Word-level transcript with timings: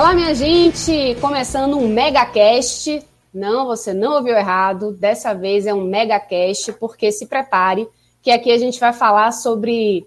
Olá, 0.00 0.14
minha 0.14 0.34
gente! 0.34 1.14
Começando 1.20 1.76
um 1.76 1.86
megacast. 1.86 3.04
Não, 3.34 3.66
você 3.66 3.92
não 3.92 4.14
ouviu 4.14 4.34
errado. 4.34 4.92
Dessa 4.92 5.34
vez 5.34 5.66
é 5.66 5.74
um 5.74 5.84
megacast, 5.84 6.72
porque 6.80 7.12
se 7.12 7.26
prepare, 7.26 7.86
que 8.22 8.30
aqui 8.30 8.50
a 8.50 8.56
gente 8.56 8.80
vai 8.80 8.94
falar 8.94 9.30
sobre 9.30 10.06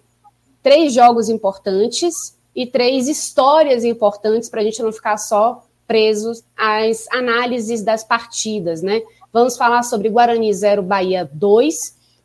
três 0.63 0.95
jogos 0.95 1.29
importantes 1.29 2.35
e 2.55 2.65
três 2.65 3.07
histórias 3.07 3.83
importantes 3.85 4.49
para 4.49 4.61
a 4.61 4.63
gente 4.63 4.81
não 4.81 4.91
ficar 4.91 5.15
só 5.17 5.63
presos 5.85 6.43
às 6.57 7.07
análises 7.11 7.83
das 7.83 8.03
partidas, 8.03 8.81
né? 8.81 8.99
Vamos 9.31 9.55
falar 9.55 9.83
sobre 9.83 10.09
Guarani 10.09 10.51
0 10.51 10.81
Bahia 10.81 11.29
2, 11.31 11.75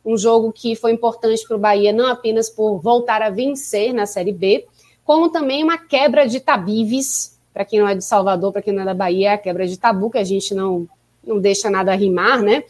um 0.03 0.17
jogo 0.17 0.51
que 0.51 0.75
foi 0.75 0.91
importante 0.91 1.47
para 1.47 1.55
o 1.55 1.59
Bahia 1.59 1.93
não 1.93 2.07
apenas 2.07 2.49
por 2.49 2.79
voltar 2.79 3.21
a 3.21 3.29
vencer 3.29 3.93
na 3.93 4.07
Série 4.07 4.33
B, 4.33 4.65
como 5.05 5.29
também 5.29 5.63
uma 5.63 5.77
quebra 5.77 6.27
de 6.27 6.39
tabives 6.39 7.37
para 7.53 7.65
quem 7.65 7.79
não 7.79 7.87
é 7.87 7.95
de 7.95 8.03
Salvador, 8.03 8.51
para 8.51 8.61
quem 8.61 8.73
não 8.73 8.83
é 8.83 8.85
da 8.85 8.93
Bahia, 8.93 9.31
é 9.31 9.33
a 9.33 9.37
quebra 9.37 9.67
de 9.67 9.77
tabu, 9.77 10.09
que 10.09 10.17
a 10.17 10.23
gente 10.23 10.53
não, 10.53 10.87
não 11.25 11.39
deixa 11.39 11.69
nada 11.69 11.93
rimar, 11.95 12.41
né? 12.41 12.63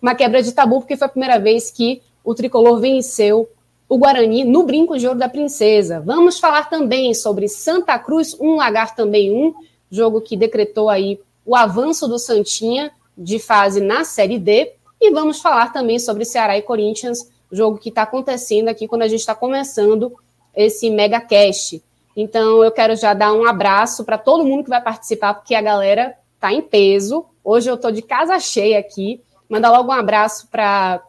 Uma 0.00 0.14
quebra 0.14 0.42
de 0.42 0.52
tabu, 0.52 0.80
porque 0.80 0.96
foi 0.96 1.06
a 1.06 1.10
primeira 1.10 1.38
vez 1.38 1.70
que 1.70 2.02
o 2.24 2.34
tricolor 2.34 2.80
venceu 2.80 3.48
o 3.88 3.98
Guarani 3.98 4.42
no 4.44 4.62
Brinco 4.62 4.98
de 4.98 5.06
Ouro 5.06 5.18
da 5.18 5.28
Princesa. 5.28 6.00
Vamos 6.00 6.38
falar 6.38 6.70
também 6.70 7.12
sobre 7.12 7.46
Santa 7.46 7.98
Cruz, 7.98 8.34
um 8.40 8.56
lagar 8.56 8.94
também 8.94 9.30
um, 9.30 9.54
jogo 9.90 10.22
que 10.22 10.36
decretou 10.36 10.88
aí 10.88 11.20
o 11.44 11.54
avanço 11.54 12.08
do 12.08 12.18
Santinha 12.18 12.90
de 13.16 13.38
fase 13.38 13.80
na 13.80 14.04
Série 14.04 14.38
D. 14.38 14.72
E 14.98 15.10
vamos 15.10 15.40
falar 15.40 15.72
também 15.72 15.98
sobre 15.98 16.24
Ceará 16.24 16.56
e 16.56 16.62
Corinthians, 16.62 17.28
jogo 17.50 17.76
que 17.76 17.90
está 17.90 18.02
acontecendo 18.02 18.68
aqui 18.68 18.88
quando 18.88 19.02
a 19.02 19.08
gente 19.08 19.20
está 19.20 19.34
começando 19.34 20.12
esse 20.56 20.88
mega 20.88 21.20
cast. 21.20 21.82
Então, 22.16 22.62
eu 22.62 22.70
quero 22.70 22.94
já 22.96 23.14
dar 23.14 23.32
um 23.32 23.46
abraço 23.46 24.04
para 24.04 24.18
todo 24.18 24.44
mundo 24.44 24.64
que 24.64 24.70
vai 24.70 24.82
participar, 24.82 25.34
porque 25.34 25.54
a 25.54 25.62
galera 25.62 26.16
está 26.34 26.52
em 26.52 26.60
peso. 26.60 27.24
Hoje 27.42 27.70
eu 27.70 27.74
estou 27.74 27.90
de 27.90 28.02
casa 28.02 28.38
cheia 28.38 28.78
aqui. 28.78 29.22
Mandar 29.48 29.70
logo 29.70 29.90
um 29.90 29.94
abraço 29.94 30.48
para 30.48 31.02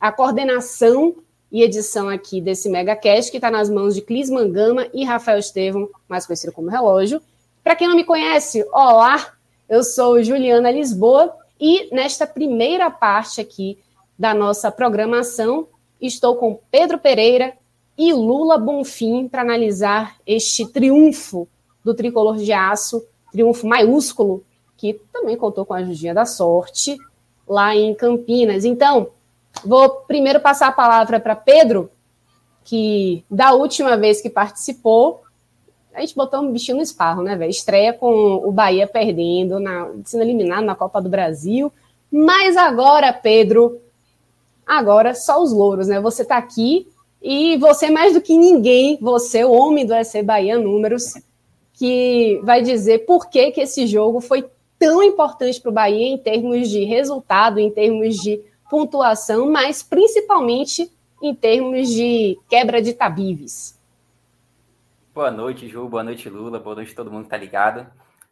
a 0.00 0.12
coordenação 0.12 1.16
e 1.50 1.62
edição 1.62 2.08
aqui 2.08 2.40
desse 2.40 2.68
MegaCast, 2.68 3.30
que 3.30 3.36
está 3.36 3.50
nas 3.50 3.70
mãos 3.70 3.94
de 3.94 4.02
Clis 4.02 4.28
Mangama 4.28 4.86
e 4.92 5.04
Rafael 5.04 5.38
Estevam, 5.38 5.88
mais 6.08 6.26
conhecido 6.26 6.52
como 6.52 6.68
Relógio. 6.68 7.22
Para 7.62 7.76
quem 7.76 7.88
não 7.88 7.96
me 7.96 8.04
conhece, 8.04 8.66
olá, 8.72 9.32
eu 9.68 9.82
sou 9.82 10.22
Juliana 10.22 10.70
Lisboa 10.70 11.34
e 11.60 11.88
nesta 11.94 12.26
primeira 12.26 12.90
parte 12.90 13.40
aqui 13.40 13.78
da 14.18 14.34
nossa 14.34 14.70
programação 14.70 15.66
estou 16.00 16.36
com 16.36 16.60
Pedro 16.70 16.98
Pereira, 16.98 17.54
e 17.96 18.12
Lula 18.12 18.58
Bonfim 18.58 19.28
para 19.28 19.42
analisar 19.42 20.16
este 20.26 20.66
triunfo 20.66 21.48
do 21.84 21.94
tricolor 21.94 22.36
de 22.36 22.52
aço, 22.52 23.04
triunfo 23.30 23.66
maiúsculo, 23.66 24.44
que 24.76 24.94
também 25.12 25.36
contou 25.36 25.64
com 25.64 25.74
a 25.74 25.78
ajudinha 25.78 26.14
da 26.14 26.26
sorte 26.26 26.98
lá 27.46 27.74
em 27.74 27.94
Campinas. 27.94 28.64
Então, 28.64 29.08
vou 29.64 29.88
primeiro 30.06 30.40
passar 30.40 30.68
a 30.68 30.72
palavra 30.72 31.20
para 31.20 31.36
Pedro, 31.36 31.90
que 32.64 33.24
da 33.30 33.52
última 33.52 33.96
vez 33.96 34.20
que 34.20 34.30
participou, 34.30 35.22
a 35.94 36.00
gente 36.00 36.16
botou 36.16 36.40
um 36.40 36.50
bichinho 36.50 36.78
no 36.78 36.82
esparro, 36.82 37.22
né, 37.22 37.36
velho? 37.36 37.50
Estreia 37.50 37.92
com 37.92 38.36
o 38.36 38.50
Bahia 38.50 38.86
perdendo, 38.86 39.60
na, 39.60 39.88
sendo 40.04 40.22
eliminado 40.22 40.64
na 40.64 40.74
Copa 40.74 41.00
do 41.00 41.08
Brasil. 41.08 41.72
Mas 42.10 42.56
agora, 42.56 43.12
Pedro, 43.12 43.80
agora 44.66 45.14
só 45.14 45.40
os 45.40 45.52
louros, 45.52 45.86
né? 45.86 46.00
Você 46.00 46.22
está 46.22 46.36
aqui 46.36 46.88
e 47.26 47.56
você, 47.56 47.90
mais 47.90 48.12
do 48.12 48.20
que 48.20 48.36
ninguém, 48.36 48.98
você, 49.00 49.42
o 49.42 49.50
homem 49.50 49.86
do 49.86 49.94
SC 50.04 50.22
Bahia 50.22 50.58
Números, 50.58 51.14
que 51.72 52.38
vai 52.44 52.60
dizer 52.60 53.06
por 53.06 53.30
que, 53.30 53.50
que 53.50 53.62
esse 53.62 53.86
jogo 53.86 54.20
foi 54.20 54.44
tão 54.78 55.02
importante 55.02 55.58
para 55.58 55.70
o 55.70 55.72
Bahia 55.72 56.06
em 56.06 56.18
termos 56.18 56.68
de 56.68 56.84
resultado, 56.84 57.58
em 57.58 57.70
termos 57.70 58.16
de 58.16 58.38
pontuação, 58.68 59.50
mas 59.50 59.82
principalmente 59.82 60.92
em 61.22 61.34
termos 61.34 61.88
de 61.88 62.38
quebra 62.46 62.82
de 62.82 62.92
tabives. 62.92 63.80
Boa 65.14 65.30
noite, 65.30 65.66
Ju. 65.66 65.88
Boa 65.88 66.02
noite, 66.02 66.28
Lula. 66.28 66.60
Boa 66.60 66.76
noite 66.76 66.94
todo 66.94 67.10
mundo 67.10 67.22
que 67.22 67.28
está 67.28 67.38
ligado. 67.38 67.86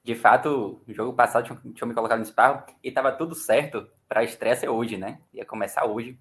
De 0.04 0.14
fato, 0.14 0.82
o 0.86 0.92
jogo 0.92 1.14
passado 1.14 1.47
tinha, 1.47 1.58
tinha 1.75 1.88
me 1.88 1.94
colocado 1.94 2.19
no 2.19 2.25
esparro 2.25 2.64
e 2.84 2.88
estava 2.88 3.10
tudo 3.10 3.34
certo 3.34 3.86
para 4.06 4.20
a 4.20 4.25
estreia 4.25 4.70
hoje, 4.70 4.98
né? 4.98 5.19
Ia 5.32 5.47
começar 5.47 5.86
hoje. 5.86 6.19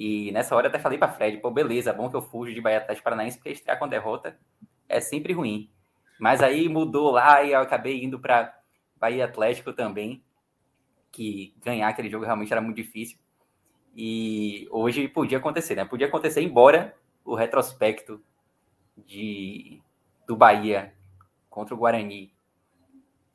E 0.00 0.30
nessa 0.30 0.54
hora 0.54 0.68
até 0.68 0.78
falei 0.78 0.96
para 0.96 1.10
Fred, 1.10 1.38
pô, 1.38 1.50
beleza, 1.50 1.92
bom 1.92 2.08
que 2.08 2.14
eu 2.14 2.22
fujo 2.22 2.54
de 2.54 2.60
Bahia 2.60 2.78
Atlético 2.78 3.02
Paranaense, 3.02 3.36
porque 3.36 3.50
estrear 3.50 3.80
com 3.80 3.88
derrota 3.88 4.38
é 4.88 5.00
sempre 5.00 5.32
ruim. 5.32 5.68
Mas 6.20 6.40
aí 6.40 6.68
mudou 6.68 7.10
lá 7.10 7.42
e 7.42 7.50
eu 7.50 7.58
acabei 7.58 8.04
indo 8.04 8.16
para 8.16 8.56
Bahia 8.94 9.24
Atlético 9.24 9.72
também, 9.72 10.22
que 11.10 11.52
ganhar 11.64 11.88
aquele 11.88 12.08
jogo 12.08 12.24
realmente 12.24 12.52
era 12.52 12.60
muito 12.60 12.76
difícil. 12.76 13.18
E 13.96 14.68
hoje 14.70 15.08
podia 15.08 15.38
acontecer, 15.38 15.74
né? 15.74 15.84
Podia 15.84 16.06
acontecer, 16.06 16.42
embora 16.42 16.94
o 17.24 17.34
retrospecto 17.34 18.22
de, 18.96 19.82
do 20.28 20.36
Bahia 20.36 20.94
contra 21.50 21.74
o 21.74 21.78
Guarani 21.78 22.32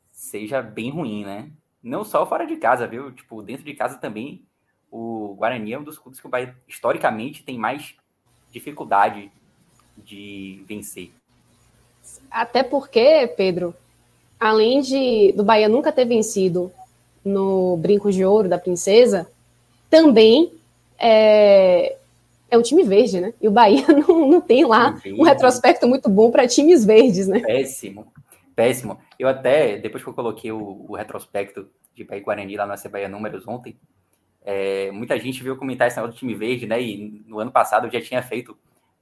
seja 0.09 0.61
bem 0.61 0.91
ruim, 0.91 1.25
né? 1.25 1.51
Não 1.83 2.05
só 2.05 2.25
fora 2.25 2.47
de 2.47 2.55
casa, 2.55 2.87
viu? 2.87 3.11
Tipo, 3.11 3.41
dentro 3.41 3.65
de 3.65 3.73
casa 3.73 3.97
também 3.97 4.47
o 4.93 5.33
Guarani 5.33 5.73
é 5.73 5.79
um 5.79 5.83
dos 5.83 5.97
clubes 5.97 6.19
que 6.19 6.27
o 6.27 6.29
Bahia, 6.29 6.55
historicamente, 6.67 7.43
tem 7.43 7.57
mais 7.57 7.95
dificuldade 8.51 9.31
de 9.97 10.63
vencer. 10.67 11.11
Até 12.29 12.61
porque, 12.61 13.27
Pedro, 13.35 13.73
além 14.39 14.81
de 14.81 15.31
do 15.31 15.43
Bahia 15.43 15.67
nunca 15.67 15.91
ter 15.91 16.05
vencido 16.05 16.71
no 17.25 17.75
Brinco 17.77 18.11
de 18.11 18.23
Ouro 18.23 18.47
da 18.47 18.59
Princesa, 18.59 19.27
também 19.89 20.53
é, 20.99 21.97
é 22.51 22.55
um 22.55 22.61
time 22.61 22.83
verde, 22.83 23.19
né? 23.19 23.33
E 23.41 23.47
o 23.47 23.51
Bahia 23.51 23.87
não, 24.07 24.29
não 24.29 24.41
tem 24.41 24.63
lá 24.63 25.01
um 25.17 25.23
retrospecto 25.23 25.87
muito 25.87 26.07
bom 26.07 26.29
para 26.29 26.47
times 26.47 26.85
verdes, 26.85 27.27
né? 27.27 27.39
Péssimo, 27.39 28.13
péssimo. 28.55 28.99
Eu 29.17 29.27
até, 29.27 29.75
depois 29.79 30.03
que 30.03 30.09
eu 30.09 30.13
coloquei 30.13 30.51
o, 30.51 30.85
o 30.87 30.95
retrospecto 30.95 31.67
de 31.95 32.03
Bahia 32.03 32.21
e 32.21 32.23
Guarani 32.23 32.57
lá 32.57 32.67
na 32.67 32.75
Bahia 32.91 33.09
Números 33.09 33.47
ontem, 33.47 33.75
é, 34.43 34.91
muita 34.91 35.17
gente 35.17 35.41
veio 35.41 35.57
comentar 35.57 35.87
esse 35.87 35.95
negócio 35.95 36.15
do 36.15 36.19
time 36.19 36.35
verde, 36.35 36.67
né? 36.67 36.81
E 36.81 37.23
no 37.25 37.39
ano 37.39 37.51
passado 37.51 37.87
eu 37.87 37.91
já 37.91 38.01
tinha 38.01 38.21
feito 38.21 38.57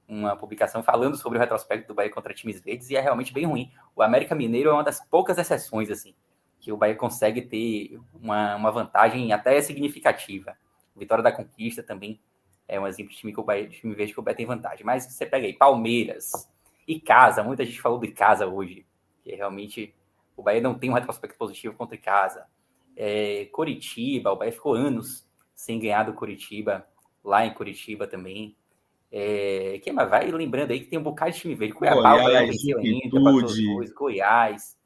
uma 0.06 0.36
publicação 0.36 0.82
falando 0.82 1.16
sobre 1.16 1.38
o 1.38 1.40
retrospecto 1.40 1.88
do 1.88 1.94
Bahia 1.94 2.10
contra 2.10 2.34
times 2.34 2.60
verdes 2.60 2.90
e 2.90 2.96
é 2.96 3.00
realmente 3.00 3.32
bem 3.32 3.46
ruim. 3.46 3.72
O 3.96 4.02
América 4.02 4.34
Mineiro 4.34 4.70
é 4.70 4.72
uma 4.72 4.84
das 4.84 5.04
poucas 5.04 5.38
exceções, 5.38 5.90
assim, 5.90 6.14
que 6.60 6.70
o 6.70 6.76
Bahia 6.76 6.94
consegue 6.94 7.42
ter 7.42 7.98
uma, 8.14 8.54
uma 8.56 8.70
vantagem 8.70 9.32
até 9.32 9.60
significativa. 9.60 10.56
Vitória 10.94 11.24
da 11.24 11.32
Conquista 11.32 11.82
também 11.82 12.20
é 12.68 12.78
um 12.78 12.86
exemplo 12.86 13.12
de 13.12 13.18
time, 13.18 13.32
que 13.32 13.40
o 13.40 13.42
Bahia, 13.42 13.68
time 13.68 13.94
verde 13.94 14.12
que 14.12 14.20
o 14.20 14.22
Bahia 14.22 14.36
tem 14.36 14.46
vantagem. 14.46 14.84
Mas 14.84 15.04
você 15.04 15.26
pega 15.26 15.46
aí 15.46 15.54
Palmeiras 15.54 16.48
e 16.86 17.00
Casa, 17.00 17.42
muita 17.42 17.64
gente 17.64 17.80
falou 17.80 17.98
de 17.98 18.08
Casa 18.08 18.46
hoje, 18.46 18.86
que 19.24 19.34
realmente 19.34 19.94
o 20.36 20.42
Bahia 20.42 20.60
não 20.60 20.74
tem 20.74 20.90
um 20.90 20.94
retrospecto 20.94 21.36
positivo 21.36 21.74
contra 21.74 21.96
Casa. 21.96 22.46
É, 22.96 23.46
Coritiba, 23.46 24.30
o 24.30 24.36
Bahia 24.36 24.52
ficou 24.52 24.74
anos 24.74 25.26
sem 25.62 25.78
ganhar 25.78 26.02
do 26.02 26.12
Curitiba, 26.12 26.84
lá 27.22 27.46
em 27.46 27.54
Curitiba 27.54 28.04
também. 28.04 28.56
É, 29.12 29.78
quem 29.84 29.92
mais 29.92 30.10
vai 30.10 30.28
lembrando 30.28 30.72
aí 30.72 30.80
que 30.80 30.86
tem 30.86 30.98
um 30.98 31.04
bocado 31.04 31.30
de 31.30 31.38
time 31.38 31.54
verde. 31.54 31.74
Cuiabá, 31.74 32.20
Goiás, 32.20 32.60
Juventude. 32.60 33.92
Goiás, 33.94 34.78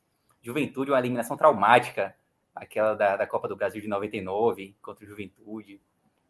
Juventude, 0.42 0.90
uma 0.90 0.98
eliminação 0.98 1.34
traumática, 1.34 2.14
aquela 2.54 2.92
da, 2.92 3.16
da 3.16 3.26
Copa 3.26 3.48
do 3.48 3.56
Brasil 3.56 3.80
de 3.80 3.88
99 3.88 4.76
contra 4.82 5.02
o 5.02 5.08
Juventude. 5.08 5.80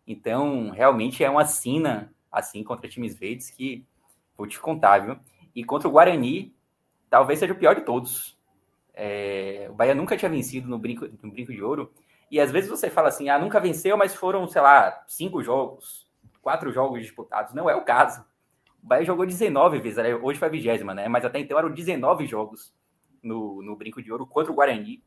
Então, 0.07 0.71
realmente 0.71 1.25
é 1.25 1.29
uma 1.29 1.45
sina 1.45 2.15
assim 2.31 2.63
contra 2.63 2.89
times 2.89 3.19
verdes 3.19 3.51
que 3.51 3.85
vou 4.37 4.47
te 4.47 4.61
contar, 4.61 4.99
viu? 4.99 5.19
E 5.57 5.65
contra 5.65 5.89
o 5.89 5.91
Guarani, 5.91 6.55
talvez 7.11 7.41
seja 7.41 7.53
o 7.53 7.59
pior 7.59 7.75
de 7.75 7.81
todos. 7.81 8.39
É, 8.95 9.67
o 9.69 9.75
Bahia 9.75 9.95
nunca 9.95 10.17
tinha 10.17 10.31
vencido 10.31 10.69
no 10.69 10.79
brinco, 10.79 11.09
no 11.21 11.33
brinco 11.33 11.53
de 11.53 11.63
ouro. 11.63 11.93
E 12.31 12.41
às 12.41 12.51
vezes 12.51 12.69
você 12.69 12.91
fala 12.91 13.09
assim, 13.09 13.29
ah, 13.29 13.39
nunca 13.39 13.61
venceu, 13.61 13.97
mas 13.97 14.15
foram, 14.15 14.47
sei 14.49 14.61
lá, 14.61 15.05
cinco 15.07 15.43
jogos, 15.43 16.11
quatro 16.43 16.73
jogos 16.73 17.01
disputados. 17.01 17.55
Não 17.55 17.71
é 17.71 17.77
o 17.77 17.85
caso. 17.85 18.25
O 18.83 18.87
Bahia 18.87 19.05
jogou 19.05 19.27
19 19.27 19.79
vezes, 19.81 19.99
hoje 20.23 20.39
foi 20.39 20.49
a 20.49 20.51
vigésima, 20.51 20.95
né? 20.95 21.09
Mas 21.09 21.25
até 21.25 21.39
então 21.39 21.59
eram 21.59 21.73
19 21.73 22.27
jogos 22.27 22.75
no, 23.23 23.63
no 23.63 23.77
brinco 23.77 24.03
de 24.03 24.11
ouro 24.11 24.27
contra 24.27 24.53
o 24.53 24.55
Guarani. 24.55 25.03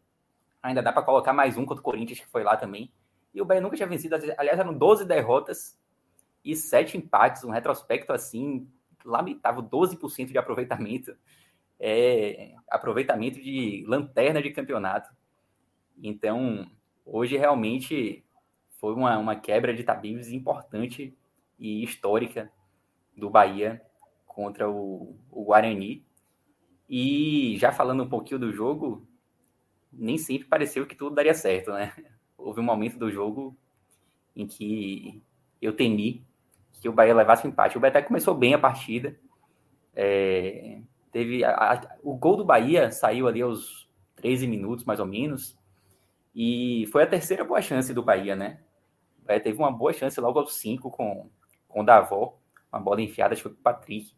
Ainda 0.61 0.81
dá 0.81 0.91
para 0.91 1.03
colocar 1.03 1.33
mais 1.33 1.57
um 1.57 1.65
contra 1.65 1.81
o 1.81 1.83
Corinthians, 1.83 2.19
que 2.19 2.27
foi 2.27 2.43
lá 2.43 2.57
também. 2.57 2.91
E 3.33 3.41
o 3.41 3.45
Bahia 3.45 3.61
nunca 3.61 3.75
tinha 3.75 3.87
vencido. 3.87 4.15
Aliás, 4.37 4.59
eram 4.59 4.73
12 4.73 5.05
derrotas 5.05 5.79
e 6.43 6.55
7 6.55 6.97
empates. 6.97 7.43
Um 7.43 7.51
retrospecto 7.51 8.11
assim, 8.11 8.67
lamentável, 9.05 9.63
12% 9.63 10.31
de 10.31 10.37
aproveitamento. 10.37 11.15
É, 11.79 12.55
aproveitamento 12.69 13.41
de 13.41 13.85
lanterna 13.87 14.41
de 14.41 14.51
campeonato. 14.51 15.09
Então, 16.01 16.69
hoje 17.11 17.37
realmente 17.37 18.23
foi 18.79 18.93
uma, 18.93 19.17
uma 19.17 19.35
quebra 19.35 19.73
de 19.73 19.83
tabelas 19.83 20.31
importante 20.31 21.17
e 21.57 21.83
histórica 21.83 22.51
do 23.15 23.29
Bahia 23.29 23.81
contra 24.25 24.69
o, 24.69 25.17
o 25.29 25.43
Guarani. 25.43 26.05
E 26.89 27.57
já 27.57 27.71
falando 27.71 28.03
um 28.03 28.09
pouquinho 28.09 28.39
do 28.39 28.51
jogo, 28.51 29.05
nem 29.91 30.17
sempre 30.17 30.47
pareceu 30.47 30.87
que 30.87 30.95
tudo 30.95 31.15
daria 31.15 31.33
certo, 31.33 31.71
né? 31.71 31.93
Houve 32.37 32.61
um 32.61 32.63
momento 32.63 32.97
do 32.97 33.11
jogo 33.11 33.55
em 34.35 34.47
que 34.47 35.21
eu 35.61 35.75
temi 35.75 36.25
que 36.79 36.87
o 36.87 36.93
Bahia 36.93 37.13
levasse 37.13 37.45
o 37.45 37.49
empate. 37.49 37.77
O 37.77 37.81
Bahia 37.81 37.91
até 37.91 38.01
começou 38.01 38.33
bem 38.33 38.53
a 38.53 38.59
partida. 38.59 39.19
É, 39.93 40.79
teve 41.11 41.43
a, 41.43 41.73
a, 41.73 41.97
o 42.01 42.15
gol 42.15 42.37
do 42.37 42.45
Bahia 42.45 42.89
saiu 42.91 43.27
ali 43.27 43.41
aos 43.41 43.89
13 44.15 44.47
minutos, 44.47 44.85
mais 44.85 45.01
ou 45.01 45.05
menos. 45.05 45.58
E 46.33 46.87
foi 46.91 47.03
a 47.03 47.07
terceira 47.07 47.43
boa 47.43 47.61
chance 47.61 47.93
do 47.93 48.03
Bahia, 48.03 48.35
né? 48.35 48.59
Teve 49.43 49.57
uma 49.57 49.71
boa 49.71 49.93
chance 49.93 50.19
logo 50.19 50.39
aos 50.39 50.55
5 50.55 50.89
com, 50.89 51.29
com 51.67 51.81
o 51.81 51.85
Davó. 51.85 52.37
Uma 52.71 52.81
bola 52.81 53.01
enfiada, 53.01 53.33
acho 53.33 53.43
que 53.43 53.49
foi 53.49 53.57
o 53.57 53.61
Patrick. 53.61 54.13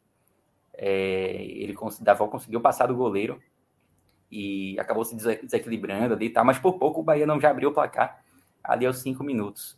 É, 0.74 1.44
ele, 1.44 1.76
Davó 2.00 2.28
conseguiu 2.28 2.62
passar 2.62 2.88
do 2.88 2.96
goleiro 2.96 3.42
e 4.32 4.80
acabou 4.80 5.04
se 5.04 5.16
desequilibrando 5.16 6.14
ali, 6.14 6.30
tá? 6.30 6.44
mas 6.44 6.58
por 6.58 6.80
pouco 6.80 7.02
o 7.02 7.04
Bahia 7.04 7.26
não 7.28 7.40
já 7.40 7.52
abriu 7.52 7.70
o 7.70 7.74
placar 7.74 8.24
ali 8.64 8.86
aos 8.86 9.00
cinco 9.00 9.24
minutos. 9.24 9.78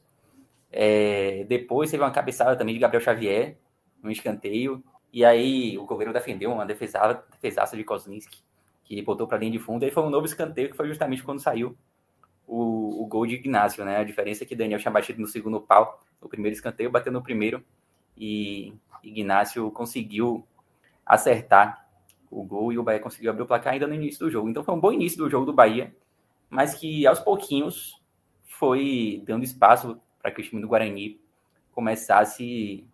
É, 0.71 1.43
depois 1.45 1.89
teve 1.89 2.03
uma 2.03 2.11
cabeçada 2.11 2.55
também 2.55 2.75
de 2.75 2.79
Gabriel 2.79 3.01
Xavier, 3.01 3.57
um 4.03 4.09
escanteio, 4.09 4.83
e 5.11 5.25
aí 5.25 5.77
o 5.77 5.85
goleiro 5.85 6.13
defendeu 6.13 6.51
uma 6.51 6.65
defesa, 6.65 7.23
defesaça 7.31 7.75
de 7.75 7.83
Kozlinski, 7.83 8.43
que 8.83 9.01
botou 9.01 9.27
para 9.27 9.37
linha 9.37 9.51
de 9.51 9.59
fundo, 9.59 9.83
e 9.83 9.85
aí 9.85 9.91
foi 9.91 10.03
um 10.03 10.09
novo 10.09 10.25
escanteio, 10.25 10.69
que 10.69 10.75
foi 10.75 10.87
justamente 10.87 11.23
quando 11.23 11.39
saiu 11.39 11.75
o, 12.53 13.01
o 13.01 13.07
gol 13.07 13.25
de 13.25 13.33
Ignacio, 13.33 13.83
né? 13.83 13.97
A 13.97 14.03
diferença 14.03 14.43
é 14.43 14.47
que 14.47 14.55
Daniel 14.55 14.79
tinha 14.79 14.91
batido 14.91 15.19
no 15.19 15.27
segundo 15.27 15.59
pau, 15.59 15.99
no 16.21 16.29
primeiro 16.29 16.55
escanteio, 16.55 16.91
bateu 16.91 17.11
no 17.11 17.23
primeiro, 17.23 17.63
e 18.15 18.75
Ignacio 19.03 19.71
conseguiu 19.71 20.47
acertar 21.03 21.87
o 22.29 22.43
gol 22.43 22.71
e 22.71 22.77
o 22.77 22.83
Bahia 22.83 22.99
conseguiu 22.99 23.31
abrir 23.31 23.41
o 23.41 23.47
placar 23.47 23.73
ainda 23.73 23.87
no 23.87 23.95
início 23.95 24.19
do 24.19 24.29
jogo. 24.29 24.47
Então 24.47 24.63
foi 24.63 24.75
um 24.75 24.79
bom 24.79 24.91
início 24.91 25.17
do 25.17 25.29
jogo 25.29 25.47
do 25.47 25.53
Bahia, 25.53 25.95
mas 26.47 26.75
que 26.75 27.07
aos 27.07 27.19
pouquinhos 27.19 27.99
foi 28.43 29.23
dando 29.25 29.43
espaço 29.43 29.99
para 30.21 30.31
que 30.31 30.39
o 30.39 30.43
time 30.43 30.61
do 30.61 30.67
Guarani 30.67 31.19
começasse 31.71 32.87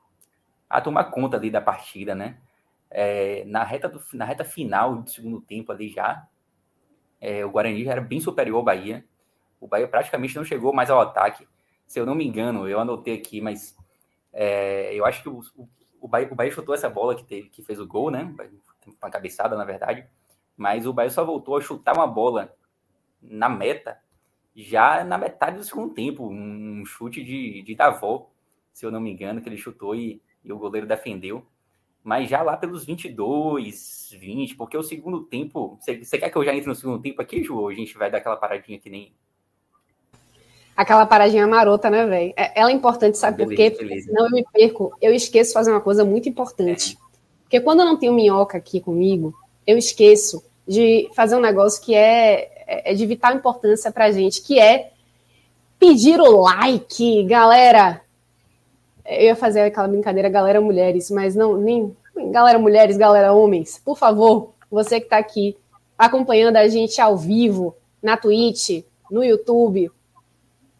a 0.69 0.79
tomar 0.79 1.05
conta 1.05 1.35
ali 1.35 1.51
da 1.51 1.59
partida, 1.59 2.15
né? 2.15 2.37
É, 2.89 3.43
na, 3.45 3.63
reta 3.63 3.89
do, 3.89 4.01
na 4.13 4.23
reta 4.23 4.45
final 4.45 5.01
do 5.01 5.09
segundo 5.09 5.41
tempo 5.41 5.71
ali 5.71 5.89
já, 5.89 6.25
é, 7.19 7.43
o 7.45 7.51
Guarani 7.51 7.83
já 7.83 7.91
era 7.91 8.01
bem 8.01 8.21
superior 8.21 8.57
ao 8.57 8.63
Bahia. 8.63 9.05
O 9.59 9.67
Bahia 9.67 9.87
praticamente 9.87 10.35
não 10.35 10.43
chegou 10.43 10.73
mais 10.73 10.89
ao 10.89 10.99
ataque. 10.99 11.47
Se 11.87 11.99
eu 11.99 12.05
não 12.05 12.15
me 12.15 12.25
engano, 12.25 12.67
eu 12.67 12.79
anotei 12.79 13.15
aqui, 13.15 13.41
mas 13.41 13.75
é, 14.31 14.93
eu 14.93 15.05
acho 15.05 15.21
que 15.23 15.29
o, 15.29 15.41
o, 15.99 16.07
Bahia, 16.07 16.27
o 16.31 16.35
Bahia 16.35 16.51
chutou 16.51 16.75
essa 16.75 16.89
bola 16.89 17.15
que, 17.15 17.23
teve, 17.23 17.49
que 17.49 17.63
fez 17.63 17.79
o 17.79 17.87
gol, 17.87 18.11
né? 18.11 18.33
uma 19.01 19.09
cabeçada, 19.09 19.55
na 19.55 19.65
verdade. 19.65 20.07
Mas 20.55 20.85
o 20.85 20.93
Bahia 20.93 21.09
só 21.09 21.23
voltou 21.23 21.57
a 21.57 21.61
chutar 21.61 21.95
uma 21.95 22.07
bola 22.07 22.53
na 23.21 23.49
meta 23.49 23.97
já 24.55 25.03
na 25.03 25.17
metade 25.17 25.57
do 25.57 25.63
segundo 25.63 25.93
tempo. 25.93 26.27
Um 26.27 26.85
chute 26.85 27.23
de, 27.23 27.61
de 27.61 27.75
Davó, 27.75 28.29
se 28.73 28.85
eu 28.85 28.91
não 28.91 28.99
me 28.99 29.11
engano, 29.11 29.41
que 29.41 29.49
ele 29.49 29.57
chutou 29.57 29.95
e, 29.95 30.21
e 30.43 30.51
o 30.51 30.57
goleiro 30.57 30.87
defendeu. 30.87 31.45
Mas 32.03 32.29
já 32.29 32.41
lá 32.41 32.55
pelos 32.55 32.85
22, 32.85 34.15
20, 34.19 34.55
porque 34.55 34.77
o 34.77 34.83
segundo 34.83 35.23
tempo. 35.25 35.77
Você 35.79 36.17
quer 36.17 36.29
que 36.29 36.37
eu 36.37 36.45
já 36.45 36.55
entre 36.55 36.67
no 36.67 36.75
segundo 36.75 37.01
tempo 37.01 37.21
aqui, 37.21 37.43
Ju? 37.43 37.57
Ou 37.57 37.69
a 37.69 37.73
gente 37.73 37.97
vai 37.97 38.09
dar 38.09 38.19
aquela 38.19 38.37
paradinha 38.37 38.79
que 38.79 38.89
nem. 38.89 39.13
Aquela 40.79 41.05
paradinha 41.05 41.45
marota, 41.45 41.89
né, 41.89 42.05
velho? 42.05 42.33
É, 42.37 42.57
ela 42.57 42.71
é 42.71 42.73
importante, 42.73 43.17
sabe 43.17 43.43
beleza, 43.43 43.49
por 43.49 43.57
quê? 43.57 43.71
Porque 43.71 43.85
beleza. 43.85 44.07
senão 44.07 44.27
eu 44.27 44.31
me 44.31 44.45
perco. 44.53 44.95
Eu 45.01 45.13
esqueço 45.13 45.49
de 45.49 45.53
fazer 45.53 45.71
uma 45.71 45.81
coisa 45.81 46.05
muito 46.05 46.29
importante. 46.29 46.97
É. 46.97 47.09
Porque 47.43 47.59
quando 47.59 47.81
eu 47.81 47.85
não 47.85 47.97
tenho 47.97 48.13
minhoca 48.13 48.57
aqui 48.57 48.79
comigo, 48.79 49.33
eu 49.67 49.77
esqueço 49.77 50.41
de 50.65 51.09
fazer 51.13 51.35
um 51.35 51.41
negócio 51.41 51.83
que 51.83 51.93
é, 51.93 52.49
é, 52.65 52.91
é 52.91 52.93
de 52.93 53.05
vital 53.05 53.35
importância 53.35 53.91
para 53.91 54.05
a 54.05 54.11
gente, 54.13 54.41
que 54.41 54.57
é 54.57 54.91
pedir 55.77 56.21
o 56.21 56.43
like, 56.43 57.23
galera. 57.25 57.99
Eu 59.05 59.23
ia 59.23 59.35
fazer 59.35 59.63
aquela 59.63 59.89
brincadeira, 59.89 60.29
galera 60.29 60.61
mulheres, 60.61 61.11
mas 61.11 61.35
não, 61.35 61.57
nem 61.57 61.93
galera 62.31 62.57
mulheres, 62.57 62.95
galera 62.95 63.33
homens. 63.33 63.81
Por 63.83 63.97
favor, 63.97 64.53
você 64.71 65.01
que 65.01 65.07
está 65.07 65.17
aqui 65.17 65.57
acompanhando 65.97 66.55
a 66.55 66.69
gente 66.69 67.01
ao 67.01 67.17
vivo, 67.17 67.75
na 68.01 68.15
Twitch, 68.15 68.85
no 69.11 69.25
YouTube, 69.25 69.91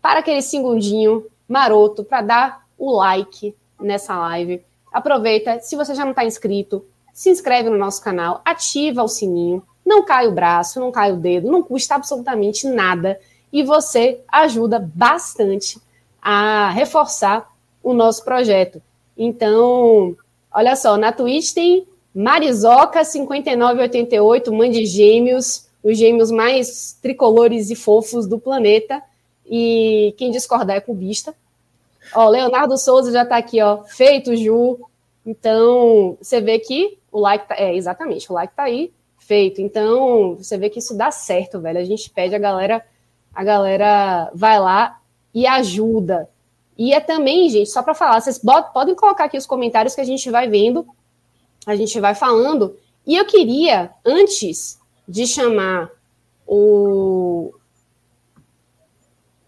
para 0.09 0.21
aquele 0.21 0.41
segundinho 0.41 1.23
maroto 1.47 2.03
para 2.03 2.23
dar 2.23 2.65
o 2.79 2.91
like 2.97 3.55
nessa 3.79 4.17
live 4.17 4.59
aproveita, 4.91 5.59
se 5.59 5.75
você 5.75 5.93
já 5.93 6.03
não 6.03 6.09
está 6.09 6.25
inscrito, 6.25 6.83
se 7.13 7.29
inscreve 7.29 7.69
no 7.69 7.77
nosso 7.77 8.03
canal, 8.03 8.41
ativa 8.43 9.03
o 9.03 9.07
sininho, 9.07 9.61
não 9.85 10.03
cai 10.03 10.27
o 10.27 10.31
braço, 10.31 10.79
não 10.79 10.91
cai 10.91 11.11
o 11.11 11.17
dedo, 11.17 11.51
não 11.51 11.61
custa 11.61 11.93
absolutamente 11.93 12.67
nada 12.67 13.19
e 13.53 13.61
você 13.61 14.21
ajuda 14.27 14.79
bastante 14.79 15.79
a 16.19 16.71
reforçar 16.71 17.47
o 17.83 17.93
nosso 17.93 18.25
projeto. 18.25 18.81
Então, 19.15 20.17
olha 20.51 20.75
só, 20.75 20.97
na 20.97 21.11
Twitch 21.11 21.53
tem 21.53 21.87
Marizoca 22.15 23.03
5988, 23.03 24.51
mãe 24.51 24.71
de 24.71 24.87
gêmeos, 24.87 25.67
os 25.83 25.95
gêmeos 25.99 26.31
mais 26.31 26.97
tricolores 26.99 27.69
e 27.69 27.75
fofos 27.75 28.25
do 28.25 28.39
planeta. 28.39 29.03
E 29.49 30.13
quem 30.17 30.29
discordar 30.29 30.77
é 30.77 30.81
cubista. 30.81 31.33
Ó, 32.13 32.29
Leonardo 32.29 32.77
Souza 32.77 33.11
já 33.11 33.23
está 33.23 33.37
aqui, 33.37 33.61
ó. 33.61 33.83
Feito, 33.85 34.35
Ju. 34.35 34.79
Então, 35.25 36.17
você 36.21 36.39
vê 36.39 36.59
que 36.59 36.97
o 37.11 37.19
like 37.19 37.47
tá. 37.47 37.55
É, 37.57 37.75
exatamente, 37.75 38.31
o 38.31 38.35
like 38.35 38.53
tá 38.55 38.63
aí, 38.63 38.91
feito. 39.17 39.61
Então, 39.61 40.35
você 40.35 40.57
vê 40.57 40.69
que 40.69 40.79
isso 40.79 40.95
dá 40.95 41.11
certo, 41.11 41.59
velho. 41.59 41.79
A 41.79 41.83
gente 41.83 42.09
pede 42.09 42.35
a 42.35 42.39
galera, 42.39 42.85
a 43.33 43.43
galera 43.43 44.31
vai 44.33 44.59
lá 44.59 44.99
e 45.33 45.47
ajuda. 45.47 46.29
E 46.77 46.93
é 46.93 46.99
também, 46.99 47.49
gente, 47.49 47.69
só 47.69 47.83
para 47.83 47.93
falar, 47.93 48.21
vocês 48.21 48.39
podem 48.73 48.95
colocar 48.95 49.25
aqui 49.25 49.37
os 49.37 49.45
comentários 49.45 49.93
que 49.93 50.01
a 50.01 50.05
gente 50.05 50.31
vai 50.31 50.47
vendo, 50.47 50.87
a 51.65 51.75
gente 51.75 51.99
vai 51.99 52.15
falando. 52.15 52.77
E 53.05 53.17
eu 53.17 53.25
queria, 53.25 53.91
antes 54.05 54.79
de 55.07 55.27
chamar 55.27 55.89
o, 56.47 57.53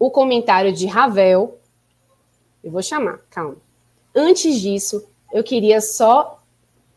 o 0.02 0.10
comentário 0.10 0.72
de 0.72 0.84
Ravel, 0.84 1.58
eu 2.64 2.72
vou 2.72 2.82
chamar, 2.82 3.20
calma. 3.30 3.56
Antes 4.12 4.60
disso, 4.60 5.06
eu 5.32 5.44
queria 5.44 5.80
só 5.80 6.40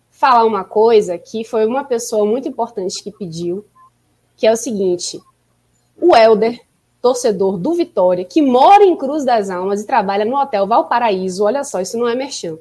falar 0.09 0.43
uma 0.43 0.63
coisa 0.63 1.15
que 1.15 1.43
foi 1.43 1.67
uma 1.67 1.83
pessoa 1.83 2.25
muito 2.25 2.47
importante 2.47 3.03
que 3.03 3.11
pediu, 3.11 3.63
que 4.35 4.47
é 4.47 4.51
o 4.51 4.55
seguinte: 4.57 5.21
o 6.01 6.15
Helder, 6.15 6.59
torcedor 6.99 7.59
do 7.59 7.75
Vitória, 7.75 8.25
que 8.25 8.41
mora 8.41 8.83
em 8.83 8.97
Cruz 8.97 9.23
das 9.23 9.51
Almas 9.51 9.81
e 9.81 9.85
trabalha 9.85 10.25
no 10.25 10.35
Hotel 10.35 10.65
Valparaíso, 10.65 11.43
olha 11.43 11.63
só, 11.63 11.79
isso 11.81 11.99
não 11.99 12.07
é 12.07 12.15
merchan. 12.15 12.57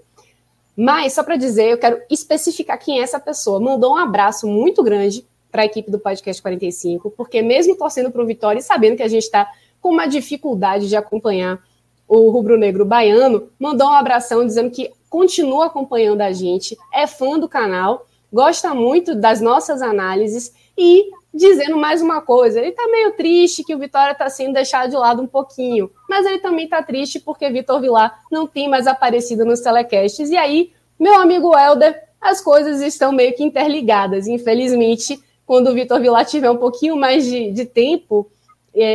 Mas, 0.77 1.15
só 1.15 1.23
para 1.23 1.37
dizer, 1.37 1.71
eu 1.71 1.79
quero 1.79 2.03
especificar 2.11 2.79
quem 2.79 3.01
é 3.01 3.03
essa 3.03 3.19
pessoa. 3.19 3.59
Mandou 3.59 3.95
um 3.95 3.97
abraço 3.97 4.47
muito 4.47 4.83
grande 4.83 5.25
para 5.51 5.63
a 5.63 5.65
equipe 5.65 5.91
do 5.91 5.99
Podcast 5.99 6.43
45, 6.43 7.13
porque 7.13 7.41
mesmo 7.41 7.79
torcendo 7.79 8.11
para 8.11 8.23
o 8.23 8.27
Vitória 8.27 8.59
e 8.59 8.63
sabendo 8.63 8.97
que 8.97 9.03
a 9.03 9.09
gente 9.09 9.23
está 9.23 9.49
com 9.85 9.91
uma 9.91 10.07
dificuldade 10.07 10.89
de 10.89 10.97
acompanhar 10.97 11.63
o 12.09 12.31
rubro-negro 12.31 12.87
baiano, 12.87 13.51
mandou 13.59 13.87
um 13.87 13.93
abração 13.93 14.47
dizendo 14.47 14.71
que 14.71 14.91
continua 15.11 15.67
acompanhando 15.67 16.23
a 16.23 16.33
gente, 16.33 16.75
é 16.91 17.07
fã 17.07 17.39
do 17.39 17.47
canal, 17.47 18.07
gosta 18.33 18.75
muito 18.75 19.15
das 19.15 19.43
nossas 19.43 19.83
análises 19.83 20.55
E 20.77 21.11
dizendo 21.35 21.77
mais 21.77 22.01
uma 22.01 22.23
coisa, 22.23 22.59
ele 22.59 22.71
está 22.71 22.89
meio 22.89 23.13
triste 23.13 23.63
que 23.63 23.75
o 23.75 23.79
Vitória 23.79 24.13
está 24.13 24.31
sendo 24.31 24.55
deixado 24.55 24.89
de 24.89 24.97
lado 24.97 25.21
um 25.21 25.27
pouquinho, 25.27 25.91
mas 26.09 26.25
ele 26.25 26.39
também 26.39 26.65
está 26.65 26.83
triste 26.83 27.21
porque 27.21 27.51
Vitor 27.51 27.79
Vilar 27.79 28.23
não 28.33 28.47
tem 28.47 28.71
mais 28.71 28.87
aparecido 28.87 29.45
nos 29.45 29.61
telecasts. 29.61 30.31
E 30.31 30.37
aí, 30.37 30.73
meu 30.99 31.21
amigo 31.21 31.55
Helder, 31.55 32.03
as 32.23 32.41
coisas 32.41 32.81
estão 32.81 33.13
meio 33.13 33.35
que 33.37 33.45
interligadas. 33.45 34.27
Infelizmente, 34.27 35.23
quando 35.45 35.69
o 35.69 35.75
Vitor 35.75 36.01
Vilar 36.01 36.25
tiver 36.25 36.51
um 36.51 36.57
pouquinho 36.57 36.97
mais 36.97 37.27
de, 37.27 37.51
de 37.51 37.67
tempo, 37.67 38.27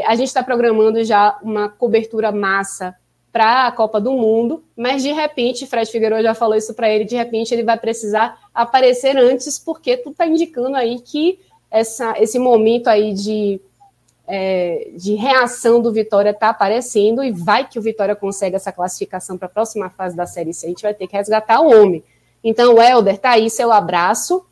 a 0.06 0.16
gente 0.16 0.28
está 0.28 0.44
programando 0.44 1.04
já 1.04 1.38
uma 1.42 1.70
cobertura 1.70 2.32
massa 2.32 2.96
para 3.32 3.68
a 3.68 3.72
Copa 3.72 4.02
do 4.02 4.12
Mundo, 4.14 4.64
mas 4.76 5.04
de 5.04 5.12
repente, 5.12 5.68
Fred 5.68 5.90
Figueiredo 5.90 6.24
já 6.24 6.34
falou 6.34 6.56
isso 6.56 6.74
para 6.74 6.90
ele, 6.90 7.06
de 7.06 7.16
repente 7.16 7.54
ele 7.54 7.64
vai 7.64 7.78
precisar 7.78 8.38
aparecer 8.54 9.16
antes, 9.18 9.60
porque 9.60 9.98
tu 9.98 10.10
está 10.10 10.26
indicando 10.26 10.76
aí 10.76 11.00
que 11.00 11.40
essa, 11.70 12.16
esse 12.20 12.40
momento 12.40 12.88
aí 12.88 13.14
de, 13.14 13.62
é, 14.28 14.90
de 14.96 15.14
reação 15.14 15.80
do 15.82 15.92
Vitória 15.94 16.32
está 16.32 16.50
aparecendo 16.50 17.24
e 17.24 17.32
vai 17.32 17.68
que 17.68 17.78
o 17.78 17.82
Vitória 17.82 18.16
consegue 18.16 18.56
essa 18.56 18.72
classificação 18.72 19.38
para 19.38 19.46
a 19.46 19.52
próxima 19.52 19.90
fase 19.90 20.16
da 20.16 20.26
Série 20.26 20.54
C, 20.54 20.66
a 20.66 20.70
gente 20.70 20.82
vai 20.82 20.94
ter 20.94 21.08
que 21.08 21.16
resgatar 21.16 21.62
o 21.62 21.70
homem. 21.70 22.04
Então, 22.44 22.82
Helder, 22.82 23.18
tá 23.18 23.32
aí 23.32 23.50
seu 23.50 23.72
abraço. 23.72 24.46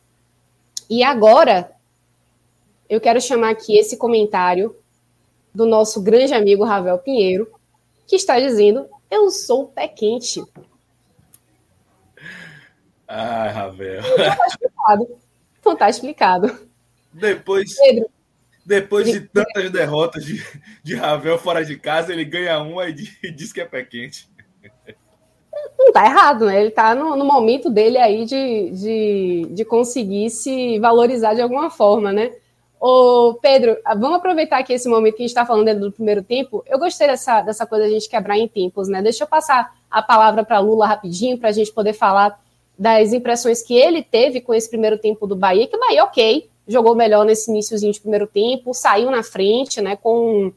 E 0.90 1.04
agora, 1.04 1.72
eu 2.90 3.00
quero 3.02 3.20
chamar 3.20 3.52
aqui 3.52 3.78
esse 3.78 3.98
comentário 3.98 4.76
do 5.58 5.66
nosso 5.66 6.04
grande 6.04 6.36
amigo 6.36 6.64
Ravel 6.64 7.00
Pinheiro, 7.00 7.52
que 8.06 8.16
está 8.16 8.40
dizendo: 8.40 8.88
Eu 9.10 9.32
sou 9.32 9.68
pé 9.68 9.88
quente. 9.88 10.44
Ah, 13.08 13.50
Ravel. 13.50 14.02
Então 14.04 14.16
tá 14.36 14.46
explicado. 14.48 15.18
Então 15.60 15.76
tá 15.76 15.90
explicado. 15.90 16.70
Depois, 17.12 17.76
Pedro, 17.76 18.06
depois 18.64 19.12
de 19.12 19.22
tantas 19.22 19.72
derrotas 19.72 20.24
de, 20.24 20.46
de 20.84 20.96
Ravel 20.96 21.40
fora 21.40 21.66
de 21.66 21.76
casa, 21.76 22.14
ele 22.14 22.24
ganha 22.24 22.60
uma 22.60 22.88
e 22.88 22.94
diz 22.94 23.52
que 23.52 23.60
é 23.60 23.66
pé 23.66 23.84
quente. 23.84 24.30
Não 25.80 25.92
tá 25.92 26.06
errado, 26.06 26.46
né? 26.46 26.62
Ele 26.62 26.72
tá 26.72 26.94
no, 26.94 27.16
no 27.16 27.26
momento 27.26 27.70
dele 27.72 27.98
aí 27.98 28.26
de, 28.26 28.70
de, 28.72 29.48
de 29.50 29.66
conseguir 29.66 30.30
se 30.30 30.78
valorizar 30.78 31.34
de 31.34 31.42
alguma 31.42 31.72
forma, 31.72 32.14
né? 32.14 32.32
Ô, 32.80 33.34
Pedro, 33.42 33.76
vamos 33.98 34.18
aproveitar 34.18 34.60
aqui 34.60 34.74
esse 34.74 34.88
momento 34.88 35.16
que 35.16 35.24
a 35.24 35.26
gente 35.26 35.32
está 35.32 35.46
falando 35.46 35.80
do 35.80 35.92
primeiro 35.92 36.24
tempo. 36.24 36.64
Eu 36.68 36.78
gostei 36.78 37.08
dessa, 37.08 37.42
dessa 37.42 37.66
coisa 37.66 37.86
a 37.86 37.90
gente 37.90 38.08
quebrar 38.08 38.38
em 38.38 38.48
tempos, 38.48 38.88
né? 38.88 39.02
Deixa 39.02 39.24
eu 39.24 39.28
passar 39.28 39.76
a 39.90 40.02
palavra 40.02 40.44
para 40.46 40.60
Lula 40.60 40.86
rapidinho, 40.86 41.38
para 41.38 41.50
a 41.50 41.52
gente 41.52 41.72
poder 41.72 41.94
falar 41.94 42.40
das 42.78 43.12
impressões 43.14 43.64
que 43.64 43.76
ele 43.76 44.04
teve 44.04 44.40
com 44.40 44.54
esse 44.54 44.70
primeiro 44.70 44.98
tempo 45.00 45.26
do 45.26 45.36
Bahia, 45.36 45.68
que 45.68 45.76
o 45.76 45.80
Bahia, 45.80 46.04
ok, 46.04 46.48
jogou 46.68 46.96
melhor 46.96 47.26
nesse 47.26 47.50
iníciozinho 47.50 47.92
de 47.92 48.00
primeiro 48.00 48.28
tempo, 48.28 48.74
saiu 48.74 49.10
na 49.10 49.24
frente, 49.24 49.82
né, 49.82 49.96
com 49.96 50.52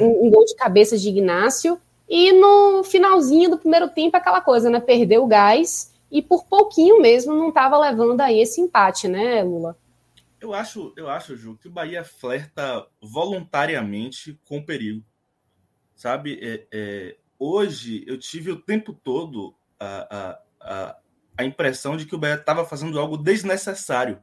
um, 0.00 0.26
um, 0.26 0.30
gol 0.30 0.44
de 0.46 0.54
cabeça 0.54 0.96
de 0.96 1.08
Ignácio, 1.08 1.78
e 2.08 2.32
no 2.32 2.82
finalzinho 2.84 3.50
do 3.50 3.58
primeiro 3.58 3.88
tempo, 3.88 4.16
aquela 4.16 4.40
coisa, 4.40 4.70
né, 4.70 4.80
perdeu 4.80 5.24
o 5.24 5.26
gás, 5.26 5.92
e 6.10 6.22
por 6.22 6.44
pouquinho 6.44 7.00
mesmo 7.00 7.34
não 7.34 7.48
estava 7.48 7.76
levando 7.78 8.20
aí 8.20 8.40
esse 8.40 8.60
empate, 8.60 9.08
né, 9.08 9.42
Lula? 9.42 9.76
Eu 10.42 10.52
acho, 10.52 10.92
eu 10.96 11.08
acho, 11.08 11.36
Ju, 11.36 11.56
que 11.56 11.68
o 11.68 11.70
Bahia 11.70 12.02
flerta 12.02 12.84
voluntariamente 13.00 14.36
com 14.44 14.58
o 14.58 14.66
perigo. 14.66 15.06
Sabe? 15.94 16.36
É, 16.42 16.66
é, 16.72 17.18
hoje 17.38 18.02
eu 18.08 18.18
tive 18.18 18.50
o 18.50 18.60
tempo 18.60 18.92
todo 18.92 19.54
a, 19.78 20.08
a, 20.10 20.42
a, 20.60 20.98
a 21.38 21.44
impressão 21.44 21.96
de 21.96 22.06
que 22.06 22.16
o 22.16 22.18
Bahia 22.18 22.34
estava 22.34 22.64
fazendo 22.64 22.98
algo 22.98 23.16
desnecessário. 23.16 24.20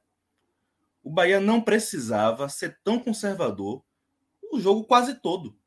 O 1.02 1.10
Bahia 1.10 1.40
não 1.40 1.62
precisava 1.62 2.50
ser 2.50 2.78
tão 2.84 3.00
conservador 3.00 3.82
o 4.52 4.60
jogo 4.60 4.84
quase 4.84 5.16
todo. 5.22 5.58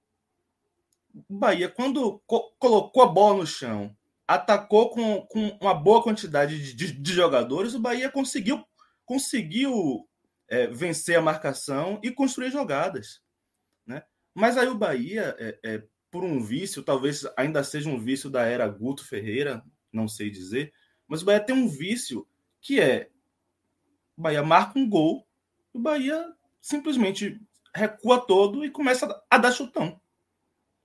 O 1.30 1.38
Bahia, 1.38 1.71
quando 1.71 2.23
co 2.26 2.52
colocou 2.59 3.02
a 3.02 3.06
bola 3.06 3.38
no 3.38 3.47
chão, 3.47 3.97
atacou 4.28 4.90
com, 4.90 5.23
com 5.23 5.56
uma 5.62 5.73
boa 5.73 6.02
quantidade 6.02 6.62
de, 6.62 6.75
de, 6.75 6.92
de 6.92 7.12
jogadores, 7.14 7.73
o 7.73 7.80
Bahia 7.80 8.11
conseguiu, 8.11 8.62
conseguiu 9.06 10.06
é, 10.52 10.66
vencer 10.66 11.16
a 11.16 11.23
marcação 11.23 11.99
e 12.02 12.11
construir 12.11 12.50
jogadas. 12.50 13.23
Né? 13.87 14.02
Mas 14.35 14.59
aí 14.59 14.68
o 14.68 14.75
Bahia, 14.75 15.35
é, 15.38 15.59
é, 15.64 15.82
por 16.11 16.23
um 16.25 16.42
vício, 16.42 16.82
talvez 16.82 17.25
ainda 17.38 17.64
seja 17.64 17.88
um 17.88 17.99
vício 17.99 18.28
da 18.28 18.42
era 18.42 18.68
Guto 18.68 19.02
Ferreira, 19.02 19.64
não 19.90 20.06
sei 20.06 20.28
dizer, 20.28 20.71
mas 21.09 21.23
o 21.23 21.25
Bahia 21.25 21.40
tem 21.40 21.56
um 21.56 21.66
vício 21.66 22.28
que 22.61 22.78
é 22.78 23.09
o 24.14 24.21
Bahia 24.21 24.42
marca 24.42 24.78
um 24.78 24.87
gol, 24.87 25.26
o 25.73 25.78
Bahia 25.78 26.23
simplesmente 26.61 27.40
recua 27.75 28.21
todo 28.21 28.62
e 28.62 28.71
começa 28.71 29.25
a 29.30 29.38
dar 29.38 29.52
chutão. 29.52 29.99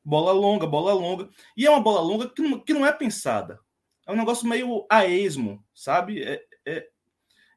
Bola 0.01 0.31
longa, 0.31 0.65
bola 0.65 0.93
longa. 0.93 1.29
E 1.57 1.65
é 1.65 1.69
uma 1.69 1.81
bola 1.81 2.00
longa 2.00 2.29
que 2.29 2.41
não, 2.41 2.57
que 2.57 2.74
não 2.74 2.86
é 2.86 2.93
pensada. 2.93 3.59
É 4.07 4.13
um 4.13 4.15
negócio 4.15 4.47
meio 4.47 4.88
a 4.89 5.05
esmo, 5.05 5.62
sabe? 5.74 6.24
É, 6.24 6.41
é, 6.65 6.89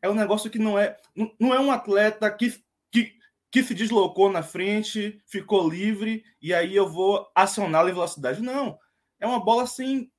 é 0.03 0.09
um 0.09 0.15
negócio 0.15 0.51
que 0.51 0.59
não 0.59 0.79
é 0.79 0.97
não 1.39 1.55
é 1.55 1.61
um 1.61 1.71
atleta 1.71 2.31
que, 2.31 2.63
que, 2.91 3.15
que 3.51 3.63
se 3.63 3.75
deslocou 3.75 4.31
na 4.31 4.43
frente, 4.43 5.23
ficou 5.27 5.69
livre 5.69 6.25
e 6.41 6.55
aí 6.55 6.75
eu 6.75 6.89
vou 6.89 7.31
acioná-lo 7.35 7.89
em 7.89 7.95
velocidade. 7.95 8.41
Não, 8.41 8.79
é 9.19 9.27
uma 9.27 9.43
bola 9.43 9.67
sem 9.67 10.11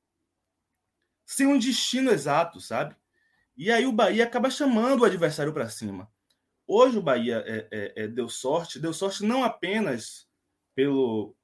sem 1.25 1.47
um 1.47 1.57
destino 1.57 2.11
exato, 2.11 2.59
sabe? 2.59 2.95
E 3.55 3.71
aí 3.71 3.85
o 3.85 3.91
Bahia 3.91 4.25
acaba 4.25 4.50
chamando 4.50 5.01
o 5.01 5.05
adversário 5.05 5.53
para 5.53 5.69
cima. 5.69 6.11
Hoje 6.67 6.97
o 6.97 7.01
Bahia 7.01 7.43
é, 7.45 7.67
é, 7.71 8.03
é, 8.03 8.07
deu 8.07 8.29
sorte, 8.29 8.79
deu 8.79 8.93
sorte 8.93 9.23
não 9.23 9.43
apenas 9.43 10.27
pelo 10.75 11.35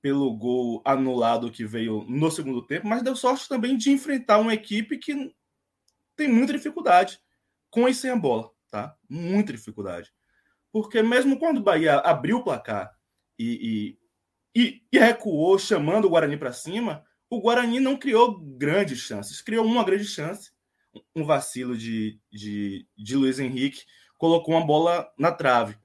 pelo 0.00 0.36
gol 0.36 0.82
anulado 0.84 1.50
que 1.50 1.64
veio 1.64 2.04
no 2.06 2.30
segundo 2.30 2.66
tempo, 2.66 2.86
mas 2.86 3.02
deu 3.02 3.16
sorte 3.16 3.48
também 3.48 3.74
de 3.74 3.90
enfrentar 3.90 4.38
uma 4.38 4.52
equipe 4.52 4.98
que 4.98 5.34
tem 6.14 6.28
muita 6.28 6.52
dificuldade 6.52 7.23
com 7.74 7.88
e 7.88 7.94
sem 7.94 8.12
a 8.12 8.16
bola, 8.16 8.48
tá? 8.70 8.96
Muita 9.10 9.52
dificuldade. 9.52 10.12
Porque 10.72 11.02
mesmo 11.02 11.36
quando 11.40 11.58
o 11.58 11.62
Bahia 11.62 11.96
abriu 11.96 12.36
o 12.36 12.44
placar 12.44 12.88
e, 13.36 13.98
e, 14.54 14.80
e, 14.92 14.98
recuou, 14.98 15.58
chamando 15.58 16.04
o 16.04 16.08
Guarani 16.08 16.36
para 16.36 16.52
cima, 16.52 17.04
o 17.28 17.40
Guarani 17.40 17.80
não 17.80 17.96
criou 17.96 18.38
grandes 18.40 19.00
chances. 19.00 19.42
Criou 19.42 19.66
uma 19.66 19.82
grande 19.82 20.04
chance, 20.04 20.52
um 21.16 21.24
vacilo 21.24 21.76
de, 21.76 22.20
de, 22.30 22.86
de 22.96 23.16
Luiz 23.16 23.40
Henrique, 23.40 23.82
colocou 24.16 24.54
uma 24.54 24.64
bola 24.64 25.12
na 25.18 25.32
trave. 25.32 25.76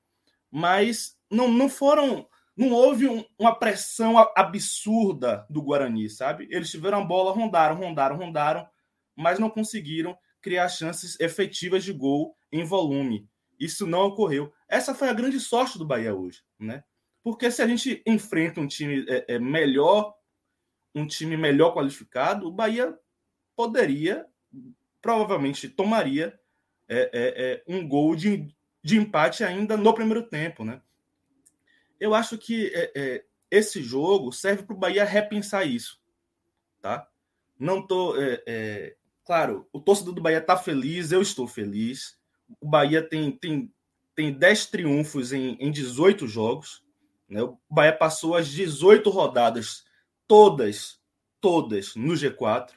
Mas 0.52 1.18
não, 1.30 1.52
não 1.52 1.70
foram. 1.70 2.28
Não 2.56 2.72
houve 2.72 3.08
um, 3.08 3.26
uma 3.40 3.56
pressão 3.56 4.16
absurda 4.36 5.48
do 5.50 5.62
Guarani, 5.64 6.08
sabe? 6.08 6.48
Eles 6.52 6.70
tiveram 6.70 7.02
a 7.02 7.06
bola, 7.06 7.34
rondaram, 7.34 7.76
rondaram, 7.76 8.18
rondaram, 8.18 8.68
mas 9.16 9.40
não 9.40 9.50
conseguiram 9.50 10.16
criar 10.42 10.70
chances 10.70 11.20
efetivas 11.20 11.84
de 11.84 11.94
gol 11.94 12.36
em 12.52 12.64
volume. 12.64 13.28
Isso 13.60 13.86
não 13.86 14.06
ocorreu. 14.06 14.54
Essa 14.68 14.96
foi 14.96 15.10
a 15.10 15.14
grande 15.14 15.40
sorte 15.40 15.78
do 15.78 15.86
Bahia 15.86 16.16
hoje, 16.16 16.44
né? 16.58 16.84
Porque 17.22 17.52
se 17.52 17.62
a 17.62 17.68
gente 17.68 18.02
enfrenta 18.06 18.62
um 18.62 18.68
time 18.68 19.06
é, 19.10 19.36
é, 19.36 19.40
melhor, 19.40 20.16
um 20.96 21.06
time 21.06 21.36
melhor 21.36 21.74
qualificado, 21.74 22.48
o 22.48 22.52
Bahia 22.52 22.98
poderia, 23.56 24.26
provavelmente 25.02 25.68
tomaria 25.68 26.40
é, 26.88 27.10
é, 27.14 27.54
é 27.54 27.64
um 27.68 27.88
gol 27.88 28.16
de, 28.16 28.48
de 28.82 28.98
empate 28.98 29.44
ainda 29.44 29.76
no 29.76 29.94
primeiro 29.94 30.24
tempo, 30.24 30.64
né? 30.64 30.82
Eu 32.00 32.16
acho 32.16 32.38
que 32.38 32.72
é, 32.74 33.26
esse 33.52 33.84
jogo 33.84 34.32
serve 34.32 34.64
para 34.64 34.74
o 34.74 34.80
Bahia 34.80 35.04
repensar 35.04 35.66
isso, 35.66 36.02
tá? 36.82 37.06
Não 37.60 37.86
tô 37.86 38.16
Claro, 39.30 39.70
o 39.72 39.80
torcedor 39.80 40.16
do 40.16 40.24
Bahia 40.24 40.40
está 40.40 40.58
feliz, 40.58 41.12
eu 41.12 41.22
estou 41.22 41.48
feliz. 41.48 42.18
O 42.60 42.68
Bahia 42.68 43.00
tem, 43.00 43.32
tem, 43.32 43.72
tem 44.16 44.34
10 44.34 44.66
triunfos 44.66 45.32
em, 45.32 45.56
em 45.60 45.72
18 45.72 46.28
jogos. 46.28 46.84
Né? 47.30 47.44
O 47.44 47.56
Bahia 47.70 47.96
passou 47.96 48.36
as 48.36 48.48
18 48.48 49.08
rodadas, 49.12 49.84
todas, 50.28 51.00
todas 51.40 51.94
no 51.94 52.14
G4. 52.14 52.72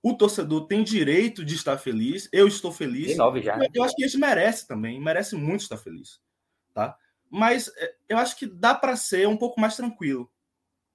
O 0.00 0.14
torcedor 0.14 0.68
tem 0.68 0.84
direito 0.84 1.44
de 1.44 1.56
estar 1.56 1.76
feliz. 1.76 2.28
Eu 2.32 2.46
estou 2.46 2.70
feliz. 2.70 3.16
Nove 3.16 3.42
já. 3.42 3.58
Eu, 3.58 3.68
eu 3.74 3.82
acho 3.82 3.96
que 3.96 4.04
a 4.04 4.06
gente 4.06 4.20
merece 4.20 4.68
também, 4.68 5.00
merece 5.00 5.34
muito 5.34 5.62
estar 5.62 5.76
feliz. 5.76 6.20
Tá? 6.72 6.96
Mas 7.28 7.66
é, 7.76 7.96
eu 8.08 8.16
acho 8.16 8.36
que 8.36 8.46
dá 8.46 8.76
para 8.76 8.94
ser 8.94 9.26
um 9.26 9.36
pouco 9.36 9.60
mais 9.60 9.74
tranquilo. 9.74 10.30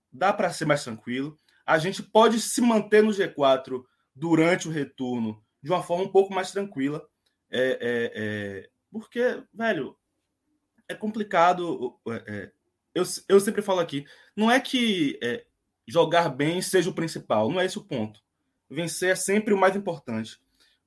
Dá 0.09 0.31
para 0.31 0.53
ser 0.53 0.63
mais 0.63 0.85
tranquilo. 0.85 1.37
A 1.65 1.77
gente 1.77 2.01
pode 2.01 2.39
se 2.39 2.61
manter 2.61 3.03
no 3.03 3.11
G4 3.11 3.83
durante 4.15 4.67
o 4.67 4.71
retorno 4.71 5.43
de 5.61 5.69
uma 5.71 5.83
forma 5.83 6.05
um 6.05 6.11
pouco 6.11 6.33
mais 6.33 6.51
tranquila. 6.51 7.05
É, 7.51 7.59
é, 7.59 8.11
é, 8.15 8.69
porque, 8.91 9.43
velho, 9.53 9.97
é 10.87 10.95
complicado. 10.95 11.99
É, 12.07 12.23
é, 12.27 12.51
eu, 12.93 13.03
eu 13.27 13.39
sempre 13.39 13.61
falo 13.61 13.79
aqui, 13.79 14.05
não 14.35 14.49
é 14.49 14.59
que 14.59 15.19
jogar 15.87 16.29
bem 16.29 16.61
seja 16.61 16.89
o 16.89 16.95
principal, 16.95 17.51
não 17.51 17.59
é 17.59 17.65
esse 17.65 17.77
o 17.77 17.83
ponto. 17.83 18.21
Vencer 18.69 19.11
é 19.11 19.15
sempre 19.15 19.53
o 19.53 19.57
mais 19.57 19.75
importante. 19.75 20.39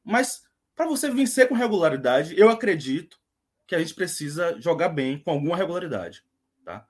Mas 0.02 0.42
para 0.74 0.86
você 0.86 1.10
vencer 1.10 1.48
com 1.48 1.54
regularidade, 1.54 2.38
eu 2.38 2.48
acredito 2.48 3.20
que 3.66 3.74
a 3.74 3.78
gente 3.78 3.94
precisa 3.94 4.58
jogar 4.60 4.88
bem, 4.88 5.18
com 5.18 5.30
alguma 5.30 5.56
regularidade. 5.56 6.24
Tá? 6.64 6.86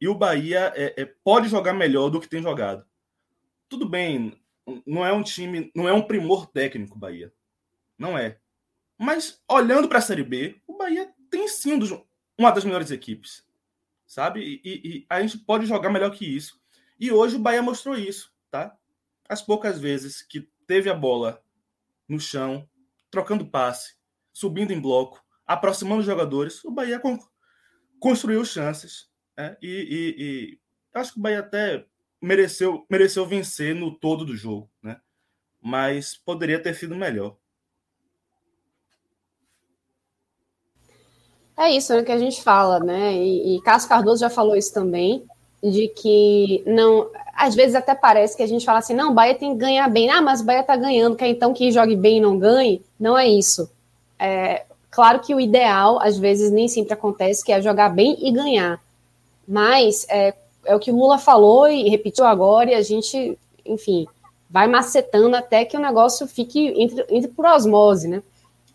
E 0.00 0.08
o 0.08 0.14
Bahia 0.14 0.72
é, 0.74 1.02
é, 1.02 1.04
pode 1.04 1.48
jogar 1.48 1.74
melhor 1.74 2.10
do 2.10 2.20
que 2.20 2.28
tem 2.28 2.42
jogado. 2.42 2.84
Tudo 3.68 3.88
bem, 3.88 4.40
não 4.86 5.04
é 5.04 5.12
um 5.12 5.22
time, 5.22 5.70
não 5.74 5.88
é 5.88 5.92
um 5.92 6.02
primor 6.02 6.46
técnico 6.46 6.98
Bahia. 6.98 7.32
Não 7.98 8.16
é. 8.16 8.38
Mas 8.96 9.42
olhando 9.48 9.88
para 9.88 9.98
a 9.98 10.02
Série 10.02 10.22
B, 10.22 10.60
o 10.66 10.76
Bahia 10.76 11.12
tem 11.30 11.46
sim 11.48 11.74
um 11.74 11.78
dos, 11.78 11.90
uma 12.36 12.50
das 12.50 12.64
melhores 12.64 12.90
equipes. 12.90 13.46
Sabe? 14.06 14.60
E, 14.64 14.70
e, 14.84 15.06
a 15.08 15.20
gente 15.20 15.38
pode 15.38 15.66
jogar 15.66 15.90
melhor 15.90 16.10
que 16.10 16.24
isso. 16.24 16.60
E 16.98 17.12
hoje 17.12 17.36
o 17.36 17.40
Bahia 17.40 17.62
mostrou 17.62 17.96
isso, 17.96 18.32
tá? 18.50 18.76
As 19.28 19.42
poucas 19.42 19.78
vezes 19.78 20.22
que 20.22 20.48
teve 20.66 20.88
a 20.88 20.94
bola 20.94 21.42
no 22.08 22.18
chão, 22.18 22.68
trocando 23.10 23.46
passe, 23.46 23.96
subindo 24.32 24.72
em 24.72 24.80
bloco, 24.80 25.22
aproximando 25.46 26.00
os 26.00 26.06
jogadores, 26.06 26.64
o 26.64 26.70
Bahia 26.70 27.00
construiu 28.00 28.44
chances. 28.44 29.10
Né? 29.36 29.56
E, 29.60 29.68
e, 29.68 30.22
e, 30.22 30.60
acho 30.94 31.12
que 31.12 31.18
o 31.18 31.22
Bahia 31.22 31.40
até 31.40 31.86
mereceu, 32.20 32.84
mereceu 32.90 33.26
vencer 33.26 33.74
no 33.74 33.94
todo 33.94 34.24
do 34.24 34.36
jogo, 34.36 34.70
né? 34.82 34.98
mas 35.62 36.16
poderia 36.24 36.60
ter 36.62 36.74
sido 36.74 36.94
melhor. 36.94 37.36
É 41.56 41.70
isso 41.70 41.92
né, 41.92 42.04
que 42.04 42.12
a 42.12 42.18
gente 42.18 42.42
fala, 42.42 42.78
né? 42.78 43.14
E, 43.14 43.56
e 43.56 43.62
Cássio 43.62 43.88
Cardoso 43.88 44.20
já 44.20 44.30
falou 44.30 44.56
isso 44.56 44.72
também, 44.72 45.24
de 45.62 45.88
que 45.88 46.62
não. 46.66 47.10
Às 47.34 47.54
vezes 47.54 47.74
até 47.74 47.94
parece 47.94 48.36
que 48.36 48.42
a 48.42 48.46
gente 48.46 48.64
fala 48.64 48.78
assim, 48.78 48.94
não, 48.94 49.10
o 49.10 49.14
Bahia 49.14 49.34
tem 49.34 49.52
que 49.52 49.58
ganhar 49.58 49.88
bem. 49.88 50.08
Ah, 50.08 50.22
mas 50.22 50.40
o 50.40 50.44
Bahia 50.44 50.62
tá 50.62 50.76
ganhando, 50.76 51.16
quer 51.16 51.28
então 51.28 51.52
que 51.52 51.72
jogue 51.72 51.96
bem 51.96 52.18
e 52.18 52.20
não 52.20 52.38
ganhe? 52.38 52.82
Não 52.98 53.18
é 53.18 53.26
isso. 53.26 53.70
É, 54.18 54.64
claro 54.90 55.20
que 55.20 55.34
o 55.34 55.40
ideal, 55.40 56.00
às 56.00 56.16
vezes, 56.16 56.50
nem 56.50 56.68
sempre 56.68 56.94
acontece, 56.94 57.44
que 57.44 57.52
é 57.52 57.60
jogar 57.60 57.88
bem 57.88 58.16
e 58.20 58.30
ganhar. 58.30 58.80
Mas 59.46 60.06
é, 60.08 60.34
é 60.64 60.74
o 60.74 60.78
que 60.78 60.92
Lula 60.92 61.18
falou 61.18 61.68
e 61.68 61.88
repetiu 61.88 62.24
agora, 62.24 62.70
e 62.70 62.74
a 62.74 62.82
gente, 62.82 63.38
enfim, 63.64 64.06
vai 64.50 64.66
macetando 64.66 65.36
até 65.36 65.64
que 65.64 65.76
o 65.76 65.80
negócio 65.80 66.26
fique 66.26 66.72
entre, 66.76 67.04
entre 67.08 67.30
por 67.30 67.46
osmose, 67.46 68.08
né? 68.08 68.22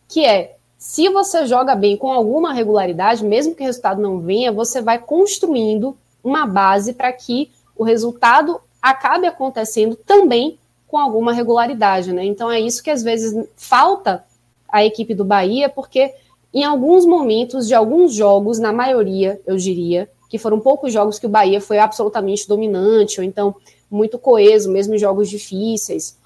Que 0.07 0.25
é 0.25 0.55
se 0.77 1.07
você 1.07 1.45
joga 1.45 1.75
bem 1.75 1.95
com 1.95 2.11
alguma 2.11 2.53
regularidade, 2.53 3.23
mesmo 3.23 3.55
que 3.55 3.63
o 3.63 3.65
resultado 3.65 4.01
não 4.01 4.19
venha, 4.19 4.51
você 4.51 4.81
vai 4.81 4.99
construindo 4.99 5.95
uma 6.23 6.45
base 6.45 6.93
para 6.93 7.11
que 7.13 7.49
o 7.75 7.83
resultado 7.83 8.59
acabe 8.81 9.25
acontecendo 9.25 9.95
também 9.95 10.59
com 10.87 10.97
alguma 10.97 11.31
regularidade, 11.31 12.11
né? 12.11 12.25
Então 12.25 12.51
é 12.51 12.59
isso 12.59 12.83
que 12.83 12.89
às 12.89 13.01
vezes 13.01 13.47
falta 13.55 14.25
à 14.67 14.83
equipe 14.83 15.15
do 15.15 15.23
Bahia, 15.23 15.69
porque 15.69 16.13
em 16.53 16.63
alguns 16.63 17.05
momentos 17.05 17.67
de 17.67 17.73
alguns 17.73 18.13
jogos, 18.13 18.59
na 18.59 18.71
maioria, 18.71 19.41
eu 19.47 19.55
diria, 19.55 20.09
que 20.33 20.39
foram 20.39 20.59
poucos 20.59 20.91
jogos 20.91 21.19
que 21.19 21.27
o 21.27 21.29
Bahia 21.29 21.61
foi 21.61 21.77
absolutamente 21.77 22.47
dominante, 22.47 23.19
ou 23.19 23.23
então 23.23 23.53
muito 23.87 24.17
coeso, 24.17 24.71
mesmo 24.71 24.95
em 24.95 24.97
jogos 24.97 25.29
difíceis. 25.29 26.17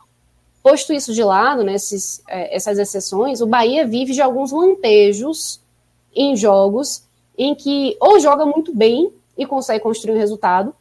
Posto 0.63 0.93
isso 0.93 1.13
de 1.13 1.21
lado, 1.21 1.61
né, 1.61 1.73
esses, 1.73 2.23
é, 2.25 2.55
essas 2.55 2.79
exceções, 2.79 3.41
o 3.41 3.45
Bahia 3.45 3.85
vive 3.85 4.13
de 4.13 4.21
alguns 4.21 4.53
lampejos 4.53 5.59
em 6.15 6.37
jogos 6.37 7.03
em 7.37 7.53
que 7.53 7.97
ou 7.99 8.17
joga 8.17 8.45
muito 8.45 8.73
bem 8.73 9.11
e 9.37 9.45
consegue 9.45 9.83
construir 9.83 10.13
um 10.13 10.17
resultado, 10.17 10.73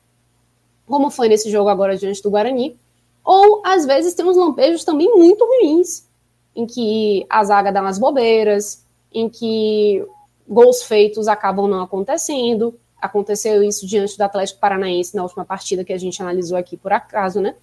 como 0.86 1.10
foi 1.10 1.28
nesse 1.28 1.50
jogo 1.50 1.68
agora 1.68 1.96
diante 1.96 2.22
do 2.22 2.30
Guarani, 2.30 2.78
ou 3.24 3.60
às 3.66 3.84
vezes 3.84 4.14
tem 4.14 4.24
uns 4.24 4.36
lampejos 4.36 4.84
também 4.84 5.12
muito 5.12 5.44
ruins, 5.44 6.06
em 6.54 6.64
que 6.64 7.26
a 7.28 7.42
zaga 7.42 7.72
dá 7.72 7.80
umas 7.80 7.98
bobeiras, 7.98 8.86
em 9.12 9.28
que 9.28 10.06
gols 10.48 10.84
feitos 10.84 11.26
acabam 11.26 11.66
não 11.66 11.82
acontecendo. 11.82 12.78
Aconteceu 13.06 13.62
isso 13.62 13.86
diante 13.86 14.16
do 14.16 14.22
Atlético 14.22 14.60
Paranaense 14.60 15.16
na 15.16 15.22
última 15.22 15.44
partida 15.44 15.84
que 15.84 15.92
a 15.92 15.98
gente 15.98 16.20
analisou 16.20 16.56
aqui 16.56 16.76
por 16.76 16.92
acaso, 16.92 17.40
né? 17.40 17.54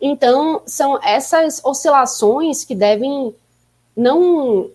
Então, 0.00 0.62
são 0.64 0.98
essas 1.02 1.60
oscilações 1.64 2.64
que 2.64 2.74
devem 2.74 3.34
não 3.96 4.70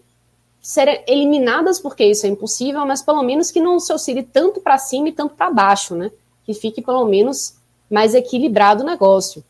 ser 0.61 1.03
eliminadas, 1.07 1.79
porque 1.79 2.05
isso 2.05 2.25
é 2.25 2.29
impossível, 2.29 2.85
mas 2.85 3.01
pelo 3.01 3.23
menos 3.23 3.51
que 3.51 3.59
não 3.59 3.79
se 3.79 3.91
oscile 3.91 4.23
tanto 4.23 4.61
para 4.61 4.77
cima 4.77 5.09
e 5.09 5.11
tanto 5.11 5.35
para 5.35 5.51
baixo, 5.51 5.95
né? 5.95 6.11
Que 6.45 6.53
fique 6.53 6.81
pelo 6.81 7.05
menos 7.05 7.55
mais 7.89 8.13
equilibrado 8.15 8.83
o 8.83 8.85
negócio. 8.85 9.43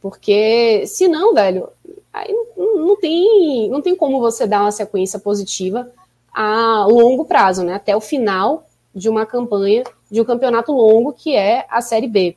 Porque, 0.00 0.86
se 0.86 1.08
não, 1.08 1.34
velho, 1.34 1.68
aí 2.12 2.34
não, 2.56 2.96
tem, 2.96 3.68
não 3.70 3.80
tem 3.80 3.96
como 3.96 4.20
você 4.20 4.46
dar 4.46 4.60
uma 4.60 4.72
sequência 4.72 5.18
positiva 5.18 5.90
a 6.32 6.86
longo 6.86 7.24
prazo, 7.24 7.62
né? 7.62 7.74
Até 7.74 7.96
o 7.96 8.00
final 8.00 8.66
de 8.94 9.08
uma 9.08 9.26
campanha, 9.26 9.84
de 10.10 10.20
um 10.20 10.24
campeonato 10.24 10.72
longo, 10.72 11.12
que 11.12 11.34
é 11.34 11.66
a 11.68 11.80
Série 11.80 12.08
B. 12.08 12.36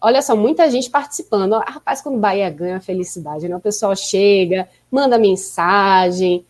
Olha 0.00 0.22
só, 0.22 0.36
muita 0.36 0.70
gente 0.70 0.90
participando. 0.90 1.54
Ah, 1.54 1.64
rapaz, 1.66 2.00
quando 2.00 2.16
o 2.16 2.20
Bahia 2.20 2.48
ganha, 2.50 2.80
felicidade, 2.80 3.48
né? 3.48 3.56
O 3.56 3.60
pessoal 3.60 3.94
chega, 3.96 4.68
manda 4.90 5.18
mensagem. 5.18 6.44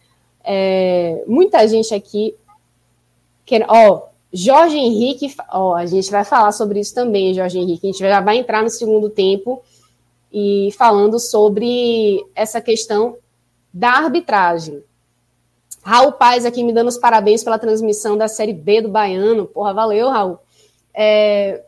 É, 0.45 1.25
muita 1.27 1.67
gente 1.67 1.95
aqui. 1.95 2.35
Quer, 3.45 3.65
ó, 3.69 4.09
Jorge 4.33 4.77
Henrique, 4.77 5.35
ó, 5.51 5.75
a 5.75 5.87
gente 5.87 6.11
vai 6.11 6.25
falar 6.25 6.53
sobre 6.53 6.81
isso 6.81 6.95
também, 6.95 7.35
Jorge 7.35 7.59
Henrique. 7.59 7.87
A 7.87 7.93
gente 7.93 7.99
já 7.99 8.21
vai 8.21 8.37
entrar 8.37 8.63
no 8.63 8.69
segundo 8.69 9.09
tempo 9.09 9.63
e 10.33 10.71
falando 10.77 11.19
sobre 11.19 12.25
essa 12.35 12.61
questão 12.61 13.17
da 13.73 13.91
arbitragem. 13.91 14.83
Raul 15.87 16.11
Paz 16.11 16.45
aqui 16.45 16.65
me 16.65 16.73
dando 16.73 16.89
os 16.89 16.99
parabéns 16.99 17.45
pela 17.45 17.61
transmissão 17.61 18.19
da 18.19 18.27
Série 18.27 18.53
B 18.53 18.81
do 18.81 18.89
Baiano. 18.89 19.47
Porra, 19.47 19.73
valeu, 19.73 20.09
Raul. 20.11 20.37
É, 20.93 21.63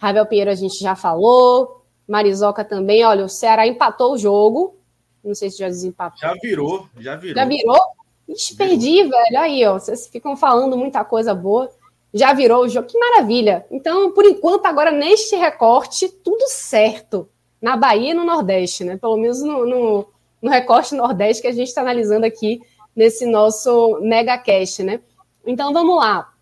Ravel 0.00 0.26
Pinheiro 0.26 0.50
a 0.50 0.54
gente 0.56 0.80
já 0.80 0.96
falou. 0.96 1.84
Marizoca 2.08 2.64
também. 2.64 3.04
Olha, 3.04 3.24
o 3.24 3.28
Ceará 3.28 3.68
empatou 3.68 4.14
o 4.14 4.18
jogo. 4.18 4.74
Não 5.22 5.32
sei 5.32 5.48
se 5.48 5.58
já 5.58 5.68
desempatou. 5.68 6.18
Já 6.18 6.34
virou, 6.42 6.88
já 6.98 7.14
virou. 7.14 7.36
Já 7.36 7.44
virou? 7.44 7.80
Ixi, 8.28 8.56
perdi, 8.56 9.04
velho. 9.04 9.38
Aí, 9.38 9.64
ó. 9.64 9.74
Vocês 9.74 10.08
ficam 10.08 10.36
falando 10.36 10.76
muita 10.76 11.04
coisa 11.04 11.32
boa. 11.32 11.70
Já 12.12 12.32
virou 12.32 12.64
o 12.64 12.68
jogo. 12.68 12.88
Que 12.88 12.98
maravilha. 12.98 13.64
Então, 13.70 14.10
por 14.10 14.24
enquanto, 14.24 14.66
agora 14.66 14.90
neste 14.90 15.36
recorte, 15.36 16.08
tudo 16.08 16.48
certo. 16.48 17.28
Na 17.62 17.76
Bahia 17.76 18.10
e 18.10 18.14
no 18.14 18.24
Nordeste, 18.24 18.82
né? 18.82 18.96
Pelo 18.96 19.16
menos 19.16 19.40
no, 19.40 19.64
no, 19.64 20.06
no 20.42 20.50
recorte 20.50 20.96
Nordeste 20.96 21.42
que 21.42 21.48
a 21.48 21.52
gente 21.52 21.68
está 21.68 21.82
analisando 21.82 22.26
aqui 22.26 22.60
nesse 22.94 23.26
nosso 23.26 23.98
megacast, 24.00 24.82
né? 24.82 25.00
Então, 25.46 25.72
vamos 25.72 25.96
lá. 25.96 26.32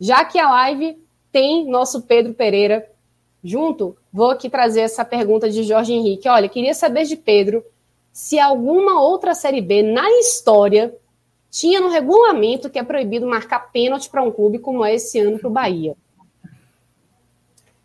Já 0.00 0.24
que 0.24 0.38
a 0.38 0.50
live 0.50 0.98
tem 1.30 1.66
nosso 1.68 2.02
Pedro 2.02 2.34
Pereira 2.34 2.88
junto, 3.42 3.96
vou 4.12 4.30
aqui 4.30 4.48
trazer 4.48 4.80
essa 4.80 5.04
pergunta 5.04 5.50
de 5.50 5.62
Jorge 5.62 5.92
Henrique. 5.92 6.28
Olha, 6.28 6.48
queria 6.48 6.74
saber 6.74 7.04
de 7.04 7.16
Pedro 7.16 7.64
se 8.12 8.38
alguma 8.38 9.02
outra 9.02 9.34
Série 9.34 9.60
B 9.60 9.82
na 9.82 10.08
história 10.20 10.94
tinha 11.50 11.80
no 11.80 11.88
regulamento 11.88 12.70
que 12.70 12.78
é 12.78 12.82
proibido 12.82 13.26
marcar 13.26 13.70
pênalti 13.70 14.08
para 14.08 14.22
um 14.22 14.30
clube 14.30 14.58
como 14.58 14.84
é 14.84 14.94
esse 14.94 15.20
ano 15.20 15.38
para 15.38 15.48
o 15.48 15.52
Bahia. 15.52 15.96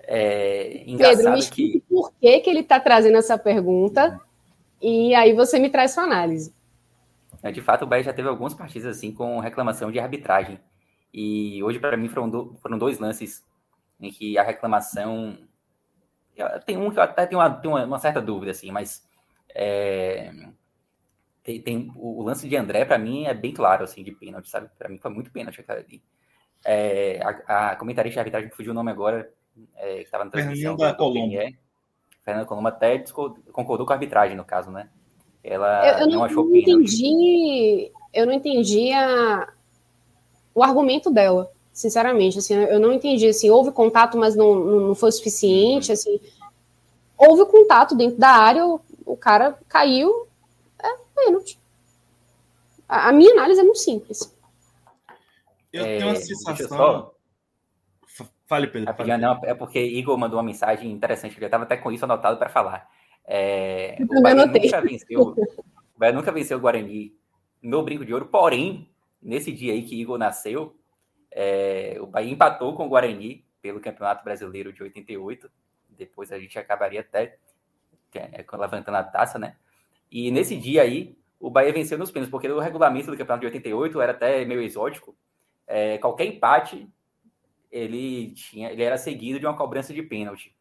É 0.03 0.85
Pedro, 0.97 1.33
me 1.33 1.39
explique 1.39 1.79
que... 1.79 1.83
por 1.87 2.11
que, 2.19 2.39
que 2.39 2.49
ele 2.49 2.61
está 2.61 2.79
trazendo 2.79 3.17
essa 3.17 3.37
pergunta 3.37 4.19
e 4.81 5.13
aí 5.13 5.33
você 5.33 5.59
me 5.59 5.69
traz 5.69 5.91
sua 5.91 6.03
análise. 6.03 6.51
É, 7.41 7.51
de 7.51 7.61
fato, 7.61 7.83
o 7.83 7.87
Bahia 7.87 8.03
já 8.03 8.13
teve 8.13 8.27
algumas 8.27 8.53
partidas 8.53 8.97
assim 8.97 9.13
com 9.13 9.39
reclamação 9.39 9.91
de 9.91 9.99
arbitragem. 9.99 10.59
E 11.13 11.61
hoje, 11.63 11.79
para 11.79 11.97
mim, 11.97 12.07
foram, 12.07 12.29
do, 12.29 12.55
foram 12.61 12.77
dois 12.77 12.99
lances 12.99 13.45
em 13.99 14.11
que 14.11 14.37
a 14.37 14.43
reclamação. 14.43 15.37
Tem 16.65 16.77
um 16.77 16.89
que 16.91 16.99
eu 16.99 17.03
até 17.03 17.25
tenho 17.25 17.41
uma, 17.41 17.49
tenho 17.49 17.75
uma 17.75 17.99
certa 17.99 18.21
dúvida, 18.21 18.51
assim, 18.51 18.71
mas. 18.71 19.07
É, 19.53 20.31
tem, 21.43 21.61
tem, 21.61 21.91
o 21.95 22.21
lance 22.21 22.47
de 22.47 22.55
André, 22.55 22.85
para 22.85 22.97
mim, 22.97 23.25
é 23.25 23.33
bem 23.33 23.53
claro, 23.53 23.83
assim, 23.83 24.03
de 24.03 24.11
pênalti, 24.11 24.49
sabe? 24.49 24.69
Para 24.77 24.89
mim 24.89 24.99
foi 24.99 25.11
muito 25.11 25.31
pênalti 25.31 25.61
aquela 25.61 25.79
ali. 25.79 26.03
É, 26.63 27.19
a, 27.23 27.71
a 27.71 27.75
comentarista 27.75 28.15
de 28.15 28.19
arbitragem, 28.19 28.51
fugiu 28.51 28.71
o 28.71 28.75
nome 28.75 28.91
agora, 28.91 29.33
é, 29.75 29.97
que 29.97 30.03
estava 30.03 30.25
na 30.25 30.31
transmissão. 30.31 30.77
Fernanda 30.77 30.97
Colombo. 30.97 31.37
Fernanda 32.23 32.45
Colombo 32.45 32.67
até 32.67 33.03
concordou 33.51 33.85
com 33.85 33.93
a 33.93 33.95
arbitragem, 33.95 34.37
no 34.37 34.45
caso, 34.45 34.69
né? 34.69 34.89
Ela 35.43 35.87
eu, 35.87 35.99
eu 35.99 36.07
não, 36.07 36.15
não, 36.17 36.23
achou 36.25 36.45
não 36.45 36.55
entendi, 36.55 37.91
Eu 38.13 38.25
não 38.25 38.33
entendi 38.33 38.91
a, 38.91 39.47
o 40.53 40.63
argumento 40.63 41.09
dela, 41.09 41.51
sinceramente. 41.71 42.39
Assim, 42.39 42.53
eu 42.53 42.79
não 42.79 42.91
entendi. 42.91 43.27
Assim, 43.27 43.49
houve 43.49 43.71
contato, 43.71 44.17
mas 44.17 44.35
não, 44.35 44.55
não 44.55 44.95
foi 44.95 45.11
suficiente. 45.11 45.91
Assim, 45.91 46.19
houve 47.17 47.45
contato 47.45 47.95
dentro 47.95 48.19
da 48.19 48.29
área, 48.29 48.65
o, 48.65 48.81
o 49.05 49.15
cara 49.15 49.57
caiu, 49.67 50.27
é 50.81 50.95
pênalti. 51.15 51.59
A, 52.87 53.09
a, 53.09 53.11
minha 53.11 53.31
análise 53.31 53.59
é 53.59 53.63
muito 53.63 53.79
simples. 53.79 54.35
Eu 55.71 55.85
é, 55.85 55.97
tenho 55.97 56.09
uma 56.09 56.15
sensação. 56.15 57.11
Fale, 58.47 58.67
Pedro. 58.67 58.93
Fale. 58.95 59.17
Não, 59.17 59.39
é 59.43 59.53
porque 59.53 59.79
Igor 59.79 60.17
mandou 60.17 60.37
uma 60.37 60.45
mensagem 60.45 60.91
interessante, 60.91 61.35
eu 61.35 61.41
já 61.41 61.47
estava 61.47 61.63
até 61.63 61.77
com 61.77 61.91
isso 61.91 62.03
anotado 62.05 62.37
para 62.37 62.49
falar. 62.49 62.89
É, 63.25 63.97
o 63.99 64.21
Bahia 64.21 64.45
nunca 64.45 64.81
venceu, 64.81 65.21
o 65.21 65.99
Bahia 65.99 66.13
nunca 66.13 66.31
venceu 66.31 66.57
o 66.57 66.61
Guarani 66.61 67.15
no 67.61 67.83
Brinco 67.83 68.05
de 68.05 68.13
Ouro, 68.13 68.25
porém, 68.25 68.89
nesse 69.21 69.51
dia 69.51 69.73
aí 69.73 69.83
que 69.83 69.99
Igor 69.99 70.17
nasceu, 70.17 70.75
é, 71.31 71.97
o 71.99 72.07
Bahia 72.07 72.31
empatou 72.31 72.73
com 72.73 72.85
o 72.85 72.89
Guarani 72.89 73.45
pelo 73.61 73.79
Campeonato 73.79 74.23
Brasileiro 74.23 74.73
de 74.73 74.81
88. 74.81 75.49
Depois 75.89 76.31
a 76.31 76.39
gente 76.39 76.57
acabaria 76.57 77.01
até 77.01 77.37
é, 78.15 78.45
levantando 78.53 78.95
a 78.95 79.03
taça, 79.03 79.37
né? 79.37 79.55
E 80.11 80.31
nesse 80.31 80.55
dia 80.55 80.81
aí, 80.81 81.17
o 81.39 81.49
Bahia 81.49 81.71
venceu 81.71 81.97
nos 81.97 82.11
pênaltis, 82.11 82.31
porque 82.31 82.49
o 82.49 82.59
regulamento 82.59 83.11
do 83.11 83.17
Campeonato 83.17 83.41
de 83.41 83.47
88 83.47 84.01
era 84.01 84.11
até 84.11 84.45
meio 84.45 84.61
exótico. 84.61 85.15
É, 85.67 85.97
qualquer 85.99 86.25
empate, 86.25 86.89
ele, 87.71 88.31
tinha, 88.31 88.71
ele 88.71 88.81
era 88.81 88.97
seguido 88.97 89.39
de 89.39 89.45
uma 89.45 89.55
cobrança 89.55 89.93
de 89.93 90.01
pênalti. 90.01 90.55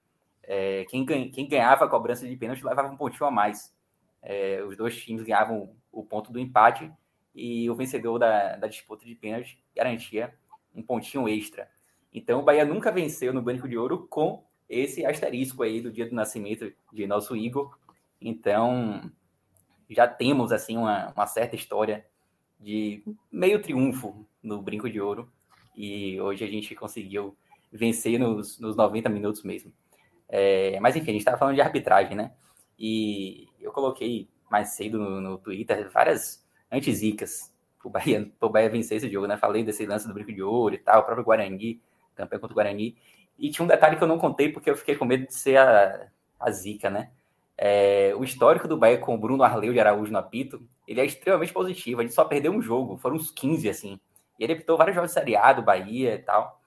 É, 0.50 0.86
quem, 0.86 1.04
quem, 1.04 1.46
ganhava 1.46 1.84
a 1.84 1.88
cobrança 1.88 2.26
de 2.26 2.34
pênalti 2.34 2.64
levava 2.64 2.88
um 2.88 2.96
pontinho 2.96 3.26
a 3.26 3.30
mais. 3.30 3.70
É, 4.22 4.64
os 4.64 4.78
dois 4.78 4.96
times 4.96 5.22
ganhavam 5.22 5.76
o 5.92 6.02
ponto 6.02 6.32
do 6.32 6.38
empate 6.38 6.90
e 7.34 7.68
o 7.68 7.74
vencedor 7.74 8.18
da, 8.18 8.56
da 8.56 8.66
disputa 8.66 9.04
de 9.04 9.14
pênalti 9.14 9.62
garantia 9.76 10.34
um 10.74 10.82
pontinho 10.82 11.28
extra. 11.28 11.68
Então 12.14 12.40
o 12.40 12.42
Bahia 12.42 12.64
nunca 12.64 12.90
venceu 12.90 13.30
no 13.30 13.42
Banco 13.42 13.68
de 13.68 13.76
Ouro 13.76 14.06
com 14.08 14.42
esse 14.66 15.04
asterisco 15.04 15.62
aí 15.62 15.82
do 15.82 15.92
dia 15.92 16.08
do 16.08 16.14
nascimento 16.14 16.72
de 16.94 17.06
nosso 17.06 17.36
Igor. 17.36 17.78
Então 18.18 19.02
já 19.90 20.08
temos 20.08 20.50
assim 20.50 20.78
uma, 20.78 21.12
uma 21.12 21.26
certa 21.26 21.56
história 21.56 22.06
de 22.58 23.04
meio 23.30 23.60
triunfo 23.60 24.26
no 24.42 24.62
Brinco 24.62 24.88
de 24.88 24.98
Ouro 24.98 25.30
e 25.76 26.18
hoje 26.22 26.42
a 26.42 26.48
gente 26.48 26.74
conseguiu 26.74 27.36
vencer 27.70 28.18
nos, 28.18 28.58
nos 28.58 28.74
90 28.74 29.10
minutos 29.10 29.42
mesmo. 29.42 29.70
É, 30.28 30.78
mas 30.80 30.96
enfim, 30.96 31.10
a 31.10 31.12
gente 31.12 31.20
estava 31.20 31.38
falando 31.38 31.54
de 31.54 31.60
arbitragem, 31.60 32.16
né? 32.16 32.32
E 32.78 33.48
eu 33.60 33.72
coloquei 33.72 34.28
mais 34.50 34.70
cedo 34.70 34.98
no, 34.98 35.20
no 35.20 35.38
Twitter 35.38 35.90
várias 35.90 36.46
antizicas 36.70 37.52
o 37.88 37.90
Bahia, 37.90 38.30
o 38.40 38.48
Bahia 38.48 38.68
vencer 38.68 38.98
esse 38.98 39.10
jogo, 39.10 39.26
né? 39.26 39.36
Falei 39.36 39.64
desse 39.64 39.84
lance 39.86 40.06
do 40.06 40.14
Brinco 40.14 40.32
de 40.32 40.42
Ouro 40.42 40.74
e 40.74 40.78
tal, 40.78 41.00
o 41.00 41.04
próprio 41.04 41.24
Guarani, 41.24 41.80
campeão 42.14 42.40
contra 42.40 42.52
o 42.52 42.56
Guarani. 42.56 42.96
E 43.38 43.50
tinha 43.50 43.64
um 43.64 43.68
detalhe 43.68 43.96
que 43.96 44.02
eu 44.02 44.08
não 44.08 44.18
contei 44.18 44.50
porque 44.50 44.70
eu 44.70 44.76
fiquei 44.76 44.96
com 44.96 45.04
medo 45.04 45.26
de 45.26 45.34
ser 45.34 45.56
a, 45.56 46.08
a 46.38 46.50
zica, 46.50 46.90
né? 46.90 47.10
É, 47.56 48.12
o 48.16 48.22
histórico 48.22 48.68
do 48.68 48.76
Bahia 48.76 48.98
com 48.98 49.14
o 49.14 49.18
Bruno 49.18 49.42
Arleu 49.42 49.72
de 49.72 49.80
Araújo 49.80 50.12
no 50.12 50.18
apito, 50.18 50.62
ele 50.86 51.00
é 51.00 51.04
extremamente 51.04 51.52
positivo. 51.52 52.00
A 52.00 52.04
gente 52.04 52.14
só 52.14 52.24
perdeu 52.24 52.52
um 52.52 52.62
jogo, 52.62 52.96
foram 52.96 53.16
uns 53.16 53.30
15, 53.30 53.68
assim. 53.68 54.00
E 54.38 54.44
ele 54.44 54.52
apitou 54.52 54.76
vários 54.76 54.94
jogos 54.94 55.10
de 55.10 55.14
Série 55.14 55.36
A 55.36 55.52
do 55.52 55.62
Bahia 55.62 56.14
e 56.14 56.18
tal. 56.18 56.57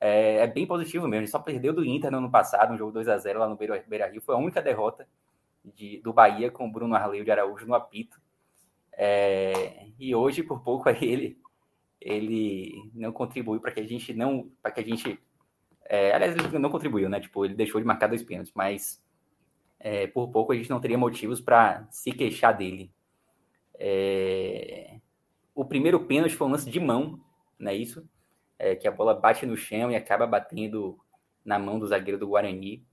É, 0.00 0.36
é, 0.36 0.46
bem 0.46 0.66
positivo 0.66 1.08
mesmo. 1.08 1.22
Ele 1.22 1.30
só 1.30 1.38
perdeu 1.38 1.72
do 1.72 1.84
Inter 1.84 2.10
no 2.10 2.18
ano 2.18 2.30
passado, 2.30 2.72
um 2.72 2.78
jogo 2.78 2.92
2 2.92 3.08
a 3.08 3.18
0 3.18 3.40
lá 3.40 3.48
no 3.48 3.56
Beira, 3.56 3.84
Beira 3.86 4.08
Rio. 4.08 4.20
Foi 4.20 4.34
a 4.34 4.38
única 4.38 4.62
derrota 4.62 5.08
de, 5.64 6.00
do 6.00 6.12
Bahia 6.12 6.50
com 6.50 6.66
o 6.66 6.70
Bruno 6.70 6.94
Arleu 6.94 7.24
de 7.24 7.30
Araújo 7.30 7.66
no 7.66 7.74
apito. 7.74 8.20
É, 8.92 9.86
e 9.98 10.14
hoje, 10.14 10.42
por 10.42 10.60
pouco, 10.62 10.88
ele, 10.88 11.38
ele 12.00 12.90
não 12.94 13.12
contribuiu 13.12 13.60
para 13.60 13.72
que 13.72 13.80
a 13.80 13.86
gente 13.86 14.12
não. 14.14 14.50
para 14.62 14.72
que 14.72 14.80
a 14.80 14.84
gente. 14.84 15.20
É, 15.84 16.12
aliás, 16.12 16.36
ele 16.36 16.58
não 16.58 16.70
contribuiu, 16.70 17.08
né? 17.08 17.20
Tipo, 17.20 17.44
ele 17.44 17.54
deixou 17.54 17.80
de 17.80 17.86
marcar 17.86 18.08
dois 18.08 18.22
pênaltis, 18.22 18.52
mas 18.54 19.02
é, 19.80 20.06
por 20.06 20.28
pouco 20.28 20.52
a 20.52 20.56
gente 20.56 20.70
não 20.70 20.80
teria 20.80 20.98
motivos 20.98 21.40
para 21.40 21.86
se 21.90 22.12
queixar 22.12 22.56
dele. 22.56 22.92
É, 23.74 24.98
o 25.54 25.64
primeiro 25.64 26.00
pênalti 26.00 26.34
foi 26.34 26.46
um 26.46 26.50
lance 26.50 26.68
de 26.68 26.80
mão, 26.80 27.20
não 27.58 27.70
é 27.70 27.74
isso? 27.74 28.06
É, 28.58 28.74
que 28.74 28.88
a 28.88 28.90
bola 28.90 29.14
bate 29.14 29.46
no 29.46 29.56
chão 29.56 29.90
e 29.90 29.96
acaba 29.96 30.26
batendo 30.26 30.98
na 31.44 31.58
mão 31.58 31.78
do 31.78 31.86
zagueiro 31.86 32.18
do 32.18 32.28
Guarani. 32.28 32.84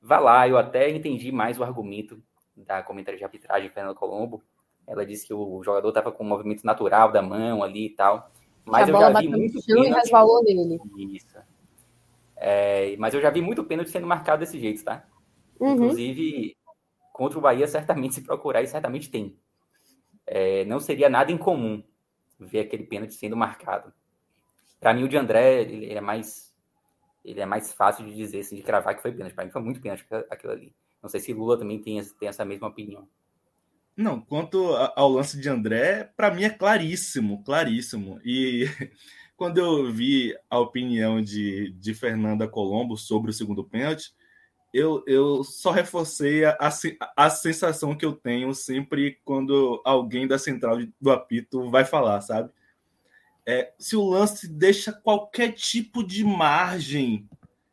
Vá 0.00 0.18
lá, 0.18 0.48
eu 0.48 0.58
até 0.58 0.90
entendi 0.90 1.30
mais 1.30 1.60
o 1.60 1.64
argumento 1.64 2.20
da 2.56 2.82
comentária 2.82 3.16
de 3.16 3.24
arbitragem 3.24 3.70
Fernando 3.70 3.94
Colombo, 3.94 4.42
ela 4.86 5.06
disse 5.06 5.26
que 5.26 5.34
o 5.34 5.62
jogador 5.62 5.88
estava 5.88 6.12
com 6.12 6.24
um 6.24 6.28
movimento 6.28 6.64
natural 6.64 7.12
da 7.12 7.22
mão 7.22 7.62
ali 7.62 7.86
e 7.86 7.90
tal. 7.90 8.30
Mas 8.64 8.88
eu 8.88 8.98
já 8.98 9.20
vi 9.20 9.28
muito 9.28 9.64
pênalti. 9.64 9.88
E 9.88 9.92
resvalou 9.92 10.42
nele. 10.44 10.78
Isso. 11.14 11.38
É, 12.36 12.96
mas 12.96 13.14
eu 13.14 13.20
já 13.20 13.30
vi 13.30 13.40
muito 13.40 13.64
pênalti 13.64 13.90
sendo 13.90 14.06
marcado 14.06 14.40
desse 14.40 14.58
jeito, 14.58 14.84
tá? 14.84 15.06
Uhum. 15.58 15.74
Inclusive, 15.74 16.56
contra 17.12 17.38
o 17.38 17.42
Bahia, 17.42 17.66
certamente, 17.66 18.14
se 18.16 18.22
procurar, 18.22 18.62
e 18.62 18.66
certamente 18.66 19.10
tem. 19.10 19.36
É, 20.26 20.64
não 20.64 20.80
seria 20.80 21.08
nada 21.08 21.30
incomum 21.30 21.82
ver 22.38 22.60
aquele 22.60 22.84
pênalti 22.84 23.14
sendo 23.14 23.36
marcado. 23.36 23.92
Para 24.82 24.92
mim, 24.92 25.04
o 25.04 25.08
de 25.08 25.16
André, 25.16 25.62
ele, 25.62 25.84
ele, 25.84 25.94
é 25.94 26.00
mais 26.00 26.52
ele 27.24 27.40
é 27.40 27.46
mais 27.46 27.72
fácil 27.72 28.04
de 28.04 28.16
dizer, 28.16 28.40
assim, 28.40 28.56
de 28.56 28.62
cravar 28.62 28.96
que 28.96 29.00
foi 29.00 29.12
pênalti. 29.12 29.32
Para 29.32 29.44
mim, 29.44 29.52
foi 29.52 29.62
muito 29.62 29.80
pênalti 29.80 30.04
aquilo 30.28 30.52
ali. 30.52 30.74
Não 31.00 31.08
sei 31.08 31.20
se 31.20 31.32
Lula 31.32 31.56
também 31.56 31.80
tem, 31.80 32.02
tem 32.18 32.28
essa 32.28 32.44
mesma 32.44 32.66
opinião. 32.66 33.08
Não, 33.96 34.20
quanto 34.20 34.74
ao 34.96 35.08
lance 35.08 35.40
de 35.40 35.48
André, 35.48 36.10
para 36.16 36.32
mim 36.32 36.42
é 36.42 36.50
claríssimo, 36.50 37.44
claríssimo. 37.44 38.20
E 38.24 38.66
quando 39.36 39.58
eu 39.58 39.92
vi 39.92 40.36
a 40.50 40.58
opinião 40.58 41.22
de, 41.22 41.70
de 41.74 41.94
Fernanda 41.94 42.48
Colombo 42.48 42.96
sobre 42.96 43.30
o 43.30 43.34
segundo 43.34 43.62
pênalti, 43.62 44.12
eu, 44.74 45.04
eu 45.06 45.44
só 45.44 45.70
reforcei 45.70 46.44
a, 46.44 46.56
a, 46.58 47.26
a 47.26 47.30
sensação 47.30 47.94
que 47.96 48.04
eu 48.04 48.14
tenho 48.14 48.52
sempre 48.52 49.20
quando 49.24 49.80
alguém 49.84 50.26
da 50.26 50.38
central 50.38 50.78
do 51.00 51.12
apito 51.12 51.70
vai 51.70 51.84
falar, 51.84 52.20
sabe? 52.20 52.50
É, 53.46 53.72
se 53.78 53.96
o 53.96 54.04
lance 54.04 54.48
deixa 54.48 54.92
qualquer 54.92 55.52
tipo 55.52 56.04
de 56.04 56.24
margem, 56.24 57.28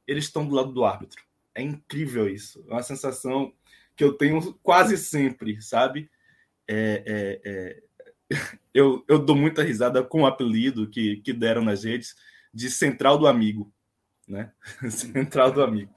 eles 0.08 0.26
estão 0.26 0.48
do 0.48 0.56
lado 0.56 0.72
do 0.72 0.84
árbitro. 0.84 1.24
É 1.54 1.62
incrível 1.62 2.28
isso. 2.28 2.64
É 2.68 2.74
uma 2.74 2.84
sensação 2.84 3.54
que 3.96 4.04
eu 4.04 4.14
tenho 4.14 4.54
quase 4.64 4.98
sempre, 4.98 5.62
sabe? 5.62 6.10
É, 6.68 7.04
é, 7.06 7.42
é... 7.46 7.84
Eu, 8.72 9.04
eu 9.10 9.18
dou 9.18 9.36
muita 9.36 9.64
risada 9.64 10.04
com 10.04 10.22
o 10.22 10.28
apelido 10.28 10.88
que, 10.88 11.18
que 11.18 11.34
deram 11.34 11.64
nas 11.64 11.84
redes 11.84 12.16
de 12.54 12.70
Central 12.70 13.18
do 13.18 13.26
Amigo, 13.26 13.74
né? 14.28 14.54
Central 14.92 15.52
do 15.52 15.64
Amigo. 15.64 15.94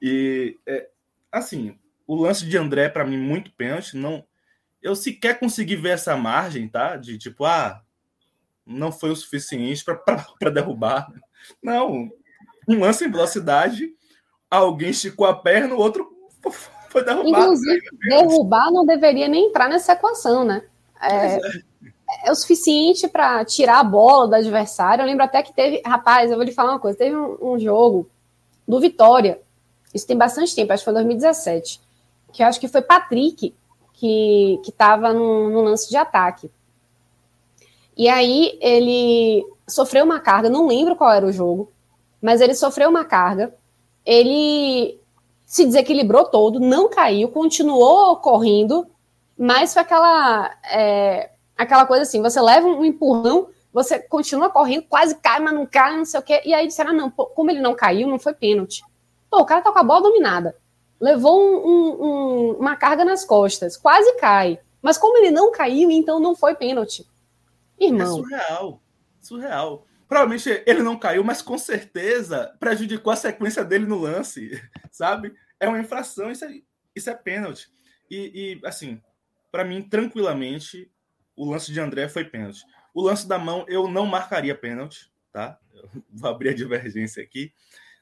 E, 0.00 0.60
é, 0.66 0.90
assim, 1.32 1.78
o 2.06 2.14
lance 2.14 2.46
de 2.46 2.56
André, 2.58 2.90
para 2.90 3.06
mim, 3.06 3.16
muito 3.16 3.50
pênalti. 3.52 3.96
Não, 3.96 4.24
eu 4.82 4.94
sequer 4.94 5.38
consegui 5.38 5.74
ver 5.74 5.90
essa 5.90 6.14
margem, 6.14 6.68
tá? 6.68 6.96
De 6.96 7.16
tipo, 7.16 7.46
ah, 7.46 7.82
não 8.66 8.92
foi 8.92 9.10
o 9.10 9.16
suficiente 9.16 9.84
para 9.84 10.50
derrubar. 10.50 11.08
Não, 11.62 12.10
um 12.68 12.80
lance 12.80 13.04
em 13.04 13.10
velocidade, 13.10 13.90
alguém 14.50 14.90
esticou 14.90 15.26
a 15.26 15.34
perna, 15.34 15.74
o 15.74 15.78
outro 15.78 16.08
foi 16.88 17.04
derrubado. 17.04 17.28
Inclusive, 17.28 17.82
derrubar 18.08 18.70
não 18.70 18.84
deveria 18.84 19.28
nem 19.28 19.46
entrar 19.46 19.68
nessa 19.68 19.92
equação, 19.92 20.44
né? 20.44 20.62
É, 21.00 21.36
é. 21.36 21.40
é 22.26 22.30
o 22.30 22.34
suficiente 22.34 23.08
para 23.08 23.44
tirar 23.44 23.80
a 23.80 23.84
bola 23.84 24.28
do 24.28 24.34
adversário. 24.34 25.02
Eu 25.02 25.06
lembro 25.06 25.24
até 25.24 25.42
que 25.42 25.52
teve. 25.52 25.82
Rapaz, 25.84 26.30
eu 26.30 26.36
vou 26.36 26.44
lhe 26.44 26.52
falar 26.52 26.72
uma 26.72 26.80
coisa: 26.80 26.98
teve 26.98 27.16
um, 27.16 27.36
um 27.40 27.58
jogo 27.58 28.08
do 28.66 28.78
Vitória, 28.80 29.40
isso 29.92 30.06
tem 30.06 30.16
bastante 30.16 30.54
tempo, 30.54 30.72
acho 30.72 30.82
que 30.82 30.84
foi 30.84 30.94
2017, 30.94 31.80
que 32.32 32.42
eu 32.42 32.46
acho 32.46 32.60
que 32.60 32.68
foi 32.68 32.82
Patrick 32.82 33.54
que 33.94 34.60
estava 34.66 35.12
no, 35.12 35.48
no 35.48 35.62
lance 35.62 35.88
de 35.88 35.96
ataque. 35.96 36.50
E 37.96 38.08
aí 38.08 38.58
ele 38.60 39.44
sofreu 39.68 40.04
uma 40.04 40.20
carga, 40.20 40.48
não 40.48 40.66
lembro 40.66 40.96
qual 40.96 41.10
era 41.10 41.26
o 41.26 41.32
jogo, 41.32 41.72
mas 42.20 42.40
ele 42.40 42.54
sofreu 42.54 42.88
uma 42.88 43.04
carga. 43.04 43.54
Ele 44.04 44.98
se 45.44 45.64
desequilibrou 45.64 46.24
todo, 46.24 46.58
não 46.58 46.88
caiu, 46.88 47.28
continuou 47.28 48.16
correndo, 48.16 48.86
mas 49.36 49.72
foi 49.72 49.82
aquela, 49.82 50.50
é, 50.64 51.30
aquela 51.56 51.84
coisa 51.86 52.02
assim: 52.02 52.22
você 52.22 52.40
leva 52.40 52.66
um 52.66 52.84
empurrão, 52.84 53.48
você 53.72 53.98
continua 53.98 54.50
correndo, 54.50 54.84
quase 54.88 55.14
cai, 55.16 55.40
mas 55.40 55.54
não 55.54 55.66
cai, 55.66 55.96
não 55.96 56.04
sei 56.04 56.20
o 56.20 56.22
quê. 56.22 56.42
E 56.44 56.54
aí 56.54 56.66
disseram: 56.66 56.90
ah, 56.90 56.94
não, 56.94 57.10
pô, 57.10 57.26
como 57.26 57.50
ele 57.50 57.60
não 57.60 57.74
caiu, 57.74 58.08
não 58.08 58.18
foi 58.18 58.34
pênalti. 58.34 58.82
Pô, 59.30 59.40
o 59.40 59.44
cara 59.44 59.62
tá 59.62 59.72
com 59.72 59.78
a 59.78 59.82
bola 59.82 60.02
dominada, 60.02 60.56
levou 61.00 61.38
um, 61.38 62.04
um, 62.04 62.52
uma 62.58 62.76
carga 62.76 63.04
nas 63.04 63.24
costas, 63.24 63.76
quase 63.76 64.12
cai. 64.14 64.58
Mas 64.80 64.98
como 64.98 65.16
ele 65.18 65.30
não 65.30 65.52
caiu, 65.52 65.90
então 65.90 66.18
não 66.18 66.34
foi 66.34 66.54
pênalti. 66.54 67.06
Irmão. 67.82 68.20
É 68.20 68.22
surreal. 68.22 68.82
Surreal. 69.20 69.86
Provavelmente 70.08 70.62
ele 70.66 70.82
não 70.82 70.98
caiu, 70.98 71.24
mas 71.24 71.40
com 71.40 71.56
certeza 71.56 72.54
prejudicou 72.60 73.12
a 73.12 73.16
sequência 73.16 73.64
dele 73.64 73.86
no 73.86 73.98
lance, 73.98 74.62
sabe? 74.92 75.34
É 75.58 75.66
uma 75.66 75.80
infração, 75.80 76.30
isso 76.30 76.44
é, 76.44 76.60
isso 76.94 77.10
é 77.10 77.14
pênalti. 77.14 77.68
E, 78.10 78.60
e 78.62 78.66
assim, 78.66 79.00
para 79.50 79.64
mim, 79.64 79.82
tranquilamente, 79.82 80.90
o 81.34 81.50
lance 81.50 81.72
de 81.72 81.80
André 81.80 82.08
foi 82.08 82.24
pênalti. 82.24 82.62
O 82.94 83.02
lance 83.02 83.26
da 83.26 83.38
mão, 83.38 83.64
eu 83.68 83.88
não 83.88 84.04
marcaria 84.04 84.54
pênalti, 84.54 85.10
tá? 85.32 85.58
Eu 85.72 85.88
vou 86.12 86.30
abrir 86.30 86.50
a 86.50 86.54
divergência 86.54 87.22
aqui. 87.22 87.52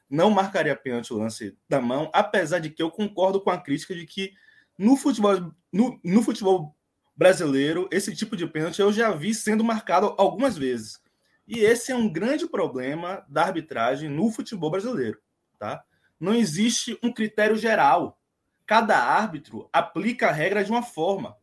Não 0.09 0.29
marcaria 0.29 0.75
pênalti 0.75 1.13
o 1.13 1.17
lance 1.17 1.57
da 1.69 1.79
mão, 1.79 2.11
apesar 2.13 2.59
de 2.59 2.69
que 2.69 2.83
eu 2.83 2.91
concordo 2.91 3.39
com 3.39 3.49
a 3.49 3.57
crítica 3.57 3.95
de 3.95 4.05
que 4.05 4.33
no 4.77 4.97
futebol, 4.97 5.53
no, 5.71 5.99
no 6.03 6.21
futebol 6.21 6.75
brasileiro, 7.15 7.87
esse 7.91 8.15
tipo 8.15 8.35
de 8.35 8.47
pênalti 8.47 8.79
eu 8.79 8.91
já 8.91 9.11
vi 9.11 9.33
sendo 9.33 9.63
marcado 9.63 10.15
algumas 10.17 10.57
vezes. 10.57 10.99
E 11.47 11.59
esse 11.59 11.91
é 11.91 11.95
um 11.95 12.11
grande 12.11 12.47
problema 12.47 13.25
da 13.27 13.43
arbitragem 13.43 14.09
no 14.09 14.31
futebol 14.31 14.71
brasileiro, 14.71 15.19
tá? 15.59 15.83
Não 16.19 16.33
existe 16.33 16.97
um 17.03 17.11
critério 17.11 17.57
geral. 17.57 18.19
Cada 18.65 18.97
árbitro 18.97 19.69
aplica 19.73 20.29
a 20.29 20.31
regra 20.31 20.63
de 20.63 20.71
uma 20.71 20.83
forma, 20.83 21.35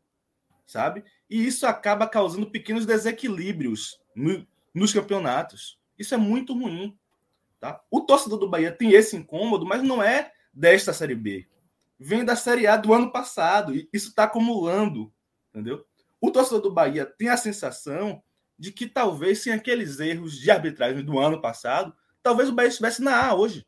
sabe? 0.66 1.04
E 1.28 1.46
isso 1.46 1.66
acaba 1.66 2.06
causando 2.06 2.50
pequenos 2.50 2.86
desequilíbrios 2.86 4.00
no, 4.14 4.46
nos 4.72 4.92
campeonatos. 4.92 5.78
Isso 5.98 6.14
é 6.14 6.16
muito 6.16 6.54
ruim. 6.54 6.96
Tá? 7.60 7.80
O 7.90 8.00
torcedor 8.00 8.38
do 8.38 8.48
Bahia 8.48 8.72
tem 8.72 8.92
esse 8.92 9.16
incômodo, 9.16 9.66
mas 9.66 9.82
não 9.82 10.02
é 10.02 10.32
desta 10.52 10.92
Série 10.92 11.14
B. 11.14 11.46
Vem 11.98 12.24
da 12.24 12.36
Série 12.36 12.66
A 12.66 12.76
do 12.76 12.94
ano 12.94 13.10
passado. 13.10 13.74
E 13.74 13.88
isso 13.92 14.10
está 14.10 14.24
acumulando. 14.24 15.12
Entendeu? 15.58 15.84
O 16.20 16.30
torcedor 16.30 16.60
do 16.60 16.72
Bahia 16.72 17.04
tem 17.04 17.28
a 17.28 17.36
sensação 17.36 18.22
de 18.56 18.70
que 18.70 18.86
talvez 18.86 19.42
sem 19.42 19.52
aqueles 19.52 19.98
erros 19.98 20.38
de 20.38 20.50
arbitragem 20.50 21.04
do 21.04 21.18
ano 21.18 21.40
passado, 21.40 21.92
talvez 22.22 22.48
o 22.48 22.54
Bahia 22.54 22.68
estivesse 22.68 23.02
na 23.02 23.26
A 23.26 23.34
hoje. 23.34 23.66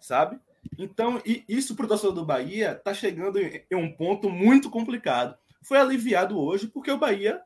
Sabe? 0.00 0.40
Então, 0.76 1.22
isso 1.48 1.76
para 1.76 1.86
o 1.86 1.88
torcedor 1.88 2.14
do 2.14 2.24
Bahia 2.24 2.72
está 2.72 2.92
chegando 2.92 3.38
em 3.38 3.64
um 3.76 3.92
ponto 3.92 4.28
muito 4.28 4.68
complicado. 4.68 5.38
Foi 5.62 5.78
aliviado 5.78 6.38
hoje 6.38 6.66
porque 6.66 6.90
o 6.90 6.98
Bahia 6.98 7.40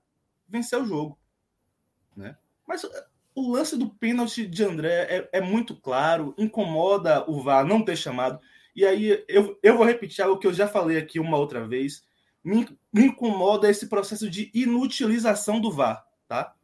venceu 0.48 0.82
o 0.82 0.86
jogo. 0.86 1.18
Né? 2.16 2.36
Mas 2.66 2.84
eh, 2.84 3.06
o 3.34 3.52
lance 3.52 3.76
do 3.76 3.90
pênalti 3.90 4.46
de 4.46 4.64
André 4.64 5.06
é, 5.08 5.28
é, 5.32 5.40
muito 5.40 5.76
claro, 5.76 6.34
incomoda 6.36 7.28
o 7.30 7.42
VAR 7.42 7.66
não 7.66 7.84
ter 7.84 7.96
chamado. 7.96 8.40
E 8.74 8.84
aí 8.84 9.24
eu, 9.28 9.58
eu 9.62 9.76
vou 9.76 9.86
repetir 9.86 10.24
algo 10.24 10.38
que 10.38 10.46
eu 10.46 10.52
já 10.52 10.66
falei 10.66 10.96
aqui 10.96 11.20
uma 11.20 11.36
outra 11.36 11.66
vez. 11.66 12.04
Me, 12.42 12.66
me 12.92 13.06
incomoda 13.06 13.68
esse 13.68 13.88
processo 13.88 14.28
de 14.30 14.50
inutilização 14.54 15.60
do 15.60 15.70
VAR, 15.70 16.06
tá? 16.26 16.54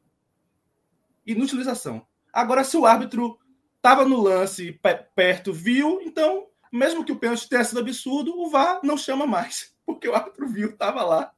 Inutilização. 1.26 2.06
Agora, 2.32 2.64
se 2.64 2.76
o 2.76 2.86
árbitro 2.86 3.38
estava 3.76 4.04
no 4.04 4.20
lance 4.20 4.80
perto, 5.14 5.52
viu, 5.52 6.00
então, 6.02 6.48
mesmo 6.72 7.04
que 7.04 7.12
o 7.12 7.18
pênalti 7.18 7.48
tenha 7.48 7.64
sido 7.64 7.80
absurdo, 7.80 8.38
o 8.38 8.48
VAR 8.48 8.80
não 8.82 8.96
chama 8.96 9.26
mais, 9.26 9.74
porque 9.84 10.08
o 10.08 10.14
árbitro 10.14 10.48
viu, 10.48 10.70
estava 10.70 11.02
lá. 11.02 11.32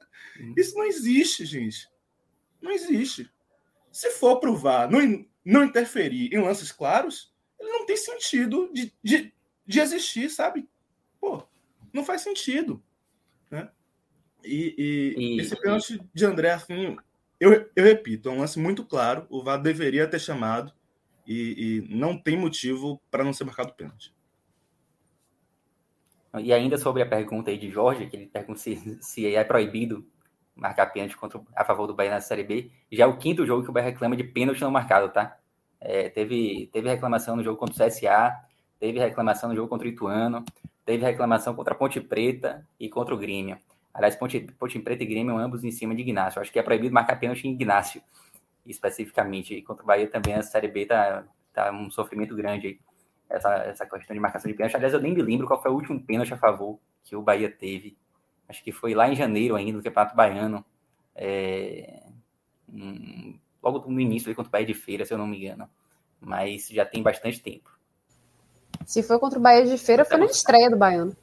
Isso 0.56 0.76
não 0.76 0.84
existe, 0.84 1.44
gente. 1.44 1.88
Não 2.60 2.70
existe. 2.70 3.30
Se 3.90 4.10
for 4.10 4.38
para 4.38 4.50
o 4.50 4.56
VAR 4.56 4.90
não, 4.90 5.26
não 5.44 5.64
interferir 5.64 6.32
em 6.32 6.40
lances 6.40 6.70
claros, 6.70 7.32
ele 7.58 7.70
não 7.70 7.86
tem 7.86 7.96
sentido 7.96 8.70
de, 8.72 8.94
de, 9.02 9.34
de 9.66 9.80
existir, 9.80 10.30
sabe? 10.30 10.68
Pô, 11.20 11.42
não 11.92 12.04
faz 12.04 12.22
sentido. 12.22 12.82
E, 14.44 14.74
e, 14.78 15.36
e 15.36 15.40
esse 15.40 15.60
pênalti 15.60 16.00
de 16.14 16.24
André, 16.24 16.50
assim, 16.50 16.96
eu, 17.40 17.68
eu 17.74 17.84
repito, 17.84 18.28
é 18.28 18.32
um 18.32 18.40
lance 18.40 18.58
muito 18.58 18.84
claro. 18.84 19.26
O 19.28 19.42
VAR 19.42 19.60
deveria 19.60 20.08
ter 20.08 20.18
chamado 20.18 20.72
e, 21.26 21.84
e 21.88 21.94
não 21.94 22.16
tem 22.16 22.36
motivo 22.36 23.00
para 23.10 23.24
não 23.24 23.32
ser 23.32 23.44
marcado 23.44 23.74
pênalti. 23.74 24.14
E 26.40 26.52
ainda 26.52 26.76
sobre 26.76 27.02
a 27.02 27.06
pergunta 27.06 27.50
aí 27.50 27.58
de 27.58 27.70
Jorge, 27.70 28.06
que 28.06 28.16
ele 28.16 28.26
pergunta 28.26 28.58
se, 28.58 28.98
se 29.00 29.34
é 29.34 29.42
proibido 29.44 30.06
marcar 30.54 30.86
pênalti 30.86 31.16
contra, 31.16 31.40
a 31.54 31.64
favor 31.64 31.86
do 31.86 31.94
Bahia 31.94 32.10
na 32.10 32.20
Série 32.20 32.44
B. 32.44 32.70
Já 32.90 33.04
é 33.04 33.06
o 33.06 33.16
quinto 33.16 33.46
jogo 33.46 33.62
que 33.62 33.70
o 33.70 33.72
Bahia 33.72 33.90
reclama 33.90 34.16
de 34.16 34.24
pênalti 34.24 34.60
não 34.60 34.70
marcado, 34.70 35.08
tá? 35.10 35.38
É, 35.80 36.08
teve, 36.08 36.68
teve 36.72 36.88
reclamação 36.88 37.36
no 37.36 37.44
jogo 37.44 37.56
contra 37.56 37.84
o 37.84 37.88
CSA, 37.88 38.34
teve 38.80 38.98
reclamação 38.98 39.48
no 39.48 39.54
jogo 39.54 39.68
contra 39.68 39.86
o 39.86 39.90
Ituano, 39.90 40.44
teve 40.84 41.04
reclamação 41.04 41.54
contra 41.54 41.72
a 41.72 41.76
Ponte 41.76 42.00
Preta 42.00 42.66
e 42.78 42.88
contra 42.88 43.14
o 43.14 43.18
Grêmio. 43.18 43.58
Aliás, 43.98 44.14
Ponte, 44.14 44.40
Ponte 44.58 44.78
Preta 44.78 45.02
e 45.02 45.06
Grêmio 45.06 45.36
ambos 45.36 45.64
em 45.64 45.72
cima 45.72 45.92
de 45.92 46.02
Ignacio. 46.02 46.40
Acho 46.40 46.52
que 46.52 46.58
é 46.58 46.62
proibido 46.62 46.94
marcar 46.94 47.16
pênalti 47.16 47.48
em 47.48 47.52
Ignacio 47.52 48.00
especificamente. 48.70 49.54
E 49.54 49.62
contra 49.62 49.82
o 49.82 49.86
Bahia 49.86 50.06
também 50.06 50.34
a 50.34 50.42
Série 50.42 50.68
B 50.68 50.86
tá, 50.86 51.24
tá 51.52 51.72
um 51.72 51.90
sofrimento 51.90 52.34
grande 52.36 52.66
aí. 52.68 52.80
Essa, 53.28 53.54
essa 53.56 53.86
questão 53.86 54.14
de 54.14 54.20
marcação 54.20 54.50
de 54.50 54.56
pênalti. 54.56 54.76
Aliás, 54.76 54.94
eu 54.94 55.00
nem 55.00 55.12
me 55.12 55.20
lembro 55.20 55.46
qual 55.46 55.60
foi 55.60 55.70
o 55.70 55.74
último 55.74 56.00
pênalti 56.00 56.32
a 56.32 56.38
favor 56.38 56.78
que 57.04 57.14
o 57.14 57.22
Bahia 57.22 57.50
teve. 57.50 57.96
Acho 58.48 58.62
que 58.62 58.72
foi 58.72 58.94
lá 58.94 59.08
em 59.10 59.14
janeiro 59.14 59.54
ainda, 59.54 59.76
no 59.76 59.82
Campeonato 59.82 60.16
Baiano. 60.16 60.64
É, 61.14 62.04
um, 62.72 63.38
logo 63.62 63.90
no 63.90 64.00
início, 64.00 64.28
aí, 64.28 64.34
contra 64.34 64.48
o 64.48 64.52
Bahia 64.52 64.66
de 64.66 64.72
Feira, 64.72 65.04
se 65.04 65.12
eu 65.12 65.18
não 65.18 65.26
me 65.26 65.36
engano. 65.36 65.68
Mas 66.18 66.68
já 66.68 66.86
tem 66.86 67.02
bastante 67.02 67.42
tempo. 67.42 67.70
Se 68.86 69.02
foi 69.02 69.18
contra 69.18 69.38
o 69.38 69.42
Bahia 69.42 69.66
de 69.66 69.76
Feira, 69.76 70.06
foi 70.06 70.16
na 70.16 70.24
estreia 70.24 70.70
do 70.70 70.78
Baiano. 70.78 71.14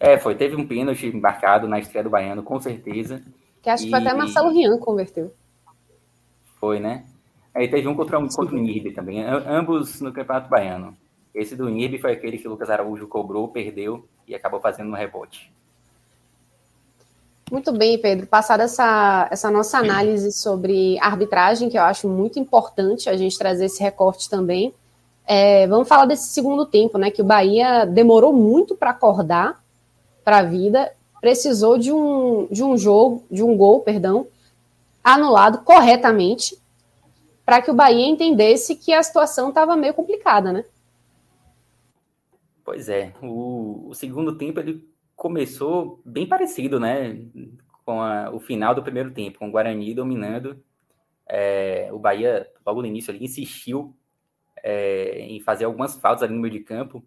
É, 0.00 0.18
foi. 0.18 0.34
Teve 0.34 0.56
um 0.56 0.66
pênalti 0.66 1.10
marcado 1.14 1.66
na 1.66 1.78
estreia 1.78 2.04
do 2.04 2.10
Baiano, 2.10 2.42
com 2.42 2.60
certeza. 2.60 3.22
Que 3.62 3.70
acho 3.70 3.84
que 3.84 3.90
foi 3.90 3.98
até 3.98 4.14
Marcelo 4.14 4.50
Rian 4.50 4.78
converteu. 4.78 5.32
Foi, 6.60 6.78
né? 6.78 7.04
Aí 7.54 7.68
teve 7.68 7.88
um 7.88 7.94
contra, 7.94 8.18
um, 8.18 8.28
contra 8.28 8.54
o 8.54 8.58
Nirbe 8.58 8.92
também, 8.92 9.22
ambos 9.24 10.00
no 10.00 10.12
Campeonato 10.12 10.48
Baiano. 10.48 10.96
Esse 11.34 11.56
do 11.56 11.68
Nirbe 11.68 11.98
foi 11.98 12.12
aquele 12.12 12.38
que 12.38 12.46
o 12.46 12.50
Lucas 12.50 12.70
Araújo 12.70 13.06
cobrou, 13.08 13.48
perdeu 13.48 14.06
e 14.26 14.34
acabou 14.34 14.60
fazendo 14.60 14.90
um 14.90 14.94
rebote. 14.94 15.52
Muito 17.50 17.72
bem, 17.72 17.98
Pedro. 17.98 18.26
Passada 18.26 18.64
essa, 18.64 19.26
essa 19.30 19.50
nossa 19.50 19.78
análise 19.78 20.30
sobre 20.32 20.98
arbitragem, 21.00 21.68
que 21.68 21.78
eu 21.78 21.82
acho 21.82 22.08
muito 22.08 22.38
importante 22.38 23.08
a 23.08 23.16
gente 23.16 23.38
trazer 23.38 23.64
esse 23.64 23.82
recorte 23.82 24.28
também. 24.28 24.74
É, 25.26 25.66
vamos 25.66 25.88
falar 25.88 26.04
desse 26.04 26.28
segundo 26.28 26.66
tempo, 26.66 26.98
né? 26.98 27.10
Que 27.10 27.22
o 27.22 27.24
Bahia 27.24 27.84
demorou 27.86 28.32
muito 28.32 28.76
para 28.76 28.90
acordar 28.90 29.62
para 30.28 30.40
a 30.40 30.42
vida, 30.42 30.92
precisou 31.22 31.78
de 31.78 31.90
um, 31.90 32.48
de 32.50 32.62
um 32.62 32.76
jogo, 32.76 33.24
de 33.30 33.42
um 33.42 33.56
gol, 33.56 33.80
perdão, 33.80 34.26
anulado 35.02 35.64
corretamente 35.64 36.54
para 37.46 37.62
que 37.62 37.70
o 37.70 37.74
Bahia 37.74 38.06
entendesse 38.06 38.76
que 38.76 38.92
a 38.92 39.02
situação 39.02 39.48
estava 39.48 39.74
meio 39.74 39.94
complicada, 39.94 40.52
né? 40.52 40.66
Pois 42.62 42.90
é, 42.90 43.14
o, 43.22 43.86
o, 43.88 43.94
segundo 43.94 44.36
tempo 44.36 44.60
ele 44.60 44.86
começou 45.16 45.98
bem 46.04 46.26
parecido, 46.26 46.78
né, 46.78 47.18
com 47.86 48.02
a, 48.02 48.28
o 48.30 48.38
final 48.38 48.74
do 48.74 48.82
primeiro 48.82 49.10
tempo, 49.12 49.38
com 49.38 49.48
o 49.48 49.50
Guarani 49.50 49.94
dominando. 49.94 50.62
É, 51.26 51.88
o 51.90 51.98
Bahia, 51.98 52.46
logo 52.66 52.82
no 52.82 52.86
início, 52.86 53.14
ali, 53.14 53.24
insistiu 53.24 53.96
é, 54.62 55.20
em 55.20 55.40
fazer 55.40 55.64
algumas 55.64 55.96
faltas 55.96 56.22
ali 56.22 56.34
no 56.34 56.40
meio 56.42 56.52
de 56.52 56.60
campo 56.60 57.02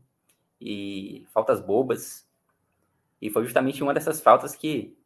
e 0.60 1.24
faltas 1.32 1.62
bobas. 1.62 2.31
E 3.22 3.30
foi 3.30 3.44
justamente 3.44 3.84
uma 3.84 3.94
dessas 3.94 4.20
faltas 4.20 4.56
que 4.56 4.98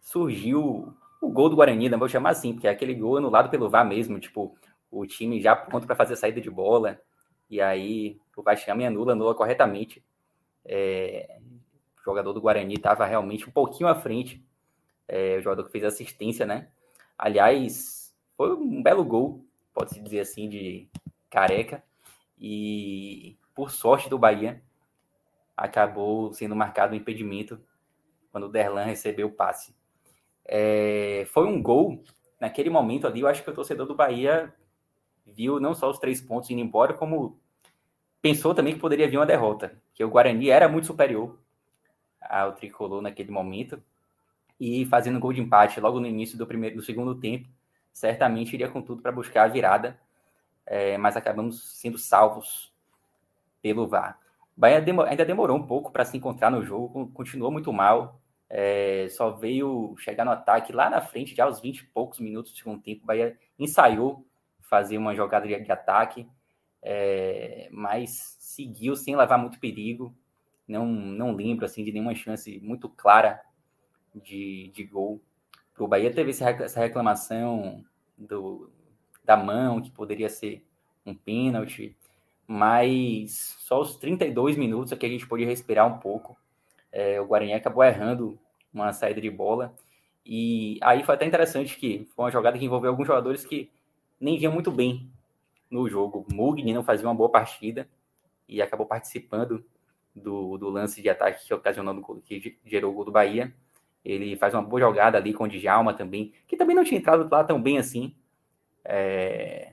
surgiu 0.00 0.94
o 1.20 1.28
gol 1.30 1.48
do 1.48 1.56
Guarani, 1.56 1.88
não 1.88 1.98
vou 1.98 2.08
chamar 2.08 2.30
assim, 2.30 2.52
porque 2.52 2.68
é 2.68 2.70
aquele 2.70 2.94
gol 2.94 3.16
anulado 3.16 3.50
pelo 3.50 3.68
VAR 3.68 3.86
mesmo, 3.86 4.20
tipo, 4.20 4.56
o 4.90 5.06
time 5.06 5.40
já 5.40 5.56
pronto 5.56 5.86
para 5.86 5.96
fazer 5.96 6.14
a 6.14 6.16
saída 6.16 6.40
de 6.40 6.50
bola, 6.50 7.00
e 7.50 7.60
aí 7.60 8.20
o 8.36 8.42
VAR 8.42 8.56
chama 8.56 8.82
e 8.82 8.86
anula, 8.86 9.12
anula 9.12 9.34
corretamente. 9.34 10.04
É, 10.64 11.38
o 11.98 12.04
jogador 12.04 12.32
do 12.32 12.40
Guarani 12.40 12.74
estava 12.74 13.04
realmente 13.04 13.48
um 13.48 13.52
pouquinho 13.52 13.88
à 13.88 13.94
frente, 13.94 14.44
é, 15.06 15.36
o 15.38 15.42
jogador 15.42 15.64
que 15.64 15.72
fez 15.72 15.84
assistência, 15.84 16.46
né? 16.46 16.68
Aliás, 17.16 18.14
foi 18.36 18.54
um 18.54 18.82
belo 18.82 19.04
gol, 19.04 19.44
pode-se 19.74 20.00
dizer 20.00 20.20
assim, 20.20 20.48
de 20.48 20.88
careca, 21.28 21.82
e 22.38 23.36
por 23.54 23.70
sorte 23.70 24.08
do 24.08 24.18
Bahia, 24.18 24.62
acabou 25.58 26.32
sendo 26.32 26.54
marcado 26.54 26.94
um 26.94 26.96
impedimento 26.96 27.60
quando 28.30 28.44
o 28.44 28.48
Derlan 28.48 28.84
recebeu 28.84 29.26
o 29.26 29.32
passe. 29.32 29.74
É, 30.44 31.26
foi 31.32 31.46
um 31.46 31.60
gol, 31.60 32.02
naquele 32.40 32.70
momento 32.70 33.06
ali, 33.06 33.20
eu 33.20 33.28
acho 33.28 33.42
que 33.42 33.50
o 33.50 33.54
torcedor 33.54 33.86
do 33.86 33.94
Bahia 33.94 34.54
viu 35.26 35.58
não 35.58 35.74
só 35.74 35.90
os 35.90 35.98
três 35.98 36.20
pontos 36.20 36.48
indo 36.50 36.60
embora, 36.60 36.94
como 36.94 37.38
pensou 38.22 38.54
também 38.54 38.74
que 38.74 38.80
poderia 38.80 39.08
vir 39.08 39.18
uma 39.18 39.26
derrota, 39.26 39.76
que 39.92 40.04
o 40.04 40.08
Guarani 40.08 40.48
era 40.48 40.68
muito 40.68 40.86
superior 40.86 41.38
ao 42.20 42.52
tricolor 42.52 43.02
naquele 43.02 43.30
momento 43.30 43.82
e 44.60 44.86
fazendo 44.86 45.16
um 45.16 45.20
gol 45.20 45.32
de 45.32 45.40
empate 45.40 45.80
logo 45.80 46.00
no 46.00 46.06
início 46.06 46.38
do 46.38 46.46
primeiro 46.46 46.76
do 46.76 46.82
segundo 46.82 47.14
tempo, 47.16 47.48
certamente 47.92 48.54
iria 48.54 48.68
com 48.68 48.80
tudo 48.80 49.02
para 49.02 49.12
buscar 49.12 49.44
a 49.44 49.48
virada, 49.48 50.00
é, 50.64 50.96
mas 50.98 51.16
acabamos 51.16 51.78
sendo 51.80 51.98
salvos 51.98 52.72
pelo 53.60 53.86
VAR. 53.88 54.18
Bahia 54.58 54.84
ainda 55.06 55.24
demorou 55.24 55.56
um 55.56 55.64
pouco 55.64 55.92
para 55.92 56.04
se 56.04 56.16
encontrar 56.16 56.50
no 56.50 56.64
jogo, 56.64 57.08
continuou 57.14 57.52
muito 57.52 57.72
mal, 57.72 58.20
é, 58.50 59.06
só 59.10 59.30
veio 59.30 59.94
chegar 59.98 60.24
no 60.24 60.32
ataque 60.32 60.72
lá 60.72 60.90
na 60.90 61.00
frente, 61.00 61.32
já 61.32 61.44
aos 61.44 61.60
20 61.60 61.78
e 61.78 61.86
poucos 61.86 62.18
minutos 62.18 62.50
do 62.50 62.58
segundo 62.58 62.82
tempo. 62.82 63.06
Bahia 63.06 63.38
ensaiou 63.56 64.26
fazer 64.62 64.98
uma 64.98 65.14
jogada 65.14 65.46
de, 65.46 65.60
de 65.60 65.70
ataque, 65.70 66.26
é, 66.82 67.68
mas 67.70 68.36
seguiu 68.40 68.96
sem 68.96 69.14
levar 69.14 69.38
muito 69.38 69.60
perigo. 69.60 70.12
Não, 70.66 70.84
não 70.86 71.36
lembro 71.36 71.64
assim, 71.64 71.84
de 71.84 71.92
nenhuma 71.92 72.16
chance 72.16 72.58
muito 72.58 72.88
clara 72.88 73.40
de, 74.12 74.72
de 74.74 74.82
gol. 74.82 75.22
O 75.78 75.86
Bahia 75.86 76.12
teve 76.12 76.30
essa 76.32 76.80
reclamação 76.80 77.84
do, 78.16 78.68
da 79.22 79.36
mão, 79.36 79.80
que 79.80 79.92
poderia 79.92 80.28
ser 80.28 80.66
um 81.06 81.14
pênalti, 81.14 81.96
mas 82.48 83.56
só 83.60 83.80
os 83.80 83.96
32 83.96 84.56
minutos 84.56 84.92
aqui 84.92 85.06
a 85.06 85.08
gente 85.08 85.28
pôde 85.28 85.44
respirar 85.44 85.86
um 85.86 85.98
pouco 85.98 86.36
é, 86.92 87.20
o 87.20 87.26
Guarani 87.26 87.52
acabou 87.52 87.84
errando 87.84 88.38
uma 88.72 88.92
saída 88.92 89.20
de 89.20 89.30
bola. 89.30 89.74
E 90.24 90.78
aí 90.82 91.02
foi 91.04 91.14
até 91.14 91.26
interessante 91.26 91.76
que 91.76 92.06
foi 92.14 92.26
uma 92.26 92.30
jogada 92.30 92.58
que 92.58 92.64
envolveu 92.64 92.90
alguns 92.90 93.06
jogadores 93.06 93.44
que 93.44 93.70
nem 94.20 94.36
vinham 94.38 94.52
muito 94.52 94.70
bem 94.70 95.10
no 95.70 95.88
jogo. 95.88 96.26
Mugni 96.32 96.72
não 96.72 96.82
fazia 96.82 97.06
uma 97.06 97.14
boa 97.14 97.30
partida 97.30 97.88
e 98.48 98.60
acabou 98.60 98.86
participando 98.86 99.64
do, 100.14 100.58
do 100.58 100.68
lance 100.68 101.00
de 101.00 101.08
ataque 101.08 101.46
que 101.46 101.54
ocasionou 101.54 101.94
no, 101.94 102.20
que 102.20 102.58
gerou 102.64 102.92
o 102.92 102.94
gol 102.94 103.04
do 103.04 103.12
Bahia. 103.12 103.54
Ele 104.04 104.36
faz 104.36 104.54
uma 104.54 104.62
boa 104.62 104.80
jogada 104.80 105.18
ali 105.18 105.32
com 105.32 105.44
o 105.44 105.48
Djalma 105.48 105.92
também, 105.94 106.32
que 106.46 106.56
também 106.56 106.74
não 106.74 106.84
tinha 106.84 106.98
entrado 106.98 107.28
lá 107.30 107.44
tão 107.44 107.60
bem 107.60 107.78
assim. 107.78 108.14
É... 108.84 109.72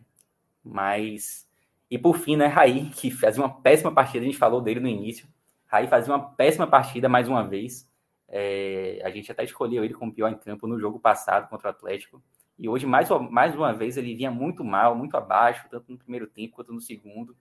Mas. 0.63 1.44
E 1.89 1.98
por 1.98 2.17
fim, 2.17 2.36
né, 2.36 2.48
Raí, 2.48 2.89
que 2.89 3.12
fazia 3.12 3.43
uma 3.43 3.62
péssima 3.62 3.91
partida, 3.93 4.24
a 4.24 4.26
gente 4.26 4.38
falou 4.38 4.62
dele 4.62 4.80
no 4.80 4.88
início. 4.88 5.28
Raí 5.67 5.88
fazia 5.88 6.13
uma 6.13 6.30
péssima 6.32 6.67
partida 6.67 7.08
mais 7.08 7.28
uma 7.28 7.43
vez. 7.43 7.89
É... 8.28 9.02
A 9.04 9.10
gente 9.10 9.32
até 9.32 9.43
escolheu 9.43 9.84
ele 9.84 9.93
como 9.93 10.13
pior 10.13 10.30
em 10.30 10.38
campo 10.38 10.67
no 10.67 10.80
jogo 10.80 11.00
passado 11.00 11.50
contra 11.50 11.67
o 11.67 11.71
Atlético. 11.71 12.21
E 12.58 12.69
hoje, 12.69 12.86
mais, 12.86 13.10
mais 13.30 13.56
uma 13.56 13.74
vez, 13.74 13.98
ele 13.98 14.15
vinha 14.15 14.32
muito 14.32 14.63
mal, 14.63 14.95
muito 14.95 15.15
abaixo, 15.17 15.67
tanto 15.69 15.91
no 15.91 15.98
primeiro 15.98 16.26
tempo 16.26 16.56
quanto 16.56 16.74
no 16.74 16.82
segundo. 16.82 17.36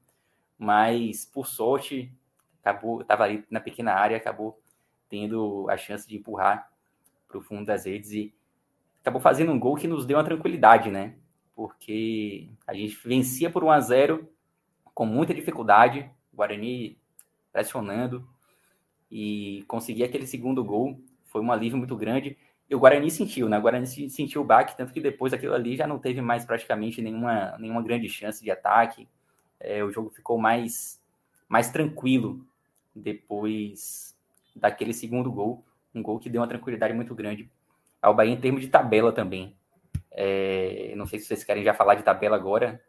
Mas, 0.59 1.25
por 1.25 1.47
sorte, 1.47 2.13
acabou, 2.61 3.01
estava 3.01 3.25
ali 3.25 3.45
na 3.49 3.61
pequena 3.61 3.93
área, 3.93 4.17
acabou 4.17 4.61
tendo 5.09 5.67
a 5.71 5.77
chance 5.77 6.09
de 6.09 6.17
empurrar 6.17 6.71
para 7.29 7.39
o 7.39 7.41
fundo 7.41 7.65
das 7.65 7.85
redes 7.85 8.11
e 8.11 8.35
acabou 9.01 9.21
fazendo 9.21 9.53
um 9.53 9.59
gol 9.59 9.77
que 9.77 9.87
nos 9.87 10.05
deu 10.07 10.17
uma 10.17 10.25
tranquilidade, 10.25 10.91
né? 10.91 11.17
Porque 11.55 12.49
a 12.67 12.75
gente 12.75 12.97
vencia 13.07 13.51
por 13.51 13.63
1 13.63 13.71
a 13.71 13.81
0 13.81 14.29
com 14.95 15.05
muita 15.05 15.35
dificuldade, 15.35 16.09
o 16.33 16.37
Guarani 16.37 16.97
pressionando 17.53 18.27
e 19.11 19.65
conseguir 19.67 20.05
aquele 20.05 20.27
segundo 20.27 20.63
gol 20.65 20.99
foi 21.27 21.41
um 21.41 21.51
alívio 21.51 21.79
muito 21.79 21.97
grande. 21.97 22.37
E 22.69 22.75
o 22.75 22.79
Guarani 22.79 23.11
sentiu, 23.11 23.49
né? 23.49 23.59
O 23.59 23.63
Guarani 23.63 23.87
sentiu 23.87 24.41
o 24.41 24.45
baque, 24.45 24.77
tanto 24.77 24.93
que 24.93 25.01
depois 25.01 25.33
daquilo 25.33 25.55
ali 25.55 25.77
já 25.77 25.87
não 25.87 25.99
teve 25.99 26.21
mais 26.21 26.45
praticamente 26.45 27.03
nenhuma, 27.03 27.57
nenhuma 27.59 27.83
grande 27.83 28.09
chance 28.09 28.43
de 28.43 28.51
ataque. 28.51 29.09
É, 29.61 29.83
o 29.85 29.91
jogo 29.91 30.11
ficou 30.11 30.39
mais, 30.39 31.03
mais 31.49 31.71
tranquilo 31.71 32.45
depois 32.95 34.17
daquele 34.55 34.95
segundo 34.95 35.31
gol. 35.31 35.65
Um 35.95 36.03
gol 36.03 36.19
que 36.19 36.31
deu 36.31 36.41
uma 36.41 36.49
tranquilidade 36.49 36.95
muito 36.95 37.15
grande 37.15 37.51
ao 38.01 38.15
Bahia 38.15 38.33
em 38.33 38.41
termos 38.41 38.63
de 38.63 38.69
tabela 38.69 39.13
também. 39.13 39.55
É, 40.11 40.95
não 40.97 41.07
sei 41.07 41.19
se 41.19 41.27
vocês 41.27 41.45
querem 41.45 41.65
já 41.65 41.75
falar 41.75 41.97
de 41.97 42.03
tabela 42.03 42.37
agora, 42.37 42.81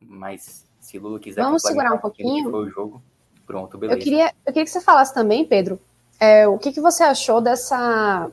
mas 0.00 0.64
se 0.80 0.98
Lula 0.98 1.18
quiser. 1.18 1.42
Vamos 1.42 1.62
segurar 1.62 1.92
um 1.92 1.98
pouquinho. 1.98 2.50
Foi 2.50 2.66
o 2.66 2.70
jogo. 2.70 3.02
Pronto, 3.46 3.78
beleza. 3.78 3.98
Eu 3.98 4.02
queria, 4.02 4.26
eu 4.44 4.52
queria 4.52 4.64
que 4.64 4.70
você 4.70 4.80
falasse 4.80 5.14
também, 5.14 5.44
Pedro, 5.44 5.78
é, 6.18 6.48
o 6.48 6.58
que, 6.58 6.72
que 6.72 6.80
você 6.80 7.02
achou 7.02 7.40
dessa 7.40 8.30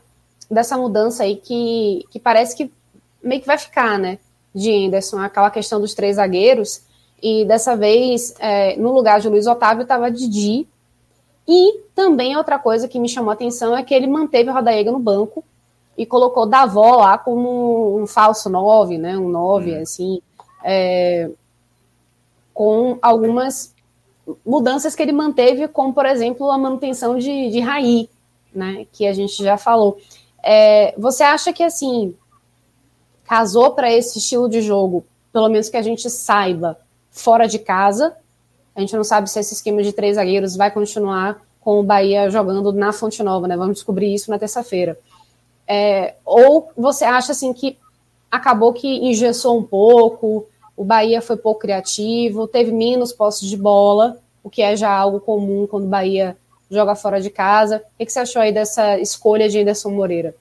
dessa 0.49 0.78
mudança 0.78 1.23
aí 1.23 1.38
que, 1.38 2.06
que 2.10 2.19
parece 2.19 2.56
que 2.56 2.71
meio 3.23 3.41
que 3.41 3.47
vai 3.47 3.58
ficar, 3.58 3.97
né? 3.97 4.19
De 4.54 4.71
Anderson, 4.71 5.19
aquela 5.19 5.49
questão 5.49 5.80
dos 5.80 5.93
três 5.93 6.17
zagueiros. 6.17 6.82
E 7.21 7.45
dessa 7.45 7.76
vez, 7.76 8.36
é, 8.38 8.76
no 8.76 8.91
lugar 8.91 9.19
de 9.19 9.30
Luiz 9.30 9.47
Otávio, 9.47 9.84
estava 9.84 10.12
Didi. 10.12 10.67
E 11.47 11.80
também 11.95 12.38
outra 12.38 12.60
coisa 12.60 12.88
que 12.88 12.99
me 12.99 13.10
chamou 13.10 13.32
a 13.32 13.34
atenção 13.34 13.76
é 13.76 13.84
que 13.84 13.93
ele 13.93 14.08
manteve 14.08 14.49
o 14.49 14.54
Rodaega 14.54 14.91
no 14.91 14.99
banco 14.99 15.43
e 15.97 16.06
colocou 16.06 16.45
Davó 16.45 16.97
lá 16.97 17.17
como 17.17 17.97
um 17.97 18.06
falso 18.06 18.49
9, 18.49 18.97
né? 18.97 19.17
Um 19.17 19.30
9, 19.30 19.71
hum. 19.71 19.82
assim. 19.82 20.21
É, 20.63 21.30
com 22.53 22.97
algumas 23.01 23.73
mudanças 24.45 24.95
que 24.95 25.01
ele 25.01 25.11
manteve, 25.11 25.67
como, 25.67 25.93
por 25.93 26.05
exemplo, 26.05 26.49
a 26.49 26.57
manutenção 26.57 27.17
de, 27.17 27.49
de 27.49 27.59
Raí, 27.59 28.09
né? 28.53 28.85
Que 28.91 29.05
a 29.07 29.13
gente 29.13 29.43
já 29.43 29.57
falou. 29.57 29.97
É, 30.41 30.93
você 30.97 31.23
acha 31.23 31.51
que 31.51 31.63
assim 31.63 32.15
casou 33.25 33.71
para 33.71 33.91
esse 33.91 34.19
estilo 34.19 34.49
de 34.49 34.61
jogo, 34.61 35.05
pelo 35.31 35.49
menos 35.49 35.69
que 35.69 35.77
a 35.77 35.81
gente 35.81 36.09
saiba, 36.09 36.77
fora 37.09 37.47
de 37.47 37.59
casa? 37.59 38.15
A 38.75 38.79
gente 38.79 38.95
não 38.95 39.03
sabe 39.03 39.29
se 39.29 39.39
esse 39.39 39.53
esquema 39.53 39.83
de 39.83 39.93
três 39.93 40.15
zagueiros 40.15 40.55
vai 40.55 40.71
continuar 40.71 41.41
com 41.61 41.79
o 41.79 41.83
Bahia 41.83 42.29
jogando 42.29 42.71
na 42.73 42.91
Fonte 42.91 43.23
Nova, 43.23 43.47
né? 43.47 43.55
Vamos 43.55 43.75
descobrir 43.75 44.13
isso 44.13 44.29
na 44.29 44.39
terça-feira. 44.39 44.99
É, 45.67 46.15
ou 46.25 46.69
você 46.75 47.05
acha 47.05 47.31
assim 47.31 47.53
que 47.53 47.77
acabou 48.29 48.73
que 48.73 48.87
engessou 48.87 49.57
um 49.57 49.63
pouco, 49.63 50.45
o 50.75 50.83
Bahia 50.83 51.21
foi 51.21 51.38
pouco 51.38 51.62
criativo, 51.62 52.47
teve 52.47 52.71
menos 52.71 53.13
posse 53.13 53.47
de 53.47 53.55
bola, 53.55 54.19
o 54.43 54.49
que 54.49 54.62
é 54.62 54.75
já 54.75 54.91
algo 54.91 55.19
comum 55.19 55.67
quando 55.67 55.86
o 55.86 55.89
Bahia 55.89 56.38
joga 56.69 56.95
fora 56.95 57.21
de 57.21 57.29
casa. 57.29 57.83
O 57.99 58.05
que 58.05 58.12
você 58.12 58.19
achou 58.19 58.41
aí 58.41 58.51
dessa 58.51 58.99
escolha 58.99 59.47
de 59.47 59.59
Anderson 59.59 59.91
Moreira? 59.91 60.36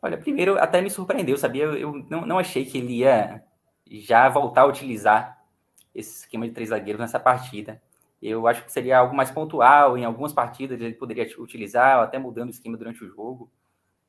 Olha, 0.00 0.18
primeiro 0.18 0.58
até 0.58 0.80
me 0.80 0.90
surpreendeu, 0.90 1.36
sabia? 1.38 1.64
Eu 1.64 2.04
não, 2.10 2.26
não 2.26 2.38
achei 2.38 2.64
que 2.64 2.78
ele 2.78 2.98
ia 2.98 3.42
já 3.90 4.28
voltar 4.28 4.62
a 4.62 4.66
utilizar 4.66 5.42
esse 5.94 6.20
esquema 6.20 6.46
de 6.46 6.52
três 6.52 6.70
zagueiros 6.70 7.00
nessa 7.00 7.20
partida. 7.20 7.80
Eu 8.20 8.46
acho 8.46 8.64
que 8.64 8.72
seria 8.72 8.98
algo 8.98 9.14
mais 9.14 9.30
pontual, 9.30 9.98
em 9.98 10.04
algumas 10.04 10.32
partidas 10.32 10.80
ele 10.80 10.94
poderia 10.94 11.28
utilizar, 11.38 12.00
até 12.00 12.18
mudando 12.18 12.48
o 12.48 12.52
esquema 12.52 12.76
durante 12.76 13.04
o 13.04 13.08
jogo, 13.08 13.50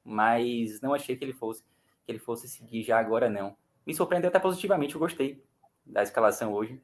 mas 0.03 0.79
não 0.81 0.93
achei 0.93 1.15
que 1.15 1.23
ele 1.23 1.33
fosse 1.33 1.63
que 2.05 2.11
ele 2.11 2.19
fosse 2.19 2.47
seguir 2.49 2.83
já 2.83 2.99
agora 2.99 3.29
não. 3.29 3.55
Me 3.85 3.93
surpreendeu 3.93 4.29
até 4.29 4.39
positivamente, 4.39 4.95
eu 4.95 4.99
gostei 4.99 5.43
da 5.85 6.03
escalação 6.03 6.53
hoje, 6.53 6.81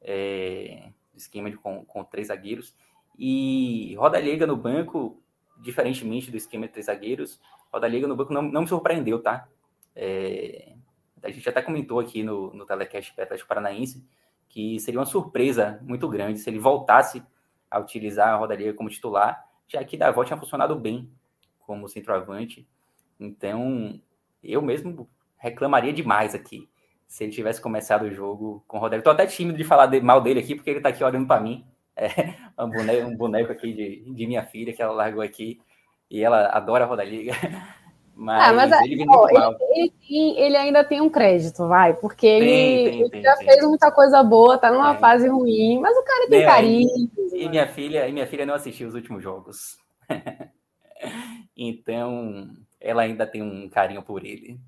é, 0.00 0.90
esquema 1.14 1.50
de, 1.50 1.56
com, 1.56 1.84
com 1.84 2.04
três 2.04 2.28
zagueiros. 2.28 2.74
E 3.18 3.94
Roda 3.96 4.18
Liga 4.18 4.46
no 4.46 4.56
banco, 4.56 5.22
diferentemente 5.58 6.30
do 6.30 6.36
esquema 6.36 6.66
de 6.66 6.72
três 6.72 6.86
zagueiros, 6.86 7.40
Roda 7.72 7.86
Liga 7.86 8.08
no 8.08 8.16
banco 8.16 8.32
não, 8.32 8.42
não 8.42 8.62
me 8.62 8.68
surpreendeu, 8.68 9.22
tá? 9.22 9.46
É, 9.94 10.74
a 11.22 11.30
gente 11.30 11.48
até 11.48 11.62
comentou 11.62 12.00
aqui 12.00 12.22
no, 12.22 12.52
no 12.54 12.64
telecast 12.64 13.12
Atlético 13.20 13.48
Paranaense 13.48 14.04
que 14.50 14.80
seria 14.80 14.98
uma 14.98 15.06
surpresa 15.06 15.78
muito 15.82 16.08
grande 16.08 16.40
se 16.40 16.50
ele 16.50 16.58
voltasse 16.58 17.22
a 17.70 17.78
utilizar 17.78 18.30
a 18.30 18.36
Roda 18.36 18.56
Liga 18.56 18.74
como 18.74 18.90
titular, 18.90 19.48
já 19.68 19.82
que 19.84 19.96
Davó 19.96 20.24
tinha 20.24 20.36
funcionado 20.36 20.74
bem 20.74 21.08
como 21.60 21.88
centroavante. 21.88 22.68
Então, 23.18 24.00
eu 24.42 24.60
mesmo 24.60 25.08
reclamaria 25.40 25.92
demais 25.92 26.34
aqui 26.34 26.68
se 27.08 27.24
ele 27.24 27.32
tivesse 27.32 27.60
começado 27.60 28.02
o 28.02 28.14
jogo 28.14 28.62
com 28.68 28.76
o 28.76 28.80
Rodrigo. 28.80 29.02
Tô 29.02 29.10
até 29.10 29.26
tímido 29.26 29.58
de 29.58 29.64
falar 29.64 29.86
de, 29.86 30.00
mal 30.00 30.20
dele 30.20 30.38
aqui, 30.38 30.54
porque 30.54 30.70
ele 30.70 30.80
tá 30.80 30.90
aqui 30.90 31.02
olhando 31.02 31.26
para 31.26 31.40
mim. 31.40 31.66
É, 31.96 32.34
um, 32.58 32.70
boneco, 32.70 33.08
um 33.08 33.16
boneco 33.16 33.52
aqui 33.52 33.72
de, 33.72 34.14
de 34.14 34.26
minha 34.26 34.44
filha 34.44 34.72
que 34.72 34.80
ela 34.80 34.92
largou 34.92 35.20
aqui 35.22 35.60
e 36.08 36.22
ela 36.22 36.46
adora 36.46 36.86
a 36.86 37.04
liga 37.04 37.32
Mas, 38.22 38.50
ah, 38.50 38.52
mas 38.52 38.82
ele, 38.82 39.02
ó, 39.08 39.26
ele, 39.72 39.92
ele, 40.10 40.38
ele, 40.38 40.56
ainda 40.58 40.84
tem 40.84 41.00
um 41.00 41.08
crédito, 41.08 41.66
vai, 41.66 41.94
porque 41.94 42.26
tem, 42.26 42.42
ele, 42.42 42.90
tem, 42.90 43.00
ele 43.14 43.22
já 43.22 43.34
tem, 43.36 43.46
fez 43.46 43.64
muita 43.64 43.90
coisa 43.90 44.22
boa, 44.22 44.58
tá 44.58 44.70
numa 44.70 44.94
fase 44.96 45.26
ruim, 45.26 45.78
mas 45.80 45.96
o 45.96 46.02
cara 46.02 46.28
tem 46.28 46.44
carinho. 46.44 47.10
E, 47.32 47.44
e, 47.44 47.48
minha 47.48 47.66
filha, 47.66 48.06
e 48.06 48.12
minha 48.12 48.26
filha 48.26 48.44
não 48.44 48.52
assistiu 48.52 48.88
os 48.88 48.94
últimos 48.94 49.22
jogos. 49.22 49.78
então, 51.56 52.50
ela 52.78 53.00
ainda 53.00 53.26
tem 53.26 53.42
um 53.42 53.70
carinho 53.70 54.02
por 54.02 54.22
ele. 54.22 54.60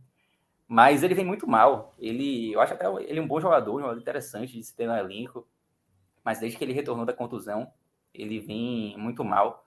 Mas 0.72 1.02
ele 1.02 1.14
vem 1.14 1.26
muito 1.26 1.46
mal. 1.46 1.92
Ele, 1.98 2.50
eu 2.50 2.60
acho 2.62 2.72
até 2.72 2.86
ele 3.04 3.20
um 3.20 3.26
bom 3.26 3.38
jogador, 3.38 3.74
um 3.74 3.80
jogador 3.80 4.00
interessante 4.00 4.54
de 4.54 4.64
se 4.64 4.74
ter 4.74 4.86
no 4.86 4.96
elenco 4.96 5.46
mas 6.24 6.38
desde 6.38 6.56
que 6.56 6.64
ele 6.64 6.72
retornou 6.72 7.04
da 7.04 7.12
contusão, 7.12 7.70
ele 8.14 8.38
vem 8.40 8.96
muito 8.96 9.24
mal. 9.24 9.66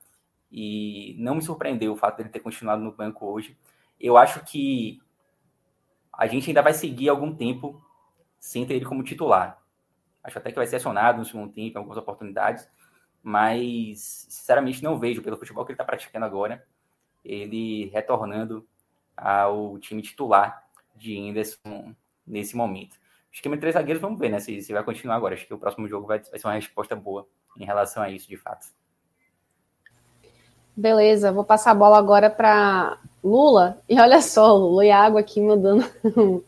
E 0.51 1.15
não 1.19 1.35
me 1.35 1.41
surpreendeu 1.41 1.93
o 1.93 1.95
fato 1.95 2.17
dele 2.17 2.29
ter 2.29 2.39
continuado 2.39 2.81
no 2.81 2.91
banco 2.91 3.25
hoje. 3.25 3.57
Eu 3.99 4.17
acho 4.17 4.43
que 4.45 5.01
a 6.13 6.27
gente 6.27 6.49
ainda 6.49 6.61
vai 6.61 6.73
seguir 6.73 7.09
algum 7.09 7.35
tempo 7.35 7.83
sem 8.39 8.65
ter 8.65 8.75
ele 8.75 8.85
como 8.85 9.03
titular. 9.03 9.61
Acho 10.23 10.37
até 10.39 10.49
que 10.49 10.57
vai 10.57 10.65
ser 10.65 10.77
acionado 10.77 11.19
no 11.19 11.25
segundo 11.25 11.51
tempo, 11.51 11.75
em 11.75 11.77
algumas 11.77 11.97
oportunidades, 11.97 12.67
mas 13.21 13.99
sinceramente 14.29 14.81
não 14.81 14.97
vejo, 14.97 15.21
pelo 15.21 15.37
futebol 15.37 15.65
que 15.65 15.71
ele 15.71 15.75
está 15.75 15.83
praticando 15.83 16.25
agora, 16.25 16.65
ele 17.23 17.89
retornando 17.89 18.65
ao 19.15 19.77
time 19.77 20.01
titular 20.01 20.64
de 20.95 21.17
Anderson 21.19 21.93
nesse 22.25 22.55
momento 22.55 22.97
esquema 23.35 23.55
de 23.57 23.59
três 23.59 23.73
zagueiros, 23.73 24.01
vamos 24.01 24.17
ver, 24.17 24.29
né? 24.29 24.39
Se, 24.39 24.61
se 24.61 24.73
vai 24.73 24.83
continuar 24.83 25.15
agora. 25.15 25.33
Acho 25.33 25.45
que 25.45 25.53
o 25.53 25.57
próximo 25.57 25.87
jogo 25.87 26.07
vai, 26.07 26.19
vai 26.19 26.39
ser 26.39 26.47
uma 26.47 26.53
resposta 26.53 26.95
boa 26.95 27.27
em 27.57 27.65
relação 27.65 28.01
a 28.01 28.09
isso, 28.09 28.27
de 28.27 28.37
fato. 28.37 28.67
Beleza, 30.75 31.31
vou 31.31 31.43
passar 31.43 31.71
a 31.71 31.75
bola 31.75 31.97
agora 31.97 32.29
para 32.29 32.97
Lula. 33.23 33.81
E 33.89 33.99
olha 33.99 34.21
só, 34.21 34.55
Lula 34.55 34.85
Iago 34.85 35.17
aqui 35.17 35.41
mandando 35.41 35.85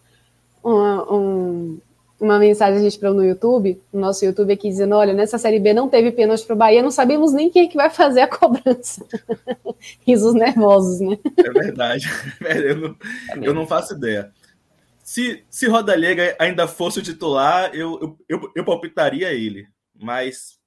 uma, 0.64 1.14
um, 1.14 1.80
uma 2.20 2.40
mensagem 2.40 2.80
a 2.80 2.84
gente 2.84 2.98
para 2.98 3.14
no 3.14 3.24
YouTube, 3.24 3.82
no 3.94 4.00
nosso 4.00 4.26
YouTube 4.26 4.52
aqui 4.52 4.70
dizendo: 4.70 4.96
olha, 4.96 5.14
nessa 5.14 5.38
série 5.38 5.60
B 5.60 5.74
não 5.74 5.88
teve 5.88 6.12
pênalti 6.12 6.46
para 6.46 6.56
o 6.56 6.58
Bahia, 6.58 6.82
não 6.82 6.92
sabemos 6.92 7.34
nem 7.34 7.50
quem 7.50 7.66
é 7.66 7.68
que 7.68 7.78
vai 7.78 7.90
fazer 7.90 8.22
a 8.22 8.28
cobrança. 8.30 9.06
Risos 10.06 10.34
nervosos, 10.34 11.00
né? 11.00 11.18
É 11.38 11.50
verdade. 11.52 12.08
Eu 12.42 12.76
não, 12.76 12.96
é 13.44 13.48
eu 13.48 13.54
não 13.54 13.68
faço 13.68 13.94
ideia. 13.94 14.32
Se, 15.04 15.44
se 15.50 15.68
Rodalega 15.68 16.36
ainda 16.38 16.68
fosse 16.68 17.00
o 17.00 17.02
titular, 17.02 17.74
eu, 17.74 17.98
eu, 18.02 18.18
eu, 18.28 18.52
eu 18.58 18.66
palpitaria 18.66 19.32
ele. 19.32 19.66
Mas 19.96 20.60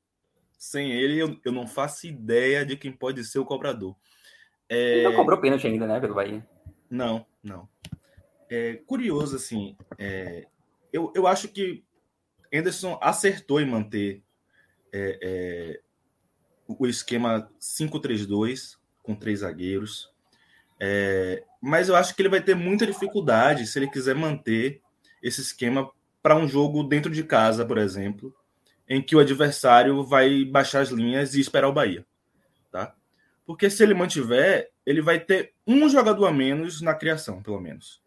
sem 0.59 0.93
ele, 0.93 1.19
eu, 1.19 1.39
eu 1.45 1.53
não 1.53 1.67
faço 1.67 2.07
ideia 2.07 2.65
de 2.65 2.77
quem 2.77 2.93
pode 2.93 3.25
ser 3.25 3.39
o 3.39 3.45
cobrador. 3.45 3.95
É... 4.69 4.99
Ele 4.99 5.09
não 5.09 5.17
cobrou 5.17 5.41
pênalti 5.41 5.67
ainda, 5.67 5.87
né, 5.87 6.01
pelo 6.01 6.15
Bahia? 6.15 6.47
Não, 6.89 7.27
não. 7.43 7.69
É 8.49 8.75
curioso, 8.87 9.37
assim. 9.37 9.77
É... 9.99 10.47
Eu, 10.93 11.13
eu 11.15 11.27
acho 11.27 11.49
que 11.49 11.85
Anderson 12.53 12.99
acertou 13.01 13.61
em 13.61 13.67
manter 13.67 14.23
é, 14.93 15.19
é, 15.23 15.81
o 16.67 16.87
esquema 16.87 17.51
5-3-2 17.61 18.77
com 19.03 19.15
três 19.15 19.41
zagueiros. 19.41 20.11
É, 20.79 21.45
mas 21.61 21.89
eu 21.89 21.97
acho 21.97 22.15
que 22.15 22.23
ele 22.23 22.29
vai 22.29 22.43
ter 22.43 22.55
muita 22.55 22.87
dificuldade 22.87 23.67
se 23.67 23.79
ele 23.79 23.91
quiser 23.91 24.15
manter 24.15 24.81
esse 25.23 25.41
esquema 25.41 25.91
para 26.23 26.37
um 26.37 26.49
jogo 26.49 26.83
dentro 26.83 27.11
de 27.11 27.23
casa, 27.23 27.65
por 27.65 27.79
exemplo, 27.79 28.35
em 28.89 29.03
que 29.03 29.15
o 29.15 29.21
adversário 29.21 30.03
vai 30.05 30.45
baixar 30.45 30.81
as 30.81 30.91
linhas 30.91 31.35
e 31.35 31.41
esperar 31.41 31.69
o 31.69 31.73
Bahia, 31.73 32.05
tá? 32.71 32.95
Porque 33.47 33.69
se 33.69 33.83
ele 33.83 33.95
mantiver, 33.95 34.71
ele 34.85 35.03
vai 35.03 35.21
ter 35.21 35.55
um 35.67 35.89
jogador 35.89 36.27
a 36.27 36.33
menos 36.33 36.81
na 36.81 36.95
criação, 36.95 37.43
pelo 37.43 37.61
menos. 37.61 38.03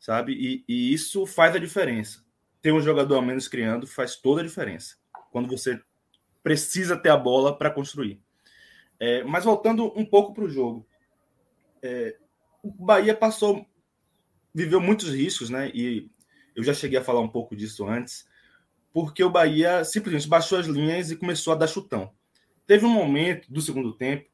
Sabe? 0.00 0.32
E, 0.32 0.64
e 0.66 0.92
isso 0.92 1.26
faz 1.26 1.54
a 1.54 1.58
diferença. 1.60 2.24
Ter 2.60 2.72
um 2.72 2.80
jogador 2.80 3.18
a 3.18 3.22
menos 3.22 3.46
criando 3.46 3.86
faz 3.86 4.16
toda 4.16 4.40
a 4.40 4.44
diferença. 4.44 4.96
Quando 5.30 5.48
você 5.48 5.80
precisa 6.42 6.96
ter 6.96 7.10
a 7.10 7.16
bola 7.16 7.56
para 7.56 7.70
construir. 7.70 8.20
É, 8.98 9.22
mas 9.22 9.44
voltando 9.44 9.92
um 9.96 10.04
pouco 10.04 10.34
para 10.34 10.44
o 10.44 10.50
jogo. 10.50 10.86
É, 11.82 12.16
o 12.62 12.70
Bahia 12.70 13.14
passou, 13.14 13.66
viveu 14.54 14.80
muitos 14.80 15.10
riscos, 15.10 15.48
né? 15.48 15.70
E 15.72 16.10
eu 16.56 16.62
já 16.62 16.74
cheguei 16.74 16.98
a 16.98 17.04
falar 17.04 17.20
um 17.20 17.28
pouco 17.28 17.54
disso 17.54 17.86
antes, 17.86 18.26
porque 18.92 19.22
o 19.22 19.30
Bahia 19.30 19.84
simplesmente 19.84 20.28
baixou 20.28 20.58
as 20.58 20.66
linhas 20.66 21.10
e 21.10 21.16
começou 21.16 21.52
a 21.52 21.56
dar 21.56 21.66
chutão. 21.66 22.12
Teve 22.66 22.84
um 22.84 22.90
momento 22.90 23.50
do 23.52 23.60
segundo 23.60 23.92
tempo 23.92 24.28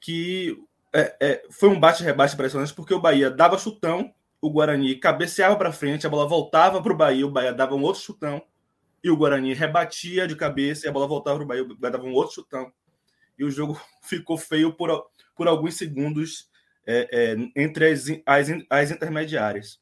que 0.00 0.62
é, 0.92 1.16
é, 1.20 1.42
foi 1.50 1.68
um 1.68 1.80
bate-rebate 1.80 2.34
impressionante, 2.34 2.74
porque 2.74 2.94
o 2.94 3.00
Bahia 3.00 3.30
dava 3.30 3.58
chutão, 3.58 4.14
o 4.40 4.50
Guarani 4.50 4.94
cabeceava 4.96 5.56
para 5.56 5.72
frente, 5.72 6.06
a 6.06 6.10
bola 6.10 6.28
voltava 6.28 6.82
para 6.82 6.92
o 6.92 6.96
Bahia, 6.96 7.26
o 7.26 7.30
Bahia 7.30 7.52
dava 7.52 7.74
um 7.74 7.82
outro 7.82 8.02
chutão, 8.02 8.42
e 9.02 9.10
o 9.10 9.16
Guarani 9.16 9.54
rebatia 9.54 10.26
de 10.26 10.34
cabeça 10.34 10.86
e 10.86 10.88
a 10.88 10.92
bola 10.92 11.06
voltava 11.06 11.36
para 11.36 11.44
o 11.44 11.46
Bahia, 11.46 11.62
o 11.62 11.76
Bahia 11.76 11.92
dava 11.92 12.04
um 12.04 12.12
outro 12.12 12.34
chutão. 12.34 12.72
E 13.38 13.44
o 13.44 13.50
jogo 13.50 13.80
ficou 14.02 14.36
feio 14.36 14.72
por, 14.72 15.10
por 15.34 15.46
alguns 15.46 15.76
segundos 15.76 16.50
é, 16.86 17.08
é, 17.12 17.36
entre 17.60 17.90
as, 17.90 18.06
as, 18.24 18.48
as 18.70 18.90
intermediárias. 18.90 19.80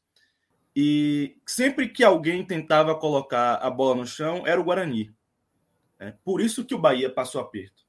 E 0.75 1.37
sempre 1.45 1.87
que 1.87 2.03
alguém 2.03 2.43
tentava 2.43 2.93
colocar 2.95 3.55
a 3.55 3.69
bola 3.69 3.95
no 3.95 4.05
chão, 4.05 4.45
era 4.45 4.59
o 4.59 4.63
Guarani. 4.63 5.13
É, 5.97 6.13
por 6.23 6.41
isso 6.41 6.65
que 6.65 6.75
o 6.75 6.79
Bahia 6.79 7.09
passou 7.09 7.39
aperto. 7.39 7.85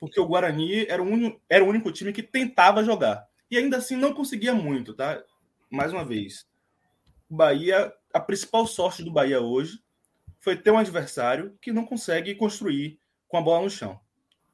Porque 0.00 0.18
o 0.18 0.26
Guarani 0.26 0.86
era 0.86 1.02
o, 1.02 1.06
único, 1.06 1.40
era 1.48 1.62
o 1.64 1.68
único 1.68 1.92
time 1.92 2.12
que 2.12 2.22
tentava 2.22 2.82
jogar. 2.82 3.28
E 3.50 3.56
ainda 3.56 3.76
assim 3.76 3.96
não 3.96 4.12
conseguia 4.12 4.54
muito, 4.54 4.94
tá? 4.94 5.22
Mais 5.70 5.92
uma 5.92 6.04
vez. 6.04 6.46
O 7.28 7.36
Bahia, 7.36 7.92
a 8.12 8.20
principal 8.20 8.66
sorte 8.66 9.02
do 9.02 9.12
Bahia 9.12 9.40
hoje 9.40 9.82
foi 10.38 10.56
ter 10.56 10.70
um 10.70 10.78
adversário 10.78 11.56
que 11.60 11.72
não 11.72 11.86
consegue 11.86 12.34
construir 12.34 12.98
com 13.28 13.36
a 13.36 13.42
bola 13.42 13.62
no 13.62 13.70
chão. 13.70 14.00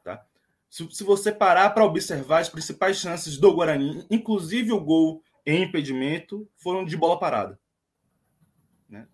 Tá? 0.04 0.24
Se, 0.68 0.88
se 0.90 1.02
você 1.02 1.32
parar 1.32 1.70
para 1.70 1.84
observar 1.84 2.40
as 2.40 2.48
principais 2.48 2.98
chances 2.98 3.38
do 3.38 3.54
Guarani, 3.54 4.06
inclusive 4.10 4.72
o 4.72 4.80
gol 4.80 5.22
em 5.46 5.62
impedimento, 5.62 6.48
foram 6.56 6.84
de 6.84 6.96
bola 6.96 7.18
parada. 7.18 7.58
Né? 8.88 9.08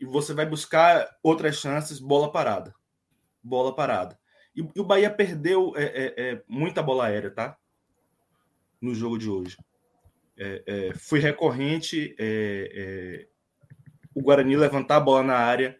E 0.00 0.06
você 0.06 0.32
vai 0.32 0.46
buscar 0.46 1.18
outras 1.22 1.56
chances, 1.56 1.98
bola 1.98 2.32
parada 2.32 2.74
bola 3.42 3.74
parada. 3.74 4.18
E, 4.54 4.60
e 4.60 4.80
o 4.80 4.84
Bahia 4.84 5.10
perdeu 5.10 5.72
é, 5.76 5.84
é, 5.84 6.14
é, 6.16 6.44
muita 6.46 6.82
bola 6.82 7.06
aérea, 7.06 7.30
tá? 7.30 7.56
No 8.80 8.94
jogo 8.94 9.18
de 9.18 9.28
hoje. 9.28 9.56
É, 10.36 10.62
é, 10.66 10.94
foi 10.94 11.18
recorrente 11.18 12.16
é, 12.18 13.26
o 14.14 14.22
Guarani 14.22 14.56
levantar 14.56 14.96
a 14.96 15.00
bola 15.00 15.22
na 15.22 15.36
área 15.36 15.78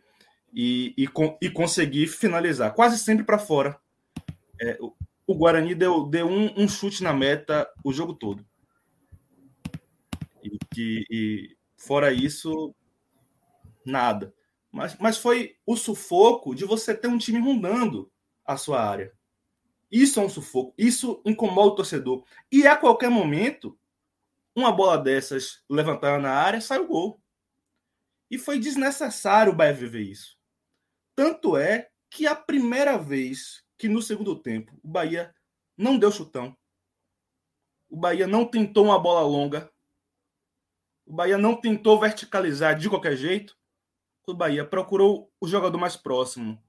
e, 0.52 0.94
e, 0.96 1.08
e 1.40 1.50
conseguir 1.50 2.06
finalizar, 2.06 2.74
quase 2.74 2.98
sempre 2.98 3.24
para 3.24 3.38
fora. 3.38 3.80
O, 4.78 4.92
o, 5.26 5.34
Guarani 5.34 5.74
deu, 5.74 6.06
deu 6.06 6.26
um, 6.28 6.62
um, 6.62 6.68
chute 6.68 7.02
na 7.02 7.12
meta 7.12 7.68
o 7.82 7.92
jogo 7.92 8.14
todo. 8.14 8.44
E, 10.76 11.04
e 11.10 11.56
fora 11.76 12.12
isso, 12.12 12.74
nada. 13.84 14.32
Mas, 14.70 14.96
mas 14.98 15.18
foi 15.18 15.56
o 15.66 15.76
sufoco 15.76 16.54
de 16.54 16.64
você 16.64 16.94
ter 16.94 17.08
um 17.08 17.18
time 17.18 17.38
rondando 17.38 18.10
a 18.44 18.56
sua 18.56 18.82
área. 18.82 19.12
Isso 19.90 20.18
é 20.18 20.22
um 20.22 20.28
sufoco. 20.28 20.72
Isso 20.78 21.20
incomoda 21.26 21.68
o 21.68 21.74
torcedor. 21.76 22.24
E 22.50 22.66
a 22.66 22.74
qualquer 22.74 23.10
momento, 23.10 23.78
uma 24.54 24.72
bola 24.72 24.98
dessas 24.98 25.62
levantada 25.68 26.18
na 26.18 26.32
área, 26.32 26.60
sai 26.60 26.78
o 26.78 26.86
gol. 26.86 27.22
E 28.30 28.38
foi 28.38 28.58
desnecessário 28.58 29.52
o 29.52 29.56
Bahia 29.56 29.72
viver 29.72 30.02
isso. 30.02 30.38
Tanto 31.14 31.56
é 31.56 31.90
que 32.10 32.26
a 32.26 32.34
primeira 32.34 32.96
vez 32.98 33.64
que 33.78 33.88
no 33.88 34.00
segundo 34.00 34.36
tempo 34.36 34.78
o 34.82 34.88
Bahia 34.88 35.34
não 35.76 35.98
deu 35.98 36.10
chutão, 36.10 36.56
o 37.88 37.96
Bahia 37.96 38.26
não 38.26 38.46
tentou 38.46 38.84
uma 38.84 38.98
bola 38.98 39.20
longa, 39.20 39.70
o 41.04 41.12
Bahia 41.12 41.36
não 41.36 41.60
tentou 41.60 41.98
verticalizar 42.00 42.78
de 42.78 42.88
qualquer 42.88 43.16
jeito, 43.16 43.56
o 44.26 44.34
Bahia 44.34 44.64
procurou 44.64 45.30
o 45.40 45.46
jogador 45.46 45.78
mais 45.78 45.96
próximo, 45.96 46.62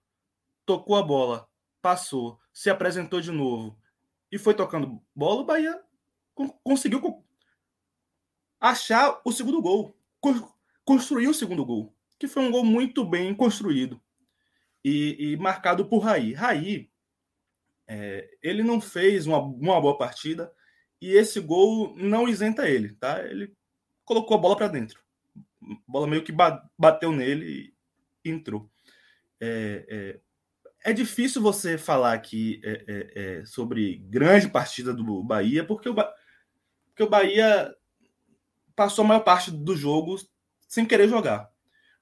tocou 0.66 0.96
a 0.96 1.04
bola, 1.04 1.48
passou, 1.82 2.40
se 2.52 2.70
apresentou 2.70 3.22
de 3.22 3.32
novo 3.32 3.80
e 4.32 4.38
foi 4.38 4.54
tocando 4.54 5.02
bola, 5.16 5.42
o 5.42 5.46
Bahia 5.46 5.82
conseguiu 6.64 7.00
achar 8.64 9.22
o 9.26 9.32
segundo 9.32 9.62
gol, 9.62 9.96
construir 10.86 11.28
o 11.28 11.34
segundo 11.34 11.66
gol, 11.66 11.94
que 12.18 12.28
foi 12.28 12.44
um 12.44 12.52
gol 12.52 12.64
muito 12.64 13.04
bem 13.04 13.36
construído 13.36 14.02
e, 14.84 15.34
e 15.34 15.38
marcado 15.38 15.86
por 15.86 16.00
Raí. 16.00 16.34
Raí, 16.34 16.90
é, 17.88 18.30
ele 18.42 18.64
não 18.64 18.80
fez 18.80 19.28
uma, 19.28 19.40
uma 19.40 19.82
boa 19.82 19.98
partida 19.98 20.52
e 21.02 21.12
esse 21.12 21.40
gol 21.40 21.96
não 21.98 22.28
isenta 22.28 22.68
ele, 22.70 22.94
tá? 22.96 23.24
Ele 23.26 23.54
colocou 24.06 24.38
a 24.38 24.40
bola 24.40 24.56
para 24.56 24.68
dentro 24.68 25.04
bola 25.88 26.08
meio 26.08 26.24
que 26.24 26.34
bateu 26.78 27.12
nele 27.12 27.74
e 28.24 28.30
entrou. 28.30 28.70
É, 29.40 29.86
é, 30.86 30.92
é 30.92 30.94
difícil 30.94 31.42
você 31.42 31.78
falar 31.78 32.14
aqui 32.14 32.62
é, 32.64 32.72
é, 32.88 33.40
é, 33.40 33.46
sobre 33.46 33.98
grande 34.10 34.50
partida 34.50 34.94
do 34.94 35.24
Bahia, 35.24 35.66
porque 35.66 35.90
o, 35.90 35.94
porque 35.94 37.04
o 37.04 37.10
Bahia 37.10 37.74
passou 38.76 39.06
a 39.06 39.08
maior 39.08 39.22
parte 39.22 39.52
do 39.52 39.76
jogo 39.76 40.18
sem 40.68 40.86
querer 40.86 41.08
jogar. 41.08 41.50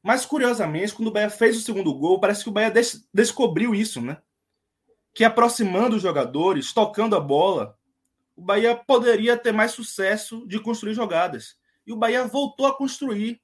Mas, 0.01 0.25
curiosamente, 0.25 0.93
quando 0.93 1.09
o 1.09 1.11
Bahia 1.11 1.29
fez 1.29 1.57
o 1.57 1.61
segundo 1.61 1.93
gol, 1.93 2.19
parece 2.19 2.43
que 2.43 2.49
o 2.49 2.53
Bahia 2.53 2.71
des 2.71 3.07
descobriu 3.13 3.75
isso, 3.75 4.01
né? 4.01 4.17
Que 5.13 5.23
aproximando 5.23 5.95
os 5.95 6.01
jogadores, 6.01 6.73
tocando 6.73 7.15
a 7.15 7.19
bola, 7.19 7.77
o 8.35 8.41
Bahia 8.41 8.75
poderia 8.75 9.37
ter 9.37 9.51
mais 9.51 9.71
sucesso 9.71 10.47
de 10.47 10.59
construir 10.59 10.93
jogadas. 10.93 11.57
E 11.85 11.93
o 11.93 11.97
Bahia 11.97 12.25
voltou 12.25 12.65
a 12.65 12.75
construir 12.75 13.41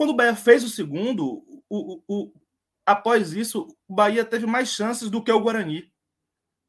quando 0.00 0.10
o 0.10 0.16
Bahia 0.16 0.34
fez 0.34 0.64
o 0.64 0.70
segundo, 0.70 1.44
o, 1.46 1.62
o, 1.68 2.02
o, 2.08 2.32
após 2.86 3.34
isso, 3.34 3.68
o 3.86 3.94
Bahia 3.94 4.24
teve 4.24 4.46
mais 4.46 4.70
chances 4.70 5.10
do 5.10 5.22
que 5.22 5.30
o 5.30 5.38
Guarani. 5.38 5.92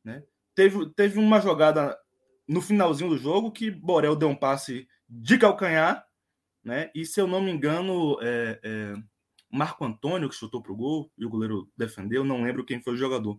Né? 0.04 0.22
Teve, 0.54 0.90
teve 0.90 1.18
uma 1.18 1.40
jogada 1.40 1.98
no 2.46 2.62
finalzinho 2.62 3.10
do 3.10 3.18
jogo 3.18 3.50
que 3.50 3.72
Borel 3.72 4.18
deu 4.18 4.28
um 4.28 4.36
passe 4.36 4.86
de 5.14 5.38
calcanhar, 5.38 6.08
né? 6.64 6.90
E 6.96 7.06
se 7.06 7.20
eu 7.20 7.28
não 7.28 7.42
me 7.42 7.52
engano, 7.52 8.18
é, 8.22 8.60
é, 8.64 8.94
Marco 9.52 9.84
Antônio 9.84 10.30
que 10.30 10.36
chutou 10.36 10.64
para 10.64 10.72
o 10.72 10.76
gol 10.76 11.12
e 11.18 11.26
o 11.26 11.30
goleiro 11.30 11.70
defendeu, 11.76 12.24
não 12.24 12.44
lembro 12.44 12.64
quem 12.64 12.82
foi 12.82 12.94
o 12.94 12.98
jogador. 12.98 13.38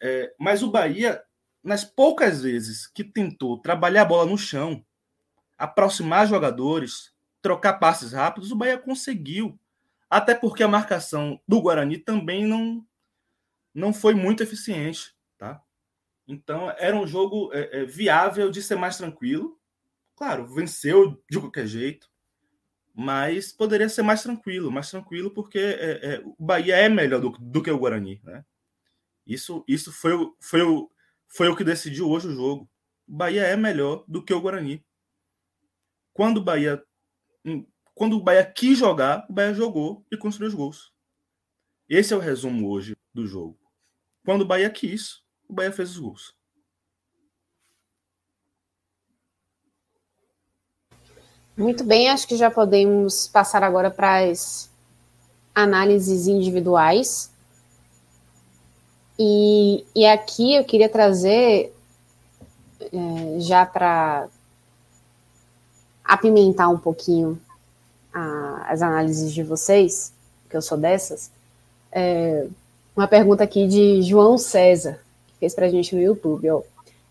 É, 0.00 0.34
mas 0.38 0.60
o 0.60 0.70
Bahia, 0.70 1.22
nas 1.62 1.84
poucas 1.84 2.42
vezes 2.42 2.88
que 2.88 3.04
tentou 3.04 3.60
trabalhar 3.60 4.02
a 4.02 4.06
bola 4.06 4.28
no 4.28 4.36
chão, 4.36 4.84
aproximar 5.56 6.26
jogadores, 6.26 7.14
trocar 7.40 7.74
passes 7.74 8.12
rápidos, 8.12 8.50
o 8.50 8.56
Bahia 8.56 8.76
conseguiu. 8.76 9.58
Até 10.10 10.34
porque 10.34 10.62
a 10.62 10.68
marcação 10.68 11.40
do 11.46 11.60
Guarani 11.60 11.98
também 11.98 12.44
não, 12.44 12.84
não 13.72 13.92
foi 13.92 14.14
muito 14.14 14.42
eficiente. 14.42 15.14
Tá? 15.36 15.62
Então, 16.26 16.70
era 16.78 16.96
um 16.96 17.06
jogo 17.06 17.50
é, 17.52 17.82
é, 17.82 17.84
viável 17.84 18.50
de 18.50 18.62
ser 18.62 18.76
mais 18.76 18.96
tranquilo. 18.96 19.57
Claro, 20.18 20.48
venceu 20.48 21.22
de 21.30 21.38
qualquer 21.38 21.64
jeito, 21.68 22.10
mas 22.92 23.52
poderia 23.52 23.88
ser 23.88 24.02
mais 24.02 24.20
tranquilo 24.20 24.68
mais 24.68 24.90
tranquilo 24.90 25.30
porque 25.30 25.60
é, 25.60 26.14
é 26.14 26.22
o 26.26 26.34
Bahia 26.44 26.74
é 26.74 26.88
melhor 26.88 27.20
do, 27.20 27.30
do 27.30 27.62
que 27.62 27.70
o 27.70 27.78
Guarani. 27.78 28.20
Né? 28.24 28.44
Isso, 29.24 29.64
isso 29.68 29.92
foi, 29.92 30.14
o, 30.14 30.36
foi, 30.40 30.62
o, 30.62 30.90
foi 31.28 31.46
o 31.46 31.54
que 31.54 31.62
decidiu 31.62 32.10
hoje 32.10 32.26
o 32.26 32.34
jogo. 32.34 32.68
O 33.06 33.16
Bahia 33.16 33.42
é 33.42 33.56
melhor 33.56 34.04
do 34.08 34.20
que 34.20 34.34
o 34.34 34.40
Guarani. 34.40 34.84
Quando 36.12 36.38
o 36.38 36.44
Bahia 36.44 36.82
quando 37.94 38.16
o 38.16 38.22
Bahia 38.22 38.44
quis 38.44 38.76
jogar, 38.76 39.24
o 39.30 39.32
Bahia 39.32 39.54
jogou 39.54 40.04
e 40.10 40.16
construiu 40.16 40.48
os 40.48 40.54
gols. 40.54 40.92
Esse 41.88 42.12
é 42.12 42.16
o 42.16 42.20
resumo 42.20 42.68
hoje 42.68 42.96
do 43.14 43.24
jogo. 43.24 43.56
Quando 44.24 44.42
o 44.42 44.46
Bahia 44.46 44.68
quis, 44.68 45.22
o 45.48 45.52
Bahia 45.52 45.70
fez 45.70 45.90
os 45.90 45.98
gols. 45.98 46.37
Muito 51.58 51.82
bem, 51.82 52.08
acho 52.08 52.28
que 52.28 52.36
já 52.36 52.52
podemos 52.52 53.26
passar 53.26 53.64
agora 53.64 53.90
para 53.90 54.30
as 54.30 54.70
análises 55.52 56.28
individuais. 56.28 57.32
E, 59.18 59.84
e 59.92 60.06
aqui 60.06 60.54
eu 60.54 60.64
queria 60.64 60.88
trazer 60.88 61.74
é, 62.80 63.40
já 63.40 63.66
para 63.66 64.28
apimentar 66.04 66.68
um 66.68 66.78
pouquinho 66.78 67.36
a, 68.14 68.66
as 68.68 68.80
análises 68.80 69.32
de 69.32 69.42
vocês, 69.42 70.12
que 70.48 70.56
eu 70.56 70.62
sou 70.62 70.78
dessas, 70.78 71.28
é, 71.90 72.46
uma 72.96 73.08
pergunta 73.08 73.42
aqui 73.42 73.66
de 73.66 74.00
João 74.02 74.38
César, 74.38 75.00
que 75.26 75.34
fez 75.40 75.56
para 75.56 75.66
a 75.66 75.70
gente 75.70 75.92
no 75.92 76.00
YouTube. 76.00 76.48
Ó. 76.50 76.62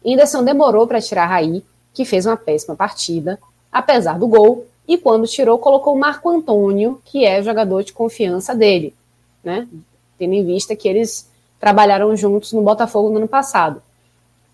Anderson 0.05 0.41
demorou 0.41 0.87
para 0.87 1.01
tirar 1.01 1.23
a 1.23 1.27
Raí, 1.27 1.65
que 1.93 2.05
fez 2.05 2.25
uma 2.25 2.37
péssima 2.37 2.77
partida, 2.77 3.37
apesar 3.77 4.17
do 4.17 4.27
gol, 4.27 4.65
e 4.87 4.97
quando 4.97 5.27
tirou, 5.27 5.59
colocou 5.59 5.93
o 5.93 5.99
Marco 5.99 6.29
Antônio, 6.29 7.01
que 7.05 7.25
é 7.25 7.43
jogador 7.43 7.83
de 7.83 7.93
confiança 7.93 8.55
dele, 8.55 8.95
né? 9.43 9.67
Tendo 10.17 10.33
em 10.33 10.45
vista 10.45 10.75
que 10.75 10.87
eles 10.87 11.29
trabalharam 11.59 12.15
juntos 12.15 12.53
no 12.53 12.61
Botafogo 12.61 13.09
no 13.09 13.17
ano 13.17 13.27
passado. 13.27 13.81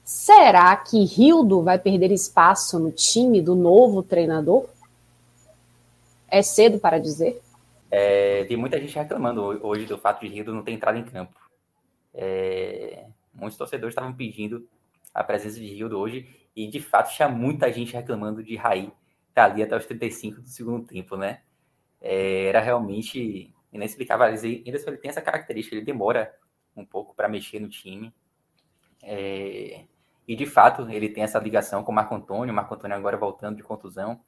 Será 0.04 0.76
que 0.76 1.06
Rildo 1.06 1.62
vai 1.62 1.80
perder 1.80 2.12
espaço 2.12 2.78
no 2.78 2.92
time 2.92 3.42
do 3.42 3.56
novo 3.56 4.04
treinador? 4.04 4.66
É 6.28 6.42
cedo 6.42 6.80
para 6.80 7.00
dizer? 7.00 7.42
É, 7.90 8.44
vi 8.44 8.58
muita 8.58 8.80
gente 8.80 8.96
reclamando 8.96 9.42
hoje 9.66 9.86
do 9.86 9.98
fato 9.98 10.22
de 10.22 10.28
Rildo 10.28 10.54
não 10.54 10.64
ter 10.64 10.72
entrado 10.72 10.98
em 10.98 11.04
campo. 11.04 11.40
É, 12.14 13.06
muitos 13.34 13.58
torcedores 13.58 13.92
estavam 13.94 14.12
pedindo 14.12 14.68
a 15.14 15.24
presença 15.24 15.60
de 15.60 15.68
Rildo 15.68 15.98
hoje 15.98 16.28
e, 16.56 16.68
de 16.68 16.82
fato, 16.82 17.14
tinha 17.14 17.30
muita 17.30 17.72
gente 17.72 17.94
reclamando 17.94 18.44
de 18.44 18.56
Raí 18.56 18.92
estar 19.34 19.48
tá 19.48 19.52
ali 19.52 19.64
até 19.64 19.76
os 19.76 19.86
35 19.86 20.42
do 20.42 20.48
segundo 20.48 20.86
tempo, 20.86 21.18
né? 21.18 21.42
É, 22.00 22.46
era 22.46 22.60
realmente 22.62 23.54
inexplicável. 23.72 24.28
Ainda 24.28 24.48
ele 24.48 24.98
tem 24.98 25.10
essa 25.10 25.22
característica, 25.22 25.76
ele 25.76 25.86
demora 25.86 26.34
um 26.76 26.86
pouco 26.86 27.16
para 27.16 27.28
mexer 27.28 27.60
no 27.60 27.68
time. 27.68 28.14
É, 29.02 29.86
e 30.28 30.36
de 30.36 30.46
fato, 30.46 30.90
ele 30.90 31.10
tem 31.10 31.24
essa 31.24 31.40
ligação 31.40 31.84
com 31.84 31.92
o 31.92 31.96
Marco 31.96 32.16
Antônio. 32.16 32.52
O 32.52 32.56
Marco 32.56 32.74
Antônio 32.76 32.96
agora 32.96 33.18
voltando 33.18 33.58
de 33.58 33.64
contusão. 33.64 34.22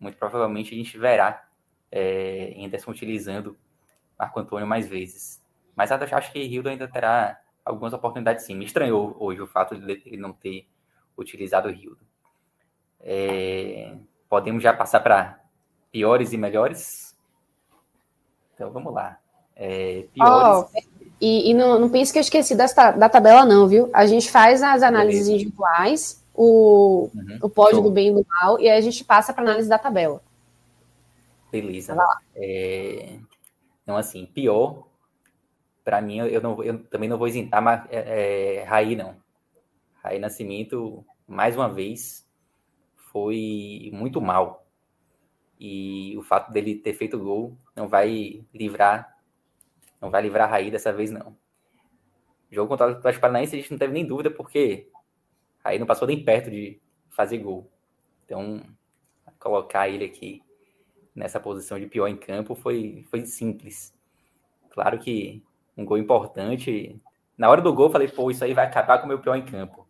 Muito 0.00 0.16
provavelmente 0.16 0.74
a 0.74 0.76
gente 0.76 0.98
verá 0.98 1.48
é, 1.90 2.54
Anderson 2.58 2.90
utilizando 2.90 3.56
Marco 4.18 4.40
Antônio 4.40 4.66
mais 4.66 4.88
vezes. 4.88 5.44
Mas 5.74 5.92
acho 5.92 6.32
que 6.32 6.42
Rildo 6.42 6.70
ainda 6.70 6.88
terá 6.88 7.40
algumas 7.64 7.92
oportunidades 7.92 8.44
sim. 8.44 8.56
Me 8.56 8.64
estranhou 8.64 9.16
hoje 9.18 9.40
o 9.40 9.46
fato 9.46 9.78
de 9.78 10.02
ele 10.06 10.16
não 10.16 10.32
ter 10.32 10.66
utilizado 11.16 11.68
o 11.68 11.72
Rildo. 11.72 12.06
É, 13.00 13.96
podemos 14.28 14.62
já 14.62 14.72
passar 14.72 15.00
para 15.00 15.40
piores 15.90 16.32
e 16.32 16.36
melhores? 16.36 17.14
Então 18.54 18.70
vamos 18.70 18.92
lá. 18.92 19.18
É, 19.54 20.06
piores. 20.12 20.70
Oh, 20.74 20.96
e, 21.20 21.50
e 21.50 21.54
não, 21.54 21.78
não 21.78 21.88
pense 21.88 22.12
que 22.12 22.18
eu 22.18 22.22
esqueci 22.22 22.54
dessa, 22.54 22.90
da 22.90 23.08
tabela, 23.08 23.44
não, 23.44 23.66
viu? 23.66 23.88
A 23.92 24.04
gente 24.06 24.30
faz 24.30 24.62
as 24.62 24.82
análises 24.82 25.26
Beleza. 25.26 25.32
individuais, 25.32 26.24
o, 26.34 27.10
uhum. 27.14 27.38
o 27.42 27.48
pódio 27.48 27.80
do 27.80 27.90
bem 27.90 28.08
e 28.08 28.14
do 28.14 28.26
mal, 28.28 28.60
e 28.60 28.68
aí 28.68 28.76
a 28.76 28.82
gente 28.82 29.02
passa 29.04 29.32
para 29.32 29.42
análise 29.42 29.68
da 29.68 29.78
tabela. 29.78 30.20
Beleza. 31.50 31.96
É, 32.34 33.16
então, 33.82 33.96
assim, 33.96 34.26
pior, 34.26 34.84
para 35.82 36.02
mim, 36.02 36.18
eu, 36.18 36.42
não, 36.42 36.62
eu 36.62 36.84
também 36.84 37.08
não 37.08 37.16
vou 37.16 37.28
isentar 37.28 37.62
mas, 37.62 37.84
é, 37.88 38.58
é, 38.58 38.64
Raí, 38.64 38.94
não. 38.94 39.14
Raí 40.02 40.18
Nascimento, 40.18 41.02
mais 41.26 41.56
uma 41.56 41.68
vez, 41.68 42.25
foi 43.16 43.88
muito 43.94 44.20
mal. 44.20 44.66
E 45.58 46.14
o 46.18 46.22
fato 46.22 46.52
dele 46.52 46.74
ter 46.74 46.92
feito 46.92 47.18
gol 47.18 47.56
não 47.74 47.88
vai 47.88 48.44
livrar 48.52 49.16
não 49.98 50.10
vai 50.10 50.20
livrar 50.20 50.46
a 50.46 50.50
Raí 50.50 50.70
dessa 50.70 50.92
vez, 50.92 51.10
não. 51.10 51.34
O 52.50 52.54
jogo 52.54 52.68
contra 52.68 52.88
o 52.88 52.90
Atlético 52.90 53.22
Paranaense 53.22 53.56
a 53.56 53.58
gente 53.58 53.70
não 53.70 53.78
teve 53.78 53.94
nem 53.94 54.04
dúvida, 54.06 54.30
porque 54.30 54.90
Raí 55.64 55.78
não 55.78 55.86
passou 55.86 56.06
nem 56.06 56.22
perto 56.22 56.50
de 56.50 56.78
fazer 57.08 57.38
gol. 57.38 57.72
Então, 58.26 58.60
colocar 59.38 59.88
ele 59.88 60.04
aqui 60.04 60.42
nessa 61.14 61.40
posição 61.40 61.80
de 61.80 61.86
pior 61.86 62.08
em 62.08 62.18
campo 62.18 62.54
foi, 62.54 63.06
foi 63.10 63.24
simples. 63.24 63.94
Claro 64.68 64.98
que 64.98 65.42
um 65.74 65.86
gol 65.86 65.96
importante. 65.96 67.00
Na 67.38 67.48
hora 67.48 67.62
do 67.62 67.72
gol, 67.72 67.88
falei, 67.88 68.08
pô, 68.08 68.30
isso 68.30 68.44
aí 68.44 68.52
vai 68.52 68.66
acabar 68.66 68.98
com 68.98 69.06
o 69.06 69.08
meu 69.08 69.20
pior 69.20 69.36
em 69.36 69.44
campo. 69.46 69.85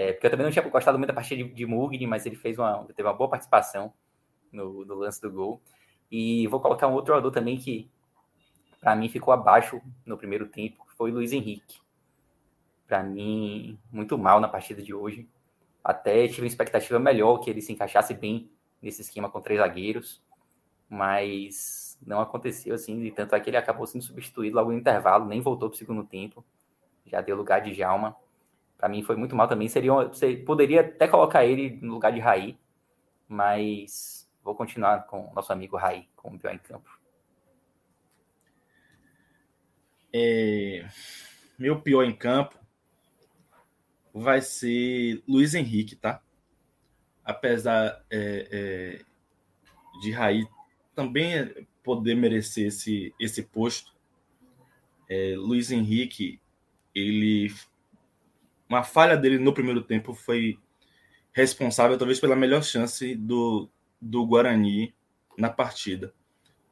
É, 0.00 0.12
porque 0.14 0.28
eu 0.28 0.30
também 0.30 0.46
não 0.46 0.50
tinha 0.50 0.66
gostado 0.66 0.96
muito 0.96 1.08
da 1.08 1.14
partida 1.14 1.44
de, 1.44 1.52
de 1.52 1.66
Mugni, 1.66 2.06
mas 2.06 2.24
ele 2.24 2.34
fez 2.34 2.58
uma, 2.58 2.86
teve 2.86 3.06
uma 3.06 3.12
boa 3.12 3.28
participação 3.28 3.92
no, 4.50 4.82
no 4.82 4.94
lance 4.94 5.20
do 5.20 5.30
gol. 5.30 5.60
E 6.10 6.46
vou 6.46 6.58
colocar 6.58 6.88
um 6.88 6.94
outro 6.94 7.12
jogador 7.12 7.30
também 7.30 7.58
que 7.58 7.90
para 8.80 8.96
mim 8.96 9.10
ficou 9.10 9.34
abaixo 9.34 9.78
no 10.06 10.16
primeiro 10.16 10.48
tempo, 10.48 10.86
foi 10.96 11.10
o 11.10 11.14
Luiz 11.16 11.34
Henrique. 11.34 11.82
Para 12.88 13.02
mim, 13.02 13.78
muito 13.92 14.16
mal 14.16 14.40
na 14.40 14.48
partida 14.48 14.80
de 14.80 14.94
hoje. 14.94 15.28
Até 15.84 16.26
tive 16.28 16.42
uma 16.42 16.46
expectativa 16.46 16.98
melhor 16.98 17.36
que 17.36 17.50
ele 17.50 17.60
se 17.60 17.70
encaixasse 17.70 18.14
bem 18.14 18.50
nesse 18.80 19.02
esquema 19.02 19.28
com 19.28 19.38
três 19.38 19.60
zagueiros, 19.60 20.22
mas 20.88 21.98
não 22.00 22.22
aconteceu 22.22 22.74
assim, 22.74 23.02
e 23.04 23.10
tanto 23.10 23.34
é 23.34 23.40
que 23.40 23.50
ele 23.50 23.58
acabou 23.58 23.86
sendo 23.86 24.02
substituído 24.02 24.56
logo 24.56 24.72
no 24.72 24.78
intervalo, 24.78 25.26
nem 25.26 25.42
voltou 25.42 25.68
para 25.68 25.76
o 25.76 25.78
segundo 25.78 26.04
tempo, 26.04 26.42
já 27.04 27.20
deu 27.20 27.36
lugar 27.36 27.60
de 27.60 27.74
Jalma. 27.74 28.16
Para 28.80 28.88
mim 28.88 29.02
foi 29.02 29.14
muito 29.14 29.36
mal 29.36 29.46
também. 29.46 29.68
Seria, 29.68 29.92
você 29.92 30.34
poderia 30.38 30.80
até 30.80 31.06
colocar 31.06 31.44
ele 31.44 31.78
no 31.82 31.92
lugar 31.92 32.10
de 32.10 32.18
Raí, 32.18 32.58
mas 33.28 34.26
vou 34.42 34.54
continuar 34.54 35.06
com 35.06 35.30
nosso 35.34 35.52
amigo 35.52 35.76
Raí 35.76 36.08
como 36.16 36.38
pior 36.38 36.54
em 36.54 36.58
campo. 36.58 36.88
É, 40.10 40.88
meu 41.58 41.78
pior 41.82 42.04
em 42.04 42.16
campo 42.16 42.58
vai 44.14 44.40
ser 44.40 45.22
Luiz 45.28 45.54
Henrique, 45.54 45.94
tá? 45.94 46.22
Apesar 47.22 48.02
é, 48.10 48.48
é, 48.50 50.00
de 50.00 50.10
Raí 50.10 50.48
também 50.94 51.68
poder 51.82 52.14
merecer 52.14 52.68
esse, 52.68 53.14
esse 53.20 53.42
posto, 53.42 53.92
é, 55.06 55.34
Luiz 55.36 55.70
Henrique, 55.70 56.40
ele 56.94 57.52
uma 58.70 58.84
falha 58.84 59.16
dele 59.16 59.38
no 59.38 59.52
primeiro 59.52 59.82
tempo 59.82 60.14
foi 60.14 60.56
responsável 61.32 61.98
talvez 61.98 62.20
pela 62.20 62.36
melhor 62.36 62.62
chance 62.62 63.14
do, 63.16 63.68
do 64.00 64.24
Guarani 64.24 64.94
na 65.36 65.50
partida. 65.50 66.14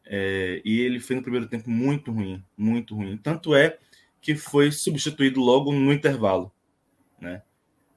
É, 0.06 0.62
e 0.64 0.80
ele 0.80 1.00
fez 1.00 1.16
no 1.16 1.22
primeiro 1.22 1.48
tempo 1.48 1.68
muito 1.68 2.12
ruim, 2.12 2.42
muito 2.56 2.94
ruim. 2.94 3.16
Tanto 3.18 3.54
é 3.54 3.78
que 4.20 4.36
foi 4.36 4.70
substituído 4.70 5.40
logo 5.40 5.72
no 5.72 5.92
intervalo. 5.92 6.52
Né? 7.20 7.42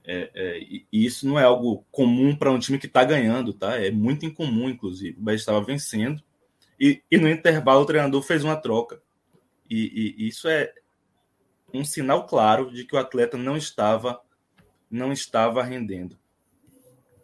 É, 0.03 0.31
é, 0.33 0.59
e 0.61 1.05
isso 1.05 1.27
não 1.27 1.39
é 1.39 1.43
algo 1.43 1.85
comum 1.91 2.35
para 2.35 2.51
um 2.51 2.59
time 2.59 2.79
que 2.79 2.87
está 2.87 3.03
ganhando, 3.03 3.53
tá? 3.53 3.79
É 3.79 3.91
muito 3.91 4.25
incomum, 4.25 4.67
inclusive. 4.67 5.17
O 5.19 5.21
Bahia 5.23 5.35
estava 5.35 5.61
vencendo 5.61 6.21
e, 6.79 7.01
e, 7.11 7.17
no 7.17 7.29
intervalo 7.29 7.81
o 7.81 7.85
treinador 7.85 8.21
fez 8.23 8.43
uma 8.43 8.55
troca. 8.55 9.01
E, 9.69 10.15
e, 10.17 10.27
isso 10.27 10.49
é 10.49 10.73
um 11.73 11.83
sinal 11.83 12.25
claro 12.25 12.71
de 12.71 12.85
que 12.85 12.95
o 12.95 12.99
atleta 12.99 13.37
não 13.37 13.55
estava 13.57 14.21
não 14.89 15.13
estava 15.13 15.63
rendendo. 15.63 16.19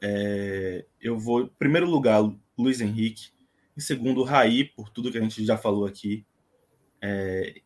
É, 0.01 0.85
eu 1.01 1.19
vou, 1.19 1.41
em 1.41 1.47
primeiro 1.59 1.89
lugar, 1.89 2.21
Luiz 2.57 2.79
Henrique. 2.79 3.31
Em 3.75 3.81
segundo, 3.81 4.23
Raí, 4.23 4.63
por 4.63 4.89
tudo 4.89 5.11
que 5.11 5.17
a 5.17 5.21
gente 5.21 5.45
já 5.45 5.57
falou 5.57 5.85
aqui. 5.85 6.25
É, 7.01 7.61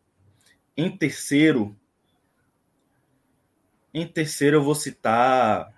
em 0.76 0.90
terceiro, 0.98 1.78
em 3.94 4.08
terceiro 4.08 4.58
eu 4.58 4.64
vou 4.64 4.74
citar 4.74 5.72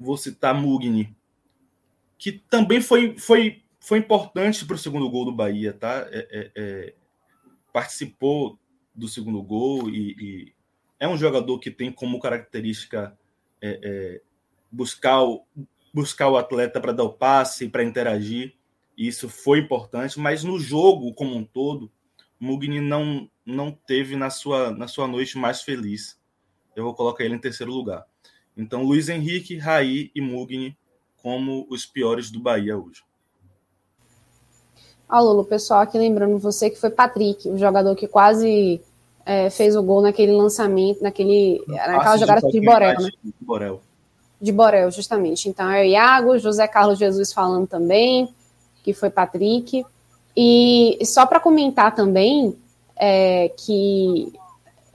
vou 0.00 0.16
citar 0.16 0.54
Mugni, 0.54 1.14
que 2.16 2.32
também 2.32 2.80
foi, 2.80 3.18
foi, 3.18 3.62
foi 3.78 3.98
importante 3.98 4.64
para 4.64 4.74
o 4.74 4.78
segundo 4.78 5.10
gol 5.10 5.26
do 5.26 5.32
Bahia, 5.32 5.74
tá? 5.74 6.08
É, 6.10 6.26
é, 6.30 6.50
é, 6.56 6.94
participou 7.70 8.58
do 8.94 9.08
segundo 9.08 9.42
gol 9.42 9.88
e, 9.88 10.16
e, 10.18 10.54
é 10.98 11.08
um 11.08 11.16
jogador 11.16 11.58
que 11.58 11.70
tem 11.70 11.90
como 11.90 12.20
característica 12.20 13.16
é, 13.60 13.80
é, 13.82 14.22
buscar, 14.70 15.22
o, 15.22 15.44
buscar 15.92 16.28
o 16.28 16.36
atleta 16.36 16.80
para 16.80 16.92
dar 16.92 17.04
o 17.04 17.12
passe, 17.12 17.68
para 17.68 17.82
interagir. 17.82 18.54
Isso 18.96 19.28
foi 19.28 19.60
importante, 19.60 20.20
mas 20.20 20.44
no 20.44 20.58
jogo 20.58 21.14
como 21.14 21.34
um 21.34 21.44
todo, 21.44 21.90
Mugni 22.38 22.80
não, 22.80 23.30
não 23.46 23.72
teve 23.72 24.14
na 24.14 24.28
sua, 24.28 24.70
na 24.70 24.86
sua 24.86 25.06
noite 25.06 25.38
mais 25.38 25.62
feliz. 25.62 26.20
Eu 26.76 26.84
vou 26.84 26.94
colocar 26.94 27.24
ele 27.24 27.34
em 27.34 27.40
terceiro 27.40 27.72
lugar. 27.72 28.06
Então, 28.56 28.82
Luiz 28.82 29.08
Henrique, 29.08 29.56
Raí 29.56 30.10
e 30.14 30.20
Mugni 30.20 30.76
como 31.16 31.66
os 31.70 31.86
piores 31.86 32.30
do 32.30 32.40
Bahia 32.40 32.76
hoje. 32.76 33.02
Lulu, 35.18 35.44
pessoal 35.44 35.80
aqui 35.80 35.98
lembrando 35.98 36.38
você 36.38 36.70
que 36.70 36.78
foi 36.78 36.90
Patrick, 36.90 37.48
o 37.48 37.58
jogador 37.58 37.96
que 37.96 38.06
quase 38.06 38.80
é, 39.26 39.50
fez 39.50 39.74
o 39.74 39.82
gol 39.82 40.02
naquele 40.02 40.32
lançamento, 40.32 41.02
naquele, 41.02 41.62
naquela 41.66 42.16
jogada 42.16 42.40
de, 42.42 42.52
de 42.52 42.60
Borel, 42.60 43.00
né? 43.00 43.10
De 43.24 43.34
Borel. 43.40 43.80
De 44.40 44.52
Borel, 44.52 44.90
justamente. 44.90 45.48
Então 45.48 45.70
é 45.70 45.82
o 45.82 45.84
Iago, 45.84 46.38
José 46.38 46.68
Carlos 46.68 46.98
Jesus 46.98 47.32
falando 47.32 47.66
também 47.66 48.28
que 48.82 48.92
foi 48.92 49.10
Patrick. 49.10 49.84
E 50.36 50.98
só 51.04 51.26
para 51.26 51.40
comentar 51.40 51.94
também 51.94 52.56
é, 52.96 53.50
que 53.56 54.32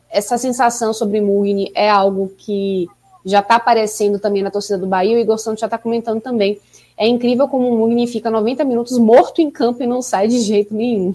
essa 0.09 0.37
sensação 0.37 0.93
sobre 0.93 1.21
Mugni 1.21 1.71
é 1.75 1.89
algo 1.89 2.31
que 2.37 2.87
já 3.25 3.39
está 3.39 3.55
aparecendo 3.55 4.19
também 4.19 4.43
na 4.43 4.51
torcida 4.51 4.77
do 4.77 4.87
Bahia, 4.87 5.17
o 5.17 5.19
Igor 5.19 5.37
Santos 5.37 5.59
já 5.59 5.67
está 5.67 5.77
comentando 5.77 6.21
também. 6.21 6.59
É 6.97 7.07
incrível 7.07 7.47
como 7.47 7.69
o 7.69 7.77
Mugni 7.77 8.07
fica 8.07 8.31
90 8.31 8.63
minutos 8.63 8.97
morto 8.97 9.41
em 9.41 9.51
campo 9.51 9.83
e 9.83 9.87
não 9.87 10.01
sai 10.01 10.27
de 10.27 10.39
jeito 10.39 10.73
nenhum. 10.73 11.13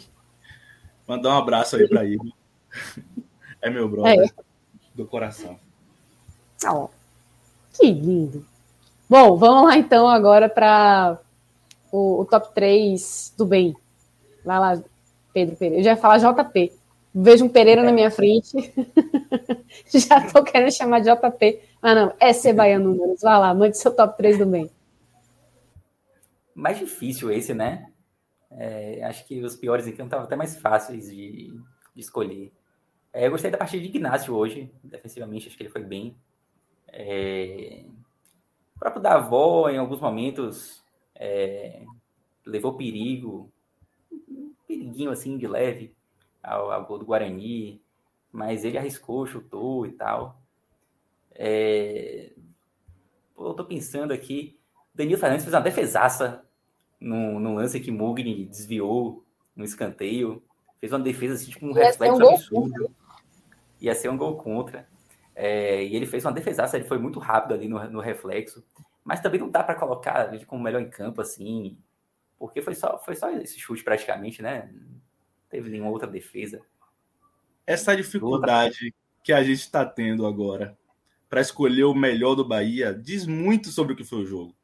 Mandar 1.07 1.31
um 1.31 1.39
abraço 1.39 1.77
aí 1.77 1.89
para 1.89 2.05
Igor. 2.05 2.31
É 3.63 3.69
meu 3.69 3.89
brother 3.89 4.25
é. 4.25 4.43
do 4.95 5.07
coração. 5.07 5.59
Oh, 6.67 6.89
que 7.73 7.91
lindo. 7.91 8.45
Bom, 9.09 9.37
vamos 9.37 9.65
lá 9.65 9.77
então 9.77 10.09
agora 10.09 10.49
para 10.49 11.19
o, 11.91 12.21
o, 12.21 12.25
top 12.25 12.55
3 12.55 13.35
do 13.37 13.45
bem. 13.45 13.75
Vai 14.45 14.59
lá, 14.59 14.83
Pedro 15.33 15.57
Pereira. 15.57 15.81
Eu 15.81 15.85
já 15.85 15.91
ia 15.91 15.97
falar 15.97 16.19
JP. 16.19 16.73
Vejo 17.13 17.45
um 17.45 17.49
Pereira 17.49 17.83
na 17.83 17.91
minha 17.91 18.11
frente. 18.11 18.73
já 19.93 20.19
estou 20.19 20.45
querendo 20.45 20.73
chamar 20.73 21.01
de 21.01 21.11
JP. 21.11 21.61
Ah, 21.83 21.95
não. 21.95 22.13
É 22.21 22.33
ser 22.33 22.55
Números. 22.79 23.21
Vai 23.21 23.39
lá, 23.41 23.53
mande 23.53 23.77
seu 23.77 23.93
top 23.93 24.17
3 24.17 24.39
do 24.39 24.47
bem. 24.47 24.71
Mais 26.61 26.79
difícil 26.79 27.33
esse, 27.33 27.55
né? 27.55 27.91
É, 28.51 29.03
acho 29.05 29.27
que 29.27 29.43
os 29.43 29.57
piores 29.57 29.87
campo 29.87 30.03
estavam 30.03 30.27
até 30.27 30.37
mais 30.37 30.57
fáceis 30.61 31.09
de, 31.09 31.59
de 31.95 32.01
escolher. 32.01 32.53
É, 33.13 33.27
eu 33.27 33.31
gostei 33.31 33.51
da 33.51 33.57
partida 33.57 33.83
de 33.83 33.89
Ignacio 33.89 34.35
hoje, 34.35 34.71
defensivamente, 34.85 35.49
acho 35.49 35.57
que 35.57 35.63
ele 35.63 35.71
foi 35.71 35.83
bem. 35.83 36.15
É, 36.89 37.85
o 38.77 38.79
próprio 38.79 39.03
Davó, 39.03 39.71
em 39.71 39.79
alguns 39.79 40.01
momentos, 40.01 40.85
é, 41.15 41.83
levou 42.45 42.77
perigo, 42.77 43.51
um 44.29 44.53
periguinho 44.69 45.11
assim 45.11 45.39
de 45.39 45.47
leve 45.47 45.95
ao, 46.43 46.71
ao, 46.71 46.85
gol 46.85 46.99
do 46.99 47.07
Guarani, 47.07 47.81
mas 48.31 48.65
ele 48.67 48.77
arriscou, 48.77 49.27
chutou 49.27 49.87
e 49.87 49.93
tal. 49.93 50.43
É, 51.35 52.33
eu 53.39 53.55
tô 53.55 53.65
pensando 53.65 54.13
aqui, 54.13 54.61
Danilo 54.95 55.19
Fernandes 55.19 55.45
fez 55.45 55.55
uma 55.55 55.63
defesaça 55.63 56.45
no, 57.01 57.41
no 57.41 57.55
lance 57.55 57.81
que 57.81 57.91
Mugni 57.91 58.47
desviou 58.47 59.25
no 59.57 59.65
escanteio, 59.65 60.43
fez 60.79 60.93
uma 60.93 61.01
defesa 61.01 61.35
assim, 61.35 61.51
tipo 61.51 61.67
um 61.67 61.73
reflexo 61.73 62.23
um 62.23 62.29
absurdo 62.29 62.95
ia 63.81 63.95
ser 63.95 64.11
um 64.11 64.17
gol 64.17 64.37
contra. 64.37 64.87
É, 65.35 65.83
e 65.85 65.97
ele 65.97 66.07
fez 66.07 66.25
uma 66.25 66.33
defesaça, 66.33 66.77
ele 66.77 66.87
foi 66.87 66.99
muito 66.99 67.19
rápido 67.19 67.55
ali 67.55 67.67
no, 67.67 67.83
no 67.89 68.01
reflexo. 68.01 68.63
Mas 69.03 69.21
também 69.21 69.41
não 69.41 69.49
dá 69.49 69.65
para 69.65 69.75
colocar 69.75 70.33
ele 70.35 70.45
como 70.45 70.63
melhor 70.63 70.83
em 70.83 70.91
campo, 70.91 71.21
assim, 71.23 71.79
porque 72.39 72.61
foi 72.61 72.75
só, 72.75 72.99
foi 72.99 73.17
só 73.17 73.31
esse 73.31 73.59
chute 73.59 73.83
praticamente, 73.83 74.43
né? 74.43 74.71
Não 74.73 75.01
teve 75.49 75.71
nenhuma 75.71 75.91
outra 75.91 76.07
defesa. 76.07 76.61
Essa 77.67 77.97
dificuldade 77.97 78.87
outra... 78.87 78.99
que 79.25 79.33
a 79.33 79.43
gente 79.43 79.61
está 79.61 79.85
tendo 79.87 80.27
agora 80.27 80.77
para 81.29 81.41
escolher 81.41 81.85
o 81.85 81.95
melhor 81.95 82.35
do 82.35 82.47
Bahia 82.47 82.93
diz 82.93 83.27
muito 83.27 83.69
sobre 83.69 83.95
o 83.95 83.97
que 83.97 84.05
foi 84.05 84.19
o 84.19 84.27
jogo. 84.27 84.55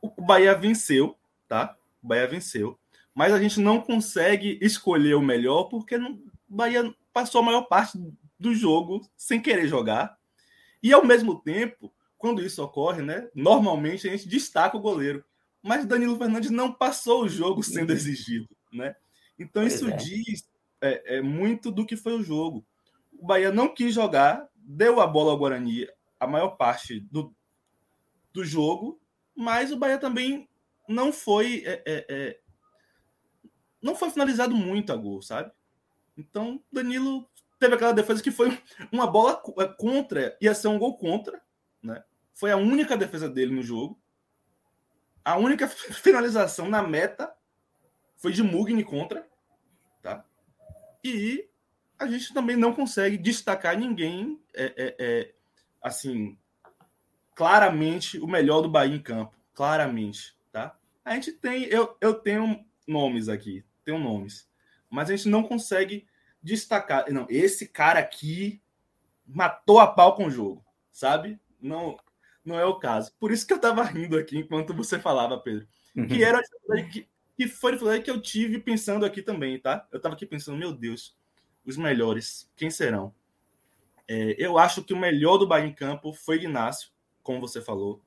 O 0.00 0.22
Bahia 0.22 0.54
venceu, 0.54 1.16
tá? 1.50 1.76
O 2.00 2.06
Bahia 2.06 2.28
venceu, 2.28 2.78
mas 3.12 3.32
a 3.32 3.42
gente 3.42 3.58
não 3.58 3.80
consegue 3.80 4.56
escolher 4.62 5.14
o 5.14 5.20
melhor 5.20 5.64
porque 5.64 5.98
não, 5.98 6.12
o 6.12 6.22
Bahia 6.48 6.94
passou 7.12 7.40
a 7.40 7.44
maior 7.44 7.62
parte 7.62 7.98
do 8.38 8.54
jogo 8.54 9.04
sem 9.16 9.42
querer 9.42 9.66
jogar. 9.66 10.16
E 10.80 10.92
ao 10.92 11.04
mesmo 11.04 11.40
tempo, 11.40 11.92
quando 12.16 12.40
isso 12.40 12.62
ocorre, 12.62 13.02
né, 13.02 13.28
normalmente 13.34 14.08
a 14.08 14.12
gente 14.12 14.28
destaca 14.28 14.76
o 14.76 14.80
goleiro. 14.80 15.24
Mas 15.60 15.84
Danilo 15.84 16.16
Fernandes 16.16 16.50
não 16.50 16.72
passou 16.72 17.24
o 17.24 17.28
jogo 17.28 17.62
sendo 17.64 17.92
exigido, 17.92 18.48
né? 18.72 18.94
Então 19.36 19.66
isso 19.66 19.88
é. 19.88 19.96
diz 19.96 20.48
é, 20.80 21.16
é, 21.16 21.20
muito 21.20 21.70
do 21.70 21.84
que 21.84 21.96
foi 21.96 22.14
o 22.14 22.22
jogo. 22.22 22.64
O 23.12 23.26
Bahia 23.26 23.52
não 23.52 23.74
quis 23.74 23.92
jogar, 23.92 24.48
deu 24.54 25.00
a 25.00 25.06
bola 25.06 25.32
ao 25.32 25.38
Guarani 25.38 25.86
a 26.18 26.26
maior 26.26 26.50
parte 26.50 27.00
do, 27.00 27.34
do 28.32 28.44
jogo, 28.44 29.00
mas 29.34 29.72
o 29.72 29.76
Bahia 29.76 29.98
também 29.98 30.48
não 30.90 31.12
foi 31.12 31.62
é, 31.64 31.82
é, 31.86 32.06
é 32.08 32.40
não 33.82 33.94
foi 33.94 34.10
finalizado 34.10 34.54
muito 34.54 34.92
a 34.92 34.96
gol, 34.96 35.22
sabe? 35.22 35.50
Então 36.16 36.62
Danilo 36.70 37.28
teve 37.58 37.74
aquela 37.74 37.92
defesa 37.92 38.22
que 38.22 38.30
foi 38.30 38.58
uma 38.90 39.06
bola 39.06 39.42
é, 39.58 39.66
contra, 39.66 40.36
ia 40.40 40.54
ser 40.54 40.68
um 40.68 40.78
gol 40.78 40.96
contra, 40.96 41.40
né? 41.82 42.02
Foi 42.34 42.50
a 42.50 42.56
única 42.56 42.96
defesa 42.96 43.28
dele 43.28 43.54
no 43.54 43.62
jogo. 43.62 44.00
A 45.24 45.36
única 45.36 45.68
finalização 45.68 46.68
na 46.68 46.82
meta 46.82 47.32
foi 48.16 48.32
de 48.32 48.42
Mugni 48.42 48.84
contra, 48.84 49.26
tá? 50.02 50.24
E 51.04 51.48
a 51.98 52.06
gente 52.06 52.32
também 52.32 52.56
não 52.56 52.74
consegue 52.74 53.18
destacar 53.18 53.78
ninguém, 53.78 54.42
é, 54.54 54.64
é, 54.64 54.96
é, 54.98 55.34
assim, 55.82 56.38
claramente 57.34 58.18
o 58.18 58.26
melhor 58.26 58.62
do 58.62 58.70
Bahia 58.70 58.96
em 58.96 59.02
campo, 59.02 59.36
claramente? 59.54 60.34
A 61.10 61.14
gente 61.14 61.32
tem, 61.32 61.64
eu, 61.64 61.96
eu 62.00 62.14
tenho 62.14 62.64
nomes 62.86 63.28
aqui, 63.28 63.64
tenho 63.84 63.98
nomes, 63.98 64.48
mas 64.88 65.10
a 65.10 65.16
gente 65.16 65.28
não 65.28 65.42
consegue 65.42 66.06
destacar. 66.40 67.10
Não, 67.10 67.26
esse 67.28 67.66
cara 67.66 67.98
aqui 67.98 68.62
matou 69.26 69.80
a 69.80 69.88
pau 69.88 70.14
com 70.14 70.26
o 70.26 70.30
jogo, 70.30 70.64
sabe? 70.92 71.36
Não, 71.60 71.98
não 72.44 72.60
é 72.60 72.64
o 72.64 72.78
caso. 72.78 73.12
Por 73.18 73.32
isso 73.32 73.44
que 73.44 73.52
eu 73.52 73.60
tava 73.60 73.82
rindo 73.82 74.16
aqui 74.16 74.38
enquanto 74.38 74.72
você 74.72 75.00
falava, 75.00 75.36
Pedro. 75.36 75.66
Uhum. 75.96 76.06
Que 76.06 76.22
era 76.22 76.40
que, 76.92 77.08
que 77.36 77.48
foi 77.48 78.00
que 78.00 78.08
eu 78.08 78.20
tive 78.20 78.60
pensando 78.60 79.04
aqui 79.04 79.20
também, 79.20 79.58
tá? 79.58 79.88
Eu 79.90 80.00
tava 80.00 80.14
aqui 80.14 80.24
pensando, 80.24 80.58
meu 80.58 80.72
Deus, 80.72 81.18
os 81.66 81.76
melhores, 81.76 82.48
quem 82.54 82.70
serão? 82.70 83.12
É, 84.06 84.36
eu 84.38 84.56
acho 84.58 84.84
que 84.84 84.94
o 84.94 84.96
melhor 84.96 85.38
do 85.38 85.48
Bahia 85.48 85.66
em 85.66 85.74
campo 85.74 86.12
foi 86.12 86.36
Ignacio, 86.36 86.90
como 87.20 87.40
você 87.40 87.60
falou. 87.60 88.00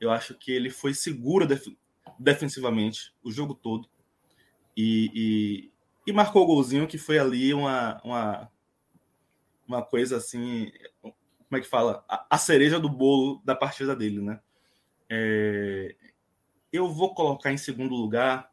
Eu 0.00 0.10
acho 0.10 0.34
que 0.34 0.50
ele 0.50 0.70
foi 0.70 0.92
seguro 0.92 1.46
def 1.46 1.68
defensivamente 2.18 3.14
o 3.22 3.30
jogo 3.30 3.54
todo. 3.54 3.88
E, 4.76 5.70
e 6.06 6.12
marcou 6.12 6.42
o 6.42 6.46
golzinho, 6.46 6.86
que 6.86 6.98
foi 6.98 7.18
ali 7.18 7.52
uma, 7.54 8.00
uma, 8.04 8.50
uma 9.66 9.82
coisa 9.82 10.16
assim. 10.16 10.72
Como 11.00 11.58
é 11.58 11.60
que 11.60 11.68
fala? 11.68 12.04
A, 12.08 12.26
a 12.30 12.38
cereja 12.38 12.80
do 12.80 12.88
bolo 12.88 13.40
da 13.44 13.54
partida 13.54 13.94
dele, 13.94 14.20
né? 14.20 14.40
É, 15.08 15.94
eu 16.72 16.88
vou 16.88 17.14
colocar 17.14 17.52
em 17.52 17.58
segundo 17.58 17.94
lugar 17.94 18.50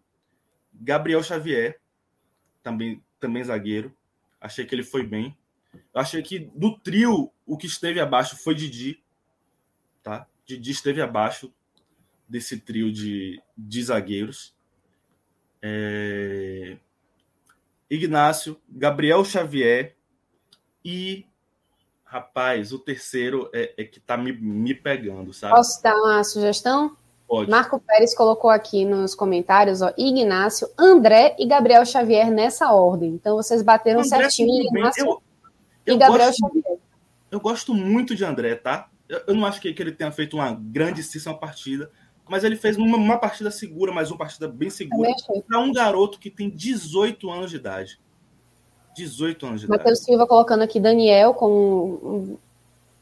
Gabriel 0.74 1.24
Xavier, 1.24 1.80
também, 2.62 3.04
também 3.20 3.44
zagueiro. 3.44 3.96
Achei 4.40 4.66
que 4.66 4.76
ele 4.76 4.84
foi 4.84 5.04
bem. 5.04 5.38
Eu 5.74 6.02
achei 6.02 6.22
que 6.22 6.40
do 6.40 6.78
trio, 6.78 7.32
o 7.46 7.58
que 7.58 7.68
esteve 7.68 8.00
abaixo 8.00 8.38
foi 8.38 8.56
Didi. 8.56 9.02
Tá? 10.04 10.28
Didi 10.46 10.72
esteve 10.72 11.02
abaixo 11.02 11.54
desse 12.30 12.60
trio 12.60 12.92
de, 12.92 13.42
de 13.58 13.84
zagueiros. 13.84 14.54
É... 15.62 16.78
Ignácio, 17.90 18.60
Gabriel 18.70 19.26
Xavier 19.26 19.96
e 20.86 21.26
rapaz, 22.06 22.72
o 22.72 22.80
terceiro 22.80 23.50
é, 23.54 23.74
é 23.78 23.84
que 23.84 24.00
tá 24.00 24.18
me, 24.18 24.32
me 24.32 24.74
pegando, 24.74 25.34
sabe? 25.34 25.56
Posso 25.56 25.82
dar 25.82 25.96
uma 25.96 26.24
sugestão? 26.24 26.96
Pode. 27.28 27.52
Marco 27.52 27.80
Pérez 27.80 28.16
colocou 28.16 28.50
aqui 28.50 28.84
nos 28.84 29.14
comentários, 29.14 29.84
ó, 29.84 29.94
Ignácio, 29.96 30.68
André 30.76 31.36
e 31.38 31.46
Gabriel 31.46 31.86
Xavier 31.86 32.32
nessa 32.32 32.72
ordem. 32.72 33.12
Então 33.12 33.36
vocês 33.36 33.62
bateram 33.62 34.00
André, 34.00 34.10
certinho, 34.10 34.64
Ignácio 34.64 35.06
eu, 35.06 35.22
eu 35.86 35.96
e 35.96 35.98
Gabriel 36.00 36.28
gosto, 36.30 36.40
Xavier. 36.40 36.78
Eu 37.30 37.40
gosto 37.40 37.74
muito 37.76 38.16
de 38.16 38.26
André, 38.26 38.56
tá? 38.56 38.90
Eu, 39.08 39.22
eu 39.28 39.36
não 39.36 39.46
acho 39.46 39.62
que, 39.62 39.72
que 39.72 39.84
ele 39.84 39.92
tenha 39.92 40.12
feito 40.12 40.38
uma 40.38 40.52
grandíssima 40.52 41.38
partida, 41.38 41.92
mas 42.30 42.44
ele 42.44 42.56
fez 42.56 42.78
uma, 42.78 42.98
uma 42.98 43.18
partida 43.18 43.50
segura, 43.52 43.92
mas 43.92 44.12
uma 44.12 44.18
partida 44.18 44.48
bem 44.48 44.70
segura, 44.70 45.10
para 45.48 45.60
um 45.60 45.74
garoto 45.74 46.20
que 46.20 46.30
tem 46.30 46.50
18 46.50 47.30
anos 47.30 47.50
de 47.50 47.58
idade. 47.58 48.00
18 48.96 49.46
anos 49.46 49.62
de 49.62 49.68
Matheus 49.68 49.82
idade. 49.82 49.90
Matheus 49.90 50.06
Silva 50.06 50.28
colocando 50.28 50.62
aqui 50.62 50.80
Daniel 50.80 51.34
com. 51.34 52.38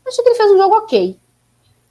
Acho 0.07 0.23
que 0.23 0.30
ele 0.30 0.36
fez 0.36 0.51
um 0.51 0.57
jogo 0.57 0.75
ok. 0.75 1.19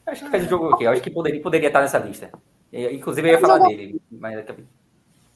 Acho 0.07 0.25
que 0.25 0.31
fez 0.31 0.45
um 0.45 0.49
jogo 0.49 0.71
ok. 0.71 0.87
Acho 0.87 1.03
que 1.03 1.11
poderia, 1.11 1.43
poderia 1.43 1.67
estar 1.67 1.81
nessa 1.81 1.99
lista. 1.99 2.31
Inclusive, 2.73 3.29
eu 3.29 3.33
ia 3.33 3.41
falar 3.41 3.59
dele, 3.59 4.01
mas 4.11 4.45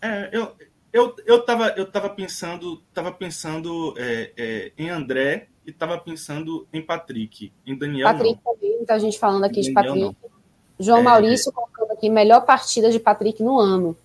é, 0.02 0.30
eu, 0.32 0.52
eu, 0.92 1.14
eu, 1.26 1.44
tava, 1.44 1.68
eu 1.76 1.90
tava 1.90 2.10
pensando, 2.10 2.82
tava 2.92 3.12
pensando 3.12 3.94
é, 3.98 4.32
é, 4.36 4.72
em 4.76 4.88
André 4.88 5.48
e 5.66 5.72
tava 5.72 5.98
pensando 5.98 6.66
em 6.72 6.82
Patrick. 6.82 7.52
Em 7.66 7.76
Daniel. 7.76 8.08
Patrick 8.08 8.40
não. 8.44 8.54
também, 8.54 8.76
muita 8.76 8.98
gente 8.98 9.18
falando 9.18 9.44
aqui 9.44 9.60
de 9.60 9.72
Patrick. 9.72 10.00
Não. 10.00 10.16
João 10.78 11.00
é, 11.00 11.02
Maurício 11.02 11.52
colocando 11.52 11.89
aqui 12.00 12.08
melhor 12.08 12.40
partida 12.40 12.90
de 12.90 12.98
Patrick 12.98 13.42
no 13.42 13.58
ano. 13.58 13.96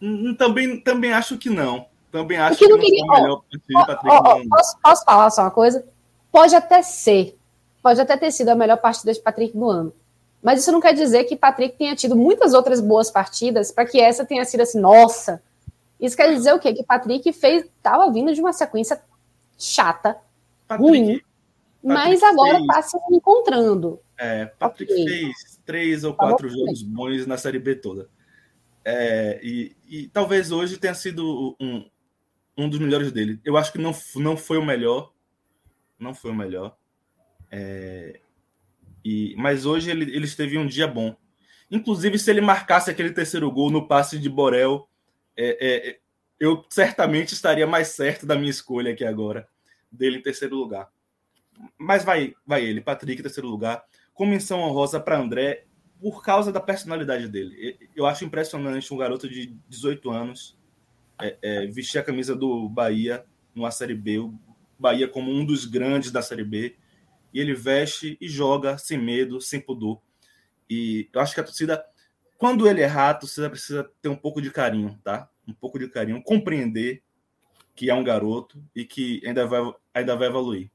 Hum, 0.00 0.34
também, 0.38 0.80
também 0.80 1.12
acho 1.12 1.36
que 1.36 1.50
não. 1.50 1.86
Também 2.12 2.38
acho 2.38 2.58
que 2.58 2.68
não, 2.68 2.76
não 2.76 2.84
queria... 2.84 3.04
melhor 3.06 3.42
partida 3.42 3.62
de 3.66 3.86
Patrick 3.86 4.06
no 4.06 4.30
ano. 4.30 4.48
Posso, 4.48 4.78
posso 4.80 5.04
falar 5.04 5.30
só 5.30 5.42
uma 5.42 5.50
coisa? 5.50 5.84
Pode 6.30 6.54
até 6.54 6.82
ser. 6.82 7.36
Pode 7.82 8.00
até 8.00 8.16
ter 8.16 8.30
sido 8.30 8.50
a 8.50 8.54
melhor 8.54 8.76
partida 8.78 9.12
de 9.12 9.20
Patrick 9.20 9.56
no 9.56 9.68
ano. 9.68 9.92
Mas 10.40 10.60
isso 10.60 10.72
não 10.72 10.80
quer 10.80 10.94
dizer 10.94 11.24
que 11.24 11.36
Patrick 11.36 11.76
tenha 11.76 11.94
tido 11.94 12.16
muitas 12.16 12.54
outras 12.54 12.80
boas 12.80 13.10
partidas 13.10 13.70
para 13.72 13.84
que 13.86 14.00
essa 14.00 14.24
tenha 14.24 14.44
sido 14.44 14.60
assim, 14.60 14.80
nossa. 14.80 15.42
Isso 16.00 16.16
quer 16.16 16.32
dizer 16.34 16.52
o 16.52 16.58
quê? 16.58 16.72
Que 16.72 16.82
Patrick 16.82 17.32
fez, 17.32 17.64
estava 17.64 18.10
vindo 18.10 18.32
de 18.34 18.40
uma 18.40 18.52
sequência 18.52 19.00
chata, 19.56 20.16
Patrick, 20.66 20.90
ruim. 20.90 21.20
mas 21.82 22.22
agora 22.22 22.58
está 22.58 22.82
se 22.82 22.96
encontrando. 23.12 24.00
É, 24.22 24.46
Patrick 24.46 24.92
okay. 24.92 25.04
fez 25.04 25.60
três 25.64 26.04
ou 26.04 26.12
tá 26.12 26.26
quatro 26.28 26.48
tá 26.48 26.54
jogos 26.54 26.82
bons 26.82 27.26
na 27.26 27.36
Série 27.36 27.58
B 27.58 27.74
toda. 27.74 28.08
É, 28.84 29.40
e, 29.42 29.76
e, 29.88 30.08
talvez 30.08 30.52
hoje 30.52 30.78
tenha 30.78 30.94
sido 30.94 31.56
um, 31.60 31.88
um 32.56 32.68
dos 32.68 32.78
melhores 32.78 33.10
dele. 33.10 33.40
Eu 33.44 33.56
acho 33.56 33.72
que 33.72 33.78
não, 33.78 33.92
não 34.16 34.36
foi 34.36 34.58
o 34.58 34.64
melhor. 34.64 35.12
Não 35.98 36.14
foi 36.14 36.30
o 36.30 36.34
melhor. 36.34 36.76
É, 37.50 38.20
e, 39.04 39.34
mas 39.36 39.66
hoje 39.66 39.90
ele, 39.90 40.04
ele 40.14 40.24
esteve 40.24 40.56
um 40.56 40.66
dia 40.66 40.86
bom. 40.86 41.16
Inclusive, 41.68 42.16
se 42.18 42.30
ele 42.30 42.40
marcasse 42.40 42.90
aquele 42.90 43.10
terceiro 43.10 43.50
gol 43.50 43.70
no 43.70 43.88
passe 43.88 44.18
de 44.18 44.28
Borel, 44.28 44.88
é, 45.36 45.88
é, 45.90 45.98
eu 46.38 46.64
certamente 46.68 47.32
estaria 47.32 47.66
mais 47.66 47.88
certo 47.88 48.24
da 48.24 48.36
minha 48.36 48.50
escolha 48.50 48.92
aqui 48.92 49.04
agora, 49.04 49.48
dele 49.90 50.18
em 50.18 50.22
terceiro 50.22 50.54
lugar. 50.54 50.90
Mas 51.78 52.04
vai, 52.04 52.34
vai 52.46 52.64
ele, 52.64 52.80
Patrick 52.80 53.22
terceiro 53.22 53.48
lugar. 53.48 53.84
Com 54.14 54.26
menção 54.26 54.60
honrosa 54.60 55.00
para 55.00 55.18
André, 55.18 55.64
por 56.00 56.22
causa 56.22 56.50
da 56.52 56.60
personalidade 56.60 57.28
dele. 57.28 57.78
Eu 57.94 58.06
acho 58.06 58.24
impressionante 58.24 58.92
um 58.92 58.96
garoto 58.96 59.28
de 59.28 59.56
18 59.68 60.10
anos 60.10 60.58
é, 61.20 61.38
é, 61.40 61.66
vestir 61.66 61.98
a 61.98 62.02
camisa 62.02 62.34
do 62.34 62.68
Bahia 62.68 63.24
numa 63.54 63.70
Série 63.70 63.94
B, 63.94 64.18
o 64.18 64.34
Bahia 64.78 65.06
como 65.06 65.30
um 65.30 65.44
dos 65.44 65.64
grandes 65.64 66.10
da 66.10 66.20
Série 66.20 66.44
B, 66.44 66.76
e 67.32 67.40
ele 67.40 67.54
veste 67.54 68.18
e 68.20 68.28
joga 68.28 68.76
sem 68.76 68.98
medo, 68.98 69.40
sem 69.40 69.60
pudor. 69.60 70.00
E 70.68 71.08
eu 71.12 71.20
acho 71.20 71.34
que 71.34 71.40
a 71.40 71.44
torcida, 71.44 71.84
quando 72.36 72.68
ele 72.68 72.82
errar, 72.82 73.10
a 73.10 73.14
torcida 73.14 73.48
precisa 73.48 73.88
ter 74.00 74.08
um 74.08 74.16
pouco 74.16 74.42
de 74.42 74.50
carinho, 74.50 74.98
tá? 75.04 75.28
Um 75.46 75.54
pouco 75.54 75.78
de 75.78 75.88
carinho, 75.88 76.22
compreender 76.22 77.02
que 77.74 77.90
é 77.90 77.94
um 77.94 78.04
garoto 78.04 78.62
e 78.74 78.84
que 78.84 79.22
ainda 79.24 79.46
vai, 79.46 79.72
ainda 79.94 80.16
vai 80.16 80.28
evoluir. 80.28 80.70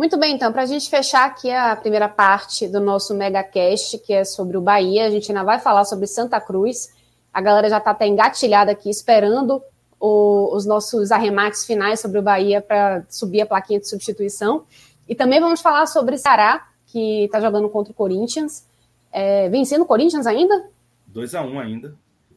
Muito 0.00 0.16
bem, 0.16 0.34
então, 0.34 0.50
para 0.50 0.62
a 0.62 0.66
gente 0.66 0.88
fechar 0.88 1.26
aqui 1.26 1.50
a 1.50 1.76
primeira 1.76 2.08
parte 2.08 2.66
do 2.66 2.80
nosso 2.80 3.14
MegaCast, 3.14 3.98
que 3.98 4.14
é 4.14 4.24
sobre 4.24 4.56
o 4.56 4.60
Bahia, 4.62 5.04
a 5.04 5.10
gente 5.10 5.30
ainda 5.30 5.44
vai 5.44 5.58
falar 5.58 5.84
sobre 5.84 6.06
Santa 6.06 6.40
Cruz. 6.40 6.90
A 7.30 7.38
galera 7.42 7.68
já 7.68 7.76
está 7.76 7.90
até 7.90 8.06
engatilhada 8.06 8.72
aqui, 8.72 8.88
esperando 8.88 9.62
o, 10.00 10.56
os 10.56 10.64
nossos 10.64 11.12
arremates 11.12 11.66
finais 11.66 12.00
sobre 12.00 12.18
o 12.18 12.22
Bahia 12.22 12.62
para 12.62 13.04
subir 13.10 13.42
a 13.42 13.46
plaquinha 13.46 13.78
de 13.78 13.86
substituição. 13.86 14.64
E 15.06 15.14
também 15.14 15.38
vamos 15.38 15.60
falar 15.60 15.84
sobre 15.84 16.16
Ceará, 16.16 16.66
que 16.86 17.24
está 17.24 17.38
jogando 17.38 17.68
contra 17.68 17.92
o 17.92 17.94
Corinthians. 17.94 18.66
É, 19.12 19.50
vencendo 19.50 19.82
o 19.82 19.86
Corinthians 19.86 20.26
ainda? 20.26 20.70
2x1 21.14 21.44
um 21.44 21.60
ainda. 21.60 21.94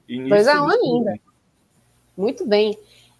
2x1 0.09 0.61
um 0.61 0.69
ainda. 0.69 1.13
Muito 2.17 2.45
bem. 2.45 2.77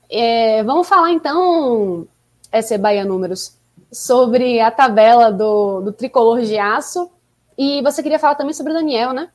É, 0.10 0.62
vamos 0.64 0.86
falar 0.86 1.14
então, 1.14 2.06
esse 2.52 2.78
Bahia 2.78 3.06
Números, 3.06 3.62
sobre 3.94 4.60
a 4.60 4.72
tabela 4.72 5.32
do, 5.32 5.82
do 5.82 5.94
tricolor 5.94 6.41
de 6.41 6.58
aço. 6.58 7.12
E 7.58 7.82
você 7.84 8.02
queria 8.02 8.20
falar 8.20 8.36
também 8.36 8.54
sobre 8.54 8.74
o 8.74 8.76
Daniel, 8.76 9.14
né? 9.14 9.32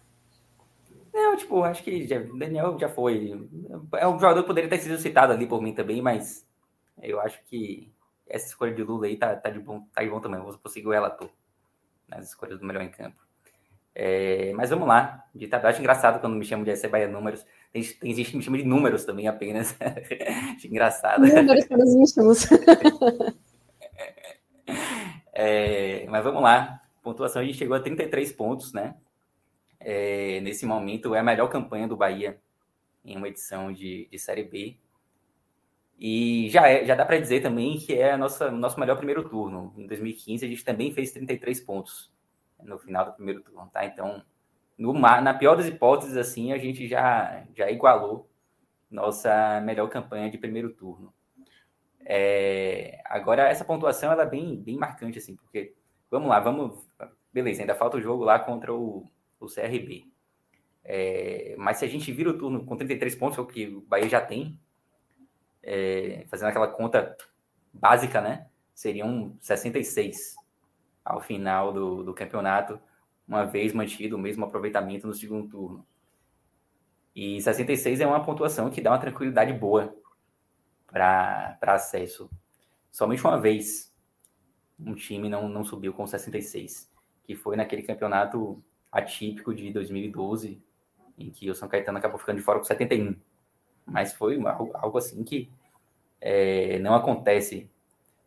Não, 1.15 1.37
tipo, 1.37 1.63
acho 1.63 1.83
que 1.83 2.07
já, 2.07 2.19
Daniel 2.19 2.77
já 2.79 2.89
foi. 2.89 3.49
É 3.95 4.07
um 4.07 4.19
jogador 4.19 4.43
que 4.43 4.47
poderia 4.47 4.69
ter 4.69 4.79
sido 4.79 4.99
citado 4.99 5.33
ali 5.33 5.47
por 5.47 5.63
mim 5.63 5.73
também, 5.73 6.03
mas 6.03 6.47
eu 7.01 7.21
acho 7.21 7.41
que 7.47 7.93
essa 8.29 8.47
escolha 8.47 8.75
de 8.75 8.83
Lula 8.83 9.07
aí 9.07 9.17
tá, 9.17 9.35
tá, 9.35 9.51
de, 9.51 9.59
bom, 9.59 9.83
tá 9.95 10.03
de 10.03 10.11
bom 10.11 10.21
também. 10.21 10.41
Vou 10.41 10.57
conseguir 10.59 10.87
o 10.87 10.93
relator 10.93 11.29
nas 12.09 12.29
escolhas 12.29 12.59
do 12.59 12.67
melhor 12.67 12.83
em 12.83 12.91
campo. 12.91 13.19
É, 13.95 14.53
mas 14.55 14.71
vamos 14.71 14.87
lá. 14.87 15.25
De 15.35 15.49
tabela, 15.49 15.71
acho 15.71 15.81
engraçado 15.81 16.21
quando 16.21 16.37
me 16.37 16.45
chamam 16.45 16.65
de 16.65 16.89
Bahia 16.89 17.09
Números. 17.09 17.45
Tem, 17.73 17.83
tem 17.83 18.15
gente 18.15 18.31
que 18.31 18.37
me 18.37 18.43
chama 18.43 18.59
de 18.59 18.65
números 18.65 19.05
também 19.05 19.27
apenas. 19.27 19.77
acho 20.57 20.67
engraçado. 20.67 21.27
Números 21.27 21.65
para 21.67 21.85
os 21.85 21.95
íntimos. 21.95 22.47
é, 25.39 26.07
mas 26.09 26.25
vamos 26.25 26.43
lá. 26.43 26.83
pontuação 27.03 27.43
a 27.43 27.45
gente 27.45 27.59
chegou 27.59 27.77
a 27.77 27.81
33 27.81 28.33
pontos, 28.33 28.73
né? 28.73 28.95
é, 29.81 30.41
nesse 30.41 30.67
momento, 30.67 31.15
é 31.15 31.21
a 31.21 31.23
melhor 31.23 31.49
campanha 31.49 31.89
do 31.89 31.97
Bahia 31.97 32.41
em 33.05 33.17
uma 33.17 33.29
edição 33.29 33.73
de, 33.73 34.09
de 34.11 34.19
Série 34.19 34.45
B. 34.45 34.77
E 35.99 36.49
já, 36.51 36.69
é, 36.69 36.85
já 36.85 36.95
dá 36.95 37.05
para 37.05 37.19
dizer 37.19 37.43
também 37.43 37.79
que 37.79 37.95
é 37.95 38.15
o 38.15 38.19
nosso 38.19 38.79
melhor 38.79 38.97
primeiro 38.97 39.29
turno. 39.29 39.73
Em 39.77 39.87
2015, 39.87 40.45
a 40.45 40.49
gente 40.49 40.65
também 40.65 40.93
fez 40.93 41.13
33 41.13 41.61
pontos 41.61 42.13
no 42.63 42.79
final 42.79 43.07
do 43.07 43.13
primeiro 43.13 43.43
turno, 43.43 43.69
tá? 43.73 43.85
Então, 43.85 44.23
no, 44.77 44.93
na 44.93 45.35
pior 45.35 45.57
das 45.57 45.67
hipóteses, 45.67 46.17
assim, 46.17 46.53
a 46.53 46.59
gente 46.59 46.87
já, 46.87 47.45
já 47.55 47.71
igualou 47.71 48.29
nossa 48.91 49.61
melhor 49.61 49.89
campanha 49.89 50.31
de 50.31 50.39
primeiro 50.39 50.71
turno. 50.71 51.13
É, 52.11 53.03
agora, 53.05 53.49
essa 53.49 53.67
pontuação 53.67 54.11
ela 54.11 54.23
é 54.23 54.27
bem, 54.27 54.57
bem 54.57 54.79
marcante, 54.79 55.19
assim, 55.19 55.37
porque, 55.37 55.75
vamos 56.11 56.31
lá, 56.31 56.41
vamos. 56.41 56.83
Beleza, 57.31 57.61
ainda 57.61 57.75
falta 57.75 57.99
o 57.99 58.01
jogo 58.01 58.25
lá 58.25 58.39
contra 58.39 58.73
o, 58.73 59.07
o 59.39 59.47
CRB. 59.47 60.07
É, 60.83 61.55
mas 61.59 61.77
se 61.77 61.85
a 61.85 61.89
gente 61.89 62.11
vira 62.11 62.31
o 62.31 62.39
turno 62.39 62.65
com 62.65 62.79
33 62.79 63.15
pontos, 63.15 63.37
que 63.37 63.41
é 63.41 63.45
o 63.45 63.47
que 63.47 63.77
o 63.77 63.81
Bahia 63.83 64.09
já 64.09 64.23
tem, 64.23 64.59
é, 65.63 66.25
fazendo 66.31 66.49
aquela 66.49 66.69
conta 66.69 67.15
básica, 67.75 68.23
né? 68.23 68.47
Seriam 68.75 69.37
66 69.41 70.35
ao 71.05 71.21
final 71.21 71.75
do, 71.75 72.03
do 72.03 72.15
campeonato, 72.15 72.81
uma 73.27 73.45
vez 73.45 73.75
mantido 73.75 74.17
o 74.17 74.19
mesmo 74.19 74.47
aproveitamento 74.47 75.07
no 75.07 75.13
segundo 75.13 75.47
turno. 75.47 75.87
E 77.15 77.43
66 77.43 78.01
é 78.01 78.07
uma 78.07 78.25
pontuação 78.25 78.71
que 78.71 78.81
dá 78.81 78.93
uma 78.93 78.99
tranquilidade 78.99 79.53
boa 79.53 79.95
para 80.91 81.59
acesso. 81.63 82.29
Somente 82.91 83.23
uma 83.23 83.41
vez 83.41 83.95
um 84.79 84.95
time 84.95 85.29
não, 85.29 85.49
não 85.49 85.65
subiu 85.65 85.93
com 85.93 86.07
66, 86.07 86.91
que 87.25 87.35
foi 87.35 87.57
naquele 87.57 87.83
campeonato 87.83 88.63
atípico 88.91 89.55
de 89.55 89.73
2012, 89.73 90.63
em 91.19 91.31
que 91.31 91.51
o 91.51 91.55
São 91.55 91.69
Caetano 91.69 91.99
acabou 91.99 92.19
ficando 92.19 92.39
de 92.39 92.43
fora 92.43 92.59
com 92.59 92.65
71. 92.65 93.17
Mas 93.85 94.13
foi 94.13 94.41
algo, 94.47 94.71
algo 94.75 94.99
assim 94.99 95.23
que 95.25 95.51
é, 96.21 96.79
não 96.79 96.95
acontece 96.95 97.71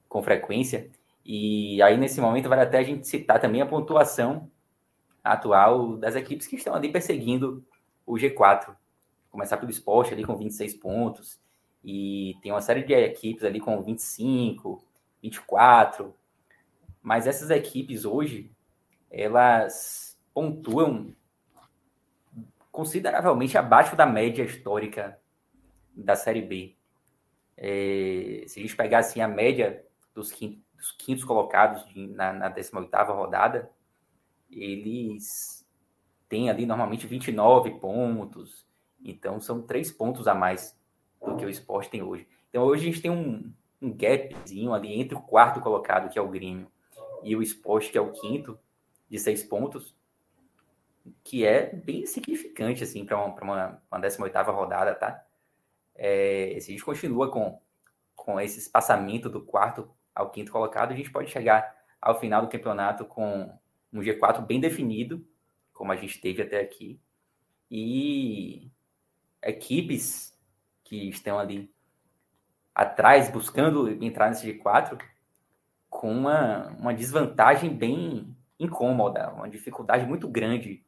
com 0.08 0.22
frequência. 0.22 0.90
E 1.24 1.82
aí, 1.82 1.98
nesse 1.98 2.20
momento, 2.20 2.50
vale 2.50 2.62
até 2.62 2.80
a 2.80 2.84
gente 2.84 3.08
citar 3.08 3.40
também 3.40 3.62
a 3.62 3.66
pontuação 3.66 4.50
atual 5.24 5.98
das 5.98 6.16
equipes 6.16 6.48
que 6.48 6.56
estão 6.56 6.74
ali 6.74 6.92
perseguindo 6.92 7.64
o 8.06 8.16
G4. 8.16 8.76
Começar 9.30 9.58
pelo 9.58 9.72
esporte 9.72 10.14
ali 10.14 10.26
com 10.26 10.36
26 10.36 10.74
pontos, 10.76 11.40
e 11.84 12.38
tem 12.42 12.52
uma 12.52 12.62
série 12.62 12.84
de 12.84 12.94
equipes 12.94 13.44
ali 13.44 13.60
com 13.60 13.82
25, 13.82 14.84
24. 15.22 16.14
Mas 17.02 17.26
essas 17.26 17.50
equipes 17.50 18.06
hoje, 18.06 18.52
elas 19.10 20.20
pontuam 20.34 21.14
consideravelmente 22.72 23.58
abaixo 23.58 23.96
da 23.96 24.06
média 24.06 24.44
histórica 24.44 25.20
da 25.94 26.16
Série 26.16 26.42
B. 26.42 26.76
É, 27.58 28.44
se 28.48 28.60
a 28.60 28.62
gente 28.62 28.76
pegar 28.76 29.00
assim, 29.00 29.22
a 29.22 29.28
média 29.28 29.86
dos 30.14 30.32
quintos, 30.32 30.60
dos 30.76 30.92
quintos 30.94 31.24
colocados 31.24 31.86
de, 31.94 32.08
na, 32.08 32.32
na 32.34 32.52
18ª 32.54 33.14
rodada, 33.14 33.70
eles 34.50 35.68
têm 36.28 36.50
ali 36.50 36.66
normalmente 36.66 37.06
29 37.06 37.72
pontos, 37.80 38.66
então 39.04 39.40
são 39.40 39.62
três 39.62 39.92
pontos 39.92 40.28
a 40.28 40.34
mais 40.34 40.80
do 41.26 41.36
que 41.36 41.46
o 41.46 41.50
esporte 41.50 41.90
tem 41.90 42.02
hoje. 42.02 42.28
Então 42.50 42.64
hoje 42.64 42.84
a 42.84 42.92
gente 42.92 43.02
tem 43.02 43.12
um, 43.12 43.54
um 43.82 43.94
gapzinho 43.94 44.74
ali 44.74 45.00
entre 45.00 45.16
o 45.16 45.22
quarto 45.22 45.62
colocado, 45.62 46.12
que 46.12 46.20
é 46.20 46.22
o 46.22 46.28
Grêmio, 46.28 46.68
e 47.24 47.36
o 47.36 47.42
esporte, 47.42 47.92
que 47.92 47.98
é 47.98 48.02
o 48.02 48.12
quinto, 48.12 48.60
de 49.10 49.20
seis 49.20 49.44
pontos, 49.44 49.96
que 51.24 51.46
é 51.46 51.74
bem 51.74 52.06
significante 52.06 52.84
assim 52.84 53.06
para 53.06 53.18
uma, 53.18 53.36
uma, 53.42 53.82
uma 53.92 54.00
18 54.00 54.52
rodada, 54.52 54.96
tá? 54.96 55.26
É, 55.96 56.58
se 56.60 56.70
a 56.70 56.72
gente 56.72 56.84
continua 56.84 57.30
com, 57.30 57.60
com 58.16 58.40
esse 58.40 58.60
espaçamento 58.60 59.30
do 59.30 59.42
quarto 59.42 59.90
ao 60.16 60.30
quinto 60.30 60.52
colocado, 60.52 60.92
a 60.92 60.96
gente 60.96 61.12
pode 61.12 61.30
chegar 61.30 61.76
ao 62.02 62.20
final 62.20 62.42
do 62.42 62.50
campeonato 62.50 63.06
com 63.06 63.54
um 63.94 64.00
G4 64.00 64.46
bem 64.46 64.60
definido, 64.60 65.26
como 65.74 65.92
a 65.92 65.96
gente 65.96 66.20
teve 66.20 66.42
até 66.42 66.60
aqui, 66.60 67.00
e 67.70 68.70
equipes 69.44 70.38
que 70.92 71.08
estão 71.08 71.40
ali 71.40 71.74
atrás 72.76 73.32
buscando 73.32 73.90
entrar 74.04 74.28
nesse 74.28 74.46
G4 74.46 75.02
com 75.90 76.12
uma, 76.12 76.68
uma 76.78 76.94
desvantagem 76.94 77.74
bem 77.74 78.36
incômoda, 78.60 79.32
uma 79.32 79.50
dificuldade 79.50 80.06
muito 80.06 80.28
grande 80.28 80.84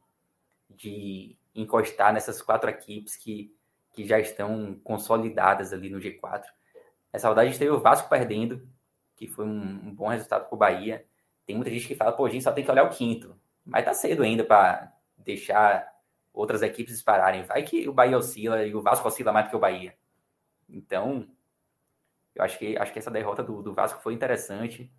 de 0.68 1.38
encostar 1.54 2.12
nessas 2.12 2.42
quatro 2.42 2.68
equipes 2.68 3.16
que, 3.16 3.56
que 3.94 4.06
já 4.06 4.20
estão 4.20 4.78
consolidadas 4.84 5.72
ali 5.72 5.88
no 5.88 5.98
G4. 5.98 6.44
Essa 7.10 7.28
rodada 7.28 7.48
a 7.48 7.50
gente 7.50 7.58
teve 7.58 7.70
o 7.70 7.80
Vasco 7.80 8.10
perdendo, 8.10 8.68
que 9.16 9.26
foi 9.26 9.46
um, 9.46 9.88
um 9.88 9.94
bom 9.94 10.08
resultado 10.08 10.44
para 10.44 10.54
o 10.54 10.58
Bahia. 10.58 11.06
Tem 11.46 11.56
muita 11.56 11.70
gente 11.70 11.88
que 11.88 11.94
fala, 11.94 12.12
pô, 12.12 12.26
a 12.26 12.30
gente 12.30 12.44
só 12.44 12.52
tem 12.52 12.62
que 12.62 12.70
olhar 12.70 12.84
o 12.84 12.90
quinto. 12.90 13.40
Mas 13.64 13.86
tá 13.86 13.94
cedo 13.94 14.22
ainda 14.22 14.44
para 14.44 14.92
deixar 15.16 15.93
outras 16.34 16.62
equipes 16.62 16.94
dispararem. 16.94 17.44
Vai 17.44 17.62
que 17.62 17.88
o 17.88 17.92
Bahia 17.92 18.18
oscila 18.18 18.66
e 18.66 18.74
o 18.74 18.82
Vasco 18.82 19.08
oscila 19.08 19.32
mais 19.32 19.46
do 19.46 19.50
que 19.50 19.56
o 19.56 19.60
Bahia. 19.60 19.96
Então, 20.68 21.26
Eu 22.34 22.44
acho 22.44 22.58
que, 22.58 22.76
acho 22.76 22.92
que 22.92 22.98
essa 22.98 23.10
derrota 23.10 23.42
do, 23.42 23.62
do 23.62 23.72
Vasco 23.72 24.02
foi 24.02 24.12
interessante. 24.12 24.90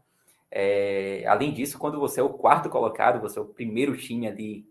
É, 0.49 1.25
além 1.27 1.53
disso, 1.53 1.77
quando 1.77 1.99
você 1.99 2.19
é 2.21 2.23
o 2.23 2.29
quarto 2.29 2.69
colocado, 2.69 3.19
você 3.19 3.37
é 3.37 3.41
o 3.41 3.45
primeiro 3.45 3.97
time 3.97 4.27
ali, 4.27 4.65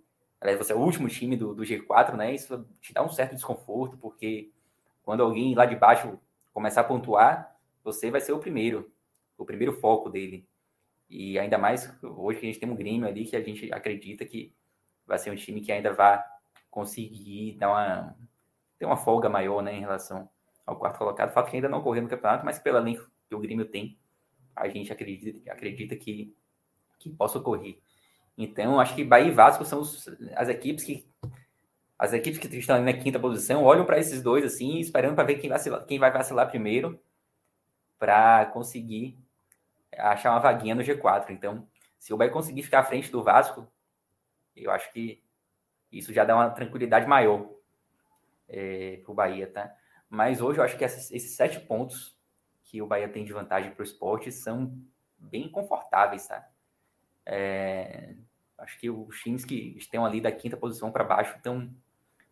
você 0.59 0.73
é 0.73 0.77
o 0.77 0.81
último 0.81 1.09
time 1.09 1.37
do, 1.37 1.55
do 1.55 1.63
G4, 1.63 2.17
né? 2.17 2.35
Isso 2.35 2.67
te 2.81 2.93
dá 2.93 3.03
um 3.05 3.11
certo 3.11 3.35
desconforto, 3.35 3.99
porque 3.99 4.51
quando 5.03 5.23
alguém 5.23 5.55
lá 5.55 5.67
de 5.67 5.77
baixo 5.77 6.19
começar 6.53 6.83
a 6.83 6.85
pontuar, 6.85 7.55
você 7.83 8.11
vai 8.11 8.21
ser 8.21 8.33
o 8.33 8.39
primeiro, 8.39 8.91
o 9.37 9.45
primeiro 9.45 9.73
foco 9.81 10.09
dele. 10.09 10.47
E 11.09 11.39
ainda 11.39 11.59
mais 11.59 11.93
hoje 12.03 12.41
que 12.41 12.47
a 12.47 12.49
gente 12.51 12.61
tem 12.61 12.71
um 12.71 12.77
Grêmio 12.77 13.07
ali 13.07 13.25
que 13.27 13.37
a 13.37 13.43
gente 13.43 13.73
acredita 13.73 14.25
que 14.25 14.55
vai 15.07 15.19
ser 15.19 15.31
um 15.31 15.37
time 15.37 15.61
que 15.61 15.73
ainda 15.73 15.93
vai 15.93 16.23
conseguir 16.75 17.57
dar 17.57 17.71
uma 17.71 18.17
ter 18.77 18.85
uma 18.85 18.97
folga 18.97 19.29
maior, 19.29 19.63
né, 19.63 19.73
em 19.73 19.81
relação 19.81 20.29
ao 20.67 20.77
quarto 20.77 20.99
colocado. 20.99 21.33
Fato 21.33 21.49
que 21.49 21.57
ainda 21.57 21.69
não 21.69 21.79
ocorreu 21.79 22.03
no 22.03 22.09
campeonato, 22.09 22.45
mas 22.45 22.59
pelo 22.59 22.79
elenco 22.79 23.09
que 23.29 23.35
o 23.35 23.39
Grêmio 23.39 23.65
tem, 23.65 23.97
a 24.57 24.69
gente 24.69 24.93
acredita, 24.93 25.53
acredita 25.53 25.95
que, 25.95 26.37
que 26.99 27.11
possa 27.11 27.39
ocorrer. 27.39 27.79
Então, 28.37 28.81
acho 28.81 28.97
que 28.97 29.05
Bahia 29.05 29.29
e 29.29 29.31
Vasco 29.31 29.65
são 29.65 29.81
os, 29.81 30.09
as 30.35 30.49
equipes 30.49 30.85
que 30.85 31.09
as 31.97 32.13
equipes 32.13 32.41
que 32.41 32.49
estão 32.57 32.75
ali 32.75 32.85
na 32.85 32.93
quinta 32.93 33.21
posição 33.21 33.63
olham 33.63 33.87
para 33.87 34.01
esses 34.01 34.21
dois 34.21 34.45
assim, 34.45 34.81
esperando 34.81 35.15
para 35.15 35.23
ver 35.23 35.37
quem, 35.37 35.49
vacila, 35.49 35.85
quem 35.85 35.97
vai 35.97 36.11
vacilar 36.11 36.51
primeiro 36.51 37.01
para 37.97 38.47
conseguir 38.47 39.17
achar 39.97 40.33
uma 40.33 40.41
vaguinha 40.41 40.75
no 40.75 40.83
G4. 40.83 41.31
Então, 41.31 41.69
se 41.97 42.13
o 42.13 42.17
Bahia 42.17 42.33
conseguir 42.33 42.65
ficar 42.65 42.81
à 42.81 42.85
frente 42.85 43.13
do 43.13 43.23
Vasco, 43.23 43.73
eu 44.57 44.73
acho 44.73 44.93
que 44.93 45.24
isso 45.99 46.13
já 46.13 46.25
dá 46.25 46.35
uma 46.35 46.51
tranquilidade 46.51 47.07
maior 47.07 47.49
é, 48.49 49.01
para 49.03 49.13
o 49.13 49.15
Bahia, 49.15 49.47
tá? 49.47 49.75
Mas 50.09 50.41
hoje 50.41 50.59
eu 50.59 50.65
acho 50.65 50.77
que 50.77 50.85
esses, 50.85 51.11
esses, 51.11 51.35
sete 51.37 51.61
pontos 51.61 52.17
que 52.65 52.81
o 52.81 52.87
Bahia 52.87 53.09
tem 53.09 53.25
de 53.25 53.33
vantagem 53.33 53.73
para 53.73 53.83
o 53.83 53.85
esporte 53.85 54.31
são 54.31 54.77
bem 55.19 55.51
confortáveis, 55.51 56.27
tá? 56.27 56.49
É, 57.27 58.15
acho 58.59 58.79
que 58.79 58.91
os 58.91 59.21
times 59.21 59.45
que 59.45 59.75
estão 59.77 60.05
ali 60.05 60.21
da 60.21 60.31
quinta 60.31 60.57
posição 60.57 60.91
para 60.93 61.05
baixo 61.05 61.37
estão 61.37 61.69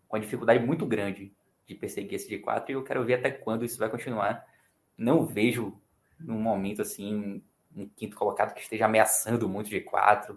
com 0.06 0.16
uma 0.16 0.22
dificuldade 0.22 0.64
muito 0.64 0.86
grande 0.86 1.34
de 1.66 1.74
perseguir 1.74 2.14
esse 2.14 2.28
G4 2.28 2.70
e 2.70 2.72
eu 2.72 2.84
quero 2.84 3.04
ver 3.04 3.14
até 3.14 3.30
quando 3.30 3.64
isso 3.64 3.78
vai 3.78 3.88
continuar. 3.88 4.46
Não 4.96 5.26
vejo 5.26 5.80
num 6.18 6.40
momento 6.40 6.82
assim 6.82 7.42
um 7.74 7.88
quinto 7.88 8.16
colocado 8.16 8.54
que 8.54 8.60
esteja 8.60 8.84
ameaçando 8.84 9.48
muito 9.48 9.68
o 9.68 9.70
G4, 9.70 10.36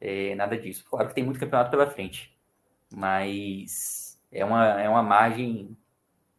é, 0.00 0.34
nada 0.34 0.56
disso. 0.58 0.84
Claro 0.88 1.08
que 1.08 1.14
tem 1.14 1.24
muito 1.24 1.40
campeonato 1.40 1.70
pela 1.70 1.88
frente, 1.88 2.36
mas 2.90 4.20
é 4.30 4.44
uma, 4.44 4.80
é 4.80 4.88
uma 4.88 5.02
margem 5.02 5.76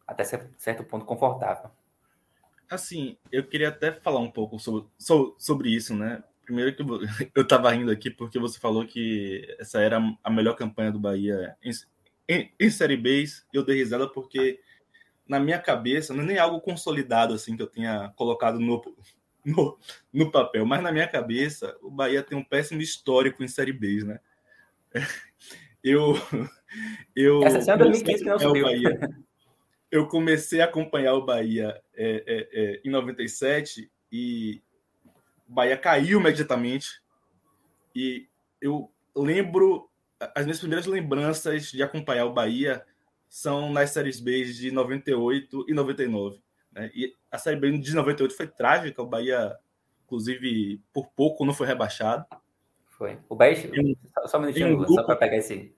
até 0.06 0.24
certo 0.24 0.84
ponto 0.84 1.04
confortável. 1.04 1.70
Assim, 2.68 3.16
eu 3.32 3.46
queria 3.46 3.68
até 3.68 3.92
falar 3.92 4.20
um 4.20 4.30
pouco 4.30 4.58
sobre, 4.58 4.88
sobre 5.38 5.70
isso, 5.70 5.94
né? 5.94 6.22
Primeiro 6.44 6.74
que 6.74 6.82
eu 7.34 7.42
estava 7.42 7.70
rindo 7.70 7.90
aqui 7.90 8.10
porque 8.10 8.38
você 8.38 8.58
falou 8.58 8.86
que 8.86 9.56
essa 9.58 9.80
era 9.80 10.00
a 10.22 10.30
melhor 10.30 10.54
campanha 10.54 10.92
do 10.92 11.00
Bahia 11.00 11.56
em, 11.62 11.70
em, 12.28 12.52
em 12.58 12.70
Série 12.70 12.96
B, 12.96 13.24
eu 13.52 13.64
dei 13.64 13.76
risada 13.76 14.08
porque 14.08 14.60
na 15.28 15.38
minha 15.38 15.60
cabeça, 15.60 16.12
não 16.12 16.24
é 16.24 16.26
nem 16.26 16.38
algo 16.38 16.60
consolidado 16.60 17.34
assim 17.34 17.56
que 17.56 17.62
eu 17.62 17.68
tenha 17.68 18.12
colocado 18.16 18.58
no, 18.58 18.82
no, 19.44 19.78
no 20.12 20.30
papel, 20.30 20.66
mas 20.66 20.82
na 20.82 20.90
minha 20.90 21.06
cabeça, 21.06 21.76
o 21.82 21.90
Bahia 21.90 22.22
tem 22.22 22.36
um 22.36 22.44
péssimo 22.44 22.80
histórico 22.80 23.44
em 23.44 23.48
Série 23.48 23.72
B, 23.72 24.02
né? 24.04 24.20
Eu. 25.82 26.14
eu 27.14 27.42
Essa 27.42 27.72
é 27.72 27.76
2015 27.76 28.22
que 28.22 28.30
não 28.30 28.38
subiu. 28.38 28.66
Eu 29.90 30.06
comecei 30.06 30.60
a 30.60 30.66
acompanhar 30.66 31.14
o 31.14 31.24
Bahia 31.24 31.80
é, 31.94 32.24
é, 32.26 32.48
é, 32.52 32.80
em 32.84 32.90
97 32.90 33.90
e 34.12 34.62
o 35.48 35.52
Bahia 35.52 35.76
caiu 35.76 36.20
imediatamente. 36.20 37.02
E 37.94 38.28
eu 38.60 38.90
lembro. 39.16 39.88
As 40.34 40.44
minhas 40.44 40.58
primeiras 40.58 40.84
lembranças 40.84 41.70
de 41.70 41.82
acompanhar 41.82 42.26
o 42.26 42.32
Bahia 42.32 42.84
são 43.26 43.72
nas 43.72 43.90
séries 43.90 44.20
B 44.20 44.44
de 44.44 44.70
98 44.70 45.64
e 45.66 45.72
99. 45.72 46.42
Né? 46.72 46.90
E 46.94 47.14
a 47.30 47.38
Série 47.38 47.56
B 47.58 47.78
de 47.78 47.94
98 47.94 48.36
foi 48.36 48.46
trágica, 48.46 49.02
o 49.02 49.06
Bahia, 49.06 49.56
inclusive, 50.04 50.80
por 50.92 51.08
pouco 51.08 51.44
não 51.44 51.54
foi 51.54 51.66
rebaixado. 51.66 52.26
Foi. 53.00 53.18
O 53.30 53.34
Bahia, 53.34 53.56
chegou, 53.56 53.96
só 54.26 54.36
um 54.36 54.40
minutinho, 54.42 54.78
um 54.78 54.86
só 54.86 55.02
para 55.04 55.16
pegar 55.16 55.38
esse. 55.38 55.74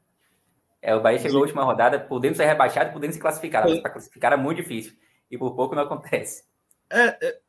É, 0.83 0.93
o 0.93 1.01
Bahia 1.01 1.21
chegou 1.21 1.39
na 1.39 1.43
última 1.43 1.63
rodada 1.63 2.01
podendo 2.01 2.35
ser 2.35 2.47
rebaixado 2.47 2.93
podendo 2.93 3.13
se 3.13 3.21
classificar. 3.21 3.63
Mas 3.63 3.79
para 3.79 3.93
classificar 3.93 4.33
era 4.33 4.43
muito 4.43 4.57
difícil. 4.57 4.95
E 5.31 5.39
por 5.39 5.55
pouco 5.55 5.77
não 5.77 5.85
acontece. 5.85 6.43
É, 6.91 7.17
é, 7.25 7.41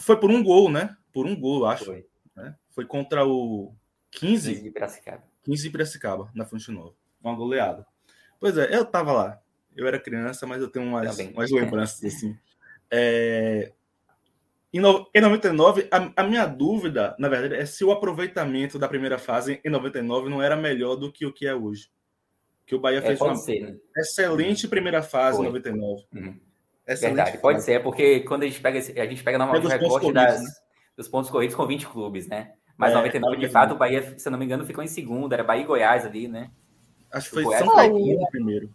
foi 0.00 0.18
por 0.18 0.28
um 0.28 0.42
gol, 0.42 0.68
né? 0.68 0.96
Por 1.12 1.24
um 1.24 1.38
gol, 1.38 1.66
acho. 1.66 1.84
Foi, 1.84 2.04
né? 2.34 2.56
foi 2.72 2.84
contra 2.84 3.24
o 3.24 3.72
15, 4.10 4.50
15 4.50 4.62
de 4.64 4.70
Piracicaba. 4.72 5.22
15 5.44 5.62
de 5.62 5.70
Piracicaba, 5.70 6.30
na 6.34 6.44
Fonte 6.44 6.72
Nova. 6.72 6.96
Uma 7.22 7.36
goleada. 7.36 7.86
Pois 8.40 8.58
é, 8.58 8.74
eu 8.74 8.84
tava 8.84 9.12
lá. 9.12 9.40
Eu 9.76 9.86
era 9.86 10.00
criança, 10.00 10.48
mas 10.48 10.60
eu 10.60 10.68
tenho 10.68 10.84
umas, 10.84 11.16
umas 11.16 11.50
lembranças 11.52 12.02
assim. 12.04 12.36
É, 12.88 13.72
em, 14.72 14.80
no, 14.80 15.08
em 15.14 15.20
99, 15.20 15.88
a, 15.90 16.12
a, 16.16 16.22
minha 16.24 16.46
dúvida, 16.46 17.14
na 17.18 17.28
verdade, 17.28 17.54
é 17.54 17.64
se 17.64 17.84
o 17.84 17.92
aproveitamento 17.92 18.78
da 18.78 18.88
primeira 18.88 19.18
fase 19.18 19.60
em 19.64 19.70
99 19.70 20.28
não 20.28 20.42
era 20.42 20.56
melhor 20.56 20.96
do 20.96 21.10
que 21.10 21.24
o 21.24 21.32
que 21.32 21.46
é 21.46 21.54
hoje. 21.54 21.90
Que 22.66 22.74
o 22.74 22.80
Bahia 22.80 22.98
é, 22.98 23.02
fez 23.02 23.20
uma 23.20 23.36
ser, 23.36 23.60
né? 23.60 23.76
excelente 23.96 24.66
primeira 24.66 25.02
fase 25.02 25.40
em 25.40 25.44
99. 25.44 26.04
Uhum. 26.12 26.40
Verdade, 26.86 27.30
fase. 27.30 27.42
pode 27.42 27.62
ser, 27.62 27.82
porque 27.82 28.20
quando 28.20 28.42
a 28.42 28.46
gente 28.46 28.60
pega, 28.60 28.78
a 28.78 29.06
gente 29.06 29.22
pega 29.22 29.38
normalmente 29.38 29.66
o 29.66 29.70
recorte 29.70 30.12
das, 30.12 30.40
né? 30.40 30.48
dos 30.96 31.08
pontos 31.08 31.30
corridos 31.30 31.56
com 31.56 31.66
20 31.66 31.86
clubes, 31.86 32.28
né? 32.28 32.52
Mas 32.76 32.92
é, 32.92 32.96
99, 32.96 33.36
de 33.38 33.48
fato, 33.48 33.74
o 33.74 33.76
Bahia, 33.76 34.18
se 34.18 34.28
eu 34.28 34.30
não 34.30 34.38
me 34.38 34.44
engano, 34.44 34.66
ficou 34.66 34.84
em 34.84 34.88
segundo, 34.88 35.32
era 35.32 35.42
Bahia 35.42 35.62
e 35.62 35.66
Goiás 35.66 36.04
ali, 36.04 36.28
né? 36.28 36.50
Acho 37.10 37.30
que 37.30 37.42
foi 37.42 37.56
São 37.56 37.66
Paulo 37.66 38.26
primeiro. 38.30 38.70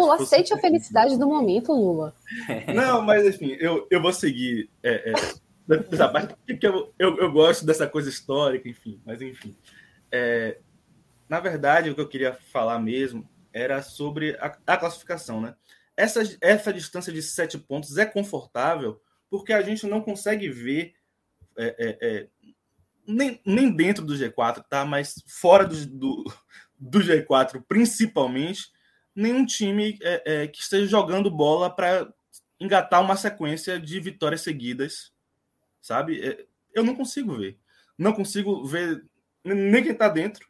Lula, 0.00 0.16
aceite 0.16 0.52
a 0.52 0.58
felicidade 0.58 1.18
do 1.18 1.26
momento, 1.26 1.72
Lula. 1.72 2.14
Não, 2.74 3.02
mas 3.02 3.26
enfim, 3.26 3.56
eu, 3.58 3.86
eu 3.90 4.00
vou 4.00 4.12
seguir 4.12 4.70
é, 4.82 5.12
é, 5.12 6.08
parte, 6.08 6.34
porque 6.46 6.66
eu, 6.66 6.92
eu, 6.98 7.16
eu, 7.18 7.32
gosto 7.32 7.64
dessa 7.64 7.86
coisa 7.86 8.08
histórica, 8.08 8.68
enfim, 8.68 9.00
mas 9.04 9.20
enfim. 9.20 9.56
É, 10.10 10.58
na 11.28 11.40
verdade, 11.40 11.90
o 11.90 11.94
que 11.94 12.00
eu 12.00 12.08
queria 12.08 12.34
falar 12.52 12.78
mesmo 12.78 13.28
era 13.52 13.82
sobre 13.82 14.36
a, 14.40 14.56
a 14.66 14.76
classificação, 14.76 15.40
né? 15.40 15.54
Essa, 15.96 16.22
essa 16.42 16.72
distância 16.72 17.12
de 17.12 17.22
sete 17.22 17.56
pontos 17.58 17.96
é 17.96 18.04
confortável 18.04 19.00
porque 19.30 19.52
a 19.52 19.62
gente 19.62 19.86
não 19.86 20.02
consegue 20.02 20.48
ver 20.50 20.94
é, 21.56 21.74
é, 21.78 21.98
é, 22.02 22.28
nem, 23.06 23.40
nem 23.44 23.74
dentro 23.74 24.04
do 24.04 24.14
G4, 24.14 24.62
tá? 24.68 24.84
Mas 24.84 25.22
fora 25.26 25.64
do, 25.64 25.86
do, 25.86 26.24
do 26.78 26.98
G4, 27.00 27.64
principalmente, 27.66 28.70
nenhum 29.16 29.46
time 29.46 29.98
é, 30.02 30.42
é, 30.42 30.46
que 30.46 30.60
esteja 30.60 30.86
jogando 30.86 31.30
bola 31.30 31.74
para 31.74 32.12
engatar 32.60 33.00
uma 33.02 33.16
sequência 33.16 33.80
de 33.80 33.98
vitórias 33.98 34.42
seguidas, 34.42 35.12
sabe? 35.80 36.20
É, 36.20 36.46
eu 36.74 36.84
não 36.84 36.94
consigo 36.94 37.34
ver. 37.36 37.58
Não 37.96 38.12
consigo 38.12 38.64
ver 38.66 39.02
nem 39.42 39.82
quem 39.82 39.92
está 39.92 40.08
dentro 40.08 40.46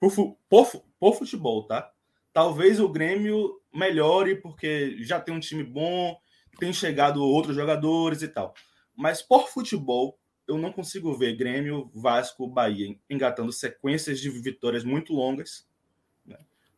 por, 0.00 0.36
por, 0.48 0.84
por, 0.98 1.14
futebol, 1.14 1.64
tá? 1.66 1.92
Talvez 2.32 2.80
o 2.80 2.88
Grêmio 2.88 3.60
melhore 3.72 4.36
porque 4.36 4.96
já 5.04 5.20
tem 5.20 5.34
um 5.34 5.40
time 5.40 5.62
bom, 5.62 6.18
tem 6.58 6.72
chegado 6.72 7.22
outros 7.22 7.54
jogadores 7.54 8.22
e 8.22 8.28
tal. 8.28 8.54
Mas 8.96 9.22
por 9.22 9.48
futebol, 9.48 10.18
eu 10.48 10.58
não 10.58 10.72
consigo 10.72 11.16
ver 11.16 11.36
Grêmio, 11.36 11.90
Vasco, 11.94 12.48
Bahia 12.48 12.96
engatando 13.08 13.52
sequências 13.52 14.18
de 14.18 14.28
vitórias 14.30 14.82
muito 14.82 15.12
longas 15.12 15.69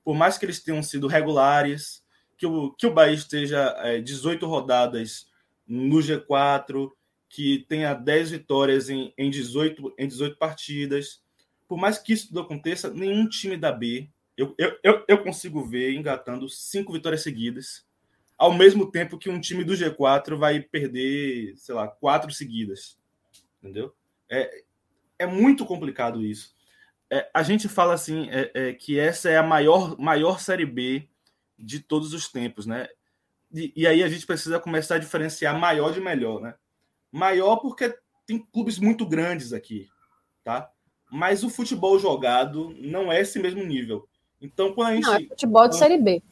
por 0.04 0.14
mais 0.14 0.38
que 0.38 0.44
eles 0.44 0.62
tenham 0.62 0.82
sido 0.82 1.06
regulares, 1.06 2.02
que 2.36 2.46
o, 2.46 2.72
que 2.72 2.86
o 2.86 2.92
Bahia 2.92 3.14
esteja 3.14 3.74
é, 3.78 4.00
18 4.00 4.46
rodadas 4.46 5.28
no 5.66 5.98
G4, 5.98 6.90
que 7.28 7.64
tenha 7.68 7.94
10 7.94 8.30
vitórias 8.32 8.90
em, 8.90 9.12
em, 9.16 9.30
18, 9.30 9.94
em 9.98 10.08
18 10.08 10.36
partidas. 10.36 11.22
Por 11.68 11.78
mais 11.78 11.98
que 11.98 12.12
isso 12.12 12.28
tudo 12.28 12.40
aconteça, 12.40 12.92
nenhum 12.92 13.28
time 13.28 13.56
da 13.56 13.72
B 13.72 14.10
eu, 14.36 14.54
eu, 14.58 14.78
eu, 14.82 15.04
eu 15.06 15.22
consigo 15.22 15.64
ver 15.64 15.94
engatando 15.94 16.48
cinco 16.48 16.92
vitórias 16.92 17.22
seguidas, 17.22 17.86
ao 18.36 18.52
mesmo 18.52 18.90
tempo 18.90 19.18
que 19.18 19.30
um 19.30 19.40
time 19.40 19.62
do 19.62 19.74
G4 19.74 20.36
vai 20.36 20.60
perder, 20.60 21.54
sei 21.56 21.74
lá, 21.74 21.86
quatro 21.86 22.32
seguidas. 22.32 22.98
Entendeu? 23.58 23.94
É, 24.28 24.64
é 25.18 25.26
muito 25.26 25.64
complicado 25.64 26.24
isso 26.24 26.54
é, 27.12 27.28
a 27.34 27.42
gente 27.42 27.68
fala 27.68 27.92
assim 27.92 28.30
é, 28.30 28.50
é, 28.54 28.72
que 28.72 28.98
essa 28.98 29.28
é 29.28 29.36
a 29.36 29.42
maior, 29.42 29.98
maior 29.98 30.40
série 30.40 30.64
B 30.64 31.06
de 31.58 31.78
todos 31.78 32.14
os 32.14 32.26
tempos, 32.26 32.64
né? 32.64 32.88
E, 33.52 33.70
e, 33.76 33.86
aí 33.86 34.02
a 34.02 34.08
gente 34.08 34.26
precisa 34.26 34.58
começar 34.58 34.94
a 34.94 34.98
diferenciar 34.98 35.58
maior 35.58 35.92
de 35.92 36.00
melhor, 36.00 36.40
né? 36.40 36.54
Maior 37.12 37.56
porque 37.56 37.94
tem 38.26 38.38
clubes 38.50 38.78
muito 38.78 39.04
grandes 39.04 39.52
aqui, 39.52 39.90
tá? 40.42 40.70
Mas 41.10 41.44
o 41.44 41.50
futebol 41.50 41.98
jogado 41.98 42.74
não 42.78 43.12
é 43.12 43.20
esse 43.20 43.38
mesmo 43.38 43.62
nível. 43.62 44.08
Então, 44.40 44.72
quando 44.72 44.88
a 44.88 44.94
gente. 44.94 45.04
Não, 45.04 45.14
é 45.14 45.24
futebol 45.26 45.68
de 45.68 45.76
série 45.76 45.98
B. 45.98 46.22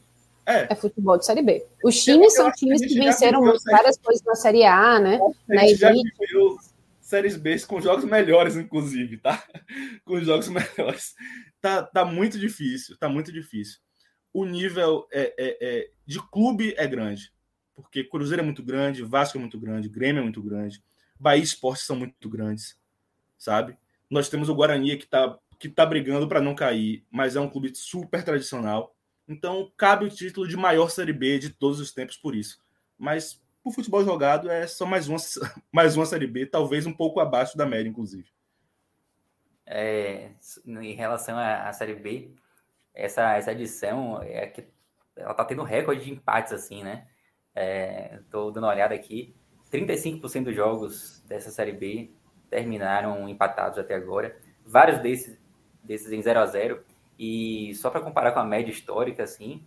É. 0.47 0.73
é. 0.73 0.75
futebol 0.75 1.19
de 1.19 1.27
Série 1.27 1.43
B. 1.43 1.65
Os 1.85 2.03
times 2.03 2.35
são 2.35 2.51
times 2.51 2.81
que 2.81 2.95
venceram 2.99 3.43
várias 3.71 3.99
coisas 3.99 4.25
na 4.25 4.35
Série 4.35 4.65
A, 4.65 4.99
né? 4.99 5.21
A 5.51 5.55
na 5.55 5.75
já 5.75 5.93
Séries 7.11 7.37
B 7.37 7.59
com 7.67 7.81
jogos 7.81 8.05
melhores, 8.05 8.57
inclusive, 8.57 9.19
tá? 9.19 9.45
Com 10.05 10.21
jogos 10.21 10.49
melhores. 10.49 11.15
Tá, 11.61 11.83
tá 11.83 12.05
muito 12.05 12.39
difícil, 12.39 12.97
tá 12.97 13.09
muito 13.09 13.33
difícil. 13.33 13.79
O 14.33 14.45
nível 14.45 15.07
é, 15.13 15.35
é, 15.37 15.59
é, 15.61 15.91
de 16.07 16.21
clube 16.31 16.75
é 16.77 16.87
grande, 16.87 17.33
porque 17.75 18.05
Cruzeiro 18.05 18.43
é 18.43 18.45
muito 18.45 18.63
grande, 18.63 19.03
Vasco 19.03 19.37
é 19.37 19.41
muito 19.41 19.59
grande, 19.59 19.89
Grêmio 19.89 20.21
é 20.21 20.23
muito 20.23 20.43
grande, 20.43 20.83
Bahia 21.19 21.43
Esportes 21.43 21.85
são 21.85 21.97
muito 21.97 22.29
grandes, 22.29 22.79
sabe? 23.37 23.77
Nós 24.09 24.29
temos 24.29 24.49
o 24.49 24.55
Guarani 24.55 24.97
que 24.97 25.07
tá, 25.07 25.37
que 25.59 25.69
tá 25.69 25.85
brigando 25.85 26.29
para 26.29 26.41
não 26.41 26.55
cair, 26.55 27.05
mas 27.11 27.37
é 27.37 27.41
um 27.41 27.51
clube 27.51 27.73
super 27.75 28.23
tradicional 28.23 28.95
então, 29.31 29.71
cabe 29.77 30.05
o 30.05 30.11
título 30.11 30.49
de 30.49 30.57
maior 30.57 30.91
Série 30.91 31.13
B 31.13 31.39
de 31.39 31.51
todos 31.51 31.79
os 31.79 31.93
tempos 31.93 32.17
por 32.17 32.35
isso. 32.35 32.59
Mas 32.99 33.41
o 33.71 33.73
futebol 33.73 34.05
jogado 34.05 34.51
é 34.51 34.67
só 34.67 34.85
mais 34.85 35.09
uma, 35.09 35.17
mais 35.73 35.97
uma 35.97 36.05
Série 36.05 36.27
B, 36.27 36.45
talvez 36.45 36.87
um 36.87 36.93
pouco 36.93 37.21
abaixo 37.21 37.57
da 37.57 37.65
média, 37.65 37.89
inclusive. 37.89 38.29
É, 39.65 40.33
em 40.67 40.93
relação 40.93 41.39
à, 41.39 41.73
Série 41.73 41.95
B, 41.95 42.35
essa, 42.93 43.37
essa 43.37 43.53
edição 43.53 44.21
é 44.23 44.47
que 44.47 44.67
ela 45.17 45.33
tá 45.33 45.45
tendo 45.45 45.63
recorde 45.63 46.05
de 46.05 46.11
empates, 46.11 46.53
assim, 46.53 46.83
né? 46.83 47.07
É, 47.55 48.21
tô 48.31 48.51
dando 48.51 48.65
uma 48.65 48.73
olhada 48.73 48.95
aqui. 48.95 49.35
35% 49.73 50.45
dos 50.45 50.57
jogos 50.57 51.21
dessa 51.29 51.51
Série 51.51 51.73
B 51.73 52.11
terminaram 52.49 53.29
empatados 53.29 53.79
até 53.79 53.95
agora. 53.95 54.37
Vários 54.67 54.99
desses, 54.99 55.39
desses 55.85 56.11
em 56.11 56.21
0 56.21 56.41
a 56.41 56.47
0 56.47 56.85
e 57.17 57.73
só 57.77 57.91
para 57.91 58.01
comparar 58.01 58.33
com 58.33 58.41
a 58.41 58.45
média 58.45 58.73
histórica, 58.73 59.23
assim, 59.23 59.65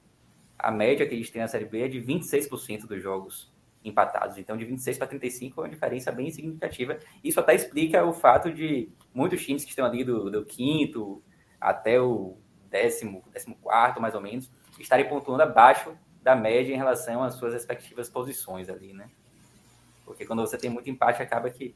a 0.59 0.69
média 0.69 1.07
que 1.07 1.15
eles 1.15 1.29
têm 1.29 1.41
na 1.41 1.47
Série 1.47 1.65
B 1.65 1.83
é 1.83 1.87
de 1.87 2.01
26% 2.01 2.87
dos 2.87 3.01
jogos 3.01 3.52
empatados. 3.83 4.37
Então, 4.37 4.55
de 4.55 4.65
26 4.65 4.97
para 4.97 5.07
35 5.07 5.61
é 5.61 5.63
uma 5.63 5.69
diferença 5.69 6.11
bem 6.11 6.31
significativa. 6.31 6.97
Isso 7.23 7.39
até 7.39 7.53
explica 7.53 8.05
o 8.05 8.13
fato 8.13 8.51
de 8.51 8.89
muitos 9.13 9.45
times 9.45 9.63
que 9.63 9.69
estão 9.69 9.85
ali 9.85 10.03
do, 10.03 10.29
do 10.29 10.45
quinto 10.45 11.21
até 11.59 11.99
o 11.99 12.37
décimo, 12.69 13.23
décimo 13.31 13.55
quarto, 13.55 14.01
mais 14.01 14.15
ou 14.15 14.21
menos, 14.21 14.49
estarem 14.79 15.07
pontuando 15.07 15.43
abaixo 15.43 15.95
da 16.21 16.35
média 16.35 16.73
em 16.73 16.77
relação 16.77 17.23
às 17.23 17.35
suas 17.35 17.53
respectivas 17.53 18.09
posições 18.09 18.69
ali, 18.69 18.93
né? 18.93 19.09
Porque 20.05 20.25
quando 20.25 20.41
você 20.41 20.57
tem 20.57 20.69
muito 20.69 20.89
empate, 20.89 21.21
acaba 21.21 21.49
que 21.49 21.75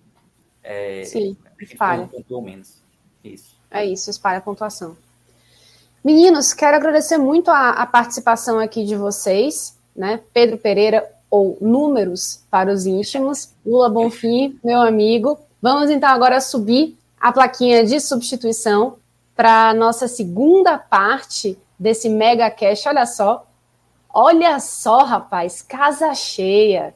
é, 0.63 1.03
Sim, 1.05 1.37
espalha. 1.61 2.07
pontua 2.07 2.41
menos. 2.41 2.83
Isso. 3.23 3.57
É 3.69 3.85
isso, 3.85 4.09
espalha 4.09 4.39
a 4.39 4.41
pontuação. 4.41 4.97
Meninos, 6.03 6.53
quero 6.53 6.77
agradecer 6.77 7.17
muito 7.17 7.51
a, 7.51 7.71
a, 7.71 7.85
participação 7.85 8.59
aqui 8.59 8.85
de 8.85 8.95
vocês, 8.95 9.77
né? 9.95 10.21
Pedro 10.33 10.57
Pereira, 10.57 11.09
ou 11.29 11.57
Números 11.61 12.43
para 12.49 12.71
os 12.71 12.85
íntimos, 12.85 13.53
Lula 13.65 13.89
Bonfim, 13.89 14.59
meu 14.63 14.81
amigo. 14.81 15.37
Vamos 15.61 15.89
então 15.89 16.09
agora 16.09 16.39
subir 16.39 16.97
a 17.19 17.31
plaquinha 17.31 17.85
de 17.85 17.99
substituição 17.99 18.97
para 19.35 19.69
a 19.69 19.73
nossa 19.73 20.07
segunda 20.07 20.77
parte 20.77 21.57
desse 21.77 22.09
mega 22.09 22.49
cash. 22.49 22.85
Olha 22.85 23.05
só, 23.05 23.45
olha 24.09 24.59
só, 24.59 25.03
rapaz, 25.03 25.61
casa 25.61 26.13
cheia. 26.15 26.93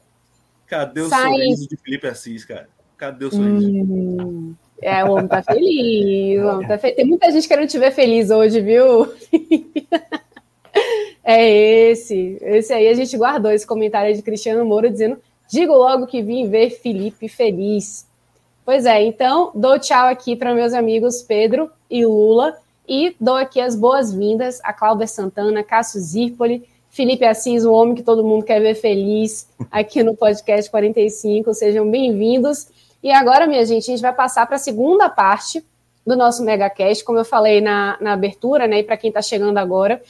Cadê 0.66 1.02
o 1.02 1.08
Sai... 1.08 1.32
sorriso 1.32 1.68
de 1.68 1.76
Felipe 1.76 2.06
Assis, 2.06 2.44
cara? 2.44 2.68
Cadê 2.96 3.26
o 3.26 3.30
sorriso? 3.30 3.68
Hum, 3.68 4.54
é, 4.80 5.04
o 5.04 5.12
homem 5.12 5.28
tá 5.28 5.42
feliz. 5.42 6.42
O 6.42 6.46
homem 6.46 6.66
tá 6.66 6.78
feliz. 6.78 6.96
Tem 6.96 7.04
muita 7.04 7.30
gente 7.30 7.46
querendo 7.46 7.68
te 7.68 7.78
ver 7.78 7.92
feliz 7.92 8.30
hoje, 8.30 8.60
viu? 8.60 9.12
é 11.24 11.48
esse. 11.90 12.38
Esse 12.40 12.72
aí 12.72 12.88
a 12.88 12.94
gente 12.94 13.16
guardou 13.16 13.50
esse 13.50 13.66
comentário 13.66 14.14
de 14.14 14.22
Cristiano 14.22 14.64
Moura 14.64 14.90
dizendo: 14.90 15.18
digo 15.50 15.72
logo 15.72 16.06
que 16.06 16.22
vim 16.22 16.48
ver 16.48 16.70
Felipe 16.70 17.28
feliz. 17.28 18.06
Pois 18.64 18.86
é, 18.86 19.02
então 19.02 19.50
dou 19.54 19.78
tchau 19.78 20.06
aqui 20.06 20.36
para 20.36 20.54
meus 20.54 20.72
amigos 20.72 21.22
Pedro 21.22 21.70
e 21.90 22.06
Lula 22.06 22.56
e 22.88 23.14
dou 23.20 23.34
aqui 23.34 23.60
as 23.60 23.74
boas-vindas 23.74 24.60
a 24.62 24.72
Cláudia 24.72 25.06
Santana, 25.06 25.64
Cássio 25.64 26.00
Zirpoli, 26.00 26.64
Felipe 26.88 27.24
Assis, 27.24 27.64
o 27.64 27.72
homem 27.72 27.94
que 27.94 28.02
todo 28.02 28.22
mundo 28.22 28.44
quer 28.44 28.60
ver 28.60 28.74
feliz 28.74 29.48
aqui 29.70 30.02
no 30.02 30.14
podcast 30.14 30.70
45. 30.70 31.54
Sejam 31.54 31.90
bem-vindos. 31.90 32.68
E 33.02 33.10
agora, 33.10 33.46
minha 33.46 33.64
gente, 33.64 33.84
a 33.84 33.86
gente 33.94 34.02
vai 34.02 34.12
passar 34.12 34.46
para 34.46 34.56
a 34.56 34.58
segunda 34.58 35.08
parte 35.08 35.64
do 36.06 36.16
nosso 36.16 36.44
MegaCast, 36.44 37.02
como 37.04 37.18
eu 37.18 37.24
falei 37.24 37.60
na, 37.60 37.96
na 38.00 38.12
abertura, 38.12 38.66
né? 38.66 38.80
E 38.80 38.82
para 38.82 38.96
quem 38.96 39.08
está 39.08 39.22
chegando 39.22 39.56
agora, 39.58 40.02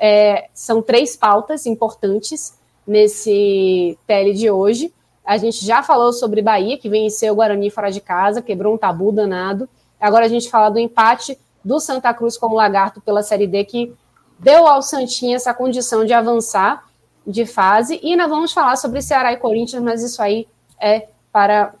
é, 0.00 0.48
são 0.54 0.80
três 0.80 1.14
pautas 1.14 1.66
importantes 1.66 2.58
nesse 2.86 3.98
tele 4.06 4.32
de 4.32 4.50
hoje. 4.50 4.92
A 5.24 5.36
gente 5.36 5.64
já 5.64 5.82
falou 5.82 6.12
sobre 6.12 6.40
Bahia, 6.40 6.78
que 6.78 6.88
venceu 6.88 7.34
o 7.34 7.36
Guarani 7.36 7.70
fora 7.70 7.90
de 7.92 8.00
casa, 8.00 8.40
quebrou 8.40 8.74
um 8.74 8.78
tabu 8.78 9.12
danado. 9.12 9.68
Agora 10.00 10.24
a 10.24 10.28
gente 10.28 10.48
fala 10.48 10.70
do 10.70 10.78
empate 10.78 11.38
do 11.62 11.78
Santa 11.78 12.14
Cruz 12.14 12.38
com 12.38 12.46
o 12.46 12.54
Lagarto 12.54 13.02
pela 13.02 13.22
Série 13.22 13.46
D, 13.46 13.64
que 13.64 13.94
deu 14.38 14.66
ao 14.66 14.80
Santinha 14.80 15.36
essa 15.36 15.52
condição 15.52 16.06
de 16.06 16.14
avançar 16.14 16.88
de 17.26 17.44
fase. 17.44 18.00
E 18.02 18.16
nós 18.16 18.30
vamos 18.30 18.52
falar 18.52 18.76
sobre 18.76 19.02
Ceará 19.02 19.34
e 19.34 19.36
Corinthians, 19.36 19.82
mas 19.82 20.02
isso 20.02 20.22
aí 20.22 20.48
é 20.80 21.08
para 21.30 21.74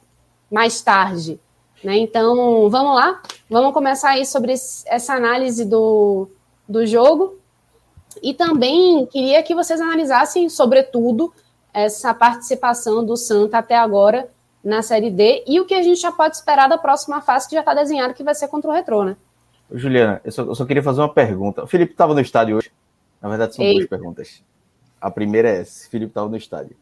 mais 0.50 0.82
tarde. 0.82 1.40
Né? 1.82 1.96
Então, 1.96 2.68
vamos 2.68 2.94
lá? 2.94 3.22
Vamos 3.48 3.72
começar 3.72 4.10
aí 4.10 4.26
sobre 4.26 4.52
essa 4.52 5.14
análise 5.14 5.64
do, 5.64 6.28
do 6.68 6.86
jogo. 6.86 7.39
E 8.22 8.34
também 8.34 9.06
queria 9.06 9.42
que 9.42 9.54
vocês 9.54 9.80
analisassem, 9.80 10.48
sobretudo, 10.48 11.32
essa 11.72 12.12
participação 12.12 13.04
do 13.04 13.16
Santa 13.16 13.58
até 13.58 13.76
agora 13.76 14.28
na 14.62 14.82
Série 14.82 15.10
D 15.10 15.44
e 15.46 15.58
o 15.60 15.64
que 15.64 15.74
a 15.74 15.82
gente 15.82 16.00
já 16.00 16.12
pode 16.12 16.36
esperar 16.36 16.68
da 16.68 16.76
próxima 16.76 17.20
fase 17.20 17.48
que 17.48 17.54
já 17.54 17.60
está 17.60 17.74
desenhado, 17.74 18.14
que 18.14 18.22
vai 18.22 18.34
ser 18.34 18.48
contra 18.48 18.70
o 18.70 18.74
Retrô, 18.74 19.04
né? 19.04 19.16
Juliana, 19.72 20.20
eu 20.24 20.32
só, 20.32 20.42
eu 20.42 20.54
só 20.54 20.64
queria 20.64 20.82
fazer 20.82 21.00
uma 21.00 21.12
pergunta. 21.12 21.62
O 21.62 21.66
Felipe 21.66 21.92
estava 21.92 22.12
no 22.12 22.20
estádio 22.20 22.56
hoje? 22.56 22.72
Na 23.20 23.28
verdade, 23.28 23.54
são 23.54 23.64
Ei. 23.64 23.74
duas 23.74 23.86
perguntas. 23.86 24.42
A 25.00 25.10
primeira 25.10 25.48
é 25.48 25.64
se 25.64 25.86
o 25.86 25.90
Felipe 25.90 26.10
estava 26.10 26.28
no 26.28 26.36
estádio. 26.36 26.76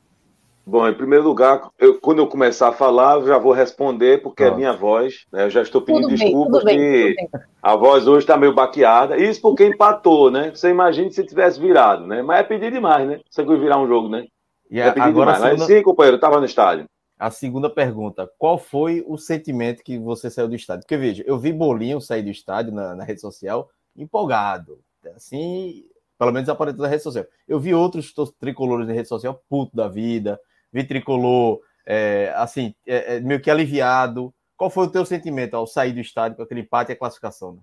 Bom, 0.69 0.87
em 0.87 0.93
primeiro 0.93 1.25
lugar, 1.25 1.71
eu, 1.79 1.99
quando 1.99 2.19
eu 2.19 2.27
começar 2.27 2.69
a 2.69 2.73
falar, 2.73 3.15
eu 3.15 3.27
já 3.27 3.39
vou 3.39 3.53
responder, 3.53 4.21
porque 4.21 4.45
ah. 4.45 4.49
é 4.49 4.55
minha 4.55 4.73
voz. 4.75 5.25
Né? 5.33 5.45
Eu 5.47 5.51
já 5.51 5.63
estou 5.63 5.81
pedindo 5.81 6.09
tudo 6.09 6.15
desculpas 6.15 6.63
bem, 6.63 6.77
que 6.77 7.17
a 7.63 7.75
voz 7.75 8.07
hoje 8.07 8.25
está 8.25 8.37
meio 8.37 8.55
baqueada. 8.55 9.17
Isso 9.17 9.41
porque 9.41 9.65
empatou, 9.67 10.31
né? 10.31 10.51
Você 10.51 10.69
imagina 10.69 11.11
se 11.11 11.25
tivesse 11.25 11.59
virado, 11.59 12.07
né? 12.07 12.21
Mas 12.21 12.41
é 12.41 12.43
pedir 12.43 12.71
demais, 12.71 13.09
né? 13.09 13.19
Você 13.31 13.43
virar 13.43 13.81
um 13.81 13.89
jogo, 13.89 14.11
né? 14.11 14.27
E 14.71 14.79
é 14.79 14.91
pedir 14.91 15.09
agora 15.09 15.33
demais. 15.33 15.53
Segunda... 15.53 15.59
Mas 15.59 15.67
sim, 15.67 15.83
companheiro, 15.83 16.17
eu 16.17 16.19
estava 16.19 16.39
no 16.39 16.45
estádio. 16.45 16.85
A 17.19 17.31
segunda 17.31 17.71
pergunta: 17.71 18.31
qual 18.37 18.59
foi 18.59 19.03
o 19.09 19.17
sentimento 19.17 19.83
que 19.83 19.99
você 19.99 20.31
saiu 20.31 20.49
do 20.49 20.55
estádio? 20.55 20.83
Porque 20.83 20.99
veja, 20.99 21.25
eu 21.27 21.39
vi 21.39 21.51
Bolinho 21.51 21.99
sair 21.99 22.23
do 22.23 22.29
estádio 22.29 22.75
na, 22.75 22.95
na 22.95 23.05
rede 23.05 23.23
social 23.23 23.71
empolgado. 23.97 24.81
Assim, 25.17 25.87
pelo 26.19 26.31
menos 26.31 26.47
apareceu 26.51 26.83
na 26.83 26.89
rede 26.89 27.03
social. 27.03 27.25
Eu 27.49 27.59
vi 27.59 27.73
outros 27.73 28.13
tricolores 28.39 28.87
na 28.87 28.93
rede 28.93 29.09
social 29.09 29.43
puto 29.49 29.75
da 29.75 29.89
vida 29.89 30.39
vitricolor, 30.73 31.61
é, 31.87 32.33
assim, 32.37 32.75
é, 32.87 33.17
é, 33.17 33.21
meio 33.21 33.41
que 33.41 33.51
aliviado. 33.51 34.33
Qual 34.57 34.71
foi 34.71 34.87
o 34.87 34.91
teu 34.91 35.05
sentimento 35.05 35.55
ao 35.55 35.67
sair 35.67 35.93
do 35.93 36.01
estádio 36.01 36.37
com 36.37 36.43
aquele 36.43 36.61
empate 36.61 36.93
e 36.93 36.95
a 36.95 36.99
classificação? 36.99 37.55
Né? 37.55 37.61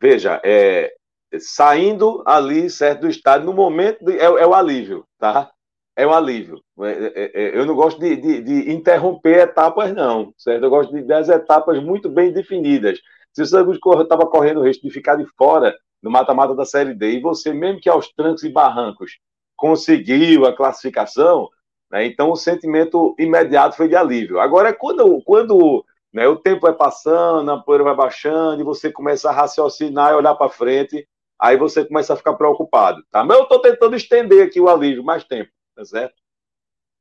Veja, 0.00 0.40
é, 0.44 0.92
saindo 1.38 2.22
ali, 2.26 2.68
certo, 2.68 3.02
do 3.02 3.08
estádio, 3.08 3.46
no 3.46 3.54
momento, 3.54 4.04
de, 4.04 4.18
é, 4.18 4.24
é, 4.24 4.46
o 4.46 4.54
alívio, 4.54 5.06
tá? 5.18 5.50
É 5.96 6.06
o 6.06 6.12
alívio. 6.12 6.62
É, 6.80 7.52
eu 7.54 7.64
não 7.64 7.74
gosto 7.74 8.00
de, 8.00 8.16
de, 8.16 8.40
de, 8.42 8.72
interromper 8.72 9.40
etapas, 9.40 9.94
não, 9.94 10.32
certo? 10.36 10.64
Eu 10.64 10.70
gosto 10.70 10.92
de 10.92 11.02
10 11.02 11.28
etapas 11.28 11.82
muito 11.82 12.08
bem 12.08 12.32
definidas. 12.32 12.98
Se 13.32 13.44
você 13.44 13.62
estava 14.02 14.26
correndo 14.26 14.60
o 14.60 14.64
risco 14.64 14.86
de 14.86 14.92
ficar 14.92 15.16
de 15.16 15.26
fora 15.36 15.74
no 16.02 16.10
mata-mata 16.10 16.54
da 16.54 16.64
Série 16.64 16.94
D, 16.94 17.12
e 17.12 17.20
você, 17.20 17.52
mesmo 17.52 17.80
que 17.80 17.88
aos 17.88 18.08
trancos 18.12 18.42
e 18.42 18.48
barrancos, 18.48 19.18
conseguiu 19.56 20.44
a 20.44 20.56
classificação, 20.56 21.48
né? 21.92 22.06
Então, 22.06 22.30
o 22.30 22.36
sentimento 22.36 23.14
imediato 23.18 23.76
foi 23.76 23.86
de 23.86 23.94
alívio. 23.94 24.40
Agora, 24.40 24.72
quando, 24.72 25.20
quando 25.22 25.84
né, 26.10 26.26
o 26.26 26.36
tempo 26.36 26.62
vai 26.62 26.72
passando, 26.72 27.50
a 27.50 27.58
poeira 27.58 27.84
vai 27.84 27.94
baixando, 27.94 28.62
e 28.62 28.64
você 28.64 28.90
começa 28.90 29.28
a 29.28 29.32
raciocinar 29.32 30.12
e 30.12 30.16
olhar 30.16 30.34
para 30.34 30.48
frente, 30.48 31.06
aí 31.38 31.58
você 31.58 31.84
começa 31.84 32.14
a 32.14 32.16
ficar 32.16 32.32
preocupado. 32.32 33.04
Tá? 33.10 33.22
Mas 33.22 33.36
eu 33.36 33.42
estou 33.42 33.60
tentando 33.60 33.94
estender 33.94 34.46
aqui 34.46 34.58
o 34.58 34.70
alívio 34.70 35.04
mais 35.04 35.22
tempo, 35.24 35.50
tá 35.76 35.84
certo? 35.84 36.14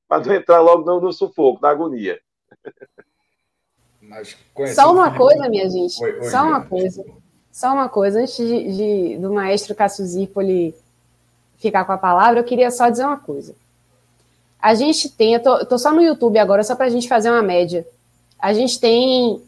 Para 0.10 0.26
não 0.26 0.36
entrar 0.36 0.60
logo 0.60 0.84
no, 0.84 1.00
no 1.00 1.14
sufoco, 1.14 1.62
na 1.62 1.70
agonia. 1.70 2.20
Só 4.76 4.92
uma 4.92 5.16
coisa, 5.16 5.48
minha 5.48 5.70
gente. 5.70 6.04
Oi, 6.04 6.20
oi, 6.20 6.24
Só 6.24 6.44
uma 6.44 6.66
coisa. 6.66 7.06
Só 7.50 7.74
uma 7.74 7.88
coisa. 7.88 8.20
Antes 8.20 8.36
de, 8.36 8.76
de, 8.76 9.18
do 9.20 9.32
maestro 9.32 9.74
Cássio 9.74 10.06
Zipoli 10.06 10.76
ficar 11.56 11.86
com 11.86 11.94
a 11.94 11.98
palavra, 11.98 12.40
eu 12.40 12.44
queria 12.44 12.70
só 12.72 12.90
dizer 12.90 13.06
uma 13.06 13.20
coisa. 13.20 13.56
A 14.62 14.76
gente 14.76 15.10
tem, 15.10 15.34
eu 15.34 15.42
tô, 15.42 15.58
eu 15.58 15.66
tô 15.66 15.78
só 15.78 15.92
no 15.92 16.02
YouTube 16.02 16.38
agora, 16.38 16.64
só 16.64 16.76
para 16.76 16.86
a 16.86 16.90
gente 16.90 17.08
fazer 17.08 17.32
uma 17.32 17.42
média. 17.42 17.88
A 18.38 18.54
gente 18.54 18.80
tem 18.80 19.42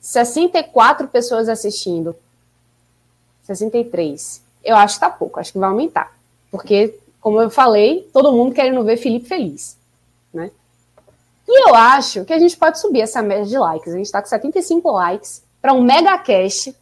64 0.00 1.06
pessoas 1.08 1.48
assistindo. 1.48 2.16
63. 3.44 4.42
Eu 4.64 4.76
acho 4.76 4.94
que 4.94 5.00
tá 5.00 5.10
pouco, 5.10 5.38
acho 5.38 5.52
que 5.52 5.58
vai 5.58 5.68
aumentar. 5.68 6.12
Porque, 6.50 6.98
como 7.20 7.40
eu 7.40 7.50
falei, 7.50 8.08
todo 8.12 8.32
mundo 8.32 8.54
querendo 8.54 8.82
ver 8.82 8.96
Felipe 8.96 9.28
feliz, 9.28 9.76
né? 10.32 10.50
E 11.46 11.68
eu 11.68 11.74
acho 11.74 12.24
que 12.24 12.32
a 12.32 12.38
gente 12.38 12.56
pode 12.56 12.80
subir 12.80 13.00
essa 13.00 13.22
média 13.22 13.46
de 13.46 13.58
likes. 13.58 13.92
A 13.92 13.96
gente 13.96 14.06
está 14.06 14.20
com 14.20 14.28
75 14.28 14.90
likes 14.90 15.42
para 15.60 15.72
um 15.72 15.82
mega 15.82 16.16
cast. 16.18 16.74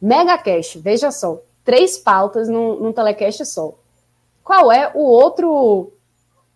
Mega 0.00 0.36
cast, 0.38 0.78
veja 0.78 1.10
só. 1.10 1.38
Três 1.64 1.96
pautas 1.96 2.48
num, 2.48 2.80
num 2.80 2.92
telecast 2.92 3.46
só. 3.46 3.72
Qual 4.42 4.70
é 4.70 4.90
o 4.94 5.00
outro 5.00 5.90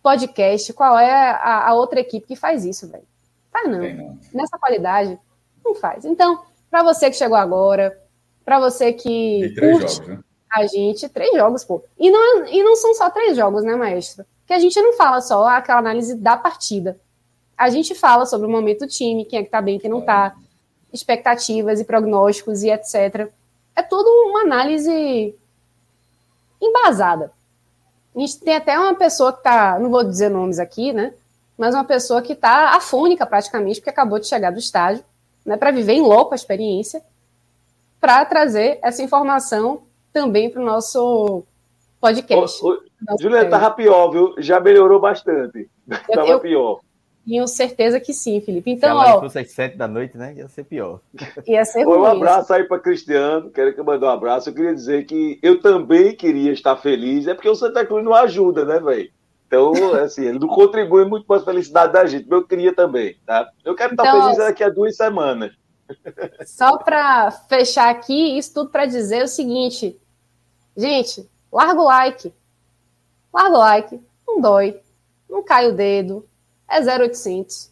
podcast? 0.08 0.72
Qual 0.72 0.98
é 0.98 1.12
a, 1.12 1.68
a 1.68 1.74
outra 1.74 2.00
equipe 2.00 2.26
que 2.26 2.36
faz 2.36 2.64
isso, 2.64 2.88
velho? 2.88 3.04
Faz 3.52 3.68
não. 3.68 3.80
não. 3.80 4.18
Nessa 4.32 4.58
qualidade, 4.58 5.18
não 5.62 5.74
faz. 5.74 6.06
Então, 6.06 6.42
para 6.70 6.82
você 6.82 7.10
que 7.10 7.16
chegou 7.16 7.36
agora, 7.36 7.98
para 8.44 8.58
você 8.58 8.92
que 8.92 9.54
curte 9.58 9.96
jogos, 9.96 10.08
né? 10.08 10.18
a 10.50 10.66
gente, 10.66 11.08
três 11.10 11.36
jogos, 11.36 11.64
pô. 11.64 11.84
E 11.98 12.10
não, 12.10 12.44
é, 12.44 12.54
e 12.54 12.62
não 12.62 12.74
são 12.74 12.94
só 12.94 13.10
três 13.10 13.36
jogos, 13.36 13.62
né, 13.64 13.76
maestro? 13.76 14.24
Que 14.46 14.54
a 14.54 14.58
gente 14.58 14.80
não 14.80 14.94
fala 14.94 15.20
só 15.20 15.46
aquela 15.46 15.80
análise 15.80 16.14
da 16.14 16.36
partida. 16.36 16.98
A 17.56 17.68
gente 17.68 17.94
fala 17.94 18.24
sobre 18.24 18.46
o 18.46 18.50
momento 18.50 18.80
do 18.80 18.88
time, 18.88 19.26
quem 19.26 19.40
é 19.40 19.42
que 19.42 19.50
tá 19.50 19.60
bem, 19.60 19.78
quem 19.78 19.90
não 19.90 20.00
tá, 20.00 20.34
expectativas 20.92 21.80
e 21.80 21.84
prognósticos 21.84 22.62
e 22.62 22.70
etc. 22.70 23.30
É 23.76 23.82
tudo 23.82 24.08
uma 24.30 24.40
análise 24.40 25.34
embasada. 26.60 27.32
A 28.18 28.20
gente 28.20 28.40
tem 28.40 28.56
até 28.56 28.76
uma 28.76 28.96
pessoa 28.96 29.32
que 29.32 29.44
tá, 29.44 29.78
não 29.78 29.90
vou 29.90 30.02
dizer 30.02 30.28
nomes 30.28 30.58
aqui, 30.58 30.92
né? 30.92 31.14
Mas 31.56 31.72
uma 31.72 31.84
pessoa 31.84 32.20
que 32.20 32.34
tá 32.34 32.74
afônica 32.74 33.24
praticamente, 33.24 33.78
porque 33.78 33.90
acabou 33.90 34.18
de 34.18 34.26
chegar 34.26 34.50
do 34.50 34.58
estágio, 34.58 35.04
né? 35.46 35.56
Para 35.56 35.70
viver 35.70 35.92
em 35.92 36.00
louco 36.00 36.32
a 36.32 36.34
experiência, 36.34 37.00
para 38.00 38.24
trazer 38.24 38.80
essa 38.82 39.04
informação 39.04 39.82
também 40.12 40.50
para 40.50 40.60
o 40.60 40.64
nosso 40.64 41.44
podcast. 42.00 42.60
Ô, 42.64 42.70
ô, 42.70 42.82
Juliana, 43.20 43.48
tava 43.50 43.70
pior, 43.70 44.10
viu? 44.10 44.34
Já 44.38 44.58
melhorou 44.58 44.98
bastante. 44.98 45.70
Eu, 45.88 46.14
tava 46.16 46.28
eu, 46.28 46.40
pior. 46.40 46.80
Tenho 47.26 47.46
certeza 47.46 48.00
que 48.00 48.14
sim, 48.14 48.40
Felipe. 48.40 48.70
Então, 48.70 49.00
Se 49.00 49.06
ó. 49.06 49.14
Se 49.14 49.20
fosse 49.20 49.38
às 49.38 49.50
sete 49.50 49.76
da 49.76 49.86
noite, 49.86 50.16
né? 50.16 50.34
Ia 50.34 50.48
ser 50.48 50.64
pior. 50.64 51.00
Ia 51.46 51.64
ser 51.64 51.84
ruim. 51.84 51.98
Um 51.98 52.04
abraço 52.04 52.52
aí 52.52 52.64
para 52.64 52.78
Cristiano. 52.78 53.50
Quero 53.50 53.74
que 53.74 53.80
eu 53.80 53.84
mande 53.84 54.04
um 54.04 54.08
abraço. 54.08 54.48
Eu 54.48 54.54
queria 54.54 54.74
dizer 54.74 55.04
que 55.04 55.38
eu 55.42 55.60
também 55.60 56.16
queria 56.16 56.52
estar 56.52 56.76
feliz. 56.76 57.26
É 57.26 57.34
porque 57.34 57.48
o 57.48 57.54
Santa 57.54 57.84
Cruz 57.84 58.04
não 58.04 58.14
ajuda, 58.14 58.64
né, 58.64 58.80
velho? 58.80 59.10
Então, 59.46 59.72
assim, 59.94 60.26
ele 60.26 60.38
não 60.38 60.48
contribui 60.48 61.06
muito 61.06 61.26
para 61.26 61.40
a 61.40 61.44
felicidade 61.44 61.92
da 61.92 62.04
gente, 62.04 62.28
mas 62.28 62.40
eu 62.40 62.46
queria 62.46 62.74
também, 62.74 63.16
tá? 63.24 63.50
Eu 63.64 63.74
quero 63.74 63.92
estar 63.92 64.06
então, 64.06 64.22
feliz 64.22 64.38
daqui 64.38 64.62
a 64.62 64.68
duas 64.68 64.94
semanas. 64.94 65.52
Só 66.44 66.76
para 66.76 67.30
fechar 67.30 67.88
aqui, 67.88 68.36
isso 68.36 68.52
tudo 68.52 68.68
para 68.68 68.84
dizer 68.84 69.24
o 69.24 69.28
seguinte: 69.28 69.98
gente, 70.76 71.26
larga 71.50 71.80
o 71.80 71.84
like. 71.84 72.32
Larga 73.32 73.56
o 73.56 73.58
like, 73.58 74.00
não 74.26 74.40
dói, 74.40 74.80
não 75.28 75.42
cai 75.42 75.68
o 75.68 75.74
dedo, 75.74 76.28
é 76.68 76.80
0800. 76.80 77.70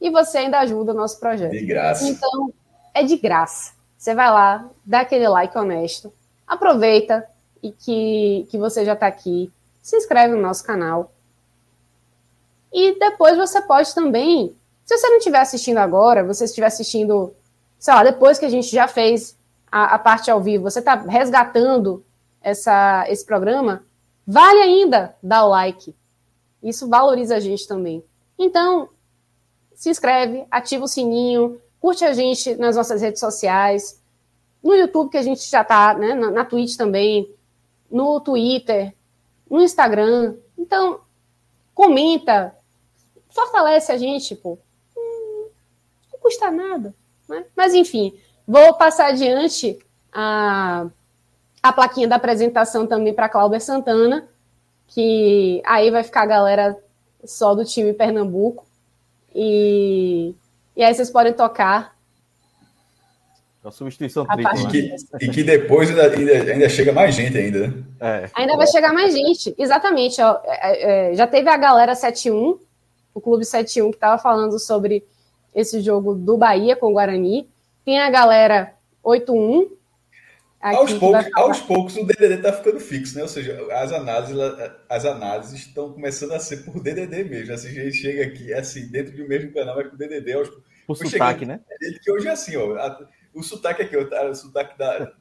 E 0.00 0.10
você 0.10 0.38
ainda 0.38 0.60
ajuda 0.60 0.92
o 0.92 0.96
nosso 0.96 1.18
projeto. 1.18 1.50
De 1.50 1.64
graça. 1.64 2.08
Então, 2.08 2.52
é 2.94 3.02
de 3.02 3.16
graça. 3.16 3.72
Você 3.98 4.14
vai 4.14 4.30
lá, 4.30 4.70
dá 4.84 5.00
aquele 5.00 5.28
like 5.28 5.56
honesto, 5.56 6.12
aproveita 6.46 7.28
e 7.62 7.70
que, 7.70 8.46
que 8.50 8.56
você 8.56 8.84
já 8.84 8.94
está 8.94 9.06
aqui, 9.06 9.52
se 9.82 9.96
inscreve 9.96 10.34
no 10.34 10.40
nosso 10.40 10.64
canal. 10.64 11.12
E 12.72 12.98
depois 12.98 13.36
você 13.36 13.60
pode 13.60 13.94
também, 13.94 14.56
se 14.86 14.96
você 14.96 15.08
não 15.08 15.18
estiver 15.18 15.40
assistindo 15.40 15.78
agora, 15.78 16.24
você 16.24 16.44
estiver 16.44 16.66
assistindo, 16.66 17.34
sei 17.78 17.92
lá, 17.92 18.02
depois 18.02 18.38
que 18.38 18.46
a 18.46 18.48
gente 18.48 18.70
já 18.70 18.88
fez 18.88 19.36
a, 19.70 19.96
a 19.96 19.98
parte 19.98 20.30
ao 20.30 20.40
vivo, 20.40 20.64
você 20.64 20.78
está 20.78 20.94
resgatando 20.94 22.02
essa, 22.40 23.04
esse 23.08 23.24
programa, 23.24 23.84
vale 24.26 24.60
ainda 24.60 25.14
dar 25.22 25.44
o 25.44 25.48
like. 25.48 25.94
Isso 26.62 26.88
valoriza 26.88 27.36
a 27.36 27.40
gente 27.40 27.66
também. 27.66 28.04
Então, 28.38 28.88
se 29.74 29.88
inscreve, 29.88 30.46
ativa 30.50 30.84
o 30.84 30.88
sininho, 30.88 31.60
curte 31.80 32.04
a 32.04 32.12
gente 32.12 32.54
nas 32.56 32.76
nossas 32.76 33.00
redes 33.00 33.20
sociais, 33.20 34.00
no 34.62 34.74
YouTube 34.74 35.10
que 35.10 35.16
a 35.16 35.22
gente 35.22 35.48
já 35.48 35.62
está, 35.62 35.94
né, 35.94 36.14
na, 36.14 36.30
na 36.30 36.44
Twitch 36.44 36.76
também, 36.76 37.34
no 37.90 38.20
Twitter, 38.20 38.94
no 39.50 39.62
Instagram. 39.62 40.36
Então, 40.56 41.00
comenta, 41.74 42.54
fortalece 43.30 43.90
a 43.90 43.96
gente, 43.96 44.34
pô. 44.36 44.58
Hum, 44.96 45.48
não 46.12 46.20
custa 46.20 46.50
nada, 46.50 46.94
né? 47.28 47.46
Mas 47.56 47.74
enfim, 47.74 48.14
vou 48.46 48.74
passar 48.74 49.06
adiante 49.06 49.78
a, 50.12 50.86
a 51.62 51.72
plaquinha 51.72 52.06
da 52.06 52.16
apresentação 52.16 52.86
também 52.86 53.14
para 53.14 53.28
Cláudia 53.28 53.60
Santana, 53.60 54.28
que 54.90 55.62
aí 55.64 55.90
vai 55.90 56.02
ficar 56.02 56.22
a 56.22 56.26
galera 56.26 56.76
só 57.24 57.54
do 57.54 57.64
time 57.64 57.92
Pernambuco. 57.92 58.66
E, 59.34 60.34
e 60.76 60.82
aí 60.82 60.92
vocês 60.92 61.10
podem 61.10 61.32
tocar 61.32 61.96
uma 63.62 63.70
substituição 63.70 64.26
tripla. 64.26 64.54
E 64.54 64.66
que, 64.66 64.94
e 65.20 65.28
que 65.28 65.44
depois 65.44 65.90
ainda, 65.90 66.50
ainda, 66.50 66.68
chega 66.68 66.92
mais 66.92 67.14
gente 67.14 67.36
ainda, 67.36 67.68
né? 67.68 67.84
É. 68.00 68.30
Ainda 68.34 68.56
vai 68.56 68.66
chegar 68.66 68.92
mais 68.92 69.12
gente, 69.12 69.54
exatamente. 69.58 70.20
Ó, 70.20 70.40
é, 70.44 71.10
é, 71.10 71.14
já 71.14 71.26
teve 71.26 71.48
a 71.50 71.58
galera 71.58 71.92
7-1, 71.92 72.58
o 73.14 73.20
Clube 73.20 73.44
7-1, 73.44 73.90
que 73.90 73.96
estava 73.96 74.20
falando 74.20 74.58
sobre 74.58 75.04
esse 75.54 75.80
jogo 75.80 76.14
do 76.14 76.38
Bahia 76.38 76.74
com 76.74 76.86
o 76.86 76.92
Guarani. 76.94 77.48
Tem 77.84 77.98
a 77.98 78.08
galera 78.08 78.72
8-1. 79.04 79.68
Aos 80.60 80.92
poucos, 80.92 81.26
aos 81.34 81.60
poucos 81.60 81.96
o 81.96 82.04
DDD 82.04 82.34
está 82.34 82.52
ficando 82.52 82.78
fixo, 82.78 83.16
né? 83.16 83.22
Ou 83.22 83.28
seja, 83.28 83.58
as 83.72 83.92
análises, 83.92 84.36
as 84.90 85.04
análises 85.06 85.60
estão 85.60 85.90
começando 85.90 86.32
a 86.32 86.38
ser 86.38 86.58
por 86.58 86.82
DDD 86.82 87.24
mesmo. 87.24 87.54
Assim, 87.54 87.68
a 87.68 87.84
gente 87.84 87.96
chega 87.96 88.24
aqui, 88.24 88.52
assim, 88.52 88.86
dentro 88.88 89.16
do 89.16 89.26
mesmo 89.26 89.54
canal, 89.54 89.76
mas 89.76 89.88
com 89.88 89.96
DDD. 89.96 90.34
Aos, 90.34 90.50
por 90.86 90.96
sotaque, 90.96 91.46
né? 91.46 91.60
Que 92.02 92.10
hoje 92.10 92.28
é 92.28 92.32
assim, 92.32 92.56
ó. 92.56 92.76
A, 92.76 93.08
o 93.32 93.42
sotaque 93.42 93.82
aqui, 93.82 93.96
o 93.96 94.34
sotaque 94.34 94.76
da, 94.76 95.12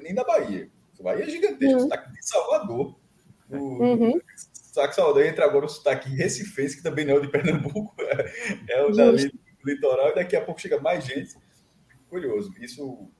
nem 0.00 0.14
da 0.14 0.24
Bahia. 0.24 0.70
O 0.98 1.02
Bahia 1.02 1.24
é 1.24 1.28
gigantesco, 1.28 1.74
uhum. 1.74 1.78
o 1.78 1.82
sotaque 1.82 2.12
de 2.12 2.26
Salvador. 2.26 2.96
O, 3.50 3.56
uhum. 3.56 4.20
sotaque 4.52 4.94
Salvador 4.94 5.26
entra 5.26 5.44
agora 5.44 5.66
o 5.66 5.68
sotaque 5.68 6.08
recifense, 6.08 6.76
que 6.78 6.82
também 6.82 7.04
não 7.04 7.14
é 7.14 7.16
o 7.18 7.20
de 7.20 7.28
Pernambuco, 7.28 7.94
é, 7.98 8.32
é 8.78 8.82
o 8.84 8.90
da 8.90 9.12
litoral, 9.64 10.10
e 10.10 10.14
daqui 10.14 10.34
a 10.34 10.40
pouco 10.40 10.60
chega 10.60 10.80
mais 10.80 11.04
gente. 11.04 11.34
Curioso. 12.08 12.52
Isso 12.60 13.10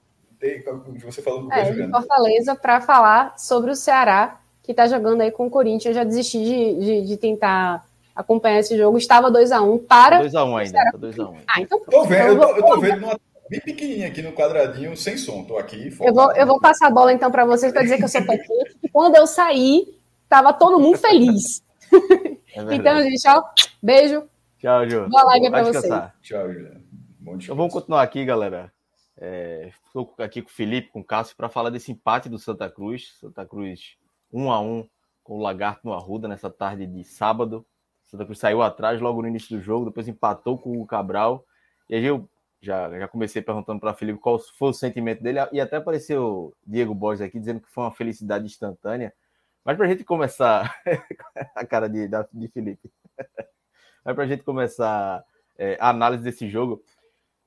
tem, 0.42 0.60
você 0.98 1.22
falando 1.22 1.46
do 1.46 1.52
é, 1.52 1.88
Fortaleza 1.88 2.56
para 2.56 2.80
falar 2.80 3.38
sobre 3.38 3.70
o 3.70 3.76
Ceará, 3.76 4.40
que 4.60 4.72
está 4.72 4.88
jogando 4.88 5.20
aí 5.20 5.30
com 5.30 5.46
o 5.46 5.50
Corinthians. 5.50 5.94
Eu 5.94 6.02
já 6.02 6.04
desisti 6.04 6.42
de, 6.42 6.74
de, 6.74 7.06
de 7.06 7.16
tentar 7.16 7.86
acompanhar 8.14 8.58
esse 8.58 8.76
jogo. 8.76 8.98
Estava 8.98 9.30
2x1 9.30 9.62
um 9.62 9.78
para. 9.78 10.20
2x1 10.20 10.46
um 10.46 10.56
ainda. 10.56 10.78
2x1. 10.96 11.30
Um. 11.30 11.36
Ah, 11.46 11.60
então. 11.60 11.80
Tô 11.88 12.04
vendo, 12.04 12.42
eu, 12.42 12.56
eu 12.56 12.66
tô 12.66 12.80
vendo 12.80 13.00
numa 13.02 13.20
bem 13.48 13.60
pequenininha 13.60 14.08
aqui 14.08 14.20
no 14.20 14.32
quadradinho, 14.32 14.96
sem 14.96 15.16
som. 15.16 15.44
Tô 15.44 15.56
aqui. 15.56 15.96
Eu 16.00 16.12
vou, 16.12 16.32
eu 16.32 16.46
vou 16.46 16.60
passar 16.60 16.88
a 16.88 16.90
bola 16.90 17.12
então 17.12 17.30
para 17.30 17.44
vocês 17.44 17.72
para 17.72 17.82
dizer 17.82 17.98
que 17.98 18.04
eu 18.04 18.08
sou 18.08 18.22
pequeno. 18.26 18.64
quando 18.92 19.14
eu 19.14 19.28
saí, 19.28 19.86
tava 20.28 20.52
todo 20.52 20.80
mundo 20.80 20.98
feliz. 20.98 21.62
É 22.54 22.74
então, 22.74 23.02
gente, 23.02 23.26
ó, 23.26 23.42
beijo. 23.82 24.24
Tchau, 24.58 24.86
Ju. 24.86 25.08
Boa 25.08 25.22
live 25.22 25.50
para 25.50 25.62
vocês. 25.64 25.94
Tchau, 26.20 26.52
Juliana. 26.52 26.82
Então 27.22 27.56
vamos 27.56 27.72
continuar 27.72 28.02
aqui, 28.02 28.26
galera. 28.26 28.70
Estou 29.16 30.14
é, 30.18 30.24
aqui 30.24 30.42
com 30.42 30.48
o 30.48 30.52
Felipe, 30.52 30.90
com 30.90 31.00
o 31.00 31.04
Cássio, 31.04 31.36
para 31.36 31.48
falar 31.48 31.70
desse 31.70 31.92
empate 31.92 32.28
do 32.28 32.38
Santa 32.38 32.70
Cruz. 32.70 33.16
Santa 33.20 33.46
Cruz 33.46 33.96
1 34.32 34.50
a 34.50 34.60
1 34.60 34.88
com 35.22 35.38
o 35.38 35.42
Lagarto 35.42 35.82
no 35.84 35.92
Arruda 35.92 36.26
nessa 36.26 36.50
tarde 36.50 36.86
de 36.86 37.04
sábado. 37.04 37.66
Santa 38.04 38.24
Cruz 38.24 38.38
saiu 38.38 38.62
atrás 38.62 39.00
logo 39.00 39.22
no 39.22 39.28
início 39.28 39.56
do 39.56 39.62
jogo, 39.62 39.86
depois 39.86 40.08
empatou 40.08 40.58
com 40.58 40.80
o 40.80 40.86
Cabral. 40.86 41.46
E 41.88 41.94
aí 41.94 42.04
eu 42.04 42.28
já, 42.60 42.90
já 42.98 43.08
comecei 43.08 43.42
perguntando 43.42 43.80
para 43.80 43.94
Felipe 43.94 44.18
qual 44.18 44.38
foi 44.38 44.70
o 44.70 44.74
sentimento 44.74 45.22
dele, 45.22 45.38
e 45.52 45.60
até 45.60 45.76
apareceu 45.76 46.54
Diego 46.66 46.94
Borges 46.94 47.22
aqui 47.22 47.38
dizendo 47.38 47.60
que 47.60 47.70
foi 47.70 47.84
uma 47.84 47.90
felicidade 47.90 48.44
instantânea. 48.44 49.12
Mas 49.64 49.76
para 49.76 49.86
a 49.86 49.88
gente 49.88 50.04
começar, 50.04 50.74
a 51.54 51.64
cara 51.64 51.88
de, 51.88 52.08
de 52.32 52.48
Felipe, 52.48 52.90
mas 54.04 54.14
para 54.14 54.24
a 54.24 54.26
gente 54.26 54.42
começar 54.42 55.24
é, 55.56 55.76
a 55.80 55.90
análise 55.90 56.22
desse 56.22 56.48
jogo, 56.48 56.82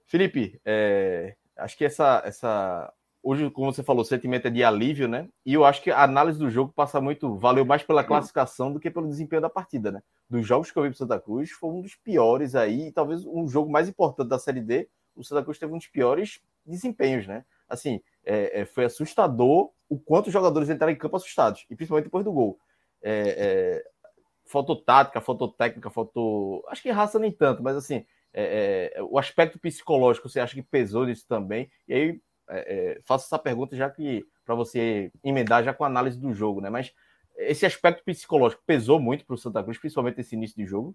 Felipe, 0.06 0.60
é, 0.64 1.36
acho 1.58 1.78
que 1.78 1.86
essa, 1.86 2.22
essa 2.26 2.94
hoje, 3.26 3.50
como 3.50 3.74
você 3.74 3.82
falou, 3.82 4.04
o 4.04 4.06
sentimento 4.06 4.48
é 4.48 4.52
de 4.52 4.64
alívio, 4.64 5.08
né? 5.08 5.28
E 5.44 5.56
eu 5.56 5.66
acho 5.66 5.82
que 5.82 5.90
a 5.90 6.04
análise 6.04 6.38
do 6.38 6.50
jogo 6.50 6.72
passa 6.76 7.02
muito, 7.02 7.36
valeu 7.38 7.66
mais 7.66 7.82
pela 7.82 8.04
classificação 8.04 8.72
do 8.72 8.80
que 8.80 8.92
pelo 8.92 9.08
desempenho 9.08 9.42
da 9.42 9.50
partida, 9.50 9.92
né? 9.92 10.04
Dos 10.30 10.46
jogos 10.46 10.70
que 10.70 10.78
eu 10.78 10.84
vi 10.84 10.90
para 10.90 10.98
Santa 10.98 11.20
Cruz, 11.20 11.50
foi 11.50 11.72
um 11.72 11.82
dos 11.82 11.96
piores 11.96 12.54
aí, 12.54 12.92
talvez 12.92 13.26
um 13.26 13.48
jogo 13.48 13.72
mais 13.72 13.90
importante 13.90 14.30
da 14.30 14.38
Série 14.38 14.62
D, 14.62 14.88
o 15.16 15.24
Santa 15.24 15.44
Cruz 15.44 15.58
teve 15.58 15.74
um 15.74 15.78
dos 15.78 15.88
piores 15.88 16.40
desempenhos, 16.64 17.26
né? 17.26 17.44
Assim, 17.68 18.00
é, 18.24 18.62
é, 18.62 18.66
foi 18.66 18.86
assustador 18.86 19.72
o 19.90 19.98
quanto 19.98 20.28
os 20.28 20.34
jogadores 20.34 20.70
entraram 20.70 20.94
em 20.94 20.98
campo 20.98 21.16
assustados, 21.16 21.66
e 21.70 21.76
principalmente 21.76 22.06
depois 22.06 22.24
do 22.24 22.32
gol. 22.32 22.60
É, 23.02 23.84
é 23.84 23.96
faltou 24.46 24.76
tática, 24.76 25.20
faltou 25.20 25.48
técnica, 25.48 25.90
faltou. 25.90 26.64
Acho 26.68 26.84
que 26.84 26.92
raça 26.92 27.18
nem 27.18 27.32
tanto, 27.32 27.64
mas 27.64 27.76
assim, 27.76 28.06
é, 28.38 28.92
é, 28.98 29.04
o 29.04 29.18
aspecto 29.18 29.58
psicológico 29.58 30.28
você 30.28 30.42
acha 30.42 30.54
que 30.54 30.62
pesou 30.62 31.06
nisso 31.06 31.26
também. 31.26 31.72
E 31.88 31.94
aí, 31.94 32.22
é, 32.50 32.76
é, 32.76 33.02
faço 33.06 33.26
essa 33.26 33.40
pergunta 33.40 33.78
já 33.78 33.90
que 33.90 34.26
para 34.44 34.54
você 34.54 35.10
emendar 35.24 35.64
já 35.64 35.74
com 35.74 35.86
a 35.86 35.88
análise 35.88 36.20
do 36.20 36.34
jogo, 36.34 36.60
né? 36.60 36.70
Mas 36.70 36.94
esse 37.38 37.66
aspecto 37.66 38.04
psicológico 38.04 38.62
pesou 38.66 39.00
muito 39.00 39.26
para 39.26 39.34
o 39.34 39.38
Santa 39.38 39.64
Cruz, 39.64 39.78
principalmente 39.78 40.18
nesse 40.18 40.36
início 40.36 40.58
de 40.58 40.66
jogo? 40.66 40.94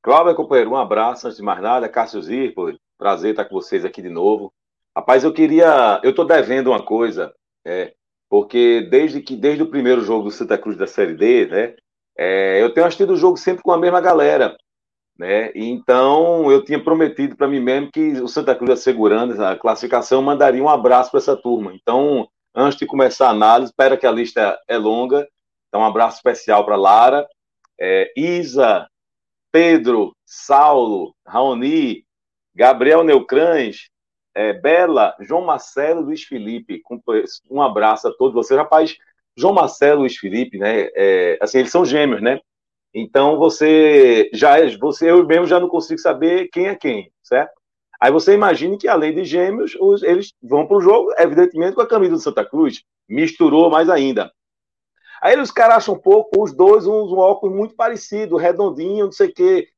Cláudio, 0.00 0.36
companheiro, 0.36 0.70
um 0.70 0.76
abraço 0.76 1.26
antes 1.26 1.36
de 1.36 1.42
mais 1.42 1.60
nada. 1.60 1.88
Cássio 1.88 2.22
Zirpo, 2.22 2.72
prazer 2.96 3.32
estar 3.32 3.44
com 3.44 3.54
vocês 3.54 3.84
aqui 3.84 4.00
de 4.00 4.08
novo. 4.08 4.54
Rapaz, 4.96 5.24
eu 5.24 5.32
queria. 5.32 6.00
Eu 6.04 6.10
estou 6.10 6.24
devendo 6.24 6.68
uma 6.68 6.82
coisa, 6.82 7.34
é, 7.64 7.92
porque 8.28 8.86
desde 8.88 9.20
que 9.20 9.36
desde 9.36 9.64
o 9.64 9.70
primeiro 9.70 10.00
jogo 10.02 10.24
do 10.24 10.30
Santa 10.30 10.56
Cruz 10.56 10.76
da 10.76 10.86
Série 10.86 11.14
D, 11.14 11.46
né? 11.46 11.76
É, 12.16 12.62
eu 12.62 12.72
tenho 12.72 12.86
assistido 12.86 13.12
o 13.12 13.16
jogo 13.16 13.36
sempre 13.36 13.62
com 13.62 13.72
a 13.72 13.78
mesma 13.78 14.00
galera. 14.00 14.56
Né? 15.18 15.50
Então, 15.54 16.50
eu 16.50 16.64
tinha 16.64 16.82
prometido 16.82 17.34
para 17.36 17.48
mim 17.48 17.58
mesmo 17.58 17.90
que 17.90 18.12
o 18.20 18.28
Santa 18.28 18.54
Cruz 18.54 18.70
assegurando 18.70 19.42
a 19.44 19.56
classificação 19.56 20.22
mandaria 20.22 20.62
um 20.62 20.68
abraço 20.68 21.10
para 21.10 21.18
essa 21.18 21.36
turma. 21.36 21.74
Então, 21.74 22.28
antes 22.54 22.78
de 22.78 22.86
começar 22.86 23.26
a 23.26 23.32
análise, 23.32 23.72
espera 23.72 23.96
que 23.96 24.06
a 24.06 24.12
lista 24.12 24.56
é 24.68 24.78
longa. 24.78 25.26
Então, 25.68 25.80
um 25.80 25.84
abraço 25.84 26.18
especial 26.18 26.64
para 26.64 26.76
Lara, 26.76 27.26
é, 27.80 28.12
Isa, 28.16 28.88
Pedro, 29.50 30.14
Saulo, 30.24 31.14
Raoni, 31.26 32.04
Gabriel 32.54 33.02
Neucrães, 33.02 33.90
é, 34.34 34.52
Bela, 34.52 35.16
João 35.20 35.44
Marcelo, 35.44 36.02
Luiz 36.02 36.22
Felipe. 36.22 36.80
Um 37.50 37.60
abraço 37.60 38.06
a 38.06 38.12
todos 38.12 38.34
vocês. 38.34 38.58
Rapaz, 38.58 38.96
João 39.36 39.52
Marcelo 39.52 40.00
e 40.00 40.02
Luiz 40.02 40.16
Felipe, 40.16 40.58
né? 40.58 40.88
É, 40.94 41.38
assim, 41.40 41.58
eles 41.58 41.72
são 41.72 41.84
gêmeos, 41.84 42.22
né? 42.22 42.40
Então 42.94 43.38
você 43.38 44.30
já 44.32 44.58
é, 44.58 44.76
você 44.76 45.10
eu 45.10 45.26
mesmo 45.26 45.46
já 45.46 45.60
não 45.60 45.68
consigo 45.68 46.00
saber 46.00 46.48
quem 46.48 46.68
é 46.68 46.74
quem, 46.74 47.12
certo? 47.22 47.52
Aí 48.00 48.12
você 48.12 48.34
imagine 48.34 48.78
que 48.78 48.88
além 48.88 49.14
de 49.14 49.24
gêmeos, 49.24 49.76
os, 49.80 50.02
eles 50.02 50.32
vão 50.42 50.66
para 50.66 50.76
o 50.76 50.80
jogo, 50.80 51.12
evidentemente, 51.18 51.74
com 51.74 51.82
a 51.82 51.88
camisa 51.88 52.12
do 52.12 52.20
Santa 52.20 52.44
Cruz, 52.44 52.82
misturou 53.08 53.68
mais 53.70 53.90
ainda. 53.90 54.32
Aí 55.20 55.38
os 55.40 55.50
caras 55.50 55.78
acham 55.78 55.94
um 55.94 55.98
pouco, 55.98 56.42
os 56.42 56.54
dois, 56.54 56.86
uns 56.86 57.10
um 57.10 57.18
óculos 57.18 57.56
muito 57.56 57.74
parecido, 57.74 58.36
redondinho, 58.36 59.06
não 59.06 59.12
sei 59.12 59.28
o 59.28 59.34
quê. 59.34 59.68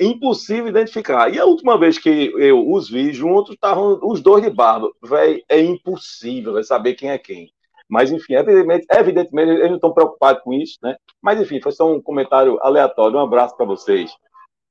Impossível 0.00 0.68
identificar. 0.68 1.32
E 1.32 1.38
a 1.38 1.44
última 1.44 1.78
vez 1.78 1.98
que 1.98 2.32
eu 2.36 2.68
os 2.70 2.90
vi 2.90 3.12
juntos, 3.12 3.54
estavam 3.54 3.98
os 4.02 4.20
dois 4.20 4.42
de 4.42 4.50
barba. 4.50 4.90
Véi, 5.02 5.44
é 5.48 5.60
impossível 5.60 6.62
saber 6.64 6.94
quem 6.94 7.10
é 7.10 7.18
quem. 7.18 7.52
Mas, 7.88 8.12
enfim, 8.12 8.34
evidentemente, 8.34 8.86
evidentemente 8.90 9.50
eles 9.50 9.68
não 9.68 9.76
estão 9.76 9.92
preocupados 9.92 10.42
com 10.42 10.52
isso, 10.52 10.78
né? 10.82 10.96
Mas, 11.22 11.40
enfim, 11.40 11.60
foi 11.60 11.72
só 11.72 11.90
um 11.90 12.02
comentário 12.02 12.58
aleatório. 12.60 13.16
Um 13.16 13.22
abraço 13.22 13.56
para 13.56 13.64
vocês. 13.64 14.14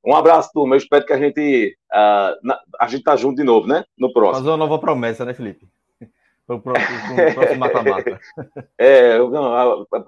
Um 0.04 0.14
abraço, 0.14 0.50
turma. 0.54 0.74
Eu 0.74 0.78
espero 0.78 1.04
que 1.04 1.12
a 1.12 1.18
gente 1.18 1.76
uh, 1.92 2.38
na, 2.42 2.58
a 2.80 2.86
gente 2.86 3.02
tá 3.02 3.16
junto 3.16 3.36
de 3.36 3.44
novo, 3.44 3.66
né? 3.66 3.84
No 3.98 4.12
próximo. 4.12 4.38
Fazer 4.38 4.50
uma 4.50 4.56
nova 4.56 4.78
promessa, 4.78 5.24
né, 5.24 5.34
Felipe? 5.34 5.68
Para 6.46 6.56
o 6.56 6.60
próximo 7.34 7.58
mata-mata. 7.58 8.20
é, 8.78 9.18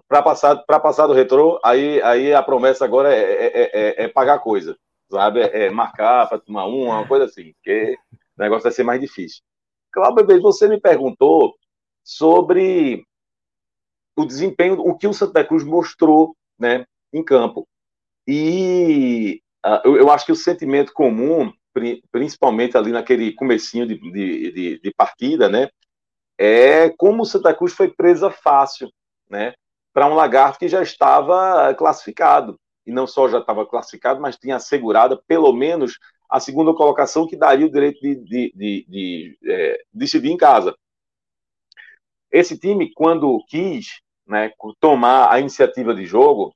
para 0.09 0.23
passar, 0.23 0.57
passar 0.57 1.07
do 1.07 1.12
retrô, 1.12 1.61
aí, 1.65 2.01
aí 2.03 2.32
a 2.32 2.43
promessa 2.43 2.85
agora 2.85 3.15
é, 3.15 3.20
é, 3.20 3.70
é, 3.73 4.05
é 4.05 4.09
pagar 4.09 4.39
coisa, 4.39 4.77
sabe? 5.11 5.41
É, 5.41 5.69
marcar 5.69 6.28
para 6.28 6.39
tomar 6.39 6.65
uma, 6.65 7.01
uma 7.01 7.07
coisa 7.07 7.27
assim, 7.27 7.53
porque 7.55 7.97
o 8.39 8.43
negócio 8.43 8.62
vai 8.62 8.73
ser 8.73 8.85
mais 8.85 9.01
difícil. 9.01 9.43
Cláudio, 9.93 10.41
você 10.41 10.69
me 10.69 10.81
perguntou 10.81 11.57
sobre 12.11 13.07
o 14.16 14.24
desempenho, 14.24 14.81
o 14.81 14.97
que 14.99 15.07
o 15.07 15.15
Santa 15.15 15.45
Cruz 15.45 15.62
mostrou 15.62 16.37
né, 16.59 16.85
em 17.12 17.23
campo. 17.23 17.69
E 18.27 19.41
uh, 19.65 19.81
eu, 19.85 19.97
eu, 19.97 20.11
acho 20.11 20.27
que 20.27 20.32
o 20.32 20.37
sentimento 20.37 20.93
comum, 20.93 21.53
principalmente 22.11 22.77
ali 22.77 22.91
naquele 22.91 23.32
comecinho 23.32 23.87
de, 23.87 23.97
de, 23.97 24.53
de, 24.53 24.81
de 24.81 24.95
partida, 24.95 25.49
né, 25.49 25.69
é 26.37 26.91
como 26.91 27.23
o 27.23 27.27
Santa 27.27 27.55
Cruz 27.55 27.73
foi 27.73 27.89
presa 27.89 28.28
fácil, 28.28 28.91
né, 29.28 29.55
para 29.93 30.09
um 30.09 30.15
lagarto 30.15 30.59
que 30.59 30.69
já 30.69 30.82
estava 30.82 31.73
classificado. 31.74 32.59
E 32.85 32.91
não 32.91 33.07
só 33.07 33.28
já 33.28 33.39
estava 33.39 33.65
classificado, 33.65 34.20
mas 34.20 34.37
tinha 34.37 34.57
assegurado 34.57 35.23
pelo 35.28 35.53
menos 35.53 35.97
a 36.28 36.41
segunda 36.41 36.74
colocação 36.74 37.27
que 37.27 37.37
daria 37.37 37.66
o 37.66 37.70
direito 37.70 38.01
de, 38.01 38.16
de, 38.16 38.53
de, 38.53 38.87
de 38.89 39.39
é, 39.47 39.81
decidir 39.93 40.32
em 40.32 40.37
casa. 40.37 40.74
Esse 42.31 42.59
time, 42.59 42.93
quando 42.93 43.43
quis 43.47 44.01
né, 44.27 44.52
tomar 44.78 45.32
a 45.32 45.40
iniciativa 45.40 45.94
de 45.94 46.07
jogo, 46.07 46.55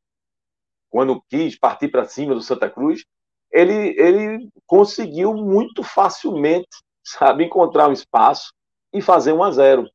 quando 0.89 1.21
quis 1.29 1.59
partir 1.59 1.89
para 1.89 2.05
cima 2.05 2.35
do 2.35 2.41
Santa 2.41 2.71
Cruz, 2.71 3.05
ele, 3.51 3.95
ele 4.01 4.49
conseguiu 4.67 5.35
muito 5.35 5.83
facilmente, 5.83 6.69
sabe, 7.03 7.45
encontrar 7.45 7.89
um 7.89 7.93
espaço 7.93 8.53
e 8.93 9.03
fazer 9.03 9.33
um 9.33 9.43
a 9.43 9.51
zero. 9.51 9.89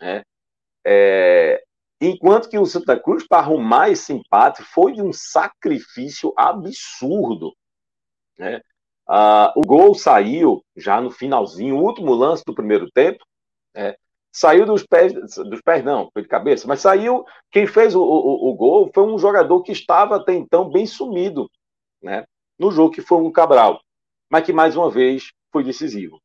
Né? 0.00 0.22
É, 0.86 1.62
enquanto 2.00 2.48
que 2.48 2.58
o 2.58 2.66
Santa 2.66 2.98
Cruz, 2.98 3.26
para 3.26 3.38
arrumar 3.38 3.90
esse 3.90 4.12
empate, 4.12 4.62
foi 4.62 4.92
de 4.92 5.02
um 5.02 5.12
sacrifício 5.12 6.32
absurdo. 6.36 7.52
Né? 8.38 8.60
Ah, 9.08 9.52
o 9.56 9.62
gol 9.62 9.94
saiu 9.94 10.64
já 10.76 11.00
no 11.00 11.10
finalzinho, 11.10 11.76
o 11.76 11.82
último 11.82 12.14
lance 12.14 12.44
do 12.44 12.54
primeiro 12.54 12.90
tempo. 12.90 13.24
Né? 13.74 13.94
Saiu 14.34 14.66
dos 14.66 14.82
pés, 14.82 15.12
dos 15.12 15.60
pés 15.62 15.84
não, 15.84 16.10
foi 16.12 16.22
de 16.22 16.28
cabeça, 16.28 16.66
mas 16.66 16.80
saiu, 16.80 17.24
quem 17.52 17.68
fez 17.68 17.94
o, 17.94 18.02
o, 18.02 18.50
o, 18.50 18.54
gol 18.54 18.90
foi 18.92 19.04
um 19.04 19.16
jogador 19.16 19.62
que 19.62 19.70
estava 19.70 20.16
até 20.16 20.34
então 20.34 20.68
bem 20.68 20.84
sumido, 20.86 21.48
né, 22.02 22.24
no 22.58 22.72
jogo 22.72 22.92
que 22.92 23.00
foi 23.00 23.18
um 23.18 23.30
Cabral, 23.30 23.80
mas 24.28 24.44
que 24.44 24.52
mais 24.52 24.76
uma 24.76 24.90
vez 24.90 25.30
foi 25.52 25.62
decisivo. 25.62 26.20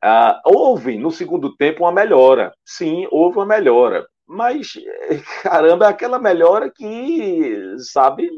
Ah, 0.00 0.40
houve 0.46 0.96
no 0.96 1.10
segundo 1.10 1.56
tempo 1.56 1.82
uma 1.82 1.90
melhora, 1.90 2.54
sim, 2.64 3.08
houve 3.10 3.38
uma 3.38 3.46
melhora, 3.46 4.06
mas 4.24 4.74
caramba, 5.42 5.86
é 5.86 5.88
aquela 5.88 6.20
melhora 6.20 6.70
que, 6.70 7.76
sabe, 7.78 8.30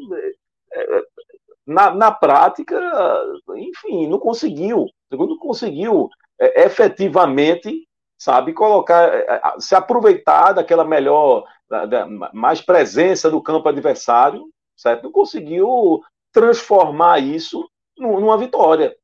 é, 0.73 0.81
é, 0.81 1.03
na, 1.67 1.95
na 1.95 2.11
prática, 2.11 2.75
enfim, 3.55 4.07
não 4.07 4.19
conseguiu, 4.19 4.87
não 5.11 5.37
conseguiu 5.37 6.09
é, 6.41 6.65
efetivamente 6.65 7.87
sabe? 8.21 8.53
Colocar, 8.53 9.09
eh, 9.15 9.27
eh, 9.27 9.41
se 9.59 9.75
aproveitar 9.75 10.53
daquela 10.53 10.85
melhor, 10.85 11.45
mais 12.35 12.61
presença 12.61 13.31
do 13.31 13.43
campo 13.43 13.67
adversário, 13.69 14.45
certo? 14.77 15.05
Não 15.05 15.13
conseguiu 15.13 16.03
transformar 16.31 17.19
isso 17.19 17.67
numa 17.97 18.37
vitória, 18.37 18.95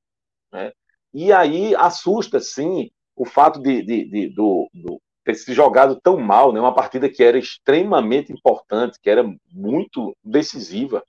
né? 0.52 0.70
E 1.14 1.32
aí 1.32 1.74
assusta, 1.74 2.40
sim, 2.40 2.90
o 3.16 3.24
fato 3.24 3.58
de, 3.60 3.82
de, 3.82 4.04
de 4.04 4.28
do, 4.28 4.68
do, 4.74 5.00
ter 5.24 5.34
se 5.34 5.54
jogado 5.54 5.98
tão 5.98 6.18
mal, 6.18 6.52
né? 6.52 6.60
Uma 6.60 6.74
partida 6.74 7.08
que 7.08 7.24
era 7.24 7.38
extremamente 7.38 8.32
importante, 8.32 8.98
que 9.00 9.08
era 9.08 9.24
muito 9.50 10.14
decisiva, 10.22 11.02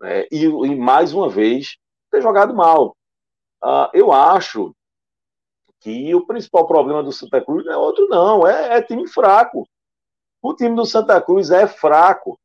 né? 0.00 0.24
e, 0.32 0.44
e 0.44 0.76
mais 0.76 1.12
uma 1.12 1.28
vez 1.28 1.76
ter 2.10 2.22
jogado 2.22 2.54
mal. 2.54 2.96
Uh, 3.62 3.90
eu 3.92 4.12
acho 4.12 4.74
que 5.80 6.14
o 6.14 6.26
principal 6.26 6.66
problema 6.66 7.02
do 7.02 7.12
Santa 7.12 7.42
Cruz 7.42 7.64
não 7.64 7.72
é 7.72 7.76
outro, 7.76 8.06
não, 8.08 8.46
é, 8.46 8.76
é 8.76 8.82
time 8.82 9.08
fraco. 9.08 9.66
O 10.42 10.54
time 10.54 10.76
do 10.76 10.84
Santa 10.84 11.20
Cruz 11.20 11.50
é 11.50 11.66
fraco. 11.66 12.38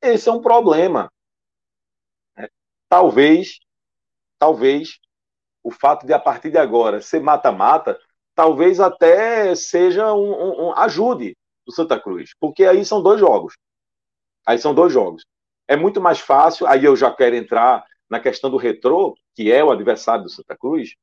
Esse 0.00 0.28
é 0.28 0.32
um 0.32 0.40
problema. 0.40 1.10
É, 2.36 2.48
talvez, 2.88 3.58
talvez, 4.38 4.98
o 5.62 5.70
fato 5.70 6.06
de 6.06 6.12
a 6.12 6.18
partir 6.18 6.50
de 6.50 6.58
agora 6.58 7.00
ser 7.00 7.20
mata-mata, 7.20 7.98
talvez 8.34 8.80
até 8.80 9.54
seja 9.54 10.12
um, 10.12 10.32
um, 10.32 10.66
um, 10.66 10.72
ajude 10.78 11.36
do 11.66 11.72
Santa 11.72 12.00
Cruz, 12.00 12.32
porque 12.40 12.64
aí 12.64 12.84
são 12.84 13.02
dois 13.02 13.20
jogos. 13.20 13.54
Aí 14.46 14.58
são 14.58 14.74
dois 14.74 14.92
jogos. 14.92 15.24
É 15.68 15.76
muito 15.76 16.00
mais 16.00 16.18
fácil, 16.18 16.66
aí 16.66 16.84
eu 16.84 16.96
já 16.96 17.14
quero 17.14 17.36
entrar 17.36 17.84
na 18.10 18.20
questão 18.20 18.50
do 18.50 18.56
retrô, 18.56 19.14
que 19.34 19.50
é 19.50 19.62
o 19.62 19.70
adversário 19.70 20.24
do 20.24 20.30
Santa 20.30 20.56
Cruz, 20.56 20.94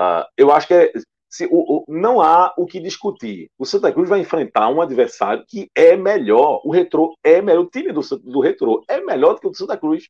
Uh, 0.00 0.24
eu 0.34 0.50
acho 0.50 0.66
que 0.66 0.72
é, 0.72 0.92
se, 1.28 1.44
o, 1.44 1.50
o, 1.52 1.84
não 1.86 2.22
há 2.22 2.54
o 2.56 2.64
que 2.64 2.80
discutir. 2.80 3.50
O 3.58 3.66
Santa 3.66 3.92
Cruz 3.92 4.08
vai 4.08 4.20
enfrentar 4.20 4.70
um 4.70 4.80
adversário 4.80 5.44
que 5.46 5.70
é 5.74 5.94
melhor. 5.94 6.62
O 6.64 6.70
Retrô 6.70 7.14
é 7.22 7.42
melhor. 7.42 7.64
O 7.64 7.70
time 7.70 7.92
do, 7.92 8.00
do 8.00 8.40
Retrô 8.40 8.82
é 8.88 9.02
melhor 9.02 9.34
do 9.34 9.40
que 9.40 9.46
o 9.46 9.50
do 9.50 9.56
Santa 9.56 9.76
Cruz. 9.76 10.08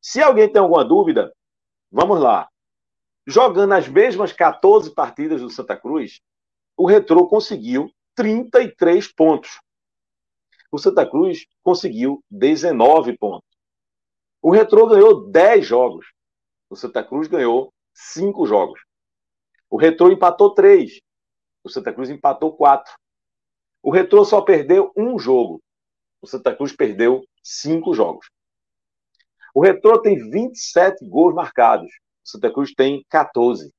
Se 0.00 0.22
alguém 0.22 0.48
tem 0.48 0.62
alguma 0.62 0.84
dúvida, 0.84 1.32
vamos 1.90 2.20
lá. 2.20 2.48
Jogando 3.26 3.74
as 3.74 3.88
mesmas 3.88 4.32
14 4.32 4.94
partidas 4.94 5.40
do 5.42 5.50
Santa 5.50 5.76
Cruz, 5.76 6.20
o 6.76 6.86
Retrô 6.86 7.26
conseguiu 7.26 7.90
33 8.14 9.12
pontos. 9.12 9.60
O 10.70 10.78
Santa 10.78 11.04
Cruz 11.04 11.44
conseguiu 11.62 12.22
19 12.30 13.18
pontos. 13.18 13.48
O 14.40 14.52
Retrô 14.52 14.86
ganhou 14.86 15.28
10 15.28 15.66
jogos. 15.66 16.06
O 16.70 16.76
Santa 16.76 17.02
Cruz 17.02 17.26
ganhou 17.26 17.72
5 17.92 18.46
jogos. 18.46 18.87
O 19.70 19.76
Retrô 19.76 20.10
empatou 20.10 20.54
três. 20.54 21.00
O 21.62 21.68
Santa 21.68 21.92
Cruz 21.92 22.08
empatou 22.10 22.56
quatro. 22.56 22.92
O 23.82 23.90
Retrô 23.90 24.24
só 24.24 24.40
perdeu 24.40 24.92
um 24.96 25.18
jogo. 25.18 25.62
O 26.20 26.26
Santa 26.26 26.54
Cruz 26.54 26.74
perdeu 26.74 27.24
cinco 27.42 27.94
jogos. 27.94 28.28
O 29.54 29.62
Retrô 29.62 30.00
tem 30.00 30.16
27 30.30 31.06
gols 31.08 31.34
marcados. 31.34 31.90
O 32.24 32.28
Santa 32.28 32.52
Cruz 32.52 32.74
tem 32.74 33.04
14. 33.08 33.72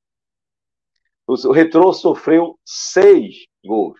O 1.28 1.52
Retrô 1.52 1.94
sofreu 1.94 2.58
seis 2.66 3.46
gols. 3.64 4.00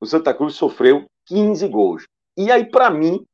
O 0.00 0.06
Santa 0.06 0.34
Cruz 0.34 0.54
sofreu 0.54 1.06
15 1.26 1.68
gols. 1.68 2.06
E 2.36 2.50
aí, 2.50 2.68
para 2.68 2.90
mim, 2.90 3.24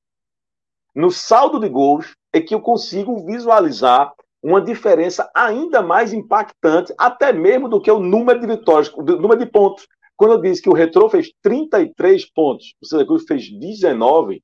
no 0.94 1.10
saldo 1.10 1.59
de 1.59 1.68
gols, 1.68 2.14
é 2.32 2.40
que 2.40 2.55
eu 2.55 2.60
consigo 2.60 3.26
visualizar 3.26 4.12
uma 4.43 4.61
diferença 4.61 5.31
ainda 5.35 5.83
mais 5.83 6.12
impactante, 6.12 6.95
até 6.97 7.33
mesmo 7.33 7.69
do 7.69 7.81
que 7.81 7.91
o 7.91 8.01
número 8.01 8.41
de 8.41 8.47
vitórias, 8.47 8.93
o 8.95 9.03
número 9.03 9.39
de 9.39 9.47
pontos. 9.47 9.87
Quando 10.17 10.33
eu 10.33 10.41
disse 10.41 10.62
que 10.62 10.69
o 10.69 10.75
Retrô 10.75 11.09
fez 11.09 11.33
33 11.43 12.31
pontos, 12.31 12.75
o 12.81 12.87
Santa 12.87 13.07
Cruz 13.07 13.25
fez 13.27 13.51
19, 13.51 14.43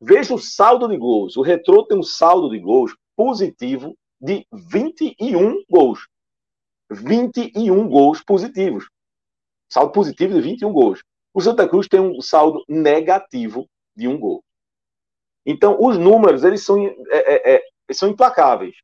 veja 0.00 0.34
o 0.34 0.38
saldo 0.38 0.88
de 0.88 0.96
gols. 0.96 1.36
O 1.36 1.42
Retrô 1.42 1.84
tem 1.84 1.98
um 1.98 2.02
saldo 2.02 2.50
de 2.50 2.58
gols 2.58 2.94
positivo 3.16 3.96
de 4.20 4.46
21 4.52 5.64
gols. 5.70 6.06
21 6.90 7.88
gols 7.88 8.22
positivos. 8.22 8.88
Saldo 9.70 9.92
positivo 9.92 10.34
de 10.34 10.40
21 10.40 10.72
gols. 10.72 11.02
O 11.34 11.40
Santa 11.40 11.68
Cruz 11.68 11.88
tem 11.88 12.00
um 12.00 12.20
saldo 12.20 12.62
negativo 12.68 13.66
de 13.96 14.06
um 14.06 14.18
gol. 14.18 14.42
Então, 15.46 15.76
os 15.80 15.98
números, 15.98 16.44
eles 16.44 16.64
são, 16.64 16.84
é, 16.86 16.94
é, 17.10 17.54
é, 17.56 17.92
são 17.92 18.08
implacáveis. 18.08 18.76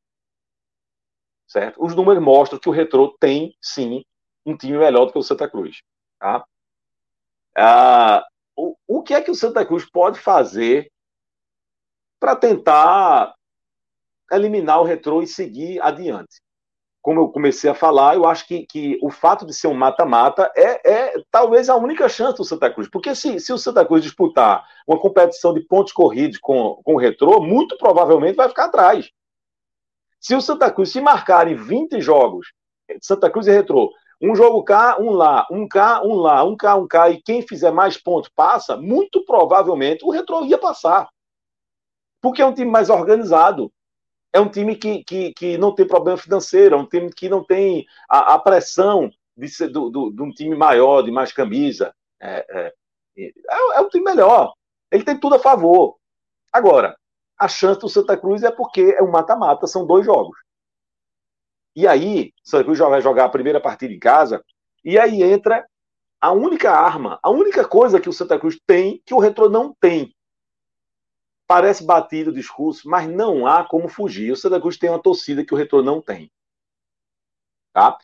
Certo? 1.49 1.83
Os 1.83 1.97
números 1.97 2.23
mostram 2.23 2.59
que 2.59 2.69
o 2.69 2.73
Retrô 2.73 3.16
tem, 3.19 3.57
sim, 3.61 4.05
um 4.45 4.57
time 4.57 4.79
melhor 4.79 5.07
do 5.07 5.12
que 5.12 5.19
o 5.19 5.23
Santa 5.23 5.49
Cruz. 5.49 5.83
Tá? 6.19 6.45
Ah, 7.57 8.25
o, 8.55 8.77
o 8.87 9.03
que 9.03 9.15
é 9.15 9.20
que 9.20 9.31
o 9.31 9.35
Santa 9.35 9.65
Cruz 9.65 9.89
pode 9.91 10.20
fazer 10.20 10.93
para 12.20 12.37
tentar 12.37 13.35
eliminar 14.31 14.81
o 14.81 14.85
Retrô 14.85 15.23
e 15.23 15.27
seguir 15.27 15.81
adiante? 15.81 16.39
como 17.09 17.20
eu 17.20 17.29
comecei 17.29 17.70
a 17.70 17.75
falar, 17.75 18.16
eu 18.16 18.27
acho 18.27 18.47
que, 18.47 18.66
que 18.66 18.99
o 19.01 19.11
fato 19.11 19.47
de 19.47 19.55
ser 19.55 19.66
um 19.66 19.73
mata-mata 19.73 20.53
é, 20.55 20.93
é, 20.93 21.12
talvez 21.31 21.70
a 21.70 21.75
única 21.75 22.07
chance 22.07 22.37
do 22.37 22.45
Santa 22.45 22.70
Cruz. 22.70 22.87
Porque 22.91 23.15
se, 23.15 23.41
se 23.41 23.51
o 23.51 23.57
Santa 23.57 23.83
Cruz 23.83 24.03
disputar 24.03 24.66
uma 24.87 24.99
competição 25.01 25.55
de 25.55 25.61
pontos 25.61 25.93
corridos 25.93 26.37
com, 26.39 26.81
com 26.85 26.95
o 26.95 26.99
Retrô, 26.99 27.41
muito 27.41 27.79
provavelmente 27.79 28.37
vai 28.37 28.47
ficar 28.47 28.66
atrás. 28.66 29.11
Se 30.20 30.35
o 30.35 30.40
Santa 30.40 30.70
Cruz 30.70 30.90
se 30.90 31.01
marcarem 31.01 31.55
20 31.55 32.01
jogos, 32.01 32.53
Santa 33.01 33.31
Cruz 33.31 33.47
e 33.47 33.53
Retrô, 33.53 33.93
um 34.20 34.35
jogo 34.35 34.65
cá, 34.65 34.97
um 34.99 35.11
lá, 35.11 35.47
um 35.51 35.69
cá, 35.69 36.03
um 36.03 36.15
lá, 36.15 36.43
um 36.45 36.57
cá, 36.57 36.74
um 36.77 36.89
cá, 36.89 37.09
e 37.09 37.23
quem 37.23 37.47
fizer 37.47 37.70
mais 37.70 37.97
pontos 37.97 38.31
passa, 38.35 38.77
muito 38.77 39.24
provavelmente 39.24 40.05
o 40.05 40.11
Retrô 40.11 40.45
ia 40.45 40.59
passar. 40.59 41.09
Porque 42.20 42.43
é 42.43 42.47
um 42.47 42.53
time 42.53 42.70
mais 42.70 42.90
organizado 42.90 43.73
é 44.32 44.40
um 44.40 44.49
time 44.49 44.77
que, 44.77 45.03
que, 45.05 45.32
que 45.32 45.59
não 45.59 45.74
tem 45.74 45.86
problema 45.86 46.19
financeiro, 46.19 46.74
é 46.74 46.78
um 46.78 46.86
time 46.86 47.11
que 47.11 47.28
não 47.28 47.43
tem 47.43 47.86
a, 48.09 48.35
a 48.35 48.39
pressão 48.39 49.11
de, 49.36 49.49
ser, 49.49 49.69
do, 49.69 49.90
do, 49.90 50.11
de 50.11 50.23
um 50.23 50.31
time 50.31 50.55
maior, 50.55 51.03
de 51.03 51.11
mais 51.11 51.32
camisa. 51.32 51.95
É, 52.20 52.47
é, 52.51 52.74
é, 53.19 53.32
é, 53.77 53.81
um 53.81 53.89
time 53.89 54.05
melhor. 54.05 54.53
Ele 54.90 55.05
tem 55.05 55.19
tudo 55.19 55.36
a 55.36 55.39
favor. 55.39 55.97
Agora, 56.53 56.97
a 57.39 57.48
chance 57.48 57.81
do 57.81 57.89
Santa 57.89 58.16
Cruz 58.16 58.43
é 58.43 58.51
porque 58.51 58.94
é 58.98 59.02
um 59.02 59.10
mata-mata, 59.10 59.66
são 59.66 59.86
dois 59.86 60.05
jogos. 60.05 60.36
E 61.77 61.86
aí, 61.86 62.32
Santa 62.43 62.65
Cruz 62.65 62.78
vai 62.78 63.01
jogar 63.01 63.27
a 63.27 63.31
primeira 63.31 63.60
partida 63.60 63.93
em 63.93 63.98
casa, 63.98 64.44
e 64.85 64.98
aí 64.98 65.23
entra 65.23 65.65
a 66.20 66.32
única 66.32 66.73
arma, 66.73 67.19
a 67.23 67.31
única 67.31 67.65
coisa 67.65 68.01
que 68.01 68.09
o 68.09 68.12
Santa 68.12 68.39
Cruz 68.39 68.59
tem 68.66 69.01
que 69.06 69.15
o 69.15 69.19
Retro 69.19 69.48
não 69.48 69.73
tem, 69.81 70.12
Parece 71.48 71.82
batido 71.82 72.31
o 72.31 72.35
discurso, 72.35 72.86
mas 72.86 73.09
não 73.09 73.47
há 73.47 73.65
como 73.66 73.89
fugir. 73.89 74.31
O 74.31 74.36
Santa 74.36 74.60
Cruz 74.60 74.77
tem 74.77 74.90
uma 74.90 75.02
torcida 75.02 75.43
que 75.43 75.55
o 75.55 75.56
Retrô 75.56 75.82
não 75.82 75.98
tem. 75.98 76.31
Tá? 77.73 77.97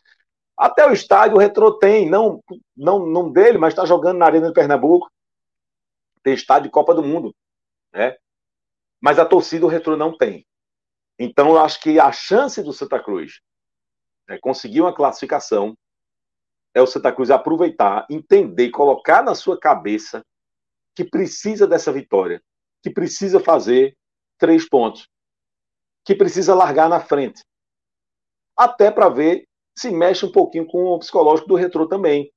Até 0.57 0.87
o 0.87 0.91
estádio 0.91 1.37
o 1.37 1.39
Retrô 1.39 1.77
tem, 1.77 2.09
não, 2.09 2.43
não, 2.75 3.05
não 3.05 3.31
dele, 3.31 3.59
mas 3.59 3.73
está 3.73 3.85
jogando 3.85 4.17
na 4.17 4.25
Arena 4.25 4.47
de 4.47 4.53
Pernambuco. 4.53 5.11
Tem 6.23 6.33
estádio 6.33 6.63
de 6.63 6.71
Copa 6.71 6.95
do 6.95 7.03
Mundo. 7.03 7.35
Né? 7.93 8.17
Mas 9.05 9.19
a 9.19 9.25
torcida 9.25 9.67
o 9.67 9.69
Retrô 9.69 9.95
não 9.95 10.17
tem. 10.17 10.47
Então 11.19 11.49
eu 11.49 11.59
acho 11.59 11.79
que 11.79 11.99
a 11.99 12.11
chance 12.11 12.63
do 12.63 12.73
Santa 12.73 12.99
Cruz 12.99 13.39
né, 14.27 14.39
conseguir 14.41 14.81
uma 14.81 14.95
classificação 14.95 15.77
é 16.73 16.81
o 16.81 16.87
Santa 16.87 17.11
Cruz 17.13 17.29
aproveitar, 17.29 18.07
entender, 18.09 18.71
colocar 18.71 19.21
na 19.21 19.35
sua 19.35 19.59
cabeça 19.59 20.25
que 20.95 21.05
precisa 21.05 21.67
dessa 21.67 21.93
vitória 21.93 22.41
que 22.81 22.89
precisa 22.89 23.39
fazer 23.39 23.95
três 24.39 24.67
pontos, 24.67 25.07
que 26.03 26.15
precisa 26.15 26.55
largar 26.55 26.89
na 26.89 26.99
frente. 26.99 27.43
Até 28.57 28.89
para 28.89 29.09
ver 29.09 29.47
se 29.75 29.91
mexe 29.91 30.25
um 30.25 30.31
pouquinho 30.31 30.65
com 30.65 30.83
o 30.83 30.99
psicológico 30.99 31.47
do 31.47 31.55
retrô 31.55 31.87
também. 31.87 32.31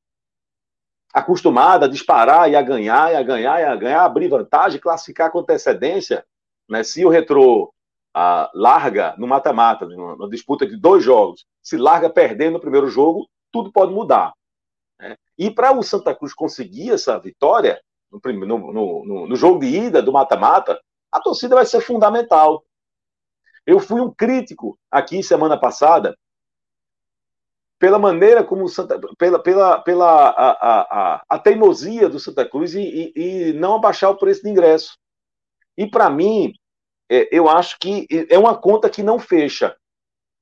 Acostumada 1.15 1.87
a 1.87 1.89
disparar 1.89 2.51
e 2.51 2.57
a 2.57 2.61
ganhar, 2.61 3.13
e 3.13 3.17
a 3.17 3.23
ganhar, 3.23 3.61
e 3.61 3.65
a 3.65 3.75
ganhar, 3.75 4.05
abrir 4.05 4.29
vantagem, 4.29 4.81
classificar 4.81 5.31
com 5.31 5.41
antecedência. 5.41 6.27
Né? 6.69 6.83
Se 6.83 7.05
o 7.05 7.09
retrô 7.09 7.73
ah, 8.15 8.51
larga 8.55 9.15
no 9.19 9.27
mata-mata, 9.27 9.87
numa 9.87 10.29
disputa 10.29 10.67
de 10.67 10.77
dois 10.77 11.03
jogos, 11.03 11.47
se 11.63 11.77
larga 11.77 12.11
perdendo 12.11 12.55
no 12.55 12.61
primeiro 12.61 12.89
jogo, 12.89 13.29
tudo 13.53 13.73
pode 13.73 13.93
mudar. 13.93 14.33
Né? 14.99 15.17
E 15.37 15.51
para 15.51 15.73
o 15.73 15.83
Santa 15.83 16.15
Cruz 16.15 16.35
conseguir 16.35 16.91
essa 16.91 17.19
vitória, 17.19 17.81
no, 18.11 18.47
no, 18.47 19.05
no, 19.05 19.27
no 19.29 19.37
jogo 19.37 19.61
de 19.61 19.67
ida 19.67 20.03
do 20.03 20.13
mata-mata, 20.13 20.81
a 21.13 21.21
torcida 21.21 21.55
vai 21.55 21.67
ser 21.67 21.81
fundamental. 21.81 22.65
Eu 23.67 23.79
fui 23.81 24.01
um 24.01 24.11
crítico 24.11 24.79
aqui 24.91 25.23
semana 25.23 25.59
passada 25.59 26.17
pela 27.79 27.99
maneira 27.99 28.43
como 28.43 28.65
o 28.65 28.69
Santa, 28.69 28.99
pela, 29.17 29.39
pela, 29.39 29.79
pela 29.83 30.31
a, 30.31 30.51
a, 30.51 30.81
a, 30.81 31.23
a 31.29 31.39
teimosia 31.39 32.09
do 32.09 32.19
Santa 32.19 32.49
Cruz 32.49 32.75
e, 32.75 32.81
e, 32.81 33.13
e, 33.15 33.53
não 33.53 33.77
abaixar 33.77 34.11
o 34.11 34.17
preço 34.17 34.43
de 34.43 34.51
ingresso. 34.51 34.99
E 35.79 35.87
para 35.89 36.11
mim, 36.11 36.53
é, 37.09 37.29
eu 37.31 37.49
acho 37.49 37.79
que 37.79 38.05
é 38.29 38.37
uma 38.37 38.59
conta 38.59 38.91
que 38.91 39.01
não 39.01 39.17
fecha. 39.17 39.77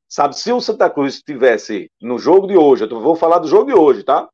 Sabe, 0.09 0.35
se 0.35 0.51
o 0.51 0.63
Santa 0.63 0.89
Cruz 0.89 1.17
estivesse 1.17 1.93
no 2.01 2.19
jogo 2.19 2.47
de 2.47 2.57
hoje, 2.57 2.85
eu 2.85 3.01
vou 3.03 3.15
falar 3.15 3.39
do 3.39 3.47
jogo 3.47 3.67
de 3.71 3.79
hoje, 3.79 4.03
tá? 4.03 4.31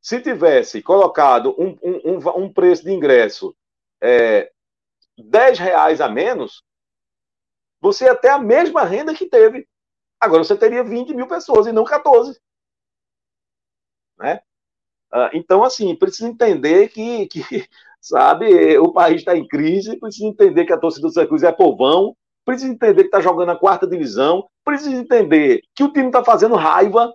Se 0.00 0.18
tivesse 0.22 0.80
colocado 0.80 1.54
um, 1.58 1.76
um, 1.82 2.44
um 2.44 2.50
preço 2.50 2.84
de 2.84 2.90
ingresso 2.90 3.54
é, 4.00 4.50
10 5.18 5.58
reais 5.58 6.00
a 6.00 6.08
menos, 6.08 6.64
você 7.78 8.06
ia 8.06 8.16
ter 8.16 8.28
a 8.28 8.38
mesma 8.38 8.84
renda 8.84 9.14
que 9.14 9.26
teve. 9.26 9.68
Agora 10.18 10.42
você 10.42 10.56
teria 10.56 10.82
20 10.82 11.12
mil 11.14 11.26
pessoas 11.26 11.66
e 11.66 11.72
não 11.72 11.84
14. 11.84 12.40
Né? 14.18 14.40
Ah, 15.10 15.30
então, 15.34 15.62
assim, 15.62 15.94
precisa 15.94 16.30
entender 16.30 16.88
que, 16.88 17.26
que 17.26 17.68
sabe, 18.02 18.76
o 18.78 18.92
país 18.92 19.18
está 19.18 19.36
em 19.36 19.46
crise, 19.46 19.98
precisa 19.98 20.26
entender 20.26 20.64
que 20.64 20.72
a 20.72 20.78
torcida 20.78 21.06
do 21.06 21.12
Santa 21.14 21.28
Cruz 21.28 21.44
é 21.44 21.52
povão, 21.52 22.16
precisa 22.44 22.72
entender 22.72 23.02
que 23.02 23.08
está 23.08 23.20
jogando 23.20 23.50
a 23.50 23.56
quarta 23.56 23.86
divisão, 23.86 24.44
precisa 24.64 24.96
entender 24.96 25.62
que 25.74 25.84
o 25.84 25.92
time 25.92 26.08
está 26.08 26.24
fazendo 26.24 26.56
raiva, 26.56 27.14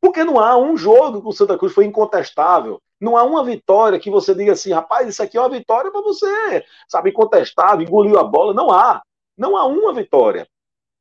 porque 0.00 0.24
não 0.24 0.40
há 0.40 0.56
um 0.58 0.76
jogo 0.76 1.22
que 1.22 1.28
o 1.28 1.32
Santa 1.32 1.56
Cruz 1.56 1.72
foi 1.72 1.84
incontestável. 1.84 2.82
Não 3.00 3.16
há 3.16 3.22
uma 3.22 3.44
vitória 3.44 3.98
que 3.98 4.10
você 4.10 4.34
diga 4.34 4.52
assim, 4.52 4.72
rapaz, 4.72 5.08
isso 5.08 5.22
aqui 5.22 5.36
é 5.36 5.40
uma 5.40 5.48
vitória 5.48 5.90
para 5.90 6.00
você, 6.00 6.64
sabe, 6.88 7.10
incontestável, 7.10 7.86
engoliu 7.86 8.18
a 8.18 8.24
bola. 8.24 8.52
Não 8.52 8.72
há. 8.72 9.00
Não 9.38 9.56
há 9.56 9.64
uma 9.66 9.92
vitória. 9.92 10.46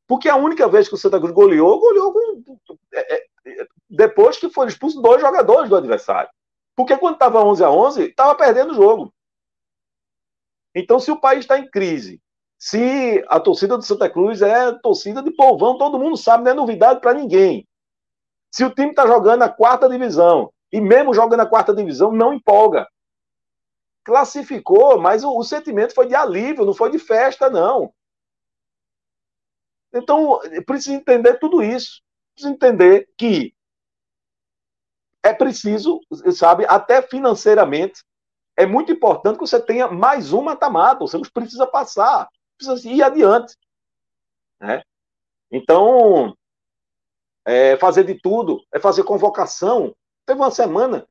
Porque 0.08 0.30
a 0.30 0.36
única 0.36 0.68
vez 0.68 0.88
que 0.88 0.96
o 0.96 0.98
Santa 0.98 1.20
Cruz 1.20 1.34
goleou, 1.34 1.80
goleou 1.80 2.14
com, 2.14 2.58
é, 2.94 3.16
é, 3.16 3.68
depois 3.90 4.38
que 4.38 4.50
foram 4.50 4.70
expulsos 4.70 5.02
dois 5.02 5.22
jogadores 5.22 5.70
do 5.70 5.76
adversário. 5.76 6.30
Porque 6.82 6.98
quando 6.98 7.14
estava 7.14 7.44
11 7.44 7.64
a 7.64 7.70
11, 7.70 8.04
estava 8.06 8.34
perdendo 8.34 8.72
o 8.72 8.74
jogo. 8.74 9.14
Então, 10.74 11.00
se 11.00 11.12
o 11.12 11.20
país 11.20 11.42
está 11.42 11.60
em 11.60 11.70
crise, 11.70 12.20
se 12.58 13.24
a 13.28 13.40
torcida 13.40 13.78
do 13.78 13.84
Santa 13.84 14.10
Cruz 14.10 14.42
é 14.42 14.72
torcida 14.80 15.22
de 15.22 15.30
povão, 15.30 15.78
todo 15.78 16.00
mundo 16.00 16.18
sabe, 16.18 16.44
não 16.44 16.52
é 16.52 16.56
novidade 16.56 17.00
para 17.00 17.14
ninguém. 17.14 17.68
Se 18.52 18.66
o 18.66 18.74
time 18.74 18.90
está 18.90 19.06
jogando 19.06 19.42
na 19.42 19.50
quarta 19.50 19.88
divisão, 19.88 20.52
e 20.72 20.82
mesmo 20.82 21.14
jogando 21.14 21.38
na 21.38 21.46
quarta 21.46 21.72
divisão, 21.72 22.12
não 22.12 22.34
empolga. 22.34 22.88
Classificou, 24.04 25.00
mas 25.00 25.24
o, 25.24 25.38
o 25.38 25.44
sentimento 25.44 25.94
foi 25.94 26.08
de 26.08 26.16
alívio, 26.16 26.66
não 26.66 26.74
foi 26.74 26.90
de 26.90 26.98
festa, 26.98 27.48
não. 27.48 27.94
Então, 29.94 30.40
precisa 30.66 30.96
entender 30.96 31.38
tudo 31.38 31.62
isso. 31.62 32.02
Precisa 32.34 32.52
entender 32.52 33.08
que 33.16 33.54
é 35.24 35.34
preciso, 35.34 36.00
sabe, 36.34 36.66
até 36.68 37.02
financeiramente, 37.02 38.04
é 38.58 38.66
muito 38.66 38.92
importante 38.92 39.36
que 39.38 39.48
você 39.48 39.60
tenha 39.60 39.88
mais 39.88 40.34
um 40.34 40.42
mata-mata. 40.42 41.00
Você 41.02 41.20
precisa 41.34 41.66
passar, 41.66 42.30
precisa 42.58 42.88
ir 42.88 43.02
adiante. 43.02 43.56
Né? 44.60 44.84
Então, 45.52 46.36
é 47.46 47.78
fazer 47.78 48.04
de 48.04 48.16
tudo, 48.16 48.64
é 48.74 48.80
fazer 48.80 49.04
convocação. 49.04 49.96
Teve 50.26 50.40
uma 50.40 50.52
semana, 50.52 51.08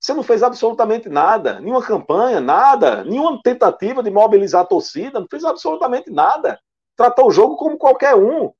você 0.00 0.14
não 0.14 0.22
fez 0.22 0.42
absolutamente 0.42 1.08
nada, 1.08 1.60
nenhuma 1.60 1.84
campanha, 1.84 2.40
nada, 2.40 3.04
nenhuma 3.04 3.40
tentativa 3.42 4.02
de 4.02 4.10
mobilizar 4.10 4.62
a 4.62 4.66
torcida, 4.66 5.20
não 5.20 5.26
fez 5.28 5.44
absolutamente 5.44 6.10
nada. 6.10 6.60
Tratou 6.96 7.28
o 7.28 7.30
jogo 7.30 7.56
como 7.56 7.78
qualquer 7.78 8.14
um. 8.14 8.52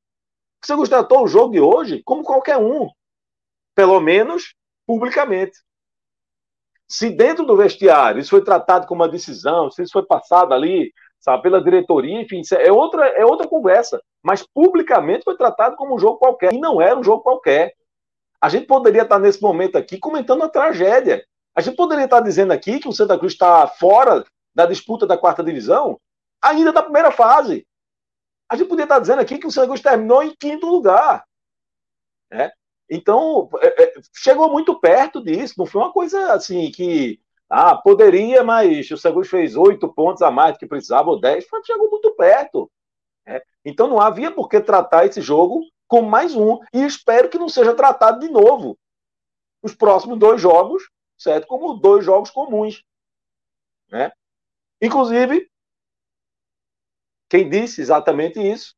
Você 0.65 0.89
tratou 0.89 1.23
o 1.23 1.29
jogo 1.29 1.53
de 1.53 1.61
hoje 1.61 2.03
como 2.05 2.25
qualquer 2.25 2.57
um. 2.57 2.89
pelo 3.75 4.01
menos 4.01 4.55
publicamente. 4.89 5.59
Se 6.89 7.11
dentro 7.11 7.45
do 7.45 7.55
vestiário 7.55 8.19
isso 8.19 8.31
foi 8.31 8.43
tratado 8.43 8.87
como 8.87 9.03
uma 9.03 9.09
decisão, 9.09 9.71
se 9.71 9.83
isso 9.83 9.93
foi 9.93 10.07
passado 10.07 10.55
ali, 10.55 10.91
sabe, 11.21 11.43
pela 11.43 11.63
diretoria, 11.63 12.23
enfim, 12.23 12.41
é 12.53 12.73
outra, 12.73 13.07
é 13.09 13.23
outra 13.27 13.47
conversa. 13.47 14.03
Mas 14.23 14.43
publicamente 14.43 15.25
foi 15.25 15.37
tratado 15.37 15.77
como 15.77 15.95
um 15.95 15.99
jogo 15.99 16.17
qualquer. 16.17 16.55
E 16.55 16.59
não 16.59 16.81
era 16.81 16.99
um 16.99 17.05
jogo 17.05 17.23
qualquer. 17.23 17.75
A 18.41 18.49
gente 18.49 18.67
poderia 18.67 19.03
estar 19.03 19.19
nesse 19.19 19.43
momento 19.43 19.77
aqui 19.77 19.99
comentando 19.99 20.43
a 20.43 20.49
tragédia. 20.49 21.23
A 21.55 21.61
gente 21.61 21.77
poderia 21.77 22.05
estar 22.05 22.21
dizendo 22.21 22.53
aqui 22.53 22.79
que 22.79 22.89
o 22.89 22.93
Santa 22.93 23.19
Cruz 23.19 23.35
está 23.35 23.67
fora 23.67 24.25
da 24.55 24.65
disputa 24.65 25.07
da 25.07 25.19
quarta 25.19 25.45
divisão, 25.45 26.01
ainda 26.41 26.73
da 26.73 26.83
primeira 26.83 27.11
fase. 27.11 27.67
A 28.49 28.57
gente 28.57 28.69
poderia 28.69 28.85
estar 28.85 29.01
dizendo 29.01 29.21
aqui 29.21 29.39
que 29.39 29.47
o 29.47 29.51
Santa 29.51 29.67
Cruz 29.67 29.83
terminou 29.83 30.23
em 30.23 30.35
quinto 30.35 30.67
lugar. 30.67 31.25
Né? 32.31 32.51
Então, 32.91 33.49
é, 33.61 33.83
é, 33.83 33.95
chegou 34.15 34.51
muito 34.51 34.79
perto 34.81 35.23
disso. 35.23 35.55
Não 35.59 35.67
foi 35.67 35.83
uma 35.83 35.93
coisa 35.93 36.33
assim 36.33 36.71
que 36.71 37.21
ah, 37.49 37.77
poderia, 37.77 38.43
mas 38.43 38.91
o 38.91 39.13
Cruz 39.13 39.29
fez 39.29 39.57
oito 39.57 39.93
pontos 39.93 40.23
a 40.23 40.31
mais 40.31 40.55
do 40.55 40.59
que 40.59 40.67
precisava, 40.67 41.11
ou 41.11 41.21
dez. 41.21 41.47
Chegou 41.65 41.91
muito 41.91 42.15
perto. 42.15 42.71
Né? 43.27 43.41
Então, 43.65 43.89
não 43.89 44.01
havia 44.01 44.31
por 44.31 44.49
que 44.49 44.61
tratar 44.61 45.07
esse 45.07 45.21
jogo 45.21 45.63
como 45.87 46.09
mais 46.09 46.35
um. 46.35 46.59
E 46.73 46.85
espero 46.85 47.29
que 47.29 47.39
não 47.39 47.49
seja 47.49 47.75
tratado 47.75 48.21
de 48.21 48.29
novo. 48.29 48.79
Os 49.63 49.75
próximos 49.75 50.19
dois 50.19 50.41
jogos, 50.41 50.89
certo? 51.17 51.47
Como 51.47 51.75
dois 51.75 52.05
jogos 52.05 52.31
comuns. 52.31 52.85
Né? 53.91 54.13
Inclusive, 54.81 55.51
quem 57.29 57.49
disse 57.49 57.81
exatamente 57.81 58.41
isso, 58.41 58.75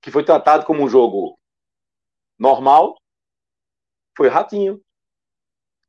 que 0.00 0.10
foi 0.10 0.24
tratado 0.24 0.66
como 0.66 0.84
um 0.84 0.88
jogo 0.88 1.38
normal, 2.44 2.96
foi 4.16 4.28
Ratinho. 4.28 4.80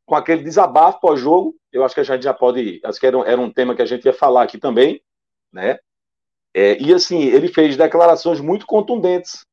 Com 0.08 0.16
aquele 0.16 0.44
desabafo 0.44 1.00
pós-jogo, 1.00 1.56
eu 1.72 1.84
acho 1.84 1.96
que 1.96 2.02
a 2.02 2.04
gente 2.04 2.24
já 2.24 2.34
pode. 2.34 2.80
Acho 2.84 3.00
que 3.00 3.08
era 3.08 3.18
um, 3.18 3.24
era 3.24 3.42
um 3.42 3.52
tema 3.52 3.76
que 3.76 3.82
a 3.82 3.86
gente 3.86 4.06
ia 4.06 4.14
falar 4.14 4.44
aqui 4.44 4.58
também, 4.58 5.02
né? 5.52 5.80
É, 6.54 6.82
e 6.82 6.94
assim, 6.94 7.24
ele 7.24 7.48
fez 7.48 7.76
declarações 7.76 8.40
muito 8.40 8.66
contundentes 8.66 9.46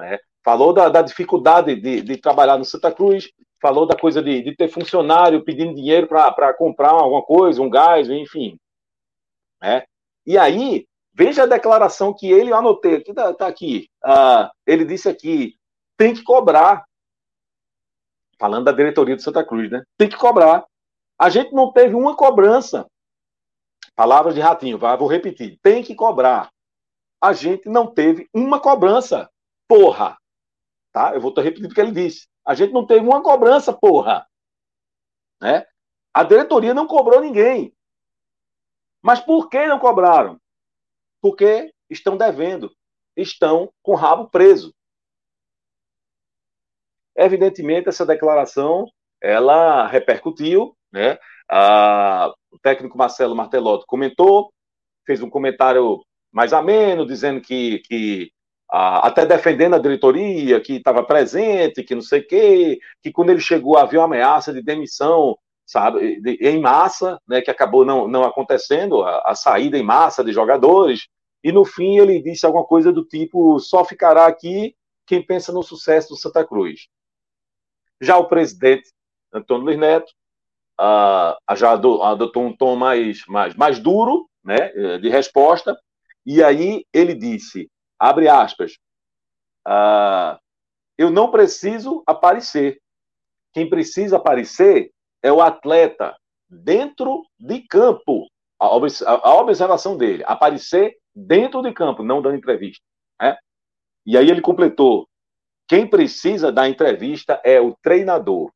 né? 0.00 0.18
Falou 0.42 0.72
da, 0.72 0.88
da 0.88 1.02
dificuldade 1.02 1.76
de, 1.76 2.00
de, 2.00 2.16
trabalhar 2.16 2.56
no 2.56 2.64
Santa 2.64 2.90
Cruz, 2.90 3.30
falou 3.60 3.86
da 3.86 3.96
coisa 3.96 4.22
de, 4.22 4.42
de 4.42 4.56
ter 4.56 4.68
funcionário 4.68 5.44
pedindo 5.44 5.74
dinheiro 5.74 6.06
para 6.06 6.54
comprar 6.54 6.90
alguma 6.90 7.22
coisa, 7.22 7.60
um 7.60 7.68
gás, 7.68 8.08
enfim. 8.08 8.58
Né? 9.60 9.84
E 10.26 10.38
aí, 10.38 10.86
veja 11.12 11.42
a 11.42 11.46
declaração 11.46 12.14
que 12.14 12.30
ele, 12.30 12.52
anotei, 12.52 12.96
aqui 12.96 13.10
está 13.10 13.34
tá 13.34 13.46
aqui. 13.46 13.88
Uh, 14.02 14.48
ele 14.66 14.86
disse 14.86 15.08
aqui: 15.08 15.56
tem 16.00 16.14
que 16.14 16.22
cobrar. 16.22 16.86
Falando 18.38 18.64
da 18.64 18.72
diretoria 18.72 19.14
do 19.14 19.20
Santa 19.20 19.44
Cruz, 19.44 19.70
né? 19.70 19.84
Tem 19.98 20.08
que 20.08 20.16
cobrar. 20.16 20.64
A 21.18 21.28
gente 21.28 21.52
não 21.52 21.70
teve 21.70 21.94
uma 21.94 22.16
cobrança. 22.16 22.86
Palavras 23.94 24.34
de 24.34 24.40
ratinho, 24.40 24.78
vou 24.78 25.06
repetir. 25.06 25.58
Tem 25.62 25.84
que 25.84 25.94
cobrar. 25.94 26.50
A 27.20 27.34
gente 27.34 27.68
não 27.68 27.86
teve 27.86 28.26
uma 28.32 28.58
cobrança 28.58 29.30
porra. 29.68 30.16
Tá? 30.90 31.14
Eu 31.14 31.20
vou 31.20 31.34
repetindo 31.34 31.70
o 31.70 31.74
que 31.74 31.80
ele 31.82 31.92
disse. 31.92 32.26
A 32.46 32.54
gente 32.54 32.72
não 32.72 32.86
teve 32.86 33.06
uma 33.06 33.22
cobrança, 33.22 33.70
porra. 33.70 34.26
Né? 35.38 35.66
A 36.14 36.24
diretoria 36.24 36.72
não 36.72 36.86
cobrou 36.86 37.20
ninguém. 37.20 37.74
Mas 39.02 39.20
por 39.20 39.50
que 39.50 39.66
não 39.66 39.78
cobraram? 39.78 40.40
Porque 41.20 41.74
estão 41.90 42.16
devendo, 42.16 42.74
estão 43.14 43.70
com 43.82 43.92
o 43.92 43.96
rabo 43.96 44.30
preso. 44.30 44.74
Evidentemente, 47.20 47.86
essa 47.86 48.06
declaração 48.06 48.86
ela 49.22 49.86
repercutiu, 49.86 50.74
né? 50.90 51.18
O 52.50 52.58
técnico 52.62 52.96
Marcelo 52.96 53.36
Martelotto 53.36 53.84
comentou, 53.86 54.50
fez 55.04 55.22
um 55.22 55.28
comentário 55.28 56.00
mais 56.32 56.54
ameno, 56.54 57.06
dizendo 57.06 57.40
que, 57.42 57.80
que 57.80 58.30
até 58.70 59.26
defendendo 59.26 59.74
a 59.74 59.78
diretoria, 59.78 60.60
que 60.60 60.76
estava 60.76 61.02
presente, 61.02 61.82
que 61.82 61.94
não 61.94 62.00
sei 62.00 62.20
o 62.20 62.26
quê, 62.26 62.78
que 63.02 63.12
quando 63.12 63.30
ele 63.30 63.40
chegou 63.40 63.76
havia 63.76 64.00
uma 64.00 64.06
ameaça 64.06 64.50
de 64.50 64.62
demissão, 64.62 65.36
sabe, 65.66 66.20
de, 66.22 66.38
em 66.40 66.58
massa, 66.58 67.20
né, 67.28 67.42
que 67.42 67.50
acabou 67.50 67.84
não, 67.84 68.08
não 68.08 68.24
acontecendo, 68.24 69.02
a, 69.02 69.24
a, 69.26 69.34
saída 69.34 69.76
em 69.76 69.82
massa 69.82 70.24
de 70.24 70.32
jogadores, 70.32 71.06
e 71.44 71.52
no 71.52 71.66
fim 71.66 71.98
ele 71.98 72.22
disse 72.22 72.46
alguma 72.46 72.64
coisa 72.64 72.90
do 72.90 73.04
tipo, 73.04 73.58
só 73.58 73.84
ficará 73.84 74.26
aqui 74.26 74.74
quem 75.06 75.24
pensa 75.24 75.52
no 75.52 75.62
sucesso 75.62 76.10
do 76.10 76.16
Santa 76.16 76.44
Cruz. 76.46 76.88
Já 78.00 78.16
o 78.16 78.28
presidente, 78.28 78.90
Antônio 79.32 79.64
Luiz 79.64 79.78
Neto, 79.78 80.10
uh, 80.80 81.56
já 81.56 81.72
adotou 81.72 82.44
um 82.44 82.56
tom 82.56 82.76
mais, 82.76 83.24
mais, 83.26 83.54
mais 83.54 83.78
duro, 83.78 84.28
né, 84.42 84.98
de 84.98 85.08
resposta, 85.08 85.78
e 86.24 86.42
aí 86.42 86.84
ele 86.92 87.14
disse, 87.14 87.70
abre 87.98 88.28
aspas, 88.28 88.72
ah, 89.66 90.38
eu 90.96 91.10
não 91.10 91.30
preciso 91.30 92.02
aparecer. 92.06 92.80
Quem 93.52 93.68
precisa 93.68 94.16
aparecer 94.16 94.90
é 95.22 95.32
o 95.32 95.40
atleta 95.40 96.16
dentro 96.48 97.22
de 97.38 97.60
campo. 97.62 98.26
A, 98.58 99.34
observação 99.40 99.96
dele, 99.96 100.22
aparecer 100.26 100.94
dentro 101.14 101.62
de 101.62 101.72
campo, 101.72 102.02
não 102.02 102.20
dando 102.20 102.36
entrevista. 102.36 102.84
Né? 103.20 103.36
E 104.04 104.18
aí 104.18 104.28
ele 104.28 104.42
completou: 104.42 105.08
quem 105.70 105.86
precisa 105.86 106.50
da 106.50 106.68
entrevista 106.68 107.40
é 107.44 107.60
o 107.60 107.76
treinador. 107.80 108.50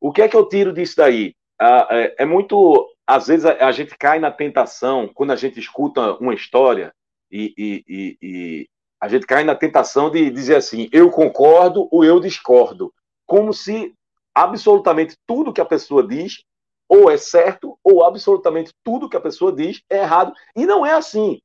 O 0.00 0.10
que 0.10 0.22
é 0.22 0.28
que 0.28 0.34
eu 0.34 0.48
tiro 0.48 0.72
disso 0.72 0.96
daí? 0.96 1.34
Ah, 1.60 1.86
é, 1.90 2.22
é, 2.22 2.24
muito. 2.24 2.90
Às 3.06 3.26
vezes 3.26 3.44
a, 3.44 3.66
a, 3.66 3.70
gente 3.70 3.94
cai 3.98 4.18
na 4.18 4.30
tentação, 4.30 5.10
quando 5.12 5.32
a 5.32 5.36
gente 5.36 5.60
escuta 5.60 6.14
uma 6.14 6.32
história, 6.32 6.94
e, 7.30 7.52
e, 7.58 7.84
e, 7.86 8.18
e 8.22 8.68
a 8.98 9.06
gente 9.06 9.26
cai 9.26 9.44
na 9.44 9.54
tentação 9.54 10.10
de 10.10 10.30
dizer 10.30 10.56
assim, 10.56 10.88
eu 10.90 11.10
concordo 11.10 11.86
ou 11.92 12.02
eu 12.02 12.18
discordo, 12.18 12.90
como 13.26 13.52
se 13.52 13.92
absolutamente 14.34 15.14
tudo 15.26 15.52
que 15.52 15.60
a 15.60 15.66
pessoa 15.66 16.08
diz 16.08 16.42
ou 16.88 17.10
é 17.10 17.18
certo 17.18 17.78
ou 17.84 18.02
absolutamente 18.02 18.72
tudo 18.82 19.10
que 19.10 19.16
a 19.18 19.20
pessoa 19.20 19.52
diz 19.52 19.82
é 19.90 19.98
errado. 19.98 20.32
E 20.56 20.64
não 20.64 20.86
é 20.86 20.94
assim. 20.94 21.38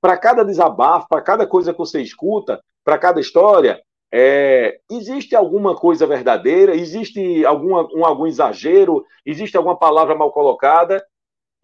Para 0.00 0.18
cada 0.18 0.44
desabafo, 0.44 1.06
para 1.08 1.22
cada 1.22 1.46
coisa 1.46 1.72
que 1.72 1.78
você 1.78 2.02
escuta, 2.02 2.60
para 2.84 2.98
cada 2.98 3.20
história, 3.20 3.82
é, 4.12 4.78
existe 4.90 5.34
alguma 5.34 5.74
coisa 5.74 6.06
verdadeira, 6.06 6.74
existe 6.76 7.44
alguma, 7.46 7.88
um, 7.94 8.04
algum 8.04 8.26
exagero, 8.26 9.04
existe 9.24 9.56
alguma 9.56 9.78
palavra 9.78 10.14
mal 10.14 10.30
colocada, 10.30 11.04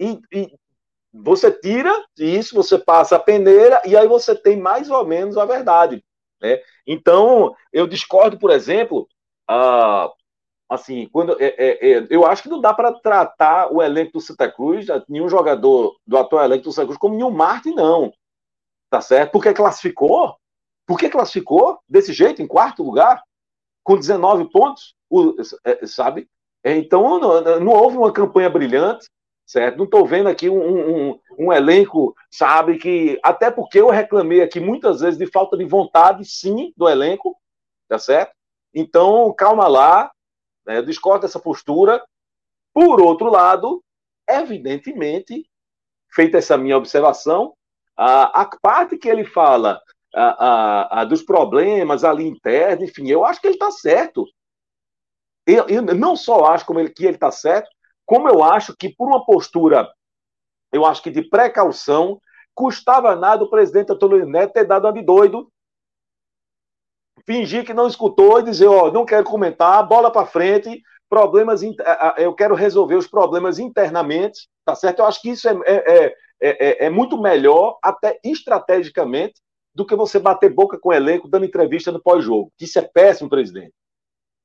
e, 0.00 0.18
e 0.32 0.50
você 1.12 1.50
tira 1.50 1.92
isso, 2.18 2.54
você 2.54 2.78
passa 2.78 3.16
a 3.16 3.20
peneira 3.20 3.82
e 3.84 3.96
aí 3.96 4.06
você 4.06 4.34
tem 4.34 4.56
mais 4.56 4.90
ou 4.90 5.04
menos 5.04 5.36
a 5.36 5.44
verdade. 5.44 6.02
Né? 6.40 6.60
Então, 6.86 7.54
eu 7.72 7.86
discordo, 7.86 8.38
por 8.38 8.50
exemplo, 8.50 9.06
uh, 9.50 10.10
assim, 10.68 11.08
quando 11.12 11.36
é, 11.40 11.46
é, 11.46 11.92
é, 11.92 12.06
eu 12.08 12.24
acho 12.24 12.42
que 12.42 12.48
não 12.48 12.60
dá 12.60 12.72
para 12.72 12.92
tratar 12.92 13.72
o 13.72 13.82
elenco 13.82 14.12
do 14.12 14.20
Santa 14.20 14.50
Cruz, 14.50 14.86
nenhum 15.08 15.28
jogador 15.28 15.96
do 16.06 16.16
atual 16.16 16.44
elenco 16.44 16.64
do 16.64 16.72
Santa 16.72 16.86
Cruz, 16.86 16.98
como 16.98 17.14
nenhum 17.14 17.30
Marte, 17.30 17.70
não. 17.70 18.12
Tá 18.90 19.00
certo? 19.00 19.32
Porque 19.32 19.52
classificou? 19.52 20.36
Por 20.88 20.98
que 20.98 21.10
classificou 21.10 21.78
desse 21.88 22.12
jeito, 22.12 22.42
em 22.42 22.46
quarto 22.46 22.82
lugar, 22.82 23.22
com 23.84 23.94
19 23.94 24.50
pontos? 24.50 24.96
O, 25.10 25.34
é, 25.64 25.86
sabe? 25.86 26.26
Então, 26.64 27.20
não, 27.20 27.60
não 27.60 27.72
houve 27.72 27.98
uma 27.98 28.12
campanha 28.12 28.50
brilhante 28.50 29.06
certo? 29.48 29.78
Não 29.78 29.86
estou 29.86 30.06
vendo 30.06 30.28
aqui 30.28 30.50
um, 30.50 31.10
um, 31.10 31.20
um, 31.38 31.52
elenco, 31.52 32.14
sabe, 32.30 32.76
que. 32.76 33.18
Até 33.24 33.50
porque 33.50 33.80
eu 33.80 33.88
reclamei 33.88 34.42
aqui 34.42 34.60
muitas 34.60 35.00
vezes 35.00 35.18
de 35.18 35.26
falta 35.26 35.56
de 35.56 35.64
vontade, 35.64 36.24
sim, 36.26 36.72
do 36.76 36.86
elenco, 36.86 37.34
tá 37.88 37.98
certo? 37.98 38.32
Então, 38.74 39.32
calma 39.32 39.66
lá, 39.66 40.12
né? 40.66 40.76
eu 40.76 40.84
discordo 40.84 41.22
dessa 41.22 41.40
postura. 41.40 42.04
Por 42.74 43.00
outro 43.00 43.30
lado, 43.30 43.82
evidentemente, 44.28 45.48
feita 46.12 46.36
essa 46.36 46.58
minha 46.58 46.76
observação, 46.76 47.54
a, 47.96 48.42
a 48.42 48.50
parte 48.60 48.98
que 48.98 49.08
ele 49.08 49.24
fala 49.24 49.80
a, 50.14 50.46
a, 50.46 51.00
a, 51.00 51.04
dos 51.04 51.22
problemas 51.22 52.04
ali 52.04 52.26
internos, 52.26 52.88
enfim, 52.88 53.08
eu 53.08 53.24
acho 53.24 53.40
que 53.40 53.46
ele 53.46 53.54
está 53.54 53.70
certo. 53.70 54.24
Eu, 55.46 55.66
eu, 55.68 55.82
não 55.82 56.16
só 56.16 56.46
acho 56.46 56.66
como 56.66 56.80
ele, 56.80 56.90
que 56.90 57.04
ele 57.04 57.16
está 57.16 57.30
certo, 57.30 57.68
como 58.04 58.28
eu 58.28 58.42
acho 58.42 58.76
que 58.76 58.88
por 58.88 59.06
uma 59.06 59.24
postura, 59.24 59.90
eu 60.72 60.84
acho 60.84 61.02
que 61.02 61.10
de 61.10 61.22
precaução, 61.22 62.20
custava 62.54 63.14
nada 63.14 63.44
o 63.44 63.50
presidente 63.50 63.92
Antônio 63.92 64.26
Neto 64.26 64.52
ter 64.52 64.64
dado 64.64 64.86
uma 64.86 64.92
de 64.92 65.02
doido, 65.02 65.50
fingir 67.24 67.64
que 67.64 67.74
não 67.74 67.86
escutou 67.86 68.40
e 68.40 68.42
dizer, 68.42 68.66
ó, 68.66 68.90
não 68.90 69.04
quero 69.04 69.24
comentar, 69.24 69.86
bola 69.86 70.10
para 70.10 70.26
frente, 70.26 70.82
problemas, 71.08 71.62
eu 72.16 72.34
quero 72.34 72.54
resolver 72.54 72.96
os 72.96 73.06
problemas 73.06 73.58
internamente, 73.58 74.48
tá 74.64 74.74
certo? 74.74 75.00
Eu 75.00 75.06
acho 75.06 75.20
que 75.22 75.30
isso 75.30 75.48
é, 75.48 75.52
é, 75.66 76.06
é, 76.06 76.14
é, 76.40 76.86
é 76.86 76.90
muito 76.90 77.20
melhor, 77.20 77.78
até 77.82 78.18
estrategicamente, 78.24 79.40
do 79.78 79.86
que 79.86 79.94
você 79.94 80.18
bater 80.18 80.52
boca 80.52 80.76
com 80.76 80.88
o 80.88 80.92
elenco 80.92 81.28
dando 81.28 81.46
entrevista 81.46 81.92
no 81.92 82.02
pós-jogo. 82.02 82.52
Isso 82.60 82.80
é 82.80 82.82
péssimo, 82.82 83.30
presidente. 83.30 83.72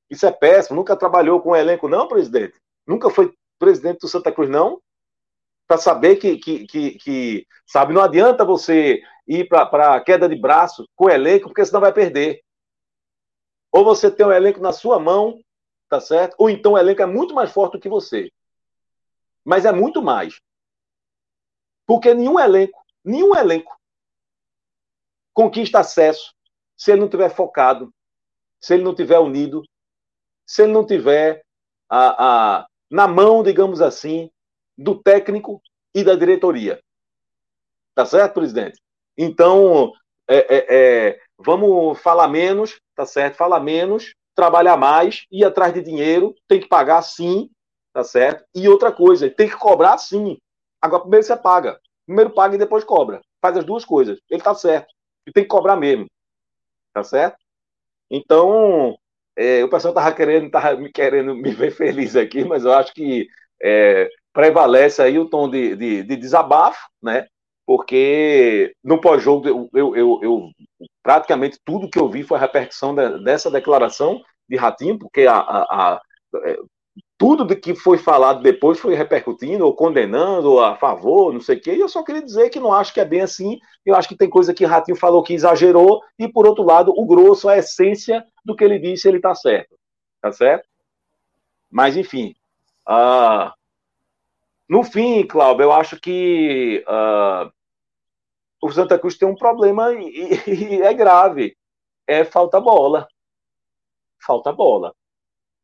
Isso 0.08 0.24
é 0.24 0.30
péssimo. 0.30 0.76
Nunca 0.76 0.94
trabalhou 0.94 1.40
com 1.42 1.50
o 1.50 1.56
elenco, 1.56 1.88
não, 1.88 2.06
presidente? 2.06 2.56
Nunca 2.86 3.10
foi 3.10 3.34
presidente 3.58 3.98
do 3.98 4.06
Santa 4.06 4.30
Cruz, 4.30 4.48
não? 4.48 4.80
Para 5.66 5.76
saber 5.76 6.16
que, 6.18 6.36
que, 6.36 6.68
que, 6.68 6.90
que, 6.98 7.46
sabe, 7.66 7.92
não 7.92 8.00
adianta 8.00 8.44
você 8.44 9.02
ir 9.26 9.48
para 9.48 10.00
queda 10.02 10.28
de 10.28 10.36
braço 10.36 10.88
com 10.94 11.06
o 11.06 11.10
elenco, 11.10 11.48
porque 11.48 11.66
senão 11.66 11.80
vai 11.80 11.92
perder. 11.92 12.40
Ou 13.72 13.84
você 13.84 14.12
tem 14.12 14.24
o 14.24 14.28
um 14.28 14.32
elenco 14.32 14.60
na 14.60 14.72
sua 14.72 15.00
mão, 15.00 15.40
tá 15.88 16.00
certo? 16.00 16.36
Ou 16.38 16.48
então 16.48 16.74
o 16.74 16.78
elenco 16.78 17.02
é 17.02 17.06
muito 17.06 17.34
mais 17.34 17.50
forte 17.50 17.72
do 17.72 17.80
que 17.80 17.88
você. 17.88 18.30
Mas 19.44 19.64
é 19.64 19.72
muito 19.72 20.00
mais. 20.00 20.40
Porque 21.88 22.14
nenhum 22.14 22.38
elenco, 22.38 22.80
nenhum 23.04 23.34
elenco 23.34 23.74
conquista 25.34 25.80
acesso 25.80 26.32
se 26.76 26.92
ele 26.92 27.00
não 27.00 27.08
tiver 27.08 27.28
focado, 27.28 27.92
se 28.60 28.74
ele 28.74 28.82
não 28.84 28.94
tiver 28.94 29.18
unido, 29.18 29.62
se 30.46 30.62
ele 30.62 30.72
não 30.72 30.86
tiver 30.86 31.42
a, 31.88 32.58
a, 32.58 32.66
na 32.90 33.06
mão, 33.06 33.42
digamos 33.42 33.80
assim, 33.80 34.30
do 34.76 35.00
técnico 35.02 35.60
e 35.94 36.02
da 36.02 36.14
diretoria. 36.14 36.80
Tá 37.94 38.06
certo, 38.06 38.34
presidente? 38.34 38.80
Então, 39.16 39.92
é, 40.28 40.36
é, 40.36 40.66
é, 40.68 41.20
vamos 41.38 41.98
falar 42.00 42.28
menos, 42.28 42.80
tá 42.94 43.06
certo? 43.06 43.36
Falar 43.36 43.60
menos, 43.60 44.14
trabalhar 44.34 44.76
mais, 44.76 45.26
ir 45.30 45.44
atrás 45.44 45.72
de 45.72 45.82
dinheiro, 45.82 46.34
tem 46.48 46.60
que 46.60 46.68
pagar 46.68 47.02
sim, 47.02 47.48
tá 47.92 48.02
certo? 48.02 48.44
E 48.54 48.68
outra 48.68 48.90
coisa, 48.90 49.30
tem 49.30 49.48
que 49.48 49.56
cobrar 49.56 49.96
sim. 49.98 50.36
Agora, 50.82 51.02
primeiro 51.02 51.24
você 51.24 51.36
paga. 51.36 51.78
Primeiro 52.04 52.30
paga 52.30 52.56
e 52.56 52.58
depois 52.58 52.84
cobra. 52.84 53.22
Faz 53.40 53.56
as 53.56 53.64
duas 53.64 53.84
coisas. 53.84 54.18
Ele 54.28 54.42
tá 54.42 54.54
certo. 54.54 54.92
E 55.26 55.32
tem 55.32 55.44
que 55.44 55.48
cobrar 55.48 55.76
mesmo. 55.76 56.06
Tá 56.92 57.02
certo? 57.02 57.36
Então, 58.10 58.96
é, 59.36 59.64
o 59.64 59.68
pessoal 59.68 59.94
tava 59.94 60.14
querendo, 60.14 60.50
tava 60.50 60.76
me 60.76 60.90
querendo 60.90 61.34
me 61.34 61.50
ver 61.52 61.70
feliz 61.72 62.16
aqui, 62.16 62.44
mas 62.44 62.64
eu 62.64 62.72
acho 62.72 62.92
que 62.94 63.28
é, 63.62 64.08
prevalece 64.32 65.02
aí 65.02 65.18
o 65.18 65.28
tom 65.28 65.48
de, 65.48 65.76
de, 65.76 66.02
de 66.02 66.16
desabafo, 66.16 66.88
né? 67.02 67.26
Porque 67.66 68.74
no 68.84 69.00
pós-jogo 69.00 69.48
eu, 69.48 69.96
eu, 69.96 70.20
eu, 70.22 70.50
praticamente 71.02 71.58
tudo 71.64 71.88
que 71.88 71.98
eu 71.98 72.08
vi 72.08 72.22
foi 72.22 72.36
a 72.36 72.40
repercussão 72.40 72.94
de, 72.94 73.24
dessa 73.24 73.50
declaração 73.50 74.20
de 74.48 74.56
Ratinho, 74.56 74.98
porque 74.98 75.26
a, 75.26 75.36
a, 75.36 75.62
a, 75.94 76.00
é, 76.44 76.56
tudo 77.16 77.46
que 77.56 77.74
foi 77.74 77.96
falado 77.96 78.42
depois 78.42 78.78
foi 78.78 78.94
repercutindo, 78.94 79.64
ou 79.64 79.74
condenando, 79.74 80.52
ou 80.52 80.64
a 80.64 80.76
favor, 80.76 81.32
não 81.32 81.40
sei 81.40 81.56
o 81.56 81.60
quê, 81.60 81.74
e 81.74 81.80
eu 81.80 81.88
só 81.88 82.02
queria 82.02 82.22
dizer 82.22 82.50
que 82.50 82.58
não 82.58 82.72
acho 82.72 82.92
que 82.92 83.00
é 83.00 83.04
bem 83.04 83.20
assim, 83.20 83.60
eu 83.86 83.94
acho 83.94 84.08
que 84.08 84.16
tem 84.16 84.28
coisa 84.28 84.52
que 84.52 84.64
Ratinho 84.64 84.96
falou 84.96 85.22
que 85.22 85.32
exagerou, 85.32 86.02
e 86.18 86.28
por 86.28 86.46
outro 86.46 86.64
lado, 86.64 86.92
o 86.96 87.06
grosso, 87.06 87.48
a 87.48 87.56
essência 87.56 88.24
do 88.44 88.56
que 88.56 88.64
ele 88.64 88.78
disse, 88.78 89.08
ele 89.08 89.20
tá 89.20 89.34
certo, 89.34 89.76
tá 90.20 90.32
certo? 90.32 90.68
Mas, 91.70 91.96
enfim, 91.96 92.34
uh, 92.88 93.52
no 94.68 94.82
fim, 94.82 95.26
Cláudio, 95.26 95.64
eu 95.64 95.72
acho 95.72 96.00
que 96.00 96.84
uh, 96.88 97.52
o 98.60 98.72
Santa 98.72 98.98
Cruz 98.98 99.16
tem 99.16 99.28
um 99.28 99.36
problema 99.36 99.92
e, 99.92 100.34
e 100.48 100.82
é 100.82 100.92
grave, 100.92 101.56
é 102.06 102.24
falta 102.24 102.60
bola, 102.60 103.06
falta 104.18 104.52
bola, 104.52 104.94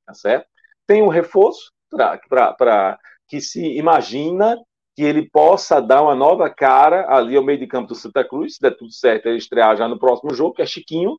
tá 0.07 0.15
certo? 0.15 0.49
Tem 0.91 1.05
um 1.05 1.09
reforço 1.09 1.71
para 1.89 2.99
que 3.29 3.41
se 3.41 3.65
imagina 3.77 4.59
que 4.97 5.05
ele 5.05 5.31
possa 5.31 5.81
dar 5.81 6.03
uma 6.03 6.17
nova 6.17 6.51
cara 6.51 7.07
ali 7.15 7.37
ao 7.37 7.45
meio 7.45 7.61
de 7.61 7.67
campo 7.69 7.87
do 7.87 7.95
Santa 7.95 8.25
Cruz, 8.25 8.57
se 8.57 8.61
der 8.61 8.77
tudo 8.77 8.91
certo, 8.91 9.27
ele 9.27 9.39
estrear 9.39 9.77
já 9.77 9.87
no 9.87 10.01
próximo 10.01 10.35
jogo, 10.35 10.55
que 10.55 10.63
é 10.63 10.67
Chiquinho, 10.67 11.17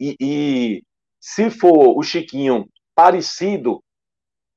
e, 0.00 0.16
e 0.18 0.82
se 1.20 1.50
for 1.50 1.94
o 1.94 2.02
Chiquinho 2.02 2.66
parecido 2.94 3.82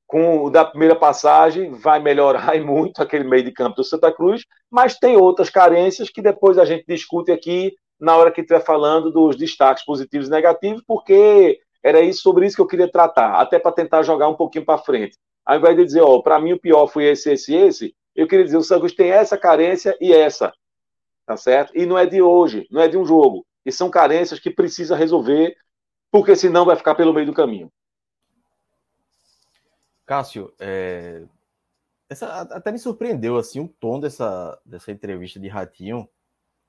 com 0.08 0.46
o 0.46 0.50
da 0.50 0.64
primeira 0.64 0.96
passagem, 0.96 1.72
vai 1.72 2.00
melhorar 2.00 2.56
muito 2.64 3.02
aquele 3.02 3.26
meio 3.26 3.44
de 3.44 3.52
campo 3.52 3.76
do 3.76 3.84
Santa 3.84 4.10
Cruz, 4.10 4.46
mas 4.72 4.98
tem 4.98 5.18
outras 5.18 5.50
carências 5.50 6.10
que 6.10 6.22
depois 6.22 6.58
a 6.58 6.64
gente 6.64 6.86
discute 6.88 7.30
aqui 7.30 7.76
na 8.00 8.16
hora 8.16 8.32
que 8.32 8.40
estiver 8.40 8.64
falando 8.64 9.12
dos 9.12 9.36
destaques 9.36 9.84
positivos 9.84 10.30
e 10.30 10.32
negativos, 10.32 10.82
porque 10.88 11.60
era 11.86 12.02
isso 12.02 12.24
sobre 12.24 12.48
isso 12.48 12.56
que 12.56 12.62
eu 12.64 12.68
queria 12.68 12.92
tratar, 12.92 13.40
até 13.40 13.60
para 13.60 13.72
tentar 13.72 14.02
jogar 14.02 14.28
um 14.28 14.34
pouquinho 14.34 14.66
para 14.66 14.80
frente. 14.80 15.20
Ao 15.46 15.56
invés 15.56 15.78
de 15.78 15.86
dizer, 15.86 16.02
ó, 16.02 16.20
para 16.20 16.40
mim 16.40 16.54
o 16.54 16.60
pior 16.60 16.88
foi 16.88 17.04
esse, 17.04 17.32
esse, 17.32 17.54
esse, 17.54 17.96
eu 18.16 18.28
queria 18.28 18.44
dizer, 18.44 18.58
o 18.58 18.64
Santos 18.64 18.96
tem 18.96 19.12
essa 19.12 19.38
carência 19.38 19.96
e 20.02 20.12
essa, 20.12 20.52
tá 21.28 21.38
certo? 21.38 21.72
E 21.78 21.86
não 21.86 21.96
é 21.96 22.08
de 22.08 22.24
hoje, 22.24 22.68
não 22.72 22.82
é 22.82 22.88
de 22.88 22.98
um 22.98 23.06
jogo. 23.06 23.46
E 23.64 23.72
são 23.72 23.92
carências 23.92 24.40
que 24.40 24.50
precisa 24.50 24.96
resolver, 24.96 25.56
porque 26.10 26.36
senão 26.36 26.66
vai 26.66 26.76
ficar 26.76 26.96
pelo 26.96 27.14
meio 27.14 27.28
do 27.28 27.34
caminho. 27.34 27.72
Cássio, 30.08 30.52
é... 30.60 31.24
Essa, 32.10 32.42
até 32.42 32.72
me 32.72 32.80
surpreendeu 32.80 33.38
assim 33.38 33.60
o 33.60 33.68
tom 33.68 34.00
dessa, 34.00 34.60
dessa 34.66 34.92
entrevista 34.92 35.40
de 35.40 35.48
Ratinho, 35.48 36.10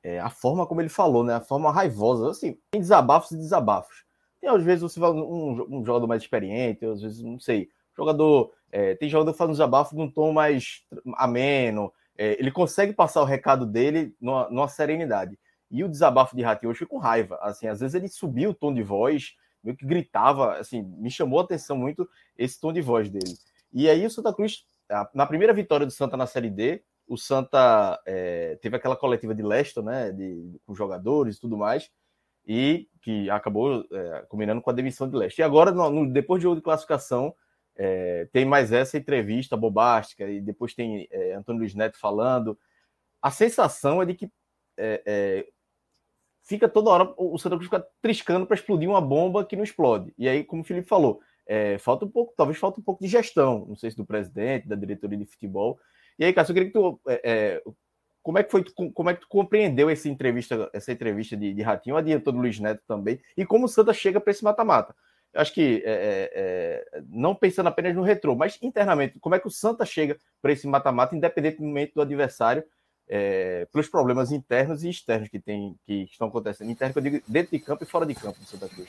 é, 0.03 0.21
a 0.21 0.29
forma 0.29 0.67
como 0.67 0.83
ele 0.83 0.91
falou, 0.91 1.25
né? 1.25 1.35
A 1.35 1.41
forma 1.41 1.73
raivosa, 1.73 2.31
assim, 2.31 2.59
tem 2.71 2.83
desabafos 2.83 3.31
e 3.31 3.37
desabafos. 3.39 4.06
Tem 4.47 4.55
às 4.55 4.63
vezes 4.63 4.83
você 4.83 5.01
vai 5.01 5.11
um, 5.11 5.79
um 5.81 5.85
jogador 5.85 6.07
mais 6.07 6.23
experiente, 6.23 6.87
às 6.87 7.03
vezes, 7.03 7.21
não 7.21 7.41
sei, 7.41 7.69
jogador. 7.97 8.53
É, 8.71 8.95
tem 8.95 9.09
jogador 9.09 9.33
que 9.33 9.39
faz 9.39 9.49
um 9.49 9.53
desabafo 9.53 9.97
num 9.97 10.09
tom 10.09 10.33
mais 10.33 10.85
ameno. 11.17 11.93
É, 12.17 12.39
ele 12.39 12.53
consegue 12.53 12.93
passar 12.93 13.23
o 13.23 13.25
recado 13.25 13.67
dele 13.67 14.15
numa, 14.21 14.49
numa, 14.49 14.69
serenidade. 14.69 15.37
E 15.69 15.83
o 15.83 15.89
desabafo 15.89 16.37
de 16.37 16.43
Ratinho 16.43 16.71
hoje 16.71 16.79
foi 16.79 16.87
com 16.87 16.99
raiva. 16.99 17.41
Assim, 17.43 17.67
às 17.67 17.81
vezes 17.81 17.97
ele 17.97 18.09
subia 18.09 18.49
o 18.49 18.55
tom 18.55 18.73
de 18.73 18.85
voz, 18.85 19.35
meio 19.65 19.77
que 19.77 19.85
gritava, 19.85 20.59
assim, 20.59 20.81
me 20.83 21.11
chamou 21.11 21.41
a 21.41 21.43
atenção 21.43 21.77
muito 21.77 22.09
esse 22.39 22.61
tom 22.61 22.73
de 22.73 22.81
voz 22.81 23.11
dele. 23.11 23.35
E 23.73 23.91
aí 23.91 24.07
o 24.07 24.11
Santa 24.11 24.33
Cruz, 24.33 24.65
na 25.13 25.27
primeira 25.27 25.53
vitória 25.53 25.85
do 25.85 25.93
Santa 25.93 26.17
na 26.17 26.27
Série 26.27 26.51
D, 26.51 26.85
o 27.09 27.17
Santa 27.17 28.01
é, 28.07 28.57
teve 28.63 28.77
aquela 28.77 28.95
coletiva 28.95 29.35
de 29.35 29.43
Leicester, 29.43 29.83
né, 29.83 30.13
de, 30.13 30.57
com 30.65 30.73
jogadores 30.73 31.37
e 31.37 31.41
tudo 31.41 31.57
mais, 31.57 31.91
e 32.47 32.89
que 33.03 33.29
acabou 33.31 33.85
é, 33.91 34.25
combinando 34.29 34.61
com 34.61 34.71
a 34.71 34.73
demissão 34.73 35.09
de 35.09 35.17
Leste. 35.17 35.41
E 35.41 35.43
agora, 35.43 35.73
no, 35.73 36.11
depois 36.11 36.41
de 36.41 36.45
jogo 36.45 36.57
de 36.57 36.63
classificação, 36.63 37.35
é, 37.75 38.29
tem 38.33 38.45
mais 38.45 38.73
essa 38.73 38.97
entrevista 38.97 39.57
bobástica, 39.57 40.29
e 40.29 40.41
depois 40.41 40.75
tem 40.75 41.07
é, 41.11 41.35
Antônio 41.35 41.61
Luiz 41.61 41.75
Neto 41.75 41.99
falando. 41.99 42.59
A 43.21 43.31
sensação 43.31 44.01
é 44.01 44.07
de 44.07 44.15
que 44.15 44.31
é, 44.77 45.03
é, 45.05 45.47
fica 46.43 46.69
toda 46.69 46.91
hora 46.91 47.15
o 47.17 47.37
Santa 47.39 47.57
Cruz 47.57 47.67
fica 47.67 47.87
triscando 48.01 48.47
para 48.47 48.55
explodir 48.55 48.89
uma 48.89 49.01
bomba 49.01 49.45
que 49.45 49.57
não 49.57 49.65
explode. 49.65 50.15
E 50.17 50.29
aí, 50.29 50.45
como 50.45 50.63
o 50.63 50.65
Felipe 50.65 50.89
falou, 50.89 51.21
é, 51.47 51.79
falta 51.79 52.05
um 52.05 52.11
pouco, 52.11 52.35
talvez 52.37 52.59
falta 52.59 52.81
um 52.81 52.83
pouco 52.83 53.03
de 53.03 53.09
gestão, 53.09 53.67
não 53.69 53.77
sei 53.77 53.91
se 53.91 53.97
do 53.97 54.07
presidente, 54.07 54.69
da 54.69 54.77
diretoria 54.77 55.19
de 55.19 55.27
futebol. 55.27 55.79
E 56.19 56.25
aí, 56.25 56.33
Cássio, 56.33 56.53
eu 56.53 56.55
queria 56.55 56.69
que 56.71 56.79
tu 56.79 57.01
como 58.27 58.39
é 58.39 58.43
que 58.43 58.51
foi, 58.51 58.65
como 58.93 59.09
é 59.09 59.15
que 59.15 59.21
tu 59.21 59.29
compreendeu 59.29 59.89
essa 59.89 60.09
entrevista, 60.09 60.69
essa 60.73 60.91
entrevista 60.91 61.37
de, 61.37 61.55
de 61.55 61.63
Ratinho, 61.63 61.97
adiantou 61.97 62.33
do 62.33 62.41
Luiz 62.41 62.59
Neto 62.59 62.83
também, 62.85 63.21
e 63.37 63.47
como 63.47 63.67
o 63.67 63.69
Santa 63.69 63.95
chega 63.95 64.21
para 64.21 64.33
esse 64.33 64.43
mata-mata? 64.43 64.97
Acho 65.33 65.55
que 65.55 65.81
é, 65.87 65.93
é, 65.93 66.33
é, 66.35 67.03
não 67.09 67.37
pensando 67.37 67.69
apenas 67.69 67.95
no 67.95 68.03
retrô, 68.03 68.35
mas 68.35 68.59
internamente, 68.61 69.21
como 69.21 69.37
é 69.37 69.39
que 69.39 69.47
o 69.47 69.51
Santa 69.51 69.87
chega 69.87 70.17
para 70.43 70.51
esse 70.51 70.67
mata-mata, 70.67 71.15
independentemente 71.15 71.93
do 71.95 72.03
adversário, 72.03 72.65
é, 73.09 73.65
pelos 73.73 73.89
problemas 73.89 74.33
internos 74.33 74.83
e 74.83 74.91
externos 74.91 75.29
que, 75.29 75.39
tem, 75.39 75.77
que 75.87 76.09
estão 76.11 76.27
acontecendo, 76.27 76.69
interno, 76.69 77.01
dentro 77.29 77.53
de 77.53 77.61
campo 77.61 77.85
e 77.85 77.87
fora 77.87 78.05
de 78.05 78.17
campo 78.17 78.39
Santa 78.45 78.69
Cruz. 78.69 78.89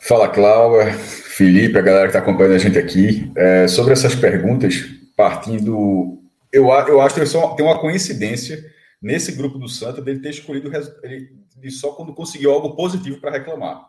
Fala, 0.00 0.30
Cláudia, 0.30 0.94
Felipe, 0.94 1.78
a 1.78 1.82
galera 1.82 2.04
que 2.04 2.16
está 2.16 2.20
acompanhando 2.20 2.54
a 2.54 2.58
gente 2.58 2.78
aqui. 2.78 3.30
É, 3.36 3.68
sobre 3.68 3.92
essas 3.92 4.14
perguntas, 4.14 4.76
partindo 5.14 6.25
eu, 6.56 6.68
eu 6.88 7.00
acho 7.00 7.14
que 7.14 7.26
só, 7.26 7.54
tem 7.54 7.64
uma 7.64 7.78
coincidência 7.78 8.64
nesse 9.00 9.32
grupo 9.32 9.58
do 9.58 9.68
Santa 9.68 10.00
dele 10.00 10.20
ter 10.20 10.30
escolhido 10.30 10.70
ele, 11.02 11.36
ele 11.60 11.70
só 11.70 11.92
quando 11.92 12.14
conseguiu 12.14 12.50
algo 12.50 12.74
positivo 12.74 13.20
para 13.20 13.32
reclamar. 13.32 13.86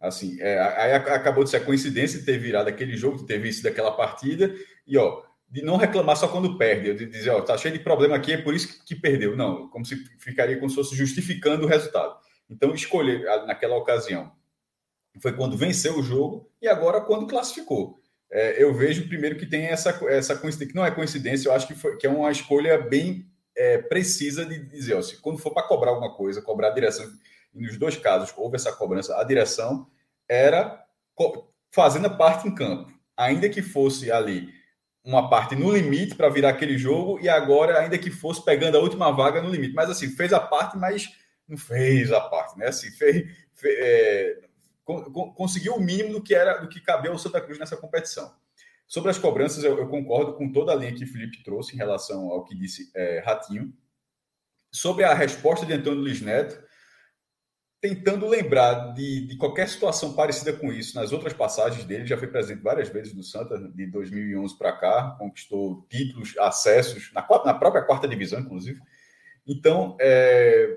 Assim, 0.00 0.40
é, 0.40 0.58
aí 0.58 0.92
acabou 0.94 1.44
de 1.44 1.50
ser 1.50 1.58
a 1.58 1.64
coincidência 1.64 2.24
ter 2.24 2.38
virado 2.38 2.68
aquele 2.68 2.96
jogo, 2.96 3.18
de 3.18 3.26
ter 3.26 3.38
visto 3.38 3.62
daquela 3.62 3.92
partida, 3.92 4.52
e 4.86 4.96
ó, 4.96 5.22
de 5.48 5.62
não 5.62 5.76
reclamar 5.76 6.16
só 6.16 6.26
quando 6.26 6.56
perde, 6.56 6.94
de 6.94 7.06
dizer, 7.06 7.30
ó, 7.30 7.42
tá 7.42 7.56
cheio 7.58 7.74
de 7.74 7.84
problema 7.84 8.16
aqui, 8.16 8.32
é 8.32 8.38
por 8.38 8.54
isso 8.54 8.68
que, 8.68 8.84
que 8.86 8.94
perdeu. 8.96 9.36
Não, 9.36 9.68
como 9.68 9.84
se 9.84 9.96
ficaria 10.18 10.56
como 10.56 10.70
se 10.70 10.76
fosse 10.76 10.96
justificando 10.96 11.66
o 11.66 11.68
resultado. 11.68 12.16
Então, 12.48 12.74
escolher 12.74 13.22
naquela 13.46 13.76
ocasião 13.76 14.32
foi 15.20 15.34
quando 15.34 15.58
venceu 15.58 15.98
o 15.98 16.02
jogo 16.02 16.50
e 16.60 16.66
agora 16.66 17.02
quando 17.02 17.26
classificou 17.26 18.01
é, 18.32 18.62
eu 18.62 18.72
vejo 18.72 19.06
primeiro 19.06 19.36
que 19.36 19.44
tem 19.44 19.66
essa, 19.66 19.90
essa 20.08 20.34
coincidência, 20.34 20.72
que 20.72 20.74
não 20.74 20.86
é 20.86 20.90
coincidência, 20.90 21.48
eu 21.48 21.52
acho 21.52 21.66
que, 21.66 21.74
foi, 21.74 21.96
que 21.98 22.06
é 22.06 22.10
uma 22.10 22.30
escolha 22.30 22.78
bem 22.78 23.30
é, 23.54 23.76
precisa 23.76 24.46
de 24.46 24.58
dizer, 24.58 24.94
ó, 24.94 25.02
se 25.02 25.18
quando 25.18 25.38
for 25.38 25.52
para 25.52 25.68
cobrar 25.68 25.90
alguma 25.90 26.14
coisa, 26.14 26.40
cobrar 26.40 26.68
a 26.68 26.74
direção, 26.74 27.06
e 27.54 27.60
nos 27.60 27.76
dois 27.76 27.96
casos 27.96 28.32
houve 28.34 28.56
essa 28.56 28.72
cobrança, 28.72 29.14
a 29.20 29.24
direção 29.24 29.86
era 30.26 30.82
fazendo 31.70 32.06
a 32.06 32.10
parte 32.10 32.48
em 32.48 32.54
campo, 32.54 32.90
ainda 33.14 33.48
que 33.50 33.60
fosse 33.60 34.10
ali 34.10 34.48
uma 35.04 35.28
parte 35.28 35.54
no 35.54 35.70
limite 35.70 36.14
para 36.14 36.28
virar 36.28 36.50
aquele 36.50 36.78
jogo, 36.78 37.18
e 37.20 37.28
agora, 37.28 37.80
ainda 37.80 37.98
que 37.98 38.10
fosse 38.10 38.42
pegando 38.44 38.78
a 38.78 38.80
última 38.80 39.10
vaga 39.10 39.42
no 39.42 39.50
limite. 39.50 39.74
Mas 39.74 39.90
assim, 39.90 40.08
fez 40.08 40.32
a 40.32 40.40
parte, 40.40 40.78
mas 40.78 41.10
não 41.46 41.58
fez 41.58 42.12
a 42.12 42.20
parte, 42.20 42.56
né? 42.58 42.68
Assim, 42.68 42.90
fez, 42.92 43.26
fez 43.52 43.78
é, 43.78 44.38
conseguiu 45.34 45.74
o 45.74 45.80
mínimo 45.80 46.12
do 46.12 46.22
que 46.22 46.34
era 46.34 46.58
do 46.58 46.68
que 46.68 46.80
cabia 46.80 47.10
ao 47.10 47.18
Santa 47.18 47.40
Cruz 47.40 47.58
nessa 47.58 47.76
competição. 47.76 48.34
Sobre 48.86 49.10
as 49.10 49.18
cobranças, 49.18 49.64
eu, 49.64 49.78
eu, 49.78 49.88
concordo 49.88 50.34
com 50.34 50.52
toda 50.52 50.72
a 50.72 50.74
linha 50.74 50.94
que 50.94 51.04
o 51.04 51.06
Felipe 51.06 51.42
trouxe 51.42 51.74
em 51.74 51.78
relação 51.78 52.28
ao 52.28 52.44
que 52.44 52.54
disse 52.54 52.90
é, 52.94 53.22
Ratinho. 53.24 53.72
Sobre 54.70 55.04
a 55.04 55.14
resposta 55.14 55.64
de 55.64 55.72
Antônio 55.72 56.00
Luiz 56.00 56.20
Neto, 56.20 56.62
tentando 57.82 58.28
lembrar 58.28 58.92
de, 58.92 59.26
de, 59.26 59.36
qualquer 59.36 59.68
situação 59.68 60.14
parecida 60.14 60.52
com 60.52 60.72
isso 60.72 60.94
nas 60.94 61.10
outras 61.10 61.32
passagens 61.32 61.84
dele, 61.84 62.06
já 62.06 62.16
foi 62.16 62.28
presente 62.28 62.62
várias 62.62 62.88
vezes 62.88 63.12
no 63.12 63.24
Santa, 63.24 63.58
de 63.58 63.86
2011 63.86 64.56
para 64.56 64.72
cá, 64.72 65.16
conquistou 65.18 65.84
títulos, 65.90 66.38
acessos, 66.38 67.10
na, 67.12 67.26
na, 67.44 67.54
própria 67.54 67.82
quarta 67.82 68.06
divisão, 68.06 68.38
inclusive. 68.38 68.80
Então, 69.44 69.96
é, 70.00 70.76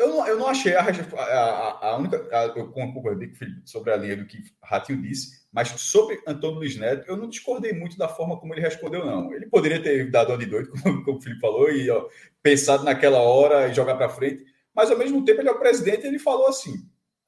eu, 0.00 0.08
não, 0.08 0.26
eu 0.26 0.38
não 0.38 0.46
achei 0.46 0.74
a, 0.74 0.82
a, 0.82 1.88
a 1.88 1.96
única. 1.96 2.28
A, 2.32 2.46
eu 2.46 2.68
concordei 2.70 3.28
com 3.28 3.34
o 3.34 3.38
Felipe 3.38 3.62
sobre 3.64 3.92
a 3.92 3.96
linha 3.96 4.16
do 4.16 4.26
que 4.26 4.38
Ratinho 4.62 5.02
disse, 5.02 5.40
mas 5.52 5.68
sobre 5.68 6.20
Antônio 6.26 6.56
Luiz 6.56 6.76
Neto, 6.76 7.08
eu 7.08 7.16
não 7.16 7.28
discordei 7.28 7.72
muito 7.72 7.96
da 7.96 8.08
forma 8.08 8.38
como 8.38 8.54
ele 8.54 8.60
respondeu, 8.60 9.04
não. 9.04 9.32
Ele 9.32 9.46
poderia 9.46 9.82
ter 9.82 10.10
dado 10.10 10.30
uma 10.30 10.38
de 10.38 10.46
doido, 10.46 10.70
como, 10.82 11.04
como 11.04 11.18
o 11.18 11.20
Felipe 11.20 11.40
falou, 11.40 11.70
e 11.70 11.90
ó, 11.90 12.08
pensado 12.42 12.84
naquela 12.84 13.20
hora 13.20 13.68
e 13.68 13.74
jogar 13.74 13.96
para 13.96 14.08
frente 14.08 14.44
mas 14.74 14.90
ao 14.90 14.98
mesmo 14.98 15.24
tempo 15.24 15.40
ele 15.40 15.48
é 15.48 15.52
o 15.52 15.58
presidente 15.58 16.04
e 16.04 16.06
ele 16.06 16.18
falou 16.18 16.48
assim, 16.48 16.74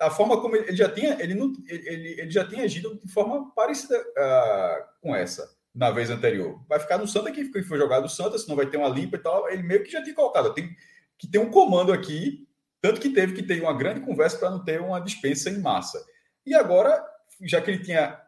a 0.00 0.10
forma 0.10 0.40
como 0.40 0.56
ele, 0.56 0.74
já 0.74 0.88
tinha, 0.88 1.16
ele, 1.20 1.34
não, 1.34 1.52
ele, 1.66 2.20
ele 2.20 2.30
já 2.30 2.48
tinha 2.48 2.64
agido 2.64 2.98
de 3.02 3.12
forma 3.12 3.52
parecida 3.54 3.98
uh, 4.00 4.84
com 5.00 5.14
essa 5.14 5.50
na 5.74 5.90
vez 5.90 6.10
anterior. 6.10 6.62
Vai 6.68 6.78
ficar 6.78 6.98
no 6.98 7.08
Santa 7.08 7.30
que 7.30 7.44
foi 7.62 7.78
jogado 7.78 8.04
o 8.04 8.08
Santa, 8.08 8.38
senão 8.38 8.56
vai 8.56 8.66
ter 8.66 8.76
uma 8.76 8.88
limpa 8.88 9.16
e 9.16 9.20
tal. 9.20 9.48
Ele 9.48 9.62
meio 9.62 9.82
que 9.82 9.90
já 9.90 10.02
tinha 10.02 10.14
colocado, 10.14 10.52
tem 10.52 10.74
que 11.18 11.26
ter 11.26 11.38
um 11.38 11.50
comando 11.50 11.92
aqui, 11.92 12.46
tanto 12.82 13.00
que 13.00 13.08
teve 13.08 13.32
que 13.32 13.42
ter 13.42 13.62
uma 13.62 13.72
grande 13.72 14.00
conversa 14.00 14.36
para 14.36 14.50
não 14.50 14.62
ter 14.62 14.80
uma 14.80 15.00
dispensa 15.00 15.48
em 15.48 15.60
massa. 15.60 16.04
E 16.44 16.54
agora, 16.54 17.02
já 17.42 17.62
que 17.62 17.70
ele 17.70 17.82
tinha 17.82 18.20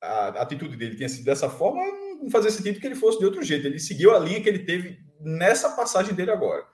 a 0.00 0.42
atitude 0.42 0.76
dele 0.76 0.96
tinha 0.96 1.08
sido 1.08 1.24
dessa 1.24 1.48
forma, 1.48 1.80
não 2.20 2.30
fazia 2.30 2.50
sentido 2.50 2.80
que 2.80 2.86
ele 2.86 2.94
fosse 2.94 3.18
de 3.18 3.24
outro 3.24 3.42
jeito. 3.42 3.66
Ele 3.66 3.78
seguiu 3.78 4.14
a 4.14 4.18
linha 4.18 4.42
que 4.42 4.48
ele 4.48 4.60
teve 4.60 4.98
nessa 5.20 5.70
passagem 5.70 6.14
dele 6.14 6.30
agora. 6.30 6.66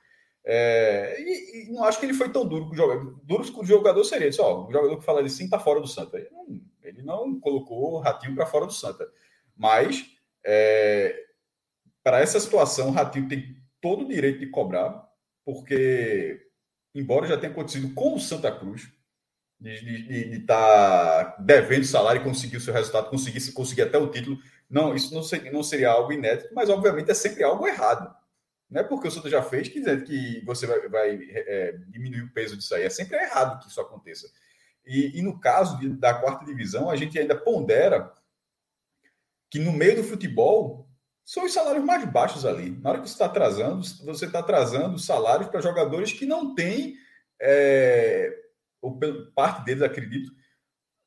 É, 0.44 1.16
e, 1.20 1.68
e, 1.68 1.72
não 1.72 1.84
acho 1.84 2.00
que 2.00 2.06
ele 2.06 2.14
foi 2.14 2.30
tão 2.30 2.46
duro 2.46 2.66
com 2.66 2.72
o 2.72 2.76
jogador. 2.76 3.20
Duro 3.22 3.52
com 3.52 3.60
o 3.60 3.66
jogador 3.66 4.02
seria 4.04 4.28
isso, 4.28 4.42
ó, 4.42 4.66
o 4.66 4.72
jogador 4.72 4.98
que 4.98 5.04
fala 5.04 5.22
de 5.22 5.28
sim 5.28 5.44
está 5.44 5.58
fora 5.58 5.80
do 5.80 5.86
Santa. 5.86 6.16
Ele 6.16 6.30
não, 6.30 6.46
ele 6.82 7.02
não 7.02 7.38
colocou 7.38 7.92
o 7.92 7.98
Ratinho 8.00 8.34
para 8.34 8.46
fora 8.46 8.66
do 8.66 8.72
Santa. 8.72 9.06
Mas, 9.54 10.06
é, 10.44 11.14
para 12.02 12.20
essa 12.20 12.40
situação, 12.40 12.88
o 12.88 12.92
Ratinho 12.92 13.28
tem 13.28 13.56
todo 13.80 14.04
o 14.04 14.08
direito 14.08 14.40
de 14.40 14.46
cobrar, 14.46 15.06
porque, 15.44 16.40
embora 16.94 17.26
já 17.26 17.36
tenha 17.36 17.52
acontecido 17.52 17.92
com 17.94 18.14
o 18.14 18.20
Santa 18.20 18.50
Cruz, 18.50 18.88
de 19.60 20.36
estar 20.36 21.34
tá 21.34 21.42
devendo 21.42 21.84
salário 21.84 22.20
e 22.20 22.24
conseguir 22.24 22.56
o 22.56 22.60
seu 22.60 22.72
resultado, 22.72 23.10
conseguir, 23.10 23.52
conseguir 23.52 23.82
até 23.82 23.98
o 23.98 24.10
título, 24.10 24.38
não, 24.70 24.94
isso 24.94 25.12
não 25.14 25.22
seria, 25.22 25.50
não 25.50 25.62
seria 25.62 25.90
algo 25.90 26.12
inédito, 26.12 26.54
mas 26.54 26.68
obviamente 26.68 27.10
é 27.10 27.14
sempre 27.14 27.42
algo 27.42 27.66
errado. 27.66 28.14
Não 28.70 28.82
é 28.82 28.84
porque 28.84 29.08
o 29.08 29.10
Santa 29.10 29.30
já 29.30 29.42
fez 29.42 29.68
que, 29.68 29.80
que 30.02 30.44
você 30.44 30.66
vai, 30.66 30.88
vai 30.88 31.18
é, 31.30 31.72
diminuir 31.88 32.22
o 32.22 32.32
peso 32.32 32.56
disso 32.56 32.74
aí. 32.74 32.82
É 32.82 32.90
sempre 32.90 33.16
errado 33.16 33.60
que 33.60 33.68
isso 33.68 33.80
aconteça. 33.80 34.30
E, 34.86 35.18
e 35.18 35.22
no 35.22 35.40
caso 35.40 35.78
de, 35.78 35.88
da 35.88 36.14
quarta 36.14 36.44
divisão, 36.44 36.90
a 36.90 36.96
gente 36.96 37.18
ainda 37.18 37.34
pondera 37.34 38.12
que 39.50 39.58
no 39.58 39.72
meio 39.72 39.96
do 39.96 40.04
futebol 40.04 40.87
são 41.28 41.44
os 41.44 41.52
salários 41.52 41.84
mais 41.84 42.10
baixos 42.10 42.46
ali. 42.46 42.70
Na 42.80 42.88
hora 42.88 43.02
que 43.02 43.06
você 43.06 43.12
está 43.12 43.26
atrasando, 43.26 43.84
você 44.02 44.24
está 44.24 44.38
atrasando 44.38 44.98
salários 44.98 45.50
para 45.50 45.60
jogadores 45.60 46.10
que 46.10 46.24
não 46.24 46.54
têm, 46.54 46.94
é, 47.38 48.34
ou 48.80 48.98
parte 49.34 49.62
deles, 49.62 49.82
acredito, 49.82 50.32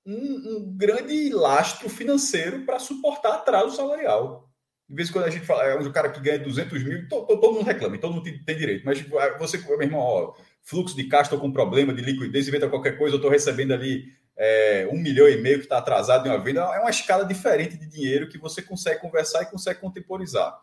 um, 0.05 0.13
um 0.13 0.77
grande 0.77 1.29
lastro 1.33 1.89
financeiro 1.89 2.67
para 2.67 2.77
suportar 2.77 3.33
atraso 3.33 3.75
salarial. 3.75 4.47
De 4.87 4.95
vez 4.95 5.09
em 5.09 5.11
quando 5.11 5.25
a 5.25 5.31
gente 5.31 5.43
fala, 5.43 5.63
é 5.63 5.75
um 5.75 5.91
cara 5.91 6.11
que 6.11 6.21
ganha 6.21 6.37
200 6.37 6.83
mil, 6.83 7.07
todo, 7.07 7.25
todo 7.25 7.53
mundo 7.53 7.65
reclama, 7.65 7.97
todo 7.97 8.13
mundo 8.13 8.23
tem, 8.23 8.43
tem 8.43 8.55
direito. 8.55 8.85
Mas 8.85 9.03
ah, 9.19 9.37
você, 9.39 9.57
meu 9.57 9.81
irmão, 9.81 10.01
ó, 10.01 10.35
fluxo 10.61 10.95
de 10.95 11.05
caixa, 11.05 11.33
estou 11.33 11.39
com 11.39 11.51
problema 11.51 11.95
de 11.95 12.03
liquidez, 12.03 12.47
inventa 12.47 12.69
qualquer 12.69 12.95
coisa, 12.95 13.15
eu 13.15 13.17
estou 13.17 13.31
recebendo 13.31 13.73
ali 13.73 14.05
é, 14.43 14.89
um 14.91 14.97
milhão 14.97 15.29
e 15.29 15.39
meio 15.39 15.59
que 15.59 15.65
está 15.65 15.77
atrasado 15.77 16.23
de 16.23 16.29
uma 16.29 16.39
venda. 16.39 16.61
É 16.61 16.79
uma 16.79 16.89
escala 16.89 17.23
diferente 17.23 17.77
de 17.77 17.85
dinheiro 17.85 18.27
que 18.27 18.39
você 18.39 18.59
consegue 18.59 18.99
conversar 18.99 19.43
e 19.43 19.51
consegue 19.51 19.79
contemporizar. 19.79 20.59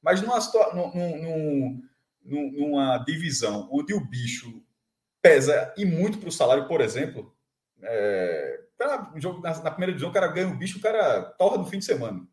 Mas 0.00 0.22
numa, 0.22 0.38
num, 0.72 1.82
num, 2.24 2.52
numa 2.52 2.98
divisão 3.04 3.68
onde 3.70 3.92
o 3.92 4.00
bicho 4.00 4.62
pesa 5.20 5.74
e 5.76 5.84
muito 5.84 6.16
para 6.16 6.30
o 6.30 6.32
salário, 6.32 6.66
por 6.66 6.80
exemplo, 6.80 7.36
é, 7.82 8.60
pra, 8.78 9.12
na, 9.42 9.62
na, 9.62 9.70
primeira 9.72 9.92
divisão 9.92 10.08
o 10.08 10.12
cara 10.12 10.28
ganha 10.28 10.48
o 10.48 10.56
bicho, 10.56 10.78
o 10.78 10.80
cara 10.82 11.20
torra 11.20 11.58
no 11.58 11.66
fim 11.66 11.80
de 11.80 11.84
semana. 11.84 12.26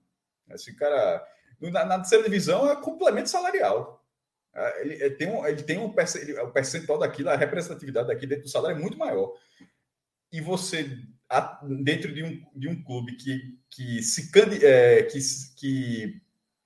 Esse 0.49 0.73
cara 0.77 1.27
na, 1.59 1.83
na 1.83 1.97
terceira 1.97 2.23
divisão 2.23 2.71
é 2.71 2.75
complemento 2.77 3.29
salarial. 3.29 4.01
É, 4.53 4.81
ele, 4.81 4.93
ele, 4.93 5.15
tem 5.15 5.29
um, 5.29 5.45
ele 5.45 5.61
tem 5.61 5.77
um 5.77 5.93
ele, 6.15 6.39
o 6.39 6.51
percentual 6.51 6.99
daquilo, 6.99 7.31
a 7.31 7.35
representatividade 7.35 8.07
daqui 8.07 8.25
dentro 8.25 8.45
do 8.45 8.49
salário 8.49 8.77
é 8.77 8.79
muito 8.79 8.97
maior. 8.97 9.33
E 10.35 10.41
você, 10.41 10.99
dentro 11.81 12.13
de 12.13 12.21
um, 12.21 12.45
de 12.53 12.67
um 12.67 12.83
clube 12.83 13.15
que, 13.15 13.57
que, 13.69 14.03
se, 14.03 14.29
é, 14.65 15.03
que, 15.03 15.17
que 15.55 16.21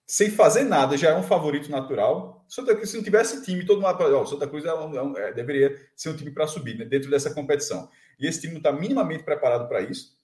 sem 0.08 0.32
fazer 0.32 0.64
nada 0.64 0.98
já 0.98 1.12
é 1.12 1.16
um 1.16 1.22
favorito 1.22 1.70
natural. 1.70 2.44
Santa 2.50 2.74
Cruz, 2.74 2.90
se 2.90 2.98
não 2.98 3.04
tivesse 3.04 3.44
time, 3.44 3.64
todo 3.64 3.80
mundo. 3.80 4.16
Ó, 4.16 4.26
Santa 4.26 4.48
Cruz 4.48 4.66
é 4.66 4.74
um, 4.74 5.16
é, 5.16 5.32
deveria 5.34 5.76
ser 5.96 6.10
um 6.10 6.16
time 6.16 6.32
para 6.32 6.48
subir 6.48 6.80
né, 6.80 6.84
dentro 6.84 7.12
dessa 7.12 7.32
competição. 7.32 7.88
E 8.20 8.26
esse 8.26 8.42
time 8.42 8.54
não 8.54 8.60
está 8.60 8.72
minimamente 8.72 9.24
preparado 9.24 9.68
para 9.68 9.82
isso. 9.82 10.18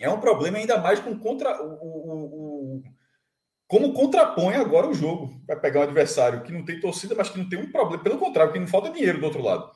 É 0.00 0.08
um 0.08 0.18
problema 0.18 0.56
ainda 0.56 0.78
mais 0.78 0.98
com 0.98 1.18
contra, 1.18 1.62
o, 1.62 1.74
o, 1.74 2.78
o 2.78 2.82
como 3.68 3.92
contrapõe 3.92 4.54
agora 4.54 4.88
o 4.88 4.94
jogo. 4.94 5.42
Vai 5.46 5.60
pegar 5.60 5.80
um 5.80 5.82
adversário 5.82 6.42
que 6.42 6.50
não 6.50 6.64
tem 6.64 6.80
torcida, 6.80 7.14
mas 7.14 7.28
que 7.28 7.38
não 7.38 7.50
tem 7.50 7.58
um 7.58 7.70
problema. 7.70 8.02
Pelo 8.02 8.16
contrário, 8.16 8.50
que 8.50 8.58
não 8.58 8.66
falta 8.66 8.88
dinheiro 8.88 9.20
do 9.20 9.26
outro 9.26 9.42
lado. 9.42 9.70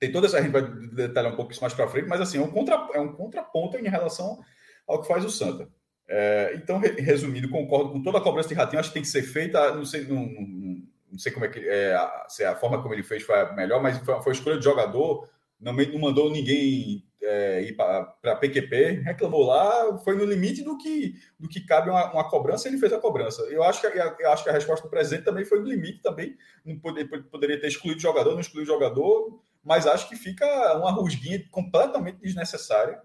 Tem 0.00 0.10
toda 0.10 0.26
essa. 0.26 0.38
A 0.38 0.42
gente 0.42 0.50
vai 0.50 0.62
detalhar 0.62 1.32
um 1.32 1.36
pouco 1.36 1.52
isso 1.52 1.60
mais 1.60 1.74
para 1.74 1.86
frente, 1.86 2.08
mas 2.08 2.20
assim, 2.20 2.38
é 2.38 2.40
um, 2.40 2.50
contra, 2.50 2.74
é 2.94 2.98
um 2.98 3.12
contraponto 3.12 3.76
em 3.76 3.88
relação 3.88 4.40
ao 4.88 5.00
que 5.02 5.06
faz 5.06 5.24
o 5.24 5.30
Santa. 5.30 5.68
É, 6.08 6.52
então, 6.56 6.78
resumindo, 6.78 7.50
concordo 7.50 7.92
com 7.92 8.02
toda 8.02 8.18
a 8.18 8.20
cobrança 8.20 8.48
de 8.48 8.54
Ratinho, 8.54 8.80
acho 8.80 8.88
que 8.88 8.94
tem 8.94 9.02
que 9.02 9.08
ser 9.08 9.22
feita. 9.22 9.74
Não 9.74 9.84
sei, 9.84 10.04
não, 10.04 10.26
não, 10.26 10.82
não 11.12 11.18
sei 11.18 11.30
como 11.30 11.44
é 11.44 11.48
que 11.48 11.60
é, 11.60 11.96
se 12.28 12.42
a 12.42 12.56
forma 12.56 12.82
como 12.82 12.94
ele 12.94 13.02
fez 13.02 13.22
foi 13.22 13.38
a 13.38 13.52
melhor, 13.52 13.82
mas 13.82 13.98
foi, 13.98 14.20
foi 14.22 14.32
a 14.32 14.34
escolha 14.34 14.58
de 14.58 14.64
jogador. 14.64 15.28
Não, 15.60 15.74
não 15.74 15.98
mandou 15.98 16.30
ninguém 16.30 17.04
é, 17.22 17.62
ir 17.62 17.76
para 17.76 18.36
PQP, 18.36 19.02
reclamou 19.04 19.44
lá, 19.44 19.98
foi 19.98 20.16
no 20.16 20.24
limite 20.24 20.62
do 20.62 20.78
que, 20.78 21.14
do 21.38 21.48
que 21.48 21.60
cabe 21.60 21.90
uma, 21.90 22.10
uma, 22.10 22.28
cobrança, 22.28 22.66
ele 22.66 22.78
fez 22.78 22.92
a 22.92 22.98
cobrança. 22.98 23.42
Eu 23.42 23.62
acho, 23.62 23.82
que, 23.82 23.86
eu 23.86 24.32
acho 24.32 24.42
que 24.42 24.50
a 24.50 24.54
resposta 24.54 24.86
do 24.86 24.90
presidente 24.90 25.24
também 25.24 25.44
foi 25.44 25.60
no 25.60 25.66
limite 25.66 26.00
também, 26.00 26.36
não 26.64 26.78
poder, 26.78 27.04
poderia 27.30 27.60
ter 27.60 27.68
excluído 27.68 27.98
o 27.98 28.02
jogador, 28.02 28.32
não 28.32 28.40
excluiu 28.40 28.64
o 28.64 28.66
jogador, 28.66 29.42
mas 29.62 29.86
acho 29.86 30.08
que 30.08 30.16
fica 30.16 30.46
uma 30.78 30.90
rusguinha 30.90 31.46
completamente 31.50 32.18
desnecessária 32.20 33.00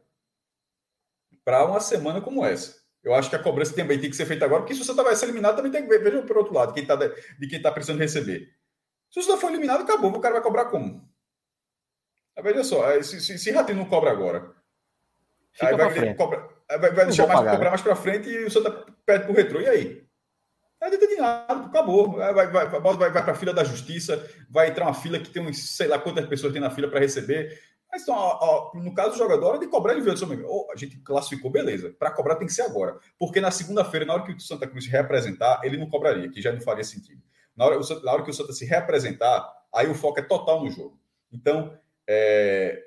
para 1.43 1.65
uma 1.65 1.79
semana 1.79 2.21
como 2.21 2.45
essa. 2.45 2.83
Eu 3.03 3.13
acho 3.13 3.29
que 3.29 3.35
a 3.35 3.43
cobrança 3.43 3.75
também 3.75 3.99
tem 3.99 4.09
que 4.09 4.15
ser 4.15 4.25
feita 4.25 4.45
agora, 4.45 4.61
porque 4.61 4.73
se 4.73 4.83
você 4.83 4.93
vai 4.93 5.15
ser 5.15 5.25
eliminado, 5.25 5.57
também 5.57 5.71
tem 5.71 5.83
que 5.83 5.89
ver, 5.89 6.03
veja 6.03 6.21
por 6.23 6.37
outro 6.37 6.53
lado, 6.53 6.73
quem 6.73 6.85
tá, 6.85 6.95
de 6.95 7.47
quem 7.47 7.57
está 7.57 7.71
precisando 7.71 7.99
receber. 7.99 8.49
Se 9.11 9.21
você 9.21 9.37
for 9.37 9.49
eliminado, 9.51 9.81
acabou, 9.81 10.11
o 10.11 10.19
cara 10.19 10.35
vai 10.35 10.43
cobrar 10.43 10.65
como? 10.65 11.07
Veja 12.41 12.63
só, 12.63 13.01
se, 13.01 13.21
se, 13.21 13.37
se 13.37 13.51
Ratinho 13.51 13.77
não 13.77 13.85
cobra 13.85 14.11
agora, 14.11 14.55
Fica 15.55 15.69
aí 15.69 15.75
vai, 15.77 16.15
cobra, 16.15 16.49
vai, 16.67 16.91
vai 16.91 17.05
deixar 17.05 17.27
mais, 17.27 17.39
cobrar 17.39 17.69
mais 17.69 17.81
para 17.81 17.95
frente 17.95 18.29
e 18.29 18.43
o 18.43 18.51
Santa 18.51 18.71
pede 19.05 19.23
para 19.23 19.31
o 19.31 19.35
retrô. 19.35 19.61
E 19.61 19.69
aí? 19.69 20.04
De 20.89 21.15
nada, 21.17 21.65
acabou. 21.65 22.11
Vai, 22.11 22.33
vai, 22.33 22.47
vai, 22.47 22.67
vai, 22.67 22.95
vai 22.95 23.11
para 23.11 23.31
a 23.31 23.35
fila 23.35 23.53
da 23.53 23.63
justiça, 23.63 24.29
vai 24.49 24.69
entrar 24.69 24.85
uma 24.85 24.93
fila 24.93 25.19
que 25.19 25.29
tem 25.29 25.45
uns, 25.45 25.75
sei 25.75 25.87
lá 25.87 25.97
quantas 25.97 26.25
pessoas 26.27 26.53
tem 26.53 26.61
na 26.61 26.69
fila 26.69 26.89
para 26.89 26.99
receber. 26.99 27.59
Mas 27.91 28.01
então, 28.01 28.15
ó, 28.15 28.71
ó, 28.73 28.77
no 28.77 28.93
caso 28.93 29.11
do 29.11 29.17
jogador, 29.17 29.47
hora 29.47 29.59
de 29.59 29.67
cobrar, 29.67 29.93
ele 29.93 30.01
viu, 30.01 30.13
oh, 30.47 30.69
a 30.71 30.75
gente 30.75 30.97
classificou, 30.97 31.49
beleza. 31.49 31.95
Para 31.97 32.11
cobrar 32.11 32.35
tem 32.35 32.45
que 32.45 32.53
ser 32.53 32.63
agora. 32.63 32.99
Porque 33.17 33.39
na 33.39 33.51
segunda-feira, 33.51 34.05
na 34.05 34.13
hora 34.13 34.23
que 34.23 34.33
o 34.33 34.39
Santa 34.39 34.67
Cruz 34.67 34.83
se 34.83 34.91
reapresentar, 34.91 35.61
ele 35.63 35.77
não 35.77 35.89
cobraria, 35.89 36.29
que 36.29 36.41
já 36.41 36.51
não 36.51 36.59
faria 36.59 36.83
sentido. 36.83 37.21
Na 37.55 37.65
hora, 37.65 37.79
na 38.03 38.11
hora 38.11 38.23
que 38.23 38.31
o 38.31 38.33
Santa 38.33 38.51
se 38.51 38.65
reapresentar, 38.65 39.49
aí 39.73 39.87
o 39.87 39.95
foco 39.95 40.19
é 40.19 40.23
total 40.23 40.61
no 40.61 40.69
jogo. 40.69 40.99
Então, 41.31 41.77
é, 42.05 42.83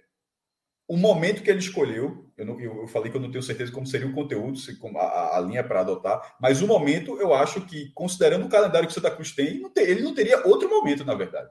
o 0.87 0.97
momento 0.97 1.43
que 1.43 1.51
ele 1.51 1.59
escolheu, 1.59 2.28
eu, 2.39 2.47
não, 2.47 2.61
eu, 2.61 2.87
falei 2.87 3.11
que 3.11 3.17
eu 3.17 3.21
não 3.21 3.31
tenho 3.31 3.43
certeza 3.43 3.71
como 3.73 3.87
seria 3.87 4.07
o 4.07 4.15
conteúdo, 4.15 4.57
se, 4.57 4.77
como 4.79 4.99
a, 4.99 5.37
a 5.37 5.41
linha 5.41 5.63
para 5.63 5.81
adotar, 5.81 6.37
mas 6.41 6.63
o 6.63 6.67
momento 6.67 7.21
eu 7.21 7.35
acho 7.35 7.61
que, 7.63 7.91
considerando 7.93 8.47
o 8.47 8.49
calendário 8.49 8.87
que 8.87 8.93
o 8.93 8.95
Santa 8.95 9.11
Cruz 9.11 9.33
tem, 9.33 9.61
não 9.61 9.69
ter, 9.69 9.89
ele 9.89 10.03
não 10.03 10.15
teria 10.15 10.47
outro 10.47 10.69
momento, 10.71 11.05
na 11.05 11.15
verdade. 11.15 11.51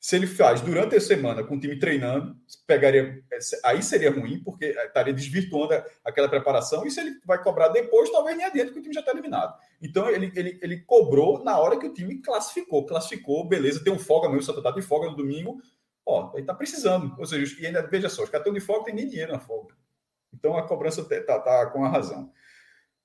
Se 0.00 0.16
ele 0.16 0.26
faz 0.26 0.60
durante 0.60 0.96
a 0.96 1.00
semana 1.00 1.44
com 1.44 1.54
o 1.54 1.60
time 1.60 1.78
treinando, 1.78 2.34
pegaria. 2.66 3.22
Aí 3.64 3.80
seria 3.84 4.10
ruim, 4.10 4.42
porque 4.42 4.64
estaria 4.64 5.14
desvirtuando 5.14 5.80
aquela 6.04 6.28
preparação. 6.28 6.84
E 6.84 6.90
se 6.90 6.98
ele 6.98 7.20
vai 7.24 7.40
cobrar 7.40 7.68
depois, 7.68 8.10
talvez 8.10 8.36
nem 8.36 8.44
adianta, 8.44 8.72
porque 8.72 8.80
o 8.80 8.82
time 8.82 8.94
já 8.94 8.98
está 8.98 9.12
eliminado. 9.12 9.54
Então 9.80 10.10
ele, 10.10 10.32
ele, 10.34 10.58
ele 10.60 10.80
cobrou 10.80 11.44
na 11.44 11.56
hora 11.56 11.78
que 11.78 11.86
o 11.86 11.94
time 11.94 12.20
classificou. 12.20 12.84
Classificou, 12.84 13.46
beleza, 13.46 13.84
tem 13.84 13.92
um 13.92 13.98
folga 13.98 14.26
mesmo, 14.26 14.40
o 14.40 14.44
Santa 14.44 14.58
está 14.58 14.72
de 14.72 14.82
folga 14.82 15.08
no 15.08 15.16
domingo 15.16 15.62
Ó, 16.04 16.32
ele 16.34 16.44
tá 16.44 16.54
precisando. 16.54 17.14
Ou 17.18 17.26
seja, 17.26 17.60
e 17.60 17.66
ainda, 17.66 17.82
veja 17.86 18.08
só, 18.08 18.22
os 18.22 18.28
caras 18.28 18.46
estão 18.46 18.52
de 18.52 18.60
folga, 18.60 18.86
tem 18.86 18.94
nem 18.94 19.08
dinheiro 19.08 19.32
na 19.32 19.38
folga. 19.38 19.74
Então 20.32 20.56
a 20.56 20.66
cobrança 20.66 21.04
tá, 21.04 21.38
tá 21.38 21.66
com 21.66 21.84
a 21.84 21.88
razão. 21.88 22.30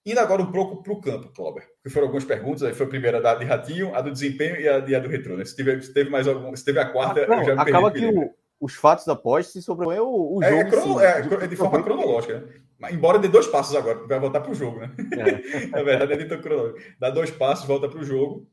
Indo 0.07 0.21
agora 0.21 0.41
um 0.41 0.51
pouco 0.53 0.81
para 0.81 0.93
o 0.93 1.01
campo, 1.01 1.33
Cláudio, 1.33 1.63
porque 1.83 1.89
foram 1.89 2.07
algumas 2.07 2.23
perguntas, 2.23 2.63
aí 2.63 2.73
foi 2.73 2.85
a 2.85 2.89
primeira 2.89 3.19
da 3.19 3.35
de 3.35 3.43
Ratinho, 3.43 3.93
a 3.93 3.99
do 3.99 4.09
desempenho 4.09 4.55
e 4.55 4.65
a, 4.65 4.79
e 4.79 4.95
a 4.95 4.99
do 4.99 5.09
retrô. 5.09 5.35
Né? 5.35 5.43
Se, 5.43 5.53
teve, 5.53 5.81
se 5.81 5.93
teve 5.93 6.09
mais 6.09 6.25
alguma, 6.25 6.55
se 6.55 6.63
teve 6.63 6.79
a 6.79 6.89
quarta, 6.89 7.25
ah, 7.25 7.27
não, 7.27 7.39
eu 7.39 7.43
já 7.43 7.55
me 7.55 7.61
Acaba 7.61 7.91
que 7.91 8.05
o, 8.05 8.33
os 8.57 8.73
fatos 8.75 9.05
da 9.05 9.17
pós 9.17 9.47
se 9.47 9.61
sobrepõem 9.61 9.99
o, 9.99 10.37
o 10.37 10.43
é, 10.43 10.49
jogo. 10.49 10.61
É, 10.61 10.69
crono, 10.69 10.99
é, 11.01 11.43
é, 11.43 11.47
de 11.47 11.55
forma 11.57 11.83
cronológica, 11.83 12.39
né? 12.79 12.89
Embora 12.89 13.19
dê 13.19 13.27
dois 13.27 13.47
passos 13.47 13.75
agora, 13.75 14.07
vai 14.07 14.17
voltar 14.17 14.39
para 14.39 14.51
o 14.51 14.55
jogo, 14.55 14.79
né? 14.79 14.95
É. 15.11 15.65
Na 15.75 15.83
verdade, 15.83 16.13
é 16.13 16.15
dito 16.15 16.39
cronológico. 16.39 16.79
Dá 16.97 17.09
dois 17.09 17.29
passos, 17.29 17.67
volta 17.67 17.89
para 17.89 17.99
o 17.99 18.05
jogo. 18.05 18.49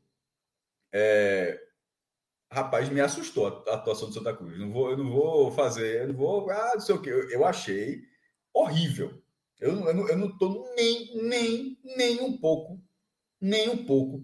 É... 0.93 1.57
Rapaz, 2.51 2.89
me 2.89 2.99
assustou 2.99 3.63
a 3.65 3.75
atuação 3.75 4.09
do 4.09 4.13
Santa 4.13 4.35
Cruz. 4.35 4.59
Não 4.59 4.73
vou, 4.73 4.91
eu 4.91 4.97
não 4.97 5.09
vou 5.09 5.51
fazer, 5.51 6.01
eu 6.01 6.07
não 6.09 6.15
vou. 6.15 6.49
Ah, 6.49 6.71
não 6.73 6.81
sei 6.81 6.95
o 6.95 7.01
quê. 7.01 7.11
Eu, 7.11 7.29
eu 7.29 7.45
achei 7.45 8.01
horrível 8.55 9.21
eu, 9.59 9.73
eu, 9.87 10.07
eu 10.09 10.17
não 10.17 10.27
estou 10.27 10.63
nem, 10.75 11.09
nem, 11.23 11.77
nem 11.97 12.21
um 12.21 12.37
pouco, 12.37 12.79
nem 13.39 13.69
um 13.69 13.85
pouco 13.85 14.21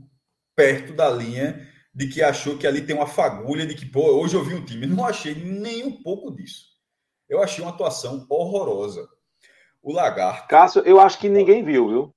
perto 0.56 0.94
da 0.94 1.10
linha 1.10 1.68
de 1.94 2.08
que 2.08 2.22
achou 2.22 2.58
que 2.58 2.68
ali 2.68 2.82
tem 2.82 2.96
uma 2.96 3.08
fagulha 3.08 3.66
de 3.66 3.76
que, 3.76 3.86
pô, 3.86 4.02
hoje 4.22 4.36
eu 4.36 4.44
vi 4.44 4.54
um 4.54 4.64
time. 4.64 4.86
Não 4.86 5.06
achei 5.06 5.34
nem 5.36 5.86
um 5.86 6.02
pouco 6.04 6.32
disso. 6.32 6.66
Eu 7.30 7.42
achei 7.42 7.64
uma 7.64 7.72
atuação 7.72 8.26
horrorosa. 8.30 9.08
O 9.82 9.94
Lagarto. 9.94 10.48
Cássio, 10.48 10.82
eu 10.84 11.00
acho 11.00 11.18
que 11.18 11.30
ninguém 11.30 11.64
viu, 11.64 11.88
viu? 11.88 12.16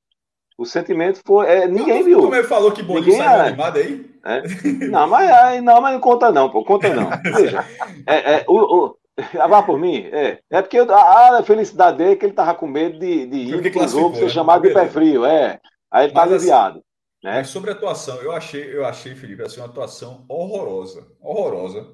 O 0.58 0.66
sentimento 0.66 1.20
foi. 1.24 1.46
É, 1.46 1.66
ninguém 1.66 2.04
viu. 2.04 2.20
Tu 2.20 2.30
mesmo 2.30 2.48
falou 2.48 2.72
que 2.72 2.82
Bolinho 2.82 3.16
saiu 3.16 3.42
é. 3.42 3.48
animado 3.48 3.78
aí? 3.78 4.14
É. 4.24 4.42
Não, 4.86 5.08
mas, 5.08 5.62
não, 5.62 5.80
mas 5.80 5.94
não 5.94 6.00
conta 6.00 6.30
não, 6.30 6.50
pô. 6.50 6.64
Conta 6.64 6.94
não. 6.94 7.10
Veja. 7.34 7.64
É, 8.06 8.34
é, 8.34 8.44
o, 8.46 8.86
o, 8.86 8.96
Vá 9.48 9.62
por 9.62 9.78
mim? 9.78 10.06
É. 10.12 10.40
É 10.50 10.62
porque 10.62 10.78
a, 10.78 11.38
a 11.38 11.42
felicidade 11.42 11.98
dele 11.98 12.12
é 12.12 12.16
que 12.16 12.26
ele 12.26 12.32
tava 12.32 12.54
com 12.54 12.66
medo 12.66 12.98
de, 12.98 13.26
de 13.26 13.36
ir 13.36 13.72
pro 13.72 13.88
jogo 13.88 14.16
ser 14.16 14.24
né? 14.24 14.28
chamado 14.28 14.62
de 14.62 14.74
pé 14.74 14.88
frio. 14.88 15.24
É. 15.24 15.60
Aí 15.90 16.06
ele 16.06 16.12
tá 16.12 16.22
aliviado. 16.22 16.78
Assim, 16.78 16.84
né? 17.22 17.36
Mas 17.36 17.48
sobre 17.48 17.70
a 17.70 17.74
atuação, 17.74 18.20
eu 18.20 18.32
achei, 18.32 18.76
eu 18.76 18.84
achei, 18.84 19.14
Felipe, 19.14 19.42
assim, 19.42 19.60
uma 19.60 19.68
atuação 19.68 20.24
horrorosa. 20.28 21.06
Horrorosa. 21.20 21.86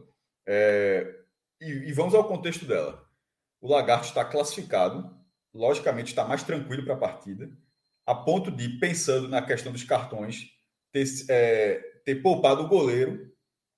É... 0.49 1.17
E, 1.61 1.89
e, 1.89 1.93
vamos 1.93 2.15
ao 2.15 2.25
contexto 2.25 2.65
dela. 2.65 3.05
O 3.61 3.71
Lagarto 3.71 4.07
está 4.07 4.25
classificado, 4.25 5.15
logicamente 5.55 6.09
está 6.09 6.25
mais 6.25 6.43
tranquilo 6.43 6.85
para 6.85 6.95
a 6.95 6.99
partida, 6.99 7.51
a 8.07 8.15
ponto 8.15 8.51
de, 8.51 8.81
pensando 8.81 9.29
na 9.29 9.43
questão 9.43 9.71
dos 9.71 9.85
cartões, 9.85 10.47
ter, 10.91 11.05
é, 11.29 11.81
ter 12.05 12.17
poupado 12.23 12.63
o 12.63 12.69
goleiro 12.69 13.31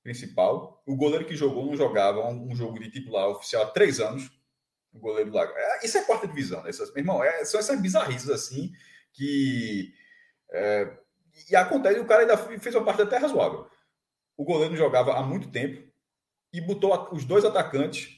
principal. 0.03 0.83
O 0.87 0.97
goleiro 0.97 1.25
que 1.25 1.37
jogou 1.37 1.67
não 1.67 1.77
jogava 1.77 2.29
um, 2.29 2.55
jogo 2.55 2.79
de 2.79 2.91
titular 2.91 3.29
oficial 3.29 3.63
há 3.63 3.67
três 3.67 4.01
anos. 4.01 4.31
O 4.93 4.99
goleiro 4.99 5.33
lá. 5.33 5.45
É, 5.45 5.87
isso 5.87 5.97
é 5.97 6.05
quarta 6.05 6.27
divisão, 6.27 6.63
né? 6.63 6.71
Essas, 6.71 6.93
meu 6.93 7.01
irmão, 7.01 7.23
é, 7.23 7.45
são 7.45 7.59
essas 7.59 7.81
bizarrices 7.81 8.29
assim 8.29 8.73
que. 9.13 9.93
É, 10.51 10.99
e 11.51 11.57
acontece, 11.57 11.99
o 11.99 12.07
cara 12.07 12.23
ainda 12.23 12.37
fez 12.37 12.75
uma 12.75 12.85
parte 12.85 13.03
até 13.03 13.17
razoável. 13.17 13.67
O 14.37 14.45
goleiro 14.45 14.71
não 14.71 14.77
jogava 14.77 15.15
há 15.15 15.23
muito 15.23 15.51
tempo 15.51 15.83
e 16.53 16.61
botou 16.61 17.09
os 17.13 17.25
dois 17.25 17.45
atacantes, 17.45 18.11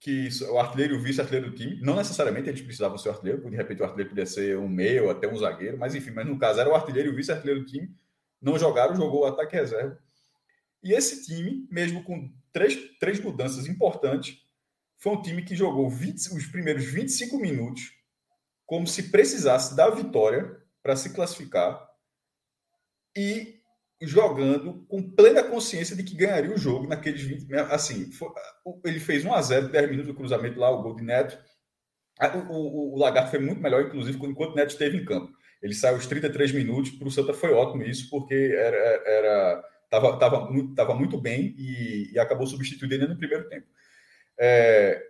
que 0.00 0.28
o 0.50 0.58
artilheiro 0.58 0.94
e 0.94 0.98
o 0.98 1.00
vice-artilheiro 1.00 1.50
do 1.50 1.56
time, 1.56 1.80
não 1.80 1.94
necessariamente 1.94 2.48
eles 2.48 2.60
precisavam 2.60 2.98
ser 2.98 3.10
o 3.10 3.12
artilheiro, 3.12 3.48
de 3.48 3.56
repente 3.56 3.80
o 3.80 3.84
artilheiro 3.84 4.10
podia 4.10 4.26
ser 4.26 4.58
um 4.58 4.68
meio, 4.68 5.08
até 5.08 5.28
um 5.28 5.36
zagueiro, 5.36 5.78
mas 5.78 5.94
enfim, 5.94 6.10
mas 6.10 6.26
no 6.26 6.36
caso 6.36 6.58
era 6.58 6.68
o 6.68 6.74
artilheiro 6.74 7.10
e 7.10 7.12
o 7.12 7.14
vice-artilheiro 7.14 7.60
do 7.60 7.66
time, 7.66 7.94
não 8.40 8.58
jogaram, 8.58 8.96
jogou 8.96 9.20
o 9.20 9.26
ataque 9.26 9.54
reserva 9.54 9.96
e 10.82 10.92
esse 10.92 11.24
time, 11.24 11.66
mesmo 11.70 12.02
com 12.02 12.32
três, 12.52 12.76
três 12.98 13.20
mudanças 13.20 13.66
importantes, 13.66 14.38
foi 14.98 15.12
um 15.12 15.22
time 15.22 15.42
que 15.42 15.54
jogou 15.54 15.90
20, 15.90 16.34
os 16.34 16.46
primeiros 16.46 16.84
25 16.84 17.38
minutos 17.38 17.92
como 18.66 18.86
se 18.86 19.10
precisasse 19.10 19.76
da 19.76 19.90
vitória 19.90 20.56
para 20.82 20.96
se 20.96 21.12
classificar 21.12 21.86
e 23.16 23.60
jogando 24.00 24.84
com 24.88 25.02
plena 25.02 25.42
consciência 25.42 25.94
de 25.94 26.02
que 26.02 26.16
ganharia 26.16 26.54
o 26.54 26.58
jogo 26.58 26.88
naqueles 26.88 27.22
20 27.22 27.52
assim 27.70 28.10
foi, 28.10 28.30
ele 28.84 28.98
fez 28.98 29.24
1 29.24 29.34
a 29.34 29.42
0 29.42 29.68
10 29.68 29.90
minutos 29.90 30.08
do 30.08 30.16
cruzamento 30.16 30.58
lá 30.58 30.70
o 30.70 30.82
gol 30.82 30.96
de 30.96 31.04
Neto. 31.04 31.38
O, 32.48 32.52
o, 32.52 32.94
o 32.94 32.98
Lagarto 32.98 33.30
foi 33.30 33.40
muito 33.40 33.60
melhor 33.60 33.82
inclusive 33.82 34.18
enquanto 34.26 34.54
Neto 34.54 34.70
esteve 34.70 34.96
em 34.96 35.04
campo. 35.04 35.32
Ele 35.62 35.74
saiu 35.74 35.96
os 35.96 36.06
33 36.06 36.52
minutos 36.52 36.92
para 36.92 37.06
o 37.06 37.10
Santa 37.10 37.34
foi 37.34 37.52
ótimo 37.52 37.82
isso 37.84 38.08
porque 38.10 38.34
era, 38.34 38.76
era 39.06 39.64
Estava 39.92 40.18
tava, 40.18 40.48
tava 40.74 40.94
muito 40.94 41.20
bem 41.20 41.54
e, 41.58 42.12
e, 42.14 42.18
acabou 42.18 42.46
substituindo 42.46 42.94
ele 42.94 43.06
no 43.06 43.18
primeiro 43.18 43.46
tempo. 43.50 43.66
É, 44.40 45.02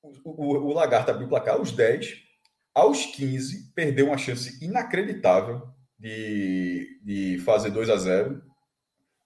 o, 0.00 0.12
o, 0.24 0.66
o 0.68 0.72
Lagarto 0.72 1.10
abriu 1.10 1.26
o 1.26 1.28
placar 1.30 1.56
aos 1.56 1.72
10. 1.72 2.24
Aos 2.72 3.06
15, 3.06 3.72
perdeu 3.74 4.06
uma 4.06 4.18
chance 4.18 4.64
inacreditável 4.64 5.66
de, 5.98 7.00
de 7.02 7.38
fazer 7.38 7.70
2 7.70 7.90
a 7.90 7.96
0 7.96 8.40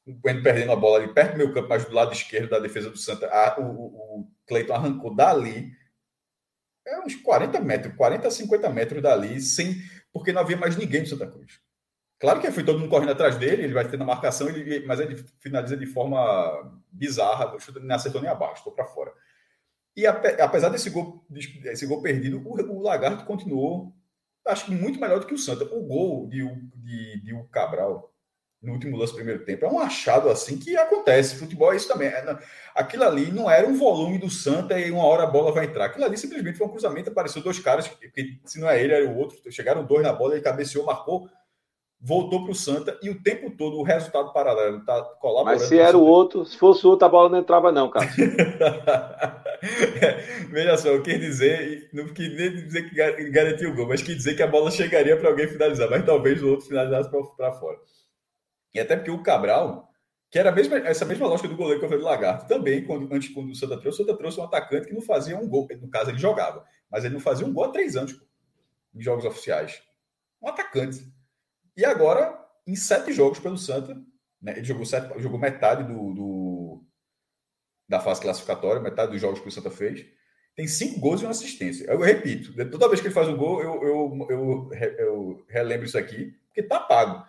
Ele 0.07 0.41
perdendo 0.41 0.73
a 0.73 0.77
bola 0.77 0.99
ali 0.99 1.13
perto 1.13 1.33
do 1.33 1.39
meu 1.39 1.53
campo, 1.53 1.69
mas 1.69 1.85
do 1.85 1.93
lado 1.93 2.13
esquerdo 2.15 2.49
da 2.49 2.59
defesa 2.59 2.89
do 2.89 2.97
Santa. 2.97 3.27
A, 3.27 3.61
o, 3.61 4.21
o 4.21 4.31
Cleiton 4.47 4.73
arrancou 4.73 5.15
dali 5.15 5.71
é 6.87 6.99
uns 7.01 7.15
40 7.15 7.61
metros, 7.61 7.95
40 7.95 8.31
50 8.31 8.71
metros 8.71 9.03
dali, 9.03 9.39
sem, 9.41 9.77
porque 10.13 10.33
não 10.33 10.41
havia 10.41 10.57
mais 10.57 10.77
ninguém 10.77 11.03
do 11.03 11.09
Santa 11.11 11.27
Cruz. 11.27 11.61
Claro 12.21 12.39
que 12.39 12.53
foi 12.53 12.63
todo 12.63 12.79
mundo 12.79 12.91
correndo 12.91 13.13
atrás 13.13 13.39
dele, 13.39 13.63
ele 13.63 13.73
vai 13.73 13.89
ter 13.89 13.97
na 13.97 14.05
marcação, 14.05 14.47
ele, 14.47 14.85
mas 14.87 15.01
ele 15.01 15.17
finaliza 15.39 15.75
de 15.75 15.87
forma 15.87 16.71
bizarra, 16.93 17.57
não 17.81 17.95
acertou 17.95 18.21
nem 18.21 18.31
abaixo, 18.31 18.57
estou 18.59 18.75
para 18.75 18.85
fora. 18.85 19.11
E 19.97 20.07
apesar 20.07 20.69
desse 20.69 20.91
gol, 20.91 21.25
desse 21.31 21.87
gol 21.87 22.03
perdido, 22.03 22.39
o, 22.47 22.77
o, 22.77 22.83
Lagarto 22.83 23.25
continuou, 23.25 23.95
acho 24.47 24.67
que 24.67 24.71
muito 24.71 25.01
melhor 25.01 25.19
do 25.19 25.27
que 25.27 25.33
o 25.33 25.39
Santa. 25.39 25.65
O 25.65 25.83
gol 25.83 26.29
de, 26.29 26.47
de, 26.77 27.21
de 27.23 27.35
o 27.35 27.45
Cabral 27.45 28.13
no 28.63 28.75
último 28.75 28.99
lance 28.99 29.13
do 29.13 29.17
primeiro 29.17 29.43
tempo 29.47 29.65
é 29.65 29.69
um 29.69 29.79
achado 29.79 30.29
assim 30.29 30.59
que 30.59 30.77
acontece. 30.77 31.37
Futebol 31.37 31.73
é 31.73 31.77
isso 31.77 31.89
também. 31.89 32.09
É, 32.09 32.39
aquilo 32.75 33.05
ali 33.05 33.33
não 33.33 33.51
era 33.51 33.67
um 33.67 33.79
volume 33.79 34.19
do 34.19 34.29
Santa 34.29 34.79
e 34.79 34.91
uma 34.91 35.05
hora 35.05 35.23
a 35.23 35.27
bola 35.27 35.53
vai 35.53 35.65
entrar. 35.65 35.87
Aquilo 35.87 36.05
ali 36.05 36.19
simplesmente 36.19 36.59
foi 36.59 36.67
um 36.67 36.71
cruzamento, 36.71 37.09
apareceu 37.09 37.43
dois 37.43 37.59
caras, 37.59 37.89
que 37.89 38.41
se 38.45 38.61
não 38.61 38.69
é 38.69 38.83
ele, 38.83 38.93
era 38.93 39.09
o 39.09 39.17
outro. 39.17 39.39
Chegaram 39.51 39.87
dois 39.87 40.03
na 40.03 40.13
bola, 40.13 40.35
ele 40.35 40.43
cabeceou, 40.43 40.85
marcou 40.85 41.31
voltou 42.01 42.43
para 42.43 42.53
o 42.53 42.55
Santa 42.55 42.99
e 43.03 43.11
o 43.11 43.23
tempo 43.23 43.51
todo 43.51 43.77
o 43.77 43.83
resultado 43.83 44.33
paralelo 44.33 44.79
está 44.79 45.03
colaborando. 45.21 45.61
Mas 45.61 45.69
se 45.69 45.79
era 45.79 45.99
o 45.99 46.05
outro, 46.05 46.47
se 46.47 46.57
fosse 46.57 46.87
o 46.87 46.91
outro, 46.91 47.05
a 47.07 47.11
bola 47.11 47.29
não 47.29 47.39
entrava, 47.39 47.71
não, 47.71 47.91
cara. 47.91 48.09
Veja 50.51 50.79
só, 50.79 50.89
eu 50.89 51.03
quis 51.03 51.21
dizer, 51.21 51.91
não 51.93 52.09
quis 52.09 52.35
nem 52.35 52.51
dizer 52.51 52.89
que 52.89 53.31
garantiu 53.31 53.71
o 53.71 53.75
gol, 53.75 53.89
mas 53.89 54.03
quis 54.03 54.17
dizer 54.17 54.35
que 54.35 54.43
a 54.43 54.47
bola 54.47 54.71
chegaria 54.71 55.17
para 55.19 55.29
alguém 55.29 55.47
finalizar, 55.47 55.91
mas 55.91 56.07
talvez 56.07 56.43
o 56.43 56.49
outro 56.49 56.67
finalizasse 56.67 57.11
para 57.37 57.53
fora. 57.53 57.77
E 58.73 58.81
até 58.81 58.97
porque 58.97 59.11
o 59.11 59.23
Cabral, 59.23 59.91
que 60.31 60.39
era 60.39 60.51
mesma, 60.51 60.79
essa 60.79 61.05
mesma 61.05 61.27
lógica 61.27 61.49
do 61.49 61.57
goleiro 61.57 61.81
que 61.81 61.85
eu 61.85 61.89
falei 61.91 62.03
do 62.03 62.09
Lagarto, 62.09 62.49
também, 62.49 62.83
quando, 62.85 63.13
antes 63.13 63.29
quando 63.35 63.51
o 63.51 63.55
Santa 63.55 63.77
trouxe, 63.79 64.01
o 64.01 64.07
Santa 64.07 64.17
trouxe 64.17 64.41
um 64.41 64.45
atacante 64.45 64.87
que 64.87 64.95
não 64.95 65.03
fazia 65.03 65.37
um 65.37 65.47
gol. 65.47 65.69
No 65.83 65.91
caso, 65.91 66.11
ele 66.11 66.19
jogava, 66.19 66.65
mas 66.91 67.05
ele 67.05 67.13
não 67.13 67.21
fazia 67.21 67.47
um 67.47 67.53
gol 67.53 67.65
há 67.65 67.69
três 67.69 67.95
anos 67.97 68.15
pô, 68.15 68.25
em 68.95 69.03
jogos 69.03 69.27
oficiais. 69.27 69.83
Um 70.41 70.49
atacante. 70.49 71.05
E 71.81 71.85
agora, 71.87 72.39
em 72.67 72.77
sete 72.77 73.11
jogos 73.11 73.39
pelo 73.39 73.57
Santa, 73.57 73.95
né, 74.43 74.53
ele 74.55 74.65
jogou, 74.65 74.85
sete, 74.85 75.19
jogou 75.19 75.39
metade 75.39 75.83
do, 75.83 76.13
do, 76.13 76.85
da 77.89 77.99
fase 77.99 78.21
classificatória, 78.21 78.83
metade 78.83 79.13
dos 79.13 79.21
jogos 79.21 79.41
que 79.41 79.49
o 79.49 79.51
Santa 79.51 79.71
fez. 79.71 80.05
Tem 80.55 80.69
cinco 80.69 81.01
gols 81.01 81.23
e 81.23 81.25
uma 81.25 81.31
assistência. 81.31 81.87
Eu, 81.87 81.99
repito, 82.01 82.53
toda 82.71 82.87
vez 82.87 83.01
que 83.01 83.07
ele 83.07 83.15
faz 83.15 83.29
um 83.29 83.37
gol, 83.37 83.63
eu, 83.63 83.83
eu, 83.83 84.27
eu, 84.29 84.71
eu 84.99 85.45
relembro 85.49 85.87
isso 85.87 85.97
aqui, 85.97 86.35
porque 86.49 86.63
tá 86.63 86.79
pago. 86.79 87.25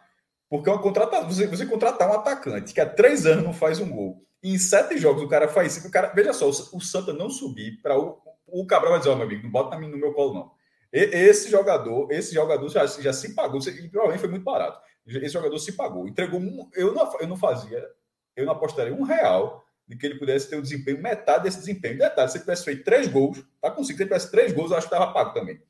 Porque 0.50 0.70
é 0.70 0.74
uma 0.74 0.82
contrata, 0.82 1.22
você, 1.22 1.48
você 1.48 1.66
contratar 1.66 2.10
um 2.10 2.14
atacante 2.16 2.74
que 2.74 2.82
há 2.82 2.86
três 2.86 3.26
anos 3.26 3.46
não 3.46 3.54
faz 3.54 3.80
um 3.80 3.90
gol, 3.90 4.22
e 4.44 4.54
em 4.54 4.58
sete 4.58 4.98
jogos 4.98 5.24
o 5.24 5.30
cara 5.30 5.48
faz 5.48 5.78
isso, 5.78 5.88
o 5.88 5.92
cara, 5.92 6.10
veja 6.10 6.34
só, 6.34 6.48
o, 6.48 6.78
o 6.78 6.82
Santa 6.82 7.14
não 7.14 7.30
subir 7.30 7.82
para 7.82 7.98
o, 7.98 8.18
o 8.48 8.68
Cabral 8.68 8.92
vai 8.92 9.00
dizer, 9.00 9.12
ó, 9.12 9.14
oh, 9.14 9.16
meu 9.16 9.28
amigo, 9.28 9.44
não 9.44 9.50
bota 9.50 9.80
no 9.80 9.98
meu 9.98 10.12
colo, 10.12 10.34
não. 10.34 10.61
Esse 10.92 11.50
jogador, 11.50 12.12
esse 12.12 12.34
jogador 12.34 12.68
já, 12.70 12.86
já 12.86 13.14
se 13.14 13.34
pagou, 13.34 13.62
e 13.62 13.90
provavelmente 13.90 14.20
foi 14.20 14.30
muito 14.30 14.44
barato. 14.44 14.82
Esse 15.08 15.30
jogador 15.30 15.58
se 15.58 15.72
pagou, 15.74 16.08
entregou 16.08 16.40
um, 16.40 16.70
eu 16.74 16.94
não, 16.94 17.20
eu 17.20 17.28
não 17.28 17.38
fazia, 17.38 17.88
eu 18.36 18.46
não 18.46 18.54
apostaria 18.54 18.94
um 18.94 19.04
real 19.04 19.66
de 19.88 19.98
que 19.98 20.06
ele 20.06 20.20
pudesse 20.20 20.50
ter 20.50 20.58
o 20.58 20.62
desempenho, 20.62 21.02
metade 21.02 21.44
desse 21.44 21.60
desempenho. 21.60 21.98
Detalhe, 21.98 22.30
se 22.30 22.38
ele 22.38 22.44
tivesse 22.44 22.64
feito 22.64 22.84
três 22.84 23.08
gols, 23.08 23.44
tá 23.62 23.72
consigo, 23.72 23.98
se 23.98 24.04
ele 24.04 24.10
tivesse 24.10 24.32
três 24.32 24.54
gols, 24.54 24.72
eu 24.72 24.78
acho 24.78 24.88
que 24.88 24.94
estava 24.94 25.14
pago 25.14 25.34
também. 25.34 25.62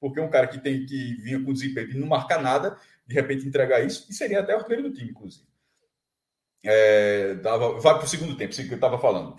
Porque 0.00 0.20
um 0.20 0.30
cara 0.30 0.46
que 0.46 0.58
tem 0.58 0.84
que 0.86 1.14
vinha 1.22 1.42
com 1.42 1.52
desempenho 1.52 1.90
e 1.90 1.98
não 1.98 2.06
marcar 2.06 2.40
nada, 2.40 2.76
de 3.06 3.14
repente 3.14 3.46
entregar 3.46 3.84
isso, 3.84 4.06
e 4.08 4.14
seria 4.14 4.40
até 4.40 4.54
o 4.54 4.58
artilheiro 4.58 4.88
do 4.88 4.94
time, 4.94 5.10
inclusive. 5.10 5.46
É, 6.64 7.36
tava, 7.36 7.78
vai 7.78 7.94
para 7.94 8.04
o 8.04 8.08
segundo 8.08 8.36
tempo, 8.36 8.52
isso 8.52 8.62
que 8.64 8.70
eu 8.70 8.74
estava 8.74 8.98
falando. 8.98 9.36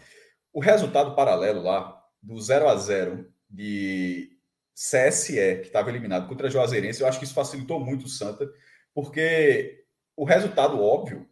O 0.54 0.60
resultado 0.60 1.16
paralelo 1.16 1.62
lá, 1.62 2.02
do 2.22 2.40
0 2.40 2.68
a 2.68 2.76
0 2.76 3.30
de 3.50 4.39
CSE, 4.80 5.58
que 5.58 5.68
estava 5.68 5.90
eliminado 5.90 6.26
contra 6.30 6.48
a 6.48 6.50
Juazeirense, 6.50 7.02
eu 7.02 7.08
acho 7.08 7.20
que 7.20 7.26
isso 7.26 7.34
facilitou 7.34 7.82
muito 7.82 8.06
o 8.06 8.10
Santa, 8.10 8.50
porque 8.94 9.84
o 10.16 10.24
resultado 10.24 10.82
óbvio 10.82 11.30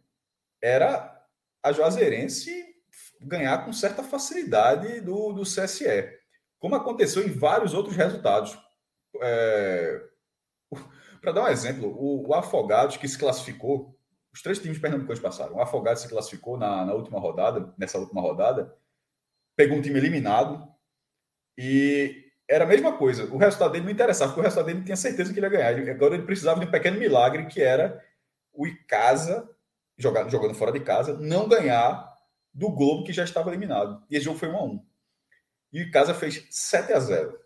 era 0.60 1.26
a 1.62 1.72
Juazeirense 1.72 2.52
ganhar 3.22 3.64
com 3.64 3.72
certa 3.72 4.02
facilidade 4.02 5.00
do, 5.00 5.32
do 5.32 5.44
CSE, 5.44 6.12
como 6.58 6.74
aconteceu 6.74 7.26
em 7.26 7.30
vários 7.30 7.72
outros 7.72 7.96
resultados. 7.96 8.58
É... 9.22 9.98
Para 11.22 11.32
dar 11.32 11.44
um 11.44 11.48
exemplo, 11.48 11.88
o, 11.88 12.28
o 12.28 12.34
Afogados, 12.34 12.98
que 12.98 13.08
se 13.08 13.18
classificou, 13.18 13.98
os 14.30 14.42
três 14.42 14.58
times 14.58 14.78
pernambucanos 14.78 15.20
passaram. 15.20 15.54
O 15.54 15.60
Afogados 15.60 16.02
se 16.02 16.08
classificou 16.08 16.58
na, 16.58 16.84
na 16.84 16.92
última 16.92 17.18
rodada, 17.18 17.72
nessa 17.78 17.98
última 17.98 18.20
rodada, 18.20 18.76
pegou 19.56 19.78
um 19.78 19.82
time 19.82 19.98
eliminado 19.98 20.70
e 21.56 22.27
era 22.48 22.64
a 22.64 22.66
mesma 22.66 22.96
coisa. 22.96 23.24
O 23.32 23.36
resultado 23.36 23.72
dele 23.72 23.84
não 23.84 23.92
interessava, 23.92 24.30
porque 24.30 24.40
o 24.40 24.44
resultado 24.44 24.66
dele 24.66 24.82
tinha 24.82 24.96
certeza 24.96 25.32
que 25.32 25.38
ele 25.38 25.46
ia 25.46 25.50
ganhar. 25.50 25.90
Agora 25.90 26.14
ele 26.14 26.24
precisava 26.24 26.58
de 26.58 26.66
um 26.66 26.70
pequeno 26.70 26.98
milagre, 26.98 27.46
que 27.46 27.62
era 27.62 28.02
o 28.52 28.66
Icasa, 28.66 29.48
jogando, 29.96 30.30
jogando 30.30 30.54
fora 30.54 30.72
de 30.72 30.80
casa, 30.80 31.16
não 31.18 31.46
ganhar 31.46 32.12
do 32.54 32.70
Globo, 32.70 33.04
que 33.04 33.12
já 33.12 33.24
estava 33.24 33.50
eliminado. 33.50 34.02
E 34.10 34.16
esse 34.16 34.24
jogo 34.24 34.38
foi 34.38 34.48
1 34.48 34.56
a 34.56 34.64
1 34.64 34.86
E 35.74 35.80
o 35.80 35.82
Icasa 35.88 36.14
fez 36.14 36.46
7 36.50 36.92
a 36.92 37.00
0 37.00 37.38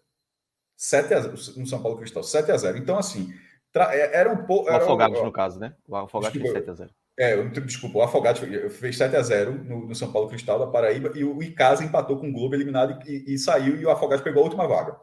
7 0.76 1.14
a 1.14 1.20
0 1.20 1.34
no 1.56 1.66
São 1.66 1.82
Paulo 1.82 1.98
Cristal, 1.98 2.22
7 2.22 2.50
a 2.52 2.56
0 2.56 2.78
Então, 2.78 2.96
assim, 2.96 3.32
é, 3.74 4.18
era 4.18 4.32
um 4.32 4.46
pouco. 4.46 4.70
O 4.70 4.74
Afogados, 4.74 5.22
no 5.22 5.32
caso, 5.32 5.58
né? 5.58 5.74
O 5.86 5.96
Afogados 5.96 6.40
fez 6.40 6.52
7 6.52 6.70
a 6.70 6.74
0 6.74 6.90
é, 7.18 7.34
eu, 7.34 7.48
desculpa, 7.50 7.98
o 7.98 8.02
Afogados 8.02 8.40
fez 8.78 8.96
7 8.96 9.16
a 9.16 9.22
0 9.22 9.64
no, 9.64 9.86
no, 9.86 9.94
São 9.94 10.10
Paulo 10.10 10.28
Cristal 10.28 10.58
da 10.58 10.66
Paraíba 10.66 11.12
e 11.14 11.22
o 11.24 11.42
Icasa 11.42 11.84
empatou 11.84 12.18
com 12.18 12.28
o 12.28 12.32
Globo 12.32 12.54
eliminado 12.54 12.98
e, 13.06 13.34
e 13.34 13.38
saiu 13.38 13.76
e 13.76 13.84
o 13.84 13.90
Afogados 13.90 14.24
pegou 14.24 14.42
a 14.42 14.44
última 14.44 14.66
vaga. 14.66 14.96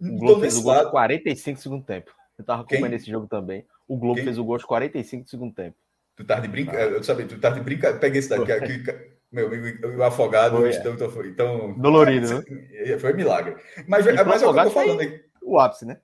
O 0.00 0.16
Globo 0.16 0.24
então, 0.24 0.40
fez 0.40 0.56
o 0.56 0.62
gol 0.62 0.72
lado... 0.72 0.90
45 0.90 1.60
segundo 1.60 1.84
tempo. 1.84 2.10
Eu 2.38 2.44
tava 2.44 2.62
acompanhando 2.62 2.94
esse 2.94 3.10
jogo 3.10 3.26
também. 3.26 3.66
O 3.88 3.96
Globo 3.96 4.16
Quem? 4.16 4.24
fez 4.24 4.38
o 4.38 4.44
gol 4.44 4.54
aos 4.54 4.64
45 4.64 5.24
do 5.24 5.30
segundo 5.30 5.54
tempo. 5.54 5.76
Tu 6.16 6.24
tá 6.24 6.40
de 6.40 6.48
brincadeira. 6.48 6.90
Eu 6.92 7.02
sabia, 7.02 7.26
tu 7.26 7.38
tá 7.38 7.50
de 7.50 7.60
brincadeira. 7.60 8.00
Peguei 8.00 8.20
esse 8.20 8.28
daqui, 8.28 8.52
aqui, 8.52 8.82
meu 9.30 9.46
amigo, 9.46 9.86
o 9.86 10.02
afogado. 10.02 10.56
Foi, 10.56 10.70
então, 10.70 10.94
então, 10.94 11.24
então, 11.24 11.78
Dolorido, 11.78 12.44
né? 12.48 12.98
Foi 12.98 13.12
milagre. 13.12 13.56
Mas, 13.86 14.04
mas 14.06 14.42
é 14.42 14.46
o 14.46 14.52
que 14.52 14.58
eu 14.58 14.64
tô 14.64 14.70
falando 14.70 15.00
aí. 15.00 15.22
O 15.42 15.58
ápice, 15.58 15.84
né? 15.84 15.98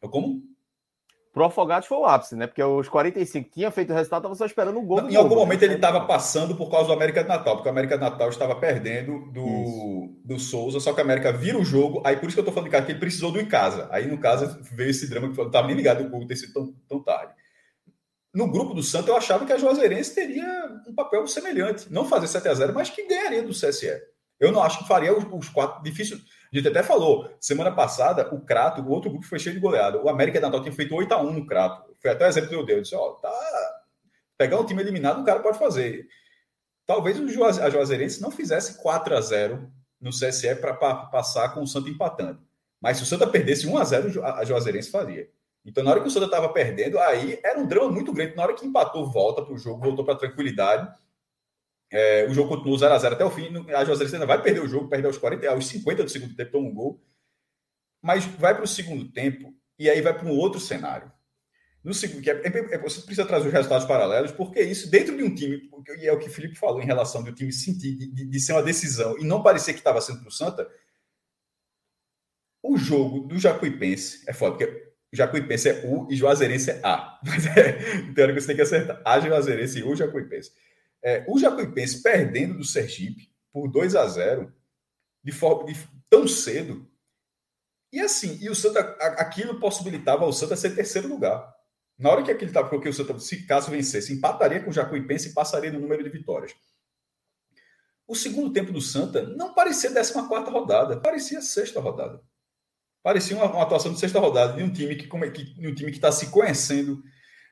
Como? 0.00 0.42
Pro 1.36 1.44
Afogados 1.44 1.86
foi 1.86 1.98
o 1.98 2.06
ápice, 2.06 2.34
né? 2.34 2.46
Porque 2.46 2.62
os 2.62 2.88
45 2.88 3.50
tinha 3.52 3.70
feito 3.70 3.90
o 3.90 3.94
resultado, 3.94 4.22
tava 4.22 4.34
só 4.34 4.46
esperando 4.46 4.78
o 4.78 4.82
gol. 4.82 5.02
Não, 5.02 5.10
em 5.10 5.16
algum 5.16 5.34
momento 5.34 5.62
ele 5.64 5.74
estava 5.74 6.06
passando 6.06 6.56
por 6.56 6.70
causa 6.70 6.86
do 6.86 6.94
América 6.94 7.22
de 7.22 7.28
Natal, 7.28 7.56
porque 7.56 7.68
o 7.68 7.72
América 7.72 7.98
de 7.98 8.00
Natal 8.00 8.30
estava 8.30 8.54
perdendo 8.54 9.30
do, 9.32 10.16
do 10.24 10.38
Souza, 10.38 10.80
só 10.80 10.94
que 10.94 11.00
a 11.02 11.04
América 11.04 11.30
vira 11.30 11.58
o 11.58 11.62
jogo. 11.62 12.00
Aí 12.06 12.16
por 12.16 12.26
isso 12.26 12.36
que 12.36 12.40
eu 12.40 12.44
tô 12.46 12.52
falando 12.52 12.68
de 12.68 12.70
cara, 12.70 12.86
que 12.86 12.92
ele 12.92 12.98
precisou 12.98 13.30
do 13.30 13.38
em 13.38 13.44
casa. 13.44 13.86
Aí 13.92 14.06
no 14.06 14.16
caso 14.16 14.58
veio 14.72 14.88
esse 14.88 15.10
drama 15.10 15.30
que 15.30 15.38
eu 15.38 15.44
não 15.44 15.50
estava 15.50 15.66
nem 15.66 15.76
ligado 15.76 16.04
o 16.04 16.08
gol 16.08 16.26
ter 16.26 16.36
sido 16.36 16.54
tão, 16.54 16.74
tão 16.88 17.02
tarde. 17.02 17.34
No 18.32 18.50
grupo 18.50 18.72
do 18.72 18.82
Santos, 18.82 19.08
eu 19.08 19.16
achava 19.18 19.44
que 19.44 19.52
a 19.52 19.58
Juazeirense 19.58 20.14
teria 20.14 20.80
um 20.88 20.94
papel 20.94 21.26
semelhante. 21.26 21.92
Não 21.92 22.06
fazer 22.06 22.28
7 22.28 22.48
a 22.48 22.54
0 22.54 22.72
mas 22.72 22.88
que 22.88 23.06
ganharia 23.06 23.42
do 23.42 23.52
CSE. 23.52 23.92
Eu 24.40 24.50
não 24.50 24.62
acho 24.62 24.78
que 24.78 24.88
faria 24.88 25.14
os, 25.14 25.26
os 25.30 25.50
quatro. 25.50 25.82
Difícil. 25.82 26.18
A 26.52 26.56
gente 26.56 26.68
até 26.68 26.82
falou, 26.82 27.28
semana 27.40 27.72
passada, 27.72 28.28
o 28.34 28.40
Crato, 28.40 28.80
o 28.82 28.90
outro 28.90 29.10
grupo 29.10 29.26
foi 29.26 29.38
cheio 29.38 29.54
de 29.54 29.60
goleada. 29.60 30.00
O 30.02 30.08
América 30.08 30.40
Natal 30.40 30.62
tinha 30.62 30.72
feito 30.72 30.94
8 30.94 31.12
a 31.12 31.20
1 31.20 31.32
no 31.32 31.46
Crato. 31.46 31.94
Foi 32.00 32.10
até 32.10 32.24
o 32.24 32.28
exemplo 32.28 32.48
que 32.48 32.54
eu 32.54 32.64
dei. 32.64 32.76
Eu 32.76 32.82
disse, 32.82 32.94
ó, 32.94 33.10
tá. 33.14 33.32
Pegar 34.38 34.58
um 34.58 34.66
time 34.66 34.82
eliminado, 34.82 35.20
o 35.20 35.24
cara 35.24 35.40
pode 35.40 35.58
fazer. 35.58 36.06
Talvez 36.86 37.18
o 37.18 37.44
a 37.44 37.70
Juazeirense 37.70 38.22
não 38.22 38.30
fizesse 38.30 38.80
4 38.80 39.16
a 39.16 39.20
0 39.20 39.72
no 40.00 40.10
CSE 40.10 40.54
para 40.56 40.74
passar 40.74 41.48
com 41.54 41.62
o 41.62 41.66
Santa 41.66 41.90
empatando. 41.90 42.40
Mas 42.80 42.98
se 42.98 43.02
o 43.02 43.06
Santa 43.06 43.26
perdesse 43.26 43.66
1 43.66 43.76
a 43.76 43.84
0 43.84 44.24
a 44.24 44.44
Juazeirense 44.44 44.90
faria. 44.90 45.28
Então, 45.64 45.82
na 45.82 45.90
hora 45.90 46.00
que 46.00 46.06
o 46.06 46.10
Santa 46.10 46.26
estava 46.26 46.48
perdendo, 46.50 46.96
aí 47.00 47.40
era 47.42 47.58
um 47.58 47.66
drama 47.66 47.90
muito 47.90 48.12
grande. 48.12 48.36
Na 48.36 48.44
hora 48.44 48.54
que 48.54 48.64
empatou, 48.64 49.10
volta 49.10 49.42
para 49.42 49.52
o 49.52 49.58
jogo, 49.58 49.82
voltou 49.82 50.04
para 50.04 50.14
tranquilidade. 50.14 50.88
É, 51.90 52.26
o 52.28 52.34
jogo 52.34 52.48
continuou 52.48 52.78
0x0 52.78 53.12
até 53.12 53.24
o 53.24 53.30
fim. 53.30 53.48
A 53.74 53.84
Juazeirense 53.84 54.16
ainda 54.16 54.26
vai 54.26 54.42
perder 54.42 54.60
o 54.60 54.68
jogo, 54.68 54.88
perder 54.88 55.06
aos 55.06 55.18
40, 55.18 55.48
aos 55.50 55.66
50 55.66 56.04
do 56.04 56.10
segundo 56.10 56.34
tempo, 56.34 56.52
toma 56.52 56.68
um 56.68 56.74
gol. 56.74 57.02
Mas 58.02 58.24
vai 58.24 58.54
para 58.54 58.64
o 58.64 58.68
segundo 58.68 59.10
tempo 59.10 59.54
e 59.78 59.88
aí 59.90 60.00
vai 60.00 60.16
para 60.16 60.26
um 60.26 60.36
outro 60.36 60.60
cenário. 60.60 61.10
No 61.82 61.94
segundo, 61.94 62.20
que 62.20 62.30
é, 62.30 62.34
é, 62.34 62.74
é, 62.74 62.78
você 62.78 63.00
precisa 63.00 63.24
trazer 63.24 63.46
os 63.46 63.52
resultados 63.52 63.86
paralelos, 63.86 64.32
porque 64.32 64.60
isso, 64.60 64.90
dentro 64.90 65.16
de 65.16 65.22
um 65.22 65.32
time, 65.32 65.70
e 66.00 66.08
é 66.08 66.12
o 66.12 66.18
que 66.18 66.26
o 66.26 66.32
Felipe 66.32 66.56
falou 66.56 66.82
em 66.82 66.84
relação 66.84 67.22
do 67.22 67.32
time 67.32 67.52
sentir, 67.52 67.94
de, 67.94 68.12
de, 68.12 68.24
de 68.26 68.40
ser 68.40 68.54
uma 68.54 68.62
decisão 68.62 69.16
e 69.18 69.24
não 69.24 69.40
parecer 69.40 69.72
que 69.72 69.78
estava 69.78 70.00
sendo 70.00 70.18
para 70.18 70.28
o 70.28 70.32
Santa, 70.32 70.68
o 72.60 72.76
jogo 72.76 73.20
do 73.20 73.38
Jacuipense 73.38 74.24
é 74.26 74.32
foda, 74.32 74.56
porque 74.56 74.86
Jacuipense 75.12 75.68
é 75.68 75.86
U 75.86 76.08
e 76.10 76.16
Juazeirense 76.16 76.72
é 76.72 76.80
A. 76.82 77.20
Mas 77.24 77.46
é, 77.46 77.78
então, 78.00 78.34
você 78.34 78.48
tem 78.48 78.56
que 78.56 78.62
acertar. 78.62 79.00
A 79.04 79.20
Juazeirense 79.20 79.78
e 79.78 79.84
o 79.84 79.94
Jacuipense. 79.94 80.50
É, 81.02 81.24
o 81.28 81.38
Jacuipense 81.38 82.02
perdendo 82.02 82.58
do 82.58 82.64
Sergipe 82.64 83.30
por 83.52 83.68
2 83.68 83.94
a 83.96 84.06
0 84.06 84.52
de 85.22 85.32
forma 85.32 85.64
de, 85.64 85.78
tão 86.10 86.26
cedo. 86.26 86.88
E 87.92 88.00
assim, 88.00 88.38
e 88.40 88.50
o 88.50 88.54
Santa, 88.54 88.80
aquilo 89.18 89.60
possibilitava 89.60 90.24
ao 90.24 90.32
Santa 90.32 90.56
ser 90.56 90.74
terceiro 90.74 91.08
lugar. 91.08 91.54
Na 91.98 92.10
hora 92.10 92.22
que 92.22 92.30
aquilo 92.30 92.50
estava, 92.50 92.68
porque 92.68 92.88
o 92.88 92.92
Santa, 92.92 93.18
se 93.18 93.46
caso 93.46 93.70
vencesse, 93.70 94.12
empataria 94.12 94.62
com 94.62 94.70
o 94.70 94.72
Jacuipense 94.72 95.30
e 95.30 95.32
passaria 95.32 95.72
no 95.72 95.80
número 95.80 96.04
de 96.04 96.10
vitórias. 96.10 96.54
O 98.06 98.14
segundo 98.14 98.52
tempo 98.52 98.72
do 98.72 98.80
Santa 98.80 99.22
não 99.22 99.52
parecia 99.54 99.92
14 99.92 100.50
rodada, 100.50 101.00
parecia 101.00 101.40
sexta 101.40 101.80
rodada. 101.80 102.22
Parecia 103.02 103.36
uma, 103.36 103.46
uma, 103.46 103.62
atuação 103.62 103.92
de 103.92 103.98
sexta 103.98 104.20
rodada 104.20 104.54
de 104.54 104.62
um 104.62 104.72
time 104.72 104.94
que, 104.94 105.08
que, 105.08 105.44
de 105.54 105.68
um 105.68 105.74
time 105.74 105.90
que 105.90 105.98
está 105.98 106.12
se 106.12 106.30
conhecendo, 106.30 107.02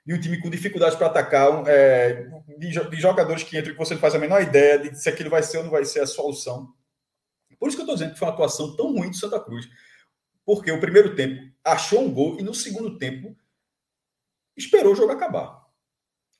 de 0.04 0.12
um 0.12 0.20
time 0.20 0.40
com 0.40 0.50
dificuldades 0.50 0.96
para 0.96 1.06
atacar, 1.06 1.66
é, 1.66 2.28
de, 2.58 2.90
de, 2.90 2.96
jogadores 3.00 3.42
que 3.42 3.58
entram 3.58 3.72
e 3.72 3.76
você 3.76 3.94
não 3.94 4.00
faz 4.00 4.14
a 4.14 4.18
menor 4.18 4.42
ideia 4.42 4.78
de 4.78 4.98
se 4.98 5.08
aquilo 5.08 5.30
vai 5.30 5.42
ser 5.42 5.58
ou 5.58 5.64
não 5.64 5.70
vai 5.70 5.84
ser 5.84 6.00
a 6.00 6.06
solução. 6.06 6.72
Por 7.58 7.68
isso 7.68 7.76
que 7.76 7.80
eu 7.80 7.84
estou 7.84 7.96
dizendo 7.96 8.12
que 8.12 8.18
foi 8.18 8.28
uma 8.28 8.34
atuação 8.34 8.76
tão 8.76 8.92
ruim 8.92 9.10
do 9.10 9.16
Santa 9.16 9.40
Cruz. 9.40 9.66
Porque 10.44 10.70
o 10.70 10.80
primeiro 10.80 11.16
tempo 11.16 11.40
achou 11.64 12.02
um 12.02 12.12
gol 12.12 12.38
e 12.38 12.42
no 12.42 12.54
segundo 12.54 12.98
tempo 12.98 13.34
esperou 14.54 14.92
o 14.92 14.96
jogo 14.96 15.12
acabar. 15.12 15.64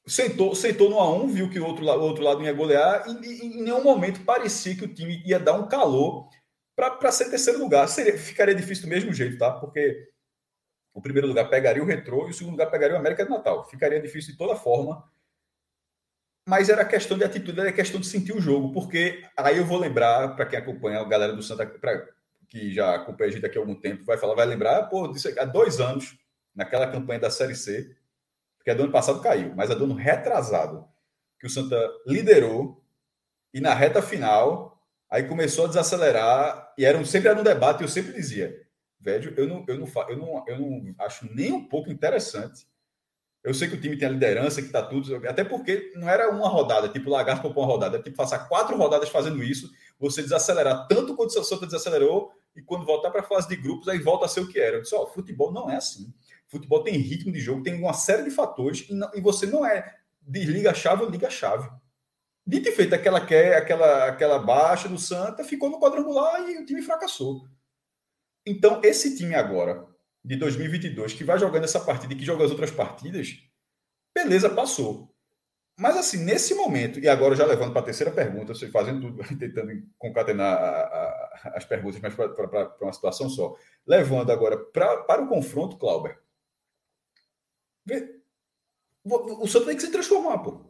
Sentou, 0.06 0.54
sentou 0.54 0.90
no 0.90 0.96
A1, 0.96 1.30
viu 1.30 1.48
que 1.48 1.58
o 1.58 1.64
outro, 1.64 1.86
o 1.86 2.02
outro 2.02 2.22
lado 2.22 2.42
ia 2.42 2.52
golear 2.52 3.08
e, 3.08 3.26
e 3.26 3.46
em 3.46 3.62
nenhum 3.62 3.82
momento 3.82 4.22
parecia 4.24 4.76
que 4.76 4.84
o 4.84 4.92
time 4.92 5.22
ia 5.24 5.40
dar 5.40 5.54
um 5.54 5.66
calor 5.66 6.28
para 6.76 7.10
ser 7.10 7.30
terceiro 7.30 7.58
lugar. 7.58 7.88
Seria, 7.88 8.18
ficaria 8.18 8.54
difícil 8.54 8.84
do 8.84 8.90
mesmo 8.90 9.14
jeito, 9.14 9.38
tá? 9.38 9.50
Porque 9.52 10.06
o 10.94 11.02
primeiro 11.02 11.26
lugar 11.26 11.50
pegaria 11.50 11.82
o 11.82 11.86
Retrô 11.86 12.28
e 12.28 12.30
o 12.30 12.34
segundo 12.34 12.52
lugar 12.52 12.70
pegaria 12.70 12.94
o 12.94 12.98
América 12.98 13.24
de 13.24 13.30
Natal. 13.30 13.68
Ficaria 13.68 14.00
difícil 14.00 14.32
de 14.32 14.38
toda 14.38 14.54
forma. 14.54 15.04
Mas 16.46 16.68
era 16.68 16.84
questão 16.84 17.18
de 17.18 17.24
atitude, 17.24 17.58
era 17.58 17.72
questão 17.72 18.00
de 18.00 18.06
sentir 18.06 18.32
o 18.32 18.40
jogo, 18.40 18.72
porque 18.72 19.24
aí 19.36 19.58
eu 19.58 19.64
vou 19.64 19.78
lembrar, 19.78 20.36
para 20.36 20.46
quem 20.46 20.58
acompanha 20.58 21.00
a 21.00 21.04
galera 21.04 21.32
do 21.32 21.42
Santa, 21.42 21.66
pra, 21.66 22.06
que 22.48 22.72
já 22.72 22.94
acompanha 22.94 23.30
a 23.30 23.32
gente 23.32 23.46
aqui 23.46 23.58
há 23.58 23.60
algum 23.60 23.74
tempo, 23.74 24.04
vai 24.04 24.16
falar, 24.18 24.34
vai 24.34 24.46
lembrar, 24.46 24.84
pô, 24.84 25.08
disso 25.08 25.28
há 25.38 25.44
dois 25.44 25.80
anos, 25.80 26.16
naquela 26.54 26.90
campanha 26.90 27.18
da 27.18 27.30
Série 27.30 27.56
C, 27.56 27.96
porque 28.58 28.70
a 28.70 28.74
do 28.74 28.84
ano 28.84 28.92
passado 28.92 29.20
caiu, 29.20 29.54
mas 29.56 29.70
a 29.70 29.74
do 29.74 29.84
ano 29.84 29.94
retrasado, 29.94 30.86
que 31.40 31.46
o 31.46 31.50
Santa 31.50 31.76
liderou, 32.06 32.84
e 33.52 33.60
na 33.60 33.72
reta 33.72 34.02
final, 34.02 34.78
aí 35.10 35.26
começou 35.26 35.64
a 35.64 35.68
desacelerar, 35.68 36.74
e 36.76 36.84
era 36.84 36.98
um, 36.98 37.06
sempre 37.06 37.30
era 37.30 37.40
um 37.40 37.42
debate, 37.42 37.82
eu 37.82 37.88
sempre 37.88 38.12
dizia, 38.12 38.63
velho, 39.04 39.34
eu 39.36 39.46
não, 39.46 39.64
eu 39.68 39.78
não, 39.78 39.86
eu 40.08 40.16
não, 40.16 40.44
eu 40.48 40.58
não 40.58 40.94
acho 40.98 41.28
nem 41.34 41.52
um 41.52 41.68
pouco 41.68 41.90
interessante. 41.90 42.66
Eu 43.42 43.52
sei 43.52 43.68
que 43.68 43.74
o 43.74 43.80
time 43.80 43.98
tem 43.98 44.08
a 44.08 44.10
liderança, 44.10 44.62
que 44.62 44.68
está 44.68 44.82
tudo. 44.82 45.16
Até 45.28 45.44
porque 45.44 45.92
não 45.96 46.08
era 46.08 46.30
uma 46.30 46.48
rodada, 46.48 46.88
tipo 46.88 47.10
Lagarto 47.10 47.50
para 47.50 47.60
uma 47.60 47.66
rodada. 47.66 47.98
É 47.98 48.02
tipo 48.02 48.16
passar 48.16 48.48
quatro 48.48 48.74
rodadas 48.74 49.10
fazendo 49.10 49.44
isso, 49.44 49.70
você 49.98 50.22
desacelerar 50.22 50.88
tanto 50.88 51.14
quanto 51.14 51.28
o 51.28 51.32
seu 51.32 51.44
Santa 51.44 51.66
desacelerou, 51.66 52.32
e 52.56 52.62
quando 52.62 52.86
voltar 52.86 53.10
para 53.10 53.20
a 53.20 53.24
fase 53.24 53.48
de 53.48 53.56
grupos, 53.56 53.88
aí 53.88 53.98
volta 53.98 54.24
a 54.24 54.28
ser 54.28 54.40
o 54.40 54.48
que 54.48 54.58
era. 54.58 54.76
Eu 54.76 54.82
disse, 54.82 54.94
ó, 54.94 55.06
futebol 55.06 55.52
não 55.52 55.68
é 55.68 55.76
assim. 55.76 56.14
Futebol 56.46 56.82
tem 56.82 56.96
ritmo 56.96 57.32
de 57.32 57.40
jogo, 57.40 57.62
tem 57.62 57.74
uma 57.74 57.92
série 57.92 58.22
de 58.22 58.30
fatores, 58.30 58.88
e, 58.88 58.94
não, 58.94 59.10
e 59.14 59.20
você 59.20 59.44
não 59.44 59.66
é 59.66 59.94
desliga 60.22 60.70
a 60.70 60.74
chave 60.74 61.02
ou 61.02 61.10
liga 61.10 61.26
a 61.26 61.30
chave. 61.30 61.68
Dito 62.46 62.68
e 62.68 62.72
feito, 62.72 62.94
aquela, 62.94 63.18
aquela, 63.18 64.08
aquela 64.08 64.38
baixa 64.38 64.88
do 64.88 64.98
Santa 64.98 65.44
ficou 65.44 65.68
no 65.68 65.80
quadrangular 65.80 66.48
e 66.48 66.58
o 66.58 66.64
time 66.64 66.80
fracassou. 66.80 67.46
Então, 68.46 68.80
esse 68.84 69.16
time 69.16 69.34
agora, 69.34 69.86
de 70.24 70.36
2022, 70.36 71.14
que 71.14 71.24
vai 71.24 71.38
jogando 71.38 71.64
essa 71.64 71.80
partida 71.80 72.12
e 72.12 72.16
que 72.16 72.24
joga 72.24 72.44
as 72.44 72.50
outras 72.50 72.70
partidas, 72.70 73.38
beleza, 74.14 74.50
passou. 74.50 75.14
Mas, 75.78 75.96
assim, 75.96 76.18
nesse 76.24 76.54
momento, 76.54 77.00
e 77.00 77.08
agora 77.08 77.34
já 77.34 77.44
levando 77.44 77.72
para 77.72 77.80
a 77.80 77.84
terceira 77.84 78.12
pergunta, 78.12 78.54
fazendo 78.70 79.00
tudo, 79.00 79.22
tentando 79.38 79.72
concatenar 79.98 80.56
a, 80.56 80.68
a, 80.68 81.52
as 81.56 81.64
perguntas, 81.64 82.00
mas 82.00 82.14
para 82.14 82.76
uma 82.80 82.92
situação 82.92 83.28
só. 83.28 83.56
Levando 83.86 84.30
agora 84.30 84.56
pra, 84.56 84.98
para 84.98 85.22
o 85.22 85.28
confronto, 85.28 85.76
Clauber. 85.76 86.20
O 89.04 89.46
Santos 89.48 89.66
tem 89.66 89.76
que 89.76 89.82
se 89.82 89.90
transformar, 89.90 90.38
pô. 90.38 90.64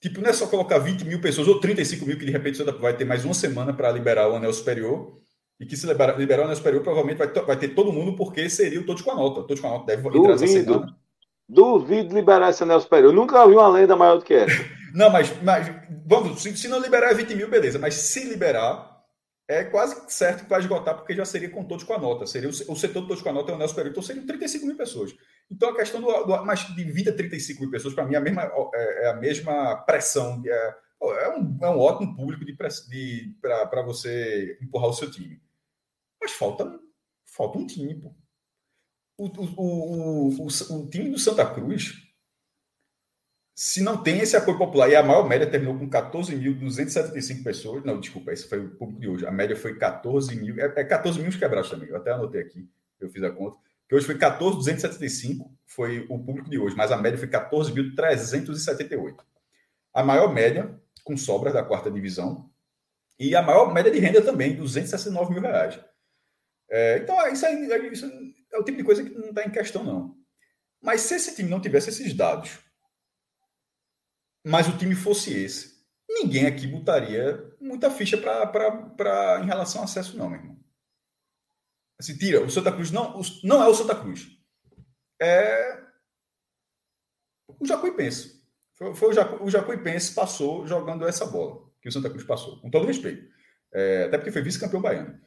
Tipo, 0.00 0.20
não 0.20 0.30
é 0.30 0.32
só 0.32 0.46
colocar 0.48 0.78
20 0.78 1.04
mil 1.04 1.20
pessoas 1.20 1.46
ou 1.46 1.60
35 1.60 2.04
mil, 2.06 2.18
que 2.18 2.26
de 2.26 2.32
repente 2.32 2.54
o 2.54 2.64
Santos 2.64 2.80
vai 2.80 2.96
ter 2.96 3.04
mais 3.04 3.24
uma 3.24 3.34
semana 3.34 3.72
para 3.72 3.92
liberar 3.92 4.28
o 4.28 4.34
anel 4.34 4.52
superior 4.52 5.23
e 5.60 5.66
que 5.66 5.76
se 5.76 5.86
liberar, 5.86 6.18
liberar 6.18 6.42
o 6.42 6.44
anel 6.44 6.56
superior, 6.56 6.82
provavelmente 6.82 7.18
vai, 7.18 7.28
vai 7.28 7.56
ter 7.56 7.68
todo 7.68 7.92
mundo, 7.92 8.16
porque 8.16 8.48
seria 8.50 8.84
todos 8.84 9.02
com 9.02 9.12
a 9.12 9.14
nota. 9.14 9.42
Todos 9.42 9.60
com 9.60 9.68
a 9.68 9.70
nota 9.70 9.86
deve 9.86 10.02
Duvido. 10.10 10.86
Duvido 11.48 12.14
liberar 12.14 12.50
esse 12.50 12.62
anel 12.62 12.80
superior. 12.80 13.10
Eu 13.10 13.16
nunca 13.16 13.42
ouvi 13.42 13.54
uma 13.54 13.68
lenda 13.68 13.94
maior 13.94 14.18
do 14.18 14.24
que 14.24 14.34
essa. 14.34 14.64
Não, 14.94 15.10
mas, 15.10 15.42
mas 15.42 15.70
vamos, 16.06 16.40
se, 16.40 16.56
se 16.56 16.68
não 16.68 16.78
liberar 16.78 17.10
é 17.10 17.14
20 17.14 17.34
mil, 17.34 17.50
beleza. 17.50 17.80
Mas 17.80 17.94
se 17.94 18.28
liberar, 18.28 18.94
é 19.48 19.64
quase 19.64 20.00
certo 20.08 20.44
que 20.44 20.50
vai 20.50 20.60
esgotar, 20.60 20.94
porque 20.94 21.14
já 21.14 21.24
seria 21.24 21.50
com 21.50 21.64
todos 21.64 21.84
com 21.84 21.94
a 21.94 21.98
nota. 21.98 22.26
Seria 22.26 22.48
o, 22.48 22.52
o 22.52 22.76
setor 22.76 23.02
de 23.02 23.08
todos 23.08 23.20
com 23.20 23.28
a 23.28 23.32
nota 23.32 23.50
é 23.50 23.54
o 23.56 23.58
Nelson 23.58 23.74
Pereira, 23.74 23.90
então 23.90 24.02
seriam 24.02 24.24
35 24.24 24.66
mil 24.66 24.76
pessoas. 24.76 25.12
Então 25.50 25.70
a 25.70 25.76
questão 25.76 26.00
do. 26.00 26.06
do 26.06 26.44
mas 26.44 26.62
vida 26.62 27.12
35 27.12 27.60
mil 27.60 27.70
pessoas, 27.70 27.92
para 27.92 28.04
mim, 28.04 28.14
é 28.14 28.18
a 28.18 28.20
mesma, 28.20 28.50
é, 28.72 29.06
é, 29.06 29.10
a 29.10 29.14
mesma 29.14 29.76
pressão. 29.78 30.40
É, 30.46 30.74
é, 31.02 31.28
um, 31.28 31.58
é 31.60 31.68
um 31.68 31.78
ótimo 31.78 32.14
público 32.16 32.44
de, 32.44 32.56
de, 32.88 33.36
para 33.42 33.82
você 33.82 34.56
empurrar 34.62 34.88
o 34.88 34.94
seu 34.94 35.10
time. 35.10 35.38
Mas 36.24 36.32
falta, 36.32 36.80
falta 37.26 37.58
um 37.58 37.66
time, 37.66 38.00
pô. 38.00 38.16
O, 39.18 39.26
o, 39.26 40.28
o, 40.30 40.46
o, 40.46 40.88
time 40.88 41.10
do 41.10 41.18
Santa 41.18 41.44
Cruz 41.54 41.92
se 43.54 43.82
não 43.82 44.02
tem 44.02 44.20
esse 44.20 44.34
apoio 44.36 44.56
popular, 44.56 44.88
e 44.88 44.96
a 44.96 45.02
maior 45.02 45.28
média 45.28 45.48
terminou 45.48 45.78
com 45.78 45.88
14.275 45.88 47.44
pessoas, 47.44 47.84
não, 47.84 48.00
desculpa, 48.00 48.32
esse 48.32 48.48
foi 48.48 48.58
o 48.58 48.70
público 48.70 49.00
de 49.00 49.08
hoje, 49.08 49.26
a 49.26 49.30
média 49.30 49.54
foi 49.54 49.78
14 49.78 50.34
mil, 50.34 50.58
é, 50.58 50.64
é 50.64 50.84
14 50.84 51.20
mil 51.20 51.30
quebrados 51.38 51.70
também, 51.70 51.88
eu 51.90 51.96
até 51.96 52.10
anotei 52.10 52.40
aqui, 52.40 52.66
eu 52.98 53.08
fiz 53.10 53.22
a 53.22 53.30
conta, 53.30 53.56
que 53.86 53.94
hoje 53.94 54.06
foi 54.06 54.16
14.275, 54.16 55.48
foi 55.66 56.00
o 56.08 56.18
público 56.18 56.48
de 56.50 56.58
hoje, 56.58 56.74
mas 56.74 56.90
a 56.90 56.96
média 56.96 57.18
foi 57.18 57.28
14.378. 57.28 59.18
A 59.92 60.02
maior 60.02 60.32
média, 60.32 60.74
com 61.04 61.14
sobras 61.16 61.52
da 61.52 61.62
quarta 61.62 61.90
divisão, 61.90 62.50
e 63.20 63.36
a 63.36 63.42
maior 63.42 63.72
média 63.72 63.92
de 63.92 64.00
renda 64.00 64.20
também, 64.20 64.56
269 64.56 65.32
mil 65.32 65.42
reais. 65.42 65.78
É, 66.70 66.98
então, 66.98 67.16
isso, 67.32 67.46
aí, 67.46 67.92
isso 67.92 68.06
é 68.52 68.58
o 68.58 68.64
tipo 68.64 68.78
de 68.78 68.84
coisa 68.84 69.04
que 69.04 69.10
não 69.10 69.28
está 69.28 69.44
em 69.44 69.50
questão, 69.50 69.84
não. 69.84 70.16
Mas 70.82 71.02
se 71.02 71.14
esse 71.14 71.34
time 71.34 71.48
não 71.48 71.60
tivesse 71.60 71.88
esses 71.90 72.12
dados, 72.14 72.58
mas 74.44 74.68
o 74.68 74.76
time 74.76 74.94
fosse 74.94 75.32
esse, 75.32 75.84
ninguém 76.08 76.46
aqui 76.46 76.66
botaria 76.66 77.54
muita 77.60 77.90
ficha 77.90 78.18
para 78.18 79.40
em 79.42 79.46
relação 79.46 79.80
ao 79.80 79.84
acesso, 79.84 80.16
não, 80.16 80.28
meu 80.28 80.38
irmão. 80.38 80.64
Assim, 81.98 82.16
tira, 82.16 82.44
o 82.44 82.50
Santa 82.50 82.72
Cruz 82.72 82.90
não, 82.90 83.20
não 83.42 83.62
é 83.62 83.68
o 83.68 83.74
Santa 83.74 83.94
Cruz. 83.94 84.28
É 85.20 85.84
o 87.48 87.66
Jacuipense. 87.66 88.42
Foi, 88.74 88.94
foi 88.94 89.08
o, 89.10 89.12
Jacu, 89.12 89.44
o 89.44 89.50
Jacuipense 89.50 90.14
passou 90.14 90.66
jogando 90.66 91.06
essa 91.06 91.24
bola, 91.26 91.70
que 91.80 91.88
o 91.88 91.92
Santa 91.92 92.10
Cruz 92.10 92.24
passou, 92.24 92.60
com 92.60 92.70
todo 92.70 92.86
respeito. 92.86 93.32
É, 93.72 94.04
até 94.04 94.18
porque 94.18 94.32
foi 94.32 94.42
vice-campeão 94.42 94.82
baiano. 94.82 95.20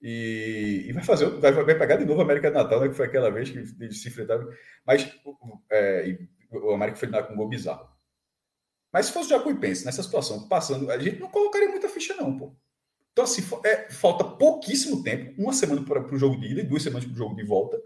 E, 0.00 0.84
e, 0.88 0.92
vai 0.92 1.02
fazer, 1.02 1.26
vai, 1.40 1.52
vai 1.52 1.78
pegar 1.78 1.96
de 1.96 2.04
novo 2.04 2.20
a 2.20 2.24
América 2.24 2.50
de 2.50 2.56
Natal, 2.56 2.80
né, 2.80 2.88
que 2.88 2.94
foi 2.94 3.06
aquela 3.06 3.30
vez 3.30 3.50
que 3.50 3.58
eles 3.58 4.02
se 4.02 4.08
enfrentaram. 4.08 4.48
Mas 4.86 5.10
é, 5.70 6.18
o 6.50 6.72
América 6.72 6.98
foi 6.98 7.08
com 7.08 7.32
um 7.32 7.36
gol 7.36 7.48
bizarro. 7.48 7.88
Mas 8.92 9.06
se 9.06 9.12
fosse 9.12 9.26
o 9.26 9.30
Jacuipense 9.30 9.84
nessa 9.84 10.02
situação, 10.02 10.48
passando, 10.48 10.90
a 10.90 10.98
gente 10.98 11.20
não 11.20 11.28
colocaria 11.28 11.68
muita 11.68 11.88
ficha, 11.88 12.14
não, 12.14 12.36
pô. 12.36 12.54
Então, 13.12 13.24
assim, 13.24 13.42
é, 13.64 13.90
falta 13.90 14.24
pouquíssimo 14.24 15.02
tempo, 15.02 15.34
uma 15.40 15.52
semana 15.52 15.82
para 15.82 16.14
o 16.14 16.18
jogo 16.18 16.38
de 16.38 16.48
ida 16.48 16.60
e 16.60 16.64
duas 16.64 16.82
semanas 16.82 17.04
para 17.04 17.14
o 17.14 17.16
jogo 17.16 17.34
de 17.34 17.44
volta. 17.44 17.80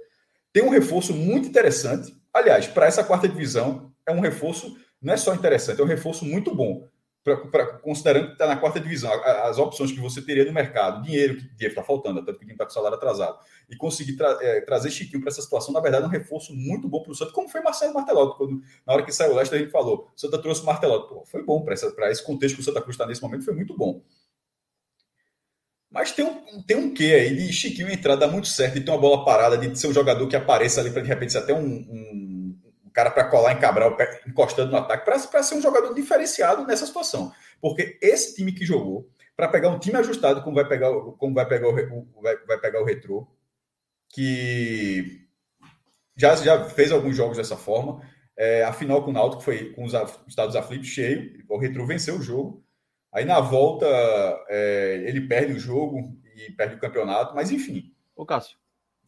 Tem 0.53 0.62
um 0.62 0.69
reforço 0.69 1.15
muito 1.15 1.49
interessante. 1.49 2.12
Aliás, 2.32 2.66
para 2.66 2.87
essa 2.87 3.05
quarta 3.05 3.28
divisão, 3.28 3.93
é 4.05 4.12
um 4.12 4.20
reforço, 4.20 4.77
não 5.01 5.15
é 5.15 5.16
só 5.16 5.32
interessante, 5.35 5.81
é 5.81 5.85
um 5.85 5.87
reforço 5.87 6.24
muito 6.24 6.55
bom. 6.55 6.89
Pra, 7.22 7.36
pra, 7.36 7.66
considerando 7.78 8.28
que 8.28 8.32
está 8.32 8.47
na 8.47 8.56
quarta 8.56 8.80
divisão, 8.80 9.12
as 9.12 9.59
opções 9.59 9.92
que 9.92 10.01
você 10.01 10.22
teria 10.22 10.44
no 10.47 10.55
mercado, 10.55 11.02
dinheiro 11.02 11.36
que 11.36 11.42
dinheiro 11.42 11.72
está 11.72 11.82
faltando, 11.82 12.24
tanto 12.24 12.38
que 12.38 12.47
o 12.47 12.51
está 12.51 12.64
com 12.64 12.70
salário 12.70 12.97
atrasado, 12.97 13.38
e 13.68 13.76
conseguir 13.76 14.16
tra 14.16 14.38
é, 14.40 14.62
trazer 14.62 14.90
Chiquinho 14.90 15.20
para 15.20 15.30
essa 15.30 15.42
situação, 15.42 15.74
na 15.74 15.80
verdade, 15.80 16.05
é 16.05 16.06
um 16.06 16.10
reforço 16.10 16.55
muito 16.55 16.88
bom 16.88 17.02
para 17.02 17.12
o 17.12 17.14
Santos, 17.14 17.34
como 17.34 17.47
foi 17.47 17.60
Marcelo 17.60 17.92
Martelotto, 17.92 18.38
quando, 18.38 18.62
na 18.86 18.94
hora 18.94 19.05
que 19.05 19.12
saiu 19.12 19.32
o 19.32 19.36
Leste, 19.36 19.55
a 19.55 19.59
gente 19.59 19.70
falou, 19.70 20.10
o 20.16 20.18
Santa 20.18 20.38
trouxe 20.38 20.62
o 20.62 20.64
Martelotto. 20.64 21.14
Pô, 21.14 21.24
foi 21.26 21.42
bom 21.44 21.62
para 21.62 21.74
esse 21.74 22.24
contexto 22.24 22.55
que 22.55 22.62
o 22.62 22.64
Santa 22.64 22.80
Cruz 22.80 22.94
está 22.94 23.06
nesse 23.06 23.20
momento, 23.20 23.44
foi 23.44 23.55
muito 23.55 23.76
bom. 23.76 24.02
Mas 25.90 26.12
tem 26.12 26.24
um, 26.24 26.62
tem 26.62 26.76
um 26.76 26.94
quê 26.94 27.14
aí 27.14 27.36
de 27.36 27.52
Chiquinho 27.52 27.90
entrar, 27.90 28.14
dar 28.14 28.28
muito 28.28 28.47
certo, 28.47 28.74
de 28.74 28.80
ter 28.82 28.90
uma 28.92 29.01
bola 29.01 29.24
parada, 29.24 29.59
de 29.59 29.76
ser 29.76 29.88
um 29.88 29.92
jogador 29.92 30.26
que 30.28 30.36
apareça 30.36 30.80
ali 30.80 30.90
para 30.90 31.02
de 31.02 31.09
repente 31.09 31.32
ser 31.32 31.38
até 31.38 31.52
um, 31.52 31.66
um, 31.66 32.30
um 32.91 32.93
cara 32.93 33.11
para 33.11 33.25
colar 33.25 33.53
em 33.53 33.61
Cabral, 33.61 33.97
encostando 34.27 34.73
no 34.73 34.77
ataque, 34.77 35.05
para 35.05 35.43
ser 35.43 35.55
um 35.55 35.62
jogador 35.62 35.95
diferenciado 35.95 36.67
nessa 36.67 36.85
situação. 36.85 37.33
Porque 37.61 37.99
esse 38.03 38.35
time 38.35 38.53
que 38.53 38.67
jogou, 38.67 39.09
para 39.37 39.49
pegar 39.49 39.69
um 39.69 39.79
time 39.79 39.97
ajustado, 39.97 40.43
como 40.43 40.57
vai 40.57 40.69
pegar, 40.69 40.91
como 41.17 41.35
vai 41.35 41.47
pegar 41.47 41.69
o, 41.69 41.73
vai, 42.21 42.37
vai 42.45 42.59
pegar 42.59 42.83
o 42.83 42.85
Retrô, 42.85 43.27
que 44.09 45.25
já, 46.17 46.35
já 46.37 46.65
fez 46.65 46.91
alguns 46.91 47.17
jogos 47.17 47.37
dessa 47.37 47.57
forma. 47.57 48.03
É, 48.37 48.65
a 48.65 48.73
final 48.73 49.05
com 49.05 49.11
o 49.11 49.15
Náutico 49.15 49.43
foi 49.43 49.73
com 49.73 49.85
os 49.85 49.95
estados 50.27 50.57
aflitos 50.57 50.89
cheio, 50.89 51.45
o 51.49 51.59
Retrô 51.59 51.87
venceu 51.87 52.17
o 52.17 52.23
jogo. 52.23 52.65
Aí 53.12 53.25
na 53.25 53.41
volta 53.41 53.87
é, 54.49 55.05
ele 55.07 55.27
perde 55.29 55.53
o 55.53 55.59
jogo 55.59 56.17
e 56.35 56.53
perde 56.53 56.75
o 56.75 56.81
campeonato, 56.81 57.35
mas 57.35 57.51
enfim. 57.51 57.95
Ô 58.17 58.27
Cássio, 58.27 58.59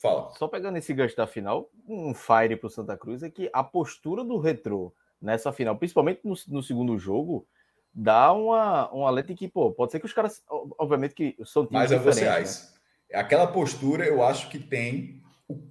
fala. 0.03 0.31
Só 0.33 0.49
pegando 0.49 0.77
esse 0.77 0.93
gancho 0.93 1.17
da 1.17 1.27
final, 1.27 1.71
um 1.89 2.13
fire 2.13 2.57
para 2.57 2.67
o 2.67 2.71
Santa 2.71 2.97
Cruz 2.97 3.23
é 3.23 3.31
que 3.31 3.49
a 3.53 3.63
postura 3.63 4.25
do 4.25 4.39
Retrô 4.39 4.93
nessa 5.21 5.53
final, 5.53 5.77
principalmente 5.77 6.21
no, 6.25 6.35
no 6.49 6.63
segundo 6.63 6.99
jogo, 6.99 7.47
dá 7.95 8.33
uma, 8.33 8.93
um 8.93 9.07
alerta 9.07 9.33
que, 9.35 9.49
pô, 9.49 9.71
pode 9.71 9.93
ser 9.93 10.01
que 10.01 10.07
os 10.07 10.13
caras, 10.13 10.43
obviamente 10.77 11.15
que 11.15 11.37
são 11.45 11.65
times 11.65 11.91
Mas 11.91 11.93
é. 12.19 12.41
Né? 12.41 13.21
Aquela 13.21 13.47
postura, 13.47 14.05
eu 14.05 14.23
acho 14.23 14.51
que 14.51 14.59
tem 14.59 15.23
o 15.49 15.63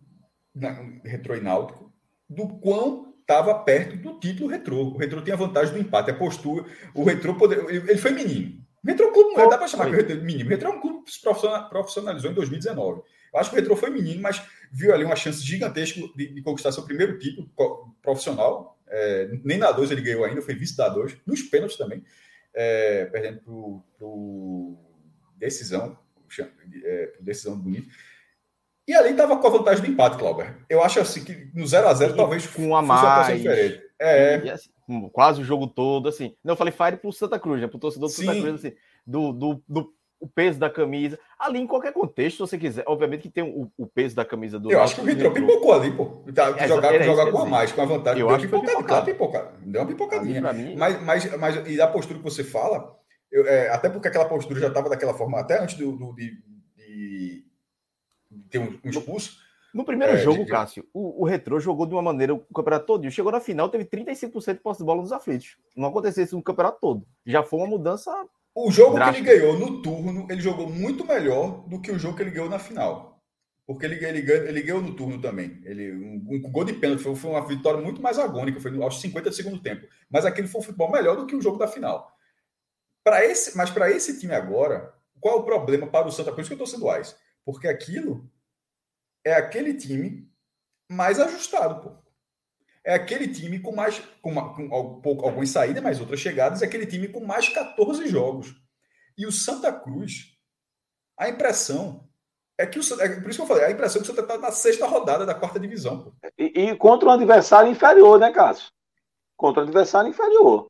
retrô 1.04 1.36
e 1.36 1.42
náutico 1.42 1.92
do 2.30 2.48
quão 2.48 3.14
estava 3.20 3.54
perto 3.60 3.98
do 3.98 4.20
título 4.20 4.50
retrô. 4.50 4.84
O 4.84 4.98
retrô 4.98 5.22
tem 5.22 5.34
a 5.34 5.38
vantagem 5.38 5.74
do 5.74 5.80
empate, 5.80 6.12
a 6.12 6.14
postura. 6.14 6.66
O 6.94 7.04
retrô 7.04 7.36
poder, 7.36 7.68
ele 7.70 7.98
foi 7.98 8.12
menino. 8.12 8.62
O 8.84 8.88
retrô 8.88 9.12
clube 9.12 9.34
não 9.34 9.50
dá 9.50 9.58
para 9.58 9.68
chamar 9.68 9.86
que 9.86 9.92
o 9.92 9.96
retrô 9.96 10.16
é 10.16 10.20
menino. 10.20 10.48
O 10.48 10.50
retrô 10.50 10.72
é 10.72 10.76
um 10.76 10.82
clube 10.82 11.04
que 11.04 11.12
se 11.12 11.22
profissionalizou 11.22 12.32
em 12.32 12.34
2019. 12.34 13.02
Eu 13.34 13.40
acho 13.40 13.50
que 13.50 13.56
o 13.56 13.60
retrô 13.60 13.76
foi 13.76 13.90
menino, 13.90 14.22
mas 14.22 14.42
viu 14.72 14.94
ali 14.94 15.04
uma 15.04 15.16
chance 15.16 15.42
gigantesca 15.42 16.02
de, 16.16 16.34
de 16.34 16.42
conquistar 16.42 16.72
seu 16.72 16.84
primeiro 16.84 17.18
título 17.18 17.50
profissional 18.02 18.78
é, 18.92 19.30
nem 19.44 19.58
na 19.58 19.72
2 19.72 19.90
ele 19.90 20.02
ganhou 20.02 20.26
ainda, 20.26 20.42
foi 20.42 20.54
vice 20.54 20.76
da 20.76 20.90
2, 20.90 21.18
nos 21.26 21.42
pênaltis 21.44 21.78
também, 21.78 22.04
é, 22.54 23.06
perdendo 23.06 23.40
para 23.40 24.06
o 24.06 24.78
decisão, 25.38 25.98
é, 26.84 27.14
decisão 27.22 27.58
bonito. 27.58 27.90
E 28.86 28.94
ali 28.94 29.12
estava 29.12 29.38
com 29.38 29.48
a 29.48 29.50
vantagem 29.50 29.86
do 29.86 29.92
empate, 29.92 30.18
Clauber. 30.18 30.58
Eu 30.70 30.84
acho 30.84 31.00
assim 31.00 31.24
que 31.24 31.50
no 31.54 31.64
0x0 31.64 32.16
talvez 32.16 32.46
com 32.48 32.76
a 32.76 32.82
mais. 32.82 33.38
Diferente. 33.38 33.82
É. 33.98 34.52
Assim, 34.52 34.70
quase 35.14 35.42
o 35.42 35.46
jogo 35.46 35.68
todo, 35.68 36.10
assim. 36.10 36.36
Não, 36.44 36.54
eu 36.54 36.58
falei 36.58 36.74
fire 36.74 36.98
pro 36.98 37.14
Santa 37.14 37.40
Cruz, 37.40 37.62
né? 37.62 37.68
Pro 37.68 37.80
torcedor 37.80 38.10
do 38.10 38.14
Sim. 38.14 38.26
Santa 38.26 38.42
Cruz, 38.42 38.56
assim. 38.56 38.76
Do, 39.06 39.32
do, 39.32 39.64
do 39.70 39.94
o 40.22 40.28
peso 40.28 40.60
da 40.60 40.70
camisa. 40.70 41.20
Ali, 41.38 41.60
em 41.60 41.66
qualquer 41.66 41.92
contexto, 41.92 42.36
se 42.36 42.40
você 42.52 42.58
quiser. 42.58 42.84
Obviamente 42.86 43.24
que 43.24 43.30
tem 43.30 43.44
o, 43.44 43.72
o 43.76 43.88
peso 43.88 44.16
da 44.16 44.24
camisa 44.24 44.60
do. 44.60 44.72
Eu 44.72 44.82
acho 44.82 44.96
que 44.96 45.02
o 45.02 45.04
Vitor 45.04 45.34
pipocou 45.34 45.74
ali, 45.74 45.92
pô. 45.92 46.24
Tá, 46.34 46.54
é, 46.58 46.68
jogar 46.68 47.04
jogar 47.04 47.32
com 47.32 47.40
a 47.40 47.46
mais, 47.46 47.72
com 47.72 47.82
a 47.82 47.86
vantagem. 47.86 48.22
Eu 48.22 48.30
acho 48.30 48.48
que 48.48 48.56
pipocada, 48.56 49.06
pipocada. 49.06 49.54
Deu 49.66 49.82
uma 49.82 49.88
pipocadinha. 49.88 50.54
Mim... 50.54 50.76
Mas, 50.78 51.02
mas, 51.02 51.38
mas, 51.38 51.68
e 51.68 51.82
a 51.82 51.88
postura 51.88 52.20
que 52.20 52.24
você 52.24 52.44
fala, 52.44 52.96
eu, 53.32 53.48
é, 53.48 53.70
até 53.70 53.90
porque 53.90 54.08
aquela 54.08 54.26
postura 54.26 54.60
já 54.60 54.68
estava 54.68 54.90
daquela 54.90 55.16
forma, 55.16 55.40
até 55.40 55.60
antes 55.60 55.76
do, 55.76 55.92
do 55.94 56.14
de, 56.14 56.38
de, 56.78 57.46
de, 58.30 58.44
ter 58.50 58.60
um, 58.60 58.80
um 58.86 58.90
expulso. 58.90 59.38
No 59.74 59.84
primeiro 59.84 60.14
é, 60.14 60.18
jogo, 60.18 60.44
de... 60.44 60.52
Cássio, 60.52 60.86
o, 60.94 61.24
o 61.24 61.26
Retrô 61.26 61.60
jogou 61.60 61.88
de 61.88 61.96
uma 61.96 62.02
maneira 62.02 62.34
o 62.34 62.40
campeonato 62.54 62.86
todo. 62.86 63.10
Chegou 63.10 63.32
na 63.32 63.40
final, 63.40 63.70
teve 63.70 63.86
35% 63.86 64.54
de 64.54 64.60
posse 64.60 64.82
de 64.82 64.86
bola 64.86 65.02
nos 65.02 65.12
aflitos. 65.12 65.58
Não 65.76 65.88
aconteceu 65.88 66.24
isso 66.24 66.36
no 66.36 66.44
campeonato 66.44 66.78
todo. 66.80 67.08
Já 67.26 67.42
foi 67.42 67.60
uma 67.60 67.68
mudança 67.68 68.12
o 68.56 68.70
jogo 68.70 68.96
Drástico. 68.96 69.26
que 69.26 69.32
ele 69.32 69.40
ganhou 69.40 69.58
no 69.58 69.82
turno, 69.82 70.28
ele 70.30 70.42
jogou 70.42 70.70
muito 70.70 71.06
melhor 71.06 71.68
do 71.68 71.82
que 71.82 71.92
o 71.92 72.00
jogo 72.00 72.18
que 72.18 72.24
ele 72.24 72.32
ganhou 72.32 72.50
na 72.50 72.60
final. 72.60 73.22
Porque 73.66 73.86
ele, 73.86 74.04
ele, 74.04 74.30
ele 74.30 74.62
ganhou 74.62 74.82
no 74.82 74.96
turno 74.96 75.22
também. 75.22 75.62
Ele, 75.64 75.94
um, 75.94 76.28
um 76.30 76.52
gol 76.52 76.66
de 76.66 76.74
pênalti 76.74 77.02
foi, 77.02 77.16
foi, 77.16 77.32
uma 77.32 77.48
vitória 77.48 77.80
muito 77.80 78.02
mais 78.02 78.20
agônica, 78.20 78.60
foi 78.60 78.76
aos 78.84 79.00
50 79.00 79.30
do 79.30 79.36
segundo 79.36 79.62
tempo. 79.62 79.88
Mas 80.10 80.26
aquele 80.26 80.48
foi 80.48 80.60
um 80.60 80.64
futebol 80.64 80.92
melhor 80.92 81.16
do 81.16 81.26
que 81.26 81.36
o 81.36 81.42
jogo 81.42 81.58
da 81.58 81.68
final. 81.68 82.12
Para 83.04 83.24
esse, 83.26 83.56
mas 83.56 83.70
para 83.70 83.90
esse 83.90 84.20
time 84.20 84.34
agora, 84.34 84.94
qual 85.20 85.38
é 85.38 85.40
o 85.40 85.46
problema 85.46 85.88
para 85.88 86.08
o 86.08 86.12
Santa 86.12 86.34
Cruz 86.34 86.48
que 86.48 86.54
eu 86.54 86.64
estou 86.64 86.68
sendo 86.68 86.88
wise? 86.88 87.16
Porque 87.46 87.68
aquilo 87.68 88.30
é 89.26 89.34
aquele 89.34 89.74
time 89.74 90.30
mais 90.90 91.20
ajustado, 91.20 91.82
pô 91.82 92.01
é 92.86 92.94
aquele 92.94 93.28
time 93.28 93.60
com 93.60 93.76
mais 93.76 94.00
com, 94.22 94.34
com, 94.34 95.02
com 95.02 95.26
algumas 95.26 95.50
saídas, 95.50 95.84
mas 95.84 96.00
outras 96.00 96.20
chegadas, 96.20 96.62
é 96.62 96.66
aquele 96.66 96.86
time 96.86 97.08
com 97.08 97.26
mais 97.26 97.50
14 97.50 98.08
jogos. 98.08 98.56
E 99.18 99.26
o 99.26 99.32
Santa 99.32 99.72
Cruz, 99.72 100.36
a 101.18 101.30
impressão 101.30 102.08
é 102.58 102.66
que 102.66 102.80
o 102.80 103.02
é 103.02 103.20
por 103.20 103.30
isso 103.30 103.38
que 103.38 103.44
eu 103.44 103.48
falei, 103.48 103.66
a 103.66 103.72
impressão 103.72 104.02
é 104.02 104.04
que 104.04 104.12
o 104.12 104.16
Santa 104.16 104.22
está 104.22 104.38
na 104.38 104.52
sexta 104.52 104.86
rodada 104.86 105.26
da 105.26 105.36
quarta 105.36 105.60
divisão. 105.60 106.14
E, 106.38 106.70
e, 106.70 106.76
contra 106.76 107.10
um 107.10 107.12
adversário 107.12 107.72
inferior, 107.72 108.20
né, 108.20 108.32
Cássio? 108.32 108.70
Contra 109.36 109.62
um 109.62 109.66
adversário 109.66 110.10
inferior. 110.10 110.68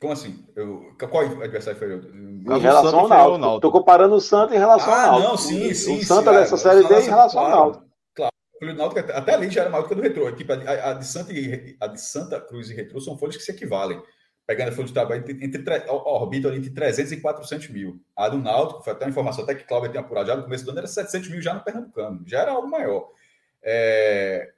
Como 0.00 0.12
assim? 0.12 0.46
Eu, 0.54 0.94
qual 1.10 1.24
adversário 1.24 1.76
inferior? 1.76 2.04
Em 2.14 2.60
relação 2.60 3.00
ao 3.00 3.08
Náutico. 3.08 3.56
Estou 3.56 3.72
comparando 3.72 4.14
o 4.14 4.20
Santa 4.20 4.54
em 4.54 4.58
relação 4.58 4.92
ah, 4.92 5.06
ao 5.06 5.20
Náutico. 5.20 5.28
Não, 5.28 5.36
sim, 5.36 5.74
sim. 5.74 5.98
O 5.98 6.04
Santa 6.04 6.30
sim, 6.30 6.36
dessa 6.38 6.54
é, 6.54 6.58
série 6.58 6.86
D 6.86 7.00
em 7.00 7.08
relação 7.08 7.40
ao 7.40 7.50
Náutico. 7.50 7.87
O 8.60 8.74
Náutico 8.74 9.00
até 9.12 9.34
ali 9.34 9.50
já 9.50 9.62
era 9.62 9.70
maior 9.70 9.82
do 9.82 9.88
que 9.88 9.94
a 9.94 9.96
do 9.96 10.02
Retrô. 10.02 10.32
Tipo, 10.32 10.52
a, 10.52 10.90
a, 10.90 10.92
de 10.94 11.06
Santa 11.06 11.32
e, 11.32 11.76
a 11.80 11.86
de 11.86 12.00
Santa 12.00 12.40
Cruz 12.40 12.70
e 12.70 12.74
Retrô 12.74 13.00
são 13.00 13.16
folhas 13.16 13.36
que 13.36 13.42
se 13.42 13.52
equivalem. 13.52 14.02
pegando 14.46 14.70
a 14.70 14.72
folha 14.72 14.86
de 14.86 14.92
trabalho, 14.94 15.20
entre, 15.20 15.44
entre, 15.44 15.90
orbita 15.90 16.48
entre 16.54 16.70
300 16.70 17.12
e 17.12 17.20
400 17.20 17.68
mil. 17.68 18.00
A 18.16 18.28
do 18.28 18.38
Náutico, 18.38 18.82
foi 18.82 18.92
até 18.92 19.04
uma 19.04 19.10
informação 19.10 19.44
até 19.44 19.54
que 19.54 19.64
Cláudio 19.64 19.92
tem 19.92 20.00
apurado 20.00 20.28
já 20.28 20.36
no 20.36 20.42
começo 20.42 20.64
do 20.64 20.70
ano, 20.70 20.80
era 20.80 20.88
700 20.88 21.28
mil 21.30 21.42
já 21.42 21.54
no 21.54 21.62
Pernambucano. 21.62 22.22
Já 22.26 22.40
era 22.42 22.52
algo 22.52 22.68
maior. 22.68 23.10
É... 23.62 24.52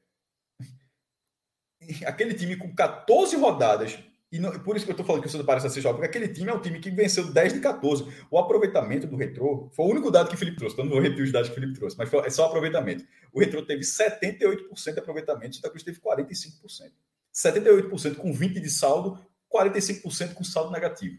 Aquele 2.07 2.35
time 2.35 2.57
com 2.57 2.75
14 2.75 3.37
rodadas, 3.37 3.99
e 4.33 4.39
não, 4.39 4.57
por 4.61 4.77
isso 4.77 4.85
que 4.85 4.93
eu 4.93 4.95
estou 4.95 5.05
falando 5.05 5.23
que 5.23 5.29
o 5.29 5.31
Santa 5.31 5.43
parece 5.43 5.69
ser 5.71 5.83
porque 5.83 6.07
aquele 6.07 6.29
time 6.29 6.51
é 6.51 6.55
um 6.55 6.61
time 6.61 6.79
que 6.79 6.89
venceu 6.89 7.33
10 7.33 7.55
de 7.55 7.61
14. 7.61 8.07
O 8.31 8.39
aproveitamento 8.39 9.07
do 9.09 9.17
Retrô 9.17 9.69
foi 9.73 9.87
o 9.87 9.89
único 9.89 10.09
dado 10.09 10.29
que 10.29 10.37
o 10.37 10.39
Felipe 10.39 10.57
trouxe, 10.57 10.75
então 10.75 10.85
não 10.85 10.93
vou 10.93 11.01
repetir 11.03 11.25
os 11.25 11.33
dados 11.33 11.49
que 11.49 11.57
o 11.57 11.61
Felipe 11.61 11.77
trouxe, 11.77 11.99
mas 11.99 12.09
foi, 12.09 12.25
é 12.25 12.31
só 12.31 12.47
aproveitamento. 12.47 13.05
O 13.33 13.41
Retrô 13.41 13.61
teve 13.63 13.83
78% 13.83 14.93
de 14.93 15.01
aproveitamento, 15.01 15.51
o 15.51 15.55
Santa 15.57 15.71
Cruz 15.71 15.83
teve 15.83 15.99
45%. 15.99 16.93
78% 17.35 18.17
com 18.17 18.33
20 18.33 18.61
de 18.61 18.71
saldo, 18.71 19.19
45% 19.53 20.35
com 20.35 20.45
saldo 20.45 20.71
negativo. 20.71 21.19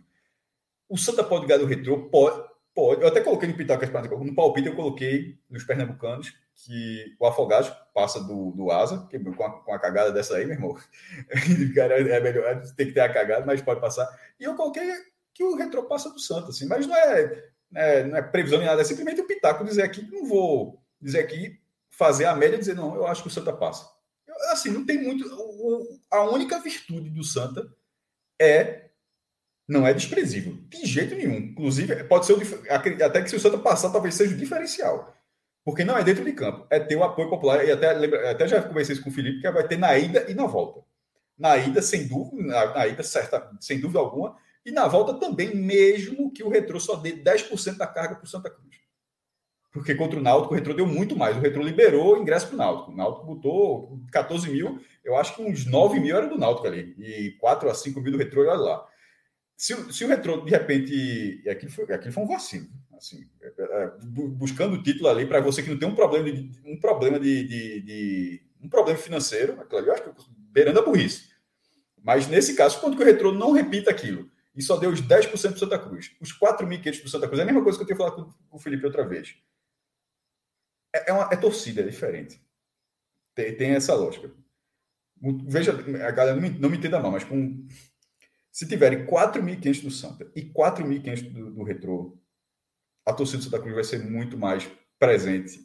O 0.88 0.98
Santa 0.98 1.24
pode 1.24 1.48
ganhar 1.48 1.60
do 1.60 1.66
retrô? 1.66 2.10
Pode. 2.10 2.50
pode. 2.74 3.02
Eu 3.02 3.08
até 3.08 3.22
coloquei 3.22 3.48
no 3.48 3.56
Pitacas, 3.56 3.90
no 3.90 4.36
palpite 4.36 4.68
eu 4.68 4.76
coloquei 4.76 5.38
nos 5.50 5.64
pernambucanos 5.64 6.34
que 6.66 7.16
o 7.20 7.26
Afogados 7.26 7.72
passa 7.94 8.20
do, 8.20 8.52
do 8.52 8.72
Asa, 8.72 9.08
que 9.10 9.20
com 9.20 9.44
a, 9.44 9.64
com 9.64 9.74
a 9.74 9.80
cagada 9.80 10.12
dessa 10.12 10.36
aí, 10.36 10.46
meu 10.46 10.56
irmão, 10.56 10.78
cara, 11.76 12.00
é 12.00 12.20
melhor, 12.20 12.62
tem 12.76 12.88
que 12.88 12.94
ter 12.94 13.00
a 13.00 13.12
cagada, 13.12 13.46
mas 13.46 13.62
pode 13.62 13.82
passar. 13.82 14.08
E 14.40 14.44
eu 14.44 14.56
coloquei 14.56 14.84
que 15.34 15.44
o 15.44 15.56
retrô 15.56 15.84
passa 15.84 16.10
do 16.10 16.20
Santa, 16.20 16.50
assim, 16.50 16.68
mas 16.68 16.86
não 16.86 16.96
é, 16.96 17.50
é, 17.74 18.04
não 18.04 18.18
é 18.18 18.22
previsão 18.22 18.60
nem 18.60 18.68
nada, 18.68 18.82
é 18.82 18.86
simplesmente 18.86 19.22
o 19.22 19.28
Pitaco 19.28 19.66
dizer 19.66 19.84
aqui, 19.84 20.08
não 20.12 20.26
vou 20.26 20.82
dizer 21.02 21.20
aqui, 21.20 21.60
fazer 21.90 22.26
a 22.26 22.36
média 22.36 22.56
e 22.56 22.60
dizer, 22.60 22.76
não, 22.76 22.96
eu 22.96 23.08
acho 23.08 23.24
que 23.24 23.28
o 23.28 23.32
Santa 23.32 23.52
passa. 23.52 23.90
Eu, 24.28 24.36
assim, 24.52 24.70
não 24.70 24.86
tem 24.86 25.02
muito. 25.02 25.28
O, 25.28 26.00
a 26.10 26.24
única 26.24 26.60
virtude 26.60 27.10
do 27.10 27.24
Santa 27.24 27.68
é 28.40 28.90
não 29.68 29.88
é 29.88 29.94
desprezível, 29.94 30.58
de 30.68 30.86
jeito 30.86 31.16
nenhum. 31.16 31.38
Inclusive, 31.38 32.04
pode 32.04 32.26
ser 32.26 32.34
o, 32.34 32.42
até 33.04 33.22
que 33.22 33.30
se 33.30 33.36
o 33.36 33.40
Santa 33.40 33.58
passar, 33.58 33.90
talvez 33.90 34.16
seja 34.16 34.36
o 34.36 34.38
diferencial. 34.38 35.16
Porque 35.64 35.84
não 35.84 35.98
é 35.98 36.04
dentro 36.04 36.24
de 36.26 36.34
campo, 36.34 36.66
é 36.70 36.80
ter 36.80 36.96
o 36.96 37.04
apoio 37.04 37.30
popular. 37.30 37.66
E 37.66 37.72
até, 37.72 37.94
lembra, 37.94 38.32
até 38.32 38.48
já 38.48 38.62
conversei 38.62 38.94
isso 38.94 39.04
com 39.04 39.10
o 39.10 39.14
Felipe, 39.14 39.42
que 39.42 39.52
vai 39.52 39.68
ter 39.68 39.78
na 39.78 39.98
ida 39.98 40.30
e 40.30 40.34
na 40.34 40.46
volta. 40.46 40.82
Na 41.38 41.58
ida, 41.58 41.82
sem 41.82 42.08
dúvida, 42.08 42.44
na, 42.44 42.74
na 42.74 42.88
ida, 42.88 43.04
certa, 43.04 43.52
sem 43.60 43.80
dúvida 43.80 44.00
alguma, 44.00 44.36
e 44.66 44.72
na 44.72 44.88
volta 44.88 45.14
também, 45.16 45.56
mesmo 45.56 46.32
que 46.32 46.44
o 46.44 46.50
retrô 46.50 46.80
só 46.80 46.96
dê 46.96 47.14
10% 47.14 47.78
da 47.78 47.88
carga 47.88 48.16
para 48.16 48.26
o 48.26 48.28
Santa 48.28 48.50
Cruz. 48.50 48.76
Porque 49.72 49.96
contra 49.96 50.20
o 50.20 50.22
Náutico, 50.22 50.54
o 50.54 50.58
retrô 50.58 50.74
deu 50.74 50.86
muito 50.86 51.16
mais. 51.16 51.38
O 51.38 51.40
retrô 51.40 51.64
liberou 51.64 52.16
o 52.16 52.22
ingresso 52.22 52.48
para 52.48 52.56
o 52.56 52.58
Náutico. 52.58 52.92
O 52.92 52.96
Náutico 52.96 53.26
botou 53.26 54.00
14 54.12 54.50
mil 54.50 54.82
eu 55.04 55.16
acho 55.16 55.36
que 55.36 55.42
uns 55.42 55.66
9 55.66 56.00
mil 56.00 56.16
era 56.16 56.28
do 56.28 56.38
Náutico 56.38 56.68
ali, 56.68 56.96
e 56.98 57.32
4 57.40 57.70
a 57.70 57.74
5 57.74 58.00
mil 58.02 58.12
do 58.12 58.18
Retrô, 58.18 58.42
olha 58.42 58.54
lá. 58.54 58.88
Se, 59.58 59.76
se 59.94 60.06
o 60.06 60.08
Retrô, 60.08 60.38
de 60.42 60.52
repente, 60.52 61.44
aquilo 61.50 61.72
foi, 61.72 61.92
aquilo 61.94 62.14
foi 62.14 62.24
um 62.24 62.28
vacilo, 62.28 62.68
assim, 63.02 63.28
é, 63.42 63.48
é, 63.58 63.92
buscando 64.04 64.76
o 64.76 64.84
título 64.84 65.10
ali, 65.10 65.26
para 65.26 65.42
você 65.42 65.64
que 65.64 65.70
não 65.70 65.80
tem 65.80 65.90
um 65.90 65.96
problema 65.96 66.32
de, 66.32 66.52
um 66.64 66.80
problema 66.80 67.20
de, 67.20 67.44
de, 67.44 67.82
de 67.82 68.42
um 68.62 68.70
problema 68.70 68.98
financeiro, 68.98 69.60
aquilo 69.60 69.82
eu 69.82 69.94
acho 69.94 70.04
que 70.04 70.12
beirando 70.52 70.80
a 70.80 70.86
burrice. 70.86 71.32
Mas 72.04 72.28
nesse 72.28 72.56
caso, 72.56 72.80
quando 72.80 72.96
que 72.96 73.04
o 73.04 73.06
Retrô 73.06 73.32
não 73.32 73.52
repita 73.52 73.90
aquilo, 73.90 74.30
e 74.56 74.62
só 74.62 74.78
deu 74.78 74.92
os 74.92 75.02
10% 75.02 75.30
para 75.30 75.38
Santa 75.38 75.80
Cruz, 75.80 76.12
os 76.20 76.38
4.500 76.38 77.00
para 77.00 77.10
Santa 77.10 77.28
Cruz, 77.28 77.40
é 77.40 77.44
a 77.44 77.46
mesma 77.46 77.64
coisa 77.64 77.78
que 77.78 77.84
eu 77.84 77.88
tinha 77.88 77.98
falado 77.98 78.36
com 78.50 78.58
o 78.58 78.60
Felipe 78.60 78.86
outra 78.86 79.08
vez. 79.08 79.36
É, 80.94 81.10
é, 81.10 81.14
uma, 81.14 81.30
é 81.32 81.36
torcida, 81.36 81.82
é 81.82 81.86
diferente. 81.86 82.40
Tem, 83.34 83.56
tem 83.56 83.72
essa 83.72 83.96
lógica. 83.96 84.32
Veja, 85.48 85.72
a 85.72 86.12
galera 86.12 86.36
não 86.36 86.42
me, 86.42 86.50
não 86.50 86.70
me 86.70 86.78
entenda 86.78 87.00
mal, 87.00 87.12
mas 87.12 87.24
com, 87.24 87.66
se 88.52 88.68
tiverem 88.68 89.06
4.500 89.06 89.82
do 89.84 89.92
Santa 89.92 90.32
e 90.36 90.42
4.500 90.42 91.32
do, 91.32 91.52
do 91.52 91.64
Retrô, 91.64 92.21
a 93.06 93.14
torcida 93.14 93.40
do 93.40 93.44
Santa 93.44 93.60
Cruz 93.60 93.74
vai 93.74 93.84
ser 93.84 94.00
muito 94.00 94.38
mais 94.38 94.70
presente 95.00 95.60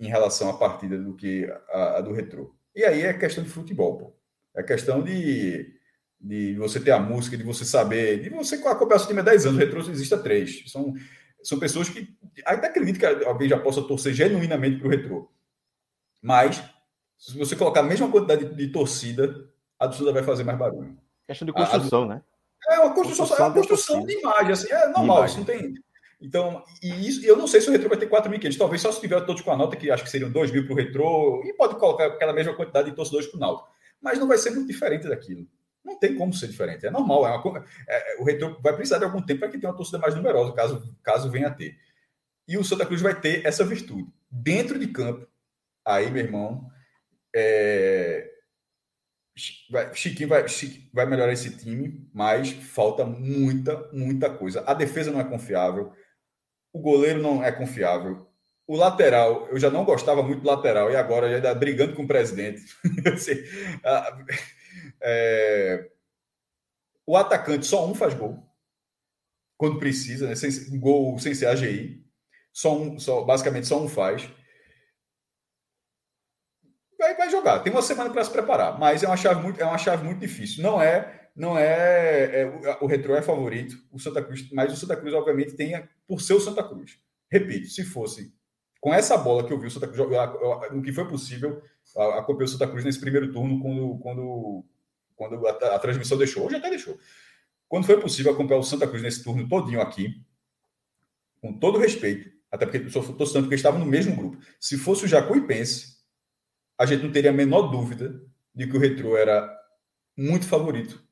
em 0.00 0.08
relação 0.08 0.48
à 0.48 0.56
partida 0.56 0.96
do 0.98 1.14
que 1.14 1.44
a, 1.70 1.98
a 1.98 2.00
do 2.00 2.12
Retrô. 2.12 2.54
E 2.74 2.84
aí 2.84 3.02
é 3.02 3.12
questão 3.12 3.42
de 3.42 3.50
futebol, 3.50 3.98
pô. 3.98 4.12
É 4.54 4.62
questão 4.62 5.02
de, 5.02 5.74
de 6.20 6.54
você 6.56 6.80
ter 6.80 6.92
a 6.92 6.98
música, 6.98 7.36
de 7.36 7.42
você 7.42 7.64
saber, 7.64 8.22
de 8.22 8.30
você 8.30 8.56
acompanhar 8.56 9.02
o 9.02 9.06
time 9.06 9.20
há 9.20 9.24
10 9.24 9.46
anos, 9.46 9.56
o 9.58 9.60
Retrô 9.60 9.80
existe 9.80 10.14
há 10.14 10.18
3. 10.18 10.70
São, 10.70 10.94
são 11.42 11.58
pessoas 11.58 11.88
que 11.88 12.16
até 12.44 12.68
acredito 12.68 12.98
que 12.98 13.06
alguém 13.24 13.48
já 13.48 13.58
possa 13.58 13.82
torcer 13.82 14.14
genuinamente 14.14 14.78
para 14.78 14.88
o 14.88 14.90
Retrô. 14.90 15.30
Mas 16.22 16.62
se 17.18 17.36
você 17.36 17.56
colocar 17.56 17.80
a 17.80 17.84
mesma 17.84 18.10
quantidade 18.10 18.44
de, 18.44 18.54
de 18.54 18.68
torcida, 18.68 19.48
a 19.78 19.86
torcida 19.86 20.12
vai 20.12 20.22
fazer 20.22 20.44
mais 20.44 20.58
barulho. 20.58 20.96
Questão 21.26 21.46
de 21.46 21.52
construção, 21.52 22.02
a, 22.02 22.04
a, 22.04 22.08
né? 22.08 22.22
É 22.70 22.80
uma 22.80 22.94
construção, 22.94 23.26
construção 23.26 23.46
é 23.46 23.48
uma 23.48 23.54
construção 23.54 24.06
de 24.06 24.18
imagem, 24.18 24.52
assim, 24.52 24.72
é 24.72 24.88
normal, 24.88 25.24
isso 25.24 25.38
não 25.38 25.44
tem. 25.44 25.74
Então, 26.20 26.64
e 26.82 27.08
isso, 27.08 27.24
eu 27.24 27.36
não 27.36 27.46
sei 27.46 27.60
se 27.60 27.68
o 27.68 27.72
retrô 27.72 27.88
vai 27.88 27.98
ter 27.98 28.08
4.500, 28.08 28.58
talvez 28.58 28.82
só 28.82 28.90
se 28.90 29.00
tiver 29.00 29.20
todos 29.20 29.40
com 29.40 29.52
a 29.52 29.56
nota, 29.56 29.76
que 29.76 29.90
acho 29.90 30.02
que 30.02 30.10
seriam 30.10 30.30
2 30.30 30.50
mil 30.50 30.64
para 30.64 30.72
o 30.72 30.76
retrô, 30.76 31.42
e 31.44 31.52
pode 31.54 31.76
colocar 31.76 32.06
aquela 32.06 32.32
mesma 32.32 32.54
quantidade 32.54 32.90
de 32.90 32.96
torcedores 32.96 33.28
para 33.28 33.36
o 33.36 33.40
Náutico. 33.40 33.68
Mas 34.00 34.18
não 34.18 34.26
vai 34.26 34.36
ser 34.36 34.50
muito 34.50 34.66
diferente 34.66 35.08
daquilo. 35.08 35.46
Não 35.84 35.98
tem 35.98 36.16
como 36.16 36.34
ser 36.34 36.48
diferente, 36.48 36.86
é 36.86 36.90
normal. 36.90 37.26
É 37.26 37.36
uma, 37.36 37.64
é, 37.88 38.16
o 38.20 38.24
retrô 38.24 38.58
vai 38.60 38.74
precisar 38.74 38.98
de 38.98 39.04
algum 39.04 39.22
tempo 39.22 39.40
para 39.40 39.48
que 39.48 39.58
tenha 39.58 39.70
uma 39.70 39.76
torcida 39.76 39.98
mais 39.98 40.14
numerosa, 40.14 40.52
caso, 40.52 40.96
caso 41.02 41.30
venha 41.30 41.48
a 41.48 41.54
ter. 41.54 41.76
E 42.46 42.58
o 42.58 42.64
Santa 42.64 42.84
Cruz 42.84 43.00
vai 43.00 43.18
ter 43.18 43.46
essa 43.46 43.64
virtude. 43.64 44.08
Dentro 44.30 44.78
de 44.78 44.88
campo, 44.88 45.26
aí, 45.84 46.10
meu 46.10 46.24
irmão, 46.24 46.68
é... 47.34 48.28
Chiquinho 49.94 50.28
vai, 50.28 50.48
Chiquinho 50.48 50.90
vai 50.92 51.06
melhorar 51.06 51.32
esse 51.32 51.56
time, 51.56 52.08
mas 52.12 52.50
falta 52.50 53.04
muita, 53.04 53.88
muita 53.92 54.28
coisa. 54.28 54.64
A 54.66 54.74
defesa 54.74 55.12
não 55.12 55.20
é 55.20 55.24
confiável, 55.24 55.92
o 56.72 56.80
goleiro 56.80 57.22
não 57.22 57.42
é 57.42 57.52
confiável. 57.52 58.26
O 58.66 58.76
lateral, 58.76 59.48
eu 59.48 59.58
já 59.58 59.70
não 59.70 59.84
gostava 59.84 60.22
muito 60.22 60.42
do 60.42 60.48
lateral, 60.48 60.90
e 60.90 60.96
agora 60.96 61.30
já 61.30 61.38
está 61.38 61.54
brigando 61.54 61.94
com 61.94 62.02
o 62.02 62.06
presidente. 62.06 62.62
é... 65.00 65.90
O 67.06 67.16
atacante, 67.16 67.66
só 67.66 67.86
um 67.86 67.94
faz 67.94 68.12
gol. 68.12 68.46
Quando 69.56 69.78
precisa, 69.78 70.28
né? 70.28 70.34
sem, 70.34 70.78
gol 70.78 71.18
sem 71.18 71.34
ser 71.34 71.46
AGI. 71.46 72.04
Só 72.52 72.76
um, 72.76 72.98
só, 72.98 73.24
basicamente 73.24 73.66
só 73.66 73.80
um 73.80 73.88
faz 73.88 74.28
vai, 76.98 77.14
vai 77.14 77.30
jogar. 77.30 77.60
Tem 77.60 77.72
uma 77.72 77.80
semana 77.80 78.10
para 78.10 78.24
se 78.24 78.30
preparar, 78.30 78.78
mas 78.78 79.02
é 79.02 79.06
uma 79.06 79.16
chave 79.16 79.40
muito, 79.40 79.60
é 79.60 79.64
uma 79.64 79.78
chave 79.78 80.04
muito 80.04 80.18
difícil. 80.18 80.62
Não 80.62 80.82
é, 80.82 81.17
não 81.38 81.56
é, 81.56 82.42
é 82.42 82.78
o, 82.80 82.86
Retro 82.86 83.14
é 83.14 83.22
favorito, 83.22 83.80
o 83.92 83.98
Santa 83.98 84.20
Cruz, 84.20 84.50
mas 84.50 84.72
o 84.72 84.76
Santa 84.76 84.96
Cruz 84.96 85.14
obviamente 85.14 85.54
tem 85.54 85.88
por 86.04 86.20
ser 86.20 86.34
o 86.34 86.40
Santa 86.40 86.64
Cruz. 86.64 86.98
Repito, 87.30 87.68
se 87.68 87.84
fosse 87.84 88.34
com 88.80 88.92
essa 88.92 89.16
bola 89.16 89.46
que 89.46 89.52
eu 89.52 89.58
vi 89.58 89.68
o 89.68 89.70
Santa 89.70 89.86
Cruz 89.86 89.98
jogar, 89.98 90.34
no 90.72 90.82
que 90.82 90.92
foi 90.92 91.06
possível, 91.06 91.62
acompanhou 91.96 92.44
o 92.44 92.48
Santa 92.48 92.66
Cruz 92.66 92.84
nesse 92.84 92.98
primeiro 92.98 93.32
turno 93.32 93.60
quando 93.60 93.98
quando 93.98 94.64
quando 95.14 95.46
a, 95.46 95.76
a 95.76 95.78
transmissão 95.78 96.18
deixou, 96.18 96.44
hoje 96.44 96.56
até 96.56 96.70
deixou. 96.70 96.98
Quando 97.68 97.86
foi 97.86 98.00
possível 98.00 98.32
acompanhar 98.32 98.58
o 98.58 98.64
Santa 98.64 98.88
Cruz 98.88 99.00
nesse 99.00 99.22
turno 99.22 99.48
todinho 99.48 99.80
aqui, 99.80 100.20
com 101.40 101.52
todo 101.52 101.78
respeito, 101.78 102.32
até 102.50 102.66
porque 102.66 102.78
estou 102.78 103.02
citando 103.04 103.44
porque 103.44 103.54
estava 103.54 103.78
no 103.78 103.86
mesmo 103.86 104.16
grupo. 104.16 104.38
Se 104.58 104.76
fosse 104.76 105.04
o 105.04 105.08
Jacuipense, 105.08 105.98
a 106.76 106.84
gente 106.84 107.04
não 107.04 107.12
teria 107.12 107.30
a 107.30 107.34
menor 107.34 107.70
dúvida 107.70 108.20
de 108.52 108.66
que 108.66 108.76
o 108.76 108.80
Retro 108.80 109.16
era 109.16 109.56
muito 110.16 110.46
favorito 110.46 111.06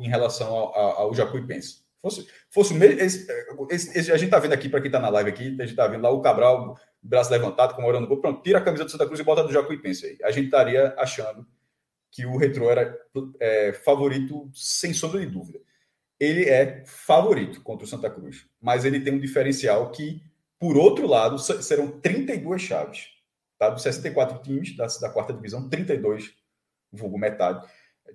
em 0.00 0.08
relação 0.08 0.48
ao, 0.48 0.74
ao 0.74 1.14
Jacuipense. 1.14 1.82
Fosse, 2.02 2.26
fosse 2.48 2.74
esse, 2.74 3.26
esse, 3.70 3.98
esse, 3.98 4.12
a 4.12 4.16
gente 4.16 4.26
está 4.26 4.38
vendo 4.38 4.54
aqui, 4.54 4.68
para 4.68 4.80
quem 4.80 4.88
está 4.88 4.98
na 4.98 5.10
live 5.10 5.30
aqui, 5.30 5.44
a 5.44 5.62
gente 5.62 5.70
está 5.70 5.86
vendo 5.86 6.02
lá 6.02 6.10
o 6.10 6.22
Cabral, 6.22 6.78
braço 7.02 7.30
levantado, 7.30 7.74
comemorando 7.74 8.06
o 8.06 8.08
gol. 8.08 8.20
Pronto, 8.20 8.42
tira 8.42 8.58
a 8.58 8.62
camisa 8.62 8.84
do 8.84 8.90
Santa 8.90 9.06
Cruz 9.06 9.20
e 9.20 9.24
bota 9.24 9.44
do 9.44 9.52
Jacuipense 9.52 10.06
aí. 10.06 10.18
A 10.22 10.30
gente 10.30 10.46
estaria 10.46 10.94
achando 10.96 11.46
que 12.10 12.24
o 12.24 12.36
Retro 12.36 12.68
era 12.70 12.98
é, 13.38 13.72
favorito 13.72 14.50
sem 14.54 14.94
sombra 14.94 15.20
de 15.20 15.26
dúvida. 15.26 15.60
Ele 16.18 16.48
é 16.48 16.84
favorito 16.86 17.62
contra 17.62 17.84
o 17.84 17.88
Santa 17.88 18.10
Cruz, 18.10 18.46
mas 18.60 18.84
ele 18.84 19.00
tem 19.00 19.12
um 19.12 19.20
diferencial 19.20 19.90
que, 19.90 20.22
por 20.58 20.76
outro 20.76 21.06
lado, 21.06 21.38
serão 21.38 22.00
32 22.00 22.60
chaves. 22.62 23.08
Tá? 23.58 23.68
Dos 23.68 23.82
64 23.82 24.42
times 24.42 24.74
da, 24.74 24.86
da 24.86 25.10
quarta 25.10 25.32
divisão, 25.32 25.68
32, 25.68 26.34
vulgo 26.90 27.18
metade, 27.18 27.66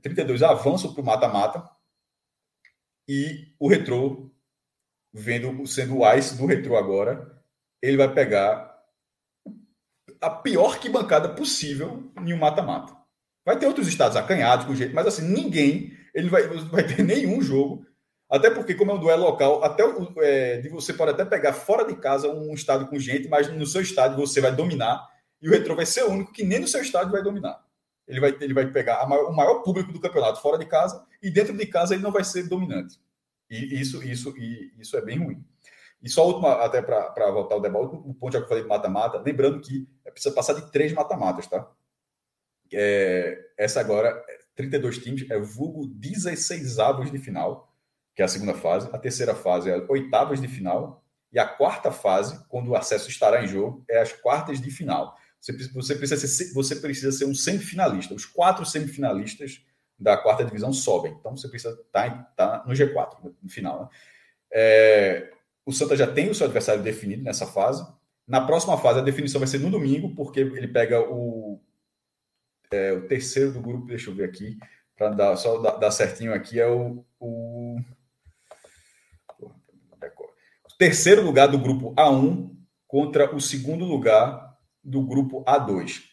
32 0.02 0.44
avançam 0.44 0.94
para 0.94 1.02
o 1.02 1.06
mata-mata. 1.06 1.68
E 3.08 3.54
o 3.60 3.68
Retrô, 3.68 4.32
vendo, 5.14 5.66
sendo 5.68 6.00
o 6.00 6.14
Ice 6.14 6.38
do 6.38 6.46
Retrô 6.46 6.76
agora, 6.76 7.42
ele 7.82 7.98
vai 7.98 8.12
pegar 8.14 8.76
a 10.22 10.30
pior 10.30 10.80
que 10.80 10.90
bancada 10.90 11.30
possível 11.30 12.12
em 12.20 12.34
um 12.34 12.38
mata-mata. 12.38 12.96
Vai 13.46 13.60
ter 13.60 13.68
outros 13.68 13.88
estados 13.88 14.18
acanhados, 14.18 14.66
com 14.66 14.74
jeito, 14.74 14.96
mas 14.96 15.06
assim, 15.06 15.28
ninguém, 15.28 15.96
ele 16.14 16.30
vai, 16.30 16.48
vai 16.48 16.84
ter 16.86 17.02
nenhum 17.04 17.42
jogo. 17.42 17.86
Até 18.28 18.50
porque, 18.50 18.74
como 18.74 18.90
é 18.92 18.94
um 18.96 19.00
duelo 19.00 19.24
local, 19.24 19.64
até 19.64 19.84
é, 20.18 20.68
você 20.70 20.94
pode 20.94 21.12
até 21.12 21.24
pegar 21.24 21.54
fora 21.54 21.86
de 21.86 21.96
casa 21.96 22.28
um 22.28 22.54
estado 22.56 22.88
com 22.88 22.98
gente, 22.98 23.28
mas 23.28 23.48
no 23.54 23.66
seu 23.68 23.82
estádio 23.82 24.18
você 24.18 24.42
vai 24.42 24.52
dominar 24.52 25.08
e 25.42 25.48
o 25.48 25.52
Retro 25.52 25.76
vai 25.76 25.86
ser 25.86 26.04
o 26.04 26.10
único 26.10 26.34
que 26.34 26.44
nem 26.44 26.60
no 26.60 26.68
seu 26.68 26.82
estádio 26.82 27.12
vai 27.12 27.22
dominar. 27.22 27.64
Ele 28.08 28.20
vai, 28.20 28.38
ele 28.42 28.54
vai 28.54 28.72
pegar 28.72 29.08
maior, 29.08 29.30
o 29.30 29.36
maior 29.36 29.62
público 29.62 29.92
do 29.92 30.00
campeonato 30.00 30.42
fora 30.42 30.58
de 30.58 30.66
casa 30.66 31.06
e 31.22 31.32
dentro 31.32 31.56
de 31.56 31.66
casa 31.66 31.94
ele 31.94 32.04
não 32.04 32.12
vai 32.12 32.24
ser 32.24 32.48
dominante. 32.48 33.00
E 33.50 33.80
isso, 33.80 34.04
isso, 34.04 34.36
e 34.38 34.74
isso 34.80 34.96
é 34.98 35.02
bem 35.02 35.20
ruim. 35.20 35.44
E 36.02 36.10
só 36.10 36.22
a 36.22 36.26
última, 36.26 36.54
até 36.64 36.82
para 36.82 37.32
voltar 37.32 37.56
ao 37.56 37.62
debate, 37.62 37.96
o 37.96 38.14
ponto 38.14 38.38
que 38.38 38.44
eu 38.44 38.48
falei 38.48 38.64
de 38.64 38.70
mata-mata, 38.70 39.18
lembrando 39.20 39.60
que 39.60 39.88
é 40.04 40.12
precisa 40.12 40.34
passar 40.34 40.54
de 40.54 40.72
três 40.72 40.94
mata-matas, 40.94 41.48
tá? 41.48 41.68
É, 42.72 43.50
essa 43.58 43.80
agora, 43.80 44.24
32 44.56 45.00
times, 45.00 45.30
é 45.30 45.40
vulgo 45.40 45.88
16 45.88 46.80
avos 46.80 47.12
de 47.12 47.18
final, 47.18 47.74
que 48.16 48.22
é 48.22 48.26
a 48.26 48.28
segunda 48.28 48.54
fase. 48.54 48.90
A 48.94 48.98
terceira 48.98 49.34
fase 49.34 49.70
é 49.70 49.86
oitavas 49.90 50.40
de 50.40 50.48
final. 50.48 51.04
E 51.32 51.40
a 51.40 51.48
quarta 51.48 51.92
fase, 51.92 52.44
quando 52.48 52.70
o 52.70 52.76
acesso 52.76 53.10
estará 53.10 53.44
em 53.44 53.48
jogo, 53.48 53.84
é 53.90 54.00
as 54.00 54.14
quartas 54.14 54.62
de 54.62 54.72
final. 54.72 55.18
Você, 55.46 55.70
você, 55.70 55.96
precisa, 55.96 56.28
ser, 56.28 56.54
você 56.54 56.76
precisa 56.76 57.12
ser 57.12 57.26
um 57.26 57.36
semifinalista. 57.36 58.16
Os 58.16 58.26
quatro 58.26 58.66
semifinalistas 58.66 59.62
da 59.98 60.18
quarta 60.18 60.44
divisão 60.44 60.74
sobem. 60.74 61.16
Então 61.20 61.38
você 61.38 61.48
precisa 61.48 61.80
estar 61.80 62.34
tá, 62.36 62.58
tá 62.58 62.64
no 62.66 62.74
G4, 62.74 63.32
no 63.42 63.50
final. 63.50 63.84
Né? 63.84 63.90
É, 64.52 65.32
o 65.64 65.72
Santa 65.72 65.96
já 65.96 66.08
tem 66.08 66.32
o 66.32 66.36
seu 66.36 66.46
adversário 66.46 66.82
definido 66.82 67.24
nessa 67.24 67.46
fase. 67.46 67.86
Na 68.28 68.42
próxima 68.42 68.76
fase, 68.80 69.00
a 69.00 69.04
definição 69.04 69.40
vai 69.40 69.48
ser 69.48 69.60
no 69.60 69.70
domingo, 69.70 70.16
porque 70.16 70.40
ele 70.40 70.68
pega 70.68 71.00
o, 71.00 71.60
é, 72.72 72.94
o 72.94 73.08
terceiro 73.08 73.52
do 73.52 73.62
grupo. 73.62 73.86
Deixa 73.86 74.10
eu 74.10 74.16
ver 74.16 74.24
aqui, 74.24 74.58
para 74.98 75.10
dar, 75.10 75.36
só 75.38 75.60
dar, 75.62 75.78
dar, 75.78 75.92
certinho 75.92 76.34
aqui, 76.34 76.60
é 76.60 76.68
o, 76.68 77.06
o, 77.20 77.78
o 79.40 80.78
terceiro 80.80 81.22
lugar 81.22 81.48
do 81.48 81.60
grupo 81.60 81.94
A1 81.94 82.50
contra 82.88 83.36
o 83.36 83.40
segundo 83.40 83.86
lugar 83.86 84.45
do 84.86 85.02
grupo 85.02 85.44
A2. 85.44 86.04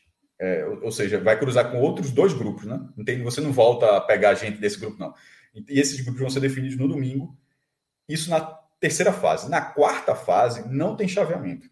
É, 0.41 0.67
ou, 0.67 0.85
ou, 0.85 0.91
seja, 0.91 1.21
vai 1.21 1.39
cruzar 1.39 1.71
com 1.71 1.81
outros 1.81 2.11
dois 2.11 2.33
grupos, 2.33 2.65
né? 2.65 2.81
Não 2.97 3.05
tem, 3.05 3.23
você 3.23 3.41
não 3.41 3.53
volta 3.53 3.97
a 3.97 4.01
pegar 4.01 4.35
gente 4.35 4.59
desse 4.59 4.79
grupo, 4.79 4.99
não. 4.99 5.15
E 5.55 5.79
esses 5.79 6.01
grupos 6.01 6.21
vão 6.21 6.31
ser 6.31 6.41
definidos 6.41 6.77
no 6.77 6.89
domingo. 6.89 7.39
Isso 8.09 8.31
na 8.31 8.41
terceira 8.81 9.13
fase. 9.13 9.49
Na 9.49 9.61
quarta 9.61 10.15
fase, 10.15 10.69
não 10.69 10.97
tem 10.97 11.07
chaveamento. 11.07 11.71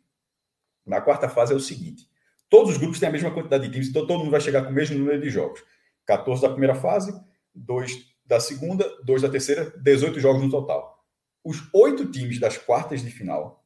Na 0.87 1.01
quarta 1.01 1.29
fase 1.29 1.53
é 1.53 1.57
o 1.57 1.61
seguinte: 1.61 2.09
todos 2.49 2.73
os 2.73 2.79
grupos 2.79 3.01
têm 3.01 3.09
a 3.09 3.13
mesma 3.13 3.33
quantidade 3.33 3.65
de 3.65 3.73
times, 3.73 3.89
então 3.89 4.07
todo 4.07 4.21
mundo 4.21 4.31
vai 4.31 4.41
chegar 4.41 4.63
com 4.63 4.71
o 4.71 4.75
mesmo 4.75 4.99
número 4.99 5.21
de 5.21 5.31
jogos. 5.31 5.63
14 6.07 6.43
da 6.43 6.51
primeira 6.51 6.75
fase, 6.75 7.13
2 7.55 8.11
da 8.25 8.39
segunda, 8.39 8.89
2 9.05 9.23
da 9.23 9.29
terceira, 9.29 9.73
18 9.83 10.21
jogos 10.21 10.43
no 10.43 10.51
total. 10.51 11.05
Os 11.43 11.69
oito 11.75 12.11
times 12.11 12.39
das 12.39 12.59
quartas 12.59 13.03
de 13.03 13.11
final, 13.11 13.60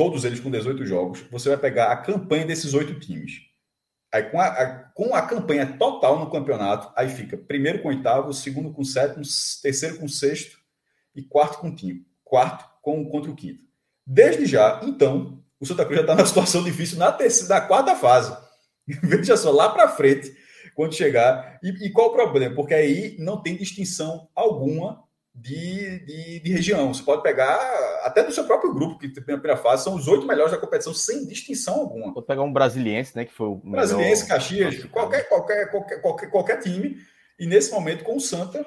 todos 0.00 0.24
eles 0.24 0.40
com 0.40 0.50
18 0.50 0.86
jogos, 0.86 1.20
você 1.30 1.50
vai 1.50 1.58
pegar 1.58 1.92
a 1.92 1.96
campanha 1.96 2.46
desses 2.46 2.72
oito 2.72 2.98
times. 2.98 3.42
Aí, 4.12 4.22
com 4.24 4.40
a, 4.40 4.46
a, 4.46 4.66
com 4.94 5.14
a 5.14 5.22
campanha 5.22 5.76
total 5.78 6.18
no 6.18 6.30
campeonato, 6.30 6.90
aí 6.96 7.08
fica 7.10 7.36
primeiro 7.36 7.82
com 7.82 7.88
oitavo, 7.88 8.32
segundo 8.32 8.72
com 8.72 8.82
sétimo, 8.82 9.22
terceiro 9.62 9.98
com 9.98 10.08
sexto 10.08 10.58
e 11.14 11.22
quarto 11.22 11.58
com 11.58 11.74
quinto 11.74 12.10
quarto 12.30 12.64
com, 12.80 13.04
contra 13.10 13.30
o 13.30 13.34
quinto. 13.34 13.64
Desde 14.06 14.46
já, 14.46 14.80
então, 14.84 15.42
o 15.58 15.66
Santa 15.66 15.84
Cruz 15.84 15.96
já 15.96 16.02
está 16.02 16.14
na 16.14 16.24
situação 16.24 16.62
difícil 16.62 16.96
na, 16.96 17.10
terceira, 17.10 17.56
na 17.56 17.60
quarta 17.60 17.96
fase. 17.96 18.34
Veja 19.02 19.36
só, 19.36 19.50
lá 19.50 19.68
para 19.68 19.88
frente, 19.88 20.32
quando 20.76 20.94
chegar. 20.94 21.58
E, 21.62 21.86
e, 21.86 21.90
qual 21.90 22.08
o 22.08 22.12
problema? 22.12 22.54
Porque 22.54 22.72
aí 22.72 23.16
não 23.18 23.42
tem 23.42 23.56
distinção 23.56 24.28
alguma 24.34 25.02
de, 25.34 25.98
de, 26.06 26.40
de, 26.40 26.52
região. 26.52 26.94
Você 26.94 27.02
pode 27.02 27.22
pegar 27.22 27.58
até 28.02 28.22
do 28.22 28.32
seu 28.32 28.44
próprio 28.44 28.72
grupo, 28.72 28.98
que 28.98 29.08
na 29.08 29.22
primeira 29.22 29.56
fase 29.56 29.84
são 29.84 29.94
os 29.94 30.06
oito 30.08 30.26
melhores 30.26 30.52
da 30.52 30.58
competição, 30.58 30.92
sem 30.92 31.26
distinção 31.26 31.74
alguma. 31.74 32.12
Pode 32.12 32.26
pegar 32.26 32.42
um 32.42 32.52
brasiliense, 32.52 33.16
né? 33.16 33.24
Que 33.24 33.32
foi 33.32 33.48
o. 33.48 33.56
Brasiliense, 33.56 34.26
Caxias, 34.26 34.84
qualquer, 34.84 35.28
qualquer, 35.28 35.70
qualquer, 35.70 36.00
qualquer, 36.00 36.30
qualquer 36.30 36.58
time. 36.58 36.96
E 37.38 37.46
nesse 37.46 37.70
momento, 37.72 38.04
com 38.04 38.16
o 38.16 38.20
Santa, 38.20 38.66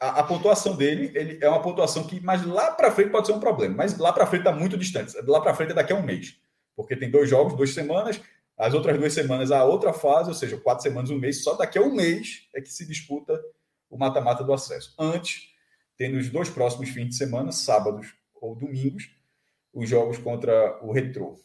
a, 0.00 0.20
a, 0.20 0.22
pontuação 0.22 0.76
dele 0.76 1.12
ele 1.14 1.38
é 1.40 1.48
uma 1.48 1.62
pontuação 1.62 2.04
que, 2.04 2.20
mas 2.20 2.44
lá 2.44 2.70
para 2.72 2.90
frente 2.90 3.10
pode 3.10 3.26
ser 3.26 3.32
um 3.32 3.40
problema. 3.40 3.74
Mas 3.76 3.96
lá 3.96 4.12
para 4.12 4.26
frente 4.26 4.42
está 4.42 4.52
muito 4.52 4.76
distante. 4.76 5.14
Lá 5.26 5.40
para 5.40 5.54
frente 5.54 5.72
é 5.72 5.74
daqui 5.74 5.92
a 5.92 5.96
um 5.96 6.02
mês. 6.02 6.36
Porque 6.74 6.96
tem 6.96 7.10
dois 7.10 7.28
jogos, 7.28 7.54
duas 7.54 7.70
semanas. 7.74 8.20
As 8.56 8.74
outras 8.74 8.98
duas 8.98 9.12
semanas, 9.12 9.52
a 9.52 9.64
outra 9.64 9.92
fase, 9.92 10.28
ou 10.28 10.34
seja, 10.34 10.56
quatro 10.56 10.82
semanas, 10.82 11.10
um 11.10 11.18
mês. 11.18 11.44
Só 11.44 11.54
daqui 11.54 11.78
a 11.78 11.82
um 11.82 11.94
mês 11.94 12.48
é 12.54 12.60
que 12.60 12.72
se 12.72 12.86
disputa 12.86 13.40
o 13.88 13.96
mata-mata 13.96 14.42
do 14.42 14.52
acesso. 14.52 14.94
Antes, 14.98 15.48
tem 15.96 16.12
nos 16.12 16.28
dois 16.28 16.48
próximos 16.48 16.90
fins 16.90 17.08
de 17.08 17.14
semana, 17.14 17.52
sábados 17.52 18.17
ou 18.40 18.54
domingos, 18.54 19.10
os 19.72 19.88
jogos 19.88 20.18
contra 20.18 20.78
o 20.84 20.92
Retrô. 20.92 21.36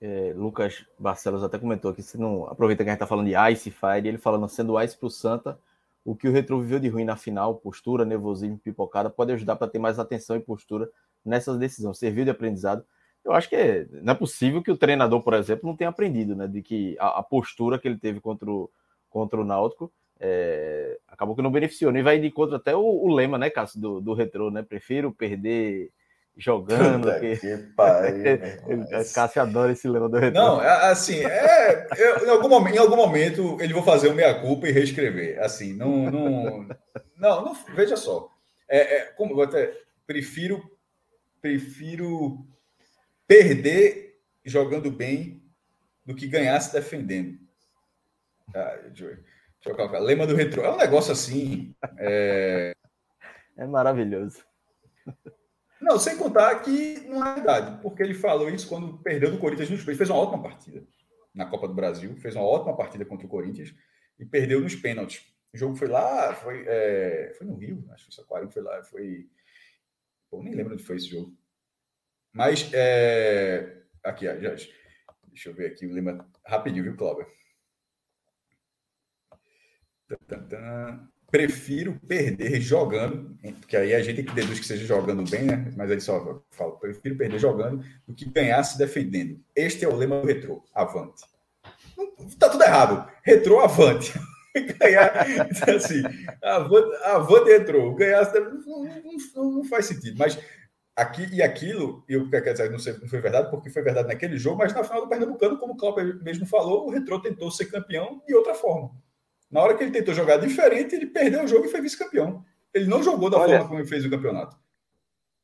É, 0.00 0.32
Lucas 0.36 0.86
Barcelos 0.98 1.42
até 1.42 1.58
comentou 1.58 1.90
aqui, 1.90 2.02
se 2.02 2.16
não 2.16 2.46
aproveita 2.46 2.84
que 2.84 2.90
a 2.90 2.92
gente 2.92 2.98
está 2.98 3.06
falando 3.06 3.26
de 3.26 3.52
Ice 3.52 3.70
Fire, 3.70 4.06
ele 4.06 4.18
falando 4.18 4.48
sendo 4.48 4.80
Ice 4.80 4.96
para 4.96 5.06
o 5.06 5.10
Santa, 5.10 5.60
o 6.04 6.14
que 6.14 6.28
o 6.28 6.32
Retro 6.32 6.60
viveu 6.60 6.78
de 6.78 6.88
ruim 6.88 7.04
na 7.04 7.16
final, 7.16 7.56
postura, 7.56 8.04
nervosismo, 8.04 8.58
pipocada, 8.58 9.10
pode 9.10 9.32
ajudar 9.32 9.56
para 9.56 9.68
ter 9.68 9.78
mais 9.78 9.98
atenção 9.98 10.36
e 10.36 10.40
postura 10.40 10.88
nessas 11.24 11.58
decisões. 11.58 11.98
Serviu 11.98 12.24
de 12.24 12.30
aprendizado. 12.30 12.84
Eu 13.24 13.32
acho 13.32 13.48
que 13.48 13.86
não 13.90 14.12
é 14.12 14.16
possível 14.16 14.62
que 14.62 14.70
o 14.70 14.76
treinador, 14.76 15.22
por 15.22 15.34
exemplo, 15.34 15.68
não 15.68 15.76
tenha 15.76 15.90
aprendido, 15.90 16.34
né? 16.34 16.46
De 16.46 16.62
que 16.62 16.96
a, 16.98 17.18
a 17.18 17.22
postura 17.22 17.78
que 17.78 17.86
ele 17.86 17.98
teve 17.98 18.20
contra 18.20 18.50
o, 18.50 18.70
contra 19.10 19.38
o 19.38 19.44
Náutico 19.44 19.92
é, 20.20 20.98
acabou 21.06 21.36
que 21.36 21.42
não 21.42 21.50
beneficiou. 21.50 21.94
E 21.94 22.02
vai 22.02 22.18
de 22.18 22.26
encontro 22.26 22.56
até 22.56 22.74
o, 22.74 22.80
o 22.80 23.12
lema, 23.12 23.38
né, 23.38 23.50
Cássio, 23.50 23.80
do, 23.80 24.00
do 24.00 24.14
Retro, 24.14 24.50
né? 24.50 24.62
Prefiro 24.62 25.12
perder 25.12 25.90
jogando. 26.36 27.08
que... 27.20 27.36
que 27.36 27.56
pariu, 27.76 28.24
Cássio 29.14 29.42
adora 29.42 29.72
esse 29.72 29.88
lema 29.88 30.08
do 30.08 30.16
retorno. 30.16 30.56
Não, 30.56 30.62
é, 30.62 30.90
assim, 30.90 31.24
é, 31.24 31.86
eu, 31.96 32.26
em, 32.26 32.30
algum 32.30 32.48
momento, 32.48 32.74
em 32.74 32.78
algum 32.78 32.96
momento 32.96 33.56
ele 33.60 33.74
vou 33.74 33.82
fazer 33.82 34.08
o 34.08 34.14
meia-culpa 34.14 34.68
e 34.68 34.72
reescrever. 34.72 35.42
Assim, 35.42 35.72
não. 35.72 36.10
Não, 36.10 36.68
não, 37.16 37.44
não 37.44 37.54
veja 37.74 37.96
só. 37.96 38.30
É, 38.68 38.96
é, 38.96 39.04
como 39.16 39.32
eu 39.32 39.42
até 39.42 39.72
prefiro, 40.06 40.62
prefiro 41.40 42.46
perder 43.26 44.20
jogando 44.44 44.90
bem 44.90 45.42
do 46.04 46.14
que 46.14 46.26
ganhar 46.26 46.58
se 46.60 46.72
defendendo. 46.72 47.38
Ah, 48.54 48.78
eu, 48.84 49.18
deixa 49.68 49.82
eu 49.82 49.88
colocar. 49.88 49.98
Lema 49.98 50.26
do 50.26 50.34
retrô. 50.34 50.64
É 50.64 50.72
um 50.72 50.76
negócio 50.76 51.12
assim. 51.12 51.74
É, 51.98 52.72
é 53.56 53.66
maravilhoso. 53.66 54.42
Não, 55.80 55.98
sem 55.98 56.16
contar 56.16 56.60
que 56.60 57.00
não 57.06 57.24
é 57.24 57.34
verdade, 57.34 57.80
porque 57.80 58.02
ele 58.02 58.14
falou 58.14 58.50
isso 58.50 58.68
quando 58.68 58.98
perdeu 58.98 59.30
do 59.30 59.38
Corinthians 59.38 59.70
nos 59.70 59.80
pênaltis. 59.80 59.98
Fez 59.98 60.10
uma 60.10 60.18
ótima 60.18 60.42
partida 60.42 60.86
na 61.34 61.46
Copa 61.46 61.68
do 61.68 61.74
Brasil, 61.74 62.16
fez 62.16 62.34
uma 62.34 62.44
ótima 62.44 62.76
partida 62.76 63.04
contra 63.04 63.26
o 63.26 63.30
Corinthians 63.30 63.74
e 64.18 64.24
perdeu 64.24 64.60
nos 64.60 64.74
pênaltis. 64.74 65.22
O 65.52 65.56
jogo 65.56 65.76
foi 65.76 65.88
lá, 65.88 66.34
foi, 66.34 66.64
é, 66.66 67.32
foi 67.38 67.46
no 67.46 67.56
Rio, 67.56 67.86
acho 67.92 68.04
que 68.04 68.10
o 68.10 68.14
Saquarem 68.14 68.50
foi 68.50 68.62
lá, 68.62 68.82
foi. 68.82 69.30
Pô, 70.30 70.42
nem 70.42 70.54
lembro 70.54 70.74
onde 70.74 70.82
foi 70.82 70.96
esse 70.96 71.06
jogo. 71.06 71.34
Mas, 72.32 72.70
é... 72.74 73.82
aqui, 74.04 74.26
já, 74.26 74.34
deixa 74.34 75.48
eu 75.48 75.54
ver 75.54 75.72
aqui 75.72 75.86
o 75.86 75.92
lema 75.92 76.28
rapidinho, 76.44 76.84
viu, 76.84 76.96
Cláudio? 76.96 77.26
Prefiro 81.30 82.00
perder 82.06 82.60
jogando, 82.60 83.36
porque 83.60 83.76
aí 83.76 83.94
a 83.94 84.02
gente 84.02 84.16
tem 84.16 84.24
que 84.24 84.34
deduz 84.34 84.58
que 84.58 84.66
seja 84.66 84.86
jogando 84.86 85.28
bem, 85.30 85.44
né? 85.44 85.70
Mas 85.76 85.90
aí 85.90 86.00
só 86.00 86.42
falo, 86.50 86.72
prefiro 86.78 87.16
perder 87.16 87.38
jogando 87.38 87.84
do 88.06 88.14
que 88.14 88.24
ganhar 88.24 88.62
se 88.64 88.78
defendendo. 88.78 89.38
Este 89.54 89.84
é 89.84 89.88
o 89.88 89.96
lema 89.96 90.20
do 90.20 90.26
retrô, 90.26 90.64
avante. 90.74 91.24
Tá 92.38 92.48
tudo 92.48 92.64
errado. 92.64 93.10
Retrô, 93.22 93.60
avante. 93.60 94.12
ganhar, 94.80 95.12
assim, 95.74 96.02
avante, 96.42 96.96
avante 97.04 97.50
retrô. 97.50 97.94
Ganhar 97.94 98.32
não, 98.34 98.84
não, 99.34 99.52
não, 99.52 99.64
faz 99.64 99.86
sentido. 99.86 100.16
Mas 100.18 100.38
aqui 100.96 101.26
e 101.32 101.42
aquilo, 101.42 102.04
eu 102.08 102.28
quero 102.30 102.52
dizer, 102.52 102.70
não, 102.70 102.78
sei, 102.78 102.94
não 102.94 103.08
foi 103.08 103.20
verdade, 103.20 103.50
porque 103.50 103.70
foi 103.70 103.82
verdade 103.82 104.08
naquele 104.08 104.38
jogo, 104.38 104.58
mas 104.58 104.72
na 104.72 104.82
final 104.82 105.02
do 105.02 105.08
Pernambucano, 105.08 105.58
como 105.58 105.74
o 105.74 105.76
Cláudio 105.76 106.22
mesmo 106.22 106.46
falou, 106.46 106.86
o 106.86 106.90
retrô 106.90 107.20
tentou 107.20 107.50
ser 107.50 107.66
campeão 107.66 108.22
de 108.26 108.34
outra 108.34 108.54
forma. 108.54 108.90
Na 109.50 109.62
hora 109.62 109.74
que 109.74 109.82
ele 109.82 109.92
tentou 109.92 110.14
jogar 110.14 110.36
diferente, 110.36 110.94
ele 110.94 111.06
perdeu 111.06 111.44
o 111.44 111.46
jogo 111.46 111.66
e 111.66 111.68
foi 111.68 111.80
vice-campeão. 111.80 112.44
Ele 112.72 112.86
não 112.86 113.02
jogou 113.02 113.30
da 113.30 113.38
Olha, 113.38 113.52
forma 113.52 113.68
como 113.68 113.80
ele 113.80 113.88
fez 113.88 114.04
o 114.04 114.10
campeonato. 114.10 114.56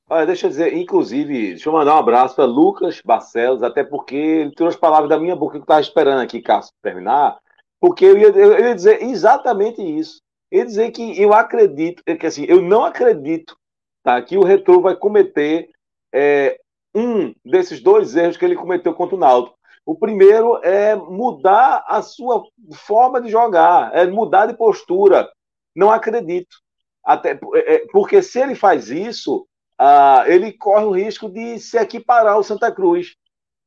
Olha, 0.09 0.27
deixa 0.27 0.47
eu 0.47 0.51
dizer, 0.51 0.75
inclusive, 0.75 1.51
deixa 1.51 1.69
eu 1.69 1.73
mandar 1.73 1.95
um 1.95 1.99
abraço 1.99 2.37
para 2.37 2.45
Lucas 2.45 3.01
Barcelos, 3.03 3.63
até 3.63 3.83
porque 3.83 4.15
ele 4.15 4.51
tirou 4.51 4.69
as 4.69 4.77
palavras 4.77 5.09
da 5.09 5.19
minha 5.19 5.35
boca 5.35 5.53
que 5.53 5.59
eu 5.59 5.63
estava 5.63 5.81
esperando 5.81 6.21
aqui, 6.21 6.43
Cássio, 6.43 6.75
terminar, 6.83 7.39
porque 7.81 8.05
eu 8.05 8.19
ia, 8.19 8.29
eu 8.29 8.67
ia 8.67 8.75
dizer 8.75 9.03
exatamente 9.03 9.81
isso. 9.81 10.21
Eu 10.51 10.59
ia 10.59 10.67
dizer 10.67 10.91
que 10.91 11.21
eu 11.21 11.33
acredito, 11.33 12.03
que 12.05 12.27
assim, 12.27 12.45
eu 12.45 12.61
não 12.61 12.85
acredito 12.85 13.57
tá, 14.03 14.21
que 14.21 14.37
o 14.37 14.45
Retro 14.45 14.83
vai 14.83 14.95
cometer 14.95 15.71
é, 16.15 16.61
um 16.95 17.35
desses 17.45 17.81
dois 17.81 18.15
erros 18.15 18.37
que 18.37 18.45
ele 18.45 18.55
cometeu 18.55 18.93
contra 18.93 19.17
o 19.17 19.19
Náutico. 19.19 19.59
O 19.87 19.95
primeiro 19.95 20.59
é 20.63 20.95
mudar 20.97 21.85
a 21.87 22.01
sua 22.01 22.43
forma 22.73 23.21
de 23.21 23.31
jogar, 23.31 23.95
é 23.95 24.07
mudar 24.07 24.47
de 24.47 24.57
postura. 24.57 25.31
Não 25.77 25.91
acredito. 25.91 26.57
Até, 27.05 27.39
é, 27.55 27.75
é, 27.75 27.87
porque 27.93 28.23
se 28.23 28.41
ele 28.41 28.55
faz 28.55 28.89
isso, 28.89 29.47
uh, 29.81 30.27
ele 30.27 30.53
corre 30.53 30.85
o 30.85 30.91
risco 30.93 31.29
de 31.29 31.59
se 31.59 31.77
equiparar 31.79 32.35
ao 32.35 32.43
Santa 32.43 32.73
Cruz, 32.73 33.15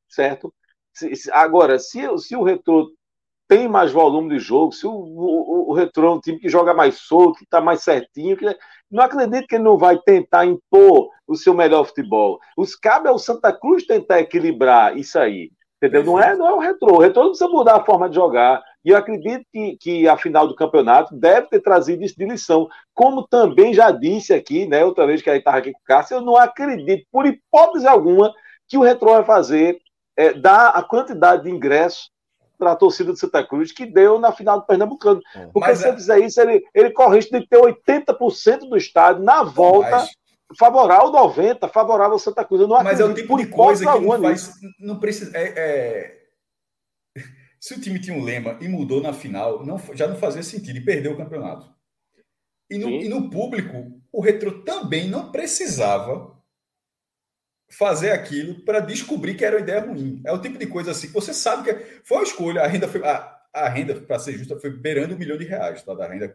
certo? 0.10 0.52
Se, 0.92 1.16
se, 1.16 1.32
agora, 1.32 1.78
se, 1.78 2.02
se 2.18 2.36
o 2.36 2.42
Retro 2.42 2.92
tem 3.48 3.68
mais 3.68 3.92
volume 3.92 4.30
de 4.30 4.40
jogo, 4.40 4.72
se 4.72 4.88
o, 4.88 4.92
o, 4.92 5.70
o 5.70 5.74
Retro 5.74 6.08
é 6.08 6.12
um 6.12 6.20
time 6.20 6.40
que 6.40 6.50
joga 6.50 6.74
mais 6.74 6.98
solto, 6.98 7.38
que 7.38 7.44
está 7.44 7.62
mais 7.62 7.84
certinho, 7.84 8.36
que 8.36 8.58
não 8.90 9.04
acredito 9.04 9.48
que 9.48 9.56
ele 9.56 9.64
não 9.64 9.78
vai 9.78 10.00
tentar 10.00 10.46
impor 10.46 11.10
o 11.28 11.36
seu 11.36 11.54
melhor 11.54 11.86
futebol. 11.86 12.40
Os 12.58 12.76
cabe 12.76 13.08
ao 13.08 13.20
Santa 13.20 13.54
Cruz 13.54 13.86
tentar 13.86 14.20
equilibrar 14.20 14.98
isso 14.98 15.20
aí. 15.20 15.52
Entendeu? 15.78 16.04
Não 16.04 16.20
é, 16.20 16.36
não 16.36 16.48
é 16.48 16.54
o 16.54 16.60
retrô. 16.60 16.96
O 16.96 17.00
retrô 17.00 17.24
não 17.24 17.30
precisa 17.30 17.50
mudar 17.50 17.76
a 17.76 17.86
forma 17.86 18.10
de 18.10 18.16
jogar. 18.16 18.64
E 18.84 18.90
eu 18.90 18.98
acredito 18.98 19.46
que, 19.52 19.78
que 19.78 20.08
a 20.08 20.18
final 20.18 20.48
do 20.48 20.56
campeonato 20.56 21.16
deve 21.16 21.48
ter 21.48 21.60
trazido 21.60 22.04
isso 22.04 22.16
de 22.18 22.26
lição. 22.26 22.68
Como 22.94 23.28
também 23.28 23.74
já 23.74 23.92
disse 23.92 24.34
aqui, 24.34 24.66
né? 24.66 24.84
Outra 24.84 25.06
vez 25.06 25.22
que 25.22 25.30
aí 25.30 25.38
estava 25.38 25.58
aqui 25.58 25.72
com 25.72 25.80
o 25.80 25.84
Cássio, 25.84 26.16
eu 26.16 26.22
não 26.22 26.36
acredito, 26.36 27.06
por 27.12 27.28
hipótese 27.28 27.88
alguma, 27.88 28.34
que 28.68 28.78
o 28.78 28.82
retrô 28.82 29.14
vai 29.14 29.24
fazer, 29.24 29.80
é, 30.18 30.34
dar 30.34 30.70
a 30.70 30.82
quantidade 30.82 31.44
de 31.44 31.52
ingressos 31.52 32.10
para 32.58 32.72
a 32.72 32.76
torcida 32.76 33.14
de 33.14 33.20
Santa 33.20 33.46
Cruz 33.46 33.72
que 33.72 33.86
deu 33.86 34.20
na 34.20 34.32
final 34.32 34.60
do 34.60 34.66
Pernambucano. 34.66 35.22
É. 35.36 35.46
Porque 35.54 35.70
Mas, 35.70 35.80
se 35.80 35.88
ele 35.88 35.98
fizer 35.98 36.20
isso, 36.20 36.42
ele, 36.42 36.64
ele 36.74 36.90
corre 36.90 37.18
risco 37.18 37.40
de 37.40 37.48
ter 37.48 37.60
80% 37.60 38.68
do 38.68 38.76
estádio 38.76 39.24
na 39.24 39.44
volta. 39.44 39.92
Mas 39.92 40.10
favorável 40.56 41.12
90, 41.12 41.68
favorável 41.68 42.14
ao 42.14 42.20
Santa 42.20 42.46
Cruz. 42.46 42.62
Eu 42.62 42.68
não 42.68 42.84
Mas 42.84 43.00
é 43.00 43.06
o 43.06 43.14
tipo 43.14 43.38
de 43.38 43.48
coisa 43.48 43.92
que 43.92 44.00
não 44.00 44.22
faz. 44.22 44.52
Não 44.80 45.00
precisa. 45.00 45.36
É, 45.36 45.54
é... 45.58 46.18
Se 47.60 47.74
o 47.74 47.82
time 47.82 48.00
tinha 48.00 48.16
um 48.16 48.24
lema 48.24 48.58
e 48.62 48.68
mudou 48.68 49.02
na 49.02 49.12
final, 49.12 49.66
não, 49.66 49.80
já 49.94 50.08
não 50.08 50.16
fazia 50.16 50.44
sentido 50.44 50.78
e 50.78 50.86
perdeu 50.86 51.14
o 51.14 51.18
campeonato. 51.18 51.76
E 52.70 52.78
no, 52.78 52.90
e 52.90 53.10
no 53.10 53.30
público, 53.30 54.00
o 54.12 54.22
Retro 54.22 54.64
também 54.64 55.08
não 55.08 55.32
precisava 55.32 56.38
fazer 57.70 58.12
aquilo 58.12 58.62
para 58.64 58.80
descobrir 58.80 59.36
que 59.36 59.44
era 59.44 59.58
uma 59.58 59.62
ideia 59.62 59.82
ruim. 59.82 60.22
É 60.26 60.32
o 60.32 60.42
tipo 60.42 60.58
de 60.58 60.68
coisa 60.68 60.92
assim 60.92 61.08
você 61.08 61.34
sabe 61.34 61.64
que 61.64 61.72
é, 61.72 62.02
foi 62.04 62.18
uma 62.18 62.24
escolha, 62.24 62.62
a 62.62 62.68
renda 62.68 62.88
foi. 62.88 63.06
A, 63.06 63.37
a 63.66 63.70
renda, 63.70 64.00
para 64.00 64.20
ser 64.20 64.34
justa, 64.38 64.60
foi 64.60 64.70
beirando 64.70 65.16
um 65.16 65.18
milhão 65.18 65.38
de 65.38 65.46
reais. 65.46 65.84
Tá? 65.84 65.94
Da 65.94 66.08
renda, 66.08 66.34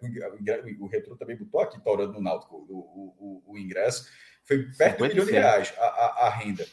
o 0.78 0.86
Retro 0.86 1.16
também 1.16 1.36
botou 1.36 1.61
aqui, 1.61 1.82
torando 1.82 2.12
no 2.12 2.20
Náutico, 2.20 2.57
o, 2.69 3.43
o, 3.47 3.53
o, 3.53 3.59
ingresso. 3.59 4.09
Foi 4.44 4.65
perto 4.77 4.99
de 4.99 5.05
um 5.05 5.09
milhão 5.09 5.27
de 5.27 5.32
reais 5.32 5.73
a, 5.78 5.85
a, 5.85 6.27
a, 6.27 6.31
renda. 6.31 6.66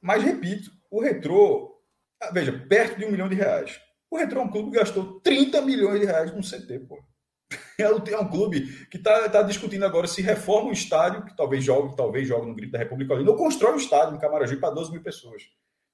Mas, 0.00 0.22
repito, 0.22 0.70
o 0.90 1.00
Retro, 1.00 1.76
ah, 2.20 2.30
veja, 2.32 2.52
perto 2.52 2.98
de 2.98 3.04
um 3.04 3.10
milhão 3.10 3.28
de 3.28 3.34
reais. 3.34 3.80
O 4.10 4.16
Retro 4.16 4.40
é 4.40 4.42
um 4.42 4.50
clube 4.50 4.70
que 4.70 4.78
gastou 4.78 5.20
30 5.20 5.62
milhões 5.62 6.00
de 6.00 6.06
reais 6.06 6.32
no 6.32 6.42
CT, 6.42 6.80
pô. 6.80 7.02
É 7.78 7.90
um, 7.90 8.02
é 8.06 8.18
um 8.18 8.28
clube 8.28 8.86
que 8.88 8.98
está 8.98 9.26
tá 9.30 9.42
discutindo 9.42 9.86
agora 9.86 10.06
se 10.06 10.20
reforma 10.20 10.68
o 10.68 10.72
estádio, 10.72 11.24
que 11.24 11.34
talvez 11.34 11.64
jogue, 11.64 11.96
talvez 11.96 12.28
jogue 12.28 12.46
no 12.46 12.54
Grito 12.54 12.72
da 12.72 12.78
República 12.78 13.14
ali, 13.14 13.26
ou 13.26 13.34
constrói 13.34 13.72
o 13.72 13.78
estádio 13.78 14.12
no 14.12 14.20
Camaragibe 14.20 14.60
para 14.60 14.74
12 14.74 14.92
mil 14.92 15.02
pessoas. 15.02 15.44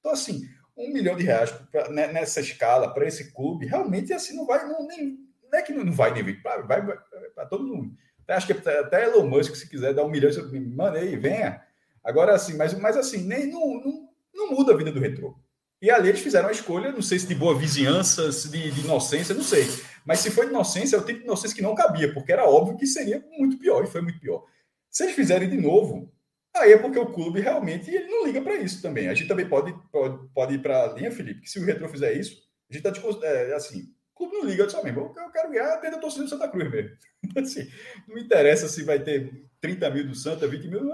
Então, 0.00 0.10
assim, 0.10 0.42
um 0.76 0.92
milhão 0.92 1.16
de 1.16 1.24
reais 1.24 1.50
pra, 1.70 1.88
né, 1.88 2.12
nessa 2.12 2.40
escala 2.40 2.92
para 2.92 3.06
esse 3.06 3.32
clube, 3.32 3.66
realmente 3.66 4.12
assim 4.12 4.36
não 4.36 4.46
vai, 4.46 4.66
não, 4.68 4.86
nem, 4.86 5.18
não 5.50 5.58
é 5.58 5.62
que 5.62 5.72
não 5.72 5.90
vai 5.92 6.12
nem 6.12 6.22
vai, 6.42 6.62
vai, 6.62 6.82
vai 6.82 6.98
para 7.34 7.46
todo 7.46 7.66
mundo. 7.66 7.94
Acho 8.28 8.46
que 8.46 8.68
até 8.68 9.04
Elon 9.04 9.28
Musk, 9.28 9.54
se 9.54 9.68
quiser 9.68 9.94
dar 9.94 10.04
um 10.04 10.10
milhão, 10.10 10.30
manda 10.74 10.98
aí, 10.98 11.16
venha. 11.16 11.62
Agora, 12.02 12.34
assim, 12.34 12.56
mas, 12.56 12.74
mas 12.74 12.96
assim, 12.96 13.18
nem, 13.18 13.46
não, 13.46 13.80
não, 13.80 14.08
não 14.34 14.50
muda 14.50 14.72
a 14.72 14.76
vida 14.76 14.90
do 14.90 15.00
retrô. 15.00 15.38
E 15.80 15.90
ali 15.90 16.08
eles 16.08 16.20
fizeram 16.20 16.48
a 16.48 16.52
escolha, 16.52 16.90
não 16.90 17.02
sei 17.02 17.18
se 17.18 17.26
de 17.26 17.34
boa 17.34 17.56
vizinhança, 17.56 18.32
se 18.32 18.50
de, 18.50 18.70
de, 18.70 18.80
inocência, 18.80 19.34
não 19.34 19.42
sei. 19.42 19.66
Mas 20.04 20.20
se 20.20 20.30
foi 20.30 20.46
de 20.46 20.52
inocência, 20.52 20.96
é 20.96 20.98
o 20.98 21.04
tipo 21.04 21.20
de 21.20 21.24
inocência 21.24 21.54
que 21.54 21.62
não 21.62 21.74
cabia, 21.74 22.12
porque 22.12 22.32
era 22.32 22.48
óbvio 22.48 22.76
que 22.76 22.86
seria 22.86 23.24
muito 23.38 23.58
pior, 23.58 23.84
e 23.84 23.88
foi 23.88 24.00
muito 24.00 24.18
pior. 24.18 24.44
Se 24.90 25.04
eles 25.04 25.14
fizerem 25.14 25.48
de 25.48 25.58
novo, 25.58 26.10
Aí 26.58 26.72
é 26.72 26.78
porque 26.78 26.98
o 26.98 27.12
clube 27.12 27.40
realmente 27.40 27.90
ele 27.90 28.08
não 28.08 28.26
liga 28.26 28.40
para 28.40 28.56
isso 28.56 28.80
também. 28.80 29.08
A 29.08 29.14
gente 29.14 29.28
também 29.28 29.48
pode, 29.48 29.74
pode, 29.90 30.28
pode 30.34 30.54
ir 30.54 30.58
para 30.62 30.84
a 30.84 30.92
linha, 30.92 31.10
Felipe, 31.10 31.42
que 31.42 31.50
se 31.50 31.58
o 31.58 31.64
Retro 31.64 31.88
fizer 31.88 32.12
isso, 32.14 32.42
a 32.70 32.74
gente 32.74 32.86
está 32.86 33.26
é, 33.26 33.54
assim, 33.54 33.92
o 34.14 34.16
clube 34.16 34.38
não 34.38 34.44
liga 34.44 34.68
só 34.68 34.82
mesmo. 34.82 35.14
Eu 35.16 35.30
quero 35.30 35.50
ganhar 35.50 35.76
dentro 35.76 35.96
da 35.96 36.00
torcida 36.00 36.24
do 36.24 36.30
Santa 36.30 36.48
Cruz 36.48 36.70
mesmo. 36.70 36.96
assim, 37.36 37.70
não 38.08 38.18
interessa 38.18 38.68
se 38.68 38.82
vai 38.82 38.98
ter 38.98 39.30
30 39.60 39.90
mil 39.90 40.06
do 40.06 40.14
Santa, 40.14 40.48
20 40.48 40.68
mil. 40.68 40.90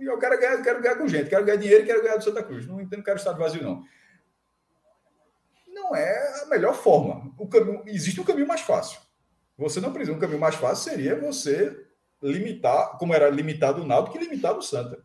Eu 0.00 0.18
quero 0.18 0.40
ganhar, 0.40 0.62
quero 0.62 0.82
ganhar 0.82 0.96
com 0.96 1.08
gente, 1.08 1.28
quero 1.28 1.44
ganhar 1.44 1.58
dinheiro 1.58 1.84
quero 1.84 2.02
ganhar 2.02 2.16
do 2.16 2.24
Santa 2.24 2.42
Cruz. 2.42 2.66
Não 2.66 2.80
entendo, 2.80 3.02
quero 3.02 3.18
estar 3.18 3.32
vazio, 3.32 3.62
não. 3.62 3.84
Não 5.68 5.94
é 5.94 6.42
a 6.42 6.46
melhor 6.46 6.74
forma. 6.74 7.34
O 7.38 7.48
caminho, 7.48 7.82
existe 7.86 8.20
um 8.20 8.24
caminho 8.24 8.46
mais 8.46 8.60
fácil. 8.60 9.00
Você 9.58 9.80
não 9.80 9.92
precisa. 9.92 10.16
Um 10.16 10.20
caminho 10.20 10.40
mais 10.40 10.54
fácil 10.54 10.90
seria 10.90 11.18
você 11.18 11.83
limitar, 12.30 12.96
como 12.98 13.14
era 13.14 13.28
limitado 13.28 13.82
o 13.82 13.86
Náutico, 13.86 14.18
que 14.18 14.24
limitado 14.24 14.58
o 14.58 14.62
Santa. 14.62 15.04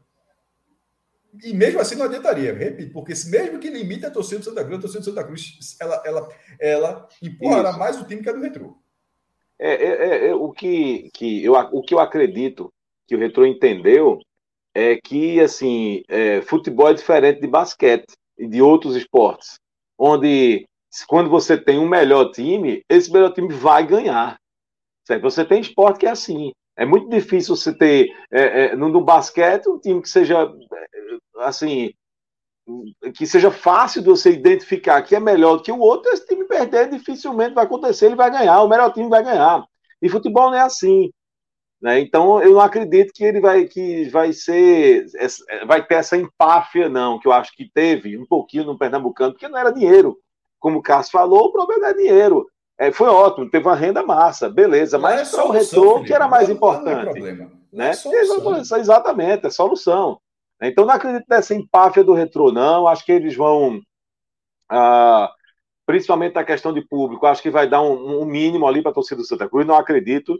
E 1.44 1.54
mesmo 1.54 1.80
assim 1.80 1.96
não 1.96 2.06
adiantaria, 2.06 2.54
repito, 2.54 2.92
porque 2.92 3.14
mesmo 3.28 3.60
que 3.60 3.70
limite 3.70 4.06
a 4.06 4.12
torcida 4.12 4.40
do 4.40 4.46
Santa 4.46 4.64
Cruz, 4.64 4.80
a 4.80 4.82
torcida 4.82 5.02
do 5.02 5.06
Santa 5.06 5.24
Cruz, 5.24 5.78
ela, 5.80 6.02
ela, 6.06 6.30
ela 6.60 7.10
empurrará 7.22 7.70
Isso. 7.70 7.80
mais 7.80 8.02
o 8.02 8.06
time 8.06 8.24
que 8.24 8.30
a 8.30 8.34
do 8.34 8.42
Retro. 8.42 8.78
É, 9.60 9.74
é, 9.74 9.88
é, 9.88 10.28
é, 10.30 10.36
o, 10.36 10.52
que, 10.52 11.10
que 11.14 11.44
eu, 11.44 11.54
o 11.54 11.84
que 11.84 11.94
eu 11.94 12.00
acredito 12.00 12.74
que 13.06 13.16
o 13.16 13.20
Retro 13.20 13.46
entendeu 13.46 14.20
é 14.74 14.96
que, 14.96 15.40
assim, 15.40 16.02
é, 16.08 16.42
futebol 16.42 16.90
é 16.90 16.94
diferente 16.94 17.42
de 17.42 17.48
basquete 17.48 18.14
e 18.38 18.48
de 18.48 18.62
outros 18.62 18.96
esportes, 18.96 19.60
onde 19.98 20.66
quando 21.08 21.30
você 21.30 21.58
tem 21.58 21.78
um 21.78 21.88
melhor 21.88 22.32
time, 22.32 22.84
esse 22.90 23.12
melhor 23.12 23.34
time 23.34 23.54
vai 23.54 23.86
ganhar. 23.86 24.40
Certo? 25.06 25.22
Você 25.24 25.46
tem 25.46 25.62
esporte 25.62 26.00
que 26.00 26.06
é 26.06 26.12
assim. 26.12 26.52
É 26.80 26.86
muito 26.86 27.10
difícil 27.10 27.58
você 27.58 27.74
ter 27.74 28.10
é, 28.32 28.68
é, 28.68 28.76
no, 28.76 29.04
basquete 29.04 29.68
um 29.68 29.78
time 29.78 30.02
que 30.02 30.08
seja 30.08 30.44
é, 30.44 31.44
assim 31.44 31.94
que 33.16 33.26
seja 33.26 33.52
fácil 33.52 34.02
de 34.02 34.08
você 34.08 34.32
identificar 34.32 35.02
que 35.02 35.16
é 35.16 35.20
melhor 35.20 35.58
do 35.58 35.64
que 35.64 35.72
o 35.72 35.80
outro. 35.80 36.10
Esse 36.12 36.26
time 36.26 36.46
perder 36.46 36.90
dificilmente 36.90 37.54
vai 37.54 37.66
acontecer, 37.66 38.06
ele 38.06 38.16
vai 38.16 38.32
ganhar, 38.32 38.62
o 38.62 38.70
melhor 38.70 38.94
time 38.94 39.10
vai 39.10 39.24
ganhar. 39.24 39.66
E 40.02 40.08
futebol 40.08 40.52
não 40.52 40.58
é 40.58 40.62
assim. 40.62 41.12
Né? 41.82 42.00
Então 42.00 42.42
eu 42.42 42.54
não 42.54 42.62
acredito 42.62 43.12
que 43.14 43.26
ele 43.26 43.42
vai 43.42 43.66
que 43.66 44.08
vai 44.10 44.32
ser 44.32 45.06
vai 45.68 45.86
ter 45.86 45.96
essa 45.96 46.16
empáfia 46.16 46.88
não 46.88 47.20
que 47.20 47.28
eu 47.28 47.34
acho 47.34 47.54
que 47.56 47.70
teve 47.74 48.18
um 48.18 48.26
pouquinho 48.26 48.66
no 48.66 48.78
pernambucano 48.78 49.32
porque 49.32 49.48
não 49.48 49.58
era 49.58 49.72
dinheiro 49.72 50.18
como 50.60 50.80
o 50.80 50.82
Cássio 50.82 51.14
falou 51.14 51.46
o 51.46 51.52
problema 51.54 51.88
é 51.88 51.94
dinheiro 51.94 52.46
é, 52.80 52.94
foi 52.94 53.10
ótimo, 53.10 53.50
teve 53.50 53.68
uma 53.68 53.76
renda 53.76 54.02
massa, 54.02 54.50
beleza, 54.50 54.98
não 54.98 55.04
mas 55.04 55.20
é 55.20 55.26
só 55.26 55.50
o 55.50 55.52
retorno 55.52 56.06
que 56.06 56.14
era 56.14 56.30
mais 56.30 56.48
não, 56.48 56.56
importante. 56.56 57.20
Não 57.20 57.28
é. 57.28 57.34
Né? 57.72 57.92
É 57.92 58.80
Exatamente, 58.80 59.46
é 59.46 59.50
solução. 59.50 60.20
Então 60.62 60.86
não 60.86 60.94
acredito 60.94 61.26
nessa 61.30 61.54
empáfia 61.54 62.04
do 62.04 62.14
retrô, 62.14 62.52
não. 62.52 62.88
Acho 62.88 63.06
que 63.06 63.12
eles 63.12 63.36
vão. 63.36 63.82
Ah, 64.70 65.32
principalmente 65.86 66.36
na 66.36 66.44
questão 66.44 66.74
de 66.74 66.82
público, 66.82 67.26
acho 67.26 67.42
que 67.42 67.50
vai 67.50 67.68
dar 67.68 67.82
um, 67.82 68.22
um 68.22 68.26
mínimo 68.26 68.68
ali 68.68 68.82
para 68.82 68.92
a 68.92 68.94
torcida 68.94 69.22
do 69.22 69.28
Santa 69.28 69.50
Cruz, 69.50 69.66
não 69.66 69.76
acredito. 69.76 70.40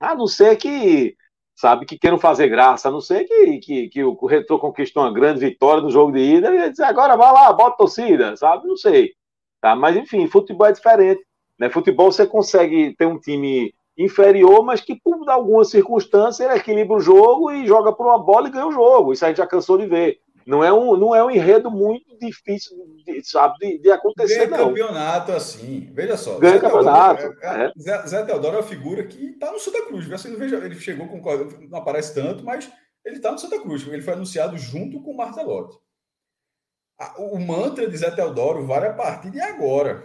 A 0.00 0.14
não 0.14 0.26
ser 0.26 0.56
que, 0.56 1.14
sabe, 1.54 1.84
que 1.84 1.98
queiram 1.98 2.18
fazer 2.18 2.48
graça, 2.48 2.88
a 2.88 2.90
não 2.90 3.00
ser 3.00 3.24
que, 3.24 3.58
que, 3.58 3.88
que 3.88 4.02
o 4.02 4.26
Retrô 4.26 4.58
conquistou 4.58 5.02
uma 5.02 5.12
grande 5.12 5.40
vitória 5.40 5.82
no 5.82 5.90
jogo 5.90 6.12
de 6.12 6.20
ida 6.20 6.54
e 6.54 6.70
dizer, 6.70 6.84
agora 6.84 7.16
vai 7.16 7.32
lá, 7.32 7.52
bota 7.52 7.76
torcida, 7.76 8.34
sabe? 8.36 8.66
Não 8.66 8.76
sei. 8.76 9.14
Tá? 9.60 9.76
Mas, 9.76 9.96
enfim, 9.96 10.26
futebol 10.26 10.66
é 10.66 10.72
diferente. 10.72 11.22
Né? 11.58 11.68
Futebol 11.68 12.10
você 12.10 12.26
consegue 12.26 12.94
ter 12.96 13.06
um 13.06 13.18
time 13.18 13.74
inferior, 13.96 14.64
mas 14.64 14.80
que 14.80 14.94
por 14.94 15.28
alguma 15.28 15.64
circunstância 15.64 16.44
ele 16.44 16.54
equilibra 16.54 16.96
o 16.96 17.00
jogo 17.00 17.52
e 17.52 17.66
joga 17.66 17.92
por 17.92 18.06
uma 18.06 18.18
bola 18.18 18.48
e 18.48 18.50
ganha 18.50 18.66
o 18.66 18.72
jogo. 18.72 19.12
Isso 19.12 19.24
a 19.24 19.28
gente 19.28 19.36
já 19.36 19.46
cansou 19.46 19.76
de 19.76 19.86
ver. 19.86 20.18
Não 20.46 20.64
é 20.64 20.72
um, 20.72 20.96
não 20.96 21.14
é 21.14 21.22
um 21.22 21.30
enredo 21.30 21.70
muito 21.70 22.18
difícil 22.18 22.76
de, 23.04 23.22
sabe, 23.22 23.54
de, 23.60 23.78
de 23.78 23.90
acontecer, 23.90 24.46
ganha 24.46 24.58
não. 24.58 24.68
campeonato 24.68 25.32
assim. 25.32 25.90
Veja 25.92 26.16
só. 26.16 26.38
Ganha 26.38 26.54
Zé 26.54 26.60
campeonato. 26.60 27.20
Teodoro, 27.20 27.38
é, 27.42 27.64
é. 27.66 27.72
Zé, 27.78 28.06
Zé 28.06 28.22
Teodoro 28.24 28.56
é 28.56 28.58
uma 28.60 28.66
figura 28.66 29.04
que 29.04 29.26
está 29.26 29.52
no 29.52 29.60
Santa 29.60 29.82
Cruz. 29.82 30.08
Você 30.08 30.28
não 30.28 30.38
veja, 30.38 30.56
ele 30.56 30.74
chegou 30.76 31.06
com. 31.06 31.20
Não 31.68 31.78
aparece 31.78 32.14
tanto, 32.14 32.42
mas 32.42 32.72
ele 33.04 33.16
está 33.16 33.30
no 33.30 33.38
Santa 33.38 33.60
Cruz. 33.60 33.86
Ele 33.86 34.02
foi 34.02 34.14
anunciado 34.14 34.56
junto 34.56 35.02
com 35.02 35.10
o 35.10 35.16
Martelotti 35.16 35.76
o 37.18 37.38
mantra 37.38 37.88
de 37.88 37.96
Zé 37.96 38.10
Teodoro 38.10 38.66
vale 38.66 38.86
a 38.86 38.94
partir 38.94 39.30
de 39.30 39.40
agora. 39.40 40.04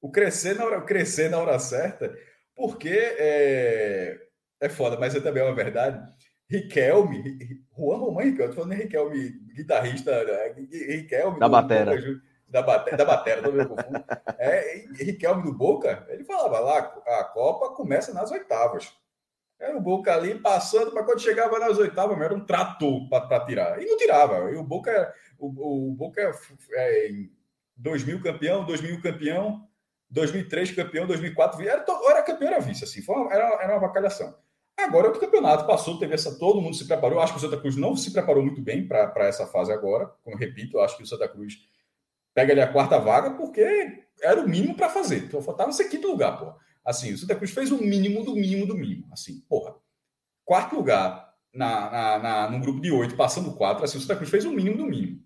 O 0.00 0.10
crescer 0.10 0.54
na 0.54 0.64
hora, 0.64 0.80
crescer 0.80 1.28
na 1.28 1.38
hora 1.38 1.58
certa, 1.58 2.14
porque 2.54 2.88
é, 2.88 4.18
é 4.60 4.68
foda, 4.68 4.98
mas 4.98 5.14
é 5.14 5.20
também 5.20 5.42
uma 5.42 5.54
verdade. 5.54 6.00
Riquelme, 6.48 7.64
Juan 7.76 7.96
Romão 7.96 8.24
Riquelme, 8.24 8.54
tô 8.54 8.60
falando 8.60 8.76
de 8.76 8.82
Riquelme, 8.82 9.30
guitarrista, 9.54 10.24
né? 10.24 10.54
Riquelme 10.70 11.38
da 11.38 11.48
batera. 11.48 11.96
Da, 12.48 12.62
batera, 12.62 12.96
da 12.96 13.04
batera, 13.04 13.42
não 13.42 13.52
me 13.52 13.64
confundo. 13.64 14.04
É, 14.38 14.84
Riquelme 14.98 15.42
do 15.42 15.52
Boca, 15.52 16.04
ele 16.08 16.24
falava 16.24 16.58
lá, 16.58 16.78
a 16.78 17.24
Copa 17.24 17.74
começa 17.74 18.12
nas 18.12 18.30
oitavas. 18.32 18.92
Era 19.60 19.76
o 19.76 19.80
Boca 19.80 20.12
ali 20.14 20.34
passando, 20.36 20.90
para 20.90 21.04
quando 21.04 21.20
chegava 21.20 21.58
nas 21.58 21.76
oitavas, 21.76 22.18
era 22.18 22.34
um 22.34 22.44
trator 22.44 23.06
para 23.10 23.44
tirar. 23.44 23.80
E 23.80 23.84
não 23.84 23.96
tirava. 23.98 24.50
E 24.50 24.56
o 24.56 24.64
Boca, 24.64 25.14
o, 25.38 25.90
o 25.90 25.94
Boca 25.94 26.32
é, 26.72 27.10
2000 27.76 28.22
campeão, 28.22 28.64
2000 28.64 29.02
campeão, 29.02 29.68
2003 30.08 30.72
campeão, 30.72 31.06
2004 31.06 31.62
era, 31.62 31.84
era 32.08 32.22
campeão, 32.22 32.48
era 32.48 32.60
vice, 32.60 32.84
assim, 32.84 33.02
uma, 33.06 33.32
era, 33.32 33.62
era 33.62 33.72
uma 33.74 33.86
bacalhação. 33.86 34.34
Agora 34.78 35.08
é 35.08 35.10
o 35.10 35.20
campeonato 35.20 35.66
passou, 35.66 35.98
teve 35.98 36.14
essa, 36.14 36.38
todo 36.38 36.60
mundo 36.60 36.74
se 36.74 36.86
preparou. 36.86 37.20
Acho 37.20 37.34
que 37.34 37.38
o 37.38 37.42
Santa 37.42 37.60
Cruz 37.60 37.76
não 37.76 37.94
se 37.94 38.12
preparou 38.12 38.42
muito 38.42 38.62
bem 38.62 38.88
para 38.88 39.12
essa 39.26 39.46
fase 39.46 39.70
agora. 39.70 40.10
Como 40.24 40.36
repito, 40.36 40.80
acho 40.80 40.96
que 40.96 41.02
o 41.02 41.06
Santa 41.06 41.28
Cruz 41.28 41.58
pega 42.32 42.52
ali 42.52 42.62
a 42.62 42.72
quarta 42.72 42.98
vaga, 42.98 43.32
porque 43.32 44.04
era 44.22 44.40
o 44.40 44.48
mínimo 44.48 44.74
para 44.74 44.88
fazer. 44.88 45.18
Então 45.18 45.42
faltava 45.42 45.70
ser 45.72 45.84
quinto 45.84 46.08
lugar, 46.08 46.38
pô. 46.38 46.54
Assim, 46.84 47.12
o 47.12 47.18
Santa 47.18 47.36
Cruz 47.36 47.50
fez 47.50 47.70
o 47.70 47.78
mínimo 47.78 48.24
do 48.24 48.34
mínimo 48.34 48.66
do 48.66 48.74
mínimo. 48.74 49.08
Assim, 49.12 49.40
porra. 49.48 49.74
Quarto 50.44 50.76
lugar 50.76 51.34
na, 51.54 51.90
na, 51.90 52.18
na, 52.18 52.50
no 52.50 52.60
grupo 52.60 52.80
de 52.80 52.90
oito, 52.90 53.16
passando 53.16 53.54
quatro, 53.54 53.84
assim, 53.84 53.98
o 53.98 54.00
Santa 54.00 54.16
Cruz 54.16 54.30
fez 54.30 54.44
o 54.44 54.52
mínimo 54.52 54.76
do 54.76 54.86
mínimo. 54.86 55.20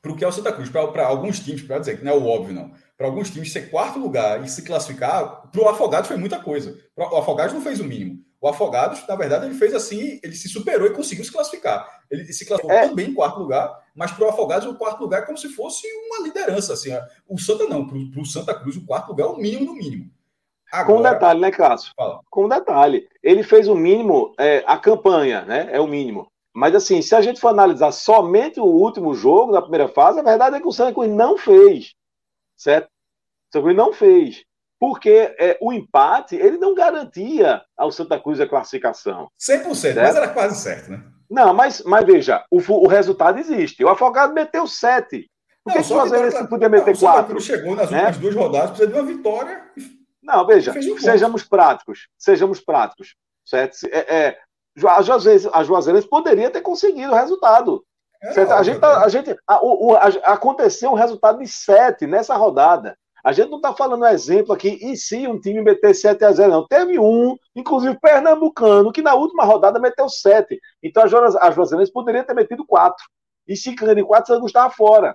Para 0.00 0.12
o 0.12 0.16
que 0.16 0.24
é 0.24 0.28
o 0.28 0.32
Santa 0.32 0.52
Cruz, 0.52 0.70
para 0.70 1.06
alguns 1.06 1.40
times, 1.40 1.62
para 1.62 1.78
dizer 1.78 1.98
que 1.98 2.04
não 2.04 2.12
é 2.12 2.14
o 2.14 2.26
óbvio, 2.26 2.54
não. 2.54 2.72
Para 2.96 3.06
alguns 3.06 3.30
times, 3.30 3.52
ser 3.52 3.70
quarto 3.70 3.98
lugar 3.98 4.42
e 4.42 4.48
se 4.48 4.62
classificar, 4.62 5.50
para 5.50 5.60
o 5.60 5.68
Afogados 5.68 6.08
foi 6.08 6.16
muita 6.16 6.42
coisa. 6.42 6.78
O 6.96 7.16
Afogados 7.16 7.52
não 7.52 7.60
fez 7.60 7.80
o 7.80 7.84
mínimo. 7.84 8.24
O 8.40 8.48
Afogados, 8.48 9.06
na 9.06 9.14
verdade, 9.16 9.44
ele 9.44 9.54
fez 9.54 9.74
assim, 9.74 10.18
ele 10.22 10.34
se 10.34 10.48
superou 10.48 10.86
e 10.86 10.94
conseguiu 10.94 11.24
se 11.24 11.30
classificar. 11.30 12.00
Ele 12.10 12.24
se 12.32 12.46
classificou 12.46 12.74
é. 12.74 12.88
também 12.88 13.10
em 13.10 13.14
quarto 13.14 13.38
lugar, 13.38 13.84
mas 13.94 14.12
para 14.12 14.24
o 14.24 14.28
Afogados 14.30 14.66
o 14.66 14.76
quarto 14.76 15.00
lugar 15.00 15.22
é 15.22 15.26
como 15.26 15.36
se 15.36 15.50
fosse 15.50 15.86
uma 16.06 16.26
liderança. 16.26 16.72
Assim, 16.72 16.90
o 17.28 17.38
Santa 17.38 17.64
não, 17.68 17.86
para 17.86 17.98
o 17.98 18.24
Santa 18.24 18.54
Cruz 18.58 18.76
o 18.76 18.86
quarto 18.86 19.10
lugar 19.10 19.26
é 19.26 19.30
o 19.30 19.36
mínimo 19.36 19.66
do 19.66 19.74
mínimo. 19.74 20.10
Agora, 20.72 20.86
Com 20.86 21.00
um 21.00 21.12
detalhe, 21.12 21.40
né, 21.40 21.50
Cássio? 21.50 21.92
Fala. 21.94 22.20
Com 22.30 22.48
detalhe. 22.48 23.08
Ele 23.22 23.42
fez 23.42 23.68
o 23.68 23.74
mínimo, 23.74 24.32
é, 24.38 24.64
a 24.66 24.78
campanha, 24.78 25.42
né? 25.42 25.68
É 25.70 25.80
o 25.80 25.86
mínimo. 25.86 26.30
Mas 26.54 26.74
assim, 26.74 27.02
se 27.02 27.14
a 27.14 27.20
gente 27.20 27.40
for 27.40 27.48
analisar 27.48 27.92
somente 27.92 28.58
o 28.58 28.64
último 28.64 29.14
jogo 29.14 29.52
da 29.52 29.60
primeira 29.60 29.88
fase, 29.88 30.18
a 30.18 30.22
verdade 30.22 30.56
é 30.56 30.60
que 30.60 30.66
o 30.66 30.72
Santa 30.72 30.94
Cruz 30.94 31.10
não 31.10 31.36
fez. 31.36 31.94
Certo? 32.56 32.86
O 32.86 33.52
Santa 33.52 33.64
Cruz 33.64 33.76
não 33.76 33.92
fez 33.92 34.44
porque 34.80 35.36
é, 35.38 35.58
o 35.60 35.70
empate 35.74 36.34
ele 36.34 36.56
não 36.56 36.74
garantia 36.74 37.62
ao 37.76 37.92
Santa 37.92 38.18
Cruz 38.18 38.40
a 38.40 38.48
classificação. 38.48 39.28
100%, 39.38 39.74
certo? 39.74 39.96
mas 40.00 40.16
era 40.16 40.28
quase 40.28 40.58
certo, 40.58 40.90
né? 40.90 41.04
Não, 41.30 41.52
mas, 41.52 41.82
mas 41.84 42.04
veja, 42.04 42.42
o, 42.50 42.56
o 42.56 42.88
resultado 42.88 43.38
existe. 43.38 43.84
O 43.84 43.88
Afogado 43.90 44.32
meteu 44.32 44.66
7. 44.66 45.30
Por 45.62 45.74
que, 45.74 45.82
só 45.84 46.02
que 46.04 46.08
você 46.08 46.46
podia 46.48 46.68
meter 46.70 46.98
4? 46.98 47.36
O 47.36 47.40
chegou 47.40 47.76
nas 47.76 47.90
né? 47.90 47.98
últimas 47.98 48.18
duas 48.18 48.34
rodadas, 48.34 48.70
precisa 48.70 48.90
de 48.90 48.98
uma 48.98 49.06
vitória. 49.06 49.62
Não, 50.22 50.46
veja, 50.46 50.72
um 50.72 50.98
sejamos 50.98 51.44
práticos. 51.44 52.08
Sejamos 52.18 52.58
práticos. 52.58 53.14
Certo? 53.44 53.76
É, 53.92 53.98
é, 53.98 54.38
a 54.88 55.02
Juazeirense 55.62 56.08
poderia 56.08 56.50
ter 56.50 56.62
conseguido 56.62 57.12
o 57.12 57.16
resultado. 57.16 57.84
É, 58.22 58.32
certo? 58.32 58.52
a 58.52 58.62
gente, 58.62 58.80
tá, 58.80 59.04
a 59.04 59.08
gente 59.08 59.36
a, 59.46 59.64
o, 59.64 59.94
a, 59.94 60.06
aconteceu 60.32 60.90
um 60.90 60.94
resultado 60.94 61.38
de 61.38 61.46
7 61.46 62.06
nessa 62.06 62.34
rodada. 62.34 62.96
A 63.22 63.32
gente 63.32 63.50
não 63.50 63.58
está 63.58 63.74
falando 63.74 64.06
exemplo 64.06 64.54
aqui, 64.54 64.78
e 64.80 64.96
se 64.96 65.26
um 65.26 65.38
time 65.38 65.60
meter 65.60 65.94
7 65.94 66.24
a 66.24 66.32
0 66.32 66.50
não. 66.50 66.66
Teve 66.66 66.98
um, 66.98 67.36
inclusive 67.54 67.98
pernambucano, 68.00 68.92
que 68.92 69.02
na 69.02 69.14
última 69.14 69.44
rodada 69.44 69.78
meteu 69.78 70.08
7. 70.08 70.58
Então 70.82 71.02
a 71.02 71.50
Juazeirense 71.50 71.92
poderia 71.92 72.24
ter 72.24 72.34
metido 72.34 72.64
4. 72.66 73.04
E 73.46 73.56
se 73.56 73.74
ganhando 73.74 74.00
em 74.00 74.04
4, 74.04 74.24
o 74.24 74.36
Santos 74.36 74.50
estava 74.50 74.70
fora. 74.70 75.14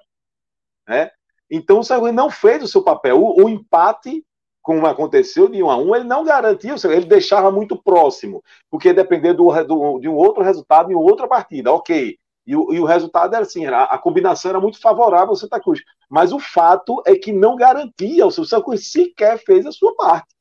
Né? 0.87 1.09
Então 1.49 1.79
o 1.79 1.83
Santos 1.83 2.11
não 2.13 2.29
fez 2.29 2.61
o 2.63 2.67
seu 2.67 2.83
papel. 2.83 3.19
O, 3.19 3.43
o, 3.43 3.49
empate, 3.49 4.23
como 4.61 4.85
aconteceu 4.85 5.47
de 5.49 5.63
1 5.63 5.69
a 5.69 5.77
1, 5.77 5.95
ele 5.95 6.05
não 6.05 6.23
garantia, 6.23 6.75
ele 6.85 7.05
deixava 7.05 7.51
muito 7.51 7.81
próximo, 7.81 8.43
porque 8.69 8.93
depender 8.93 9.33
do, 9.33 9.51
do, 9.63 9.99
de 9.99 10.07
um 10.07 10.15
outro 10.15 10.43
resultado 10.43 10.91
em 10.91 10.95
outra 10.95 11.27
partida. 11.27 11.71
Ok, 11.71 12.17
e 12.45 12.55
o, 12.55 12.73
e 12.73 12.79
o 12.79 12.85
resultado 12.85 13.33
era 13.33 13.43
assim, 13.43 13.65
era, 13.65 13.83
a 13.83 13.97
combinação 13.97 14.49
era 14.49 14.59
muito 14.59 14.79
favorável 14.79 15.29
ao 15.29 15.35
Santa 15.35 15.59
Cruz. 15.59 15.81
Mas 16.09 16.31
o 16.31 16.39
fato 16.39 17.01
é 17.05 17.15
que 17.15 17.33
não 17.33 17.55
garantia, 17.55 18.25
o 18.25 18.31
Santa 18.31 18.63
Cruz 18.63 18.91
sequer 18.91 19.37
fez 19.39 19.65
a 19.65 19.71
sua 19.71 19.95
parte. 19.95 20.35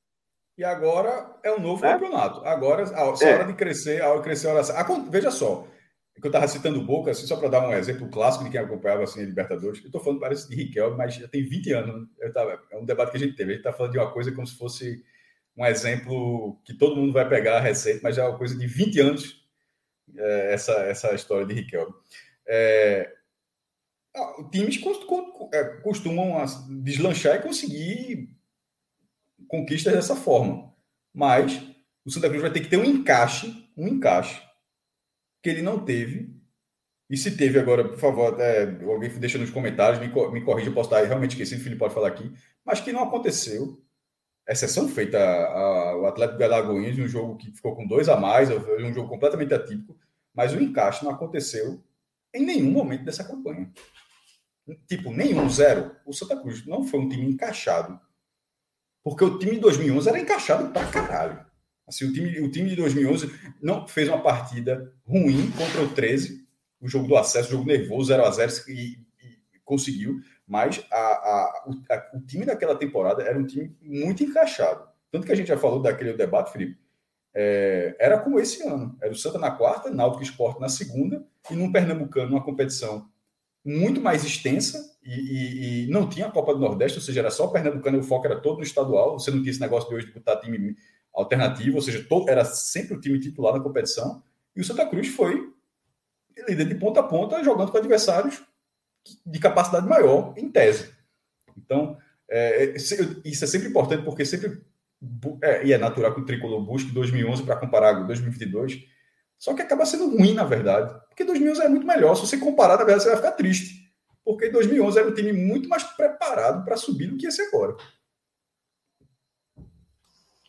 E 0.57 0.65
agora 0.65 1.35
é 1.43 1.53
um 1.53 1.61
novo 1.61 1.85
é? 1.85 1.93
campeonato. 1.93 2.45
Agora, 2.45 2.85
a, 2.85 3.03
a 3.03 3.27
é. 3.27 3.35
hora 3.35 3.45
de 3.45 3.55
crescer, 3.55 4.03
a 4.03 4.09
hora 4.09 4.19
de 4.19 4.25
crescer 4.25 4.49
a 4.49 4.53
hora 4.53 5.11
Veja 5.11 5.31
só, 5.31 5.67
que 6.21 6.27
eu 6.27 6.29
estava 6.29 6.47
citando 6.47 6.79
o 6.79 6.85
Boca, 6.85 7.11
assim, 7.11 7.27
só 7.27 7.37
para 7.37 7.49
dar 7.49 7.69
um 7.69 7.73
exemplo 7.73 8.09
clássico 8.09 8.45
de 8.45 8.51
quem 8.51 8.61
acompanhava 8.61 9.03
assim, 9.03 9.21
a 9.21 9.25
Libertadores. 9.25 9.81
Eu 9.81 9.87
estou 9.87 10.01
falando, 10.01 10.21
parece 10.21 10.49
de 10.49 10.55
Riquelme, 10.55 10.97
mas 10.97 11.15
já 11.15 11.27
tem 11.27 11.45
20 11.45 11.73
anos. 11.73 12.09
Né? 12.19 12.29
Tava, 12.31 12.61
é 12.71 12.79
um 12.79 12.85
debate 12.85 13.11
que 13.11 13.17
a 13.17 13.21
gente 13.21 13.35
teve. 13.35 13.51
A 13.51 13.55
gente 13.55 13.67
está 13.67 13.73
falando 13.73 13.93
de 13.93 13.99
uma 13.99 14.13
coisa 14.13 14.31
como 14.33 14.47
se 14.47 14.57
fosse 14.57 15.03
um 15.57 15.67
exemplo 15.67 16.61
que 16.65 16.75
todo 16.75 16.97
mundo 16.97 17.13
vai 17.13 17.29
pegar 17.29 17.61
recente, 17.61 18.01
mas 18.03 18.17
já 18.17 18.25
é 18.25 18.29
uma 18.29 18.39
coisa 18.39 18.57
de 18.57 18.67
20 18.67 19.01
anos 19.01 19.44
é, 20.17 20.53
essa, 20.53 20.73
essa 20.73 21.15
história 21.15 21.47
de 21.47 21.55
Riquelme. 21.55 21.95
É, 22.47 23.13
times 24.51 24.81
é, 25.53 25.65
costumam 25.83 26.45
deslanchar 26.83 27.37
e 27.37 27.43
conseguir 27.43 28.29
conquistas 29.49 29.93
dessa 29.93 30.17
forma. 30.17 30.73
Mas 31.13 31.63
o 32.05 32.11
Santa 32.11 32.29
Cruz 32.29 32.43
vai 32.43 32.53
ter 32.53 32.61
que 32.61 32.69
ter 32.69 32.77
um 32.77 32.85
encaixe, 32.85 33.71
um 33.77 33.89
encaixe 33.89 34.43
que 35.43 35.51
ele 35.51 35.63
não 35.63 35.85
teve. 35.85 36.35
E 37.09 37.17
se 37.17 37.37
teve 37.37 37.59
agora, 37.59 37.87
por 37.87 37.99
favor, 37.99 38.41
é, 38.41 38.63
alguém 38.85 39.11
deixa 39.19 39.39
nos 39.39 39.51
comentários, 39.51 40.01
me, 40.01 40.09
me 40.33 40.45
corrija, 40.45 40.71
eu 40.71 40.75
posso 40.75 40.89
estar 40.89 41.07
realmente 41.07 41.33
esquecido, 41.33 41.61
o 41.61 41.63
Felipe 41.63 41.79
pode 41.79 41.95
falar 41.95 42.09
aqui, 42.09 42.33
mas 42.65 42.81
que 42.81 42.93
não 42.93 43.05
aconteceu. 43.05 43.81
Exceção 44.49 44.89
feita 44.89 45.19
ao 45.19 46.07
Atlético 46.07 46.39
de 46.39 46.45
Alagoinhas, 46.45 46.99
um 46.99 47.09
jogo 47.09 47.37
que 47.37 47.51
ficou 47.51 47.75
com 47.75 47.87
dois 47.87 48.09
a 48.09 48.17
mais, 48.17 48.51
um 48.51 48.93
jogo 48.93 49.09
completamente 49.09 49.55
atípico, 49.55 49.97
mas 50.35 50.53
o 50.53 50.61
encaixe 50.61 51.05
não 51.05 51.13
aconteceu 51.13 51.83
em 52.35 52.45
nenhum 52.45 52.71
momento 52.71 53.05
dessa 53.05 53.25
campanha. 53.25 53.73
Tipo, 54.89 55.13
nenhum, 55.13 55.49
zero. 55.49 55.95
O 56.05 56.13
Santa 56.13 56.37
Cruz 56.41 56.67
não 56.67 56.85
foi 56.85 57.01
um 57.01 57.09
time 57.09 57.27
encaixado. 57.27 58.01
Porque 59.03 59.23
o 59.23 59.39
time 59.39 59.53
de 59.53 59.61
2011 59.61 60.09
era 60.09 60.19
encaixado 60.19 60.73
pra 60.73 60.87
caralho. 60.91 61.45
Assim, 61.87 62.07
o 62.07 62.13
time, 62.13 62.41
o 62.41 62.51
time 62.51 62.71
de 62.71 62.77
2011 62.77 63.31
não 63.63 63.87
fez 63.87 64.09
uma 64.09 64.23
partida 64.23 64.93
ruim 65.07 65.51
contra 65.53 65.83
o 65.83 65.95
13, 65.95 66.43
o 66.81 66.89
jogo 66.89 67.07
do 67.07 67.17
acesso, 67.17 67.51
jogo 67.51 67.67
nervoso, 67.67 68.09
0 68.09 68.25
a 68.25 68.31
0 68.31 68.53
e, 68.69 68.99
e 69.53 69.59
conseguiu. 69.65 70.19
Mas 70.47 70.85
a, 70.91 70.97
a, 70.97 71.65
o, 71.67 71.93
a, 71.93 72.17
o 72.17 72.21
time 72.23 72.47
daquela 72.47 72.75
temporada 72.75 73.23
era 73.23 73.39
um 73.39 73.47
time 73.47 73.77
muito 73.83 74.25
encaixado. 74.25 74.89
Tanto 75.11 75.27
que 75.27 75.33
a 75.33 75.37
gente 75.37 75.49
já 75.49 75.59
falou 75.59 75.81
daquele 75.81 76.15
debate, 76.15 76.53
Felipe, 76.53 76.79
é, 77.35 77.97
era 77.99 78.19
como 78.19 78.39
esse 78.39 78.63
ano. 78.63 78.97
Era 79.03 79.13
o 79.13 79.17
Santa 79.17 79.39
na 79.39 79.51
quarta, 79.51 79.91
Náutico 79.91 80.23
Esporte 80.23 80.61
na 80.61 80.69
segunda, 80.69 81.27
e 81.51 81.55
num 81.55 81.73
Pernambucano, 81.73 82.31
uma 82.31 82.45
competição 82.45 83.09
muito 83.65 84.01
mais 84.01 84.25
extensa, 84.25 84.95
e, 85.03 85.15
e, 85.15 85.85
e, 85.85 85.91
não 85.91 86.09
tinha 86.09 86.27
a 86.27 86.31
Copa 86.31 86.55
do 86.55 86.61
Nordeste, 86.61 86.99
ou 86.99 87.05
seja, 87.05 87.21
era 87.21 87.31
só 87.31 87.47
o 87.47 87.51
Pernambucano, 87.51 87.99
o 87.99 88.03
foco 88.03 88.27
era 88.27 88.41
todo 88.41 88.59
no 88.59 88.63
estadual, 88.63 89.19
você 89.19 89.31
não 89.31 89.41
tinha 89.41 89.51
esse 89.51 89.61
negócio 89.61 89.89
de 89.89 89.95
hoje 89.95 90.07
de 90.07 90.13
botar 90.13 90.37
time 90.37 90.77
alternativo, 91.15 91.77
ou 91.77 91.83
seja, 91.83 92.05
todo, 92.07 92.29
era 92.29 92.45
sempre 92.45 92.95
o 92.95 93.01
time 93.01 93.19
titular 93.19 93.55
na 93.55 93.61
competição, 93.61 94.23
e 94.55 94.61
o 94.61 94.65
Santa 94.65 94.87
Cruz 94.87 95.09
foi 95.09 95.51
líder 96.47 96.67
de 96.67 96.75
ponta 96.75 97.01
a 97.01 97.05
ponta, 97.05 97.43
jogando 97.43 97.73
com 97.73 97.79
adversários 97.79 98.43
de 99.25 99.39
capacidade 99.39 99.87
maior, 99.87 100.35
em 100.37 100.51
tese. 100.51 100.91
Então, 101.57 101.97
é, 102.29 102.75
isso 102.77 103.45
é 103.45 103.47
sempre 103.47 103.69
importante, 103.69 104.05
porque 104.05 104.25
sempre 104.25 104.61
é, 105.43 105.67
e 105.67 105.73
é 105.73 105.79
natural 105.79 106.15
que 106.15 106.21
o 106.21 106.25
Tricolor 106.25 106.61
busque 106.61 106.93
2011 106.93 107.43
para 107.43 107.57
comparar 107.57 107.97
com 107.97 108.07
2022. 108.07 108.85
Só 109.39 109.55
que 109.55 109.63
acaba 109.63 109.85
sendo 109.85 110.17
ruim, 110.17 110.33
na 110.33 110.45
verdade. 110.45 110.99
Porque 111.09 111.25
2011 111.25 111.63
é 111.63 111.69
muito 111.69 111.87
melhor. 111.87 112.15
Se 112.15 112.27
você 112.27 112.39
comparar, 112.39 112.77
na 112.77 112.85
verdade, 112.85 113.03
você 113.03 113.09
vai 113.11 113.19
ficar 113.19 113.33
triste. 113.33 113.93
Porque 114.25 114.49
2011 114.49 114.99
era 114.99 115.09
um 115.09 115.15
time 115.15 115.33
muito 115.33 115.69
mais 115.69 115.83
preparado 115.83 116.65
para 116.65 116.77
subir 116.77 117.09
do 117.09 117.17
que 117.17 117.27
esse 117.27 117.43
agora. 117.43 117.77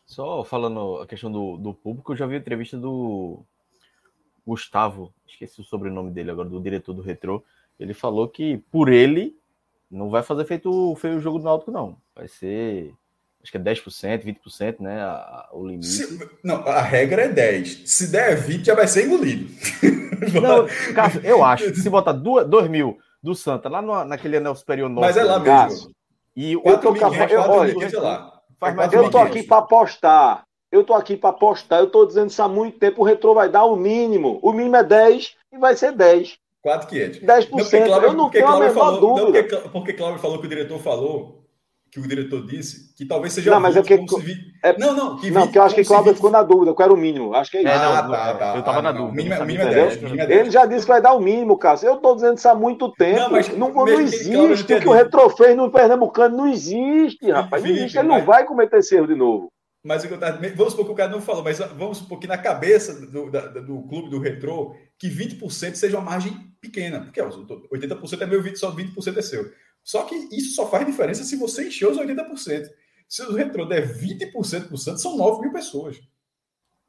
Só 0.05 0.45
falando 0.45 1.01
a 1.01 1.07
questão 1.07 1.31
do, 1.31 1.57
do 1.57 1.73
público, 1.73 2.13
eu 2.13 2.15
já 2.15 2.25
vi 2.25 2.37
entrevista 2.37 2.77
do 2.77 3.43
Gustavo, 4.47 5.13
esqueci 5.27 5.59
o 5.59 5.65
sobrenome 5.65 6.11
dele 6.11 6.31
agora, 6.31 6.47
do 6.47 6.61
diretor 6.61 6.93
do 6.93 7.01
Retro. 7.01 7.43
Ele 7.77 7.93
falou 7.93 8.29
que 8.29 8.59
por 8.71 8.87
ele 8.87 9.37
não 9.91 10.09
vai 10.09 10.23
fazer 10.23 10.45
feito 10.45 10.95
feio 10.95 11.17
o 11.17 11.19
jogo 11.19 11.39
do 11.39 11.43
Náutico, 11.43 11.71
não. 11.71 11.97
Vai 12.15 12.29
ser 12.29 12.93
acho 13.45 13.51
que 13.51 13.57
é 13.57 13.61
10%, 13.61 14.23
20%, 14.23 14.79
né? 14.79 15.01
A, 15.01 15.49
o 15.53 15.65
limite. 15.67 15.85
Se, 15.85 16.29
não, 16.43 16.67
a 16.67 16.81
regra 16.81 17.23
é 17.23 17.27
10. 17.27 17.83
Se 17.85 18.11
der 18.11 18.35
20, 18.35 18.65
já 18.65 18.73
vai 18.73 18.87
ser 18.87 19.05
engolido. 19.05 19.53
Não, 20.41 20.65
Cássio, 20.93 21.21
eu 21.23 21.43
acho 21.43 21.71
que 21.71 21.79
se 21.79 21.89
botar 21.89 22.13
2 22.13 22.69
mil 22.69 22.97
do 23.21 23.35
Santa 23.35 23.69
lá 23.69 23.81
no, 23.81 24.05
naquele 24.05 24.37
anel 24.37 24.55
superior 24.55 24.89
norte. 24.89 25.07
Mas 25.07 25.17
é 25.17 25.23
lá 25.23 25.39
mesmo. 25.39 25.91
E 26.35 26.53
eu 26.53 26.77
tô, 26.79 26.95
eu, 26.95 27.41
olha, 27.41 27.99
lá. 27.99 28.41
eu 28.91 29.09
tô 29.09 29.17
aqui 29.19 29.43
para 29.43 29.57
apostar. 29.57 30.43
Eu 30.71 30.83
tô 30.83 30.93
aqui 30.93 31.15
para 31.17 31.29
apostar. 31.29 31.79
Eu 31.79 31.87
tô 31.87 32.05
dizendo 32.05 32.29
isso 32.29 32.41
há 32.41 32.47
muito 32.47 32.79
tempo. 32.79 33.01
O 33.01 33.05
retrô 33.05 33.33
vai 33.33 33.49
dar 33.49 33.65
o 33.65 33.75
mínimo. 33.75 34.39
O 34.41 34.51
mínimo 34.51 34.77
é 34.77 34.83
10 34.83 35.35
e 35.53 35.57
vai 35.57 35.75
ser 35.75 35.91
10. 35.91 36.37
4,500. 36.61 37.19
10%. 37.19 37.87
Não, 37.87 38.01
eu 38.01 38.13
não 38.13 38.29
tenho 38.29 38.47
a 38.47 38.59
menor 38.59 38.73
falou, 38.73 39.17
dúvida. 39.17 39.41
Não, 39.41 39.47
porque, 39.47 39.69
porque 39.69 39.93
Cláudio 39.93 40.19
falou 40.19 40.39
que 40.39 40.45
o 40.45 40.49
diretor 40.49 40.79
falou 40.79 41.44
que 41.95 42.01
o 42.01 42.07
diretor 42.09 42.45
disse, 42.45 42.93
que 42.93 43.05
talvez 43.05 43.31
seja 43.31 43.49
não, 43.49 43.61
mas 43.61 43.77
é 43.77 43.81
que, 43.81 43.95
vi... 43.95 44.35
é, 44.61 44.77
não, 44.77 44.93
não, 44.93 45.17
que, 45.17 45.31
não, 45.31 45.47
que 45.47 45.57
eu 45.57 45.63
acho 45.63 45.73
que 45.73 45.85
Cláudio 45.85 46.13
ficou 46.13 46.29
na 46.29 46.43
dúvida, 46.43 46.73
qual 46.73 46.87
era 46.87 46.93
o 46.93 46.97
mínimo? 46.97 47.33
Acho 47.33 47.51
que 47.51 47.55
é 47.55 47.61
isso. 47.61 47.69
É, 47.69 47.77
não, 47.77 48.11
tá, 48.11 48.33
tá, 48.33 48.53
eu 48.53 48.59
estava 48.59 48.79
ah, 48.79 48.81
na 48.81 48.91
dúvida. 48.91 49.15
Mínimo, 49.15 49.33
é- 49.33 49.45
mínimo 49.45 49.63
é 49.63 49.73
10, 49.73 50.01
mínimo 50.01 50.21
é 50.21 50.27
10. 50.27 50.39
Ele 50.41 50.51
já 50.51 50.65
disse 50.65 50.81
que 50.81 50.91
vai 50.91 51.01
dar 51.01 51.13
o 51.13 51.21
mínimo, 51.21 51.57
Cássio. 51.57 51.87
Eu 51.87 51.95
estou 51.95 52.13
dizendo 52.13 52.37
isso 52.37 52.49
há 52.49 52.53
muito 52.53 52.91
tempo. 52.91 53.17
Não, 53.21 53.31
mas 53.31 53.47
não, 53.57 53.73
não 53.73 53.87
existe. 53.87 54.73
O 54.73 54.81
que 54.81 54.87
o 54.89 54.91
Retro 54.91 55.29
fez 55.29 55.55
no 55.55 55.71
Pernambucano 55.71 56.35
não 56.35 56.47
existe, 56.49 57.31
rapaz. 57.31 57.63
Não 57.63 57.71
existe. 57.71 57.97
Ele 57.97 58.09
não 58.09 58.25
vai 58.25 58.43
cometer 58.43 58.79
esse 58.79 58.93
erro 58.93 59.07
de 59.07 59.15
novo. 59.15 59.47
Mas 59.81 60.03
vamos 60.03 60.71
supor 60.71 60.85
que 60.87 60.91
o 60.91 60.95
cara 60.95 61.11
não 61.11 61.21
falou, 61.21 61.43
mas 61.43 61.59
vamos 61.59 61.99
supor 61.99 62.19
que 62.19 62.27
na 62.27 62.37
cabeça 62.37 63.05
do, 63.07 63.31
da, 63.31 63.47
do 63.47 63.83
clube 63.83 64.09
do 64.09 64.19
Retro, 64.19 64.73
que 64.99 65.07
20% 65.07 65.75
seja 65.75 65.97
uma 65.97 66.11
margem 66.11 66.33
pequena. 66.59 67.01
Porque 67.01 67.21
80% 67.21 68.21
é 68.21 68.25
meu, 68.25 68.55
só 68.57 68.75
20% 68.75 69.15
é 69.15 69.21
seu. 69.21 69.45
Só 69.85 70.03
que 70.03 70.15
isso 70.35 70.55
só 70.55 70.67
faz 70.69 70.85
diferença 70.85 71.23
se 71.23 71.37
você 71.37 71.67
encher 71.67 71.87
os 71.87 71.97
80%. 71.97 72.69
Se 73.07 73.21
o 73.21 73.33
retrô 73.33 73.65
der 73.65 73.87
20% 73.87 74.67
pro 74.67 74.77
Santos, 74.77 75.01
são 75.01 75.15
9 75.15 75.41
mil 75.41 75.53
pessoas. 75.53 76.01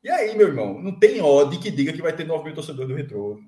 E 0.02 0.08
aí, 0.08 0.34
meu 0.36 0.48
irmão, 0.48 0.82
não 0.82 0.98
tem 0.98 1.20
odd 1.20 1.58
que 1.58 1.70
diga 1.70 1.92
que 1.92 2.00
vai 2.00 2.16
ter 2.16 2.24
9 2.24 2.44
mil 2.44 2.54
torcedores 2.54 2.88
do 2.88 2.96
retrô. 2.96 3.38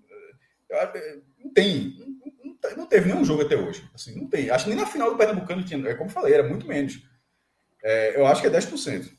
Não 1.38 1.50
tem. 1.52 1.96
Não, 2.76 2.86
teve 2.86 3.08
nenhum 3.08 3.24
jogo 3.24 3.42
até 3.42 3.56
hoje. 3.56 3.88
Assim, 3.94 4.14
não 4.14 4.28
tem. 4.28 4.50
Acho 4.50 4.64
que 4.64 4.70
nem 4.70 4.78
na 4.78 4.86
final 4.86 5.10
do 5.10 5.16
Pernambucano 5.16 5.64
tinha. 5.64 5.88
É 5.88 5.94
como 5.94 6.10
falei, 6.10 6.34
era 6.34 6.46
muito 6.46 6.66
menos. 6.66 7.02
É, 7.82 8.20
eu 8.20 8.26
acho 8.26 8.42
que 8.42 8.48
é 8.48 8.50
10%. 8.50 9.10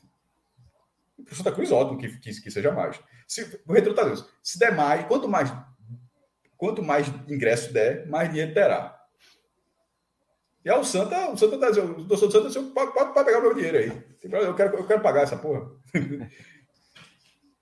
Para 1.24 1.32
o 1.32 1.36
Santa 1.36 1.52
Cruz, 1.52 1.72
ótimo 1.72 1.98
que, 1.98 2.08
que, 2.18 2.40
que, 2.40 2.50
seja 2.50 2.70
mais. 2.70 3.00
Se, 3.26 3.60
o 3.66 3.72
retrô 3.72 3.94
tá. 3.94 4.04
Se 4.42 4.58
der 4.58 4.76
mais, 4.76 5.06
quanto 5.06 5.28
mais 5.28 5.52
quanto 6.56 6.82
mais 6.82 7.08
ingresso 7.26 7.72
der, 7.72 8.06
mais 8.06 8.28
dinheiro 8.28 8.52
terá. 8.52 8.99
E 10.64 10.70
aí 10.70 10.78
o 10.78 10.84
Santa, 10.84 11.30
o 11.30 11.36
Santa 11.36 11.58
tá 11.58 11.70
dizendo, 11.70 11.98
o 11.98 12.06
torcedor 12.06 12.42
do 12.42 12.50
Santa 12.50 12.72
pode, 12.74 12.92
pode, 12.92 13.14
pode 13.14 13.24
pegar 13.24 13.38
o 13.38 13.42
meu 13.42 13.54
dinheiro 13.54 13.78
aí. 13.78 14.02
Eu 14.22 14.54
quero, 14.54 14.76
eu 14.76 14.86
quero 14.86 15.00
pagar 15.00 15.22
essa 15.22 15.36
porra. 15.36 15.70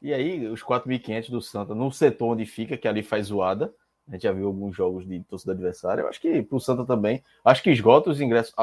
E 0.01 0.15
aí, 0.15 0.47
os 0.47 0.63
4.500 0.63 1.29
do 1.29 1.43
Santa, 1.43 1.75
no 1.75 1.91
setor 1.91 2.29
onde 2.29 2.47
fica, 2.47 2.77
que 2.77 2.87
ali 2.87 3.03
faz 3.03 3.27
zoada, 3.27 3.75
a 4.09 4.13
gente 4.13 4.23
já 4.23 4.33
viu 4.33 4.47
alguns 4.47 4.77
jogos 4.77 5.07
de 5.07 5.21
torcida 5.25 5.53
adversária, 5.53 6.03
eu 6.03 6.09
acho 6.09 6.21
que 6.21 6.41
pro 6.41 6.61
Santa 6.61 6.85
também, 6.85 7.23
acho 7.45 7.63
que 7.63 7.71
esgota 7.71 8.09
os 8.09 8.21
ingressos, 8.21 8.55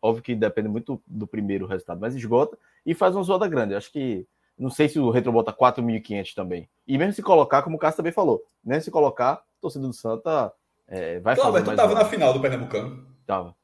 óbvio 0.00 0.22
que 0.22 0.34
depende 0.34 0.68
muito 0.68 1.02
do 1.06 1.26
primeiro 1.26 1.66
resultado, 1.66 2.00
mas 2.00 2.14
esgota 2.14 2.56
e 2.86 2.94
faz 2.94 3.16
uma 3.16 3.22
zoada 3.24 3.48
grande. 3.48 3.72
Eu 3.72 3.78
acho 3.78 3.90
que, 3.90 4.24
não 4.56 4.70
sei 4.70 4.88
se 4.88 5.00
o 5.00 5.10
Retro 5.10 5.32
bota 5.32 5.52
4.500 5.52 6.34
também. 6.34 6.68
E 6.86 6.96
mesmo 6.96 7.14
se 7.14 7.22
colocar, 7.22 7.62
como 7.62 7.74
o 7.76 7.78
Cássio 7.78 7.96
também 7.96 8.12
falou, 8.12 8.40
mesmo 8.64 8.82
se 8.84 8.90
colocar, 8.92 9.42
torcida 9.60 9.86
do 9.86 9.92
Santa 9.92 10.52
é, 10.86 11.18
vai 11.18 11.34
claro. 11.34 11.50
Claro, 11.52 11.64
tu 11.64 11.76
tava 11.76 11.94
na 11.94 12.04
final 12.04 12.32
do 12.32 12.40
Pernambucano. 12.40 13.06
Tava. 13.26 13.56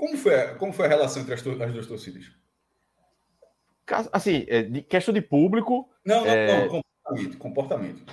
Como 0.00 0.16
foi, 0.16 0.54
como 0.54 0.72
foi 0.72 0.86
a 0.86 0.88
relação 0.88 1.20
entre 1.20 1.34
as, 1.34 1.46
as 1.46 1.72
duas 1.74 1.86
torcidas? 1.86 2.32
Assim, 4.10 4.46
é, 4.48 4.62
de 4.62 4.80
questão 4.80 5.12
de 5.12 5.20
público. 5.20 5.90
Não, 6.02 6.24
não, 6.24 6.26
é... 6.26 6.46
não 6.46 6.68
comportamento. 6.68 7.38
comportamento. 7.38 8.12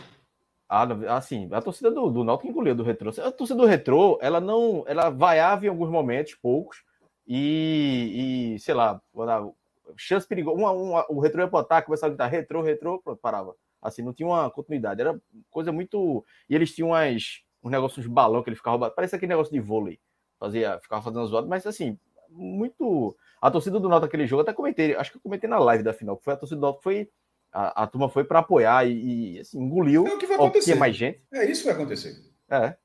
Ah, 0.68 1.16
assim, 1.16 1.48
a 1.50 1.62
torcida 1.62 1.90
do, 1.90 2.10
do 2.10 2.26
Náutico 2.26 2.50
engoliu 2.50 2.76
do 2.76 2.84
Retrô. 2.84 3.10
A 3.10 3.32
torcida 3.32 3.58
do 3.58 3.66
Retrô, 3.66 4.20
ela 4.22 4.42
não, 4.42 4.84
ela 4.86 5.10
vaiava 5.10 5.66
em 5.66 5.70
alguns 5.70 5.90
momentos, 5.90 6.36
poucos, 6.36 6.84
e, 7.26 8.56
e 8.56 8.60
sei 8.60 8.74
lá, 8.74 9.02
chance 9.96 10.28
perigosa. 10.28 10.58
Uma, 10.58 10.72
uma, 10.72 11.06
o 11.10 11.22
Retrô 11.22 11.42
ia 11.42 11.48
pro 11.48 11.60
ataque, 11.60 11.86
começava 11.86 12.08
a 12.08 12.10
gritar 12.10 12.28
Retrô, 12.28 12.62
Retrô, 12.62 13.00
pronto, 13.02 13.22
parava. 13.22 13.56
Assim, 13.82 14.02
não 14.02 14.12
tinha 14.12 14.28
uma 14.28 14.52
continuidade. 14.52 15.00
Era 15.00 15.18
coisa 15.50 15.72
muito. 15.72 16.26
E 16.50 16.56
eles 16.56 16.76
tinham 16.76 16.90
umas, 16.90 17.44
uns 17.64 17.72
negócios 17.72 18.04
de 18.04 18.12
balão 18.12 18.44
que 18.44 18.50
ele 18.50 18.58
ficava. 18.58 18.92
Parece 18.92 19.16
aquele 19.16 19.30
negócio 19.30 19.54
de 19.54 19.60
vôlei. 19.62 20.02
Fazia, 20.40 20.80
ficava 20.80 21.02
fazendo 21.02 21.26
zoado, 21.26 21.48
mas 21.48 21.66
assim, 21.66 21.98
muito. 22.30 23.16
A 23.42 23.52
torcida 23.52 23.80
do 23.80 23.90
Náutico 23.90 24.08
aquele 24.08 24.28
jogo, 24.28 24.42
até 24.42 24.54
comentei, 24.54 24.96
acho 24.96 25.12
que 25.12 25.18
eu 25.18 25.22
comentei 25.22 25.50
na 25.50 25.60
live 25.60 25.84
da 25.84 25.94
final, 25.94 26.18
que 26.18 26.24
foi 26.24 26.34
a 26.34 26.38
torcida 26.38 26.60
do 26.60 26.64
Náutico 26.64 26.84
foi 26.84 27.10
a, 27.52 27.84
a 27.84 27.88
turma 27.88 28.10
foi 28.10 28.24
para 28.24 28.40
apoiar 28.40 28.86
e, 28.88 29.38
e, 29.38 29.40
assim, 29.40 29.60
engoliu. 29.60 30.08
É 30.08 30.14
o 30.14 30.18
que 30.18 30.28
vai 30.28 30.36
acontecer. 30.36 30.66
Tinha 30.66 30.76
mais 30.76 30.96
gente. 30.96 31.22
É 31.34 31.50
isso 31.50 31.62
que 31.62 31.68
vai 31.68 31.76
acontecer. 31.76 32.16
É. 32.50 32.76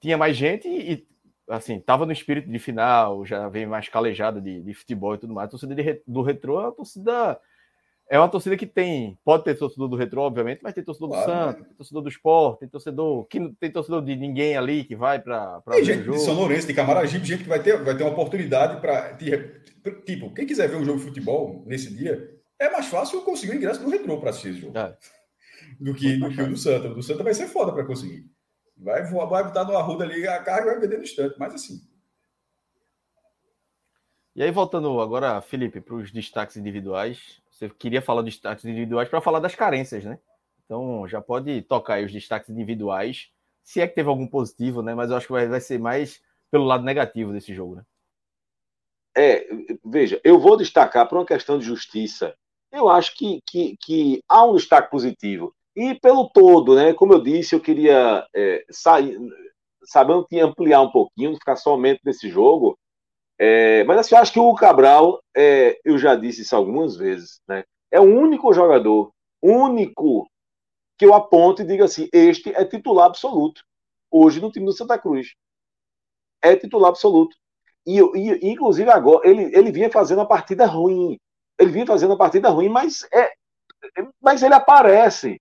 Tinha 0.00 0.16
mais 0.16 0.36
gente 0.36 0.68
e, 0.68 1.06
assim, 1.48 1.80
tava 1.80 2.06
no 2.06 2.12
espírito 2.12 2.48
de 2.48 2.58
final, 2.58 3.24
já 3.24 3.48
vem 3.48 3.66
mais 3.66 3.88
calejada 3.88 4.40
de, 4.40 4.62
de 4.62 4.74
futebol 4.74 5.14
e 5.14 5.18
tudo 5.18 5.34
mais. 5.34 5.48
A 5.48 5.50
torcida 5.50 5.74
de, 5.74 6.02
do 6.06 6.22
Retrô 6.22 6.60
é 6.60 6.64
uma 6.64 6.72
torcida. 6.72 7.40
É 8.08 8.18
uma 8.18 8.28
torcida 8.28 8.56
que 8.56 8.66
tem. 8.66 9.18
Pode 9.24 9.42
ter 9.42 9.56
torcedor 9.56 9.88
do 9.88 9.96
Retrô, 9.96 10.22
obviamente, 10.22 10.60
mas 10.62 10.72
tem 10.72 10.84
torcedor 10.84 11.08
claro, 11.08 11.26
do 11.26 11.32
Santos, 11.32 11.66
tem 11.66 11.76
torcedor 11.76 12.02
do 12.02 12.08
Sport, 12.08 12.58
tem 12.60 12.68
torcedor. 12.68 13.24
Que, 13.26 13.52
tem 13.58 13.70
torcedor 13.70 14.04
de 14.04 14.14
ninguém 14.14 14.56
ali 14.56 14.84
que 14.84 14.94
vai 14.94 15.18
para. 15.18 15.60
Tem 15.62 15.84
gente 15.84 16.04
jogo. 16.04 16.16
de 16.16 16.24
São 16.24 16.34
Lourenço, 16.34 16.68
de 16.68 16.74
Camaragibe, 16.74 17.26
gente 17.26 17.42
que 17.42 17.48
vai 17.48 17.60
ter, 17.60 17.82
vai 17.82 17.96
ter 17.96 18.04
uma 18.04 18.12
oportunidade 18.12 18.80
para. 18.80 19.16
Tipo, 20.04 20.32
quem 20.32 20.46
quiser 20.46 20.68
ver 20.68 20.76
um 20.76 20.84
jogo 20.84 21.00
de 21.00 21.04
futebol 21.04 21.64
nesse 21.66 21.92
dia, 21.92 22.32
é 22.60 22.70
mais 22.70 22.86
fácil 22.86 23.22
conseguir 23.22 23.52
o 23.52 23.56
ingresso 23.56 23.82
do 23.82 23.90
Retrô 23.90 24.20
para 24.20 24.30
assistir 24.30 24.50
esse 24.50 24.60
jogo. 24.60 24.78
É. 24.78 24.96
Do 25.80 25.92
que, 25.92 26.16
do 26.16 26.30
que 26.30 26.40
o 26.40 26.48
do 26.48 26.56
Santa. 26.56 26.88
O 26.88 26.94
do 26.94 27.02
Santa 27.02 27.24
vai 27.24 27.34
ser 27.34 27.48
foda 27.48 27.72
para 27.72 27.84
conseguir. 27.84 28.24
Vai, 28.78 29.02
vai 29.02 29.44
botar 29.44 29.64
no 29.64 29.76
arruda 29.76 30.04
ali, 30.04 30.26
a 30.26 30.42
carga 30.42 30.70
vai 30.70 30.80
vender 30.80 30.96
no 30.96 31.02
instante, 31.02 31.34
mas 31.38 31.54
assim. 31.54 31.80
E 34.34 34.42
aí, 34.42 34.50
voltando 34.50 35.00
agora, 35.00 35.40
Felipe, 35.40 35.80
para 35.80 35.96
os 35.96 36.12
destaques 36.12 36.56
individuais. 36.56 37.42
Você 37.56 37.70
queria 37.70 38.02
falar 38.02 38.22
dos 38.22 38.34
destaques 38.34 38.64
individuais 38.64 39.08
para 39.08 39.20
falar 39.20 39.40
das 39.40 39.54
carências, 39.54 40.04
né? 40.04 40.18
Então, 40.64 41.06
já 41.08 41.20
pode 41.20 41.62
tocar 41.62 41.94
aí 41.94 42.04
os 42.04 42.12
destaques 42.12 42.50
individuais. 42.50 43.30
Se 43.62 43.80
é 43.80 43.88
que 43.88 43.94
teve 43.94 44.08
algum 44.08 44.26
positivo, 44.26 44.82
né? 44.82 44.94
Mas 44.94 45.10
eu 45.10 45.16
acho 45.16 45.26
que 45.26 45.32
vai, 45.32 45.48
vai 45.48 45.60
ser 45.60 45.78
mais 45.78 46.20
pelo 46.50 46.64
lado 46.64 46.84
negativo 46.84 47.32
desse 47.32 47.54
jogo, 47.54 47.76
né? 47.76 47.84
É, 49.16 49.48
veja, 49.84 50.20
eu 50.22 50.38
vou 50.38 50.56
destacar 50.56 51.08
para 51.08 51.18
uma 51.18 51.24
questão 51.24 51.58
de 51.58 51.64
justiça 51.64 52.36
eu 52.72 52.88
acho 52.88 53.14
que, 53.16 53.40
que, 53.46 53.76
que 53.80 54.22
há 54.28 54.44
um 54.44 54.54
destaque 54.54 54.90
positivo. 54.90 55.54
E 55.74 55.94
pelo 55.94 56.28
todo, 56.30 56.74
né? 56.74 56.92
Como 56.94 57.12
eu 57.12 57.22
disse, 57.22 57.54
eu 57.54 57.60
queria 57.60 58.26
é, 58.34 58.64
sair, 58.70 59.18
sabendo 59.84 60.26
que 60.26 60.38
ampliar 60.38 60.82
um 60.82 60.90
pouquinho, 60.90 61.30
não 61.30 61.38
ficar 61.38 61.56
somente 61.56 62.00
nesse 62.04 62.28
jogo. 62.28 62.78
É, 63.38 63.84
mas 63.84 63.98
assim, 63.98 64.14
eu 64.14 64.20
acho 64.20 64.32
que 64.32 64.40
o 64.40 64.54
Cabral, 64.54 65.20
é, 65.36 65.78
eu 65.84 65.98
já 65.98 66.14
disse 66.14 66.42
isso 66.42 66.56
algumas 66.56 66.96
vezes, 66.96 67.40
né? 67.48 67.64
É 67.90 68.00
o 68.00 68.04
único 68.04 68.52
jogador, 68.52 69.12
único, 69.42 70.28
que 70.98 71.04
eu 71.04 71.14
aponto 71.14 71.62
e 71.62 71.66
diga 71.66 71.84
assim: 71.84 72.08
este 72.12 72.50
é 72.54 72.64
titular 72.64 73.06
absoluto. 73.06 73.62
Hoje 74.10 74.40
no 74.40 74.50
time 74.50 74.66
do 74.66 74.72
Santa 74.72 74.98
Cruz. 74.98 75.34
É 76.42 76.56
titular 76.56 76.90
absoluto. 76.90 77.36
E, 77.86 78.00
e 78.00 78.50
inclusive 78.50 78.90
agora, 78.90 79.28
ele, 79.28 79.56
ele 79.56 79.70
vinha 79.70 79.90
fazendo 79.90 80.22
a 80.22 80.26
partida 80.26 80.66
ruim 80.66 81.18
ele 81.58 81.70
vinha 81.70 81.86
fazendo 81.86 82.12
a 82.14 82.16
partida 82.16 82.48
ruim, 82.50 82.68
mas, 82.68 83.06
é, 83.12 83.32
mas 84.20 84.42
ele 84.42 84.54
aparece. 84.54 85.40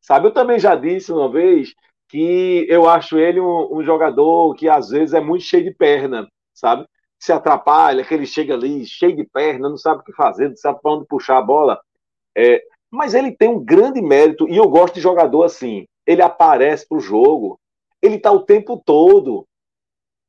Sabe, 0.00 0.26
eu 0.28 0.32
também 0.32 0.58
já 0.58 0.74
disse 0.74 1.12
uma 1.12 1.30
vez 1.30 1.74
que 2.08 2.66
eu 2.68 2.88
acho 2.88 3.18
ele 3.18 3.40
um, 3.40 3.78
um 3.78 3.82
jogador 3.84 4.54
que 4.54 4.68
às 4.68 4.90
vezes 4.90 5.14
é 5.14 5.20
muito 5.20 5.44
cheio 5.44 5.64
de 5.64 5.72
perna, 5.72 6.28
sabe? 6.52 6.86
Se 7.22 7.32
atrapalha, 7.32 8.04
que 8.04 8.12
ele 8.12 8.26
chega 8.26 8.52
ali 8.52 8.84
cheio 8.84 9.14
de 9.14 9.22
perna, 9.22 9.68
não 9.68 9.76
sabe 9.76 10.00
o 10.00 10.04
que 10.04 10.12
fazer, 10.12 10.48
não 10.48 10.56
sabe 10.56 10.80
para 10.82 10.90
onde 10.90 11.06
puxar 11.06 11.38
a 11.38 11.42
bola. 11.42 11.80
É, 12.36 12.60
mas 12.90 13.14
ele 13.14 13.30
tem 13.30 13.48
um 13.48 13.64
grande 13.64 14.02
mérito, 14.02 14.48
e 14.48 14.56
eu 14.56 14.68
gosto 14.68 14.94
de 14.94 15.00
jogador 15.00 15.44
assim. 15.44 15.86
Ele 16.04 16.20
aparece 16.20 16.84
pro 16.88 16.98
jogo, 16.98 17.60
ele 18.02 18.18
tá 18.18 18.32
o 18.32 18.44
tempo 18.44 18.82
todo, 18.84 19.46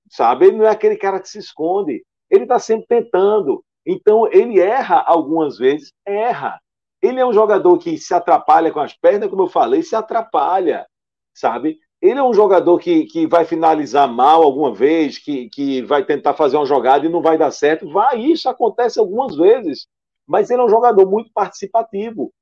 sabe? 0.07 0.45
Ele 0.45 0.57
não 0.57 0.65
é 0.65 0.69
aquele 0.69 0.95
cara 0.95 1.19
que 1.19 1.27
se 1.27 1.39
esconde, 1.39 2.05
ele 2.29 2.45
tá 2.45 2.59
sempre 2.59 2.85
tentando. 2.85 3.65
Então, 3.83 4.31
ele 4.31 4.59
erra 4.59 5.03
algumas 5.07 5.57
vezes, 5.57 5.91
erra. 6.05 6.61
Ele 7.01 7.19
é 7.19 7.25
um 7.25 7.33
jogador 7.33 7.75
que 7.79 7.97
se 7.97 8.13
atrapalha 8.13 8.71
com 8.71 8.79
as 8.79 8.95
pernas, 8.95 9.31
como 9.31 9.41
eu 9.41 9.49
falei, 9.49 9.81
se 9.81 9.95
atrapalha, 9.95 10.85
sabe? 11.33 11.79
Ele 12.03 12.19
é 12.19 12.23
um 12.23 12.33
jogador 12.33 12.77
que, 12.79 13.05
que 13.05 13.25
vai 13.25 13.45
finalizar 13.45 14.11
mal 14.11 14.43
alguma 14.43 14.75
vez, 14.75 15.17
que, 15.17 15.47
que 15.47 15.81
vai 15.83 16.03
tentar 16.03 16.33
fazer 16.33 16.57
uma 16.57 16.65
jogada 16.65 17.05
e 17.05 17.09
não 17.09 17.21
vai 17.21 17.37
dar 17.37 17.49
certo. 17.49 17.89
Vai, 17.89 18.19
isso 18.19 18.49
acontece 18.49 18.99
algumas 18.99 19.37
vezes. 19.37 19.87
Mas 20.27 20.49
ele 20.49 20.61
é 20.61 20.65
um 20.65 20.69
jogador 20.69 21.09
muito 21.09 21.31
participativo. 21.33 22.33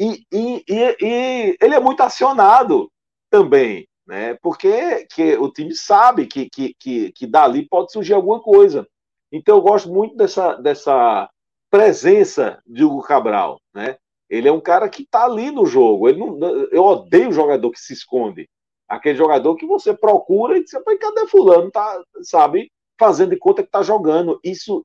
E, 0.00 0.24
e, 0.32 0.64
e, 0.66 0.96
e 0.98 1.56
ele 1.60 1.74
é 1.74 1.78
muito 1.78 2.00
acionado 2.02 2.90
também, 3.28 3.86
né? 4.06 4.32
Porque 4.40 5.06
que 5.14 5.36
o 5.36 5.52
time 5.52 5.74
sabe 5.74 6.26
que, 6.26 6.48
que, 6.48 6.74
que, 6.78 7.12
que 7.12 7.26
dali 7.26 7.68
pode 7.68 7.92
surgir 7.92 8.14
alguma 8.14 8.40
coisa. 8.40 8.88
Então 9.30 9.56
eu 9.56 9.62
gosto 9.62 9.90
muito 9.92 10.16
dessa, 10.16 10.54
dessa 10.54 11.28
presença 11.70 12.62
de 12.66 12.82
Hugo 12.82 13.02
Cabral, 13.02 13.60
né? 13.74 13.98
Ele 14.30 14.48
é 14.48 14.52
um 14.52 14.60
cara 14.60 14.88
que 14.88 15.02
está 15.02 15.26
ali 15.26 15.50
no 15.50 15.66
jogo. 15.66 16.08
Ele 16.08 16.18
não, 16.18 16.48
eu 16.70 16.82
odeio 16.82 17.28
o 17.28 17.32
jogador 17.32 17.70
que 17.70 17.78
se 17.78 17.92
esconde. 17.92 18.48
Aquele 18.88 19.16
jogador 19.16 19.56
que 19.56 19.66
você 19.66 19.94
procura 19.94 20.56
e 20.56 20.62
diz, 20.62 20.72
cadê 20.72 21.26
fulano? 21.26 21.70
Tá, 21.70 22.02
sabe? 22.22 22.70
Fazendo 22.98 23.30
de 23.30 23.36
conta 23.36 23.62
que 23.62 23.68
está 23.68 23.82
jogando. 23.82 24.38
Isso 24.44 24.84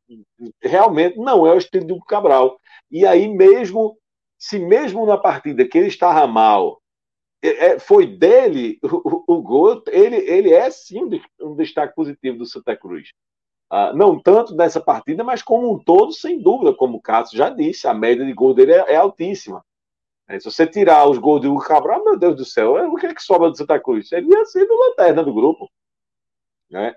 realmente 0.62 1.18
não 1.18 1.46
é 1.46 1.54
o 1.54 1.58
estilo 1.58 1.86
do 1.86 2.00
Cabral. 2.00 2.60
E 2.90 3.06
aí 3.06 3.28
mesmo, 3.28 3.98
se 4.38 4.60
mesmo 4.60 5.06
na 5.06 5.18
partida 5.18 5.68
que 5.68 5.78
ele 5.78 5.88
estava 5.88 6.26
mal, 6.26 6.82
é, 7.44 7.68
é 7.68 7.80
foi 7.80 8.06
dele 8.08 8.80
o, 8.84 9.36
o, 9.36 9.42
gol, 9.42 9.82
ele, 9.88 10.18
ele 10.18 10.54
é 10.54 10.70
sim 10.70 11.10
um 11.40 11.56
destaque 11.56 11.96
positivo 11.96 12.40
do 12.40 12.46
Santa 12.46 12.76
Cruz. 12.76 13.10
Uh, 13.72 13.96
não 13.96 14.20
tanto 14.20 14.54
nessa 14.54 14.82
partida, 14.82 15.24
mas 15.24 15.42
como 15.42 15.74
um 15.74 15.80
todo, 15.80 16.12
sem 16.12 16.42
dúvida, 16.42 16.74
como 16.74 16.98
o 16.98 17.02
Cássio 17.02 17.38
já 17.38 17.50
disse, 17.50 17.88
a 17.88 17.94
média 17.94 18.26
de 18.26 18.34
gol 18.34 18.54
dele 18.54 18.74
é, 18.74 18.94
é 18.94 18.96
altíssima. 18.98 19.64
É, 20.32 20.40
se 20.40 20.46
você 20.46 20.66
tirar 20.66 21.10
os 21.10 21.18
gols 21.18 21.42
do 21.42 21.52
Hugo 21.52 21.62
Cabral, 21.62 22.06
meu 22.06 22.18
Deus 22.18 22.38
do 22.38 22.46
céu, 22.46 22.78
é, 22.78 22.88
o 22.88 22.96
que 22.96 23.06
é 23.06 23.14
que 23.14 23.22
sobra 23.22 23.50
do 23.50 23.58
Santa 23.58 23.78
Cruz? 23.78 24.10
Ele 24.14 24.32
ia 24.32 24.46
ser 24.46 24.66
do 24.66 24.74
lanterna 24.74 25.24
do 25.24 25.34
grupo. 25.34 25.70
Né? 26.70 26.96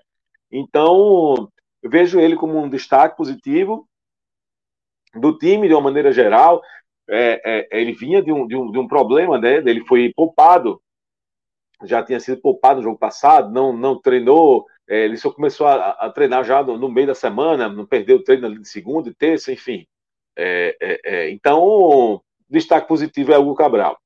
Então, 0.52 1.51
eu 1.82 1.90
vejo 1.90 2.20
ele 2.20 2.36
como 2.36 2.56
um 2.56 2.69
destaque 2.69 3.16
positivo 3.16 3.89
do 5.16 5.36
time, 5.36 5.66
de 5.66 5.74
uma 5.74 5.81
maneira 5.81 6.12
geral. 6.12 6.62
É, 7.11 7.40
é, 7.44 7.81
ele 7.81 7.93
vinha 7.93 8.23
de 8.23 8.31
um, 8.31 8.47
de 8.47 8.56
um, 8.56 8.70
de 8.70 8.78
um 8.78 8.86
problema, 8.86 9.36
né? 9.36 9.56
Ele 9.56 9.85
foi 9.85 10.12
poupado, 10.15 10.81
já 11.82 12.05
tinha 12.05 12.20
sido 12.20 12.40
poupado 12.40 12.77
no 12.77 12.85
jogo 12.85 12.98
passado, 12.98 13.52
não, 13.52 13.73
não 13.73 14.01
treinou 14.01 14.66
É, 14.89 15.05
ele 15.05 15.16
só 15.16 15.31
começou 15.31 15.66
a, 15.66 15.90
a 15.90 16.11
treinar 16.11 16.44
já 16.44 16.62
no, 16.62 16.78
no, 16.78 16.89
meio 16.89 17.09
da 17.09 17.15
semana, 17.15 17.69
não 17.69 17.85
perdeu 17.85 18.19
o 18.19 18.23
treino 18.23 18.59
de 18.61 18.69
segunda 18.69 19.09
e 19.09 19.15
terça, 19.15 19.52
enfim. 19.52 19.86
É, 20.36 20.77
é, 20.81 21.01
é, 21.05 21.31
então, 21.31 22.23
destaque 22.48 22.88
positivo 22.88 23.32
é 23.32 23.38
Hugo 23.38 23.54
Cabral. 23.54 23.98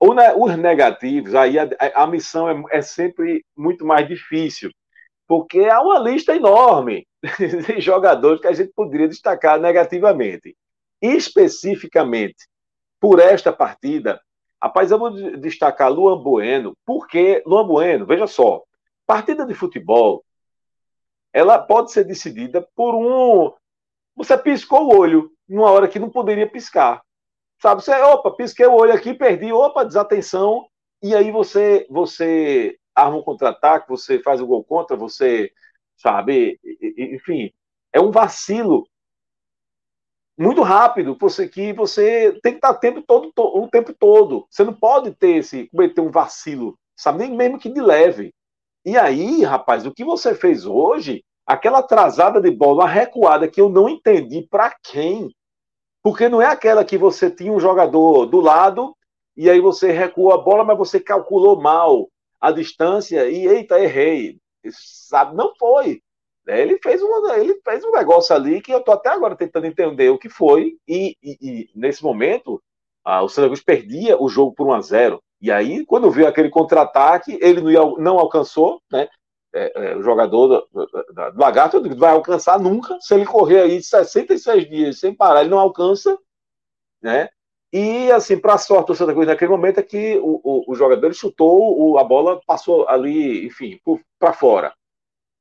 Os 0.00 0.56
negativos, 0.56 1.34
aí 1.34 1.58
a, 1.58 1.68
a 1.94 2.06
missão 2.08 2.48
é, 2.48 2.78
é, 2.78 2.82
sempre 2.82 3.44
muito 3.56 3.84
mais 3.84 4.08
difícil, 4.08 4.70
porque 5.28 5.60
há 5.66 5.80
uma 5.80 5.98
lista 5.98 6.34
enorme 6.34 7.06
de 7.38 7.80
jogadores 7.80 8.40
que 8.40 8.48
a 8.48 8.52
gente 8.52 8.72
poderia 8.74 9.06
destacar 9.06 9.60
negativamente. 9.60 10.56
Especificamente, 11.00 12.48
por 13.00 13.20
esta 13.20 13.52
partida, 13.52 14.20
rapaz, 14.60 14.90
eu 14.90 14.98
vou 14.98 15.10
destacar 15.38 15.92
Luan 15.92 16.20
Bueno, 16.20 16.76
porque 16.84 17.42
Luan 17.46 17.66
Bueno, 17.66 18.04
veja 18.04 18.26
só, 18.26 18.62
partida 19.06 19.46
de 19.46 19.54
futebol, 19.54 20.24
ela 21.32 21.58
pode 21.58 21.92
ser 21.92 22.04
decidida 22.04 22.66
por 22.74 22.94
um. 22.94 23.52
Você 24.16 24.36
piscou 24.36 24.88
o 24.88 24.98
olho 24.98 25.32
numa 25.48 25.70
hora 25.70 25.88
que 25.88 25.98
não 25.98 26.10
poderia 26.10 26.48
piscar. 26.48 27.02
Sabe, 27.62 27.80
você, 27.80 27.92
opa, 27.92 28.32
pisquei 28.32 28.66
o 28.66 28.74
olho 28.74 28.92
aqui, 28.92 29.14
perdi, 29.14 29.52
opa, 29.52 29.84
desatenção, 29.84 30.66
e 31.00 31.14
aí 31.14 31.30
você 31.30 31.86
você 31.88 32.76
arma 32.92 33.18
um 33.18 33.22
contra-ataque, 33.22 33.88
você 33.88 34.20
faz 34.20 34.40
o 34.40 34.46
gol 34.48 34.64
contra, 34.64 34.96
você, 34.96 35.52
sabe, 35.96 36.58
enfim, 36.98 37.52
é 37.92 38.00
um 38.00 38.10
vacilo 38.10 38.84
muito 40.36 40.60
rápido, 40.62 41.16
você 41.20 41.48
que 41.48 41.72
você 41.72 42.36
tem 42.42 42.54
que 42.54 42.58
estar 42.58 42.74
tempo 42.74 43.00
todo, 43.00 43.30
o 43.36 43.68
tempo 43.68 43.94
todo. 43.94 44.44
Você 44.50 44.64
não 44.64 44.74
pode 44.74 45.12
ter 45.14 45.36
esse 45.36 45.68
cometer 45.68 46.00
um 46.00 46.10
vacilo, 46.10 46.76
sabe, 46.96 47.20
nem 47.20 47.36
mesmo 47.36 47.60
que 47.60 47.72
de 47.72 47.80
leve. 47.80 48.34
E 48.84 48.98
aí, 48.98 49.44
rapaz, 49.44 49.86
o 49.86 49.94
que 49.94 50.04
você 50.04 50.34
fez 50.34 50.66
hoje, 50.66 51.24
aquela 51.46 51.78
atrasada 51.78 52.40
de 52.40 52.50
bola, 52.50 52.82
uma 52.82 52.88
recuada 52.88 53.46
que 53.46 53.60
eu 53.60 53.68
não 53.68 53.88
entendi 53.88 54.48
para 54.50 54.74
quem, 54.82 55.30
porque 56.02 56.28
não 56.28 56.42
é 56.42 56.46
aquela 56.46 56.84
que 56.84 56.98
você 56.98 57.30
tinha 57.30 57.52
um 57.52 57.60
jogador 57.60 58.26
do 58.26 58.40
lado 58.40 58.96
e 59.36 59.48
aí 59.48 59.60
você 59.60 59.92
recuou 59.92 60.32
a 60.32 60.38
bola, 60.38 60.64
mas 60.64 60.76
você 60.76 60.98
calculou 61.00 61.60
mal 61.60 62.08
a 62.40 62.50
distância 62.50 63.28
e 63.30 63.46
eita, 63.46 63.80
errei. 63.80 64.38
Sabe? 64.70 65.34
Não 65.34 65.54
foi. 65.56 66.02
Ele 66.46 66.78
fez, 66.82 67.00
uma, 67.00 67.38
ele 67.38 67.60
fez 67.64 67.84
um 67.84 67.92
negócio 67.92 68.34
ali 68.34 68.60
que 68.60 68.72
eu 68.72 68.78
estou 68.78 68.94
até 68.94 69.10
agora 69.10 69.36
tentando 69.36 69.66
entender 69.66 70.10
o 70.10 70.18
que 70.18 70.28
foi, 70.28 70.76
e, 70.88 71.16
e, 71.22 71.38
e 71.40 71.70
nesse 71.74 72.02
momento 72.02 72.60
o 73.04 73.28
Santa 73.28 73.48
Cruz 73.48 73.62
perdia 73.62 74.20
o 74.20 74.28
jogo 74.28 74.52
por 74.52 74.66
1 74.66 74.72
a 74.72 74.80
0 74.80 75.22
E 75.40 75.50
aí, 75.50 75.86
quando 75.86 76.10
viu 76.10 76.26
aquele 76.26 76.48
contra-ataque, 76.50 77.38
ele 77.40 77.60
não, 77.60 77.96
não 77.96 78.18
alcançou, 78.18 78.80
né? 78.90 79.08
É, 79.54 79.90
é, 79.90 79.96
o 79.96 80.02
jogador 80.02 80.48
do, 80.48 80.68
do, 80.72 80.86
do 81.32 81.40
Lagarto 81.40 81.82
vai 81.96 82.12
alcançar 82.12 82.58
nunca. 82.58 82.98
Se 83.00 83.14
ele 83.14 83.26
correr 83.26 83.60
aí 83.60 83.82
66 83.82 84.68
dias 84.68 84.98
sem 84.98 85.14
parar, 85.14 85.42
ele 85.42 85.50
não 85.50 85.58
alcança, 85.58 86.18
né? 87.02 87.28
E, 87.72 88.10
assim, 88.12 88.38
para 88.38 88.54
a 88.54 88.58
sorte 88.58 88.88
do 88.88 88.94
Santa 88.94 89.14
Cruz 89.14 89.26
naquele 89.26 89.50
momento 89.50 89.80
é 89.80 89.82
que 89.82 90.18
o, 90.18 90.40
o, 90.44 90.72
o 90.72 90.74
jogador 90.74 91.12
chutou, 91.14 91.78
o, 91.80 91.98
a 91.98 92.04
bola 92.04 92.38
passou 92.46 92.86
ali, 92.86 93.46
enfim, 93.46 93.80
para 94.18 94.34
fora. 94.34 94.74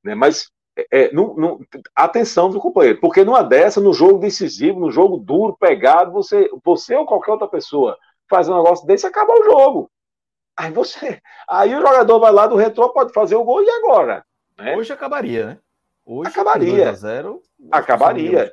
Né? 0.02 0.16
Mas, 0.16 0.50
é, 0.78 1.08
é 1.08 1.12
atenção 1.94 2.50
do 2.50 2.60
companheiro, 2.60 3.02
porque 3.02 3.26
numa 3.26 3.44
dessa, 3.44 3.82
no 3.82 3.92
jogo 3.92 4.20
decisivo, 4.20 4.80
no 4.80 4.90
jogo 4.90 5.18
duro, 5.18 5.58
pegado, 5.58 6.14
você, 6.14 6.50
você 6.64 6.96
ou 6.96 7.06
qualquer 7.06 7.32
outra 7.32 7.50
pessoa 7.50 7.98
faz 8.30 8.48
um 8.48 8.56
negócio 8.56 8.88
desse, 8.88 9.06
acaba 9.06 9.34
o 9.34 9.44
jogo. 9.44 9.92
Aí 10.62 10.72
você. 10.72 11.20
Aí 11.50 11.74
o 11.74 11.82
jogador 11.82 12.20
vai 12.20 12.32
lá 12.32 12.46
do 12.46 12.56
retrô, 12.56 12.94
pode 12.94 13.12
fazer 13.14 13.36
o 13.36 13.44
gol 13.44 13.64
e 13.64 13.70
agora? 13.72 14.24
Né? 14.56 14.78
Hoje 14.78 14.94
acabaria, 14.94 15.46
né? 15.48 15.60
Hoje, 16.06 16.30
acabaria. 16.30 16.94
0 16.94 17.42
acabaria. 17.72 18.52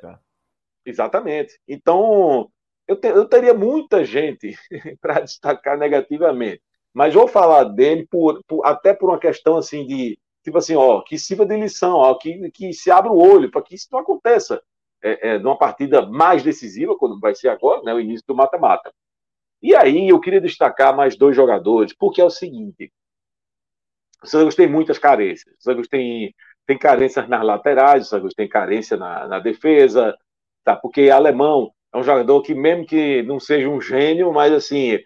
Exatamente. 0.83 1.59
Então, 1.67 2.49
eu, 2.87 2.95
te, 2.95 3.09
eu 3.09 3.25
teria 3.25 3.53
muita 3.53 4.03
gente 4.03 4.57
para 4.99 5.19
destacar 5.19 5.77
negativamente. 5.77 6.63
Mas 6.91 7.13
vou 7.13 7.27
falar 7.27 7.65
dele 7.65 8.07
por, 8.09 8.41
por, 8.47 8.65
até 8.65 8.91
por 8.91 9.11
uma 9.11 9.19
questão 9.19 9.57
assim 9.57 9.85
de 9.85 10.17
tipo 10.43 10.57
assim, 10.57 10.75
ó, 10.75 11.01
que 11.01 11.15
sirva 11.19 11.45
de 11.45 11.55
lição, 11.57 11.93
ó, 11.93 12.15
que, 12.15 12.49
que 12.49 12.73
se 12.73 12.89
abra 12.89 13.11
o 13.11 13.19
olho 13.19 13.51
para 13.51 13.61
que 13.61 13.75
isso 13.75 13.87
não 13.91 13.99
aconteça 13.99 14.59
é, 15.03 15.29
é, 15.29 15.37
numa 15.37 15.59
partida 15.59 16.07
mais 16.07 16.41
decisiva, 16.41 16.97
quando 16.97 17.19
vai 17.19 17.35
ser 17.35 17.49
agora, 17.49 17.83
né, 17.83 17.93
o 17.93 17.99
início 17.99 18.25
do 18.27 18.35
mata-mata. 18.35 18.91
E 19.61 19.75
aí 19.75 20.09
eu 20.09 20.19
queria 20.19 20.41
destacar 20.41 20.95
mais 20.95 21.17
dois 21.17 21.35
jogadores, 21.35 21.93
porque 21.93 22.21
é 22.21 22.25
o 22.25 22.29
seguinte: 22.29 22.91
o 24.23 24.27
Santos 24.27 24.55
tem 24.55 24.67
muitas 24.67 24.97
carências. 24.97 25.55
O 25.59 25.63
Santos 25.63 25.87
tem, 25.87 26.33
tem 26.65 26.77
carências 26.77 27.27
nas 27.27 27.43
laterais, 27.43 28.05
o 28.05 28.09
Santos 28.09 28.33
tem 28.33 28.47
carência 28.47 28.97
na, 28.97 29.27
na 29.27 29.39
defesa, 29.39 30.17
tá? 30.63 30.75
porque 30.75 31.09
alemão 31.09 31.71
é 31.93 31.97
um 31.97 32.03
jogador 32.03 32.41
que, 32.41 32.53
mesmo 32.53 32.85
que 32.85 33.23
não 33.23 33.39
seja 33.39 33.67
um 33.67 33.81
gênio, 33.81 34.31
mas 34.31 34.53
assim, 34.53 34.99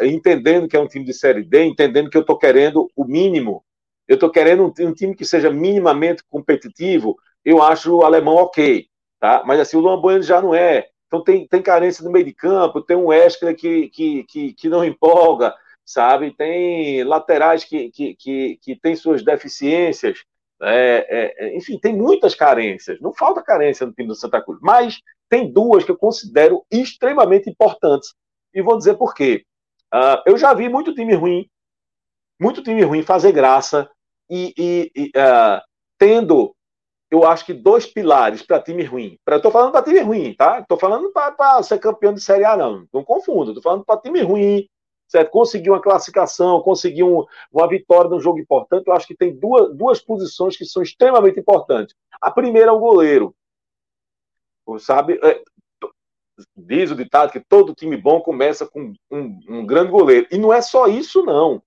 entendendo 0.00 0.68
que 0.68 0.76
é 0.76 0.80
um 0.80 0.86
time 0.86 1.04
de 1.04 1.12
Série 1.12 1.42
D, 1.42 1.64
entendendo 1.64 2.08
que 2.08 2.16
eu 2.16 2.22
estou 2.22 2.38
querendo 2.38 2.90
o 2.96 3.04
mínimo, 3.04 3.64
eu 4.08 4.14
estou 4.14 4.30
querendo 4.30 4.64
um, 4.64 4.86
um, 4.86 4.94
time 4.94 5.14
que 5.14 5.24
seja 5.24 5.50
minimamente 5.50 6.22
competitivo, 6.28 7.16
eu 7.44 7.62
acho 7.62 7.96
o 7.96 8.04
alemão 8.04 8.36
ok, 8.36 8.86
tá? 9.20 9.42
Mas 9.44 9.60
assim, 9.60 9.76
o 9.76 9.80
Luan 9.80 10.00
Bueno 10.00 10.22
já 10.22 10.40
não 10.40 10.54
é. 10.54 10.88
Então 11.12 11.22
tem, 11.22 11.46
tem 11.46 11.60
carência 11.60 12.02
no 12.02 12.10
meio 12.10 12.24
de 12.24 12.32
campo, 12.32 12.80
tem 12.80 12.96
um 12.96 13.08
Wesley 13.08 13.54
que, 13.54 13.90
que, 13.90 14.24
que, 14.24 14.54
que 14.54 14.68
não 14.70 14.82
empolga, 14.82 15.54
sabe? 15.84 16.34
Tem 16.34 17.04
laterais 17.04 17.64
que, 17.64 17.90
que, 17.90 18.14
que, 18.14 18.58
que 18.62 18.76
têm 18.76 18.96
suas 18.96 19.22
deficiências. 19.22 20.24
É, 20.62 21.06
é, 21.10 21.44
é, 21.44 21.56
enfim, 21.58 21.78
tem 21.78 21.94
muitas 21.94 22.34
carências. 22.34 22.98
Não 22.98 23.12
falta 23.12 23.42
carência 23.42 23.84
no 23.84 23.92
time 23.92 24.08
do 24.08 24.14
Santa 24.14 24.40
Cruz, 24.40 24.58
mas 24.62 25.02
tem 25.28 25.52
duas 25.52 25.84
que 25.84 25.90
eu 25.90 25.98
considero 25.98 26.64
extremamente 26.70 27.50
importantes. 27.50 28.14
E 28.54 28.62
vou 28.62 28.78
dizer 28.78 28.94
por 28.94 29.12
quê. 29.12 29.44
Uh, 29.92 30.16
eu 30.24 30.38
já 30.38 30.54
vi 30.54 30.70
muito 30.70 30.94
time 30.94 31.12
ruim, 31.12 31.46
muito 32.40 32.62
time 32.62 32.82
ruim 32.84 33.02
fazer 33.02 33.32
graça 33.32 33.86
e, 34.30 34.54
e, 34.56 34.90
e 34.96 35.06
uh, 35.08 35.60
tendo 35.98 36.56
eu 37.12 37.24
acho 37.24 37.44
que 37.44 37.52
dois 37.52 37.84
pilares 37.84 38.40
para 38.40 38.62
time 38.62 38.82
ruim. 38.84 39.18
Pra, 39.22 39.36
eu 39.36 39.42
tô 39.42 39.50
falando 39.50 39.70
para 39.70 39.82
time 39.82 40.00
ruim, 40.00 40.32
tá? 40.32 40.60
Estou 40.60 40.78
falando 40.78 41.12
para 41.12 41.62
ser 41.62 41.78
campeão 41.78 42.14
de 42.14 42.22
Série 42.22 42.46
A, 42.46 42.56
não. 42.56 42.88
Não 42.90 43.04
confunda. 43.04 43.50
Estou 43.50 43.62
falando 43.62 43.84
para 43.84 44.00
time 44.00 44.22
ruim, 44.22 44.66
certo? 45.06 45.30
Conseguir 45.30 45.68
uma 45.68 45.82
classificação, 45.82 46.62
conseguir 46.62 47.02
um, 47.02 47.22
uma 47.52 47.68
vitória 47.68 48.08
num 48.08 48.18
jogo 48.18 48.38
importante. 48.38 48.86
Eu 48.86 48.94
acho 48.94 49.06
que 49.06 49.14
tem 49.14 49.38
duas, 49.38 49.76
duas 49.76 50.00
posições 50.00 50.56
que 50.56 50.64
são 50.64 50.82
extremamente 50.82 51.38
importantes. 51.38 51.94
A 52.18 52.30
primeira 52.30 52.70
é 52.70 52.72
o 52.72 52.80
goleiro. 52.80 53.34
Sabe? 54.78 55.20
É, 55.22 55.42
diz 56.56 56.90
o 56.90 56.96
ditado 56.96 57.30
que 57.30 57.40
todo 57.40 57.74
time 57.74 57.94
bom 57.94 58.22
começa 58.22 58.66
com 58.66 58.94
um, 59.10 59.40
um 59.50 59.66
grande 59.66 59.90
goleiro. 59.90 60.26
E 60.30 60.38
não 60.38 60.50
é 60.50 60.62
só 60.62 60.86
isso, 60.86 61.22
não. 61.22 61.62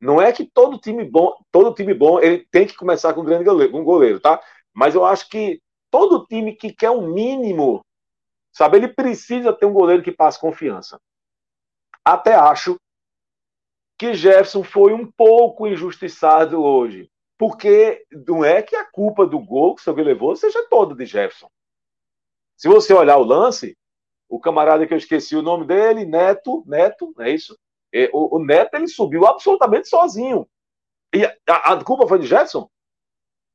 Não 0.00 0.22
é 0.22 0.30
que 0.30 0.44
todo 0.44 0.78
time 0.78 1.02
bom, 1.04 1.34
todo 1.50 1.74
time 1.74 1.92
bom, 1.92 2.20
ele 2.20 2.46
tem 2.52 2.64
que 2.64 2.76
começar 2.76 3.12
com 3.12 3.22
um 3.22 3.24
grande 3.24 3.42
goleiro, 3.42 3.76
um 3.76 3.82
goleiro, 3.82 4.20
tá? 4.20 4.40
Mas 4.78 4.94
eu 4.94 5.04
acho 5.04 5.28
que 5.28 5.60
todo 5.90 6.24
time 6.24 6.54
que 6.54 6.72
quer 6.72 6.92
um 6.92 7.08
mínimo, 7.08 7.84
sabe, 8.52 8.76
ele 8.76 8.86
precisa 8.86 9.52
ter 9.52 9.66
um 9.66 9.72
goleiro 9.72 10.04
que 10.04 10.12
passe 10.12 10.40
confiança. 10.40 11.00
Até 12.04 12.36
acho 12.36 12.78
que 13.98 14.14
Jefferson 14.14 14.62
foi 14.62 14.92
um 14.92 15.10
pouco 15.10 15.66
injustiçado 15.66 16.62
hoje. 16.62 17.10
Porque 17.36 18.06
não 18.28 18.44
é 18.44 18.62
que 18.62 18.76
a 18.76 18.84
culpa 18.84 19.26
do 19.26 19.40
gol 19.40 19.74
que 19.74 19.80
o 19.80 19.84
Silvio 19.84 20.04
levou 20.04 20.36
seja 20.36 20.64
toda 20.68 20.94
de 20.94 21.06
Jefferson. 21.06 21.50
Se 22.56 22.68
você 22.68 22.94
olhar 22.94 23.16
o 23.16 23.24
lance, 23.24 23.76
o 24.28 24.38
camarada 24.38 24.86
que 24.86 24.94
eu 24.94 24.98
esqueci 24.98 25.34
o 25.34 25.42
nome 25.42 25.66
dele, 25.66 26.04
Neto, 26.04 26.62
Neto, 26.68 27.12
é 27.18 27.32
isso? 27.32 27.58
É, 27.92 28.08
o, 28.12 28.36
o 28.36 28.44
Neto 28.44 28.74
ele 28.74 28.86
subiu 28.86 29.26
absolutamente 29.26 29.88
sozinho. 29.88 30.48
E 31.12 31.24
a, 31.24 31.72
a 31.72 31.84
culpa 31.84 32.06
foi 32.06 32.20
de 32.20 32.28
Jefferson? 32.28 32.70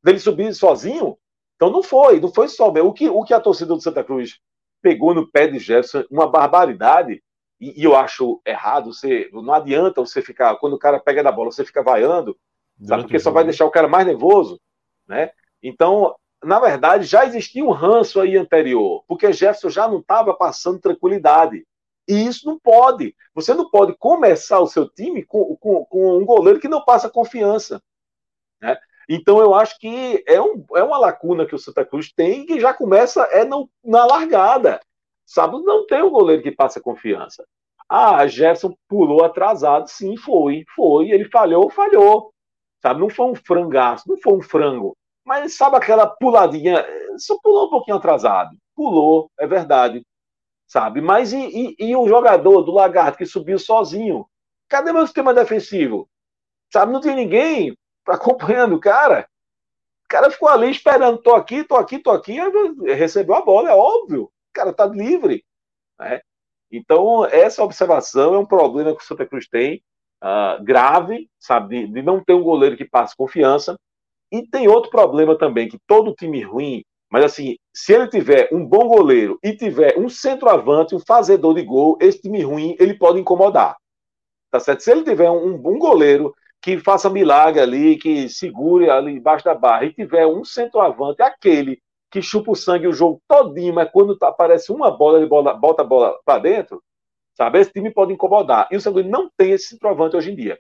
Dele 0.03 0.19
subir 0.19 0.53
sozinho. 0.53 1.17
Então 1.55 1.69
não 1.69 1.81
foi, 1.81 2.19
não 2.19 2.31
foi 2.31 2.47
só. 2.47 2.69
O 2.69 2.93
que, 2.93 3.09
o 3.09 3.23
que 3.23 3.33
a 3.33 3.39
torcida 3.39 3.73
do 3.73 3.81
Santa 3.81 4.03
Cruz 4.03 4.39
pegou 4.81 5.13
no 5.13 5.27
pé 5.27 5.47
de 5.47 5.59
Jefferson, 5.59 6.03
uma 6.11 6.27
barbaridade, 6.27 7.23
e, 7.59 7.81
e 7.81 7.83
eu 7.85 7.95
acho 7.95 8.41
errado, 8.45 8.93
você, 8.93 9.29
não 9.31 9.53
adianta 9.53 10.01
você 10.01 10.21
ficar, 10.21 10.57
quando 10.57 10.73
o 10.73 10.79
cara 10.79 10.99
pega 10.99 11.23
na 11.23 11.31
bola, 11.31 11.51
você 11.51 11.63
fica 11.63 11.81
vaiando, 11.81 12.37
sabe, 12.83 13.03
porque 13.03 13.19
só 13.19 13.31
vai 13.31 13.45
deixar 13.45 13.65
o 13.65 13.71
cara 13.71 13.87
mais 13.87 14.05
nervoso, 14.05 14.59
né? 15.07 15.31
Então, 15.61 16.13
na 16.43 16.59
verdade, 16.59 17.05
já 17.05 17.25
existia 17.25 17.63
um 17.63 17.71
ranço 17.71 18.19
aí 18.19 18.35
anterior, 18.35 19.05
porque 19.07 19.31
Jefferson 19.31 19.69
já 19.69 19.87
não 19.87 19.99
estava 19.99 20.33
passando 20.33 20.81
tranquilidade. 20.81 21.65
E 22.05 22.25
isso 22.25 22.45
não 22.45 22.59
pode. 22.59 23.15
Você 23.33 23.53
não 23.53 23.69
pode 23.69 23.95
começar 23.97 24.59
o 24.59 24.67
seu 24.67 24.89
time 24.89 25.23
com, 25.23 25.55
com, 25.55 25.85
com 25.85 26.17
um 26.17 26.25
goleiro 26.25 26.59
que 26.59 26.67
não 26.67 26.83
passa 26.83 27.09
confiança. 27.09 27.81
Então 29.09 29.39
eu 29.39 29.53
acho 29.53 29.77
que 29.79 30.23
é, 30.27 30.41
um, 30.41 30.65
é 30.75 30.83
uma 30.83 30.97
lacuna 30.97 31.45
que 31.45 31.55
o 31.55 31.59
Santa 31.59 31.85
Cruz 31.85 32.11
tem 32.13 32.45
que 32.45 32.59
já 32.59 32.73
começa 32.73 33.23
é 33.31 33.45
na 33.45 34.05
largada. 34.05 34.79
Sabe, 35.25 35.57
não 35.63 35.85
tem 35.85 36.01
um 36.03 36.09
goleiro 36.09 36.43
que 36.43 36.51
passa 36.51 36.81
confiança. 36.81 37.45
Ah, 37.89 38.25
Jefferson 38.27 38.75
pulou 38.87 39.23
atrasado, 39.23 39.87
sim, 39.87 40.17
foi, 40.17 40.63
foi. 40.75 41.09
Ele 41.11 41.25
falhou, 41.29 41.69
falhou. 41.69 42.33
sabe? 42.81 42.99
Não 42.99 43.09
foi 43.09 43.27
um 43.27 43.35
frangaço, 43.35 44.09
não 44.09 44.17
foi 44.17 44.33
um 44.33 44.41
frango, 44.41 44.95
mas 45.25 45.55
sabe 45.55 45.77
aquela 45.77 46.07
puladinha, 46.07 46.85
só 47.17 47.37
pulou 47.41 47.67
um 47.67 47.69
pouquinho 47.69 47.97
atrasado, 47.97 48.57
pulou, 48.75 49.29
é 49.39 49.47
verdade, 49.47 50.05
sabe? 50.67 51.01
Mas 51.01 51.33
e, 51.33 51.37
e, 51.37 51.75
e 51.79 51.95
o 51.95 52.07
jogador 52.07 52.61
do 52.63 52.71
Lagarto 52.71 53.17
que 53.17 53.25
subiu 53.25 53.59
sozinho? 53.59 54.25
Cadê 54.69 54.91
meu 54.91 55.05
sistema 55.05 55.33
defensivo? 55.33 56.09
Sabe, 56.71 56.91
não 56.91 57.01
tem 57.01 57.15
ninguém 57.15 57.75
acompanhando 58.07 58.75
o 58.75 58.79
cara. 58.79 59.27
O 60.05 60.07
cara 60.09 60.29
ficou 60.29 60.49
ali 60.49 60.69
esperando, 60.69 61.17
tô 61.17 61.33
aqui, 61.33 61.63
tô 61.63 61.75
aqui, 61.75 61.99
tô 61.99 62.11
aqui, 62.11 62.37
recebeu 62.85 63.35
a 63.35 63.41
bola, 63.41 63.69
é 63.69 63.75
óbvio. 63.75 64.23
O 64.23 64.53
cara 64.53 64.73
tá 64.73 64.85
livre. 64.85 65.43
Né? 65.99 66.21
Então, 66.71 67.25
essa 67.25 67.63
observação 67.63 68.35
é 68.35 68.39
um 68.39 68.45
problema 68.45 68.95
que 68.95 69.03
o 69.03 69.05
Santa 69.05 69.25
Cruz 69.25 69.47
tem, 69.47 69.83
uh, 70.23 70.63
grave, 70.63 71.29
sabe, 71.39 71.85
de, 71.85 71.93
de, 71.93 72.01
não 72.01 72.23
ter 72.23 72.33
um 72.33 72.43
goleiro 72.43 72.77
que 72.77 72.85
passe 72.85 73.15
confiança. 73.15 73.75
E 74.31 74.47
tem 74.47 74.67
outro 74.67 74.89
problema 74.89 75.37
também, 75.37 75.69
que 75.69 75.79
todo 75.87 76.15
time 76.15 76.41
ruim, 76.41 76.83
mas 77.13 77.25
assim, 77.25 77.57
se 77.71 77.93
ele 77.93 78.07
tiver 78.07 78.49
um 78.51 78.65
bom 78.65 78.87
goleiro 78.87 79.37
e 79.43 79.55
tiver 79.55 79.99
um 79.99 80.09
centroavante, 80.09 80.95
um 80.95 80.99
fazedor 80.99 81.53
de 81.53 81.61
gol, 81.61 81.95
esse 82.01 82.19
time 82.19 82.41
ruim, 82.41 82.75
ele 82.79 82.95
pode 82.95 83.19
incomodar. 83.19 83.77
Tá 84.49 84.59
certo? 84.59 84.81
Se 84.81 84.91
ele 84.91 85.03
tiver 85.03 85.29
um, 85.29 85.53
um 85.53 85.77
goleiro 85.77 86.33
que 86.63 86.79
faça 86.79 87.09
milagre 87.09 87.59
ali, 87.59 87.97
que 87.97 88.29
segure 88.29 88.89
ali 88.89 89.17
embaixo 89.17 89.43
da 89.43 89.53
barra, 89.53 89.83
e 89.83 89.93
tiver 89.93 90.25
um 90.25 90.45
centroavante, 90.45 91.21
aquele 91.21 91.81
que 92.09 92.21
chupa 92.21 92.51
o 92.51 92.55
sangue 92.55 92.87
o 92.87 92.93
jogo 92.93 93.21
todinho, 93.27 93.73
mas 93.73 93.91
quando 93.91 94.17
tá, 94.17 94.29
aparece 94.29 94.71
uma 94.71 94.89
bola, 94.89 95.17
ele 95.17 95.27
bola, 95.27 95.53
bota 95.53 95.81
a 95.81 95.85
bola 95.85 96.17
para 96.23 96.39
dentro, 96.39 96.81
sabe? 97.33 97.59
Esse 97.59 97.73
time 97.73 97.91
pode 97.91 98.13
incomodar. 98.13 98.67
E 98.71 98.77
o 98.77 98.81
Sangue 98.81 99.03
não 99.03 99.29
tem 99.35 99.51
esse 99.51 99.69
centroavante 99.69 100.15
hoje 100.15 100.31
em 100.31 100.35
dia. 100.35 100.57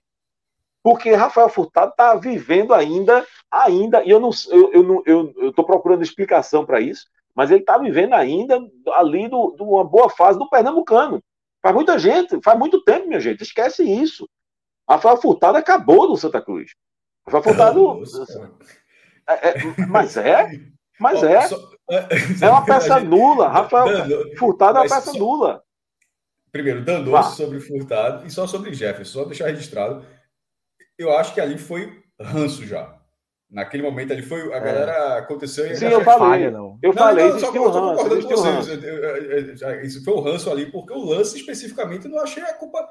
Porque 0.81 1.13
Rafael 1.13 1.47
Furtado 1.47 1.91
está 1.91 2.15
vivendo 2.15 2.73
ainda, 2.73 3.25
ainda, 3.49 4.03
e 4.03 4.09
eu 4.09 4.19
não 4.19 4.31
eu, 4.49 4.73
eu, 4.73 4.83
não, 4.83 5.03
eu, 5.05 5.33
eu 5.37 5.53
tô 5.53 5.63
procurando 5.63 6.03
explicação 6.03 6.65
para 6.65 6.81
isso, 6.81 7.05
mas 7.33 7.49
ele 7.49 7.61
está 7.61 7.77
vivendo 7.77 8.13
ainda 8.13 8.59
ali 8.95 9.29
de 9.29 9.63
uma 9.63 9.85
boa 9.85 10.09
fase 10.09 10.37
do 10.37 10.49
Pernambucano. 10.49 11.23
Faz 11.61 11.73
muita 11.73 11.97
gente, 11.97 12.41
faz 12.43 12.59
muito 12.59 12.83
tempo, 12.83 13.07
minha 13.07 13.21
gente, 13.21 13.41
esquece 13.41 13.83
isso. 13.83 14.27
Rafael 14.89 15.17
Furtado 15.17 15.57
acabou 15.57 16.09
no 16.09 16.17
Santa 16.17 16.41
Cruz. 16.41 16.71
Rafael 17.25 17.43
Furtado. 17.43 18.03
é, 19.27 19.49
é, 19.49 19.85
mas 19.87 20.17
é, 20.17 20.47
mas 20.99 21.23
é. 21.23 21.39
É 22.41 22.49
uma 22.49 22.65
peça 22.65 22.99
nula. 22.99 23.49
Rafael 23.49 23.87
Furtado 24.37 24.77
é 24.77 24.81
uma 24.81 24.89
peça 24.89 25.13
nula. 25.13 25.63
Primeiro, 26.51 26.83
danoso 26.83 27.35
sobre 27.35 27.59
Furtado 27.59 28.27
e 28.27 28.29
só 28.29 28.45
sobre 28.45 28.73
Jefferson, 28.73 29.19
só 29.19 29.25
deixar 29.25 29.47
registrado. 29.47 30.05
Eu 30.97 31.11
acho 31.17 31.33
que 31.33 31.41
ali 31.41 31.57
foi 31.57 32.03
ranço 32.19 32.65
já. 32.65 32.95
Naquele 33.49 33.83
momento 33.83 34.11
ali 34.11 34.23
foi. 34.23 34.51
A 34.53 34.59
galera 34.59 34.91
é. 34.91 35.19
aconteceu 35.19 35.67
e. 35.67 35.75
Sim, 35.75 35.85
eu 35.85 36.03
falei. 36.03 36.19
Falha, 36.19 36.51
não. 36.51 36.79
Eu 36.81 36.89
não, 36.89 36.93
falei, 36.93 37.29
não, 37.29 37.39
só 37.39 37.51
que 37.51 37.57
eu 37.57 37.71
tô 37.71 37.71
concordando 37.71 38.27
com 38.27 38.35
vocês. 38.35 39.83
Isso 39.83 40.03
foi 40.03 40.13
o 40.13 40.21
ranço 40.21 40.51
ali, 40.51 40.71
porque 40.71 40.91
o 40.91 41.05
lance 41.05 41.37
especificamente 41.37 42.05
eu 42.05 42.11
não 42.11 42.19
achei 42.19 42.41
a 42.41 42.53
culpa 42.53 42.87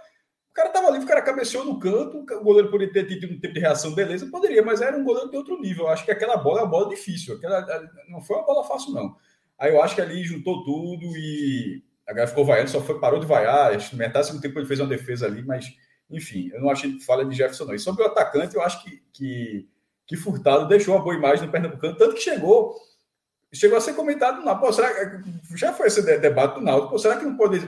o 0.53 0.55
cara 0.55 0.69
tava 0.69 0.89
ali, 0.89 1.03
o 1.03 1.07
cara 1.07 1.23
cabeceou 1.23 1.65
no 1.65 1.81
canto, 1.81 2.19
o 2.19 2.45
goleiro 2.45 2.71
poderia 2.71 2.93
ter 2.93 3.07
tido 3.07 3.33
um 3.33 3.41
tempo 3.41 3.55
de 3.55 3.61
reação, 3.61 3.95
beleza, 3.95 4.29
poderia, 4.31 4.63
mas 4.63 4.83
era 4.83 4.95
um 4.95 5.03
goleiro 5.03 5.31
de 5.31 5.37
outro 5.39 5.59
nível. 5.59 5.87
Eu 5.87 5.89
acho 5.89 6.05
que 6.05 6.11
aquela 6.11 6.37
bola 6.37 6.61
é 6.61 6.63
uma 6.65 6.71
bola 6.71 6.91
difícil. 6.91 7.37
Aquela, 7.37 7.67
não 8.07 8.21
foi 8.21 8.37
uma 8.37 8.45
bola 8.45 8.63
fácil, 8.63 8.93
não. 8.93 9.17
Aí 9.59 9.73
eu 9.73 9.83
acho 9.83 9.95
que 9.95 10.03
ali 10.03 10.23
juntou 10.23 10.63
tudo 10.63 11.17
e 11.17 11.83
a 12.07 12.13
galera 12.13 12.29
ficou 12.29 12.45
vaiando, 12.45 12.69
só 12.69 12.83
foi, 12.83 13.01
parou 13.01 13.19
de 13.19 13.25
vaiar. 13.25 13.73
Metade 13.95 14.31
do 14.31 14.43
tempo 14.43 14.59
ele 14.59 14.67
fez 14.67 14.79
uma 14.79 14.91
defesa 14.91 15.25
ali, 15.25 15.43
mas 15.43 15.75
enfim, 16.11 16.51
eu 16.53 16.61
não 16.61 16.69
achei 16.69 17.01
falha 17.01 17.25
de 17.25 17.35
Jefferson, 17.35 17.65
não. 17.65 17.75
E 17.75 17.79
sobre 17.79 18.03
o 18.03 18.07
atacante, 18.07 18.55
eu 18.55 18.61
acho 18.61 18.85
que, 18.85 19.03
que, 19.11 19.69
que 20.07 20.17
Furtado 20.17 20.69
deixou 20.69 20.95
uma 20.95 21.03
boa 21.03 21.17
imagem 21.17 21.47
no 21.47 21.51
Pernambucano, 21.51 21.97
tanto 21.97 22.15
que 22.15 22.21
chegou 22.21 22.75
chegou 23.55 23.77
a 23.77 23.81
ser 23.81 23.95
comentado 23.95 24.45
na 24.45 24.55
pô, 24.55 24.73
será 24.73 24.89
já 25.55 25.73
foi 25.73 25.89
esse 25.89 26.03
debate 26.19 26.55
do 26.55 26.61
Náutico, 26.63 26.99
será 26.99 27.17
que 27.17 27.25
não 27.25 27.37
pode 27.37 27.59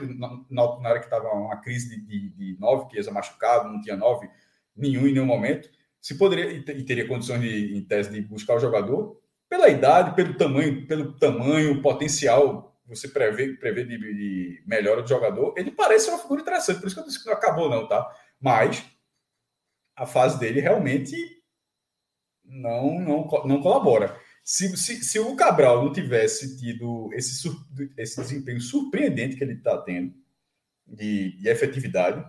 Náutico 0.49 0.81
na 0.81 0.89
hora 0.89 0.99
que 0.99 1.05
estava 1.05 1.29
uma 1.29 1.57
crise 1.57 1.89
de, 1.89 2.01
de, 2.01 2.29
de 2.29 2.59
nove, 2.59 2.87
que 2.87 2.99
ia 2.99 3.11
machucado, 3.11 3.69
não 3.69 3.81
tinha 3.81 3.95
nove 3.95 4.29
nenhum 4.75 5.07
em 5.07 5.13
nenhum 5.13 5.25
momento, 5.25 5.69
se 6.01 6.17
poderia 6.17 6.51
e 6.51 6.83
teria 6.83 7.07
condições 7.07 7.41
de, 7.41 7.77
em 7.77 7.83
tese 7.83 8.11
de 8.11 8.21
buscar 8.21 8.55
o 8.55 8.59
jogador 8.59 9.19
pela 9.47 9.69
idade, 9.69 10.15
pelo 10.15 10.33
tamanho, 10.35 10.85
pelo 10.87 11.13
tamanho, 11.13 11.81
potencial 11.81 12.75
você 12.87 13.07
prevê, 13.07 13.53
prevê 13.53 13.83
de, 13.83 13.97
de 13.97 14.63
melhora 14.65 15.01
do 15.01 15.09
jogador, 15.09 15.53
ele 15.57 15.71
parece 15.71 16.09
uma 16.09 16.19
figura 16.19 16.41
interessante, 16.41 16.79
por 16.79 16.87
isso 16.87 16.95
que 16.95 17.01
eu 17.01 17.05
disse 17.05 17.19
que 17.19 17.25
não 17.25 17.33
acabou 17.33 17.69
não, 17.69 17.87
tá? 17.87 18.07
Mas 18.39 18.85
a 19.95 20.05
fase 20.05 20.39
dele 20.39 20.59
realmente 20.59 21.15
não 22.43 22.99
não, 22.99 23.27
não 23.45 23.61
colabora. 23.61 24.19
Se, 24.45 24.77
se, 24.77 25.03
se 25.03 25.19
o 25.19 25.35
Cabral 25.35 25.83
não 25.83 25.91
tivesse 25.91 26.55
tido 26.55 27.09
esse, 27.13 27.49
esse 27.97 28.21
desempenho 28.21 28.61
surpreendente 28.61 29.35
que 29.35 29.43
ele 29.43 29.53
está 29.53 29.75
tendo 29.81 30.13
de, 30.85 31.35
de, 31.41 31.49
efetividade, 31.49 32.23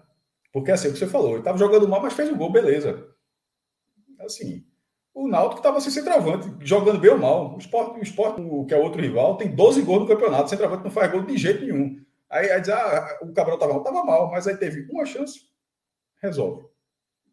porque 0.51 0.73
assim, 0.73 0.89
o 0.89 0.93
que 0.95 0.99
você 0.99 1.07
falou, 1.07 1.33
ele 1.33 1.41
estava 1.41 1.59
jogando 1.59 1.87
mal, 1.87 2.01
mas 2.01 2.15
fez 2.15 2.31
o 2.31 2.35
gol, 2.35 2.51
beleza. 2.51 3.07
Assim, 4.21 4.65
o 5.13 5.29
Náutico 5.29 5.59
estava 5.59 5.79
sem 5.79 5.93
centroavante, 5.93 6.51
jogando 6.67 6.99
bem 6.99 7.11
ou 7.11 7.19
mal. 7.19 7.55
O 7.55 7.59
Sport, 7.59 7.99
o 7.99 8.03
Sport, 8.03 8.37
que 8.67 8.73
é 8.73 8.79
outro 8.79 9.03
rival, 9.03 9.37
tem 9.37 9.55
12 9.55 9.83
gols 9.83 10.01
no 10.01 10.09
campeonato, 10.09 10.49
centroavante 10.49 10.85
não 10.85 10.91
faz 10.91 11.13
gol 11.13 11.21
de 11.21 11.37
jeito 11.37 11.67
nenhum. 11.67 12.03
Aí, 12.31 12.51
aí 12.51 12.63
diz, 12.63 12.71
ah, 12.71 13.19
o 13.21 13.33
Cabral 13.35 13.57
estava 13.57 13.75
mal, 13.75 13.83
estava 13.83 14.05
mal, 14.05 14.31
mas 14.31 14.49
aí 14.49 14.57
teve 14.57 14.91
uma 14.91 15.05
chance, 15.05 15.41
resolve. 16.23 16.67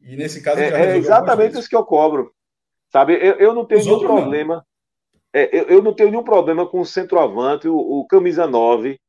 E 0.01 0.17
nesse 0.17 0.43
caso... 0.43 0.59
É, 0.59 0.93
é 0.93 0.97
exatamente 0.97 1.57
isso 1.57 1.69
que 1.69 1.75
eu 1.75 1.85
cobro. 1.85 2.33
Sabe, 2.89 3.13
eu, 3.13 3.35
eu 3.35 3.53
não 3.53 3.63
tenho 3.63 3.81
nenhum 3.81 3.99
problema... 3.99 4.55
Não 4.55 4.72
é, 5.33 5.49
eu, 5.51 5.63
eu, 5.63 5.81
não 5.81 5.93
tenho 5.93 6.11
nenhum 6.11 6.23
problema 6.23 6.67
com 6.67 6.79
o 6.79 6.85
centroavante, 6.85 7.67
o, 7.67 7.75
o, 7.75 8.05
camisa 8.07 8.45
9, 8.45 8.99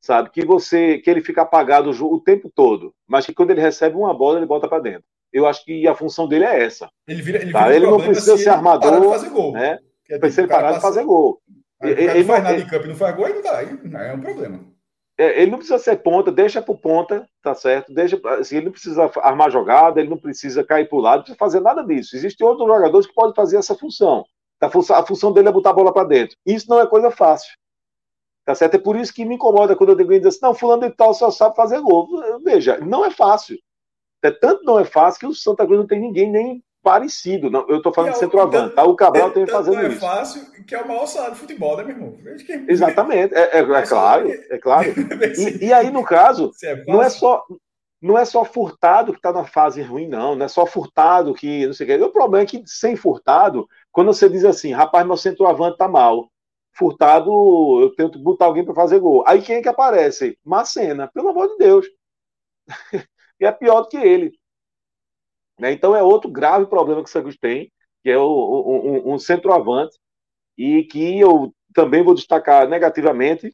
sabe? 0.00 0.30
Que 0.30 0.44
você 0.44 0.98
que 0.98 1.08
ele 1.08 1.20
fica 1.20 1.42
apagado 1.42 1.90
o, 1.90 2.14
o, 2.14 2.20
tempo 2.20 2.50
todo, 2.52 2.92
mas 3.06 3.24
que 3.24 3.32
quando 3.32 3.52
ele 3.52 3.60
recebe 3.60 3.96
uma 3.96 4.12
bola, 4.12 4.38
ele 4.38 4.46
bota 4.46 4.68
para 4.68 4.82
dentro. 4.82 5.04
Eu 5.32 5.46
acho 5.46 5.64
que 5.64 5.86
a 5.86 5.94
função 5.94 6.26
dele 6.26 6.44
é 6.44 6.64
essa. 6.64 6.88
Ele, 7.06 7.22
vira, 7.22 7.40
ele, 7.40 7.52
tá? 7.52 7.64
vira 7.64 7.76
ele 7.76 7.86
não 7.86 7.98
precisa 7.98 8.36
ser 8.36 8.48
armador. 8.48 9.00
De 9.00 9.08
fazer 9.08 9.30
gol. 9.30 9.52
Né? 9.52 9.78
Precisa 10.18 10.42
tipo, 10.42 10.54
parar 10.54 10.72
de 10.72 10.80
fazer 10.80 11.04
gol. 11.04 11.40
Aí, 11.80 11.92
ele, 11.92 12.02
ele 12.02 12.18
não 12.20 12.24
faz 12.24 12.42
nada 12.42 12.58
em 12.58 12.66
campo 12.66 12.84
e 12.84 12.88
não 12.88 12.96
faz 12.96 13.16
gol, 13.16 13.26
aí 13.26 13.34
não, 13.34 13.42
dá, 13.42 13.58
aí 13.58 14.08
é 14.08 14.14
um 14.14 14.20
problema. 14.20 14.60
É, 15.16 15.42
ele 15.42 15.50
não 15.50 15.58
precisa 15.58 15.78
ser 15.78 15.96
ponta, 15.96 16.30
deixa 16.32 16.62
pro 16.62 16.78
ponta, 16.78 17.28
tá 17.42 17.54
certo? 17.54 17.92
Deixa, 17.92 18.20
assim, 18.38 18.56
ele 18.56 18.66
não 18.66 18.72
precisa 18.72 19.10
armar 19.20 19.50
jogada, 19.50 20.00
ele 20.00 20.08
não 20.08 20.16
precisa 20.16 20.64
cair 20.64 20.88
pro 20.88 20.98
lado, 20.98 21.18
não 21.18 21.22
precisa 21.24 21.38
fazer 21.38 21.60
nada 21.60 21.82
disso. 21.82 22.16
Existem 22.16 22.46
outros 22.46 22.68
jogadores 22.68 23.06
que 23.06 23.14
podem 23.14 23.34
fazer 23.34 23.58
essa 23.58 23.74
função. 23.74 24.24
A 24.60 24.68
função, 24.68 24.96
a 24.96 25.06
função 25.06 25.32
dele 25.32 25.48
é 25.48 25.52
botar 25.52 25.70
a 25.70 25.74
bola 25.74 25.92
para 25.92 26.08
dentro. 26.08 26.36
Isso 26.44 26.68
não 26.68 26.80
é 26.80 26.86
coisa 26.86 27.10
fácil. 27.10 27.50
Tá 28.44 28.54
certo? 28.54 28.74
É 28.74 28.78
por 28.78 28.96
isso 28.96 29.12
que 29.12 29.24
me 29.24 29.34
incomoda 29.34 29.76
quando 29.76 29.90
eu 29.90 29.94
digo 29.94 30.26
assim, 30.26 30.38
não, 30.42 30.54
fulano 30.54 30.88
de 30.88 30.96
tal 30.96 31.12
só 31.12 31.30
sabe 31.30 31.54
fazer 31.54 31.80
gol. 31.80 32.08
Veja, 32.42 32.78
não 32.78 33.04
é 33.04 33.10
fácil. 33.10 33.58
É, 34.22 34.30
tanto 34.30 34.64
não 34.64 34.80
é 34.80 34.84
fácil 34.84 35.20
que 35.20 35.26
o 35.26 35.34
Santa 35.34 35.64
Cruz 35.64 35.78
não 35.78 35.86
tem 35.86 36.00
ninguém 36.00 36.30
nem 36.30 36.64
parecido. 36.82 37.50
Não, 37.50 37.68
eu 37.68 37.76
estou 37.76 37.92
falando 37.92 38.10
é, 38.10 38.12
de 38.14 38.18
centroavante, 38.18 38.74
tá? 38.74 38.84
O 38.84 38.96
Cabral 38.96 39.28
é, 39.28 39.32
tem 39.32 39.46
fazendo 39.46 39.74
não 39.74 39.82
é 39.82 39.88
isso. 39.88 39.96
é 39.96 40.08
fácil 40.08 40.64
que 40.66 40.74
é 40.74 40.82
o 40.82 40.88
maior 40.88 41.06
salário 41.06 41.34
de 41.34 41.40
futebol, 41.40 41.76
né, 41.76 41.84
meu 41.84 41.96
irmão? 41.96 42.18
Que... 42.44 42.64
Exatamente, 42.68 43.34
é, 43.34 43.58
é, 43.58 43.60
é 43.60 43.82
claro, 43.86 44.28
é 44.28 44.58
claro. 44.58 44.88
E, 45.60 45.66
e 45.66 45.72
aí, 45.72 45.90
no 45.90 46.02
caso, 46.02 46.50
é 46.64 46.84
não 46.86 47.02
é 47.02 47.10
só 47.10 47.44
não 48.00 48.16
é 48.16 48.24
só 48.24 48.44
Furtado 48.44 49.12
que 49.12 49.18
está 49.18 49.32
na 49.32 49.44
fase 49.44 49.82
ruim, 49.82 50.08
não. 50.08 50.34
Não 50.36 50.46
é 50.46 50.48
só 50.48 50.64
Furtado 50.64 51.34
que 51.34 51.66
não 51.66 51.72
sei 51.72 51.84
o 51.84 51.98
que. 51.98 52.04
O 52.04 52.12
problema 52.12 52.44
é 52.44 52.46
que 52.46 52.62
sem 52.64 52.94
Furtado, 52.96 53.68
quando 53.98 54.14
você 54.14 54.28
diz 54.28 54.44
assim, 54.44 54.70
rapaz, 54.70 55.04
meu 55.04 55.16
centroavante 55.16 55.76
tá 55.76 55.88
mal. 55.88 56.30
Furtado, 56.70 57.32
eu 57.82 57.92
tento 57.96 58.16
botar 58.16 58.44
alguém 58.44 58.64
para 58.64 58.72
fazer 58.72 59.00
gol. 59.00 59.24
Aí 59.26 59.42
quem 59.42 59.56
é 59.56 59.60
que 59.60 59.68
aparece? 59.68 60.38
Macena, 60.44 61.10
pelo 61.12 61.30
amor 61.30 61.48
de 61.48 61.56
Deus. 61.56 61.84
e 63.40 63.44
é 63.44 63.50
pior 63.50 63.80
do 63.80 63.88
que 63.88 63.96
ele. 63.96 64.38
Né? 65.58 65.72
Então 65.72 65.96
é 65.96 66.00
outro 66.00 66.30
grave 66.30 66.66
problema 66.66 67.02
que 67.02 67.08
o 67.08 67.12
Santos 67.12 67.36
tem, 67.36 67.72
que 68.04 68.08
é 68.08 68.16
o, 68.16 69.02
um, 69.04 69.14
um 69.14 69.18
centroavante, 69.18 69.98
e 70.56 70.84
que 70.84 71.18
eu 71.18 71.52
também 71.74 72.04
vou 72.04 72.14
destacar 72.14 72.68
negativamente. 72.68 73.52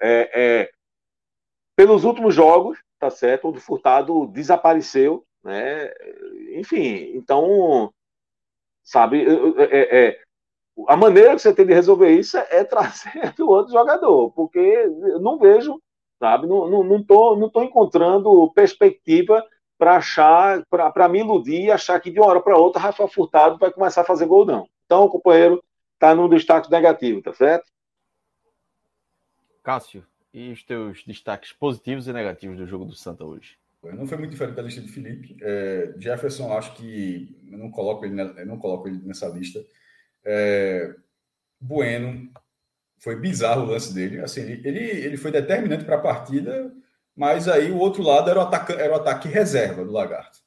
É, 0.00 0.30
é, 0.60 0.70
pelos 1.74 2.04
últimos 2.04 2.36
jogos, 2.36 2.78
tá 3.00 3.10
certo? 3.10 3.48
O 3.48 3.60
Furtado 3.60 4.28
desapareceu, 4.28 5.26
né? 5.42 5.92
Enfim, 6.52 7.16
então, 7.16 7.92
sabe, 8.84 9.24
é, 9.56 10.08
é, 10.08 10.20
a 10.86 10.96
maneira 10.96 11.34
que 11.34 11.40
você 11.40 11.54
tem 11.54 11.66
de 11.66 11.72
resolver 11.72 12.10
isso 12.10 12.36
é 12.36 12.62
trazer 12.62 13.34
o 13.40 13.46
outro 13.48 13.72
jogador, 13.72 14.30
porque 14.32 14.58
eu 14.58 15.18
não 15.20 15.38
vejo, 15.38 15.80
sabe, 16.18 16.46
não, 16.46 16.68
não, 16.68 16.84
não, 16.84 17.02
tô, 17.02 17.34
não 17.36 17.48
tô 17.48 17.62
encontrando 17.62 18.52
perspectiva 18.52 19.44
para 19.78 19.96
achar, 19.96 20.64
para 20.66 21.08
me 21.08 21.20
iludir 21.20 21.64
e 21.64 21.70
achar 21.70 21.98
que 22.00 22.10
de 22.10 22.20
uma 22.20 22.28
hora 22.28 22.40
para 22.40 22.56
outra 22.56 22.80
Rafa 22.80 23.08
Furtado 23.08 23.58
vai 23.58 23.72
começar 23.72 24.02
a 24.02 24.06
fazer 24.06 24.26
gol, 24.26 24.44
não. 24.44 24.68
Então 24.84 25.08
companheiro 25.08 25.62
está 25.94 26.14
num 26.14 26.28
destaque 26.28 26.70
negativo, 26.70 27.22
tá 27.22 27.32
certo? 27.32 27.70
Cássio 29.62 30.06
e 30.32 30.52
os 30.52 30.62
teus 30.62 31.02
destaques 31.04 31.52
positivos 31.52 32.06
e 32.06 32.12
negativos 32.12 32.58
do 32.58 32.66
jogo 32.66 32.84
do 32.84 32.94
Santa 32.94 33.24
hoje? 33.24 33.56
Não 33.92 34.06
foi 34.06 34.18
muito 34.18 34.30
diferente 34.30 34.56
da 34.56 34.62
lista 34.62 34.80
de 34.80 34.88
Felipe. 34.88 35.36
É, 35.42 35.94
Jefferson, 35.98 36.52
acho 36.56 36.74
que 36.74 37.36
eu 37.50 37.58
não 37.58 37.70
coloco 37.70 38.04
ele, 38.04 38.14
não 38.44 38.58
coloco 38.58 38.88
ele 38.88 39.00
nessa 39.04 39.28
lista. 39.28 39.60
É, 40.24 40.94
bueno, 41.60 42.30
foi 42.98 43.16
bizarro 43.16 43.62
o 43.62 43.66
lance 43.66 43.92
dele. 43.94 44.20
Assim, 44.20 44.40
ele, 44.40 44.78
ele 44.78 45.16
foi 45.16 45.30
determinante 45.30 45.84
para 45.84 45.96
a 45.96 46.00
partida, 46.00 46.72
mas 47.14 47.48
aí 47.48 47.70
o 47.70 47.78
outro 47.78 48.02
lado 48.02 48.30
era 48.30 48.38
o, 48.38 48.42
ataque, 48.42 48.72
era 48.72 48.92
o 48.92 48.96
ataque 48.96 49.28
reserva 49.28 49.84
do 49.84 49.92
Lagarto. 49.92 50.38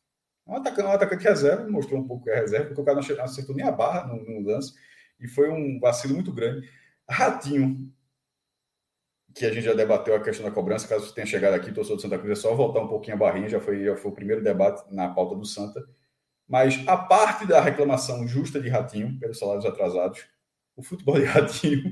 Um 0.46 0.56
atacante, 0.56 0.88
um 0.88 0.92
atacante 0.92 1.24
reserva, 1.24 1.70
mostrou 1.70 2.00
um 2.00 2.08
pouco 2.08 2.24
que 2.24 2.30
é 2.30 2.40
reserva, 2.40 2.68
porque 2.68 2.82
o 2.82 2.86
cara 2.86 3.02
não 3.02 3.24
acertou 3.24 3.56
nem 3.56 3.66
a 3.66 3.72
barra 3.72 4.08
no, 4.08 4.24
no 4.24 4.48
lance, 4.48 4.74
e 5.20 5.28
foi 5.28 5.50
um 5.50 5.80
vacilo 5.80 6.14
muito 6.16 6.32
grande. 6.32 6.70
Ratinho, 7.10 7.92
que 9.38 9.46
a 9.46 9.52
gente 9.54 9.64
já 9.64 9.74
debateu 9.74 10.16
a 10.16 10.20
questão 10.20 10.46
da 10.46 10.52
cobrança, 10.52 10.88
caso 10.88 11.06
você 11.06 11.14
tenha 11.14 11.28
chegado 11.28 11.54
aqui, 11.54 11.72
torcedor 11.72 11.98
do 11.98 12.02
Santa 12.02 12.18
Cruz, 12.18 12.38
é 12.38 12.42
só 12.42 12.54
voltar 12.56 12.82
um 12.82 12.88
pouquinho 12.88 13.16
a 13.16 13.20
barrinha, 13.20 13.50
já 13.50 13.60
foi, 13.60 13.84
já 13.84 13.96
foi 13.96 14.12
o 14.12 14.14
primeiro 14.14 14.44
debate 14.44 14.84
na 14.94 15.10
pauta 15.10 15.36
do 15.36 15.46
Santa. 15.46 15.88
Mas 16.48 16.82
a 16.88 16.98
parte 16.98 17.46
da 17.46 17.60
reclamação 17.62 18.28
justa 18.28 18.60
de 18.60 18.70
Ratinho 18.70 19.20
pelos 19.20 19.38
salários 19.38 19.66
atrasados, 19.66 20.26
o 20.76 20.84
futebol 20.84 21.20
de 21.20 21.26
Ratinho 21.26 21.92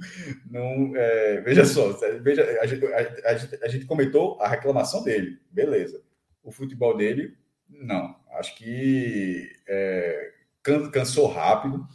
não. 0.50 0.96
É, 0.96 1.42
veja 1.42 1.66
só, 1.66 1.92
veja, 2.22 2.60
a 2.62 2.66
gente, 2.66 2.86
a, 2.86 3.00
a, 3.00 3.66
a 3.66 3.68
gente 3.68 3.86
comentou 3.86 4.40
a 4.40 4.48
reclamação 4.48 5.04
dele, 5.04 5.40
beleza. 5.52 6.02
O 6.44 6.52
futebol 6.52 6.96
dele, 6.96 7.36
não. 7.68 8.16
Acho 8.32 8.56
que 8.56 9.52
é, 9.68 10.32
cansou 10.92 11.28
rápido. 11.28 11.86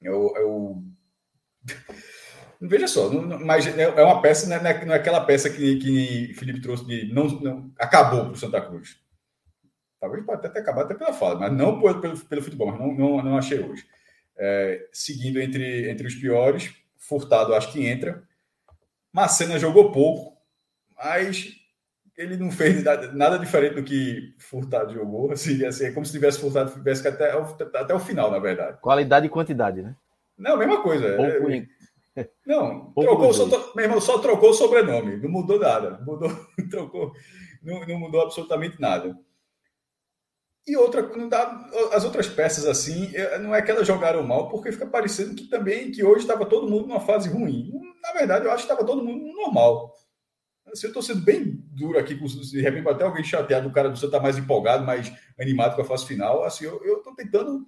Eu, 0.00 0.34
eu... 0.36 0.82
Veja 2.64 2.86
só, 2.86 3.10
não, 3.10 3.40
mas 3.40 3.66
é, 3.66 3.82
é 3.82 4.04
uma 4.04 4.22
peça, 4.22 4.46
não 4.46 4.54
é, 4.54 4.84
não 4.84 4.94
é 4.94 4.96
aquela 4.96 5.24
peça 5.24 5.50
que, 5.50 5.76
que 5.76 6.34
Felipe 6.34 6.60
trouxe 6.60 6.86
de 6.86 7.12
não, 7.12 7.26
não 7.26 7.72
acabou 7.76 8.26
para 8.26 8.32
o 8.32 8.36
Santa 8.36 8.60
Cruz. 8.60 8.96
Talvez 10.00 10.24
pode 10.24 10.38
até 10.38 10.48
ter 10.48 10.60
acabado 10.60 10.84
até 10.84 10.94
pela 10.94 11.12
fala, 11.12 11.40
mas 11.40 11.52
não 11.52 11.80
pelo, 11.80 12.00
pelo, 12.00 12.16
pelo 12.20 12.42
futebol, 12.42 12.68
mas 12.68 12.78
não, 12.78 12.94
não, 12.94 13.22
não 13.22 13.36
achei 13.36 13.58
hoje. 13.58 13.84
É, 14.36 14.88
seguindo 14.92 15.40
entre, 15.40 15.90
entre 15.90 16.06
os 16.06 16.14
piores, 16.14 16.72
Furtado 16.96 17.52
acho 17.52 17.72
que 17.72 17.84
entra. 17.84 18.22
Macena 19.12 19.58
jogou 19.58 19.90
pouco, 19.90 20.36
mas 20.96 21.56
ele 22.16 22.36
não 22.36 22.50
fez 22.52 22.84
nada 23.12 23.38
diferente 23.38 23.74
do 23.74 23.82
que 23.82 24.36
Furtado 24.38 24.94
jogou. 24.94 25.32
Assim, 25.32 25.64
assim, 25.64 25.86
é 25.86 25.90
como 25.90 26.06
se 26.06 26.12
tivesse 26.12 26.38
Furtado 26.38 26.70
tivesse 26.70 27.06
até, 27.08 27.32
até 27.32 27.92
o 27.92 27.98
final, 27.98 28.30
na 28.30 28.38
verdade. 28.38 28.78
Qualidade 28.80 29.26
e 29.26 29.30
quantidade, 29.30 29.82
né? 29.82 29.96
Não, 30.38 30.56
mesma 30.56 30.80
coisa. 30.80 31.16
Pouco 31.16 31.50
é, 31.50 31.66
não, 32.46 32.92
trocou, 32.92 33.32
só, 33.32 33.46
meu 33.74 33.84
irmão, 33.84 34.00
só 34.00 34.18
trocou 34.18 34.50
o 34.50 34.54
sobrenome, 34.54 35.16
não 35.16 35.30
mudou 35.30 35.58
nada. 35.58 35.98
Mudou, 36.04 36.28
trocou, 36.70 37.12
não, 37.62 37.86
não 37.86 37.98
mudou 37.98 38.22
absolutamente 38.22 38.80
nada. 38.80 39.18
E 40.66 40.76
outra, 40.76 41.02
não 41.16 41.28
dá, 41.28 41.68
as 41.92 42.04
outras 42.04 42.28
peças 42.28 42.66
assim, 42.66 43.10
é, 43.16 43.38
não 43.38 43.54
é 43.54 43.60
que 43.60 43.70
elas 43.70 43.86
jogaram 43.86 44.22
mal, 44.22 44.48
porque 44.48 44.70
fica 44.70 44.86
parecendo 44.86 45.34
que 45.34 45.48
também 45.48 45.90
que 45.90 46.04
hoje 46.04 46.20
estava 46.20 46.46
todo 46.46 46.70
mundo 46.70 46.86
numa 46.86 47.00
fase 47.00 47.28
ruim. 47.28 47.72
Na 48.00 48.12
verdade, 48.12 48.44
eu 48.44 48.52
acho 48.52 48.66
que 48.66 48.72
estava 48.72 48.86
todo 48.86 49.04
mundo 49.04 49.32
normal. 49.34 49.92
Assim, 50.66 50.86
eu 50.86 50.90
estou 50.90 51.02
sendo 51.02 51.22
bem 51.22 51.60
duro 51.72 51.98
aqui, 51.98 52.14
de 52.14 52.60
repente 52.60 52.88
até 52.88 53.04
alguém 53.04 53.24
chateado, 53.24 53.68
o 53.68 53.72
cara 53.72 53.90
do 53.90 53.98
Santa 53.98 54.18
tá 54.18 54.22
mais 54.22 54.38
empolgado, 54.38 54.84
mais 54.84 55.12
animado 55.38 55.74
com 55.74 55.82
a 55.82 55.84
fase 55.84 56.06
final. 56.06 56.44
Assim, 56.44 56.64
eu 56.64 56.98
estou 56.98 57.14
tentando 57.16 57.66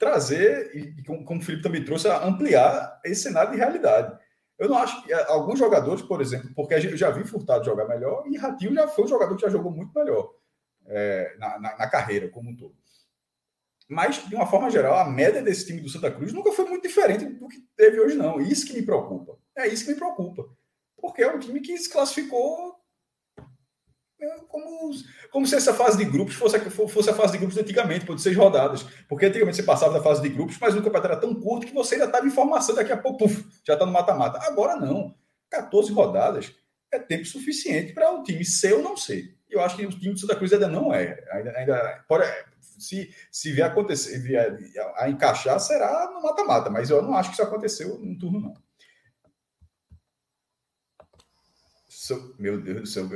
trazer, 0.00 0.74
e 0.74 1.04
como, 1.04 1.38
o 1.38 1.42
Felipe 1.42 1.62
também 1.62 1.84
trouxe, 1.84 2.08
ampliar 2.08 2.98
esse 3.04 3.22
cenário 3.22 3.52
de 3.52 3.58
realidade. 3.58 4.18
Eu 4.58 4.68
não 4.68 4.78
acho 4.78 5.02
que 5.02 5.12
é, 5.12 5.26
alguns 5.26 5.58
jogadores, 5.58 6.02
por 6.02 6.22
exemplo, 6.22 6.50
porque 6.56 6.74
eu 6.74 6.96
já 6.96 7.10
vi 7.10 7.22
Furtado 7.22 7.64
jogar 7.64 7.86
melhor 7.86 8.24
e 8.26 8.36
Ratinho 8.36 8.74
já 8.74 8.88
foi 8.88 9.04
um 9.04 9.08
jogador 9.08 9.36
que 9.36 9.42
já 9.42 9.50
jogou 9.50 9.70
muito 9.70 9.92
melhor 9.94 10.34
é, 10.86 11.36
na, 11.38 11.58
na, 11.58 11.78
na, 11.78 11.86
carreira 11.86 12.30
como 12.30 12.50
um 12.50 12.56
todo. 12.56 12.74
Mas, 13.88 14.26
de 14.26 14.34
uma 14.34 14.46
forma 14.46 14.70
geral, 14.70 14.96
a 14.96 15.04
média 15.04 15.42
desse 15.42 15.66
time 15.66 15.80
do 15.80 15.88
Santa 15.88 16.10
Cruz 16.10 16.32
nunca 16.32 16.52
foi 16.52 16.64
muito 16.64 16.86
diferente 16.86 17.26
do 17.26 17.48
que 17.48 17.58
teve 17.76 18.00
hoje, 18.00 18.16
não. 18.16 18.40
Isso 18.40 18.66
que 18.66 18.74
me 18.74 18.82
preocupa. 18.82 19.36
É 19.56 19.66
isso 19.66 19.84
que 19.84 19.90
me 19.90 19.96
preocupa. 19.96 20.48
Porque 20.96 21.22
é 21.22 21.30
um 21.30 21.38
time 21.38 21.60
que 21.60 21.76
se 21.76 21.90
classificou 21.90 22.79
como, 24.48 24.90
como 25.30 25.46
se 25.46 25.54
essa 25.54 25.74
fase 25.74 25.98
de 25.98 26.04
grupos 26.04 26.34
fosse, 26.34 26.58
fosse 26.60 27.10
a 27.10 27.14
fase 27.14 27.32
de 27.32 27.38
grupos 27.38 27.54
de 27.54 27.62
antigamente, 27.62 28.04
por 28.04 28.18
seis 28.18 28.36
rodadas. 28.36 28.84
Porque 29.08 29.26
antigamente 29.26 29.56
você 29.56 29.62
passava 29.62 29.94
da 29.94 30.02
fase 30.02 30.22
de 30.22 30.28
grupos, 30.28 30.56
mas 30.60 30.74
o 30.74 30.78
campeonato 30.78 31.06
era 31.06 31.16
tão 31.16 31.34
curto 31.34 31.66
que 31.66 31.74
você 31.74 31.94
ainda 31.94 32.06
estava 32.06 32.26
em 32.26 32.30
formação, 32.30 32.74
daqui 32.74 32.92
a 32.92 32.96
pouco 32.96 33.18
puf, 33.18 33.44
já 33.66 33.74
está 33.74 33.86
no 33.86 33.92
mata-mata. 33.92 34.38
Agora 34.42 34.76
não. 34.76 35.14
14 35.50 35.92
rodadas 35.92 36.54
é 36.92 36.98
tempo 36.98 37.24
suficiente 37.24 37.92
para 37.92 38.12
o 38.12 38.22
time 38.22 38.44
ser 38.44 38.74
ou 38.74 38.82
não 38.82 38.96
ser 38.96 39.40
eu 39.50 39.60
acho 39.60 39.76
que 39.76 39.84
o 39.84 39.90
time 39.90 40.14
do 40.14 40.20
Santa 40.20 40.36
Cruz 40.36 40.52
ainda 40.52 40.68
não 40.68 40.94
é. 40.94 41.22
Ainda, 41.32 41.50
ainda 41.58 42.04
pode, 42.08 42.24
se, 42.60 43.12
se 43.30 43.52
vier 43.52 43.66
acontecer, 43.66 44.18
vier 44.18 44.56
a, 44.96 45.08
encaixar, 45.10 45.58
será 45.58 46.10
no 46.12 46.22
mata-mata, 46.22 46.70
mas 46.70 46.88
eu 46.88 47.02
não 47.02 47.14
acho 47.14 47.30
que 47.30 47.34
isso 47.34 47.42
aconteceu 47.42 47.98
no 47.98 48.16
turno, 48.16 48.40
não. 48.40 48.54
Meu 52.38 52.60
Deus 52.60 52.80
do 52.80 52.86
céu. 52.86 53.08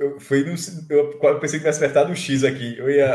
Eu, 0.00 0.18
foi 0.18 0.42
no, 0.44 0.54
eu 0.90 1.40
pensei 1.40 1.58
que 1.58 1.64
tivesse 1.64 1.84
apertado 1.84 2.10
o 2.10 2.16
X 2.16 2.42
aqui. 2.42 2.76
Eu 2.78 2.90
ia 2.90 3.12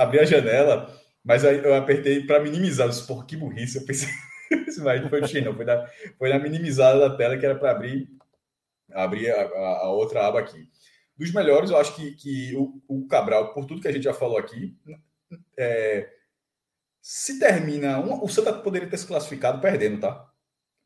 abrir 0.00 0.20
a 0.20 0.24
janela, 0.24 0.92
mas 1.22 1.44
aí 1.44 1.58
eu 1.58 1.74
apertei 1.74 2.26
para 2.26 2.40
minimizar. 2.40 2.88
Eu 2.88 3.06
Por 3.06 3.26
que 3.26 3.36
burrice. 3.36 3.78
Eu 3.78 3.84
pensei. 3.84 4.08
mas 4.82 5.08
foi 5.08 5.20
o 5.20 5.26
X, 5.26 5.44
não. 5.44 5.54
Foi 5.54 5.64
na, 5.64 5.86
foi 6.18 6.28
na 6.30 6.38
minimizada 6.38 6.98
da 6.98 7.16
tela 7.16 7.36
que 7.38 7.44
era 7.44 7.54
para 7.54 7.70
abrir, 7.70 8.08
abrir 8.92 9.30
a, 9.30 9.42
a, 9.42 9.78
a 9.82 9.92
outra 9.92 10.26
aba 10.26 10.40
aqui 10.40 10.68
dos 11.16 11.32
melhores, 11.32 11.70
eu 11.70 11.76
acho 11.76 11.94
que, 11.94 12.12
que 12.12 12.56
o, 12.56 12.82
o, 12.88 13.06
Cabral, 13.06 13.54
por 13.54 13.64
tudo 13.64 13.80
que 13.80 13.88
a 13.88 13.92
gente 13.92 14.02
já 14.02 14.12
falou 14.12 14.36
aqui, 14.36 14.76
é, 15.56 16.10
se 17.00 17.38
termina. 17.38 18.00
Um, 18.00 18.22
o 18.22 18.28
Santa 18.28 18.52
poderia 18.52 18.88
ter 18.88 18.96
se 18.96 19.06
classificado 19.06 19.60
perdendo, 19.60 20.00
tá? 20.00 20.28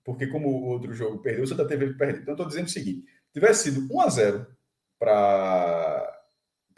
Porque, 0.04 0.26
como 0.26 0.48
o 0.48 0.66
outro 0.66 0.92
jogo 0.94 1.18
perdeu, 1.18 1.44
o 1.44 1.46
Santa 1.46 1.66
teve 1.66 1.94
perder. 1.94 2.22
Então, 2.22 2.34
estou 2.34 2.46
dizendo 2.46 2.66
o 2.66 2.70
seguinte: 2.70 3.06
tivesse 3.32 3.70
sido 3.70 3.92
1 3.92 4.00
a 4.00 4.08
0 4.08 4.46
para 4.98 6.20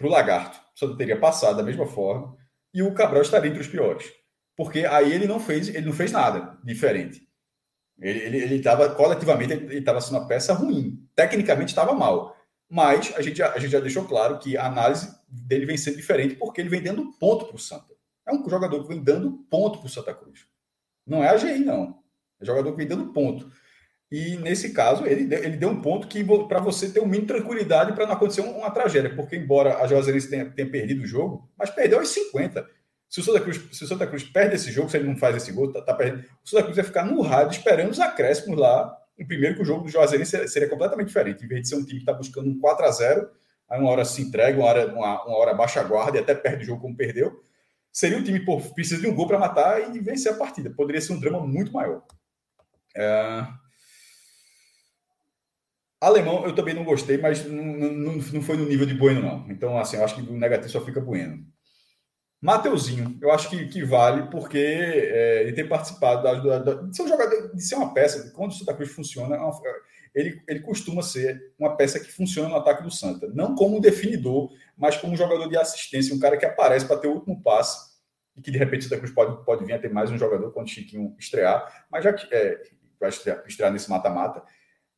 o 0.03 0.09
Lagarto, 0.09 0.61
Santa 0.75 0.97
teria 0.97 1.19
passado 1.19 1.57
da 1.57 1.63
mesma 1.63 1.87
forma 1.87 2.37
e 2.73 2.83
o 2.83 2.95
Cabral 2.95 3.23
estaria 3.23 3.51
entre 3.51 3.61
os 3.61 3.69
piores. 3.69 4.11
Porque 4.57 4.85
aí 4.85 5.13
ele 5.13 5.27
não 5.27 5.41
fez, 5.41 5.69
ele 5.69 5.87
não 5.87 5.93
fez 5.93 6.13
nada 6.13 6.59
diferente. 6.63 7.27
Ele 7.99 8.57
estava, 8.57 8.95
coletivamente, 8.95 9.53
ele 9.53 9.79
estava 9.79 10.01
sendo 10.01 10.19
uma 10.19 10.27
peça 10.27 10.55
ruim. 10.55 11.07
Tecnicamente 11.15 11.69
estava 11.71 11.93
mal. 11.93 12.35
Mas 12.69 13.13
a 13.17 13.21
gente, 13.21 13.39
já, 13.39 13.53
a 13.53 13.59
gente 13.59 13.73
já 13.73 13.81
deixou 13.81 14.05
claro 14.05 14.39
que 14.39 14.57
a 14.57 14.67
análise 14.67 15.15
dele 15.29 15.67
vem 15.67 15.77
sendo 15.77 15.97
diferente 15.97 16.37
porque 16.37 16.61
ele 16.61 16.71
vem 16.71 16.83
dando 16.83 17.13
ponto 17.19 17.47
para 17.47 17.57
o 17.57 17.59
Santa. 17.59 17.95
É 18.27 18.33
um 18.33 18.49
jogador 18.49 18.83
que 18.83 18.89
vem 18.89 19.03
dando 19.03 19.33
ponto 19.51 19.81
para 19.81 19.87
o 19.87 19.91
Santa 19.91 20.15
Cruz. 20.15 20.47
Não 21.07 21.23
é 21.23 21.29
a 21.29 21.37
GI, 21.37 21.59
não. 21.59 22.03
É 22.41 22.45
jogador 22.45 22.71
que 22.71 22.79
vem 22.79 22.87
dando 22.87 23.13
ponto. 23.13 23.51
E 24.11 24.37
nesse 24.39 24.73
caso, 24.73 25.07
ele 25.07 25.25
deu, 25.25 25.45
ele 25.45 25.57
deu 25.57 25.69
um 25.69 25.81
ponto 25.81 26.09
que 26.09 26.25
para 26.49 26.59
você 26.59 26.91
ter 26.91 27.01
um 27.01 27.07
mínimo 27.07 27.29
tranquilidade 27.29 27.93
para 27.93 28.07
não 28.07 28.15
acontecer 28.15 28.41
uma, 28.41 28.53
uma, 28.53 28.71
tragédia. 28.71 29.15
Porque, 29.15 29.37
embora 29.37 29.79
a 29.79 29.87
Juazeirense 29.87 30.29
tenha, 30.29 30.51
tenha 30.51 30.69
perdido 30.69 31.05
o 31.05 31.07
jogo, 31.07 31.49
mas 31.57 31.71
perdeu 31.71 31.99
aos 32.01 32.09
50. 32.09 32.67
Se 33.09 33.21
o, 33.21 33.23
Santa 33.23 33.41
Cruz, 33.41 33.61
se 33.73 33.85
o 33.85 33.87
Santa 33.87 34.07
Cruz 34.07 34.25
perde 34.25 34.57
esse 34.57 34.71
jogo, 34.73 34.89
se 34.89 34.97
ele 34.97 35.07
não 35.07 35.17
faz 35.17 35.37
esse 35.37 35.53
gol, 35.53 35.73
tá, 35.73 35.81
tá 35.83 35.95
perdendo. 35.95 36.25
O 36.45 36.49
Santa 36.49 36.65
Cruz 36.65 36.77
vai 36.77 36.85
ficar 36.85 37.05
no 37.05 37.21
rádio 37.23 37.53
esperando 37.53 37.91
os 37.91 38.01
acréscimos 38.01 38.59
lá 38.59 38.97
em 39.21 39.27
primeiro 39.27 39.55
que 39.55 39.63
o 39.63 39.65
jogo 39.65 39.85
do 39.85 39.91
Juazeirense 39.91 40.49
seria 40.49 40.69
completamente 40.69 41.09
diferente. 41.09 41.45
Em 41.45 41.49
vez 41.49 41.63
de 41.63 41.69
ser 41.69 41.75
um 41.77 41.85
time 41.85 41.99
que 41.99 42.03
está 42.03 42.13
buscando 42.13 42.49
um 42.49 42.59
4 42.59 42.87
a 42.87 42.91
0 42.91 43.31
aí 43.69 43.79
uma 43.79 43.91
hora 43.91 44.05
se 44.05 44.23
entrega, 44.23 44.59
uma 44.59 44.67
hora, 44.67 44.87
uma, 44.93 45.25
uma 45.27 45.37
hora 45.37 45.55
baixa 45.55 45.81
a 45.81 45.85
guarda 45.85 46.17
e 46.17 46.21
até 46.21 46.35
perde 46.35 46.65
o 46.65 46.67
jogo 46.67 46.81
como 46.81 46.97
perdeu, 46.97 47.41
seria 47.93 48.19
um 48.19 48.25
time 48.25 48.41
que 48.41 48.75
precisa 48.75 49.01
de 49.01 49.07
um 49.07 49.15
gol 49.15 49.29
para 49.29 49.39
matar 49.39 49.95
e 49.95 50.01
vencer 50.01 50.33
a 50.33 50.37
partida. 50.37 50.71
Poderia 50.71 51.01
ser 51.01 51.13
um 51.13 51.21
drama 51.21 51.47
muito 51.47 51.73
maior. 51.73 52.03
É... 52.97 53.47
Alemão 56.01 56.47
eu 56.47 56.55
também 56.55 56.75
não 56.75 56.85
gostei, 56.85 57.19
mas 57.19 57.45
não, 57.45 57.63
não, 57.63 58.13
não 58.15 58.43
foi 58.43 58.57
no 58.57 58.65
nível 58.65 58.87
de 58.87 58.95
Bueno, 58.95 59.21
não. 59.21 59.51
Então, 59.51 59.79
assim, 59.79 59.97
eu 59.97 60.05
acho 60.05 60.15
que 60.15 60.23
o 60.23 60.39
negativo 60.39 60.71
só 60.71 60.81
fica 60.81 61.01
Bueno. 61.01 61.45
Mateuzinho, 62.43 63.19
eu 63.21 63.31
acho 63.31 63.51
que, 63.51 63.69
que 63.69 63.85
vale 63.85 64.31
porque 64.31 64.57
é, 64.57 65.43
ele 65.43 65.53
tem 65.53 65.69
participado 65.69 66.23
da, 66.23 66.59
da, 66.59 66.73
de 66.75 66.97
ser 66.97 67.03
um 67.03 67.09
jogador, 67.09 67.55
de 67.55 67.63
ser 67.63 67.75
uma 67.75 67.93
peça, 67.93 68.33
quando 68.35 68.53
o 68.53 68.55
Santa 68.55 68.73
Cruz 68.73 68.91
funciona, 68.91 69.37
é 69.37 69.41
ele, 70.15 70.43
ele 70.49 70.61
costuma 70.61 71.03
ser 71.03 71.53
uma 71.59 71.77
peça 71.77 72.01
que 72.01 72.11
funciona 72.11 72.49
no 72.49 72.57
ataque 72.57 72.83
do 72.83 72.91
Santa. 72.91 73.29
Não 73.29 73.55
como 73.55 73.77
um 73.77 73.81
definidor, 73.81 74.51
mas 74.75 74.97
como 74.97 75.13
um 75.13 75.17
jogador 75.17 75.49
de 75.49 75.57
assistência, 75.59 76.15
um 76.15 76.19
cara 76.19 76.39
que 76.39 76.47
aparece 76.47 76.87
para 76.87 76.97
ter 76.97 77.09
o 77.09 77.13
último 77.13 77.43
passe 77.43 77.91
e 78.35 78.41
que 78.41 78.51
de 78.51 78.57
repente 78.57 78.81
o 78.81 78.83
Santa 78.85 78.99
Cruz 78.99 79.13
pode, 79.13 79.45
pode 79.45 79.65
vir 79.67 79.75
a 79.75 79.79
ter 79.79 79.93
mais 79.93 80.11
um 80.11 80.17
jogador 80.17 80.51
quando 80.51 80.67
o 80.67 80.71
Chiquinho 80.71 81.15
estrear, 81.19 81.87
mas 81.91 82.03
já 82.03 82.13
que 82.13 82.27
é, 82.35 82.59
vai 82.99 83.11
estrear, 83.11 83.45
estrear 83.47 83.71
nesse 83.71 83.91
mata-mata. 83.91 84.43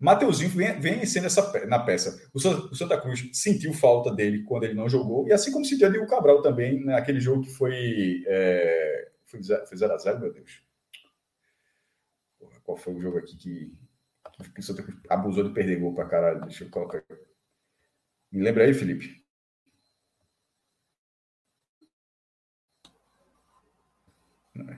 Mateuzinho 0.02 0.50
vem, 0.50 0.80
vem 0.80 1.06
sendo 1.06 1.26
essa 1.26 1.66
na 1.66 1.78
peça. 1.78 2.28
O, 2.34 2.38
o, 2.38 2.74
Santa 2.74 3.00
Cruz 3.00 3.30
sentiu 3.32 3.72
falta 3.72 4.12
dele 4.12 4.42
quando 4.42 4.64
ele 4.64 4.74
não 4.74 4.88
jogou, 4.88 5.28
e 5.28 5.32
assim 5.32 5.52
como 5.52 5.64
sentiu 5.64 5.88
o 6.02 6.06
Cabral 6.08 6.42
também 6.42 6.84
naquele 6.84 7.20
jogo 7.20 7.42
que 7.42 7.50
foi. 7.50 8.24
É, 8.26 9.12
foi 9.26 9.38
0x0, 9.40 10.18
meu 10.18 10.32
Deus. 10.32 10.62
Porra, 12.38 12.60
qual 12.64 12.76
foi 12.76 12.94
o 12.94 13.00
jogo 13.00 13.18
aqui 13.18 13.36
que, 13.36 13.72
que 14.52 14.60
o 14.60 14.62
Santa 14.62 14.82
Cruz 14.82 14.98
abusou 15.08 15.44
de 15.44 15.54
perder 15.54 15.78
gol 15.78 15.94
pra 15.94 16.08
caralho? 16.08 16.40
Deixa 16.42 16.64
eu 16.64 16.70
colocar 16.70 16.98
aqui. 16.98 17.14
Me 18.32 18.42
lembra 18.42 18.64
aí, 18.64 18.74
Felipe? 18.74 19.22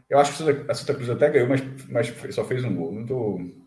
Eu 0.08 0.18
acho 0.18 0.36
que 0.36 0.70
a 0.70 0.74
Santa 0.74 0.94
Cruz 0.94 1.08
até 1.08 1.30
ganhou, 1.30 1.48
mas, 1.48 1.62
mas 1.88 2.34
só 2.34 2.44
fez 2.44 2.62
um 2.62 2.76
gol. 2.76 2.92
Não 2.92 3.06
tô. 3.06 3.63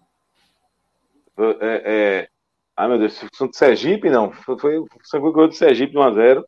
É, 1.38 1.82
é... 1.85 2.27
Ai, 2.75 2.88
meu 2.88 2.99
Deus, 2.99 3.19
São 3.33 3.48
de 3.48 3.57
Sergipe, 3.57 4.09
não. 4.09 4.32
Foi, 4.32 4.57
foi, 4.59 4.83
foi 5.09 5.19
o 5.19 5.32
gol 5.32 5.48
do 5.48 5.53
Sergipe 5.53 5.95
1x0. 5.95 6.43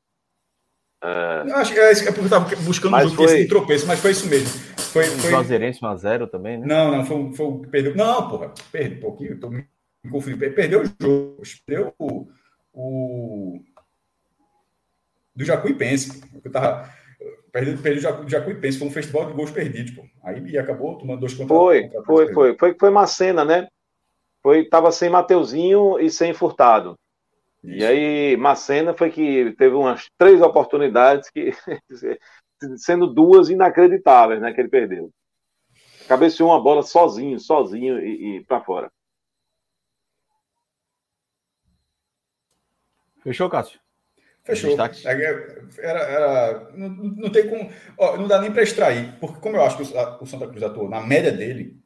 É... 1.02 1.52
Acho 1.54 1.74
que 1.74 1.80
é, 1.80 1.92
é 1.92 2.06
porque 2.06 2.20
eu 2.20 2.26
estava 2.26 2.56
buscando 2.58 2.92
mas 2.92 3.06
um 3.06 3.10
jogo 3.16 3.28
foi... 3.28 3.46
tropeço, 3.46 3.88
mas 3.88 4.00
foi 4.00 4.12
isso 4.12 4.28
mesmo. 4.28 4.50
Foi, 4.78 5.06
foi... 5.06 5.30
Juazeirense 5.32 5.80
1x0 5.80 6.30
também, 6.30 6.58
né? 6.58 6.68
Não, 6.68 6.98
não, 6.98 7.06
foi, 7.06 7.34
foi 7.34 7.68
perdeu. 7.70 7.96
Não, 7.96 8.30
porra, 8.30 8.54
perdeu 8.72 8.98
um 8.98 9.02
pouquinho, 9.02 9.40
tô 9.40 9.50
me 9.50 9.66
confundindo. 10.12 10.54
Perdeu 10.54 10.82
o 10.82 10.86
jogo, 10.86 11.42
perdeu 11.66 11.94
o, 11.98 12.28
o 12.74 13.60
do 15.36 15.46
Jacuipense. 15.46 16.22
Eu 16.44 16.52
tava 16.52 16.90
perdendo 17.52 17.82
perdeu 17.82 18.26
o 18.26 18.30
Jacuipense, 18.30 18.78
foi 18.78 18.88
um 18.88 18.92
festival 18.92 19.28
de 19.28 19.34
gols 19.34 19.52
perdidos, 19.52 19.92
pô. 19.92 20.04
Aí 20.24 20.58
acabou 20.58 20.98
tomando 20.98 21.22
dois 21.22 21.34
contra 21.34 21.56
Foi, 21.56 21.84
contra 21.84 22.04
foi, 22.04 22.34
foi, 22.34 22.58
foi, 22.58 22.76
foi 22.78 22.90
uma 22.90 23.08
cena, 23.08 23.46
né? 23.46 23.68
Foi, 24.42 24.66
tava 24.66 24.92
sem 24.92 25.10
Mateuzinho 25.10 26.00
e 26.00 26.10
sem 26.10 26.34
Furtado. 26.34 26.98
Isso. 27.64 27.78
E 27.78 27.86
aí, 27.86 28.38
Macena 28.38 28.94
foi 28.94 29.12
que 29.12 29.54
teve 29.58 29.76
umas 29.76 30.10
três 30.18 30.42
oportunidades 30.42 31.30
que 31.30 31.52
sendo 32.78 33.08
duas 33.08 33.50
inacreditáveis, 33.50 34.42
né, 34.42 34.54
que 34.54 34.62
ele 34.62 34.70
perdeu. 34.70 35.12
Cabeceou 36.08 36.50
uma 36.50 36.62
bola 36.62 36.82
sozinho, 36.82 37.40
sozinho 37.40 38.00
e, 38.00 38.38
e 38.38 38.46
para 38.46 38.62
fora. 38.62 38.92
Fechou, 43.22 43.50
Cássio? 43.50 43.80
Fechou. 44.44 44.72
É, 44.72 45.62
era, 45.80 46.00
era, 46.00 46.72
não, 46.74 46.90
não 46.90 47.32
tem 47.32 47.48
como. 47.48 47.72
Ó, 47.98 48.18
não 48.18 48.28
dá 48.28 48.40
nem 48.40 48.52
para 48.52 48.64
extrair, 48.64 49.16
porque 49.20 49.40
como 49.40 49.58
eu 49.58 49.64
acho 49.64 49.78
que 49.78 49.84
o, 49.84 50.26
Santa 50.26 50.48
Cruz 50.48 50.64
atuou 50.64 50.90
na 50.90 51.02
média 51.02 51.32
dele, 51.32 51.78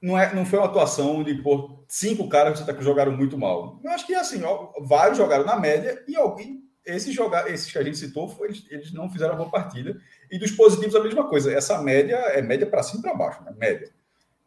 não, 0.00 0.18
é, 0.18 0.34
não 0.34 0.44
foi 0.44 0.58
uma 0.58 0.66
atuação 0.66 1.22
de 1.22 1.34
por 1.42 1.84
cinco 1.88 2.28
caras 2.28 2.60
que 2.60 2.72
Cruz 2.72 2.84
jogaram 2.84 3.16
muito 3.16 3.36
mal. 3.38 3.80
Eu 3.82 3.90
acho 3.90 4.06
que 4.06 4.14
assim, 4.14 4.42
ó, 4.42 4.72
vários 4.80 5.18
jogaram 5.18 5.44
na 5.44 5.58
média 5.58 6.02
e 6.06 6.16
alguém. 6.16 6.64
Esses, 6.84 7.14
jogar, 7.14 7.48
esses 7.50 7.70
que 7.70 7.78
a 7.78 7.82
gente 7.82 7.98
citou, 7.98 8.26
foi, 8.28 8.48
eles, 8.48 8.66
eles 8.70 8.92
não 8.92 9.10
fizeram 9.10 9.34
uma 9.34 9.44
boa 9.44 9.50
partida. 9.50 10.00
E 10.30 10.38
dos 10.38 10.50
positivos, 10.50 10.96
a 10.96 11.02
mesma 11.02 11.28
coisa. 11.28 11.52
Essa 11.52 11.80
média 11.82 12.16
é 12.16 12.40
média 12.40 12.66
para 12.66 12.82
cima 12.82 13.00
e 13.00 13.02
para 13.02 13.14
baixo, 13.14 13.44
né? 13.44 13.52
média. 13.56 13.92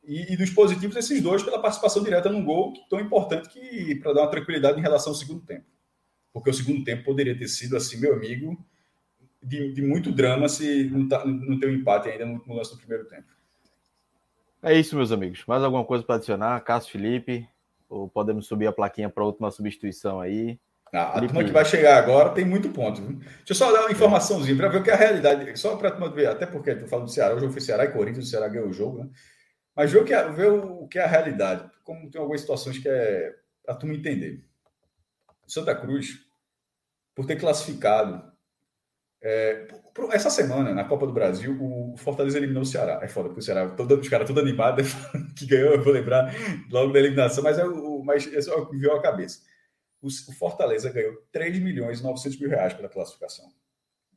E, 0.03 0.33
e, 0.33 0.35
dos 0.35 0.49
positivos, 0.49 0.97
esses 0.97 1.21
dois 1.21 1.43
pela 1.43 1.61
participação 1.61 2.03
direta 2.03 2.29
num 2.29 2.43
gol 2.43 2.73
tão 2.89 2.99
importante 2.99 3.47
que 3.47 3.95
para 3.95 4.13
dar 4.13 4.21
uma 4.23 4.31
tranquilidade 4.31 4.77
em 4.77 4.81
relação 4.81 5.13
ao 5.13 5.17
segundo 5.17 5.45
tempo 5.45 5.65
porque 6.33 6.49
o 6.49 6.53
segundo 6.53 6.83
tempo 6.83 7.03
poderia 7.03 7.37
ter 7.37 7.47
sido, 7.47 7.77
assim, 7.77 7.97
meu 7.97 8.13
amigo, 8.13 8.57
de, 9.41 9.71
de 9.71 9.81
muito 9.83 10.11
drama 10.11 10.49
se 10.49 10.85
não, 10.85 11.07
tá, 11.07 11.23
não 11.23 11.59
ter 11.59 11.67
um 11.67 11.75
empate 11.75 12.09
ainda 12.09 12.25
no, 12.25 12.43
no 12.45 12.55
lance 12.55 12.71
do 12.71 12.77
primeiro 12.77 13.05
tempo. 13.05 13.27
É 14.63 14.73
isso, 14.73 14.95
meus 14.95 15.11
amigos. 15.11 15.43
Mais 15.45 15.61
alguma 15.61 15.83
coisa 15.83 16.05
para 16.05 16.15
adicionar? 16.15 16.61
Cássio 16.61 16.93
Felipe? 16.93 17.47
Ou 17.89 18.07
podemos 18.07 18.47
subir 18.47 18.65
a 18.65 18.71
plaquinha 18.71 19.09
para 19.09 19.21
a 19.21 19.25
última 19.25 19.51
substituição 19.51 20.21
aí? 20.21 20.57
Ah, 20.93 21.17
a 21.17 21.19
turma 21.19 21.43
que 21.43 21.51
vai 21.51 21.65
chegar 21.65 21.97
agora 21.97 22.29
tem 22.29 22.45
muito 22.45 22.69
ponto. 22.69 23.01
Viu? 23.01 23.17
Deixa 23.17 23.43
eu 23.49 23.55
só 23.55 23.71
dar 23.73 23.81
uma 23.81 23.91
informaçãozinha 23.91 24.55
para 24.55 24.69
ver 24.69 24.77
o 24.77 24.83
que 24.83 24.89
é 24.89 24.93
a 24.93 24.97
realidade. 24.97 25.59
Só 25.59 25.75
para 25.75 25.89
ver, 26.07 26.27
até 26.27 26.45
porque 26.45 26.69
estou 26.69 26.87
falando 26.87 27.07
do 27.07 27.11
Ceará, 27.11 27.35
hoje 27.35 27.45
eu 27.45 27.51
fui 27.51 27.59
Ceará 27.59 27.83
e 27.83 27.91
Corinthians, 27.91 28.27
o 28.27 28.29
Ceará 28.29 28.47
ganhou 28.47 28.69
o 28.69 28.73
jogo, 28.73 29.03
né? 29.03 29.09
Mas 29.75 29.91
ver 29.91 29.99
o 29.99 30.05
que 30.05 30.13
é, 30.13 30.29
ver 30.29 30.51
o 30.51 30.87
que 30.87 30.97
é 30.97 31.03
a 31.03 31.07
realidade. 31.07 31.69
Como 31.83 32.09
tem 32.09 32.21
algumas 32.21 32.39
situações 32.39 32.77
que 32.77 32.87
é 32.87 33.35
para 33.65 33.75
tu 33.75 33.85
me 33.85 33.97
entender. 33.97 34.45
Santa 35.45 35.75
Cruz, 35.75 36.19
por 37.13 37.25
ter 37.25 37.35
classificado. 37.35 38.31
É, 39.25 39.67
essa 40.11 40.29
semana, 40.29 40.73
na 40.73 40.83
Copa 40.83 41.07
do 41.07 41.13
Brasil, 41.13 41.57
o 41.61 41.95
Fortaleza 41.95 42.37
eliminou 42.37 42.63
o 42.63 42.65
Ceará. 42.65 42.99
É 43.01 43.07
foda, 43.07 43.29
porque 43.29 43.39
o 43.39 43.43
Ceará, 43.43 43.69
todo, 43.69 43.97
os 43.97 44.09
caras 44.09 44.27
todos 44.27 44.43
animados, 44.43 44.91
que 45.37 45.45
ganhou, 45.45 45.71
eu 45.71 45.81
vou 45.81 45.93
lembrar 45.93 46.33
logo 46.69 46.91
da 46.91 46.99
eliminação, 46.99 47.41
mas 47.41 47.57
é 47.57 47.65
o, 47.65 48.03
mas 48.03 48.31
é 48.33 48.41
só 48.41 48.65
que 48.65 48.75
viu 48.75 48.91
a 48.93 49.01
cabeça. 49.01 49.39
O, 50.01 50.07
o, 50.07 50.33
Fortaleza 50.33 50.91
ganhou 50.91 51.15
3 51.31 51.57
milhões 51.59 52.01
e 52.01 52.03
900 52.03 52.37
mil 52.37 52.49
reais 52.49 52.73
pela 52.73 52.89
classificação. 52.89 53.49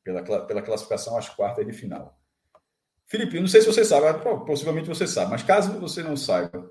Pela, 0.02 0.22
pela 0.44 0.62
classificação 0.62 1.16
às 1.16 1.28
quartas 1.28 1.64
de 1.64 1.72
final. 1.72 2.20
Felipe, 3.06 3.38
não 3.38 3.46
sei 3.46 3.60
se 3.60 3.68
você 3.68 3.84
sabe, 3.84 4.20
possivelmente 4.44 4.88
você 4.88 5.06
sabe, 5.06 5.30
mas 5.30 5.44
caso 5.44 5.78
você 5.78 6.02
não 6.02 6.16
saiba, 6.16 6.68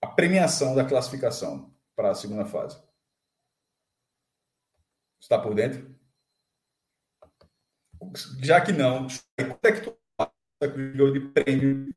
a 0.00 0.06
premiação 0.06 0.74
da 0.74 0.84
classificação 0.84 1.70
para 1.94 2.10
a 2.10 2.14
segunda 2.14 2.46
fase 2.46 2.82
Está 5.20 5.38
por 5.38 5.54
dentro? 5.54 5.99
Já 8.42 8.60
que 8.60 8.72
não, 8.72 9.06
quanto 9.36 9.64
é 9.64 9.72
que 9.72 9.80
tu 9.82 9.96
ganhou 10.60 11.12
de 11.12 11.20
prêmio 11.20 11.88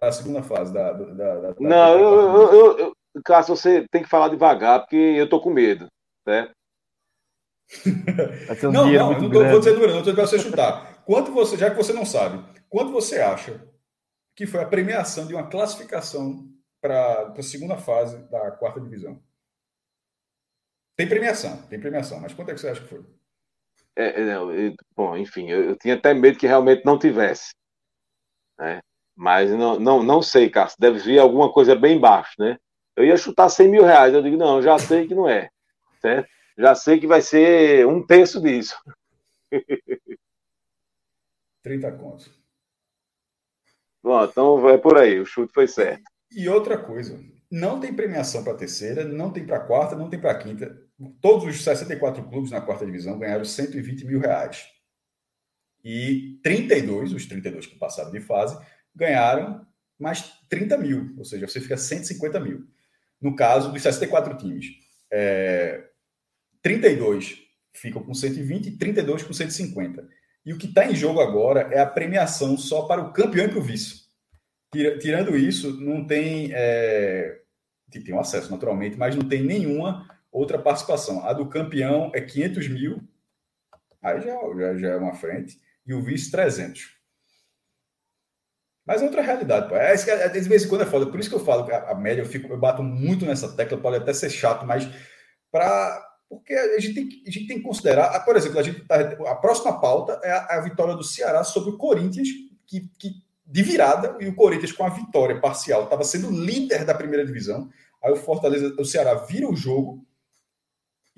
na 0.00 0.12
segunda 0.12 0.42
fase 0.42 0.72
da. 0.72 0.92
da, 0.92 1.40
da 1.40 1.54
não, 1.58 1.98
eu, 1.98 2.52
eu, 2.52 2.78
eu, 2.78 3.22
Cássio, 3.24 3.56
você 3.56 3.86
tem 3.90 4.02
que 4.02 4.08
falar 4.08 4.28
devagar, 4.28 4.80
porque 4.80 4.96
eu 4.96 5.28
tô 5.28 5.40
com 5.40 5.50
medo, 5.50 5.88
né? 6.26 6.52
Um 7.86 8.72
não, 8.72 8.86
não, 8.86 8.92
eu 8.92 9.20
não 9.20 9.30
tô, 9.30 9.44
vou 9.44 9.58
dizer 9.58 9.74
número, 9.74 9.92
não 9.92 10.00
estou 10.00 10.14
para 10.14 10.26
você 10.26 10.38
chutar. 10.38 11.02
Quanto 11.04 11.32
você, 11.32 11.56
já 11.56 11.70
que 11.70 11.76
você 11.76 11.92
não 11.92 12.04
sabe, 12.04 12.44
quanto 12.68 12.92
você 12.92 13.20
acha 13.20 13.64
que 14.36 14.46
foi 14.46 14.60
a 14.60 14.66
premiação 14.66 15.26
de 15.26 15.34
uma 15.34 15.48
classificação 15.48 16.48
para 16.80 17.32
a 17.36 17.42
segunda 17.42 17.76
fase 17.76 18.18
da 18.30 18.50
quarta 18.50 18.80
divisão? 18.80 19.22
Tem 20.96 21.08
premiação, 21.08 21.62
tem 21.62 21.80
premiação, 21.80 22.20
mas 22.20 22.34
quanto 22.34 22.50
é 22.50 22.54
que 22.54 22.60
você 22.60 22.68
acha 22.68 22.82
que 22.82 22.88
foi? 22.88 23.04
É, 24.00 24.20
é 24.20 24.24
não, 24.24 24.50
eu, 24.50 24.74
bom, 24.96 25.14
enfim, 25.16 25.50
eu, 25.50 25.64
eu, 25.70 25.76
tinha 25.76 25.94
até 25.94 26.14
medo 26.14 26.38
que 26.38 26.46
realmente 26.46 26.84
não 26.86 26.98
tivesse. 26.98 27.54
Né? 28.58 28.80
Mas 29.14 29.50
não, 29.50 29.78
não, 29.78 30.02
não 30.02 30.22
sei, 30.22 30.48
Cássio, 30.48 30.78
deve 30.80 30.98
vir 31.00 31.18
alguma 31.18 31.52
coisa 31.52 31.76
bem 31.76 32.00
baixo, 32.00 32.32
né? 32.38 32.56
Eu 32.96 33.04
ia 33.04 33.16
chutar 33.16 33.50
100 33.50 33.68
mil 33.68 33.84
reais, 33.84 34.14
eu 34.14 34.22
digo, 34.22 34.36
não, 34.36 34.62
já 34.62 34.78
sei 34.78 35.06
que 35.06 35.14
não 35.14 35.28
é, 35.28 35.50
certo? 36.00 36.28
Já 36.56 36.74
sei 36.74 36.98
que 36.98 37.06
vai 37.06 37.20
ser 37.20 37.86
um 37.86 38.04
terço 38.04 38.40
disso. 38.40 38.74
30 41.62 41.92
contos. 41.92 42.32
Bom, 44.02 44.24
então 44.24 44.68
é 44.70 44.78
por 44.78 44.96
aí, 44.96 45.20
o 45.20 45.26
chute 45.26 45.52
foi 45.52 45.68
certo. 45.68 46.02
E 46.32 46.48
outra 46.48 46.78
coisa, 46.78 47.20
não 47.50 47.78
tem 47.78 47.94
premiação 47.94 48.42
para 48.42 48.54
a 48.54 48.56
terceira, 48.56 49.04
não 49.04 49.30
tem 49.30 49.46
para 49.46 49.60
quarta, 49.60 49.94
não 49.94 50.08
tem 50.08 50.18
para 50.18 50.38
quinta. 50.38 50.89
Todos 51.20 51.46
os 51.46 51.62
64 51.62 52.22
clubes 52.28 52.50
na 52.50 52.60
quarta 52.60 52.84
divisão 52.84 53.18
ganharam 53.18 53.44
120 53.44 54.04
mil 54.04 54.20
reais. 54.20 54.66
E 55.82 56.38
32, 56.42 57.12
os 57.14 57.26
32 57.26 57.66
que 57.66 57.78
passaram 57.78 58.10
de 58.10 58.20
fase, 58.20 58.58
ganharam 58.94 59.66
mais 59.98 60.32
30 60.48 60.76
mil, 60.78 61.14
ou 61.16 61.24
seja, 61.24 61.46
você 61.46 61.60
fica 61.60 61.76
150 61.76 62.40
mil. 62.40 62.66
No 63.20 63.34
caso 63.34 63.72
dos 63.72 63.82
64 63.82 64.36
times, 64.36 64.66
é, 65.10 65.84
32 66.62 67.38
ficam 67.74 68.02
com 68.02 68.14
120 68.14 68.66
e 68.66 68.76
32 68.76 69.22
com 69.22 69.32
150. 69.32 70.06
E 70.44 70.52
o 70.52 70.58
que 70.58 70.66
está 70.66 70.86
em 70.90 70.94
jogo 70.94 71.20
agora 71.20 71.68
é 71.72 71.80
a 71.80 71.86
premiação 71.86 72.56
só 72.56 72.82
para 72.82 73.02
o 73.02 73.12
campeão 73.12 73.46
e 73.46 73.48
para 73.48 73.58
o 73.58 73.62
vice. 73.62 74.04
Tirando 75.00 75.36
isso, 75.36 75.78
não 75.80 76.06
tem. 76.06 76.50
É, 76.52 77.40
tem 77.90 78.14
um 78.14 78.20
acesso 78.20 78.50
naturalmente, 78.50 78.96
mas 78.96 79.16
não 79.16 79.28
tem 79.28 79.42
nenhuma 79.42 80.08
outra 80.32 80.58
participação. 80.58 81.24
A 81.26 81.32
do 81.32 81.48
campeão 81.48 82.10
é 82.14 82.20
500 82.20 82.68
mil, 82.68 83.00
aí 84.02 84.20
já, 84.20 84.36
já, 84.56 84.76
já 84.76 84.88
é 84.88 84.96
uma 84.96 85.14
frente, 85.14 85.60
e 85.86 85.94
o 85.94 86.02
vice 86.02 86.30
300. 86.30 87.00
Mas 88.86 89.02
é 89.02 89.04
outra 89.04 89.22
realidade, 89.22 89.68
pô. 89.68 89.76
É, 89.76 89.94
é, 89.94 90.28
de 90.28 90.40
vez 90.40 90.64
em 90.64 90.68
quando 90.68 90.82
é 90.82 90.86
foda. 90.86 91.06
Por 91.06 91.20
isso 91.20 91.28
que 91.28 91.34
eu 91.34 91.44
falo 91.44 91.70
a, 91.70 91.90
a 91.90 91.94
média, 91.94 92.22
eu, 92.22 92.26
fico, 92.26 92.52
eu 92.52 92.58
bato 92.58 92.82
muito 92.82 93.24
nessa 93.24 93.54
tecla, 93.54 93.78
pode 93.78 93.96
até 93.96 94.12
ser 94.12 94.30
chato, 94.30 94.66
mas 94.66 94.88
para. 95.50 96.08
Porque 96.28 96.54
a 96.54 96.78
gente, 96.78 96.94
tem, 96.94 97.08
a 97.26 97.30
gente 97.30 97.46
tem 97.48 97.56
que 97.58 97.64
considerar, 97.64 98.24
por 98.24 98.36
exemplo, 98.36 98.60
a, 98.60 98.62
gente 98.62 98.84
tá, 98.84 99.00
a 99.00 99.34
próxima 99.34 99.80
pauta 99.80 100.20
é 100.22 100.30
a, 100.30 100.58
a, 100.58 100.60
vitória 100.60 100.94
do 100.94 101.02
Ceará 101.02 101.42
sobre 101.42 101.70
o 101.70 101.76
Corinthians, 101.76 102.28
que, 102.68 102.88
que 103.00 103.10
de 103.44 103.62
virada, 103.64 104.16
e 104.20 104.28
o 104.28 104.34
Corinthians 104.36 104.70
com 104.70 104.84
a 104.84 104.88
vitória 104.88 105.40
parcial 105.40 105.84
estava 105.84 106.04
sendo 106.04 106.30
líder 106.30 106.84
da 106.84 106.94
primeira 106.94 107.26
divisão. 107.26 107.68
Aí 108.02 108.12
o 108.12 108.16
Fortaleza, 108.16 108.72
o 108.78 108.84
Ceará 108.84 109.14
vira 109.14 109.48
o 109.48 109.56
jogo 109.56 110.06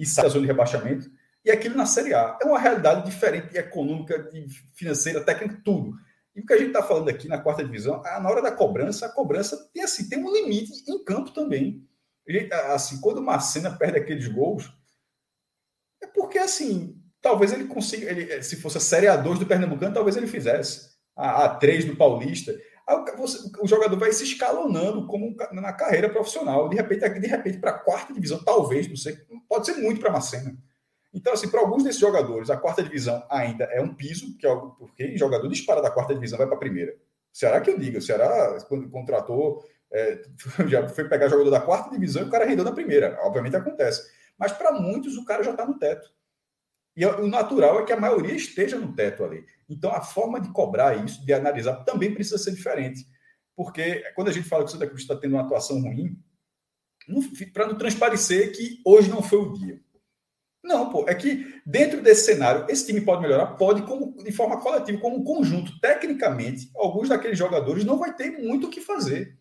e 0.02 0.06
sai 0.06 0.24
da 0.24 0.30
zona 0.30 0.42
de 0.42 0.48
rebaixamento. 0.48 1.08
E 1.44 1.50
aquilo 1.50 1.76
na 1.76 1.86
Série 1.86 2.12
A 2.12 2.36
é 2.42 2.44
uma 2.44 2.58
realidade 2.58 3.08
diferente, 3.08 3.56
econômica, 3.56 4.28
financeira, 4.72 5.20
técnica, 5.22 5.60
tudo. 5.64 5.96
E 6.34 6.40
o 6.40 6.46
que 6.46 6.52
a 6.52 6.58
gente 6.58 6.68
está 6.68 6.82
falando 6.82 7.08
aqui 7.08 7.28
na 7.28 7.38
quarta 7.38 7.64
divisão, 7.64 8.02
na 8.02 8.28
hora 8.28 8.42
da 8.42 8.50
cobrança, 8.50 9.06
a 9.06 9.08
cobrança 9.08 9.70
tem 9.72 9.84
assim, 9.84 10.08
tem 10.08 10.18
um 10.18 10.32
limite 10.32 10.72
em 10.88 11.04
campo 11.04 11.30
também. 11.30 11.86
Assim, 12.74 13.00
quando 13.00 13.18
o 13.18 13.22
Marcena 13.22 13.70
perde 13.70 13.98
aqueles 13.98 14.26
gols, 14.26 14.72
é 16.02 16.06
porque 16.08 16.38
assim, 16.38 17.00
talvez 17.20 17.52
ele 17.52 17.66
consiga, 17.66 18.10
ele, 18.10 18.42
se 18.42 18.56
fosse 18.56 18.78
a 18.78 18.80
Série 18.80 19.06
A2 19.06 19.38
do 19.38 19.46
Pernambucano, 19.46 19.94
talvez 19.94 20.16
ele 20.16 20.26
fizesse. 20.26 20.90
A 21.14 21.60
A3 21.60 21.86
do 21.86 21.96
Paulista. 21.96 22.52
O 23.60 23.66
jogador 23.66 23.96
vai 23.96 24.12
se 24.12 24.24
escalonando 24.24 25.06
como 25.06 25.36
na 25.52 25.72
carreira 25.72 26.08
profissional. 26.08 26.68
De 26.68 26.76
repente, 26.76 27.08
de 27.20 27.26
repente 27.26 27.58
para 27.58 27.70
a 27.70 27.78
quarta 27.78 28.12
divisão, 28.12 28.42
talvez, 28.42 28.88
não 28.88 28.96
sei, 28.96 29.16
pode 29.48 29.66
ser 29.66 29.76
muito 29.76 30.00
para 30.00 30.10
Macena. 30.10 30.56
Então, 31.14 31.32
assim, 31.32 31.48
para 31.48 31.60
alguns 31.60 31.84
desses 31.84 32.00
jogadores, 32.00 32.48
a 32.48 32.56
quarta 32.56 32.82
divisão 32.82 33.24
ainda 33.30 33.64
é 33.64 33.80
um 33.80 33.94
piso, 33.94 34.36
que 34.38 34.46
é 34.46 34.56
porque 34.78 35.16
jogador 35.16 35.46
dispara 35.48 35.82
da 35.82 35.90
quarta 35.90 36.14
divisão 36.14 36.38
vai 36.38 36.46
para 36.46 36.56
a 36.56 36.60
primeira. 36.60 36.96
Será 37.32 37.60
que 37.60 37.70
eu 37.70 37.78
digo? 37.78 37.98
O 37.98 38.02
Ceará, 38.02 38.58
quando 38.68 38.88
contratou, 38.90 39.62
é, 39.92 40.22
já 40.68 40.88
foi 40.88 41.08
pegar 41.08 41.28
jogador 41.28 41.50
da 41.50 41.60
quarta 41.60 41.90
divisão 41.90 42.22
e 42.22 42.26
o 42.26 42.30
cara 42.30 42.46
rendeu 42.46 42.64
na 42.64 42.72
primeira. 42.72 43.18
Obviamente 43.22 43.56
acontece. 43.56 44.10
Mas 44.38 44.52
para 44.52 44.72
muitos, 44.72 45.16
o 45.16 45.24
cara 45.24 45.42
já 45.42 45.50
está 45.50 45.66
no 45.66 45.78
teto. 45.78 46.10
E 46.96 47.06
o 47.06 47.26
natural 47.26 47.80
é 47.80 47.84
que 47.84 47.92
a 47.92 48.00
maioria 48.00 48.34
esteja 48.34 48.78
no 48.78 48.94
teto 48.94 49.24
ali. 49.24 49.44
Então, 49.68 49.90
a 49.90 50.02
forma 50.02 50.40
de 50.40 50.52
cobrar 50.52 51.02
isso, 51.04 51.24
de 51.24 51.32
analisar, 51.32 51.84
também 51.84 52.12
precisa 52.12 52.36
ser 52.36 52.52
diferente. 52.52 53.06
Porque 53.56 54.02
quando 54.14 54.28
a 54.28 54.32
gente 54.32 54.48
fala 54.48 54.64
que 54.64 54.68
o 54.68 54.72
Santa 54.72 54.86
Cruz 54.86 55.02
está 55.02 55.16
tendo 55.16 55.34
uma 55.34 55.42
atuação 55.42 55.80
ruim, 55.80 56.18
para 57.52 57.66
não 57.66 57.76
transparecer 57.76 58.52
que 58.52 58.80
hoje 58.84 59.10
não 59.10 59.22
foi 59.22 59.38
o 59.38 59.52
dia. 59.52 59.80
Não, 60.62 60.90
pô, 60.90 61.08
é 61.08 61.14
que 61.14 61.60
dentro 61.66 62.00
desse 62.00 62.26
cenário, 62.26 62.66
esse 62.68 62.86
time 62.86 63.00
pode 63.00 63.20
melhorar, 63.20 63.56
pode 63.56 63.82
como, 63.82 64.16
de 64.22 64.30
forma 64.30 64.60
coletiva, 64.60 65.00
como 65.00 65.16
um 65.16 65.24
conjunto. 65.24 65.80
Tecnicamente, 65.80 66.70
alguns 66.76 67.08
daqueles 67.08 67.36
jogadores 67.36 67.84
não 67.84 67.98
vai 67.98 68.14
ter 68.14 68.30
muito 68.30 68.68
o 68.68 68.70
que 68.70 68.80
fazer. 68.80 69.36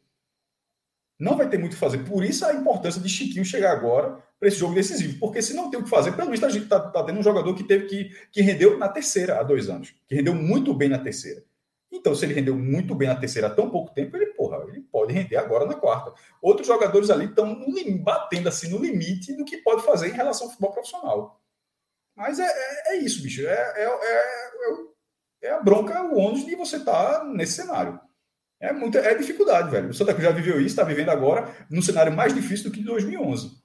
Não 1.20 1.38
vai 1.38 1.48
ter 1.48 1.60
muito 1.60 1.74
o 1.74 1.76
que 1.76 1.80
fazer. 1.80 2.00
Por 2.00 2.24
isso 2.24 2.44
a 2.44 2.54
importância 2.54 3.00
de 3.00 3.08
Chiquinho 3.08 3.46
chegar 3.46 3.72
agora 3.72 4.24
para 4.42 4.48
esse 4.48 4.58
jogo 4.58 4.74
decisivo. 4.74 5.20
Porque 5.20 5.40
se 5.40 5.54
não 5.54 5.70
tem 5.70 5.80
o 5.80 5.84
que 5.84 5.90
fazer, 5.90 6.14
pelo 6.14 6.32
menos 6.32 6.44
a 6.44 6.50
gente 6.50 6.64
está 6.64 6.80
tá 6.80 7.04
tendo 7.04 7.20
um 7.20 7.24
jogador 7.24 7.54
que 7.54 7.64
teve 7.64 7.86
que, 7.86 8.10
que 8.32 8.42
rendeu 8.42 8.76
na 8.76 8.90
terceira 8.90 9.40
há 9.40 9.44
dois 9.44 9.70
anos. 9.70 9.94
Que 10.08 10.16
rendeu 10.16 10.34
muito 10.34 10.74
bem 10.74 10.90
na 10.90 10.98
terceira. 10.98 11.44
Então, 11.92 12.16
se 12.16 12.26
ele 12.26 12.34
rendeu 12.34 12.58
muito 12.58 12.96
bem 12.96 13.08
na 13.08 13.16
terceira 13.16 13.50
há 13.50 13.52
tão 13.52 13.70
pouco 13.70 13.94
tempo, 13.94 14.18
ele, 14.18 14.28
porra, 14.34 14.66
ele 14.68 14.82
pode 14.82 15.14
render 15.14 15.36
agora 15.36 15.68
na 15.68 15.76
quarta. 15.76 16.12
Outros 16.42 16.66
jogadores 16.66 17.12
ali 17.12 17.26
estão 17.26 17.56
batendo 18.00 18.50
assim 18.50 18.68
no 18.70 18.80
limite 18.80 19.38
do 19.38 19.46
que 19.46 19.58
pode 19.58 19.84
fazer 19.84 20.08
em 20.08 20.14
relação 20.14 20.48
ao 20.48 20.50
futebol 20.50 20.72
profissional. 20.72 21.40
Mas 22.16 22.40
é, 22.40 22.48
é, 22.48 22.96
é 22.96 22.98
isso, 22.98 23.22
bicho. 23.22 23.46
É, 23.46 23.54
é, 23.54 23.84
é, 23.84 25.50
é, 25.50 25.52
a 25.52 25.60
bronca, 25.62 26.02
o 26.02 26.18
ônus 26.18 26.44
de 26.44 26.56
você 26.56 26.78
estar 26.78 27.20
tá 27.20 27.26
nesse 27.26 27.54
cenário. 27.54 28.00
É 28.60 28.74
muita 28.74 28.98
é 28.98 29.14
dificuldade, 29.14 29.70
velho. 29.70 29.90
O 29.90 29.94
Santa 29.94 30.14
Cruz 30.14 30.28
já 30.28 30.34
viveu 30.34 30.58
isso, 30.58 30.68
está 30.68 30.84
vivendo 30.84 31.10
agora 31.10 31.54
num 31.70 31.82
cenário 31.82 32.12
mais 32.12 32.34
difícil 32.34 32.72
do 32.72 32.72
que 32.72 32.84
2011. 32.84 33.61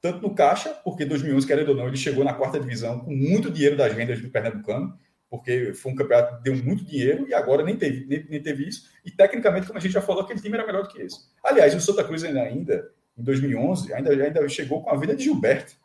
Tanto 0.00 0.22
no 0.22 0.34
caixa, 0.34 0.70
porque 0.84 1.04
2011, 1.04 1.46
querendo 1.46 1.70
ou 1.70 1.74
não, 1.74 1.88
ele 1.88 1.96
chegou 1.96 2.24
na 2.24 2.34
quarta 2.34 2.60
divisão 2.60 3.00
com 3.00 3.10
muito 3.10 3.50
dinheiro 3.50 3.76
das 3.76 3.92
vendas 3.92 4.20
do 4.20 4.30
Pernambucano 4.30 4.96
porque 5.30 5.74
foi 5.74 5.92
um 5.92 5.94
campeonato 5.94 6.36
que 6.36 6.42
deu 6.42 6.56
muito 6.56 6.84
dinheiro 6.84 7.26
e 7.28 7.34
agora 7.34 7.62
nem 7.62 7.76
teve, 7.76 8.06
nem, 8.06 8.24
nem, 8.28 8.42
teve 8.42 8.66
isso. 8.66 8.88
E 9.04 9.10
tecnicamente, 9.10 9.66
como 9.66 9.78
a 9.78 9.82
gente 9.82 9.92
já 9.92 10.00
falou, 10.00 10.22
aquele 10.22 10.40
time 10.40 10.56
era 10.56 10.66
melhor 10.66 10.84
do 10.84 10.88
que 10.88 11.00
esse. 11.02 11.18
Aliás, 11.44 11.74
o 11.74 11.80
Santa 11.80 12.02
Cruz 12.04 12.24
ainda, 12.24 12.90
em 13.16 13.22
2011, 13.22 13.92
ainda, 13.92 14.10
ainda 14.10 14.48
chegou 14.48 14.82
com 14.82 14.90
a 14.90 14.96
vida 14.96 15.14
de 15.14 15.24
Gilberto, 15.24 15.76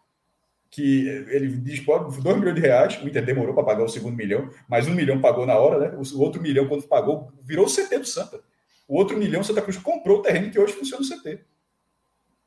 que 0.72 1.08
ele 1.27 1.50
dispõe 1.58 2.09
2 2.09 2.38
milhões 2.38 2.56
de 2.56 2.61
reais, 2.61 3.00
o 3.01 3.08
Inter 3.08 3.24
demorou 3.24 3.53
para 3.53 3.64
pagar 3.64 3.83
o 3.83 3.90
segundo 3.90 4.16
milhão, 4.16 4.50
mas 4.67 4.88
um 4.88 4.95
milhão 4.95 5.22
pagou 5.22 5.45
na 5.45 5.56
hora, 5.56 5.77
né? 5.77 5.98
O 5.98 6.19
outro 6.19 6.42
milhão, 6.42 6.67
quando 6.67 6.88
pagou, 6.88 7.32
virou 7.43 7.66
o 7.66 7.69
CT 7.69 8.00
do 8.00 8.08
Santa. 8.08 8.40
O 8.88 8.95
outro 8.95 9.17
milhão, 9.17 9.42
o 9.42 9.43
Santa 9.43 9.61
Cruz 9.61 9.77
comprou 9.77 10.19
o 10.19 10.22
terreno 10.22 10.50
que 10.50 10.59
hoje 10.59 10.74
funciona 10.74 11.03
no 11.03 11.08
CT. 11.08 11.42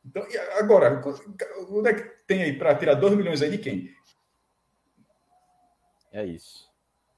Então, 0.06 0.24
agora, 0.58 1.02
onde 1.70 1.88
é 1.88 1.94
que 1.94 2.02
tem 2.26 2.42
aí 2.42 2.52
para 2.52 2.74
tirar 2.74 2.94
2 2.94 3.16
milhões 3.16 3.42
aí 3.42 3.50
de 3.50 3.58
quem? 3.58 3.90
É 6.12 6.24
isso. 6.24 6.66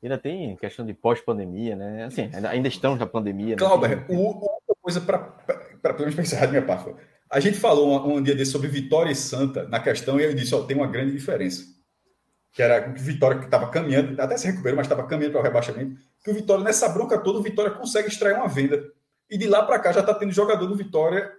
Ainda 0.03 0.17
tem 0.17 0.57
questão 0.57 0.87
de 0.87 0.95
pós-pandemia, 0.95 1.77
né? 1.77 2.05
Assim, 2.05 2.31
ainda, 2.33 2.69
estamos 2.69 2.99
na 2.99 3.07
pandemia. 3.07 3.51
Né? 3.51 3.57
Clauber, 3.57 4.07
outra 4.09 4.75
coisa 4.81 5.01
para 5.01 5.19
pelo 5.83 6.01
menos 6.01 6.15
pensar 6.15 6.47
de 6.47 6.53
minha 6.53 6.65
parte. 6.65 6.95
A 7.31 7.41
gente 7.41 7.59
falou 7.59 7.89
um, 7.89 8.17
um, 8.17 8.23
dia 8.23 8.35
desse 8.35 8.53
sobre 8.53 8.69
Vitória 8.69 9.11
e 9.11 9.17
Santa 9.17 9.69
na 9.69 9.81
questão 9.81 10.19
e 10.19 10.25
eu 10.25 10.35
disse, 10.35 10.55
ó, 10.55 10.63
tem 10.63 10.77
uma 10.77 10.87
grande 10.87 11.13
diferença. 11.13 11.65
Que 12.53 12.63
era 12.63 12.91
o 12.91 12.95
Vitória 12.95 13.39
que 13.39 13.45
estava 13.45 13.69
caminhando, 13.71 14.21
até 14.21 14.37
se 14.37 14.47
recuperou, 14.47 14.77
mas 14.77 14.87
estava 14.87 15.07
caminhando 15.07 15.33
para 15.33 15.41
o 15.41 15.45
rebaixamento. 15.45 16.01
Que 16.25 16.31
o 16.31 16.35
Vitória, 16.35 16.65
nessa 16.65 16.89
bronca 16.89 17.19
toda, 17.19 17.39
o 17.39 17.43
Vitória 17.43 17.73
consegue 17.73 18.09
extrair 18.09 18.35
uma 18.35 18.49
venda. 18.49 18.83
E 19.29 19.37
de 19.37 19.47
lá 19.47 19.63
para 19.63 19.79
cá 19.79 19.93
já 19.93 20.01
está 20.01 20.15
tendo 20.15 20.33
jogador 20.33 20.67
do 20.67 20.75
Vitória 20.75 21.31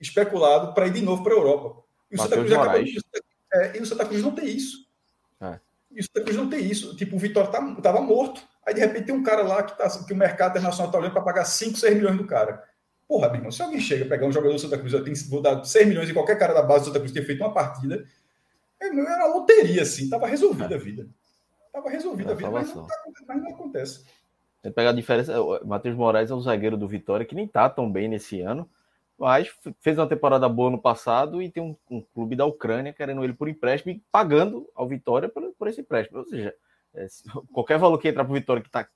especulado 0.00 0.74
para 0.74 0.86
ir 0.86 0.92
de 0.92 1.02
novo 1.02 1.22
para 1.22 1.32
a 1.32 1.36
Europa. 1.36 1.82
E 2.10 2.16
o, 2.16 2.22
Santa 2.22 2.36
Cruz 2.36 2.52
acabou, 2.52 2.80
é, 3.52 3.76
e 3.76 3.80
o 3.80 3.86
Santa 3.86 4.04
Cruz 4.04 4.22
não 4.22 4.32
tem 4.32 4.46
isso. 4.46 4.86
É. 5.40 5.58
Isso 5.90 6.10
depois 6.14 6.36
não 6.36 6.48
tem 6.48 6.64
isso. 6.64 6.94
Tipo, 6.96 7.16
o 7.16 7.18
Vitória 7.18 7.50
tá, 7.50 7.74
tava 7.76 8.00
morto. 8.00 8.42
Aí, 8.66 8.74
de 8.74 8.80
repente, 8.80 9.06
tem 9.06 9.14
um 9.14 9.22
cara 9.22 9.42
lá 9.42 9.62
que, 9.62 9.76
tá, 9.78 9.88
que 10.04 10.12
o 10.12 10.16
mercado 10.16 10.50
internacional 10.50 10.92
tá 10.92 10.98
olhando 10.98 11.12
para 11.12 11.22
pagar 11.22 11.44
5, 11.44 11.78
6 11.78 11.96
milhões 11.96 12.16
do 12.16 12.26
cara. 12.26 12.62
Porra, 13.08 13.28
meu 13.28 13.36
irmão, 13.36 13.52
se 13.52 13.62
alguém 13.62 13.80
chega 13.80 14.04
a 14.04 14.08
pegar 14.08 14.26
um 14.26 14.32
jogador 14.32 14.54
do 14.54 14.58
Santa 14.58 14.76
Cruz, 14.76 14.92
eu 14.92 15.04
tenho, 15.04 15.16
vou 15.28 15.40
dar 15.40 15.64
6 15.64 15.86
milhões 15.86 16.10
em 16.10 16.12
qualquer 16.12 16.38
cara 16.38 16.52
da 16.52 16.62
base 16.62 16.84
do 16.84 16.86
Santa 16.86 16.98
Cruz 16.98 17.12
ter 17.12 17.24
feito 17.24 17.42
uma 17.42 17.54
partida, 17.54 18.04
é, 18.80 18.86
era 18.86 19.26
loteria, 19.26 19.82
assim. 19.82 20.08
Tava 20.08 20.26
resolvida 20.26 20.74
a 20.74 20.78
vida. 20.78 21.08
Tava 21.72 21.88
resolvida 21.88 22.32
a 22.32 22.34
vida, 22.34 22.50
mas 22.50 22.74
não, 22.74 22.86
tá, 22.86 22.94
mas 23.28 23.42
não 23.42 23.50
acontece. 23.50 24.04
Você 24.60 24.70
pega 24.70 24.90
a 24.90 24.92
diferença, 24.92 25.40
o 25.40 25.64
Matheus 25.66 25.94
Moraes 25.94 26.30
é 26.30 26.34
um 26.34 26.40
zagueiro 26.40 26.76
do 26.76 26.88
Vitória 26.88 27.24
que 27.24 27.34
nem 27.34 27.46
tá 27.46 27.70
tão 27.70 27.90
bem 27.90 28.08
nesse 28.08 28.40
ano 28.40 28.68
mas 29.18 29.50
fez 29.80 29.98
uma 29.98 30.08
temporada 30.08 30.48
boa 30.48 30.70
no 30.70 30.80
passado 30.80 31.42
e 31.42 31.50
tem 31.50 31.62
um, 31.62 31.76
um, 31.90 32.02
clube 32.02 32.36
da 32.36 32.44
Ucrânia 32.44 32.92
querendo 32.92 33.24
ele 33.24 33.32
por 33.32 33.48
empréstimo 33.48 33.92
e 33.92 34.02
pagando 34.12 34.68
ao 34.74 34.86
Vitória 34.86 35.28
por, 35.28 35.42
por 35.58 35.68
esse 35.68 35.80
empréstimo. 35.80 36.18
Ou 36.18 36.24
seja, 36.24 36.54
é, 36.94 37.06
qualquer 37.52 37.78
valor 37.78 37.98
que 37.98 38.08
entrar 38.08 38.24
para 38.24 38.30
o 38.30 38.34
Vitória 38.34 38.62
que 38.62 38.68
está 38.68 38.86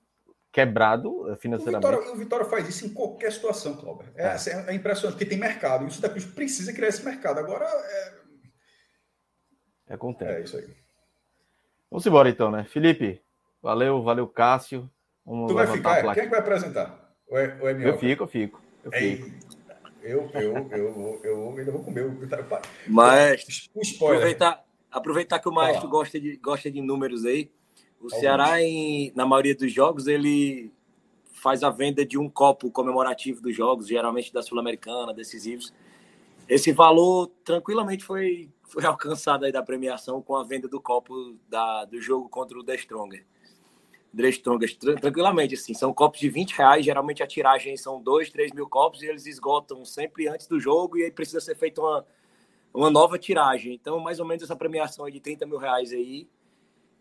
quebrado 0.52 1.36
financeiramente. 1.39 1.86
O 1.86 1.90
Vitória, 1.90 2.12
o 2.12 2.16
Vitória, 2.16 2.47
faz 2.47 2.68
isso 2.68 2.86
em 2.86 2.90
qualquer 2.92 3.32
situação, 3.32 3.76
Cláudio. 3.76 4.08
É, 4.16 4.26
é. 4.26 4.70
é, 4.70 4.74
impressionante, 4.74 5.16
porque 5.16 5.24
tem 5.24 5.39
mercado. 5.39 5.84
E 5.84 5.86
o 5.86 5.90
Santa 5.90 6.08
Cruz 6.08 6.24
precisa 6.24 6.73
criar 6.73 6.89
esse 6.89 7.05
mercado. 7.05 7.39
Agora 7.39 7.65
é. 7.65 8.20
É 9.89 9.97
tempo. 9.97 10.24
É 10.24 10.40
isso 10.42 10.57
aí. 10.57 10.68
Vamos 11.90 12.07
embora 12.07 12.28
então, 12.28 12.50
né? 12.50 12.65
Felipe, 12.65 13.20
valeu, 13.60 14.02
valeu, 14.02 14.28
Cássio. 14.28 14.89
Vamos 15.26 15.49
tu 15.49 15.55
vai 15.55 15.66
ficar? 15.66 16.02
Quem 16.15 16.23
é 16.23 16.26
que 16.26 16.31
vai 16.31 16.40
apresentar? 16.40 17.10
É, 17.31 17.57
ou 17.60 17.68
é 17.68 17.89
eu 17.89 17.99
fico, 17.99 18.24
eu 18.24 18.28
fico. 18.28 18.62
Eu 18.84 18.92
fico. 18.92 19.50
Eu, 20.03 20.31
eu, 20.35 20.69
eu, 20.73 21.20
eu 21.23 21.55
ainda 21.59 21.73
vou 21.73 21.85
comer. 21.85 22.11
Mas, 22.87 23.69
aproveitar, 24.01 24.65
aproveitar 24.91 25.39
que 25.39 25.49
o 25.49 25.53
maestro 25.53 25.89
gosta 25.89 26.19
de, 26.19 26.37
gosta 26.37 26.70
de 26.70 26.81
números 26.81 27.25
aí. 27.25 27.51
O 28.01 28.09
Ceará, 28.09 28.62
em, 28.62 29.12
na 29.15 29.27
maioria 29.27 29.55
dos 29.55 29.73
jogos, 29.73 30.07
ele 30.07 30.73
faz 31.41 31.62
a 31.62 31.70
venda 31.70 32.05
de 32.05 32.19
um 32.19 32.29
copo 32.29 32.70
comemorativo 32.70 33.41
dos 33.41 33.55
jogos, 33.55 33.89
geralmente 33.89 34.33
da 34.33 34.43
Sul-Americana, 34.43 35.12
decisivos. 35.12 35.73
Esse 36.49 36.73
valor 36.73 37.31
tranquilamente 37.45 38.05
foi, 38.05 38.49
foi 38.62 38.85
alcançado 38.87 39.45
aí 39.45 39.53
da 39.53 39.62
premiação 39.62 40.23
com 40.23 40.37
a 40.37 40.45
venda 40.45 40.67
do 40.67 40.81
copo 40.81 41.37
da, 41.49 41.85
do 41.85 42.01
jogo 42.01 42.29
contra 42.29 42.59
o 42.59 42.65
The 42.65 42.77
Stronger. 42.79 43.25
Drestongas 44.12 44.74
tranquilamente, 44.74 45.55
assim. 45.55 45.72
São 45.72 45.94
copos 45.94 46.18
de 46.18 46.28
20 46.28 46.56
reais, 46.56 46.84
geralmente 46.84 47.22
a 47.22 47.26
tiragem 47.26 47.76
são 47.76 48.02
2, 48.02 48.30
3 48.30 48.52
mil 48.52 48.68
copos 48.68 49.02
e 49.02 49.06
eles 49.06 49.24
esgotam 49.24 49.84
sempre 49.84 50.26
antes 50.26 50.48
do 50.48 50.58
jogo 50.58 50.98
e 50.98 51.05
aí 51.05 51.10
precisa 51.12 51.40
ser 51.40 51.55
feita 51.55 51.80
uma, 51.80 52.05
uma 52.74 52.90
nova 52.90 53.18
tiragem. 53.18 53.72
Então, 53.72 54.00
mais 54.00 54.18
ou 54.18 54.26
menos 54.26 54.42
essa 54.42 54.56
premiação 54.56 55.06
é 55.06 55.10
de 55.10 55.20
30 55.20 55.47
mil 55.47 55.58
reais 55.58 55.92
aí. 55.92 56.26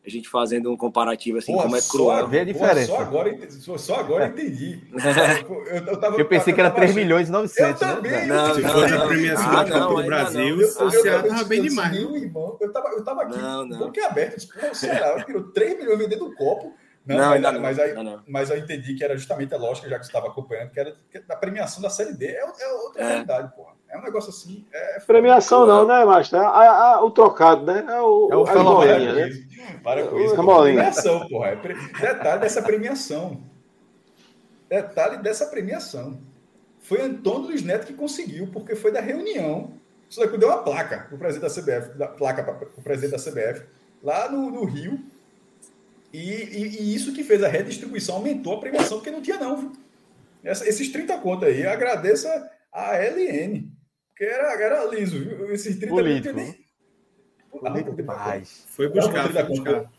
A 0.05 0.09
gente 0.09 0.29
fazendo 0.29 0.71
um 0.71 0.77
comparativo 0.77 1.39
assim, 1.39 1.51
Pô, 1.51 1.63
como 1.63 1.75
é 1.75 1.81
cruel. 1.81 2.27
Vê 2.27 2.39
a 2.39 2.43
diferença. 2.45 2.88
só 2.88 2.99
agora, 2.99 3.38
só 3.77 3.95
agora 3.95 4.27
entendi. 4.27 4.81
Eu, 5.69 5.85
eu, 5.85 5.99
tava, 5.99 6.17
eu 6.17 6.25
pensei 6.25 6.53
que 6.53 6.59
era 6.59 6.71
3 6.71 6.95
milhões 6.95 7.27
e 7.27 7.31
900. 7.31 7.81
Eu 7.81 7.88
né? 7.88 7.95
também. 7.95 8.27
Não, 8.27 8.55
Se 8.55 8.61
for 8.61 8.93
a 8.93 9.07
premiação 9.07 9.51
ah, 9.51 9.63
da 9.63 9.79
Copa 9.81 10.01
do 10.01 10.07
Brasil, 10.07 10.57
o 10.57 10.91
Ceará 10.91 11.23
tava 11.23 11.43
bem 11.43 11.61
demais. 11.61 11.95
Eu 11.97 12.71
tava, 12.71 12.88
eu 12.89 13.03
tava 13.03 13.21
aqui, 13.23 13.38
não, 13.38 13.65
não. 13.65 13.77
boca 13.77 14.05
aberta. 14.05 14.38
O 14.71 14.75
Ceará 14.75 15.23
tirou 15.23 15.43
3 15.51 15.77
milhões 15.77 15.99
vendendo 15.99 16.25
um 16.25 16.33
copo 16.33 16.73
não, 17.06 17.18
não, 17.18 17.30
mas, 17.30 17.42
não, 17.42 17.61
mas, 17.61 17.80
aí, 17.80 17.94
não, 17.94 18.24
mas 18.28 18.50
eu 18.50 18.58
entendi 18.58 18.94
que 18.94 19.03
era 19.03 19.18
justamente 19.18 19.53
a 19.53 19.58
lógica, 19.58 19.90
já 19.90 19.98
que 19.98 20.06
você 20.06 20.10
estava 20.10 20.28
acompanhando, 20.28 20.72
que 20.72 20.80
era 20.80 20.95
que 21.10 21.24
a 21.28 21.36
premiação 21.36 21.82
da 21.82 21.90
Série 21.90 22.14
D 22.14 22.28
é, 22.28 22.40
é 22.40 22.74
outra 22.74 23.02
é. 23.02 23.08
realidade, 23.08 23.56
porra. 23.56 23.80
É 23.90 23.98
um 23.98 24.03
negócio 24.03 24.30
assim. 24.30 24.66
É... 24.72 25.00
Premiação 25.00 25.66
não, 25.66 25.88
né, 25.88 26.06
Márcio? 26.06 26.38
É, 26.38 26.45
a, 26.45 26.95
a, 26.95 27.03
o 27.03 27.10
trocado, 27.10 27.66
né? 27.66 27.84
É 27.88 28.02
o, 28.02 28.30
é 28.32 28.36
o 28.36 28.45
a 28.45 28.86
né? 28.86 29.30
Para 29.84 30.06
com 30.06 30.19
isso. 30.19 30.36
Premiação, 30.36 31.28
porra. 31.28 31.48
É 31.48 31.56
pre... 31.56 31.74
Detalhe 31.74 32.42
dessa 32.42 32.61
premiação. 32.61 33.44
Detalhe 34.69 35.18
dessa 35.18 35.48
premiação. 35.48 36.19
Foi 36.80 37.02
Antônio 37.02 37.48
Luiz 37.48 37.64
Neto 37.64 37.88
que 37.88 37.94
conseguiu, 37.94 38.48
porque 38.53 38.76
foi 38.76 38.92
da 38.92 39.02
reunião. 39.02 39.74
Isso 40.08 40.19
daqui 40.19 40.38
deu 40.38 40.50
uma 40.50 40.64
placa 40.64 41.06
para 41.08 41.16
o 41.16 41.19
presidente 41.19 41.53
da 41.53 41.61
CBF, 41.61 41.98
da 41.98 42.08
placa 42.08 42.44
para 42.44 42.68
o 42.68 42.84
presidente 42.84 43.11
da 43.11 43.18
CBF, 43.18 43.66
lá 44.03 44.30
no, 44.30 44.52
no 44.52 44.66
Rio 44.66 45.00
e, 46.11 46.19
e, 46.19 46.81
e, 46.81 46.95
isso 46.95 47.13
que 47.13 47.23
fez 47.23 47.43
a 47.43 47.47
redistribuição, 47.47 48.15
aumentou 48.15 48.53
a 48.53 48.59
premiação, 48.59 48.97
porque 48.97 49.11
não 49.11 49.21
tinha, 49.21 49.38
não. 49.38 49.57
Viu? 49.57 49.73
Essa, 50.43 50.67
esses 50.67 50.91
30 50.91 51.17
contas 51.19 51.49
aí, 51.49 51.65
agradeça 51.65 52.49
a 52.71 52.95
LN, 52.97 53.71
porque 54.07 54.23
era, 54.23 54.53
era 54.61 54.85
liso, 54.85 55.19
viu? 55.19 55.51
Esses 55.51 55.77
30 55.77 55.93
Político. 55.93 56.39
Político 57.51 57.95
demais. 57.95 58.65
Foi 58.69 58.89
buscar, 58.89 59.31
foi 59.31 59.43
buscar. 59.43 59.91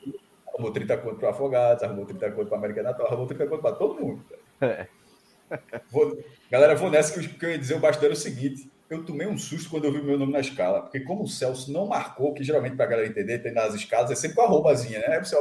Arrumou 0.48 0.72
30 0.72 0.96
contas 0.98 1.18
para 1.20 1.30
Afogados, 1.30 1.82
arrumou 1.82 2.06
30 2.06 2.30
contas 2.32 2.48
para 2.48 2.58
América 2.58 2.82
Natal, 2.82 3.06
arrumou 3.06 3.26
30 3.26 3.46
contas 3.46 3.62
para 3.62 3.76
todo 3.76 4.00
mundo. 4.00 4.24
É. 4.60 4.86
Vou, 5.90 6.22
galera, 6.50 6.74
vou 6.74 6.90
nessa 6.90 7.12
que 7.12 7.26
eu, 7.26 7.38
que 7.38 7.44
eu 7.44 7.50
ia 7.50 7.58
dizer 7.58 7.74
o 7.74 7.80
bastidor 7.80 8.10
é 8.10 8.12
o 8.12 8.16
seguinte. 8.16 8.70
Eu 8.90 9.04
tomei 9.04 9.26
um 9.28 9.38
susto 9.38 9.70
quando 9.70 9.84
eu 9.84 9.92
vi 9.92 10.00
o 10.00 10.04
meu 10.04 10.18
nome 10.18 10.32
na 10.32 10.40
escala, 10.40 10.82
porque 10.82 10.98
como 10.98 11.22
o 11.22 11.28
Celso 11.28 11.72
não 11.72 11.86
marcou, 11.86 12.34
que 12.34 12.42
geralmente 12.42 12.74
para 12.74 12.86
a 12.86 12.88
galera 12.88 13.08
entender, 13.08 13.38
tem 13.38 13.52
nas 13.52 13.72
escalas, 13.72 14.10
é 14.10 14.16
sempre 14.16 14.34
com 14.34 14.42
a 14.42 14.46
arrobazinha, 14.46 14.98
né? 14.98 15.16
Aí 15.16 15.24
você, 15.24 15.36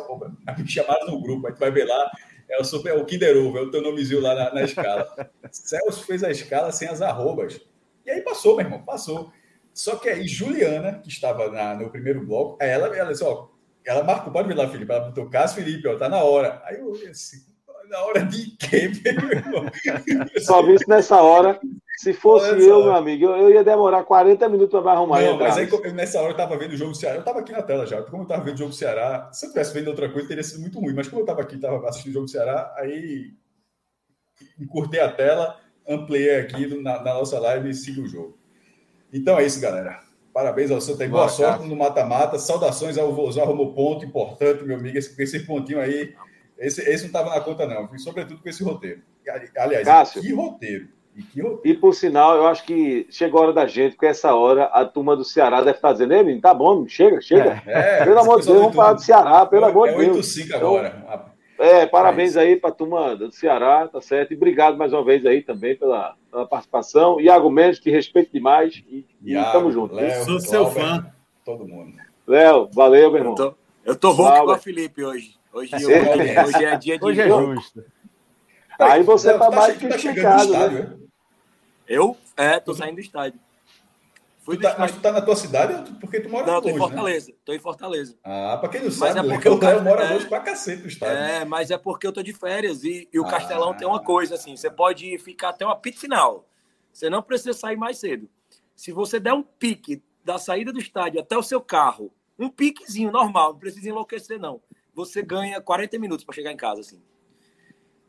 me 0.58 0.68
chamaram 0.70 1.08
no 1.08 1.20
grupo, 1.20 1.48
aí 1.48 1.54
tu 1.54 1.60
vai 1.60 1.72
ver 1.72 1.86
lá, 1.86 2.12
é 2.48 2.62
o, 2.62 2.64
super, 2.64 2.90
é 2.90 2.94
o 2.94 3.04
Kinder 3.06 3.36
Ovo, 3.38 3.58
é 3.58 3.62
o 3.62 3.72
teu 3.72 3.82
nomezinho 3.82 4.22
lá 4.22 4.36
na, 4.36 4.54
na 4.54 4.62
escala. 4.62 5.32
Celso 5.52 6.06
fez 6.06 6.24
a 6.24 6.30
escala 6.30 6.72
sem 6.72 6.88
as 6.88 7.02
arrobas. 7.02 7.60
E 8.06 8.12
aí 8.12 8.22
passou, 8.22 8.56
meu 8.56 8.66
irmão, 8.68 8.84
passou. 8.84 9.34
Só 9.74 9.96
que 9.96 10.10
aí 10.10 10.28
Juliana, 10.28 11.00
que 11.00 11.10
estava 11.10 11.50
na, 11.50 11.74
no 11.74 11.90
primeiro 11.90 12.24
bloco, 12.24 12.56
ela, 12.62 12.96
ela 12.96 13.12
disse, 13.12 13.24
ó, 13.24 13.48
ela 13.84 14.04
marcou, 14.04 14.32
pode 14.32 14.48
ver 14.48 14.56
lá, 14.56 14.70
Felipe, 14.70 14.92
ela 14.92 15.06
botou 15.06 15.28
Cássio 15.28 15.64
Felipe, 15.64 15.88
ó, 15.88 15.98
tá 15.98 16.08
na 16.08 16.24
hora. 16.24 16.62
Aí 16.66 16.78
eu 16.78 16.94
assim, 17.10 17.38
na 17.90 18.00
hora 18.04 18.24
de 18.24 18.52
quê, 18.58 18.92
meu 19.04 19.32
irmão? 19.32 19.66
Só 20.40 20.62
vi 20.62 20.76
isso 20.76 20.88
nessa 20.88 21.20
hora. 21.20 21.60
Se 22.00 22.14
fosse 22.14 22.48
eu, 22.66 22.82
meu 22.82 22.96
amigo, 22.96 23.26
eu, 23.26 23.36
eu, 23.36 23.52
ia 23.52 23.62
demorar 23.62 24.06
40 24.06 24.48
minutos 24.48 24.72
para 24.72 24.82
me 24.82 24.88
arrumar. 24.88 25.22
Não, 25.22 25.38
mas 25.38 25.58
aí 25.58 25.68
nessa 25.92 26.18
hora 26.20 26.30
eu 26.30 26.32
estava 26.32 26.58
vendo 26.58 26.72
o 26.72 26.78
jogo 26.78 26.92
do 26.92 26.98
Ceará. 26.98 27.18
Eu 27.18 27.20
estava 27.20 27.42
aqui 27.42 27.52
na 27.52 27.62
tela 27.62 27.86
já. 27.86 28.02
Como 28.04 28.20
eu 28.20 28.24
estava 28.24 28.42
vendo 28.42 28.56
o 28.56 28.58
jogo 28.58 28.70
do 28.70 28.76
Ceará, 28.78 29.30
se 29.34 29.46
eu 29.46 29.50
tivesse 29.50 29.74
vendo 29.74 29.90
outra 29.90 30.08
coisa, 30.10 30.26
teria 30.26 30.42
sido 30.42 30.62
muito 30.62 30.80
ruim. 30.80 30.94
Mas 30.94 31.10
como 31.10 31.20
eu 31.20 31.26
estava 31.26 31.42
aqui, 31.42 31.56
estava 31.56 31.86
assistindo 31.90 32.12
o 32.12 32.14
jogo 32.14 32.26
do 32.28 32.32
Ceará, 32.32 32.74
aí 32.78 33.34
encurtei 34.58 35.02
a 35.02 35.12
tela, 35.12 35.60
ampliei 35.86 36.38
aqui 36.38 36.68
na, 36.82 37.04
na 37.04 37.16
nossa 37.16 37.38
live 37.38 37.70
e 37.70 37.74
sigo 37.74 38.04
o 38.04 38.08
jogo. 38.08 38.38
Então 39.12 39.38
é 39.38 39.46
isso, 39.46 39.60
galera. 39.60 40.00
Parabéns 40.34 40.72
ao 40.72 40.80
Santa 40.80 41.04
e 41.04 41.10
boa, 41.10 41.24
boa 41.24 41.30
sorte 41.30 41.58
cara. 41.58 41.70
no 41.70 41.76
mata-mata. 41.76 42.40
Saudações 42.40 42.98
ao 42.98 43.14
Vozão, 43.14 43.44
arrumou 43.44 43.74
ponto 43.74 44.06
importante, 44.06 44.64
meu 44.64 44.78
amigo. 44.78 44.98
Esse, 44.98 45.22
esse 45.22 45.42
pontinho 45.42 45.82
aí, 45.82 46.16
esse, 46.58 46.80
esse 46.80 47.04
não 47.04 47.08
estava 47.08 47.30
na 47.30 47.42
conta, 47.42 47.68
não. 47.68 47.90
Sobretudo 47.98 48.42
com 48.42 48.48
esse 48.48 48.64
roteiro. 48.64 49.02
Aliás, 49.58 49.86
Cássio, 49.86 50.22
que 50.22 50.32
roteiro. 50.32 50.98
E, 51.64 51.74
por 51.74 51.94
sinal, 51.94 52.36
eu 52.36 52.48
acho 52.48 52.64
que 52.64 53.08
chegou 53.10 53.40
a 53.40 53.44
hora 53.46 53.54
da 53.54 53.66
gente, 53.66 53.94
porque 53.94 54.08
essa 54.08 54.34
hora 54.34 54.66
a 54.66 54.86
turma 54.86 55.16
do 55.16 55.24
Ceará 55.24 55.60
deve 55.60 55.78
estar 55.78 55.92
dizendo, 55.92 56.14
Ei, 56.14 56.40
tá 56.40 56.54
bom, 56.54 56.88
chega, 56.88 57.22
chega. 57.22 57.62
É, 57.66 58.04
pelo 58.06 58.20
amor 58.20 58.40
de 58.40 58.48
Deus, 58.48 58.60
vamos 58.60 58.76
falar 58.76 58.94
do 58.94 59.02
Ceará, 59.02 59.46
pelo 59.46 59.66
é, 59.66 59.70
amor 59.70 59.90
de 59.90 59.96
Deus. 59.96 60.34
5 60.34 60.56
agora. 60.56 61.04
Então, 61.04 61.40
é, 61.60 61.86
parabéns 61.86 62.38
aí 62.38 62.56
para 62.56 62.70
a 62.70 62.74
turma 62.74 63.16
do 63.18 63.32
Ceará, 63.34 63.88
tá 63.88 64.00
certo? 64.00 64.32
E 64.32 64.36
obrigado 64.38 64.78
mais 64.78 64.94
uma 64.94 65.04
vez 65.04 65.26
aí 65.26 65.42
também 65.42 65.76
pela, 65.76 66.16
pela 66.32 66.48
participação. 66.48 67.20
Iago 67.20 67.50
Mendes, 67.50 67.80
te 67.80 67.92
respeito 67.92 68.32
demais 68.32 68.82
e, 68.88 69.06
Iago, 69.22 69.50
e 69.50 69.52
tamo 69.52 69.72
junto. 69.72 69.94
Léo, 69.94 70.24
Sou 70.24 70.40
seu 70.40 70.68
fã. 70.68 71.06
Todo 71.44 71.68
mundo. 71.68 71.94
Léo, 72.26 72.70
valeu, 72.74 73.12
meu 73.12 73.20
irmão. 73.20 73.34
Eu 73.34 73.36
tô, 73.36 73.56
eu 73.84 73.96
tô 73.96 74.12
rouco 74.12 74.46
com 74.46 74.52
a 74.52 74.58
Felipe 74.58 75.04
hoje. 75.04 75.36
Hoje, 75.52 75.76
hoje, 75.76 75.90
hoje 75.90 76.66
é 76.66 76.78
dia 76.78 76.98
de. 76.98 77.06
Hoje 77.06 77.22
é 77.22 77.28
justo. 77.28 77.84
Aí 78.80 79.04
você 79.04 79.34
tá, 79.34 79.40
tá 79.40 79.52
mais 79.52 79.78
que 79.78 79.88
criticado, 79.88 80.52
né? 80.54 80.94
Eu? 81.90 82.16
É, 82.38 82.60
tô 82.60 82.74
saindo 82.76 82.96
do 82.96 83.02
estádio. 83.02 83.40
Fui 84.42 84.56
tu 84.56 84.62
tá, 84.62 84.76
mas 84.78 84.92
tu 84.92 85.02
tá 85.02 85.12
na 85.12 85.22
tua 85.22 85.36
cidade 85.36 85.92
porque 86.00 86.20
tu 86.20 86.30
mora 86.30 86.46
não, 86.46 86.54
longe, 86.56 86.64
tô 86.64 86.70
em 86.70 86.74
né? 86.74 86.80
Fortaleza. 86.80 87.32
Né? 87.32 87.38
Tô 87.44 87.54
em 87.54 87.60
Fortaleza. 87.60 88.18
Ah, 88.24 88.58
pra 88.60 88.70
quem 88.70 88.84
não 88.84 88.92
sabe, 88.92 89.16
mas 89.16 89.30
é 89.30 89.34
porque 89.34 89.50
o 89.50 89.60
Léo 89.60 89.84
mora 89.84 90.04
é, 90.04 90.14
longe 90.14 90.28
pra 90.28 90.40
cacete 90.40 90.84
do 90.84 90.88
estádio. 90.88 91.18
É, 91.18 91.46
mas 91.46 91.72
é 91.72 91.78
porque 91.78 92.06
eu 92.06 92.14
tô 92.14 92.22
de 92.22 92.32
férias 92.32 92.84
e, 92.84 93.10
e 93.12 93.20
o 93.20 93.26
ah. 93.26 93.30
Castelão 93.30 93.74
tem 93.74 93.88
uma 93.88 94.02
coisa 94.02 94.36
assim, 94.36 94.56
você 94.56 94.70
pode 94.70 95.18
ficar 95.18 95.50
até 95.50 95.66
uma 95.66 95.76
pit 95.76 95.98
final. 95.98 96.48
Você 96.94 97.10
não 97.10 97.24
precisa 97.24 97.54
sair 97.54 97.76
mais 97.76 97.98
cedo. 97.98 98.30
Se 98.76 98.92
você 98.92 99.20
der 99.20 99.34
um 99.34 99.44
pique 99.44 100.02
da 100.24 100.38
saída 100.38 100.72
do 100.72 100.80
estádio 100.80 101.20
até 101.20 101.36
o 101.38 101.44
seu 101.44 101.60
carro, 101.60 102.12
um 102.38 102.50
piquezinho 102.50 103.12
normal, 103.12 103.54
não 103.54 103.60
precisa 103.60 103.90
enlouquecer 103.90 104.40
não. 104.40 104.62
Você 104.94 105.22
ganha 105.22 105.60
40 105.60 105.98
minutos 105.98 106.24
para 106.24 106.36
chegar 106.36 106.52
em 106.52 106.58
casa 106.58 106.82
assim. 106.82 107.02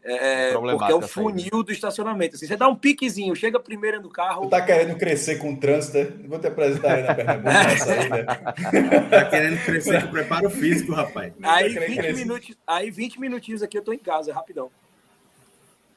É, 0.03 0.53
porque 0.53 0.93
é 0.93 0.95
o 0.95 1.03
funil 1.03 1.62
do 1.62 1.70
estacionamento. 1.70 2.35
Assim, 2.35 2.47
você 2.47 2.57
dá 2.57 2.67
um 2.67 2.75
piquezinho, 2.75 3.37
chega 3.37 3.61
primeiro 3.61 4.01
no 4.01 4.09
carro. 4.09 4.43
Tu 4.43 4.51
tá 4.51 4.62
querendo 4.62 4.97
crescer 4.97 5.37
com 5.37 5.53
o 5.53 5.57
trânsito, 5.57 5.99
né? 5.99 6.27
Vou 6.27 6.39
te 6.39 6.47
apresentar 6.47 6.95
aí 6.95 7.03
na 7.03 7.15
Pernambuco. 7.15 7.51
né? 7.53 9.01
tá 9.11 9.25
querendo 9.27 9.65
crescer 9.65 10.03
com 10.03 10.11
preparo 10.11 10.49
físico, 10.49 10.93
rapaz. 10.93 11.35
Aí 11.43 11.79
20, 11.79 12.12
minutos, 12.15 12.57
aí 12.67 12.91
20 12.91 13.20
minutinhos 13.20 13.62
aqui 13.62 13.77
eu 13.77 13.83
tô 13.83 13.93
em 13.93 13.99
casa, 13.99 14.33
rapidão. 14.33 14.70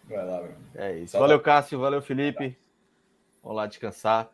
Vai 0.03 0.25
lá, 0.25 0.41
meu. 0.41 0.51
É 0.75 0.97
isso. 0.97 1.17
Valeu, 1.17 1.39
Cássio. 1.39 1.79
Valeu, 1.79 2.01
Felipe. 2.01 2.57
Vamos 3.41 3.57
lá 3.57 3.67
descansar. 3.67 4.29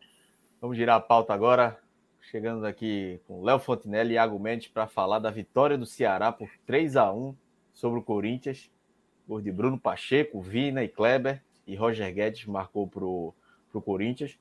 Vamos 0.59 0.77
girar 0.77 0.97
a 0.97 1.01
pauta 1.01 1.31
agora. 1.31 1.79
Chegando 2.31 2.65
aqui 2.65 3.19
com 3.27 3.43
Léo 3.43 3.59
Fontinelli 3.59 4.11
e 4.11 4.15
Iago 4.15 4.39
Mendes 4.39 4.67
para 4.67 4.87
falar 4.87 5.19
da 5.19 5.29
vitória 5.29 5.77
do 5.77 5.85
Ceará 5.85 6.31
por 6.31 6.49
3 6.65 6.95
a 6.95 7.11
1 7.11 7.35
sobre 7.73 7.99
o 7.99 8.03
Corinthians. 8.03 8.69
Gol 9.29 9.41
de 9.41 9.51
Bruno 9.51 9.79
Pacheco, 9.79 10.41
Vina 10.41 10.83
e 10.83 10.87
Kleber. 10.87 11.39
E 11.67 11.75
Roger 11.75 12.11
Guedes 12.11 12.47
marcou 12.47 12.87
para 12.87 13.05
o 13.05 13.33
Corinthians. 13.85 14.39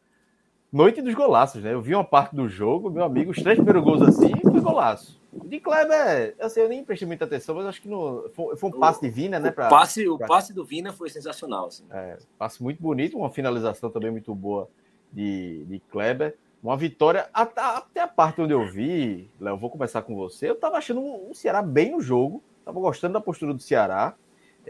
Noite 0.73 1.03
dos 1.03 1.13
golaços, 1.13 1.63
né? 1.63 1.75
Eu 1.75 1.83
vi 1.83 1.95
uma 1.95 2.05
parte 2.05 2.35
do 2.35 2.49
jogo, 2.49 2.91
meu 2.91 3.05
amigo, 3.05 3.31
os 3.31 3.43
três 3.43 3.57
primeiros 3.59 3.85
gols 3.85 4.01
assim, 4.01 4.33
foi 4.41 4.61
golaço. 4.61 5.21
De 5.45 5.61
Kleber, 5.61 6.35
assim, 6.41 6.61
eu 6.61 6.69
nem 6.71 6.83
prestei 6.83 7.07
muita 7.07 7.27
atenção, 7.27 7.55
mas 7.55 7.67
acho 7.67 7.83
que 7.83 7.89
no, 7.89 8.31
foi, 8.33 8.57
foi 8.57 8.71
um 8.71 8.79
passe 8.79 9.01
de 9.03 9.11
Vina, 9.11 9.39
né? 9.39 9.51
Pra, 9.51 9.67
o, 9.67 9.71
passe, 9.71 10.09
o 10.09 10.19
passe 10.19 10.55
do 10.55 10.65
Vina 10.65 10.91
foi 10.91 11.11
sensacional. 11.11 11.67
Assim. 11.67 11.85
É, 11.91 12.17
passe 12.39 12.63
muito 12.63 12.83
bonito, 12.83 13.19
uma 13.19 13.31
finalização 13.31 13.91
também 13.91 14.11
muito 14.11 14.35
boa 14.35 14.71
de, 15.13 15.67
de 15.67 15.81
Kleber. 15.91 16.35
Uma 16.63 16.79
vitória, 16.79 17.29
até, 17.33 17.61
até 17.61 18.01
a 18.01 18.09
parte 18.09 18.41
onde 18.41 18.55
eu 18.55 18.67
vi, 18.67 19.31
Léo, 19.39 19.59
vou 19.59 19.69
começar 19.69 20.01
com 20.01 20.17
você. 20.17 20.49
Eu 20.49 20.57
tava 20.57 20.79
achando 20.79 21.01
o 21.01 21.35
Ceará 21.35 21.61
bem 21.61 21.93
no 21.93 22.01
jogo, 22.01 22.43
tava 22.65 22.81
gostando 22.81 23.15
da 23.15 23.21
postura 23.21 23.53
do 23.53 23.61
Ceará. 23.61 24.15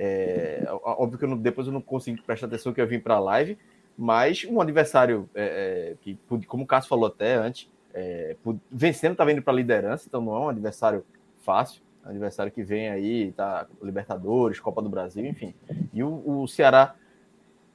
É, 0.00 0.62
óbvio 0.70 1.18
que 1.18 1.24
eu 1.24 1.28
não, 1.28 1.36
depois 1.36 1.66
eu 1.66 1.72
não 1.72 1.80
consegui 1.80 2.22
prestar 2.22 2.46
atenção 2.46 2.72
que 2.72 2.80
eu 2.80 2.86
vim 2.86 3.00
para 3.00 3.16
a 3.16 3.18
live, 3.18 3.58
mas 3.96 4.46
um 4.48 4.60
adversário 4.60 5.28
é, 5.34 5.42
é, 5.90 5.94
que, 6.00 6.16
como 6.46 6.62
o 6.62 6.66
Cássio 6.66 6.88
falou 6.88 7.06
até 7.06 7.34
antes, 7.34 7.68
é, 7.92 8.36
vencendo 8.70 9.12
está 9.12 9.24
vindo 9.24 9.42
para 9.42 9.52
a 9.52 9.56
liderança, 9.56 10.04
então 10.06 10.20
não 10.20 10.36
é 10.36 10.38
um 10.38 10.48
adversário 10.50 11.04
fácil, 11.42 11.82
é 12.04 12.06
um 12.06 12.10
adversário 12.10 12.52
que 12.52 12.62
vem 12.62 12.88
aí, 12.88 13.32
tá 13.32 13.66
Libertadores, 13.82 14.60
Copa 14.60 14.80
do 14.80 14.88
Brasil, 14.88 15.26
enfim. 15.26 15.52
E 15.92 16.00
o, 16.00 16.42
o 16.42 16.46
Ceará 16.46 16.94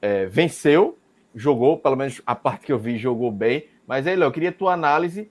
é, 0.00 0.24
venceu, 0.24 0.96
jogou, 1.34 1.76
pelo 1.76 1.94
menos 1.94 2.22
a 2.24 2.34
parte 2.34 2.64
que 2.64 2.72
eu 2.72 2.78
vi, 2.78 2.96
jogou 2.96 3.30
bem. 3.30 3.68
Mas 3.86 4.06
aí, 4.06 4.16
Léo, 4.16 4.28
eu 4.28 4.32
queria 4.32 4.50
tua 4.50 4.72
análise 4.72 5.30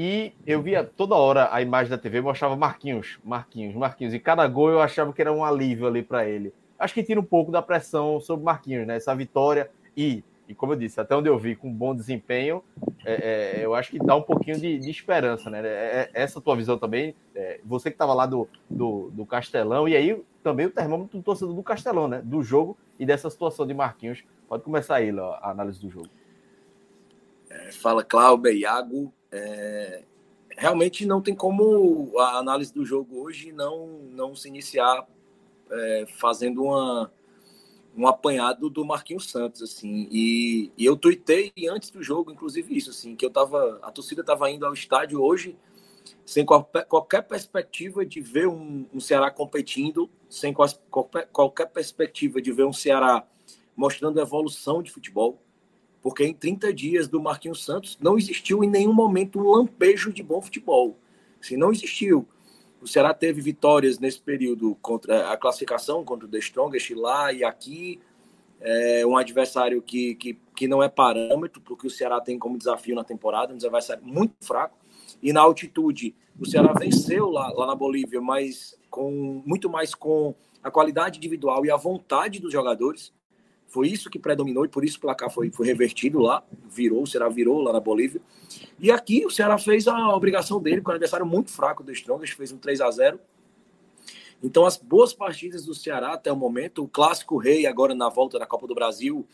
e 0.00 0.32
eu 0.46 0.62
via 0.62 0.84
toda 0.84 1.16
hora 1.16 1.48
a 1.50 1.60
imagem 1.60 1.90
da 1.90 1.98
TV 1.98 2.20
mostrava 2.20 2.54
Marquinhos, 2.54 3.18
Marquinhos, 3.24 3.74
Marquinhos. 3.74 4.14
E 4.14 4.20
cada 4.20 4.46
gol 4.46 4.70
eu 4.70 4.80
achava 4.80 5.12
que 5.12 5.20
era 5.20 5.32
um 5.32 5.44
alívio 5.44 5.88
ali 5.88 6.04
para 6.04 6.24
ele. 6.24 6.54
Acho 6.78 6.94
que 6.94 7.02
tira 7.02 7.18
um 7.18 7.24
pouco 7.24 7.50
da 7.50 7.60
pressão 7.60 8.20
sobre 8.20 8.44
Marquinhos, 8.44 8.86
né? 8.86 8.94
Essa 8.94 9.12
vitória 9.12 9.68
e, 9.96 10.22
e 10.46 10.54
como 10.54 10.72
eu 10.72 10.76
disse, 10.76 11.00
até 11.00 11.16
onde 11.16 11.28
eu 11.28 11.36
vi, 11.36 11.56
com 11.56 11.68
bom 11.72 11.96
desempenho, 11.96 12.62
é, 13.04 13.56
é, 13.56 13.64
eu 13.66 13.74
acho 13.74 13.90
que 13.90 13.98
dá 13.98 14.14
um 14.14 14.22
pouquinho 14.22 14.60
de, 14.60 14.78
de 14.78 14.88
esperança, 14.88 15.50
né? 15.50 15.62
É, 15.64 16.10
é 16.14 16.22
essa 16.22 16.40
tua 16.40 16.54
visão 16.54 16.78
também, 16.78 17.16
é, 17.34 17.58
você 17.64 17.90
que 17.90 17.96
estava 17.96 18.14
lá 18.14 18.24
do, 18.24 18.48
do, 18.70 19.10
do, 19.10 19.26
Castelão, 19.26 19.88
e 19.88 19.96
aí 19.96 20.22
também 20.44 20.66
o 20.66 20.70
termômetro 20.70 21.18
do 21.18 21.24
torcedor 21.24 21.52
do 21.52 21.62
Castelão, 21.64 22.06
né? 22.06 22.22
Do 22.24 22.40
jogo 22.40 22.78
e 23.00 23.04
dessa 23.04 23.28
situação 23.28 23.66
de 23.66 23.74
Marquinhos. 23.74 24.22
Pode 24.48 24.62
começar 24.62 24.94
aí, 24.94 25.10
Léo, 25.10 25.32
a 25.42 25.50
análise 25.50 25.80
do 25.80 25.90
jogo. 25.90 26.08
É, 27.50 27.72
fala, 27.72 28.04
Cláudio, 28.04 28.52
Iago. 28.52 29.12
É, 29.30 30.04
realmente 30.56 31.06
não 31.06 31.20
tem 31.20 31.34
como 31.34 32.18
a 32.18 32.38
análise 32.38 32.72
do 32.72 32.84
jogo 32.84 33.20
hoje 33.20 33.52
não, 33.52 33.86
não 34.10 34.34
se 34.34 34.48
iniciar 34.48 35.06
é, 35.70 36.06
fazendo 36.18 36.64
uma, 36.64 37.12
um 37.96 38.06
apanhado 38.06 38.70
do 38.70 38.84
Marquinhos 38.84 39.30
Santos, 39.30 39.62
assim, 39.62 40.08
e, 40.10 40.72
e 40.76 40.84
eu 40.84 40.96
tuitei 40.96 41.52
antes 41.70 41.90
do 41.90 42.02
jogo, 42.02 42.32
inclusive 42.32 42.76
isso, 42.76 42.90
assim, 42.90 43.14
que 43.14 43.24
eu 43.24 43.30
tava, 43.30 43.78
a 43.82 43.90
torcida 43.90 44.20
estava 44.22 44.50
indo 44.50 44.64
ao 44.64 44.72
estádio 44.72 45.22
hoje 45.22 45.56
sem 46.24 46.44
qualquer, 46.44 47.22
perspectiva 47.22 48.04
de 48.04 48.20
ver 48.20 48.48
um, 48.48 48.86
um 48.92 49.00
Ceará 49.00 49.30
competindo, 49.30 50.10
sem 50.28 50.52
qualquer, 50.52 51.26
qualquer 51.32 51.66
perspectiva 51.66 52.40
de 52.40 52.52
ver 52.52 52.64
um 52.64 52.72
Ceará 52.72 53.26
mostrando 53.76 54.20
evolução 54.20 54.82
de 54.82 54.90
futebol, 54.90 55.40
porque 56.08 56.24
em 56.24 56.32
30 56.32 56.72
dias 56.72 57.06
do 57.06 57.20
Marquinhos 57.20 57.62
Santos 57.62 57.98
não 58.00 58.16
existiu 58.16 58.64
em 58.64 58.66
nenhum 58.66 58.94
momento 58.94 59.38
um 59.38 59.50
lampejo 59.50 60.10
de 60.10 60.22
bom 60.22 60.40
futebol. 60.40 60.96
Se 61.38 61.54
não 61.54 61.70
existiu. 61.70 62.26
O 62.80 62.88
Ceará 62.88 63.12
teve 63.12 63.42
vitórias 63.42 63.98
nesse 63.98 64.18
período 64.18 64.74
contra 64.80 65.30
a 65.30 65.36
classificação, 65.36 66.02
contra 66.02 66.24
o 66.26 66.30
The 66.30 66.38
Strongest 66.38 66.92
lá 66.92 67.30
e 67.30 67.44
aqui. 67.44 68.00
É 68.58 69.06
um 69.06 69.18
adversário 69.18 69.82
que, 69.82 70.14
que, 70.14 70.38
que 70.56 70.66
não 70.66 70.82
é 70.82 70.88
parâmetro 70.88 71.60
porque 71.60 71.86
o 71.86 71.90
Ceará 71.90 72.22
tem 72.22 72.38
como 72.38 72.56
desafio 72.56 72.94
na 72.94 73.04
temporada, 73.04 73.52
um 73.52 73.56
adversário 73.56 74.02
muito 74.02 74.34
fraco. 74.40 74.78
E 75.22 75.30
na 75.30 75.42
altitude, 75.42 76.16
o 76.40 76.46
Ceará 76.46 76.72
venceu 76.72 77.28
lá, 77.28 77.52
lá 77.52 77.66
na 77.66 77.74
Bolívia, 77.74 78.18
mas 78.22 78.78
com 78.88 79.42
muito 79.44 79.68
mais 79.68 79.94
com 79.94 80.34
a 80.62 80.70
qualidade 80.70 81.18
individual 81.18 81.66
e 81.66 81.70
a 81.70 81.76
vontade 81.76 82.40
dos 82.40 82.50
jogadores. 82.50 83.12
Foi 83.68 83.86
isso 83.86 84.08
que 84.08 84.18
predominou 84.18 84.64
e 84.64 84.68
por 84.68 84.82
isso 84.82 84.96
o 84.96 85.00
placar 85.00 85.30
foi, 85.30 85.50
foi 85.50 85.66
revertido 85.66 86.18
lá, 86.18 86.42
virou, 86.70 87.02
o 87.02 87.06
Ceará 87.06 87.28
virou 87.28 87.60
lá 87.60 87.70
na 87.70 87.80
Bolívia. 87.80 88.20
E 88.80 88.90
aqui 88.90 89.26
o 89.26 89.30
Ceará 89.30 89.58
fez 89.58 89.86
a 89.86 90.08
obrigação 90.14 90.60
dele 90.60 90.80
com 90.80 90.90
um 90.90 90.94
adversário 90.94 91.26
muito 91.26 91.50
fraco 91.50 91.82
do 91.82 91.92
Strongest, 91.92 92.34
fez 92.34 92.50
um 92.50 92.56
3 92.56 92.80
a 92.80 92.90
0 92.90 93.20
Então 94.42 94.64
as 94.64 94.78
boas 94.78 95.12
partidas 95.12 95.66
do 95.66 95.74
Ceará 95.74 96.14
até 96.14 96.32
o 96.32 96.36
momento, 96.36 96.82
o 96.82 96.88
clássico 96.88 97.36
rei 97.36 97.66
agora 97.66 97.94
na 97.94 98.08
volta 98.08 98.38
da 98.38 98.46
Copa 98.46 98.66
do 98.66 98.74
Brasil, 98.74 99.26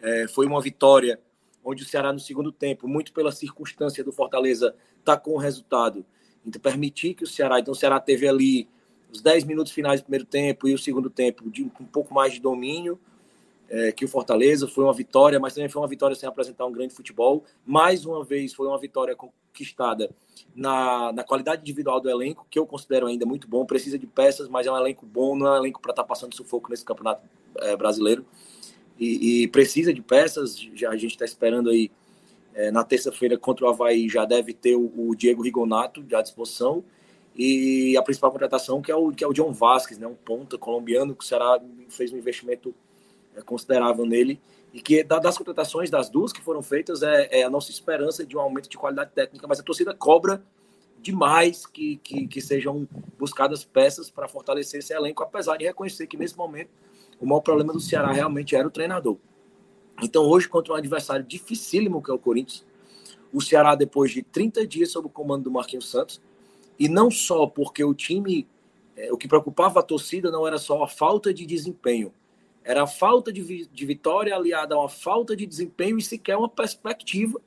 é, 0.00 0.26
foi 0.26 0.46
uma 0.46 0.60
vitória 0.60 1.20
onde 1.62 1.82
o 1.82 1.86
Ceará 1.86 2.14
no 2.14 2.18
segundo 2.18 2.50
tempo, 2.50 2.88
muito 2.88 3.12
pela 3.12 3.30
circunstância 3.30 4.02
do 4.02 4.10
Fortaleza 4.10 4.74
tá 5.04 5.18
com 5.18 5.32
o 5.32 5.38
resultado, 5.38 6.04
então 6.44 6.60
permitir 6.60 7.14
que 7.14 7.24
o 7.24 7.26
Ceará, 7.26 7.60
então 7.60 7.72
o 7.72 7.76
Ceará 7.76 8.00
teve 8.00 8.26
ali 8.26 8.68
os 9.12 9.20
10 9.20 9.44
minutos 9.44 9.70
finais 9.70 10.00
do 10.00 10.04
primeiro 10.04 10.24
tempo 10.24 10.66
e 10.66 10.72
o 10.72 10.78
segundo 10.78 11.10
tempo 11.10 11.50
de 11.50 11.62
um 11.62 11.68
pouco 11.68 12.14
mais 12.14 12.32
de 12.32 12.40
domínio 12.40 12.98
é, 13.72 13.90
que 13.90 14.04
o 14.04 14.08
Fortaleza, 14.08 14.68
foi 14.68 14.84
uma 14.84 14.92
vitória, 14.92 15.40
mas 15.40 15.54
também 15.54 15.68
foi 15.70 15.80
uma 15.80 15.88
vitória 15.88 16.14
sem 16.14 16.28
apresentar 16.28 16.66
um 16.66 16.72
grande 16.72 16.92
futebol. 16.92 17.42
Mais 17.64 18.04
uma 18.04 18.22
vez 18.22 18.52
foi 18.52 18.68
uma 18.68 18.78
vitória 18.78 19.16
conquistada 19.16 20.10
na, 20.54 21.10
na 21.10 21.24
qualidade 21.24 21.62
individual 21.62 21.98
do 21.98 22.10
elenco, 22.10 22.46
que 22.50 22.58
eu 22.58 22.66
considero 22.66 23.06
ainda 23.06 23.24
muito 23.24 23.48
bom, 23.48 23.64
precisa 23.64 23.98
de 23.98 24.06
peças, 24.06 24.46
mas 24.46 24.66
é 24.66 24.70
um 24.70 24.76
elenco 24.76 25.06
bom, 25.06 25.34
não 25.34 25.46
é 25.46 25.52
um 25.52 25.56
elenco 25.56 25.80
para 25.80 25.92
estar 25.92 26.02
tá 26.02 26.06
passando 26.06 26.36
sufoco 26.36 26.68
nesse 26.68 26.84
campeonato 26.84 27.26
é, 27.60 27.74
brasileiro. 27.74 28.26
E, 29.00 29.44
e, 29.44 29.48
precisa 29.48 29.92
de 29.92 30.02
peças, 30.02 30.54
já 30.74 30.90
a 30.90 30.96
gente 30.96 31.12
está 31.12 31.24
esperando 31.24 31.70
aí 31.70 31.90
é, 32.54 32.70
na 32.70 32.84
terça-feira 32.84 33.38
contra 33.38 33.64
o 33.64 33.68
Havaí 33.70 34.06
já 34.06 34.26
deve 34.26 34.52
ter 34.52 34.76
o, 34.76 34.92
o, 34.94 35.16
Diego 35.16 35.42
Rigonato 35.42 36.04
à 36.14 36.20
disposição 36.20 36.84
e 37.34 37.96
a 37.96 38.02
principal 38.02 38.30
contratação 38.30 38.82
que 38.82 38.92
é 38.92 38.94
o, 38.94 39.10
que 39.10 39.24
é 39.24 39.26
o 39.26 39.32
John 39.32 39.50
Vasquez, 39.50 39.98
né, 39.98 40.06
um 40.06 40.14
ponta 40.14 40.58
colombiano 40.58 41.16
que 41.16 41.24
o 41.24 41.26
Ceará 41.26 41.58
fez 41.88 42.12
um 42.12 42.18
investimento 42.18 42.74
considerável 43.44 44.04
nele 44.04 44.40
e 44.72 44.80
que 44.80 45.02
das 45.04 45.36
contratações 45.36 45.90
das 45.90 46.08
duas 46.08 46.32
que 46.32 46.40
foram 46.40 46.62
feitas 46.62 47.02
é, 47.02 47.40
é, 47.40 47.42
a 47.42 47.50
nossa 47.50 47.70
esperança 47.70 48.24
de 48.24 48.36
um 48.36 48.40
aumento 48.40 48.68
de 48.68 48.76
qualidade 48.76 49.10
técnica, 49.14 49.46
mas 49.46 49.60
a 49.60 49.62
torcida 49.62 49.94
cobra 49.94 50.42
demais 51.00 51.66
que, 51.66 51.96
que, 51.96 52.26
que 52.26 52.40
sejam 52.40 52.88
buscadas 53.18 53.64
peças 53.64 54.10
para 54.10 54.28
fortalecer 54.28 54.80
esse 54.80 54.94
elenco, 54.94 55.22
apesar 55.22 55.56
de 55.56 55.64
reconhecer 55.64 56.06
que 56.06 56.16
nesse 56.16 56.36
momento 56.36 56.70
o 57.20 57.26
maior 57.26 57.40
problema 57.40 57.72
do 57.72 57.80
Ceará 57.80 58.12
realmente 58.12 58.56
era 58.56 58.66
o 58.66 58.70
treinador. 58.70 59.18
Então, 60.02 60.24
hoje, 60.24 60.48
contra 60.48 60.72
um 60.72 60.76
adversário 60.76 61.24
dificílimo 61.24 62.02
que 62.02 62.10
é 62.10 62.14
o 62.14 62.18
Corinthians, 62.18 62.64
o 63.32 63.40
Ceará, 63.40 63.74
depois 63.74 64.10
de 64.10 64.22
30 64.22 64.66
dias 64.66 64.90
sob 64.90 65.06
o 65.06 65.10
comando 65.10 65.44
do 65.44 65.50
Marquinhos 65.50 65.90
Santos, 65.90 66.20
e 66.78 66.88
não 66.88 67.10
só 67.10 67.46
porque 67.46 67.84
o 67.84 67.94
time, 67.94 68.48
é, 68.96 69.12
o 69.12 69.16
que 69.16 69.28
preocupava 69.28 69.80
a 69.80 69.82
torcida 69.82 70.30
não 70.30 70.46
era 70.46 70.58
só 70.58 70.82
a 70.82 70.88
falta 70.88 71.32
de 71.32 71.46
desempenho, 71.46 72.12
era 72.64 72.84
a 72.84 72.86
falta 72.86 73.32
de, 73.32 73.42
vi 73.42 73.68
de 73.72 73.86
vitória 73.86 74.34
aliada 74.34 74.74
a 74.74 74.78
uma 74.78 74.88
falta 74.88 75.34
de 75.34 75.46
desempenho 75.46 75.98
e 75.98 76.02
sequer 76.02 76.36
uma 76.36 76.48
perspectiva, 76.48 77.40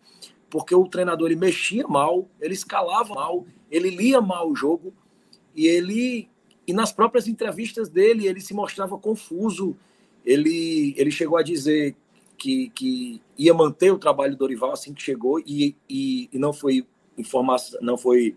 porque 0.49 0.75
o 0.75 0.87
treinador 0.87 1.27
ele 1.27 1.39
mexia 1.39 1.87
mal, 1.87 2.29
ele 2.39 2.53
escalava 2.53 3.13
mal, 3.13 3.45
ele 3.69 3.89
lia 3.89 4.21
mal 4.21 4.49
o 4.49 4.55
jogo 4.55 4.93
e 5.55 5.67
ele 5.67 6.29
e 6.67 6.73
nas 6.73 6.91
próprias 6.91 7.27
entrevistas 7.27 7.89
dele 7.89 8.27
ele 8.27 8.41
se 8.41 8.53
mostrava 8.53 8.97
confuso. 8.97 9.75
Ele 10.25 10.93
ele 10.97 11.11
chegou 11.11 11.37
a 11.37 11.43
dizer 11.43 11.95
que, 12.37 12.69
que 12.69 13.21
ia 13.37 13.53
manter 13.53 13.91
o 13.91 13.99
trabalho 13.99 14.33
do 14.33 14.39
Dorival 14.39 14.71
assim 14.71 14.93
que 14.93 15.01
chegou 15.01 15.39
e, 15.39 15.75
e, 15.89 16.29
e 16.31 16.37
não 16.37 16.51
foi 16.51 16.85
informação, 17.17 17.79
não 17.81 17.97
foi 17.97 18.35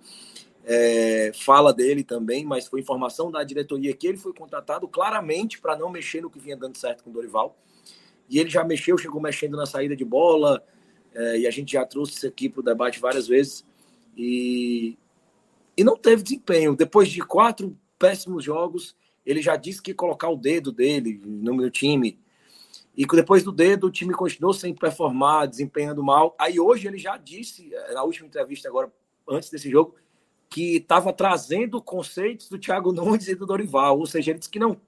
é, 0.70 1.32
fala 1.34 1.72
dele 1.72 2.04
também, 2.04 2.44
mas 2.44 2.68
foi 2.68 2.80
informação 2.80 3.30
da 3.30 3.42
diretoria 3.42 3.94
que 3.94 4.06
ele 4.06 4.18
foi 4.18 4.34
contratado 4.34 4.86
claramente 4.86 5.58
para 5.58 5.74
não 5.74 5.88
mexer 5.88 6.20
no 6.20 6.28
que 6.28 6.38
vinha 6.38 6.58
dando 6.58 6.76
certo 6.76 7.02
com 7.02 7.08
o 7.08 7.12
Dorival. 7.12 7.56
E 8.28 8.38
ele 8.38 8.50
já 8.50 8.62
mexeu, 8.62 8.98
chegou 8.98 9.18
mexendo 9.18 9.56
na 9.56 9.64
saída 9.64 9.96
de 9.96 10.04
bola, 10.04 10.62
é, 11.14 11.38
e 11.38 11.46
a 11.46 11.50
gente 11.50 11.72
já 11.72 11.86
trouxe 11.86 12.18
isso 12.18 12.26
aqui 12.26 12.50
para 12.50 12.60
o 12.60 12.62
debate 12.62 13.00
várias 13.00 13.26
vezes. 13.26 13.64
E, 14.14 14.98
e 15.74 15.82
não 15.82 15.96
teve 15.96 16.22
desempenho. 16.22 16.76
Depois 16.76 17.08
de 17.08 17.22
quatro 17.22 17.74
péssimos 17.98 18.44
jogos, 18.44 18.94
ele 19.24 19.40
já 19.40 19.56
disse 19.56 19.80
que 19.80 19.92
ia 19.92 19.94
colocar 19.94 20.28
o 20.28 20.36
dedo 20.36 20.70
dele 20.70 21.18
no 21.24 21.54
meu 21.54 21.70
time. 21.70 22.18
E 22.94 23.06
depois 23.06 23.42
do 23.42 23.52
dedo, 23.52 23.86
o 23.86 23.90
time 23.90 24.12
continuou 24.12 24.52
sem 24.52 24.74
performar, 24.74 25.48
desempenhando 25.48 26.02
mal. 26.02 26.36
Aí 26.38 26.60
hoje 26.60 26.86
ele 26.86 26.98
já 26.98 27.16
disse, 27.16 27.74
é, 27.74 27.94
na 27.94 28.02
última 28.02 28.26
entrevista 28.26 28.68
agora, 28.68 28.92
antes 29.26 29.48
desse 29.48 29.70
jogo, 29.70 29.94
que 30.48 30.76
estava 30.76 31.12
trazendo 31.12 31.80
conceitos 31.82 32.48
do 32.48 32.58
Thiago 32.58 32.92
Nunes 32.92 33.28
e 33.28 33.34
do 33.34 33.46
Dorival, 33.46 33.98
ou 33.98 34.06
seja, 34.06 34.30
ele 34.30 34.38
disse 34.38 34.50
que 34.50 34.58
não 34.58 34.80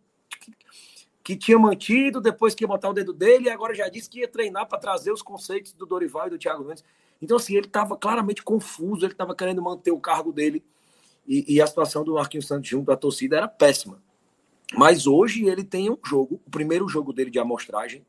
que, 1.23 1.37
tinha 1.37 1.59
mantido 1.59 2.21
depois 2.21 2.55
que 2.55 2.65
ia 2.65 2.69
botar 2.69 2.89
o 2.89 2.95
dedo 2.95 3.13
dele 3.13 3.45
e 3.45 3.51
agora 3.51 3.75
já 3.75 3.89
disse 3.89 4.09
que 4.09 4.21
ia 4.21 4.29
treinar 4.29 4.67
para 4.67 4.79
trazer 4.79 5.13
os 5.13 5.23
conceitos 5.23 5.73
do 5.73 5.87
Dorival 5.87 6.27
e 6.27 6.31
do 6.31 6.39
Thiago 6.39 6.65
Nunes. 6.65 6.83
Então 7.21 7.37
assim, 7.37 7.55
ele 7.55 7.67
estava 7.67 7.97
claramente 7.97 8.43
confuso, 8.43 9.05
ele 9.05 9.13
estava 9.13 9.35
querendo 9.35 9.63
manter 9.63 9.93
o 9.93 10.01
cargo 10.01 10.33
dele 10.33 10.65
e, 11.27 11.55
e, 11.55 11.63
a 11.63 11.67
situação 11.67 12.03
do 12.03 12.15
Marquinhos 12.15 12.47
Santos 12.47 12.69
junto 12.69 12.91
à 12.91 12.97
torcida 12.97 13.37
era 13.37 13.47
péssima. 13.47 14.03
Mas 14.73 15.07
hoje 15.07 15.47
ele 15.47 15.63
tem 15.63 15.91
um 15.91 15.99
jogo, 16.05 16.41
o 16.47 16.51
primeiro 16.51 16.89
jogo 16.89 17.13
dele 17.13 17.31
de 17.31 17.39
amostragem 17.39 18.05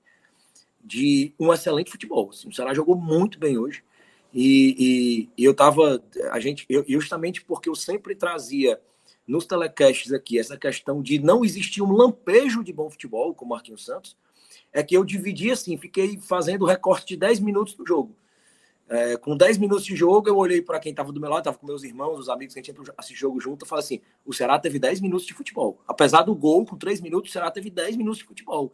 de 0.83 1.33
um 1.39 1.53
excelente 1.53 1.91
futebol. 1.91 2.29
Assim, 2.29 2.47
o 2.47 2.53
Ceará 2.53 2.73
jogou 2.73 2.95
muito 2.95 3.37
bem 3.37 3.57
hoje. 3.57 3.83
E, 4.33 4.75
e, 4.79 5.29
e 5.37 5.45
eu 5.45 5.51
estava, 5.51 6.01
a 6.31 6.39
gente, 6.39 6.65
eu, 6.69 6.85
justamente 6.87 7.43
porque 7.43 7.69
eu 7.69 7.75
sempre 7.75 8.15
trazia 8.15 8.79
nos 9.27 9.45
telecasts 9.45 10.11
aqui 10.11 10.39
essa 10.39 10.57
questão 10.57 11.01
de 11.01 11.19
não 11.19 11.43
existir 11.43 11.81
um 11.81 11.91
lampejo 11.91 12.63
de 12.63 12.73
bom 12.73 12.89
futebol, 12.89 13.33
com 13.33 13.45
o 13.45 13.49
Marquinhos 13.49 13.85
Santos, 13.85 14.17
é 14.73 14.81
que 14.81 14.95
eu 14.95 15.03
dividi 15.03 15.51
assim, 15.51 15.77
fiquei 15.77 16.17
fazendo 16.17 16.65
recorte 16.65 17.07
de 17.07 17.17
10 17.17 17.39
minutos 17.39 17.73
do 17.73 17.85
jogo. 17.85 18.15
É, 18.91 19.15
com 19.15 19.37
10 19.37 19.57
minutos 19.57 19.85
de 19.85 19.95
jogo, 19.95 20.27
eu 20.27 20.35
olhei 20.35 20.61
para 20.61 20.77
quem 20.77 20.89
estava 20.89 21.13
do 21.13 21.21
meu 21.21 21.29
lado, 21.29 21.39
estava 21.39 21.57
com 21.57 21.65
meus 21.65 21.81
irmãos, 21.81 22.19
os 22.19 22.27
amigos 22.27 22.53
que 22.53 22.59
a 22.59 22.61
gente 22.61 22.75
ia 22.75 23.15
jogo 23.15 23.39
junto, 23.39 23.63
eu 23.63 23.67
falei 23.67 23.85
assim: 23.85 24.01
o 24.25 24.33
Ceará 24.33 24.59
teve 24.59 24.77
10 24.79 24.99
minutos 24.99 25.25
de 25.25 25.33
futebol. 25.33 25.81
Apesar 25.87 26.23
do 26.23 26.35
gol, 26.35 26.65
com 26.65 26.75
3 26.75 26.99
minutos, 26.99 27.29
o 27.29 27.31
Ceará 27.31 27.49
teve 27.49 27.69
10 27.69 27.95
minutos 27.95 28.17
de 28.17 28.25
futebol. 28.25 28.73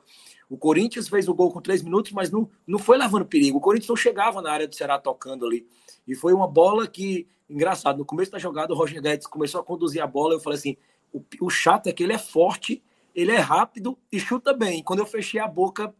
O 0.49 0.57
Corinthians 0.57 1.07
fez 1.07 1.27
o 1.27 1.35
gol 1.35 1.51
com 1.51 1.61
3 1.61 1.83
minutos, 1.83 2.13
mas 2.13 2.31
não, 2.31 2.49
não 2.65 2.79
foi 2.79 2.97
levando 2.97 3.27
perigo. 3.27 3.59
O 3.59 3.61
Corinthians 3.61 3.89
não 3.89 3.95
chegava 3.95 4.41
na 4.41 4.51
área 4.51 4.67
do 4.67 4.73
Ceará 4.73 4.97
tocando 4.97 5.45
ali. 5.45 5.67
E 6.07 6.15
foi 6.15 6.33
uma 6.33 6.47
bola 6.47 6.87
que, 6.87 7.27
engraçado, 7.47 7.99
no 7.99 8.05
começo 8.05 8.31
da 8.31 8.39
jogada, 8.39 8.73
o 8.73 8.75
Roger 8.75 8.99
Guedes 8.99 9.27
começou 9.27 9.61
a 9.61 9.63
conduzir 9.63 10.01
a 10.01 10.07
bola. 10.07 10.33
Eu 10.33 10.39
falei 10.39 10.57
assim: 10.57 10.77
o, 11.13 11.23
o 11.41 11.49
chato 11.51 11.85
é 11.85 11.93
que 11.93 12.01
ele 12.01 12.13
é 12.13 12.17
forte, 12.17 12.81
ele 13.13 13.33
é 13.33 13.39
rápido 13.39 13.95
e 14.11 14.19
chuta 14.19 14.51
bem. 14.51 14.81
Quando 14.81 14.97
eu 14.97 15.05
fechei 15.05 15.39
a 15.39 15.47
boca, 15.47 15.93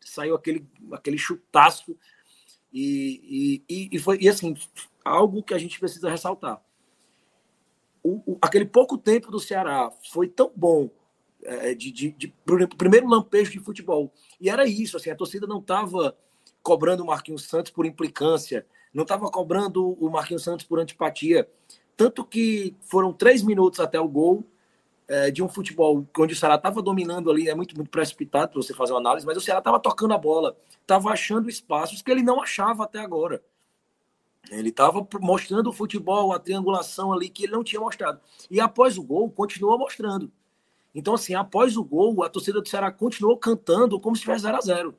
saiu 0.00 0.36
aquele, 0.36 0.64
aquele 0.92 1.18
chutaço 1.18 1.96
e, 2.74 3.62
e, 3.68 3.88
e, 3.92 3.98
foi, 4.00 4.18
e 4.20 4.28
assim, 4.28 4.56
algo 5.04 5.44
que 5.44 5.54
a 5.54 5.58
gente 5.58 5.78
precisa 5.78 6.10
ressaltar. 6.10 6.60
O, 8.02 8.32
o, 8.32 8.38
aquele 8.42 8.66
pouco 8.66 8.98
tempo 8.98 9.30
do 9.30 9.38
Ceará 9.38 9.92
foi 10.10 10.26
tão 10.26 10.52
bom 10.54 10.90
é, 11.44 11.72
de, 11.72 11.92
de, 11.92 12.10
de, 12.10 12.34
primeiro 12.76 13.06
lampejo 13.06 13.52
de 13.52 13.60
futebol. 13.60 14.12
E 14.40 14.50
era 14.50 14.66
isso, 14.66 14.96
assim, 14.96 15.08
a 15.08 15.16
torcida 15.16 15.46
não 15.46 15.60
estava 15.60 16.16
cobrando 16.62 17.04
o 17.04 17.06
Marquinhos 17.06 17.44
Santos 17.44 17.70
por 17.70 17.86
implicância, 17.86 18.66
não 18.92 19.02
estava 19.02 19.30
cobrando 19.30 19.92
o 19.92 20.10
Marquinhos 20.10 20.42
Santos 20.42 20.66
por 20.66 20.80
antipatia. 20.80 21.48
Tanto 21.96 22.24
que 22.24 22.74
foram 22.80 23.12
três 23.12 23.40
minutos 23.42 23.78
até 23.78 24.00
o 24.00 24.08
gol 24.08 24.44
é, 25.08 25.30
de 25.30 25.42
um 25.42 25.48
futebol 25.48 26.06
onde 26.18 26.34
o 26.34 26.36
Ceará 26.36 26.54
estava 26.54 26.80
dominando 26.80 27.30
ali, 27.30 27.48
é 27.48 27.54
muito, 27.54 27.76
muito 27.76 27.90
precipitado 27.90 28.52
para 28.52 28.62
você 28.62 28.72
fazer 28.72 28.92
uma 28.92 29.00
análise, 29.00 29.26
mas 29.26 29.36
o 29.36 29.40
Ceará 29.40 29.58
estava 29.58 29.78
tocando 29.78 30.14
a 30.14 30.18
bola, 30.18 30.56
estava 30.80 31.10
achando 31.10 31.48
espaços 31.48 32.02
que 32.02 32.10
ele 32.10 32.22
não 32.22 32.42
achava 32.42 32.84
até 32.84 33.00
agora. 33.00 33.42
Ele 34.50 34.68
estava 34.68 35.06
mostrando 35.20 35.70
o 35.70 35.72
futebol, 35.72 36.32
a 36.32 36.38
triangulação 36.38 37.12
ali 37.12 37.28
que 37.28 37.44
ele 37.44 37.52
não 37.52 37.64
tinha 37.64 37.80
mostrado. 37.80 38.20
E 38.50 38.60
após 38.60 38.98
o 38.98 39.02
gol, 39.02 39.30
continua 39.30 39.78
mostrando. 39.78 40.30
Então, 40.94 41.14
assim, 41.14 41.34
após 41.34 41.76
o 41.76 41.84
gol, 41.84 42.22
a 42.22 42.28
torcida 42.28 42.60
do 42.60 42.68
Ceará 42.68 42.92
continuou 42.92 43.36
cantando 43.36 43.98
como 43.98 44.14
se 44.14 44.22
tivesse 44.22 44.42
0 44.42 44.56
a 44.56 44.60
0 44.60 44.94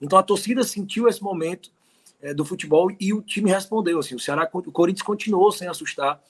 Então 0.00 0.18
a 0.18 0.22
torcida 0.22 0.62
sentiu 0.64 1.08
esse 1.08 1.22
momento 1.22 1.70
é, 2.20 2.34
do 2.34 2.44
futebol 2.44 2.90
e 3.00 3.14
o 3.14 3.22
time 3.22 3.50
respondeu. 3.50 3.98
Assim, 3.98 4.14
o 4.14 4.20
Ceará, 4.20 4.48
o 4.52 4.72
Corinthians 4.72 5.06
continuou 5.06 5.50
sem 5.52 5.68
assustar. 5.68 6.20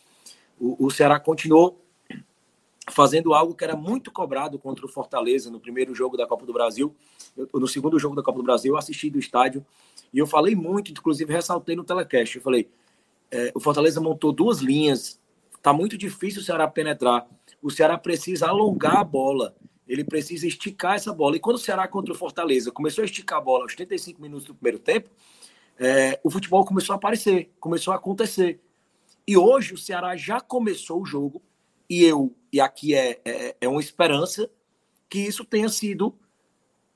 O, 0.61 0.87
o 0.87 0.91
Ceará 0.91 1.19
continuou 1.19 1.83
fazendo 2.91 3.35
algo 3.35 3.55
que 3.55 3.65
era 3.65 3.77
muito 3.77 4.11
cobrado 4.11 4.59
contra 4.59 4.85
o 4.85 4.89
Fortaleza 4.89 5.51
no 5.51 5.61
primeiro 5.61 5.95
jogo 5.95 6.17
da 6.17 6.27
Copa 6.27 6.47
do 6.47 6.53
Brasil. 6.53 6.95
No 7.53 7.67
segundo 7.67 7.99
jogo 7.99 8.15
da 8.15 8.23
Copa 8.23 8.39
do 8.39 8.45
Brasil, 8.45 8.73
eu 8.73 8.79
assisti 8.79 9.11
do 9.11 9.19
estádio 9.19 9.65
e 10.13 10.19
eu 10.19 10.27
falei 10.27 10.55
muito, 10.55 10.91
inclusive 10.91 11.33
ressaltei 11.33 11.77
no 11.77 11.85
telecast. 11.85 12.37
Eu 12.37 12.43
falei: 12.43 12.69
é, 13.31 13.53
o 13.55 13.61
Fortaleza 13.61 14.01
montou 14.01 14.33
duas 14.33 14.59
linhas, 14.59 15.21
tá 15.63 15.73
muito 15.73 15.97
difícil 15.97 16.41
o 16.41 16.45
Ceará 16.45 16.67
penetrar. 16.69 17.27
O 17.63 17.71
Ceará 17.71 17.99
precisa 17.99 18.49
alongar 18.49 18.97
a 18.97 19.05
bola, 19.05 19.55
ele 19.87 20.05
precisa 20.05 20.47
esticar 20.47 20.95
essa 20.95 21.13
bola. 21.13 21.37
E 21.37 21.41
quando 21.41 21.57
o 21.57 21.61
Ceará 21.61 21.87
contra 21.89 22.13
o 22.13 22.17
Fortaleza 22.17 22.71
começou 22.71 23.03
a 23.03 23.05
esticar 23.05 23.39
a 23.39 23.43
bola 23.43 23.65
aos 23.65 23.75
35 23.75 24.21
minutos 24.21 24.47
do 24.47 24.55
primeiro 24.55 24.79
tempo, 24.79 25.11
é, 25.79 26.19
o 26.25 26.31
futebol 26.31 26.65
começou 26.65 26.95
a 26.95 26.97
aparecer, 26.97 27.51
começou 27.61 27.93
a 27.93 27.97
acontecer. 27.97 28.61
E 29.27 29.37
hoje 29.37 29.75
o 29.75 29.79
Ceará 29.79 30.17
já 30.17 30.41
começou 30.41 31.03
o 31.03 31.07
jogo 31.07 31.43
e 31.89 32.03
eu, 32.05 32.35
e 32.53 32.61
aqui 32.61 32.95
é, 32.95 33.21
é, 33.25 33.57
é 33.61 33.69
uma 33.69 33.81
esperança, 33.81 34.51
que 35.09 35.19
isso 35.19 35.45
tenha 35.45 35.69
sido 35.69 36.15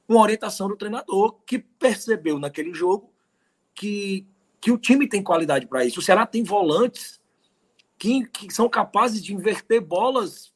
uma 0.09 0.21
orientação 0.21 0.69
do 0.69 0.77
treinador 0.77 1.41
que 1.47 1.59
percebeu 1.59 2.39
naquele 2.39 2.75
jogo 2.75 3.13
que, 3.75 4.27
que 4.61 4.71
o 4.71 4.79
time 4.79 5.09
tem 5.09 5.23
qualidade 5.23 5.67
para 5.67 5.85
isso. 5.85 6.01
O 6.01 6.03
Ceará 6.03 6.27
tem 6.27 6.43
volantes 6.43 7.21
que, 7.99 8.27
que 8.27 8.53
são 8.53 8.69
capazes 8.69 9.23
de 9.23 9.35
inverter 9.35 9.81
bolas 9.81 10.53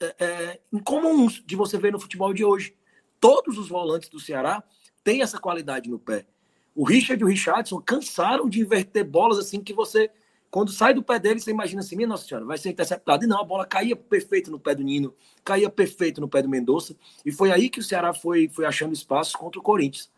é, 0.00 0.14
é, 0.18 0.60
incomuns 0.72 1.42
de 1.44 1.56
você 1.56 1.78
ver 1.78 1.92
no 1.92 2.00
futebol 2.00 2.32
de 2.32 2.44
hoje. 2.44 2.76
Todos 3.20 3.58
os 3.58 3.68
volantes 3.68 4.08
do 4.08 4.20
Ceará 4.20 4.62
têm 5.02 5.22
essa 5.22 5.38
qualidade 5.38 5.90
no 5.90 5.98
pé. 5.98 6.26
O 6.74 6.84
Richard 6.84 7.20
e 7.22 7.24
o 7.24 7.28
Richardson 7.28 7.80
cansaram 7.80 8.48
de 8.48 8.60
inverter 8.60 9.04
bolas 9.04 9.38
assim 9.38 9.62
que 9.62 9.72
você, 9.72 10.10
quando 10.52 10.70
sai 10.70 10.92
do 10.92 11.02
pé 11.02 11.18
dele, 11.18 11.40
você 11.40 11.50
imagina 11.50 11.80
assim, 11.80 11.96
minha 11.96 12.06
Nossa 12.06 12.26
Senhora, 12.26 12.44
vai 12.44 12.58
ser 12.58 12.68
interceptado. 12.68 13.24
E 13.24 13.26
não, 13.26 13.40
a 13.40 13.44
bola 13.44 13.64
caía 13.64 13.96
perfeito 13.96 14.50
no 14.50 14.60
pé 14.60 14.74
do 14.74 14.82
Nino, 14.82 15.14
caía 15.42 15.70
perfeito 15.70 16.20
no 16.20 16.28
pé 16.28 16.42
do 16.42 16.48
Mendonça. 16.48 16.94
E 17.24 17.32
foi 17.32 17.50
aí 17.50 17.70
que 17.70 17.80
o 17.80 17.82
Ceará 17.82 18.12
foi, 18.12 18.50
foi 18.50 18.66
achando 18.66 18.92
espaços 18.92 19.34
contra 19.34 19.58
o 19.58 19.62
Corinthians. 19.62 20.12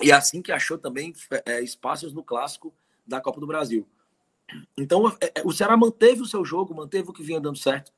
E 0.00 0.10
é 0.10 0.14
assim 0.14 0.40
que 0.40 0.50
achou 0.50 0.78
também 0.78 1.12
é, 1.44 1.60
espaços 1.60 2.14
no 2.14 2.22
clássico 2.22 2.72
da 3.06 3.20
Copa 3.20 3.38
do 3.38 3.46
Brasil. 3.46 3.86
Então, 4.78 5.08
é, 5.20 5.32
é, 5.34 5.42
o 5.44 5.52
Ceará 5.52 5.76
manteve 5.76 6.22
o 6.22 6.26
seu 6.26 6.42
jogo, 6.42 6.74
manteve 6.74 7.10
o 7.10 7.12
que 7.12 7.22
vinha 7.22 7.38
dando 7.38 7.58
certo. 7.58 7.92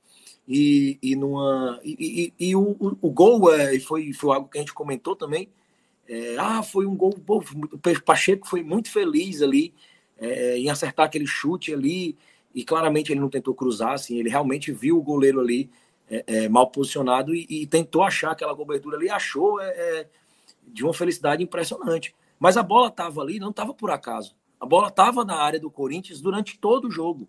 E, 0.49 0.99
e, 1.00 1.15
numa, 1.15 1.78
e, 1.84 2.33
e, 2.41 2.49
e 2.49 2.57
o, 2.57 2.76
o, 3.00 3.08
gol 3.08 3.55
é, 3.55 3.78
foi, 3.78 4.12
foi 4.12 4.34
algo 4.34 4.49
que 4.49 4.58
a 4.58 4.60
gente 4.62 4.75
comentou 4.75 5.15
também. 5.15 5.49
É, 6.08 6.36
ah, 6.39 6.65
foi 6.65 6.86
um 6.86 6.97
gol. 6.97 7.15
O 7.25 8.02
Pacheco 8.05 8.49
foi 8.49 8.65
muito 8.65 8.91
feliz 8.91 9.42
ali 9.42 9.73
é, 10.19 10.59
em 10.59 10.70
acertar 10.70 11.07
aquele 11.07 11.27
chute 11.27 11.73
ali. 11.73 12.17
E 12.55 12.65
claramente 12.65 13.12
ele 13.12 13.20
não 13.20 13.28
tentou 13.28 13.55
cruzar, 13.55 13.93
assim, 13.93 14.19
ele 14.19 14.31
realmente 14.31 14.73
viu 14.73 14.97
o 14.97 15.03
goleiro 15.03 15.41
ali 15.41 15.70
é, 16.09 16.25
é 16.27 16.49
mal 16.49 16.70
posicionado 16.70 17.35
e, 17.35 17.47
e, 17.51 17.67
tentou 17.67 18.03
achar 18.03 18.31
aquela 18.31 18.57
cobertura 18.57 18.97
ali. 18.97 19.11
Achou 19.11 19.61
é, 19.61 20.07
de 20.67 20.85
uma 20.85 20.95
felicidade 20.95 21.43
impressionante. 21.43 22.15
Mas 22.39 22.57
a 22.57 22.62
bola 22.62 22.89
estava 22.89 23.20
ali, 23.20 23.39
não 23.39 23.51
estava 23.51 23.75
por 23.75 23.91
acaso. 23.91 24.35
A 24.59 24.67
bola 24.67 24.89
estava 24.89 25.25
na 25.25 25.36
área 25.36 25.61
do 25.61 25.70
Corinthians 25.70 26.20
durante 26.20 26.59
todo 26.59 26.89
o 26.89 26.91
jogo. 26.91 27.28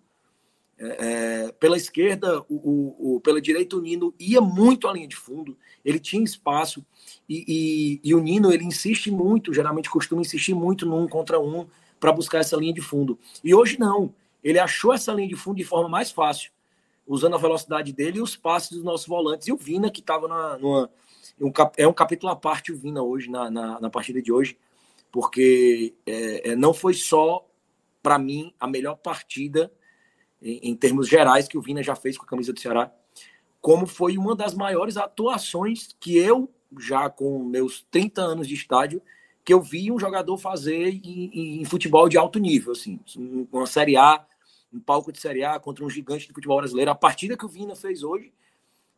É, 0.80 1.46
é, 1.46 1.52
pela 1.54 1.76
esquerda, 1.76 2.40
o, 2.42 2.46
o, 2.50 3.16
o, 3.16 3.22
pela 3.22 3.42
direita, 3.42 3.76
o 3.76 3.82
Nino 3.82 4.14
ia 4.20 4.40
muito 4.40 4.88
à 4.88 4.94
linha 4.94 5.08
de 5.08 5.16
fundo, 5.16 5.58
ele 5.84 6.00
tinha 6.00 6.24
espaço, 6.24 6.86
e, 7.28 8.00
e, 8.04 8.10
e, 8.10 8.14
o 8.14 8.20
Nino 8.20 8.54
ele 8.54 8.64
insiste 8.64 9.10
muito, 9.10 9.52
geralmente 9.52 9.90
costuma 9.90 10.22
insistir 10.22 10.54
muito 10.54 10.86
no 10.86 10.96
um 10.96 11.08
contra 11.08 11.40
um 11.40 11.66
para 12.00 12.12
buscar 12.12 12.40
essa 12.40 12.56
linha 12.56 12.74
de 12.74 12.82
fundo. 12.82 13.18
E 13.44 13.54
hoje 13.54 13.80
não, 13.80 14.14
ele 14.44 14.60
achou 14.60 14.94
essa 14.94 15.14
linha 15.14 15.28
de 15.28 15.36
fundo 15.36 15.58
de 15.58 15.64
forma 15.64 15.90
mais 15.90 16.12
fácil, 16.12 16.52
usando 17.06 17.36
a 17.36 17.40
velocidade 17.40 17.92
dele 17.92 18.20
e 18.20 18.22
os 18.22 18.36
passes 18.36 18.72
dos 18.72 18.84
nossos 18.84 19.08
volantes. 19.08 19.48
E 19.48 19.52
o 19.52 19.58
Vina, 19.58 19.90
que 19.90 20.00
estava 20.00 20.28
numa. 20.58 20.90
Um, 21.40 21.52
é 21.76 21.88
um 21.88 21.94
capítulo 21.94 22.32
à 22.32 22.36
parte 22.36 22.72
o 22.72 22.78
Vina 22.78 23.04
hoje, 23.04 23.30
na, 23.30 23.50
na, 23.50 23.80
na 23.80 23.90
partida 23.90 24.22
de 24.22 24.32
hoje, 24.32 24.58
porque 25.12 25.94
é, 26.06 26.52
é 26.52 26.56
não 26.56 26.74
foi 26.74 26.94
só, 26.94 27.46
para 28.02 28.18
mim, 28.18 28.54
a 28.60 28.68
melhor 28.68 28.96
partida 28.96 29.72
em, 30.42 30.72
em, 30.72 30.76
termos 30.76 31.08
gerais 31.08 31.48
que 31.48 31.58
o 31.58 31.62
Vina 31.62 31.84
já 31.84 31.96
fez 31.96 32.18
com 32.18 32.24
a 32.24 32.28
camisa 32.28 32.54
do 32.54 32.60
Ceará, 32.60 32.92
como 33.62 33.86
foi 33.86 34.18
uma 34.18 34.36
das 34.36 34.54
maiores 34.54 34.98
atuações 34.98 35.96
que 36.00 36.18
eu, 36.18 36.50
já 36.80 37.10
com 37.10 37.44
meus 37.44 37.86
30 37.92 38.22
anos 38.22 38.48
de 38.48 38.54
estádio, 38.54 39.02
que 39.48 39.54
eu 39.54 39.62
vi 39.62 39.90
um 39.90 39.98
jogador 39.98 40.38
fazer 40.38 40.90
em, 40.90 41.62
em 41.62 41.64
futebol 41.64 42.10
de 42.10 42.18
alto 42.18 42.38
nível, 42.38 42.74
assim, 42.74 43.00
uma 43.50 43.66
Série 43.66 43.96
A, 43.96 44.26
um 44.74 44.78
palco 44.78 45.10
de 45.10 45.22
Série 45.22 45.42
A 45.42 45.58
contra 45.58 45.86
um 45.86 45.90
gigante 45.90 46.28
do 46.28 46.34
futebol 46.34 46.58
brasileiro. 46.58 46.92
A 46.92 46.96
partida 46.96 47.38
que 47.38 47.46
o 47.46 47.48
Vina 47.48 47.74
fez 47.74 48.04
hoje, 48.04 48.34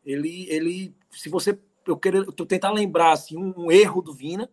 ele, 0.04 0.48
ele 0.50 0.92
se 1.12 1.30
você 1.30 1.56
eu 1.86 1.96
quero 1.96 2.18
eu 2.18 2.46
tentar 2.48 2.72
lembrar 2.72 3.12
assim, 3.12 3.38
um, 3.38 3.54
um 3.56 3.72
erro 3.72 4.02
do 4.02 4.12
Vina, 4.12 4.50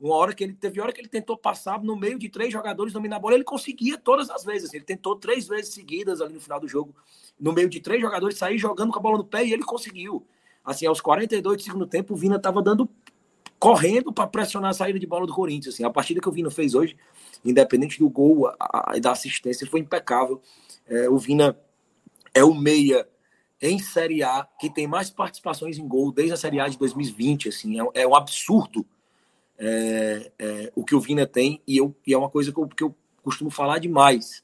uma 0.00 0.14
hora 0.14 0.32
que 0.32 0.44
ele 0.44 0.52
teve 0.52 0.80
hora 0.80 0.92
que 0.92 1.00
ele 1.00 1.08
tentou 1.08 1.36
passar 1.36 1.82
no 1.82 1.96
meio 1.96 2.16
de 2.16 2.28
três 2.28 2.52
jogadores 2.52 2.92
dominar 2.92 3.16
a 3.16 3.18
bola, 3.18 3.34
ele 3.34 3.42
conseguia 3.42 3.98
todas 3.98 4.30
as 4.30 4.44
vezes. 4.44 4.72
Ele 4.72 4.84
tentou 4.84 5.16
três 5.16 5.48
vezes 5.48 5.74
seguidas 5.74 6.20
ali 6.20 6.32
no 6.32 6.40
final 6.40 6.60
do 6.60 6.68
jogo, 6.68 6.94
no 7.40 7.52
meio 7.52 7.68
de 7.68 7.80
três 7.80 8.00
jogadores, 8.00 8.38
sair 8.38 8.56
jogando 8.56 8.92
com 8.92 9.00
a 9.00 9.02
bola 9.02 9.18
no 9.18 9.24
pé 9.24 9.44
e 9.44 9.52
ele 9.52 9.64
conseguiu. 9.64 10.24
Assim, 10.64 10.86
aos 10.86 11.00
42 11.00 11.56
do 11.56 11.62
segundo 11.64 11.86
tempo, 11.88 12.14
o 12.14 12.16
Vina 12.16 12.36
estava 12.36 12.62
dando 12.62 12.88
correndo 13.60 14.10
para 14.10 14.26
pressionar 14.26 14.70
a 14.70 14.74
saída 14.74 14.98
de 14.98 15.06
bola 15.06 15.26
do 15.26 15.34
Corinthians. 15.34 15.74
Assim, 15.74 15.84
a 15.84 15.90
partida 15.90 16.20
que 16.20 16.28
o 16.28 16.32
Vina 16.32 16.50
fez 16.50 16.74
hoje, 16.74 16.96
independente 17.44 17.98
do 17.98 18.08
gol 18.08 18.50
e 18.94 19.00
da 19.00 19.12
assistência, 19.12 19.66
foi 19.66 19.80
impecável. 19.80 20.40
É, 20.88 21.08
o 21.10 21.18
Vina 21.18 21.56
é 22.34 22.42
o 22.42 22.54
meia 22.54 23.06
em 23.60 23.78
Série 23.78 24.22
A 24.22 24.48
que 24.58 24.70
tem 24.70 24.86
mais 24.86 25.10
participações 25.10 25.76
em 25.76 25.86
gol 25.86 26.10
desde 26.10 26.32
a 26.32 26.36
Série 26.38 26.58
A 26.58 26.68
de 26.68 26.78
2020. 26.78 27.50
Assim, 27.50 27.78
é, 27.78 27.84
é 27.94 28.08
um 28.08 28.16
absurdo 28.16 28.86
é, 29.58 30.32
é, 30.38 30.72
o 30.74 30.82
que 30.82 30.94
o 30.94 31.00
Vina 31.00 31.26
tem, 31.26 31.62
e, 31.66 31.76
eu, 31.76 31.94
e 32.06 32.14
é 32.14 32.18
uma 32.18 32.30
coisa 32.30 32.50
que 32.50 32.58
eu, 32.58 32.66
que 32.66 32.82
eu 32.82 32.96
costumo 33.22 33.50
falar 33.50 33.78
demais. 33.78 34.42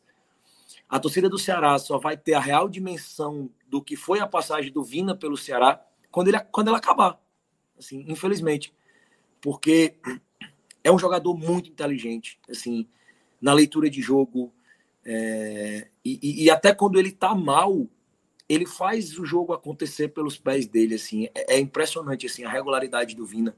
A 0.86 1.00
torcida 1.00 1.26
do 1.26 1.38
Ceará 1.38 1.78
só 1.78 1.98
vai 1.98 2.18
ter 2.18 2.34
a 2.34 2.40
real 2.40 2.68
dimensão 2.68 3.48
do 3.66 3.82
que 3.82 3.96
foi 3.96 4.20
a 4.20 4.26
passagem 4.26 4.70
do 4.70 4.84
Vina 4.84 5.16
pelo 5.16 5.36
Ceará 5.36 5.82
quando, 6.10 6.28
ele, 6.28 6.38
quando 6.52 6.68
ela 6.68 6.76
acabar. 6.76 7.18
Assim, 7.78 8.04
infelizmente. 8.06 8.74
Porque 9.46 9.94
é 10.82 10.90
um 10.90 10.98
jogador 10.98 11.38
muito 11.38 11.70
inteligente, 11.70 12.36
assim, 12.50 12.88
na 13.40 13.52
leitura 13.52 13.88
de 13.88 14.02
jogo. 14.02 14.52
É, 15.04 15.86
e, 16.04 16.42
e, 16.42 16.50
até 16.50 16.74
quando 16.74 16.98
ele 16.98 17.12
tá 17.12 17.32
mal, 17.32 17.86
ele 18.48 18.66
faz 18.66 19.16
o 19.16 19.24
jogo 19.24 19.52
acontecer 19.52 20.08
pelos 20.08 20.36
pés 20.36 20.66
dele. 20.66 20.96
Assim, 20.96 21.26
é, 21.32 21.54
é 21.54 21.60
impressionante 21.60 22.26
assim, 22.26 22.42
a 22.42 22.50
regularidade 22.50 23.14
do 23.14 23.24
Vina 23.24 23.56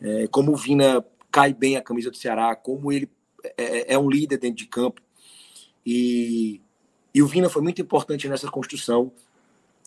é, 0.00 0.26
como 0.26 0.50
o 0.50 0.56
Vina 0.56 1.06
cai 1.30 1.54
bem 1.54 1.76
a 1.76 1.80
camisa 1.80 2.10
do 2.10 2.16
Ceará, 2.16 2.56
como 2.56 2.90
ele 2.90 3.08
é, 3.56 3.94
é, 3.94 3.98
um 4.00 4.10
líder 4.10 4.36
dentro 4.36 4.56
de 4.56 4.66
campo. 4.66 5.00
E, 5.86 6.60
e 7.14 7.22
o 7.22 7.28
Vina 7.28 7.48
foi 7.48 7.62
muito 7.62 7.80
importante 7.80 8.28
nessa 8.28 8.50
construção, 8.50 9.12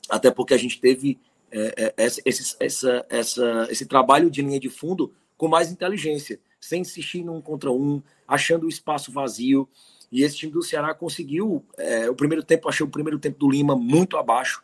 até 0.07 0.31
porque 0.31 0.53
a 0.53 0.57
gente 0.57 0.79
teve 0.79 1.19
é, 1.51 1.93
é 1.97 2.05
esse, 2.25 2.55
essa, 2.61 3.05
essa, 3.09 3.67
esse 3.69 3.85
trabalho 3.85 4.31
de 4.31 4.41
linha 4.41 4.57
de 4.57 4.69
fundo 4.69 5.13
com 5.43 5.49
mais 5.49 5.69
inteligência, 5.69 6.39
sem 6.57 6.79
insistir 6.79 7.21
num 7.21 7.41
contra 7.41 7.69
um, 7.69 8.01
achando 8.25 8.65
o 8.65 8.69
espaço 8.69 9.11
vazio. 9.11 9.67
E 10.09 10.23
esse 10.23 10.37
time 10.37 10.53
do 10.53 10.63
Ceará 10.63 10.93
conseguiu. 10.93 11.65
É, 11.77 12.09
o 12.09 12.15
primeiro 12.15 12.41
tempo, 12.41 12.69
achei 12.69 12.85
o 12.85 12.89
primeiro 12.89 13.19
tempo 13.19 13.39
do 13.39 13.51
Lima 13.51 13.75
muito 13.75 14.15
abaixo. 14.15 14.63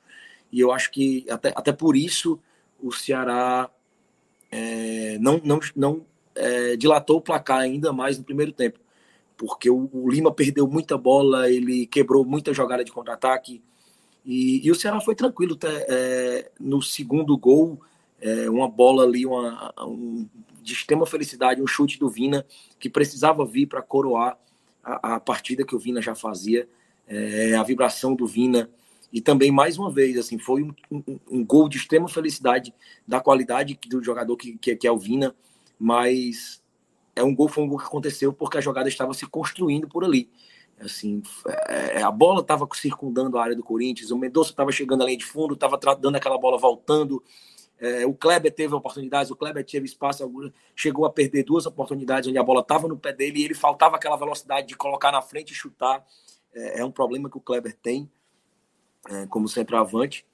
E 0.49 0.57
eu 0.57 0.71
acho 0.71 0.89
que 0.89 1.25
até, 1.29 1.51
até 1.53 1.73
por 1.73 1.97
isso 1.97 2.39
o 2.81 2.93
Ceará 2.93 3.69
é, 4.49 5.17
não, 5.19 5.41
não, 5.43 5.59
não 5.75 6.05
é, 6.33 6.77
dilatou 6.77 7.17
o 7.17 7.21
placar 7.21 7.59
ainda 7.59 7.91
mais 7.91 8.17
no 8.17 8.23
primeiro 8.23 8.53
tempo, 8.53 8.79
porque 9.35 9.69
o, 9.69 9.89
o 9.91 10.09
Lima 10.09 10.31
perdeu 10.33 10.65
muita 10.65 10.97
bola, 10.97 11.51
ele 11.51 11.87
quebrou 11.87 12.23
muita 12.23 12.53
jogada 12.53 12.85
de 12.85 12.91
contra-ataque, 12.93 13.61
e, 14.25 14.65
e, 14.65 14.71
o 14.71 14.75
Ceará 14.75 15.01
foi 15.01 15.15
tranquilo 15.15 15.57
é, 15.61 16.51
no 16.57 16.81
segundo 16.81 17.37
gol, 17.37 17.81
é, 18.21 18.49
uma 18.49 18.69
bola 18.69 19.03
ali, 19.03 19.25
uma, 19.25 19.73
um, 19.81 20.27
de 20.69 20.75
extrema 20.75 21.05
felicidade, 21.05 21.61
um 21.61 21.67
chute 21.67 21.99
do 21.99 22.09
Vina, 22.09 22.45
que 22.79 22.89
precisava 22.89 23.45
vir 23.45 23.67
para 23.67 23.81
coroar 23.81 24.37
a, 24.83 25.15
a, 25.15 25.19
partida 25.19 25.65
que 25.65 25.75
o 25.75 25.79
Vina 25.79 26.01
já 26.01 26.15
fazia, 26.15 26.69
é, 27.07 27.55
a 27.55 27.63
vibração 27.63 28.15
do 28.15 28.25
Vina, 28.25 28.69
e 29.11 29.19
também, 29.19 29.51
mais 29.51 29.77
uma 29.77 29.91
vez, 29.91 30.17
assim, 30.17 30.37
foi 30.37 30.61
um, 30.61 30.73
um, 30.91 31.19
um 31.31 31.45
gol 31.45 31.67
de 31.67 31.77
extrema 31.77 32.07
felicidade 32.07 32.73
da 33.07 33.19
qualidade 33.19 33.77
do 33.87 34.03
jogador 34.03 34.37
que, 34.37 34.57
que, 34.57 34.75
que 34.75 34.87
é 34.87 34.91
o 34.91 34.97
Vina, 34.97 35.35
mas 35.79 36.61
é 37.15 37.23
um 37.23 37.33
gol, 37.33 37.47
foi 37.47 37.63
um 37.63 37.67
gol 37.67 37.79
que 37.79 37.85
aconteceu 37.85 38.31
porque 38.31 38.59
a 38.59 38.61
jogada 38.61 38.87
estava 38.87 39.13
se 39.13 39.25
construindo 39.25 39.87
por 39.87 40.03
ali. 40.03 40.29
Assim, 40.79 41.21
é, 41.67 42.01
a 42.03 42.11
bola 42.11 42.41
estava 42.41 42.67
circundando 42.73 43.37
a 43.37 43.43
área 43.43 43.55
do 43.55 43.63
Corinthians, 43.63 44.11
o 44.11 44.17
Mendonça 44.17 44.51
estava 44.51 44.71
chegando 44.71 45.01
à 45.01 45.05
linha 45.05 45.17
de 45.17 45.25
fundo, 45.25 45.55
estava 45.55 45.77
dando 45.95 46.15
aquela 46.15 46.37
bola 46.37 46.57
voltando. 46.57 47.21
É, 47.79 48.05
o 48.05 48.13
Kleber 48.13 48.53
teve 48.53 48.75
oportunidades, 48.75 49.31
o 49.31 49.35
Kleber 49.35 49.65
teve 49.65 49.85
espaço, 49.85 50.29
chegou 50.75 51.05
a 51.05 51.09
perder 51.09 51.43
duas 51.43 51.65
oportunidades 51.65 52.27
onde 52.27 52.37
a 52.37 52.43
bola 52.43 52.59
estava 52.59 52.87
no 52.87 52.97
pé 52.97 53.13
dele 53.13 53.39
e 53.39 53.45
ele 53.45 53.53
faltava 53.53 53.95
aquela 53.95 54.17
velocidade 54.17 54.67
de 54.67 54.75
colocar 54.75 55.11
na 55.11 55.21
frente 55.21 55.51
e 55.51 55.55
chutar. 55.55 56.05
É, 56.53 56.81
é 56.81 56.85
um 56.85 56.91
problema 56.91 57.29
que 57.29 57.37
o 57.37 57.41
Kleber 57.41 57.75
tem 57.81 58.09
é, 59.09 59.25
como 59.27 59.47
centroavante. 59.47 60.25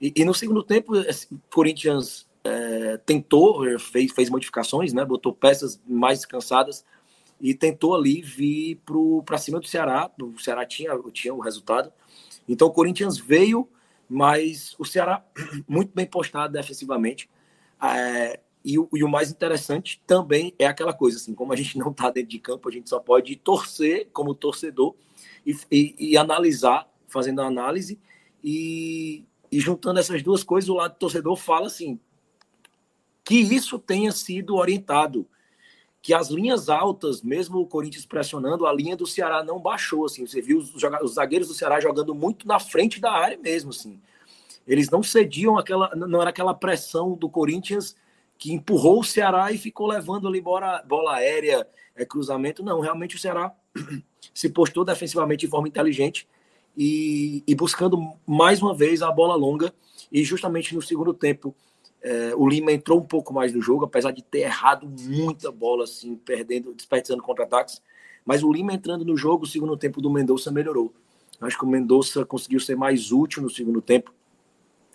E, 0.00 0.12
e, 0.16 0.24
no 0.24 0.34
segundo 0.34 0.62
tempo, 0.62 0.92
o 0.96 1.38
Corinthians 1.52 2.26
é, 2.42 2.96
tentou, 2.98 3.66
é, 3.66 3.78
fez, 3.78 4.12
fez 4.12 4.28
modificações, 4.28 4.92
né, 4.92 5.04
botou 5.04 5.32
peças 5.32 5.80
mais 5.86 6.24
cansadas 6.24 6.84
e 7.40 7.54
tentou 7.54 7.94
ali 7.94 8.20
vir 8.22 8.80
para 9.24 9.38
cima 9.38 9.60
do 9.60 9.66
Ceará. 9.66 10.10
O 10.20 10.38
Ceará 10.38 10.66
tinha, 10.66 10.90
tinha 11.12 11.32
o 11.32 11.40
resultado. 11.40 11.92
Então 12.48 12.66
o 12.68 12.72
Corinthians 12.72 13.18
veio, 13.18 13.68
mas 14.08 14.74
o 14.78 14.84
Ceará 14.84 15.24
muito 15.68 15.92
bem 15.94 16.06
postado 16.06 16.52
defensivamente. 16.52 17.28
É, 17.82 18.40
e, 18.64 18.78
o, 18.78 18.88
e, 18.92 19.04
o, 19.04 19.08
mais 19.08 19.30
interessante 19.30 20.02
também 20.06 20.54
é 20.58 20.66
aquela 20.66 20.92
coisa, 20.92 21.16
assim, 21.16 21.34
como 21.34 21.52
a 21.52 21.56
gente 21.56 21.78
não 21.78 21.90
está 21.90 22.10
dentro 22.10 22.30
de 22.30 22.38
campo, 22.38 22.68
a 22.68 22.72
gente 22.72 22.88
só 22.88 22.98
pode 22.98 23.36
torcer 23.36 24.08
como 24.12 24.34
torcedor 24.34 24.94
e, 25.46 25.56
e, 25.70 25.94
e 25.98 26.16
analisar, 26.16 26.88
fazendo 27.06 27.40
análise 27.40 27.98
e, 28.42 29.24
e 29.50 29.60
juntando 29.60 30.00
essas 30.00 30.22
duas 30.22 30.42
coisas, 30.42 30.68
o 30.68 30.74
lado 30.74 30.96
torcedor 30.98 31.36
fala 31.36 31.66
assim 31.66 31.98
que 33.28 33.36
isso 33.36 33.78
tenha 33.78 34.10
sido 34.10 34.56
orientado, 34.56 35.28
que 36.00 36.14
as 36.14 36.30
linhas 36.30 36.68
altas, 36.68 37.22
mesmo 37.22 37.58
o 37.58 37.66
Corinthians 37.66 38.06
pressionando, 38.06 38.66
a 38.66 38.72
linha 38.72 38.96
do 38.96 39.06
Ceará 39.06 39.42
não 39.42 39.58
baixou, 39.58 40.06
assim, 40.06 40.26
você 40.26 40.40
viu 40.40 40.58
os, 40.58 40.74
os 40.74 41.14
zagueiros 41.14 41.48
do 41.48 41.54
Ceará 41.54 41.80
jogando 41.80 42.14
muito 42.14 42.46
na 42.46 42.58
frente 42.58 43.00
da 43.00 43.12
área 43.12 43.36
mesmo, 43.36 43.70
assim. 43.70 44.00
Eles 44.66 44.90
não 44.90 45.02
cediam 45.02 45.56
aquela, 45.56 45.94
não 45.96 46.20
era 46.20 46.30
aquela 46.30 46.54
pressão 46.54 47.14
do 47.14 47.28
Corinthians 47.28 47.96
que 48.36 48.52
empurrou 48.52 49.00
o 49.00 49.04
Ceará 49.04 49.50
e 49.50 49.58
ficou 49.58 49.86
levando 49.86 50.28
ali 50.28 50.40
bola, 50.40 50.82
bola 50.86 51.16
aérea, 51.16 51.66
é, 51.96 52.04
cruzamento. 52.04 52.62
Não, 52.62 52.80
realmente 52.80 53.16
o 53.16 53.18
Ceará 53.18 53.52
se 54.32 54.48
postou 54.50 54.84
defensivamente 54.84 55.46
de 55.46 55.50
forma 55.50 55.66
inteligente 55.66 56.28
e, 56.76 57.42
e, 57.46 57.54
buscando 57.54 57.98
mais 58.24 58.62
uma 58.62 58.74
vez 58.74 59.02
a 59.02 59.10
bola 59.10 59.34
longa. 59.34 59.74
E 60.12 60.22
justamente 60.22 60.74
no 60.74 60.80
segundo 60.80 61.12
tempo, 61.12 61.54
é, 62.02 62.34
o 62.36 62.48
Lima 62.48 62.72
entrou 62.72 62.98
um 62.98 63.04
pouco 63.04 63.32
mais 63.34 63.52
no 63.52 63.60
jogo, 63.60 63.84
apesar 63.84 64.12
de 64.12 64.22
ter 64.22 64.40
errado 64.40 64.88
muita 64.88 65.50
bola, 65.50 65.84
assim, 65.84 66.16
perdendo, 66.16 66.72
desperdiçando 66.72 67.22
contra-ataques. 67.22 67.82
Mas 68.24 68.42
o 68.42 68.52
Lima 68.52 68.72
entrando 68.72 69.04
no 69.04 69.16
jogo, 69.16 69.44
o 69.44 69.46
segundo 69.46 69.76
tempo 69.76 70.00
do 70.00 70.10
Mendonça 70.10 70.50
melhorou. 70.50 70.92
Acho 71.40 71.58
que 71.58 71.64
o 71.64 71.68
Mendonça 71.68 72.24
conseguiu 72.24 72.60
ser 72.60 72.76
mais 72.76 73.12
útil 73.12 73.42
no 73.42 73.50
segundo 73.50 73.80
tempo. 73.80 74.12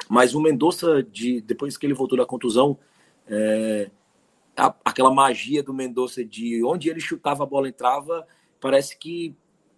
Mas 0.09 0.33
o 0.33 0.41
Mendonça, 0.41 1.03
de, 1.03 1.41
depois 1.41 1.77
que 1.77 1.85
ele 1.85 1.93
voltou 1.93 2.17
da 2.17 2.25
contusão, 2.25 2.77
é, 3.27 3.89
a, 4.55 4.73
aquela 4.83 5.13
magia 5.13 5.63
do 5.63 5.73
Mendonça 5.73 6.23
de 6.23 6.63
onde 6.63 6.89
ele 6.89 6.99
chutava 6.99 7.43
a 7.43 7.45
bola 7.45 7.69
entrava, 7.69 8.25
parece 8.59 8.97
que 8.97 9.35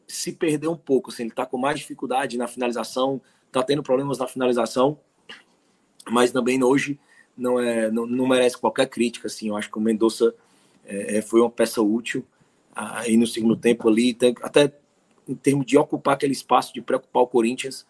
se 0.07 0.31
perdeu 0.33 0.71
um 0.71 0.77
pouco. 0.77 1.11
Assim, 1.11 1.23
ele 1.23 1.31
está 1.31 1.45
com 1.45 1.57
mais 1.57 1.79
dificuldade 1.79 2.37
na 2.37 2.47
finalização, 2.47 3.21
está 3.47 3.63
tendo 3.63 3.83
problemas 3.83 4.17
na 4.17 4.27
finalização, 4.27 4.99
mas 6.09 6.31
também 6.31 6.63
hoje 6.63 6.99
não, 7.37 7.59
é, 7.59 7.89
não, 7.91 8.05
não 8.05 8.27
merece 8.27 8.57
qualquer 8.57 8.87
crítica. 8.87 9.27
Assim, 9.27 9.49
eu 9.49 9.57
acho 9.57 9.69
que 9.69 9.77
o 9.77 9.81
Mendonça 9.81 10.33
é, 10.85 11.17
é 11.17 11.21
foi 11.21 11.41
uma 11.41 11.49
peça 11.49 11.81
útil 11.81 12.25
aí 12.75 13.15
no 13.15 13.25
segundo 13.25 13.55
tempo 13.55 13.87
ali, 13.87 14.17
até 14.41 14.71
em 15.27 15.35
termos 15.35 15.65
de 15.65 15.77
ocupar 15.77 16.15
aquele 16.15 16.33
espaço, 16.33 16.73
de 16.73 16.81
preocupar 16.81 17.23
o 17.23 17.27
Corinthians. 17.27 17.85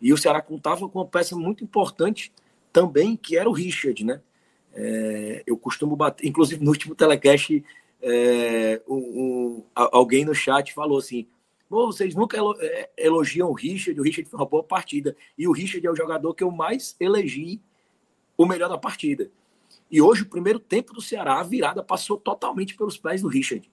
E 0.00 0.12
o 0.12 0.18
Ceará 0.18 0.42
contava 0.42 0.88
com 0.88 0.98
uma 0.98 1.06
peça 1.06 1.34
muito 1.34 1.64
importante 1.64 2.32
também, 2.72 3.16
que 3.16 3.36
era 3.36 3.48
o 3.48 3.52
Richard, 3.52 4.04
né? 4.04 4.20
É, 4.74 5.42
eu 5.46 5.56
costumo 5.56 5.96
bater, 5.96 6.26
inclusive 6.26 6.62
no 6.62 6.70
último 6.70 6.94
telecast, 6.94 7.64
é, 8.02 8.82
alguém 9.74 10.24
no 10.24 10.34
chat 10.34 10.74
falou 10.74 10.98
assim: 10.98 11.26
vocês 11.68 12.14
nunca 12.14 12.38
é, 12.60 12.90
elogiam 12.98 13.48
o 13.48 13.54
Richard, 13.54 13.98
o 13.98 14.02
Richard 14.02 14.28
foi 14.28 14.38
uma 14.38 14.46
boa 14.46 14.62
partida. 14.62 15.16
E 15.36 15.48
o 15.48 15.52
Richard 15.52 15.86
é 15.86 15.90
o 15.90 15.96
jogador 15.96 16.34
que 16.34 16.44
eu 16.44 16.50
mais 16.50 16.94
elegi 17.00 17.60
o 18.36 18.46
melhor 18.46 18.68
da 18.68 18.78
partida. 18.78 19.30
E 19.90 20.02
hoje, 20.02 20.22
o 20.22 20.26
primeiro 20.26 20.58
tempo 20.58 20.92
do 20.92 21.00
Ceará, 21.00 21.38
a 21.38 21.42
virada 21.42 21.82
passou 21.82 22.16
totalmente 22.16 22.74
pelos 22.74 22.96
pés 22.96 23.22
do 23.22 23.28
Richard. 23.28 23.70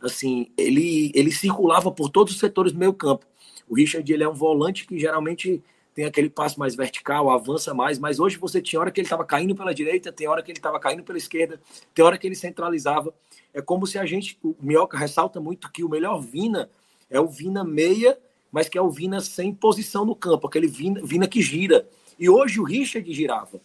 Assim, 0.00 0.50
ele, 0.56 1.12
ele 1.14 1.30
circulava 1.30 1.90
por 1.90 2.08
todos 2.08 2.32
os 2.32 2.40
setores 2.40 2.72
do 2.72 2.78
meio 2.78 2.92
campo. 2.92 3.26
O 3.68 3.76
Richard 3.76 4.10
ele 4.12 4.24
é 4.24 4.28
um 4.28 4.34
volante 4.34 4.86
que 4.86 4.98
geralmente 4.98 5.62
tem 5.94 6.04
aquele 6.04 6.30
passo 6.30 6.58
mais 6.58 6.74
vertical, 6.74 7.30
avança 7.30 7.74
mais, 7.74 7.98
mas 7.98 8.18
hoje 8.18 8.38
você 8.38 8.62
tinha 8.62 8.80
hora 8.80 8.90
que 8.90 9.00
ele 9.00 9.06
estava 9.06 9.24
caindo 9.24 9.54
pela 9.54 9.74
direita, 9.74 10.10
tem 10.10 10.26
hora 10.26 10.42
que 10.42 10.50
ele 10.50 10.58
estava 10.58 10.80
caindo 10.80 11.02
pela 11.02 11.18
esquerda, 11.18 11.60
tem 11.94 12.04
hora 12.04 12.16
que 12.16 12.26
ele 12.26 12.34
centralizava. 12.34 13.14
É 13.52 13.60
como 13.60 13.86
se 13.86 13.98
a 13.98 14.06
gente, 14.06 14.38
o 14.42 14.56
Minhoca 14.60 14.96
ressalta 14.96 15.38
muito 15.38 15.70
que 15.70 15.84
o 15.84 15.88
melhor 15.88 16.18
Vina 16.20 16.70
é 17.10 17.20
o 17.20 17.28
Vina 17.28 17.62
meia, 17.62 18.18
mas 18.50 18.68
que 18.68 18.78
é 18.78 18.82
o 18.82 18.90
Vina 18.90 19.20
sem 19.20 19.54
posição 19.54 20.04
no 20.04 20.16
campo, 20.16 20.46
aquele 20.46 20.66
Vina, 20.66 21.00
Vina 21.04 21.28
que 21.28 21.42
gira. 21.42 21.86
E 22.18 22.28
hoje 22.28 22.58
o 22.58 22.64
Richard 22.64 23.12
girava. 23.12 23.60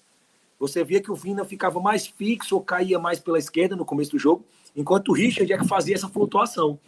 Você 0.60 0.84
via 0.84 1.02
que 1.02 1.11
o 1.11 1.16
Vina 1.16 1.45
ficava 1.45 1.80
mais 1.80 2.08
fixo 2.08 2.56
ou 2.56 2.61
caía 2.61 2.98
mais 2.98 3.19
pela 3.19 3.38
esquerda 3.38 3.76
no 3.76 3.86
começo 3.86 4.11
do 4.11 4.19
jogo, 4.19 4.45
enquanto 4.76 5.10
o 5.10 5.14
Richard 5.14 5.52
é 5.52 5.58
que 5.58 5.68
fazia 5.68 5.95
essa 5.95 6.10
flutuação. 6.10 6.80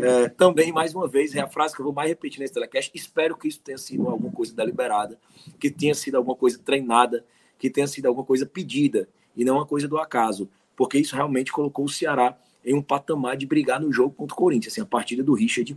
É, 0.00 0.28
também, 0.28 0.72
mais 0.72 0.94
uma 0.94 1.08
vez, 1.08 1.34
é 1.34 1.40
a 1.40 1.48
frase 1.48 1.74
que 1.74 1.80
eu 1.80 1.84
vou 1.84 1.92
mais 1.92 2.08
repetir 2.08 2.40
nesse 2.40 2.54
telecast. 2.54 2.90
Espero 2.94 3.36
que 3.36 3.48
isso 3.48 3.60
tenha 3.60 3.78
sido 3.78 4.08
alguma 4.08 4.32
coisa 4.32 4.54
deliberada, 4.54 5.18
que 5.58 5.70
tenha 5.70 5.94
sido 5.94 6.16
alguma 6.16 6.36
coisa 6.36 6.58
treinada, 6.58 7.24
que 7.58 7.68
tenha 7.68 7.86
sido 7.86 8.06
alguma 8.06 8.24
coisa 8.24 8.46
pedida 8.46 9.08
e 9.36 9.44
não 9.44 9.56
uma 9.56 9.66
coisa 9.66 9.88
do 9.88 9.98
acaso, 9.98 10.48
porque 10.76 10.98
isso 10.98 11.14
realmente 11.16 11.52
colocou 11.52 11.84
o 11.84 11.88
Ceará 11.88 12.38
em 12.64 12.74
um 12.74 12.82
patamar 12.82 13.36
de 13.36 13.46
brigar 13.46 13.80
no 13.80 13.92
jogo 13.92 14.14
contra 14.14 14.34
o 14.34 14.36
Corinthians. 14.36 14.72
Assim, 14.72 14.80
a 14.80 14.86
partida 14.86 15.22
do 15.22 15.34
Richard 15.34 15.76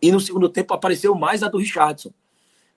e 0.00 0.12
no 0.12 0.20
segundo 0.20 0.48
tempo 0.48 0.72
apareceu 0.72 1.14
mais 1.14 1.42
a 1.42 1.48
do 1.48 1.58
Richardson. 1.58 2.12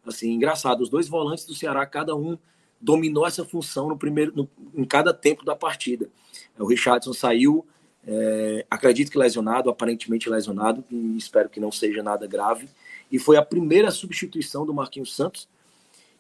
Assim, 0.05 0.31
engraçado, 0.31 0.81
os 0.81 0.89
dois 0.89 1.07
volantes 1.07 1.45
do 1.45 1.53
Ceará, 1.53 1.85
cada 1.85 2.15
um 2.15 2.37
dominou 2.81 3.27
essa 3.27 3.45
função 3.45 3.87
no 3.87 3.97
primeiro, 3.97 4.33
no, 4.35 4.49
em 4.73 4.83
cada 4.83 5.13
tempo 5.13 5.45
da 5.45 5.55
partida. 5.55 6.09
O 6.57 6.65
Richardson 6.65 7.13
saiu, 7.13 7.65
é, 8.05 8.65
acredito 8.69 9.11
que 9.11 9.17
lesionado, 9.17 9.69
aparentemente 9.69 10.29
lesionado, 10.29 10.83
espero 11.15 11.49
que 11.49 11.59
não 11.59 11.71
seja 11.71 12.01
nada 12.01 12.25
grave. 12.25 12.67
E 13.11 13.19
foi 13.19 13.37
a 13.37 13.45
primeira 13.45 13.91
substituição 13.91 14.65
do 14.65 14.73
Marquinhos 14.73 15.15
Santos. 15.15 15.47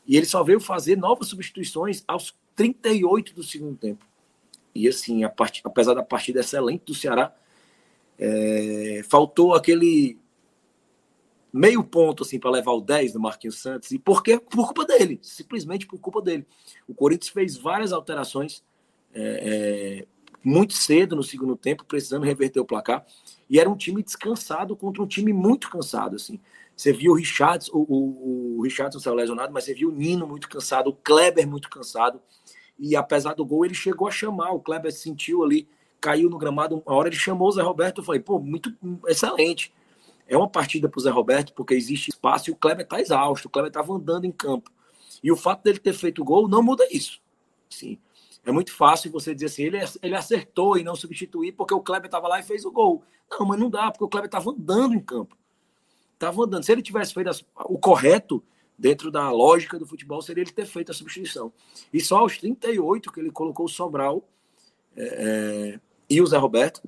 E 0.05 0.17
ele 0.17 0.25
só 0.25 0.43
veio 0.43 0.59
fazer 0.59 0.97
novas 0.97 1.27
substituições 1.27 2.03
aos 2.07 2.35
38 2.55 3.33
do 3.33 3.43
segundo 3.43 3.77
tempo. 3.77 4.05
E 4.73 4.87
assim, 4.87 5.27
part... 5.29 5.61
apesar 5.63 5.93
da 5.93 6.03
partida 6.03 6.41
excelente 6.41 6.83
do 6.85 6.93
Ceará, 6.93 7.33
é... 8.19 9.01
faltou 9.09 9.53
aquele 9.53 10.20
meio 11.53 11.83
ponto 11.83 12.23
assim 12.23 12.39
para 12.39 12.51
levar 12.51 12.71
o 12.71 12.81
10 12.81 13.13
do 13.13 13.19
Marquinhos 13.19 13.59
Santos, 13.59 13.91
e 13.91 13.99
por 13.99 14.23
quê? 14.23 14.39
Por 14.39 14.67
culpa 14.67 14.85
dele, 14.85 15.19
simplesmente 15.21 15.85
por 15.85 15.99
culpa 15.99 16.21
dele. 16.21 16.45
O 16.87 16.93
Corinthians 16.93 17.29
fez 17.29 17.57
várias 17.57 17.91
alterações 17.91 18.63
é, 19.13 20.03
é, 20.03 20.07
muito 20.43 20.73
cedo 20.73 21.15
no 21.15 21.23
segundo 21.23 21.55
tempo, 21.55 21.85
precisando 21.85 22.23
reverter 22.23 22.59
o 22.59 22.65
placar, 22.65 23.05
e 23.49 23.59
era 23.59 23.69
um 23.69 23.75
time 23.75 24.01
descansado 24.01 24.75
contra 24.75 25.03
um 25.03 25.07
time 25.07 25.33
muito 25.33 25.69
cansado. 25.69 26.15
assim. 26.15 26.39
Você 26.75 26.93
viu 26.93 27.11
o 27.11 27.15
Richardson, 27.15 27.71
o, 27.73 27.81
o, 27.81 28.57
o 28.57 28.61
Richardson 28.61 28.99
saiu 28.99 29.15
lesionado, 29.15 29.53
mas 29.53 29.65
você 29.65 29.73
viu 29.73 29.89
o 29.89 29.91
Nino 29.91 30.25
muito 30.25 30.47
cansado, 30.47 30.89
o 30.89 30.93
Kleber 30.93 31.47
muito 31.47 31.69
cansado, 31.69 32.21
e 32.79 32.95
apesar 32.95 33.35
do 33.35 33.45
gol, 33.45 33.65
ele 33.65 33.75
chegou 33.75 34.07
a 34.07 34.11
chamar, 34.11 34.51
o 34.51 34.59
Kleber 34.59 34.91
sentiu 34.91 35.43
ali, 35.43 35.67
caiu 35.99 36.29
no 36.29 36.37
gramado, 36.37 36.81
uma 36.83 36.95
hora 36.95 37.09
ele 37.09 37.15
chamou 37.15 37.49
o 37.49 37.51
Zé 37.51 37.61
Roberto, 37.61 37.99
eu 37.99 38.03
falei, 38.03 38.21
pô, 38.21 38.39
muito 38.39 38.73
excelente 39.07 39.71
é 40.31 40.37
uma 40.37 40.47
partida 40.47 40.87
para 40.87 40.97
o 40.97 41.01
Zé 41.01 41.09
Roberto, 41.09 41.53
porque 41.53 41.73
existe 41.73 42.09
espaço 42.09 42.49
e 42.49 42.53
o 42.53 42.55
Kleber 42.55 42.85
está 42.85 43.01
exausto, 43.01 43.49
o 43.49 43.51
Kleber 43.51 43.67
estava 43.67 43.93
andando 43.93 44.23
em 44.23 44.31
campo. 44.31 44.71
E 45.21 45.29
o 45.29 45.35
fato 45.35 45.61
dele 45.61 45.77
ter 45.77 45.91
feito 45.93 46.23
gol 46.23 46.47
não 46.47 46.63
muda 46.63 46.87
isso. 46.89 47.21
Sim. 47.69 47.99
É 48.45 48.51
muito 48.51 48.73
fácil 48.73 49.11
você 49.11 49.35
dizer 49.35 49.47
assim, 49.47 49.63
ele, 49.63 49.77
ele 50.01 50.15
acertou 50.15 50.77
e 50.77 50.83
não 50.83 50.95
substituir 50.95 51.51
porque 51.51 51.73
o 51.73 51.81
Kleber 51.81 52.05
estava 52.05 52.29
lá 52.29 52.39
e 52.39 52.43
fez 52.43 52.63
o 52.63 52.71
gol. 52.71 53.03
Não, 53.29 53.45
mas 53.45 53.59
não 53.59 53.69
dá, 53.69 53.91
porque 53.91 54.05
o 54.05 54.07
Kleber 54.07 54.27
estava 54.27 54.51
andando 54.51 54.95
em 54.95 55.01
campo. 55.01 55.37
Estava 56.13 56.43
andando. 56.43 56.63
Se 56.63 56.71
ele 56.71 56.81
tivesse 56.81 57.13
feito 57.13 57.29
o 57.65 57.77
correto, 57.77 58.41
dentro 58.77 59.11
da 59.11 59.29
lógica 59.29 59.77
do 59.77 59.85
futebol, 59.85 60.21
seria 60.21 60.43
ele 60.43 60.51
ter 60.51 60.65
feito 60.65 60.91
a 60.91 60.95
substituição. 60.95 61.51
E 61.91 61.99
só 61.99 62.19
aos 62.19 62.37
38 62.37 63.11
que 63.11 63.19
ele 63.19 63.31
colocou 63.31 63.65
o 63.65 63.69
Sobral 63.69 64.25
é, 64.95 65.75
é 65.75 65.79
e 66.09 66.21
o 66.21 66.25
Zé 66.25 66.37
Roberto. 66.37 66.81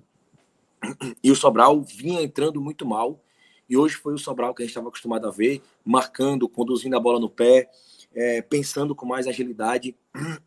E 1.24 1.32
o 1.32 1.36
Sobral 1.36 1.82
vinha 1.82 2.22
entrando 2.22 2.60
muito 2.60 2.86
mal. 2.86 3.23
E 3.70 3.78
hoje 3.78 3.96
foi 3.96 4.14
o 4.14 4.18
Sobral 4.18 4.54
que 4.54 4.62
a 4.62 4.66
gente 4.66 4.72
estava 4.72 4.88
acostumado 4.88 5.28
a 5.28 5.32
ver, 5.32 5.62
marcando, 5.86 6.48
conduzindo 6.48 6.96
a 6.96 7.00
bola 7.00 7.20
no 7.20 7.30
pé, 7.30 7.70
é, 8.14 8.42
pensando 8.42 8.96
com 8.96 9.06
mais 9.06 9.28
agilidade. 9.28 9.96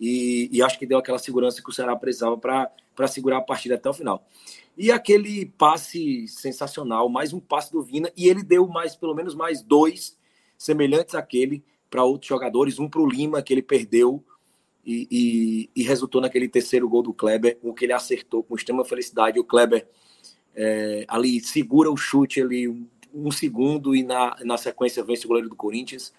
E, 0.00 0.48
e, 0.50 0.62
acho 0.62 0.78
que 0.78 0.86
deu 0.86 0.96
aquela 0.96 1.18
segurança 1.18 1.60
que 1.60 1.68
o 1.68 1.72
Ceará 1.72 1.94
precisava 1.94 2.38
para 2.38 3.06
segurar 3.08 3.38
a 3.38 3.42
partida 3.42 3.74
até 3.74 3.90
o 3.90 3.92
final. 3.92 4.26
E 4.76 4.90
aquele 4.90 5.44
passe 5.44 6.26
sensacional, 6.28 7.08
mais 7.08 7.32
um 7.32 7.40
passe 7.40 7.70
do 7.70 7.82
Vina, 7.82 8.10
e 8.16 8.28
ele 8.28 8.42
deu 8.42 8.66
mais, 8.66 8.96
pelo 8.96 9.14
menos 9.14 9.34
mais 9.34 9.60
dois 9.60 10.16
semelhantes 10.56 11.14
àquele 11.14 11.62
para 11.90 12.04
outros 12.04 12.28
jogadores, 12.28 12.78
um 12.78 12.88
para 12.88 13.00
o 13.00 13.06
Lima, 13.06 13.42
que 13.42 13.52
ele 13.52 13.60
perdeu, 13.60 14.24
e, 14.86 15.06
e, 15.10 15.70
e, 15.76 15.82
resultou 15.82 16.20
naquele 16.20 16.48
terceiro 16.48 16.88
gol 16.88 17.02
do 17.02 17.12
Kleber, 17.12 17.58
o 17.60 17.74
que 17.74 17.84
ele 17.84 17.92
acertou 17.92 18.42
com 18.42 18.54
extrema 18.54 18.84
felicidade. 18.84 19.38
O 19.38 19.44
Kleber 19.44 19.86
é, 20.60 21.04
ali 21.06 21.40
segura 21.40 21.88
o 21.88 21.96
chute 21.96 22.42
ali 22.42 22.66
um, 22.66 22.84
um, 23.14 23.30
segundo 23.30 23.94
e 23.94 24.02
na, 24.02 24.36
na 24.44 24.58
sequência 24.58 25.04
vence 25.04 25.24
o 25.24 25.28
goleiro 25.28 25.48
do 25.48 25.54
Corinthians. 25.54 26.12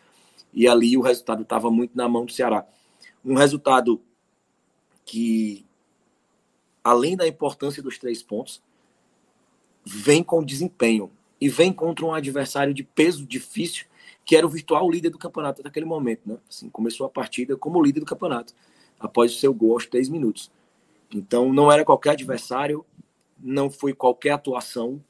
E 0.53 0.65
ali 0.65 0.95
o 0.95 1.01
resultado 1.01 1.43
estava 1.43 1.69
muito 1.69 1.91
na 1.93 2.07
mão 2.07 2.25
do 2.25 2.31
Ceará. 2.31 2.65
Um 3.23 3.35
resultado 3.35 4.01
que, 5.05 5.65
além 6.81 7.17
da 7.17 7.27
importância 7.27 7.83
dos 7.83 7.97
três 7.97 8.23
pontos, 8.23 8.63
vem 9.83 10.23
com 10.23 10.41
desempenho 10.41 11.11
e 11.41 11.49
vem 11.49 11.73
contra 11.73 12.05
um 12.05 12.13
adversário 12.13 12.73
de 12.73 12.83
peso 12.83 13.25
difícil, 13.25 13.87
que 14.23 14.37
era 14.37 14.47
o 14.47 14.49
virtual 14.49 14.89
líder 14.89 15.09
do 15.09 15.17
campeonato 15.17 15.61
naquele 15.61 15.85
momento. 15.85 16.21
Né? 16.25 16.37
Assim, 16.49 16.69
começou 16.69 17.05
a 17.05 17.09
partida 17.09 17.57
como 17.57 17.83
líder 17.83 17.99
do 17.99 18.05
campeonato, 18.05 18.53
após 18.97 19.35
o 19.35 19.37
seu 19.37 19.53
gol 19.53 19.73
aos 19.73 19.85
três 19.85 20.07
minutos. 20.07 20.49
Então, 21.13 21.51
não 21.51 21.69
era 21.69 21.83
qualquer 21.83 22.11
adversário, 22.11 22.85
não 23.41 23.69
foi 23.69 23.93
qualquer 23.93 24.31
atuação. 24.31 25.03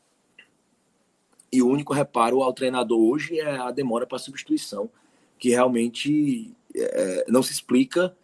E 1.52 1.62
o 1.62 1.68
único 1.68 1.94
reparo 1.94 2.42
ao 2.42 2.54
treinador 2.54 3.00
hoje 3.00 3.40
é 3.40 3.58
a 3.58 3.72
demora 3.72 4.06
para 4.06 4.20
substituição, 4.20 4.90
que 5.38 5.50
realmente 5.50 6.54
é, 6.76 7.26
não 7.28 7.42
se 7.42 7.52
explica, 7.52 8.16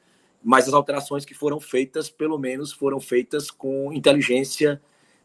mas 0.43 0.67
as 0.67 0.74
alterações 0.74 1.25
que 1.25 1.34
foram 1.34 1.59
feitas, 1.59 2.09
pelo 2.09 2.38
menos, 2.38 2.72
foram 2.72 3.00
feitas 3.00 3.50
com 3.50 3.92
inteligência, 3.92 4.80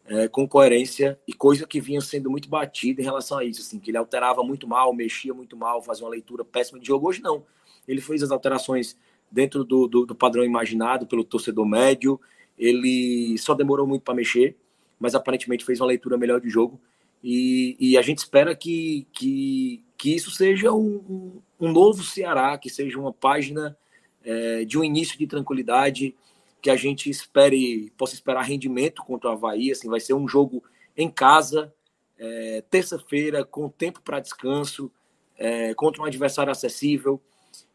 é, 0.05 0.27
com 0.27 0.47
coerência 0.47 1.19
e 1.27 1.33
coisa 1.33 1.67
que 1.67 1.79
vinha 1.79 2.01
sendo 2.01 2.29
muito 2.29 2.49
batida 2.49 3.01
em 3.01 3.05
relação 3.05 3.37
a 3.37 3.45
isso, 3.45 3.61
assim, 3.61 3.79
que 3.79 3.91
ele 3.91 3.97
alterava 3.97 4.43
muito 4.43 4.67
mal, 4.67 4.91
mexia 4.93 5.33
muito 5.33 5.55
mal, 5.55 5.81
fazia 5.83 6.03
uma 6.03 6.09
leitura 6.09 6.43
péssima 6.43 6.79
de 6.79 6.87
jogo. 6.87 7.07
Hoje 7.07 7.21
não. 7.21 7.45
Ele 7.87 8.01
fez 8.01 8.23
as 8.23 8.31
alterações 8.31 8.97
dentro 9.31 9.63
do, 9.63 9.87
do, 9.87 10.05
do 10.07 10.15
padrão 10.15 10.43
imaginado 10.43 11.05
pelo 11.05 11.23
torcedor 11.23 11.67
médio. 11.67 12.19
Ele 12.57 13.37
só 13.37 13.53
demorou 13.53 13.85
muito 13.85 14.01
para 14.01 14.15
mexer, 14.15 14.57
mas 15.01 15.15
aparentemente 15.15 15.65
fez 15.65 15.81
uma 15.81 15.87
leitura 15.87 16.15
melhor 16.15 16.39
de 16.39 16.47
jogo. 16.47 16.79
E, 17.23 17.75
e 17.79 17.97
a 17.97 18.03
gente 18.03 18.19
espera 18.19 18.55
que, 18.55 19.07
que, 19.11 19.83
que 19.97 20.15
isso 20.15 20.29
seja 20.29 20.71
um, 20.71 21.41
um 21.59 21.71
novo 21.71 22.03
Ceará, 22.03 22.55
que 22.55 22.69
seja 22.69 22.99
uma 22.99 23.11
página 23.11 23.75
é, 24.23 24.63
de 24.63 24.77
um 24.77 24.83
início 24.83 25.17
de 25.17 25.25
tranquilidade, 25.25 26.15
que 26.61 26.69
a 26.69 26.75
gente 26.75 27.09
espere, 27.09 27.91
possa 27.97 28.13
esperar 28.13 28.43
rendimento 28.43 29.03
contra 29.03 29.31
o 29.31 29.33
Havaí. 29.33 29.71
Assim, 29.71 29.89
vai 29.89 29.99
ser 29.99 30.13
um 30.13 30.27
jogo 30.27 30.63
em 30.95 31.09
casa, 31.09 31.73
é, 32.19 32.63
terça-feira, 32.69 33.43
com 33.43 33.67
tempo 33.69 34.01
para 34.03 34.19
descanso, 34.19 34.91
é, 35.35 35.73
contra 35.73 36.03
um 36.03 36.05
adversário 36.05 36.51
acessível. 36.51 37.19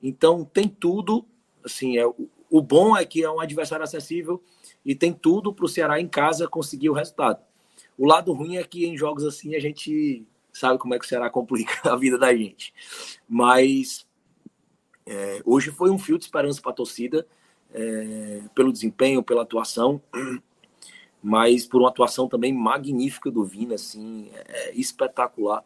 Então, 0.00 0.44
tem 0.44 0.68
tudo. 0.68 1.26
Assim, 1.64 1.98
é, 1.98 2.06
o, 2.06 2.30
o 2.48 2.62
bom 2.62 2.96
é 2.96 3.04
que 3.04 3.24
é 3.24 3.30
um 3.30 3.40
adversário 3.40 3.82
acessível 3.82 4.40
e 4.86 4.94
tem 4.94 5.12
tudo 5.12 5.52
para 5.52 5.64
o 5.64 5.68
Ceará 5.68 6.00
em 6.00 6.06
casa 6.06 6.46
conseguir 6.46 6.88
o 6.88 6.92
resultado. 6.92 7.44
O 7.98 8.06
lado 8.06 8.32
ruim 8.32 8.56
é 8.56 8.62
que 8.62 8.86
em 8.86 8.96
jogos 8.96 9.24
assim 9.24 9.56
a 9.56 9.60
gente 9.60 10.24
sabe 10.52 10.78
como 10.78 10.94
é 10.94 10.98
que 10.98 11.04
o 11.04 11.08
Ceará 11.08 11.28
complica 11.30 11.92
a 11.92 11.96
vida 11.96 12.16
da 12.16 12.32
gente. 12.32 12.72
Mas 13.28 14.06
é, 15.04 15.42
hoje 15.44 15.72
foi 15.72 15.90
um 15.90 15.98
fio 15.98 16.16
de 16.16 16.24
esperança 16.24 16.62
para 16.62 16.70
a 16.70 16.74
torcida, 16.74 17.26
é, 17.74 18.42
pelo 18.54 18.72
desempenho, 18.72 19.24
pela 19.24 19.42
atuação, 19.42 20.00
mas 21.20 21.66
por 21.66 21.80
uma 21.80 21.88
atuação 21.88 22.28
também 22.28 22.52
magnífica 22.52 23.28
do 23.28 23.44
Vina, 23.44 23.74
assim, 23.74 24.30
é, 24.32 24.72
espetacular. 24.72 25.64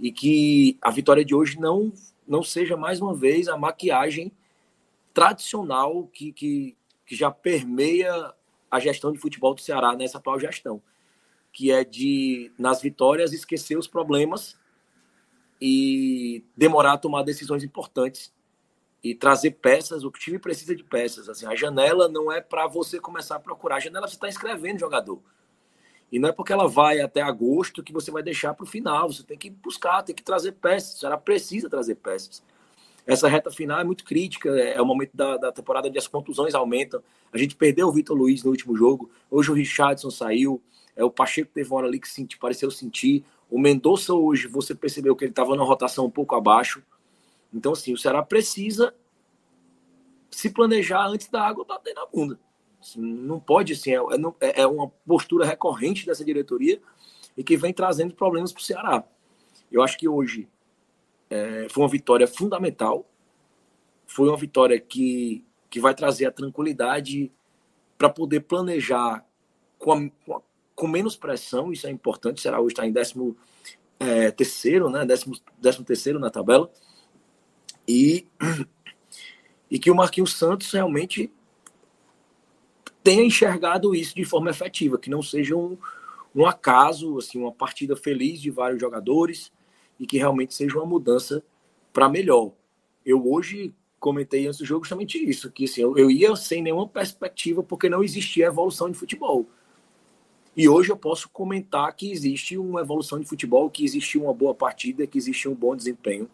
E 0.00 0.10
que 0.10 0.76
a 0.82 0.90
vitória 0.90 1.24
de 1.24 1.32
hoje 1.32 1.60
não, 1.60 1.92
não 2.26 2.42
seja 2.42 2.76
mais 2.76 3.00
uma 3.00 3.14
vez 3.14 3.46
a 3.46 3.56
maquiagem 3.56 4.32
tradicional 5.14 6.08
que, 6.12 6.32
que, 6.32 6.76
que 7.12 7.16
já 7.16 7.30
permeia 7.30 8.32
a 8.70 8.80
gestão 8.80 9.12
de 9.12 9.18
futebol 9.18 9.54
do 9.54 9.60
Ceará 9.60 9.94
nessa 9.94 10.16
atual 10.16 10.40
gestão, 10.40 10.82
que 11.52 11.70
é 11.70 11.84
de, 11.84 12.50
nas 12.58 12.80
vitórias, 12.80 13.34
esquecer 13.34 13.76
os 13.76 13.86
problemas 13.86 14.58
e 15.60 16.42
demorar 16.56 16.94
a 16.94 16.96
tomar 16.96 17.22
decisões 17.22 17.62
importantes 17.62 18.32
e 19.04 19.14
trazer 19.14 19.50
peças. 19.50 20.04
O 20.04 20.10
time 20.10 20.38
precisa 20.38 20.74
de 20.74 20.82
peças. 20.82 21.28
Assim, 21.28 21.44
a 21.44 21.54
janela 21.54 22.08
não 22.08 22.32
é 22.32 22.40
para 22.40 22.66
você 22.66 22.98
começar 22.98 23.36
a 23.36 23.40
procurar. 23.40 23.76
A 23.76 23.80
janela 23.80 24.08
você 24.08 24.14
está 24.14 24.30
inscrevendo 24.30 24.80
jogador. 24.80 25.20
E 26.10 26.18
não 26.18 26.30
é 26.30 26.32
porque 26.32 26.54
ela 26.54 26.66
vai 26.66 27.00
até 27.00 27.20
agosto 27.20 27.82
que 27.82 27.92
você 27.92 28.10
vai 28.10 28.22
deixar 28.22 28.54
para 28.54 28.64
o 28.64 28.66
final. 28.66 29.12
Você 29.12 29.22
tem 29.22 29.36
que 29.36 29.50
buscar, 29.50 30.02
tem 30.02 30.14
que 30.14 30.22
trazer 30.22 30.52
peças. 30.52 30.94
O 30.94 31.00
Ceará 31.00 31.18
precisa 31.18 31.68
trazer 31.68 31.96
peças. 31.96 32.42
Essa 33.06 33.28
reta 33.28 33.50
final 33.50 33.80
é 33.80 33.84
muito 33.84 34.04
crítica, 34.04 34.48
é, 34.50 34.74
é 34.74 34.82
o 34.82 34.86
momento 34.86 35.10
da, 35.14 35.36
da 35.36 35.52
temporada 35.52 35.88
onde 35.88 35.98
as 35.98 36.06
contusões 36.06 36.54
aumentam. 36.54 37.02
A 37.32 37.38
gente 37.38 37.56
perdeu 37.56 37.88
o 37.88 37.92
Vitor 37.92 38.16
Luiz 38.16 38.44
no 38.44 38.50
último 38.50 38.76
jogo, 38.76 39.10
hoje 39.30 39.50
o 39.50 39.54
Richardson 39.54 40.10
saiu, 40.10 40.62
é, 40.94 41.04
o 41.04 41.10
Pacheco 41.10 41.50
teve 41.52 41.68
uma 41.68 41.78
hora 41.78 41.88
ali 41.88 41.98
que 41.98 42.08
senti, 42.08 42.38
pareceu 42.38 42.70
sentir. 42.70 43.24
O 43.50 43.58
Mendonça 43.58 44.14
hoje, 44.14 44.46
você 44.46 44.74
percebeu 44.74 45.16
que 45.16 45.24
ele 45.24 45.32
estava 45.32 45.56
na 45.56 45.62
rotação 45.62 46.06
um 46.06 46.10
pouco 46.10 46.34
abaixo. 46.34 46.82
Então, 47.52 47.72
assim, 47.72 47.92
o 47.92 47.98
Ceará 47.98 48.22
precisa 48.22 48.94
se 50.30 50.50
planejar 50.50 51.06
antes 51.06 51.28
da 51.28 51.42
água 51.42 51.64
bater 51.64 51.94
na 51.94 52.06
bunda. 52.06 52.38
Assim, 52.80 53.00
não 53.00 53.38
pode, 53.38 53.74
assim, 53.74 53.92
é, 53.92 54.00
é, 54.40 54.62
é 54.62 54.66
uma 54.66 54.88
postura 55.06 55.44
recorrente 55.44 56.06
dessa 56.06 56.24
diretoria 56.24 56.80
e 57.36 57.44
que 57.44 57.56
vem 57.56 57.72
trazendo 57.72 58.14
problemas 58.14 58.52
para 58.52 58.60
o 58.60 58.64
Ceará. 58.64 59.04
Eu 59.70 59.82
acho 59.82 59.98
que 59.98 60.08
hoje 60.08 60.48
é, 61.32 61.66
foi 61.70 61.82
uma 61.82 61.88
vitória 61.88 62.26
fundamental, 62.26 63.08
foi 64.06 64.28
uma 64.28 64.36
vitória 64.36 64.78
que, 64.78 65.42
que 65.70 65.80
vai 65.80 65.94
trazer 65.94 66.26
a 66.26 66.30
tranquilidade 66.30 67.32
para 67.96 68.10
poder 68.10 68.40
planejar 68.40 69.24
com, 69.78 69.92
a, 69.92 70.10
com, 70.26 70.36
a, 70.36 70.40
com, 70.74 70.86
menos 70.86 71.16
pressão, 71.16 71.72
isso 71.72 71.86
é 71.86 71.90
importante, 71.90 72.42
será 72.42 72.60
hoje 72.60 72.74
está 72.74 72.86
em 72.86 72.92
décimo 72.92 73.34
é, 73.98 74.30
terceiro, 74.30 74.90
né, 74.90 75.06
décimo, 75.06 75.34
décimo 75.58 75.86
terceiro 75.86 76.18
na 76.18 76.28
tabela, 76.28 76.70
e, 77.88 78.26
e 79.70 79.78
que 79.78 79.90
o 79.90 79.94
Marquinhos 79.94 80.34
Santos 80.34 80.70
realmente 80.70 81.32
tenha 83.02 83.24
enxergado 83.24 83.94
isso 83.94 84.14
de 84.14 84.24
forma 84.26 84.50
efetiva, 84.50 84.98
que 84.98 85.08
não 85.08 85.22
seja 85.22 85.56
um, 85.56 85.78
um 86.34 86.44
acaso, 86.44 87.16
assim, 87.16 87.38
uma 87.38 87.52
partida 87.52 87.96
feliz 87.96 88.38
de 88.38 88.50
vários 88.50 88.78
jogadores, 88.78 89.50
e 90.02 90.06
que 90.06 90.18
realmente 90.18 90.52
seja 90.52 90.76
uma 90.78 90.84
mudança 90.84 91.44
para 91.92 92.08
melhor. 92.08 92.50
Eu 93.06 93.24
hoje 93.24 93.72
comentei 94.00 94.48
antes 94.48 94.58
do 94.58 94.64
jogo 94.64 94.84
justamente 94.84 95.16
isso, 95.16 95.48
que 95.48 95.64
assim, 95.64 95.80
eu, 95.80 95.96
eu 95.96 96.10
ia 96.10 96.34
sem 96.34 96.60
nenhuma 96.60 96.88
perspectiva 96.88 97.62
porque 97.62 97.88
não 97.88 98.02
existia 98.02 98.46
evolução 98.46 98.90
de 98.90 98.98
futebol. 98.98 99.46
E 100.56 100.68
hoje 100.68 100.90
eu 100.90 100.96
posso 100.96 101.28
comentar 101.28 101.94
que 101.94 102.10
existe 102.10 102.58
uma 102.58 102.80
evolução 102.80 103.20
de 103.20 103.26
futebol, 103.26 103.70
que 103.70 103.84
existe 103.84 104.18
uma 104.18 104.34
boa 104.34 104.52
partida, 104.52 105.06
que 105.06 105.16
existe 105.16 105.48
um 105.48 105.54
bom 105.54 105.76
desempenho 105.76 106.28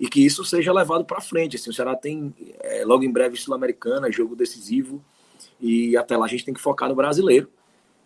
e 0.00 0.08
que 0.08 0.24
isso 0.24 0.42
seja 0.42 0.72
levado 0.72 1.04
para 1.04 1.20
frente. 1.20 1.56
Assim, 1.56 1.68
o 1.68 1.74
Ceará 1.74 1.94
tem 1.94 2.34
é, 2.60 2.86
logo 2.86 3.04
em 3.04 3.12
breve 3.12 3.36
Sul-Americana, 3.36 4.10
jogo 4.10 4.34
decisivo, 4.34 5.04
e 5.60 5.94
até 5.94 6.16
lá 6.16 6.24
a 6.24 6.28
gente 6.28 6.46
tem 6.46 6.54
que 6.54 6.60
focar 6.60 6.88
no 6.88 6.94
brasileiro 6.94 7.50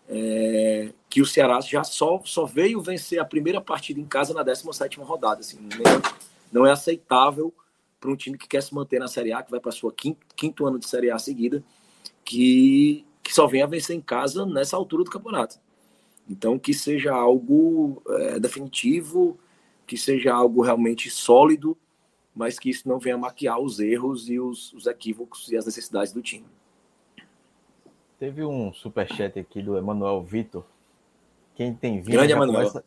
é, 0.09 0.89
que 1.09 1.21
o 1.21 1.25
Ceará 1.25 1.59
já 1.61 1.83
só, 1.83 2.21
só 2.25 2.45
veio 2.45 2.81
vencer 2.81 3.19
a 3.19 3.25
primeira 3.25 3.61
partida 3.61 3.99
em 3.99 4.05
casa 4.05 4.33
na 4.33 4.43
17 4.43 4.99
rodada. 4.99 5.41
Assim, 5.41 5.57
não 6.51 6.65
é 6.65 6.71
aceitável 6.71 7.53
para 7.99 8.11
um 8.11 8.15
time 8.15 8.37
que 8.37 8.47
quer 8.47 8.61
se 8.61 8.73
manter 8.73 8.99
na 8.99 9.07
Série 9.07 9.31
A, 9.31 9.41
que 9.41 9.51
vai 9.51 9.59
para 9.59 9.71
sua 9.71 9.93
quinto, 9.93 10.25
quinto 10.35 10.65
ano 10.65 10.77
de 10.77 10.87
Série 10.87 11.09
A 11.09 11.17
seguida, 11.17 11.63
que, 12.25 13.05
que 13.23 13.33
só 13.33 13.47
venha 13.47 13.65
vencer 13.65 13.95
em 13.95 14.01
casa 14.01 14.45
nessa 14.45 14.75
altura 14.75 15.03
do 15.03 15.11
campeonato. 15.11 15.57
Então, 16.29 16.57
que 16.59 16.73
seja 16.73 17.13
algo 17.13 18.01
é, 18.07 18.39
definitivo, 18.39 19.37
que 19.85 19.97
seja 19.97 20.33
algo 20.33 20.61
realmente 20.61 21.09
sólido, 21.09 21.77
mas 22.35 22.57
que 22.57 22.69
isso 22.69 22.87
não 22.87 22.99
venha 22.99 23.17
maquiar 23.17 23.59
os 23.59 23.79
erros 23.79 24.29
e 24.29 24.39
os, 24.39 24.73
os 24.73 24.87
equívocos 24.87 25.51
e 25.51 25.57
as 25.57 25.65
necessidades 25.65 26.11
do 26.11 26.21
time. 26.21 26.45
Teve 28.23 28.45
um 28.45 28.71
superchat 28.71 29.37
aqui 29.37 29.61
do 29.61 29.77
Emanuel 29.77 30.23
Vitor. 30.23 30.63
Quem 31.55 31.73
tem 31.73 31.99
vindo. 31.99 32.13
Grande 32.13 32.31
Emanuel. 32.31 32.69
Começa... 32.69 32.85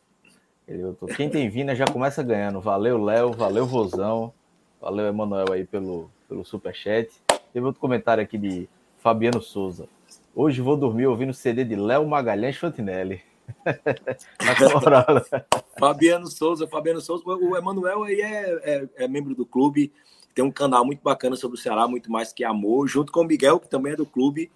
Quem 1.15 1.29
tem 1.29 1.51
vindo 1.51 1.75
já 1.75 1.85
começa 1.85 2.23
ganhando. 2.23 2.59
Valeu, 2.59 2.97
Léo. 2.97 3.35
Valeu, 3.35 3.67
Vozão. 3.67 4.33
Valeu, 4.81 5.05
Emanuel, 5.05 5.53
aí 5.53 5.67
pelo, 5.67 6.11
pelo 6.27 6.43
superchat. 6.43 7.11
Teve 7.53 7.67
outro 7.67 7.79
comentário 7.79 8.25
aqui 8.25 8.39
de 8.39 8.67
Fabiano 8.97 9.43
Souza. 9.43 9.87
Hoje 10.35 10.63
vou 10.63 10.75
dormir 10.75 11.07
ouvindo 11.07 11.35
CD 11.35 11.65
de 11.65 11.77
Léo 11.77 12.09
Magalhães 12.09 12.57
Fantinelli. 12.57 13.21
Fabiano 15.79 16.29
Souza, 16.29 16.67
Fabiano 16.67 17.03
Souza. 17.03 17.23
O 17.27 17.55
Emanuel 17.55 18.05
aí 18.05 18.23
é, 18.23 18.59
é, 18.63 18.89
é, 19.05 19.07
membro 19.07 19.35
do 19.35 19.45
clube. 19.45 19.93
Tem 20.35 20.43
um 20.43 20.51
canal 20.51 20.83
muito 20.83 21.03
bacana 21.03 21.37
sobre 21.37 21.59
o 21.59 21.61
Ceará, 21.61 21.87
muito 21.87 22.11
mais 22.11 22.33
que 22.33 22.43
amor, 22.43 22.89
junto 22.89 23.13
com 23.13 23.21
o 23.21 23.25
Miguel, 23.25 23.61
que 23.61 23.69
também 23.69 23.93
é 23.93 23.97
do 23.97 24.07
clube 24.07 24.51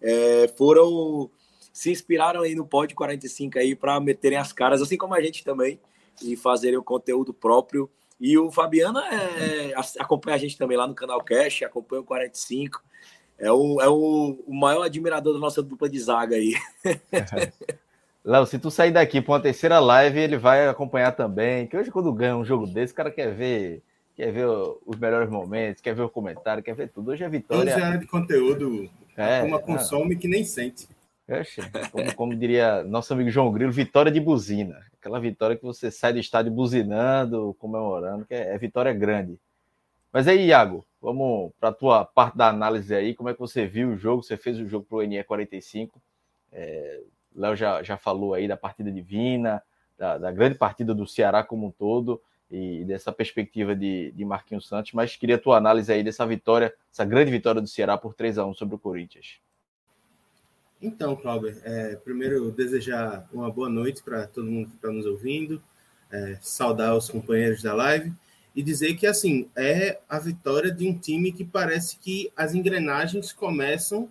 é, 0.00 0.48
foram 0.56 1.30
se 1.72 1.90
inspiraram 1.90 2.40
aí 2.40 2.54
no 2.54 2.66
Pod 2.66 2.94
45 2.94 3.58
aí 3.58 3.76
para 3.76 4.00
meterem 4.00 4.38
as 4.38 4.50
caras, 4.50 4.80
assim 4.80 4.96
como 4.96 5.14
a 5.14 5.20
gente 5.20 5.44
também, 5.44 5.78
e 6.22 6.34
fazerem 6.34 6.78
o 6.78 6.82
conteúdo 6.82 7.34
próprio. 7.34 7.90
E 8.18 8.38
o 8.38 8.50
Fabiano 8.50 8.98
é, 8.98 9.74
acompanha 9.98 10.36
a 10.36 10.38
gente 10.38 10.56
também 10.56 10.76
lá 10.76 10.86
no 10.86 10.94
canal 10.94 11.22
Cash, 11.22 11.62
acompanha 11.64 12.00
o 12.00 12.04
45. 12.04 12.82
É 13.38 13.52
o, 13.52 13.78
é 13.82 13.88
o, 13.90 14.42
o 14.46 14.54
maior 14.54 14.84
admirador 14.84 15.34
da 15.34 15.38
nossa 15.38 15.62
dupla 15.62 15.86
de 15.86 16.00
zaga 16.00 16.36
aí. 16.36 16.54
Léo, 18.24 18.46
se 18.46 18.58
tu 18.58 18.70
sair 18.70 18.90
daqui 18.90 19.20
para 19.20 19.34
uma 19.34 19.40
terceira 19.40 19.78
live, 19.78 20.18
ele 20.18 20.38
vai 20.38 20.66
acompanhar 20.66 21.12
também. 21.12 21.66
Que 21.66 21.76
hoje, 21.76 21.90
quando 21.90 22.10
ganha 22.10 22.36
um 22.36 22.44
jogo 22.44 22.66
desse, 22.66 22.94
o 22.94 22.96
cara 22.96 23.10
quer 23.10 23.34
ver 23.34 23.82
quer 24.16 24.32
ver 24.32 24.46
os 24.86 24.98
melhores 24.98 25.28
momentos, 25.28 25.82
quer 25.82 25.94
ver 25.94 26.02
o 26.02 26.08
comentário, 26.08 26.62
quer 26.62 26.74
ver 26.74 26.88
tudo. 26.88 27.10
Hoje 27.10 27.22
é 27.22 27.28
vitória. 27.28 27.74
11 27.74 27.82
anos 27.82 28.00
de 28.00 28.06
conteúdo 28.06 28.88
é, 29.16 29.42
uma 29.42 29.58
consome 29.58 30.16
que 30.16 30.28
nem 30.28 30.44
sente. 30.44 30.88
como, 31.90 32.14
como, 32.14 32.36
diria 32.36 32.84
nosso 32.84 33.12
amigo 33.12 33.30
João 33.30 33.50
Grilo, 33.50 33.72
vitória 33.72 34.12
de 34.12 34.20
buzina. 34.20 34.80
Aquela 34.98 35.18
vitória 35.18 35.56
que 35.56 35.62
você 35.62 35.90
sai 35.90 36.12
do 36.12 36.18
estádio 36.18 36.52
buzinando, 36.52 37.56
comemorando, 37.58 38.24
que 38.24 38.34
é, 38.34 38.54
é 38.54 38.58
vitória 38.58 38.92
grande. 38.92 39.38
Mas 40.12 40.28
aí, 40.28 40.46
Iago, 40.46 40.86
vamos 41.00 41.52
para 41.58 41.70
a 41.70 41.72
tua 41.72 42.04
parte 42.04 42.36
da 42.36 42.48
análise 42.48 42.94
aí. 42.94 43.14
Como 43.14 43.28
é 43.28 43.34
que 43.34 43.40
você 43.40 43.66
viu 43.66 43.90
o 43.90 43.96
jogo? 43.96 44.22
Você 44.22 44.36
fez 44.36 44.58
o 44.58 44.66
jogo 44.66 44.86
para 44.88 44.98
o 44.98 45.02
NE 45.02 45.22
45. 45.22 46.00
É, 46.52 47.00
Léo 47.34 47.54
já, 47.54 47.82
já 47.82 47.96
falou 47.96 48.32
aí 48.32 48.48
da 48.48 48.56
partida 48.56 48.90
divina, 48.90 49.62
da, 49.98 50.16
da, 50.16 50.32
grande 50.32 50.56
partida 50.56 50.94
do 50.94 51.06
Ceará 51.06 51.42
como 51.42 51.66
um 51.66 51.70
todo 51.70 52.20
e 52.50 52.84
dessa 52.84 53.12
perspectiva 53.12 53.74
de, 53.74 54.12
de 54.12 54.24
Marquinhos 54.24 54.68
Santos, 54.68 54.92
mas 54.92 55.16
queria 55.16 55.36
a 55.36 55.38
tua 55.38 55.56
análise 55.56 55.92
aí 55.92 56.02
dessa 56.02 56.26
vitória, 56.26 56.72
essa 56.92 57.04
grande 57.04 57.30
vitória 57.30 57.60
do 57.60 57.66
Ceará 57.66 57.98
por 57.98 58.14
3 58.14 58.38
a 58.38 58.46
1 58.46 58.54
sobre 58.54 58.76
o 58.76 58.78
Corinthians. 58.78 59.40
Então, 60.80 61.16
Cláudio, 61.16 61.56
é, 61.64 61.96
primeiro 61.96 62.50
desejar 62.50 63.26
uma 63.32 63.50
boa 63.50 63.68
noite 63.68 64.02
para 64.02 64.26
todo 64.26 64.50
mundo 64.50 64.68
que 64.68 64.76
está 64.76 64.90
nos 64.90 65.06
ouvindo, 65.06 65.60
é, 66.10 66.38
saudar 66.40 66.96
os 66.96 67.08
companheiros 67.08 67.62
da 67.62 67.74
live 67.74 68.12
e 68.54 68.62
dizer 68.62 68.94
que 68.94 69.06
assim 69.06 69.48
é 69.56 69.98
a 70.08 70.18
vitória 70.18 70.70
de 70.70 70.88
um 70.88 70.96
time 70.96 71.32
que 71.32 71.44
parece 71.44 71.98
que 71.98 72.30
as 72.36 72.54
engrenagens 72.54 73.32
começam 73.32 74.08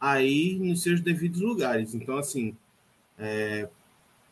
a 0.00 0.22
ir 0.22 0.58
nos 0.58 0.82
seus 0.82 1.00
devidos 1.00 1.40
lugares. 1.40 1.94
Então, 1.94 2.16
assim, 2.16 2.56
é, 3.18 3.68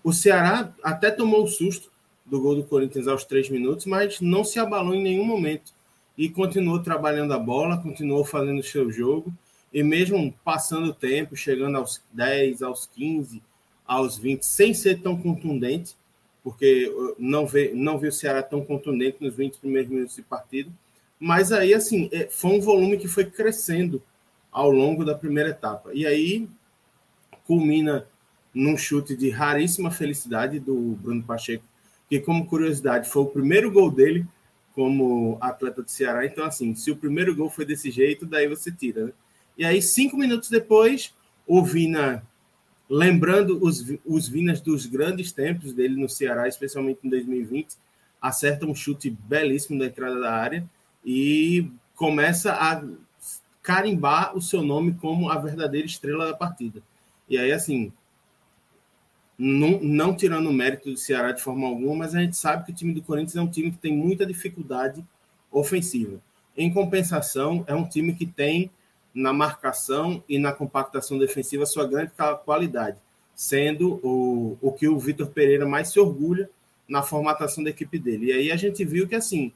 o 0.03 0.13
Ceará 0.13 0.73
até 0.83 1.11
tomou 1.11 1.45
o 1.45 1.49
susto 1.49 1.90
do 2.31 2.41
gol 2.41 2.55
do 2.55 2.65
Corinthians 2.65 3.09
aos 3.09 3.25
três 3.25 3.51
minutos, 3.51 3.85
mas 3.85 4.21
não 4.21 4.45
se 4.45 4.59
abalou 4.61 4.95
em 4.95 5.03
nenhum 5.03 5.25
momento 5.25 5.73
e 6.17 6.29
continuou 6.29 6.79
trabalhando 6.79 7.35
a 7.35 7.39
bola, 7.39 7.77
continuou 7.77 8.25
fazendo 8.25 8.61
o 8.61 8.65
seu 8.65 8.91
jogo 8.91 9.33
e 9.73 9.83
mesmo 9.83 10.33
passando 10.45 10.91
o 10.91 10.95
tempo, 10.95 11.37
chegando 11.37 11.77
aos 11.77 12.01
10, 12.13 12.63
aos 12.63 12.87
15, 12.87 13.43
aos 13.87 14.17
20, 14.17 14.43
sem 14.45 14.73
ser 14.73 15.01
tão 15.01 15.21
contundente, 15.21 15.97
porque 16.43 16.93
não 17.19 17.47
vi, 17.47 17.73
não 17.75 17.99
vi 17.99 18.09
o 18.09 18.13
Ceará 18.13 18.43
tão 18.43 18.65
contundente 18.65 19.19
nos 19.21 19.35
20 19.35 19.59
primeiros 19.59 19.91
minutos 19.91 20.17
de 20.17 20.23
partida. 20.23 20.71
Mas 21.19 21.53
aí, 21.53 21.75
assim, 21.75 22.09
é, 22.13 22.29
foi 22.31 22.53
um 22.53 22.61
volume 22.61 22.97
que 22.97 23.09
foi 23.09 23.25
crescendo 23.25 24.03
ao 24.51 24.71
longo 24.71 25.05
da 25.05 25.15
primeira 25.15 25.51
etapa. 25.51 25.91
E 25.93 26.07
aí 26.07 26.49
culmina 27.47 28.07
num 28.55 28.77
chute 28.77 29.17
de 29.17 29.31
raríssima 29.31 29.91
felicidade 29.91 30.59
do 30.59 30.75
Bruno 31.01 31.23
Pacheco, 31.23 31.65
que, 32.11 32.19
como 32.19 32.45
curiosidade, 32.45 33.09
foi 33.09 33.23
o 33.23 33.27
primeiro 33.27 33.71
gol 33.71 33.89
dele 33.89 34.27
como 34.75 35.39
atleta 35.41 35.81
do 35.81 35.91
Ceará. 35.91 36.27
Então, 36.27 36.45
assim, 36.45 36.75
se 36.75 36.91
o 36.91 36.97
primeiro 36.97 37.35
gol 37.37 37.49
foi 37.49 37.65
desse 37.65 37.89
jeito, 37.89 38.27
daí 38.27 38.49
você 38.49 38.73
tira. 38.73 39.07
Né? 39.07 39.13
E 39.57 39.65
aí, 39.65 39.81
cinco 39.81 40.17
minutos 40.17 40.51
depois, 40.51 41.15
o 41.47 41.65
Vina 41.65 42.27
lembrando 42.89 43.65
os, 43.65 43.85
os 44.05 44.29
Vinas 44.29 44.61
dos 44.61 44.87
grandes 44.87 45.31
tempos 45.31 45.73
dele 45.73 45.95
no 45.95 46.09
Ceará, 46.09 46.49
especialmente 46.49 46.99
em 47.05 47.09
2020, 47.09 47.77
acerta 48.21 48.67
um 48.67 48.75
chute 48.75 49.09
belíssimo 49.09 49.79
da 49.79 49.87
entrada 49.87 50.19
da 50.19 50.33
área 50.33 50.69
e 51.05 51.71
começa 51.95 52.53
a 52.53 52.83
carimbar 53.63 54.37
o 54.37 54.43
seu 54.43 54.63
nome 54.63 54.95
como 54.95 55.31
a 55.31 55.39
verdadeira 55.39 55.87
estrela 55.87 56.27
da 56.27 56.35
partida. 56.35 56.83
E 57.29 57.39
aí, 57.39 57.53
assim, 57.53 57.93
não, 59.43 59.81
não 59.81 60.15
tirando 60.15 60.51
o 60.51 60.53
mérito 60.53 60.91
do 60.91 60.99
Ceará 60.99 61.33
de 61.33 61.41
forma 61.41 61.67
alguma, 61.67 61.97
mas 61.97 62.15
a 62.15 62.21
gente 62.21 62.37
sabe 62.37 62.67
que 62.67 62.73
o 62.73 62.75
time 62.75 62.93
do 62.93 63.01
Corinthians 63.01 63.37
é 63.37 63.41
um 63.41 63.49
time 63.49 63.71
que 63.71 63.79
tem 63.79 63.97
muita 63.97 64.27
dificuldade 64.27 65.03
ofensiva. 65.51 66.21
Em 66.55 66.71
compensação, 66.71 67.65
é 67.67 67.75
um 67.75 67.89
time 67.89 68.13
que 68.13 68.27
tem 68.27 68.71
na 69.15 69.33
marcação 69.33 70.23
e 70.29 70.39
na 70.39 70.53
compactação 70.53 71.17
defensiva 71.19 71.65
sua 71.65 71.87
grande 71.87 72.13
qualidade, 72.45 72.99
sendo 73.35 73.99
o, 74.03 74.59
o 74.61 74.73
que 74.73 74.87
o 74.87 74.99
Vitor 74.99 75.29
Pereira 75.29 75.65
mais 75.65 75.91
se 75.91 75.99
orgulha 75.99 76.51
na 76.87 77.03
formatação 77.03 77.65
da 77.65 77.71
equipe 77.71 77.99
dele. 77.99 78.27
E 78.27 78.33
aí 78.33 78.53
a 78.53 78.57
gente 78.57 78.85
viu 78.85 79.09
que 79.09 79.15
assim 79.15 79.53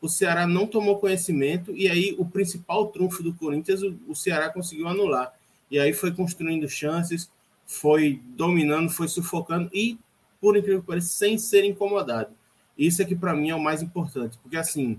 o 0.00 0.08
Ceará 0.08 0.46
não 0.46 0.64
tomou 0.64 1.00
conhecimento 1.00 1.74
e 1.74 1.88
aí 1.88 2.14
o 2.18 2.24
principal 2.24 2.86
trunfo 2.86 3.20
do 3.20 3.34
Corinthians 3.34 3.82
o, 3.82 3.98
o 4.06 4.14
Ceará 4.14 4.48
conseguiu 4.48 4.86
anular. 4.86 5.34
E 5.68 5.76
aí 5.76 5.92
foi 5.92 6.12
construindo 6.12 6.68
chances, 6.68 7.28
foi 7.68 8.20
dominando, 8.28 8.90
foi 8.90 9.06
sufocando 9.06 9.70
e, 9.72 9.98
por 10.40 10.56
incrível 10.56 10.80
que 10.80 10.86
pareça, 10.86 11.08
sem 11.08 11.36
ser 11.38 11.64
incomodado. 11.64 12.30
Isso 12.76 13.02
é 13.02 13.04
que 13.04 13.14
para 13.14 13.34
mim 13.34 13.50
é 13.50 13.54
o 13.54 13.62
mais 13.62 13.82
importante, 13.82 14.38
porque 14.42 14.56
assim 14.56 14.98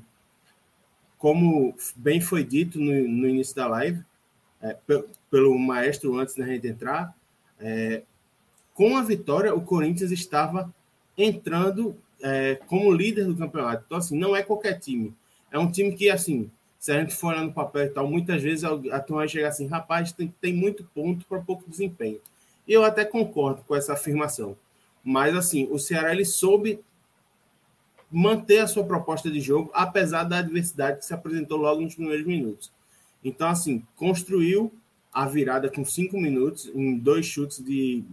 como 1.18 1.76
bem 1.98 2.22
foi 2.22 2.46
dito 2.46 2.80
no, 2.80 2.94
no 3.08 3.28
início 3.28 3.54
da 3.54 3.68
live, 3.68 4.02
é, 4.62 4.78
pelo 5.30 5.58
maestro 5.60 6.18
antes 6.18 6.36
da 6.36 6.46
gente 6.46 6.66
entrar, 6.66 7.14
é, 7.60 8.04
com 8.74 8.96
a 8.96 9.04
vitória, 9.04 9.54
o 9.54 9.62
Corinthians 9.62 10.12
estava 10.12 10.74
entrando 11.18 11.98
é, 12.22 12.56
como 12.68 12.94
líder 12.94 13.26
do 13.26 13.36
campeonato. 13.36 13.84
Então, 13.86 13.98
assim, 13.98 14.18
não 14.18 14.34
é 14.34 14.42
qualquer 14.42 14.80
time. 14.80 15.14
É 15.52 15.60
um 15.60 15.70
time 15.70 15.94
que, 15.94 16.10
assim, 16.10 16.50
se 16.80 16.94
a 16.94 17.00
gente 17.02 17.14
for 17.14 17.34
olhar 17.34 17.44
no 17.44 17.52
papel 17.52 17.86
e 17.86 17.90
tal, 17.90 18.08
muitas 18.08 18.42
vezes 18.42 18.64
a 18.64 19.00
turma 19.02 19.22
vai 19.22 19.28
chegar 19.28 19.50
assim, 19.50 19.68
rapaz, 19.68 20.14
tem, 20.14 20.34
tem 20.40 20.54
muito 20.54 20.86
ponto 20.96 21.26
para 21.26 21.42
pouco 21.42 21.70
desempenho. 21.70 22.22
Eu 22.70 22.84
até 22.84 23.04
concordo 23.04 23.64
com 23.64 23.76
essa 23.76 23.94
afirmação. 23.94 24.56
Mas, 25.04 25.36
assim, 25.36 25.68
o 25.72 25.80
Ceará, 25.80 26.12
ele 26.12 26.24
soube 26.24 26.80
manter 28.12 28.60
a 28.60 28.68
sua 28.68 28.84
proposta 28.84 29.30
de 29.30 29.42
jogo, 29.42 29.72
apesar 29.74 30.24
da 30.24 30.38
adversidade 30.38 31.00
que 31.00 31.06
se 31.06 31.14
apresentou 31.14 31.58
logo 31.58 31.82
nos 31.82 31.96
primeiros 31.96 32.28
minutos. 32.28 32.72
Então, 33.24 33.50
assim, 33.50 33.84
construiu 33.96 34.72
a 35.12 35.26
virada 35.26 35.68
com 35.68 35.84
cinco 35.84 36.20
minutos, 36.20 36.72
em 36.76 36.96
dois 36.96 37.26
chutes 37.26 37.64
de, 37.64 38.04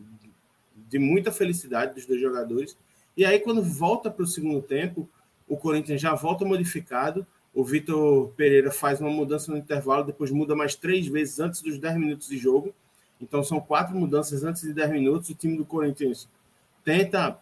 de 0.88 0.98
muita 0.98 1.30
felicidade 1.30 1.94
dos 1.94 2.06
dois 2.06 2.20
jogadores. 2.20 2.78
E 3.14 3.26
aí, 3.26 3.38
quando 3.38 3.62
volta 3.62 4.10
para 4.10 4.24
o 4.24 4.26
segundo 4.26 4.62
tempo, 4.62 5.06
o 5.46 5.58
Corinthians 5.58 6.00
já 6.00 6.14
volta 6.14 6.46
modificado. 6.46 7.26
O 7.52 7.62
Vitor 7.62 8.28
Pereira 8.36 8.70
faz 8.70 9.00
uma 9.00 9.10
mudança 9.10 9.52
no 9.52 9.58
intervalo, 9.58 10.04
depois 10.04 10.30
muda 10.30 10.56
mais 10.56 10.74
três 10.74 11.06
vezes 11.06 11.40
antes 11.40 11.60
dos 11.60 11.78
10 11.78 11.96
minutos 11.96 12.28
de 12.28 12.38
jogo. 12.38 12.74
Então, 13.20 13.42
são 13.42 13.60
quatro 13.60 13.96
mudanças 13.96 14.44
antes 14.44 14.62
de 14.62 14.72
10 14.72 14.90
minutos. 14.90 15.30
O 15.30 15.34
time 15.34 15.56
do 15.56 15.64
Corinthians 15.64 16.28
tenta 16.84 17.38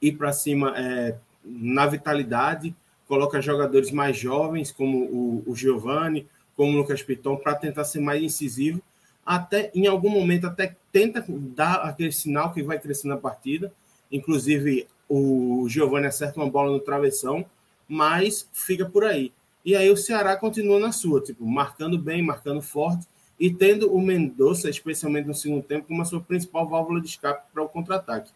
ir 0.00 0.12
para 0.12 0.32
cima 0.32 0.74
é, 0.76 1.16
na 1.44 1.86
vitalidade, 1.86 2.74
coloca 3.06 3.40
jogadores 3.40 3.90
mais 3.90 4.16
jovens, 4.16 4.70
como 4.70 4.98
o, 4.98 5.44
o 5.46 5.56
Giovani, 5.56 6.26
como 6.56 6.72
o 6.72 6.76
Lucas 6.76 7.02
Piton, 7.02 7.36
para 7.36 7.54
tentar 7.54 7.84
ser 7.84 8.00
mais 8.00 8.22
incisivo. 8.22 8.82
Até 9.24 9.70
em 9.74 9.86
algum 9.86 10.08
momento, 10.08 10.46
até 10.46 10.76
tenta 10.90 11.24
dar 11.28 11.76
aquele 11.82 12.12
sinal 12.12 12.52
que 12.52 12.62
vai 12.62 12.78
crescer 12.78 13.08
na 13.08 13.16
partida. 13.16 13.72
Inclusive, 14.10 14.88
o 15.08 15.66
Giovani 15.68 16.06
acerta 16.06 16.40
uma 16.40 16.50
bola 16.50 16.70
no 16.70 16.80
travessão, 16.80 17.44
mas 17.86 18.48
fica 18.52 18.86
por 18.86 19.04
aí. 19.04 19.32
E 19.64 19.76
aí 19.76 19.90
o 19.90 19.96
Ceará 19.96 20.36
continua 20.36 20.78
na 20.78 20.92
sua, 20.92 21.20
tipo, 21.20 21.44
marcando 21.46 21.98
bem, 21.98 22.22
marcando 22.22 22.62
forte 22.62 23.06
e 23.38 23.52
tendo 23.52 23.92
o 23.94 24.00
Mendonça, 24.00 24.68
especialmente 24.68 25.26
no 25.26 25.34
segundo 25.34 25.62
tempo, 25.62 25.86
como 25.86 26.02
a 26.02 26.04
sua 26.04 26.20
principal 26.20 26.68
válvula 26.68 27.00
de 27.00 27.08
escape 27.08 27.46
para 27.52 27.62
o 27.62 27.68
contra-ataque. 27.68 28.30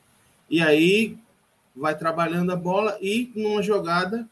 E 0.49 0.61
aí 0.61 1.19
vai 1.75 1.97
trabalhando 1.97 2.53
a 2.53 2.57
bola 2.57 2.99
e 3.01 3.33
numa 3.35 3.63
jogada 3.63 4.29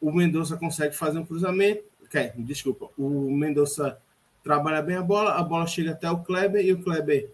o 0.00 0.10
Mendonça 0.10 0.56
consegue 0.56 0.94
fazer 0.96 1.18
um 1.18 1.26
cruzamento. 1.26 1.84
Okay, 2.04 2.32
desculpa, 2.36 2.88
o 2.96 3.30
Mendonça 3.30 3.98
trabalha 4.42 4.80
bem 4.80 4.96
a 4.96 5.02
bola, 5.02 5.32
a 5.32 5.42
bola 5.42 5.66
chega 5.66 5.92
até 5.92 6.10
o 6.10 6.18
Kleber 6.18 6.64
e 6.64 6.72
o 6.72 6.82
Kleber. 6.82 7.30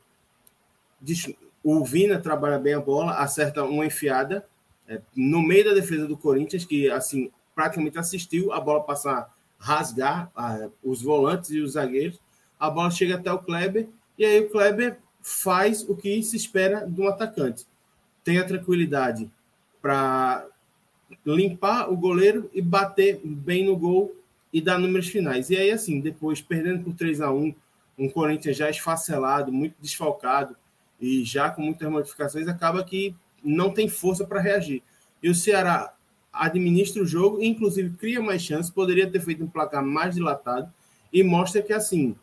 O 1.62 1.84
Vina 1.84 2.18
trabalha 2.18 2.58
bem 2.58 2.74
a 2.74 2.80
bola, 2.80 3.12
acerta 3.12 3.64
uma 3.64 3.86
enfiada 3.86 4.44
é, 4.88 5.00
no 5.14 5.40
meio 5.42 5.64
da 5.64 5.74
defesa 5.74 6.06
do 6.06 6.16
Corinthians, 6.16 6.64
que 6.64 6.90
assim 6.90 7.30
praticamente 7.54 7.98
assistiu 7.98 8.52
a 8.52 8.60
bola 8.60 8.82
passar, 8.82 9.32
rasgar 9.58 10.30
a, 10.34 10.68
os 10.82 11.00
volantes 11.00 11.50
e 11.50 11.60
os 11.60 11.72
zagueiros. 11.72 12.18
A 12.64 12.70
bola 12.70 12.90
chega 12.90 13.16
até 13.16 13.30
o 13.30 13.38
Kleber 13.38 13.88
e 14.18 14.24
aí 14.24 14.40
o 14.40 14.48
Kleber 14.48 14.98
faz 15.20 15.86
o 15.86 15.94
que 15.94 16.22
se 16.22 16.34
espera 16.34 16.86
de 16.86 16.98
um 16.98 17.06
atacante. 17.06 17.66
Tem 18.24 18.38
a 18.38 18.44
tranquilidade 18.44 19.30
para 19.82 20.46
limpar 21.26 21.92
o 21.92 21.96
goleiro 21.96 22.50
e 22.54 22.62
bater 22.62 23.20
bem 23.22 23.66
no 23.66 23.76
gol 23.76 24.16
e 24.50 24.62
dar 24.62 24.78
números 24.78 25.08
finais. 25.08 25.50
E 25.50 25.56
aí, 25.58 25.70
assim, 25.70 26.00
depois, 26.00 26.40
perdendo 26.40 26.84
por 26.84 26.94
3 26.94 27.20
a 27.20 27.30
1 27.30 27.54
um 27.98 28.08
Corinthians 28.08 28.56
já 28.56 28.70
esfacelado, 28.70 29.52
muito 29.52 29.74
desfalcado 29.78 30.56
e 30.98 31.22
já 31.22 31.50
com 31.50 31.60
muitas 31.60 31.90
modificações, 31.90 32.48
acaba 32.48 32.82
que 32.82 33.14
não 33.44 33.70
tem 33.70 33.90
força 33.90 34.24
para 34.24 34.40
reagir. 34.40 34.82
E 35.22 35.28
o 35.28 35.34
Ceará 35.34 35.92
administra 36.32 37.02
o 37.02 37.06
jogo, 37.06 37.42
inclusive 37.42 37.94
cria 37.98 38.22
mais 38.22 38.40
chances, 38.40 38.70
poderia 38.70 39.08
ter 39.08 39.20
feito 39.20 39.44
um 39.44 39.48
placar 39.48 39.84
mais 39.84 40.14
dilatado 40.14 40.72
e 41.12 41.22
mostra 41.22 41.62
que, 41.62 41.72
assim, 41.72 42.16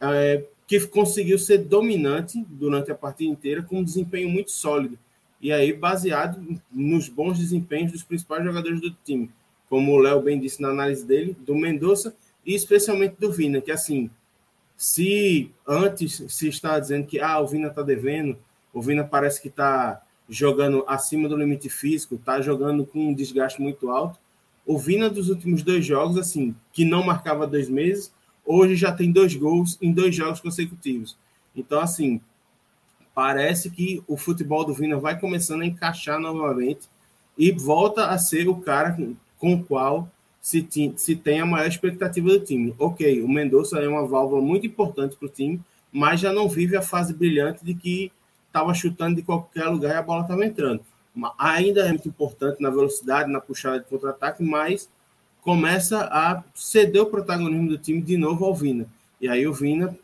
é, 0.00 0.44
que 0.66 0.86
conseguiu 0.86 1.38
ser 1.38 1.58
dominante 1.58 2.44
durante 2.48 2.90
a 2.90 2.94
partida 2.94 3.30
inteira 3.30 3.62
com 3.62 3.78
um 3.78 3.84
desempenho 3.84 4.28
muito 4.28 4.50
sólido. 4.50 4.98
E 5.40 5.52
aí 5.52 5.72
baseado 5.72 6.60
nos 6.70 7.08
bons 7.08 7.38
desempenhos 7.38 7.92
dos 7.92 8.02
principais 8.02 8.44
jogadores 8.44 8.80
do 8.80 8.90
time, 9.04 9.30
como 9.68 9.92
o 9.92 9.98
Léo 9.98 10.20
bem 10.20 10.38
disse 10.38 10.60
na 10.60 10.68
análise 10.68 11.04
dele, 11.04 11.36
do 11.40 11.54
Mendonça 11.54 12.14
e 12.44 12.54
especialmente 12.54 13.16
do 13.18 13.32
Vina, 13.32 13.60
que 13.60 13.70
assim, 13.70 14.10
se 14.76 15.50
antes 15.66 16.22
se 16.28 16.48
está 16.48 16.78
dizendo 16.78 17.06
que 17.06 17.20
ah, 17.20 17.40
o 17.40 17.46
Vina 17.46 17.68
está 17.68 17.82
devendo, 17.82 18.36
o 18.72 18.82
Vina 18.82 19.04
parece 19.04 19.40
que 19.40 19.48
está 19.48 20.02
jogando 20.28 20.84
acima 20.86 21.28
do 21.28 21.36
limite 21.36 21.68
físico, 21.68 22.16
está 22.16 22.40
jogando 22.40 22.84
com 22.84 23.08
um 23.08 23.14
desgaste 23.14 23.60
muito 23.60 23.90
alto, 23.90 24.18
o 24.66 24.78
Vina 24.78 25.08
dos 25.08 25.30
últimos 25.30 25.62
dois 25.62 25.84
jogos, 25.86 26.18
assim, 26.18 26.54
que 26.72 26.84
não 26.84 27.02
marcava 27.02 27.46
dois 27.46 27.68
meses, 27.68 28.12
hoje 28.48 28.74
já 28.74 28.90
tem 28.90 29.12
dois 29.12 29.36
gols 29.36 29.76
em 29.80 29.92
dois 29.92 30.16
jogos 30.16 30.40
consecutivos. 30.40 31.16
Então, 31.54 31.80
assim, 31.80 32.18
parece 33.14 33.70
que 33.70 34.02
o 34.08 34.16
futebol 34.16 34.64
do 34.64 34.72
Vina 34.72 34.96
vai 34.96 35.20
começando 35.20 35.60
a 35.60 35.66
encaixar 35.66 36.18
novamente 36.18 36.88
e 37.36 37.52
volta 37.52 38.06
a 38.06 38.16
ser 38.16 38.48
o 38.48 38.56
cara 38.56 38.96
com 39.38 39.54
o 39.54 39.62
qual 39.62 40.10
se, 40.40 40.66
se 40.96 41.14
tem 41.14 41.40
a 41.40 41.46
maior 41.46 41.68
expectativa 41.68 42.28
do 42.28 42.40
time. 42.40 42.74
Ok, 42.78 43.22
o 43.22 43.28
Mendonça 43.28 43.78
é 43.78 43.86
uma 43.88 44.06
válvula 44.06 44.40
muito 44.40 44.66
importante 44.66 45.14
para 45.14 45.26
o 45.26 45.30
time, 45.30 45.60
mas 45.92 46.20
já 46.20 46.32
não 46.32 46.48
vive 46.48 46.74
a 46.76 46.82
fase 46.82 47.12
brilhante 47.12 47.64
de 47.64 47.74
que 47.74 48.10
estava 48.46 48.72
chutando 48.72 49.16
de 49.16 49.22
qualquer 49.22 49.66
lugar 49.66 49.94
e 49.94 49.98
a 49.98 50.02
bola 50.02 50.22
estava 50.22 50.44
entrando. 50.44 50.80
ainda 51.38 51.82
é 51.82 51.88
muito 51.88 52.08
importante 52.08 52.62
na 52.62 52.70
velocidade, 52.70 53.30
na 53.30 53.40
puxada 53.40 53.80
de 53.80 53.86
contra-ataque, 53.86 54.42
mas 54.42 54.88
começa 55.48 56.00
a 56.12 56.44
ceder 56.54 57.00
o 57.00 57.06
protagonismo 57.06 57.70
do 57.70 57.78
time 57.78 58.02
de 58.02 58.18
novo 58.18 58.44
ao 58.44 58.54
Vina. 58.54 58.86
E 59.18 59.26
aí 59.26 59.46
o 59.46 59.52
Vina 59.54 59.98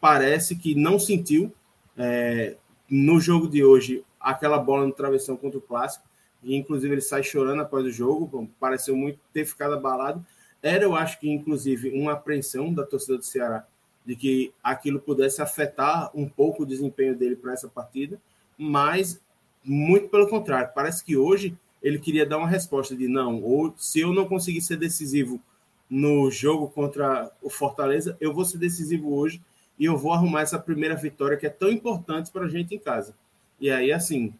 parece 0.00 0.56
que 0.56 0.74
não 0.74 0.98
sentiu 0.98 1.52
é, 1.98 2.56
no 2.88 3.20
jogo 3.20 3.46
de 3.46 3.62
hoje 3.62 4.02
aquela 4.18 4.58
bola 4.58 4.86
no 4.86 4.92
travessão 4.94 5.36
contra 5.36 5.58
o 5.58 5.60
Clássico, 5.60 6.06
e 6.42 6.56
inclusive 6.56 6.94
ele 6.94 7.02
sai 7.02 7.22
chorando 7.22 7.60
após 7.60 7.84
o 7.84 7.90
jogo, 7.90 8.48
pareceu 8.58 8.96
muito 8.96 9.18
ter 9.34 9.44
ficado 9.44 9.74
abalado. 9.74 10.24
Era, 10.62 10.84
eu 10.84 10.96
acho 10.96 11.20
que, 11.20 11.30
inclusive, 11.30 11.90
uma 11.90 12.12
apreensão 12.12 12.72
da 12.72 12.82
torcida 12.82 13.18
do 13.18 13.22
Ceará 13.22 13.66
de 14.06 14.16
que 14.16 14.50
aquilo 14.64 14.98
pudesse 14.98 15.42
afetar 15.42 16.10
um 16.14 16.26
pouco 16.26 16.62
o 16.62 16.66
desempenho 16.66 17.14
dele 17.14 17.36
para 17.36 17.52
essa 17.52 17.68
partida, 17.68 18.18
mas 18.56 19.20
muito 19.62 20.08
pelo 20.08 20.26
contrário, 20.26 20.70
parece 20.74 21.04
que 21.04 21.18
hoje 21.18 21.54
ele 21.82 21.98
queria 21.98 22.26
dar 22.26 22.38
uma 22.38 22.48
resposta 22.48 22.96
de 22.96 23.08
não, 23.08 23.42
ou 23.42 23.74
se 23.76 24.00
eu 24.00 24.12
não 24.12 24.26
conseguir 24.26 24.60
ser 24.60 24.76
decisivo 24.76 25.40
no 25.88 26.30
jogo 26.30 26.68
contra 26.68 27.30
o 27.42 27.50
Fortaleza, 27.50 28.16
eu 28.20 28.32
vou 28.32 28.44
ser 28.44 28.58
decisivo 28.58 29.14
hoje 29.14 29.42
e 29.78 29.86
eu 29.86 29.96
vou 29.96 30.12
arrumar 30.12 30.42
essa 30.42 30.58
primeira 30.58 30.94
vitória 30.94 31.36
que 31.36 31.46
é 31.46 31.50
tão 31.50 31.70
importante 31.70 32.30
para 32.30 32.44
a 32.44 32.48
gente 32.48 32.74
em 32.74 32.78
casa. 32.78 33.14
E 33.58 33.70
aí, 33.70 33.90
assim, 33.90 34.32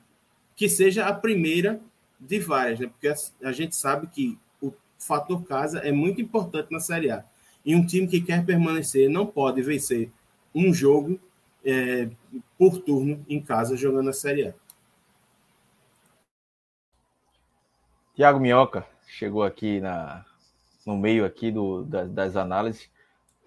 que 0.55 0.69
seja 0.69 1.07
a 1.07 1.12
primeira 1.12 1.81
de 2.20 2.39
várias, 2.39 2.78
né? 2.78 2.86
Porque 2.86 3.09
a 3.43 3.52
gente 3.52 3.75
sabe 3.75 4.07
que 4.07 4.39
o 4.60 4.73
fator 4.99 5.43
casa 5.44 5.78
é 5.78 5.91
muito 5.91 6.20
importante 6.20 6.70
na 6.70 6.78
Série 6.78 7.10
A. 7.10 7.25
E 7.65 7.75
um 7.75 7.85
time 7.85 8.07
que 8.07 8.20
quer 8.20 8.44
permanecer 8.44 9.09
não 9.09 9.27
pode 9.27 9.62
vencer 9.62 10.10
um 10.55 10.73
jogo 10.73 11.19
é, 11.65 12.09
por 12.59 12.78
turno 12.78 13.25
em 13.28 13.41
casa 13.41 13.77
jogando 13.77 14.10
a 14.10 14.12
Série 14.12 14.49
A. 14.49 14.55
Tiago 18.21 18.39
Minhoca 18.39 18.87
chegou 19.09 19.43
aqui 19.43 19.81
na, 19.81 20.27
no 20.85 20.95
meio 20.95 21.25
aqui 21.25 21.51
do, 21.51 21.85
das, 21.85 22.11
das 22.11 22.37
análises. 22.37 22.91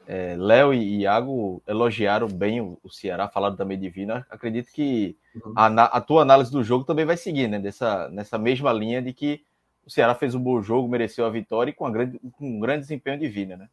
É, 0.07 0.35
Léo 0.35 0.73
e 0.73 1.01
Iago 1.01 1.61
elogiaram 1.67 2.27
bem 2.27 2.59
o, 2.59 2.79
o, 2.83 2.89
Ceará, 2.89 3.29
falaram 3.29 3.55
também 3.55 3.79
de 3.79 3.87
Vina. 3.87 4.25
Acredito 4.31 4.71
que 4.73 5.15
uhum. 5.35 5.53
a, 5.55 5.67
a, 5.67 6.01
tua 6.01 6.23
análise 6.23 6.51
do 6.51 6.63
jogo 6.63 6.85
também 6.85 7.05
vai 7.05 7.15
seguir, 7.15 7.47
né? 7.47 7.59
Dessa, 7.59 8.09
nessa 8.09 8.39
mesma 8.39 8.73
linha 8.73 8.99
de 8.99 9.13
que 9.13 9.45
o 9.85 9.91
Ceará 9.91 10.15
fez 10.15 10.33
um 10.33 10.41
bom 10.41 10.59
jogo, 10.59 10.89
mereceu 10.89 11.23
a 11.23 11.29
vitória 11.29 11.69
e 11.69 11.75
com, 11.75 11.91
grande, 11.91 12.19
com 12.31 12.57
um 12.57 12.59
grande 12.59 12.79
desempenho 12.79 13.19
de 13.19 13.27
Vina, 13.27 13.55
né? 13.55 13.69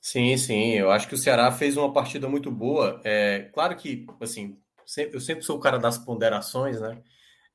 Sim, 0.00 0.36
sim. 0.36 0.72
Eu 0.72 0.90
acho 0.90 1.06
que 1.06 1.14
o 1.14 1.18
Ceará 1.18 1.52
fez 1.52 1.76
uma 1.76 1.92
partida 1.92 2.28
muito 2.28 2.50
boa. 2.50 3.00
É, 3.04 3.48
claro 3.54 3.76
que, 3.76 4.04
assim, 4.20 4.58
eu 5.12 5.20
sempre 5.20 5.44
sou 5.44 5.58
o 5.58 5.60
cara 5.60 5.78
das 5.78 5.96
ponderações, 5.96 6.80
né? 6.80 6.98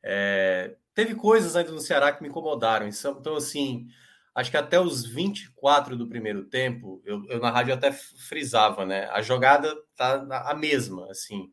É, 0.02 0.76
teve 0.98 1.14
coisas 1.14 1.56
ainda 1.56 1.72
no 1.72 1.80
Ceará 1.80 2.12
que 2.12 2.24
me 2.24 2.28
incomodaram. 2.28 2.90
Então, 2.90 3.36
assim, 3.36 3.86
acho 4.34 4.50
que 4.50 4.58
até 4.58 4.80
os 4.80 5.06
24 5.06 5.96
do 5.96 6.08
primeiro 6.08 6.46
tempo, 6.46 7.04
eu, 7.06 7.24
eu, 7.30 7.40
na 7.40 7.52
rádio 7.52 7.72
até 7.72 7.92
frisava, 7.92 8.84
né? 8.84 9.08
A 9.12 9.22
jogada 9.22 9.72
tá 9.96 10.26
a 10.48 10.56
mesma, 10.56 11.06
assim. 11.12 11.52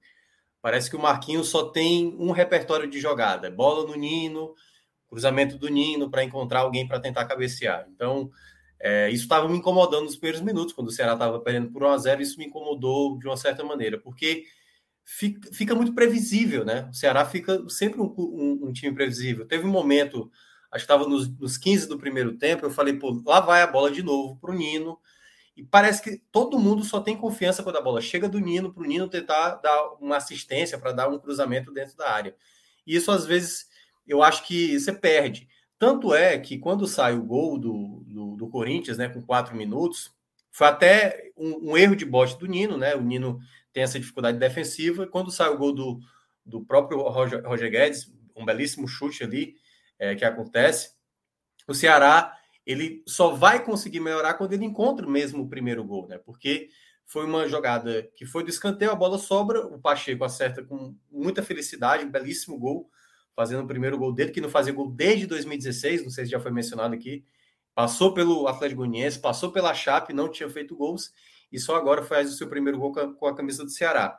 Parece 0.62 0.88
que 0.88 0.96
o 0.96 0.98
Marquinhos 0.98 1.48
só 1.48 1.68
tem 1.68 2.16
um 2.18 2.30
repertório 2.30 2.88
de 2.88 2.98
jogada: 2.98 3.50
bola 3.50 3.86
no 3.86 3.94
Nino, 3.94 4.54
cruzamento 5.10 5.58
do 5.58 5.68
Nino 5.68 6.10
para 6.10 6.24
encontrar 6.24 6.60
alguém 6.60 6.88
para 6.88 6.98
tentar 6.98 7.26
cabecear. 7.26 7.86
Então, 7.94 8.30
é, 8.80 9.10
isso 9.10 9.24
estava 9.24 9.46
me 9.46 9.58
incomodando 9.58 10.04
nos 10.04 10.16
primeiros 10.16 10.40
minutos, 10.40 10.72
quando 10.72 10.88
o 10.88 10.90
Ceará 10.90 11.12
estava 11.12 11.38
perdendo 11.38 11.70
por 11.70 11.82
1 11.82 11.88
a 11.88 11.98
0 11.98 12.22
Isso 12.22 12.38
me 12.38 12.46
incomodou 12.46 13.18
de 13.18 13.26
uma 13.26 13.36
certa 13.36 13.62
maneira, 13.62 14.00
porque 14.00 14.44
fica, 15.04 15.52
fica 15.52 15.74
muito 15.74 15.94
previsível, 15.94 16.64
né? 16.64 16.88
O 16.90 16.94
Ceará 16.94 17.24
fica 17.24 17.62
sempre 17.68 18.00
um, 18.00 18.14
um, 18.16 18.68
um 18.68 18.72
time 18.72 18.94
previsível. 18.94 19.46
Teve 19.46 19.66
um 19.66 19.70
momento 19.70 20.30
acho 20.74 20.84
que 20.84 20.92
estava 20.92 21.08
nos, 21.08 21.28
nos 21.38 21.56
15 21.56 21.86
do 21.86 21.98
primeiro 21.98 22.36
tempo, 22.36 22.66
eu 22.66 22.70
falei, 22.70 22.94
pô, 22.94 23.22
lá 23.24 23.38
vai 23.38 23.62
a 23.62 23.66
bola 23.66 23.92
de 23.92 24.02
novo 24.02 24.36
para 24.40 24.50
o 24.50 24.54
Nino. 24.54 24.98
E 25.56 25.62
parece 25.62 26.02
que 26.02 26.20
todo 26.32 26.58
mundo 26.58 26.82
só 26.82 27.00
tem 27.00 27.16
confiança 27.16 27.62
quando 27.62 27.76
a 27.76 27.80
bola 27.80 28.00
chega 28.00 28.28
do 28.28 28.40
Nino, 28.40 28.72
para 28.72 28.82
o 28.82 28.86
Nino 28.86 29.08
tentar 29.08 29.54
dar 29.56 29.92
uma 30.00 30.16
assistência, 30.16 30.76
para 30.76 30.90
dar 30.90 31.08
um 31.08 31.18
cruzamento 31.18 31.72
dentro 31.72 31.96
da 31.96 32.10
área. 32.10 32.34
E 32.84 32.96
isso, 32.96 33.12
às 33.12 33.24
vezes, 33.24 33.68
eu 34.04 34.20
acho 34.20 34.44
que 34.44 34.78
você 34.78 34.92
perde. 34.92 35.48
Tanto 35.78 36.12
é 36.12 36.36
que 36.38 36.58
quando 36.58 36.88
sai 36.88 37.14
o 37.14 37.22
gol 37.22 37.56
do, 37.56 38.02
do, 38.04 38.36
do 38.36 38.48
Corinthians, 38.48 38.98
né, 38.98 39.08
com 39.08 39.22
quatro 39.22 39.54
minutos, 39.54 40.12
foi 40.50 40.66
até 40.66 41.30
um, 41.36 41.70
um, 41.70 41.76
erro 41.76 41.94
de 41.94 42.04
bote 42.04 42.36
do 42.36 42.46
Nino, 42.46 42.76
né? 42.76 42.96
O 42.96 43.00
Nino 43.00 43.38
tem 43.74 43.82
essa 43.82 43.98
dificuldade 43.98 44.38
defensiva. 44.38 45.06
Quando 45.06 45.30
sai 45.30 45.50
o 45.50 45.58
gol 45.58 45.74
do, 45.74 46.00
do 46.46 46.64
próprio 46.64 47.02
Roger, 47.02 47.44
Roger 47.44 47.70
Guedes, 47.70 48.10
um 48.34 48.44
belíssimo 48.44 48.88
chute 48.88 49.24
ali, 49.24 49.56
é, 49.98 50.14
que 50.14 50.24
acontece, 50.24 50.92
o 51.68 51.74
Ceará 51.74 52.38
ele 52.64 53.02
só 53.06 53.34
vai 53.34 53.62
conseguir 53.62 54.00
melhorar 54.00 54.34
quando 54.34 54.54
ele 54.54 54.64
encontra 54.64 55.06
mesmo 55.06 55.42
o 55.42 55.48
primeiro 55.48 55.84
gol, 55.84 56.06
né? 56.08 56.16
Porque 56.16 56.70
foi 57.04 57.26
uma 57.26 57.46
jogada 57.46 58.08
que 58.16 58.24
foi 58.24 58.42
do 58.42 58.48
escanteio, 58.48 58.90
a 58.90 58.94
bola 58.94 59.18
sobra, 59.18 59.66
o 59.66 59.78
Pacheco 59.78 60.24
acerta 60.24 60.62
com 60.62 60.96
muita 61.10 61.42
felicidade, 61.42 62.04
um 62.04 62.10
belíssimo 62.10 62.58
gol, 62.58 62.88
fazendo 63.36 63.64
o 63.64 63.66
primeiro 63.66 63.98
gol 63.98 64.12
dele, 64.12 64.30
que 64.30 64.40
não 64.40 64.48
fazia 64.48 64.72
gol 64.72 64.90
desde 64.90 65.26
2016, 65.26 66.04
não 66.04 66.10
sei 66.10 66.24
se 66.24 66.30
já 66.30 66.40
foi 66.40 66.50
mencionado 66.50 66.94
aqui. 66.94 67.24
Passou 67.74 68.14
pelo 68.14 68.46
Atlético 68.46 68.78
Goianiense, 68.78 69.18
passou 69.18 69.50
pela 69.50 69.74
Chape, 69.74 70.14
não 70.14 70.30
tinha 70.30 70.48
feito 70.48 70.76
gols, 70.76 71.12
e 71.54 71.58
só 71.60 71.76
agora 71.76 72.02
faz 72.02 72.32
o 72.32 72.36
seu 72.36 72.48
primeiro 72.48 72.78
gol 72.78 72.92
com 72.92 73.26
a 73.28 73.34
camisa 73.34 73.64
do 73.64 73.70
Ceará. 73.70 74.18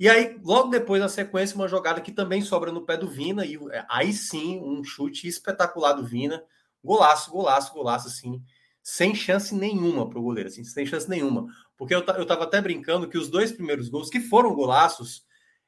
E 0.00 0.08
aí, 0.08 0.36
logo 0.42 0.70
depois, 0.70 1.00
na 1.00 1.08
sequência, 1.08 1.54
uma 1.54 1.68
jogada 1.68 2.00
que 2.00 2.10
também 2.10 2.42
sobra 2.42 2.72
no 2.72 2.84
pé 2.84 2.96
do 2.96 3.08
Vina, 3.08 3.46
e 3.46 3.56
é, 3.70 3.86
aí 3.88 4.12
sim, 4.12 4.60
um 4.60 4.82
chute 4.82 5.28
espetacular 5.28 5.92
do 5.92 6.04
Vina. 6.04 6.42
Golaço, 6.82 7.30
golaço, 7.30 7.72
golaço, 7.72 8.08
assim, 8.08 8.42
sem 8.82 9.14
chance 9.14 9.54
nenhuma 9.54 10.08
para 10.08 10.18
o 10.18 10.22
goleiro, 10.22 10.48
assim, 10.48 10.64
sem 10.64 10.84
chance 10.84 11.08
nenhuma. 11.08 11.46
Porque 11.76 11.94
eu, 11.94 12.00
eu 12.00 12.26
tava 12.26 12.42
até 12.42 12.60
brincando 12.60 13.08
que 13.08 13.18
os 13.18 13.28
dois 13.28 13.52
primeiros 13.52 13.88
gols, 13.88 14.10
que 14.10 14.20
foram 14.20 14.52
golaços, 14.52 15.24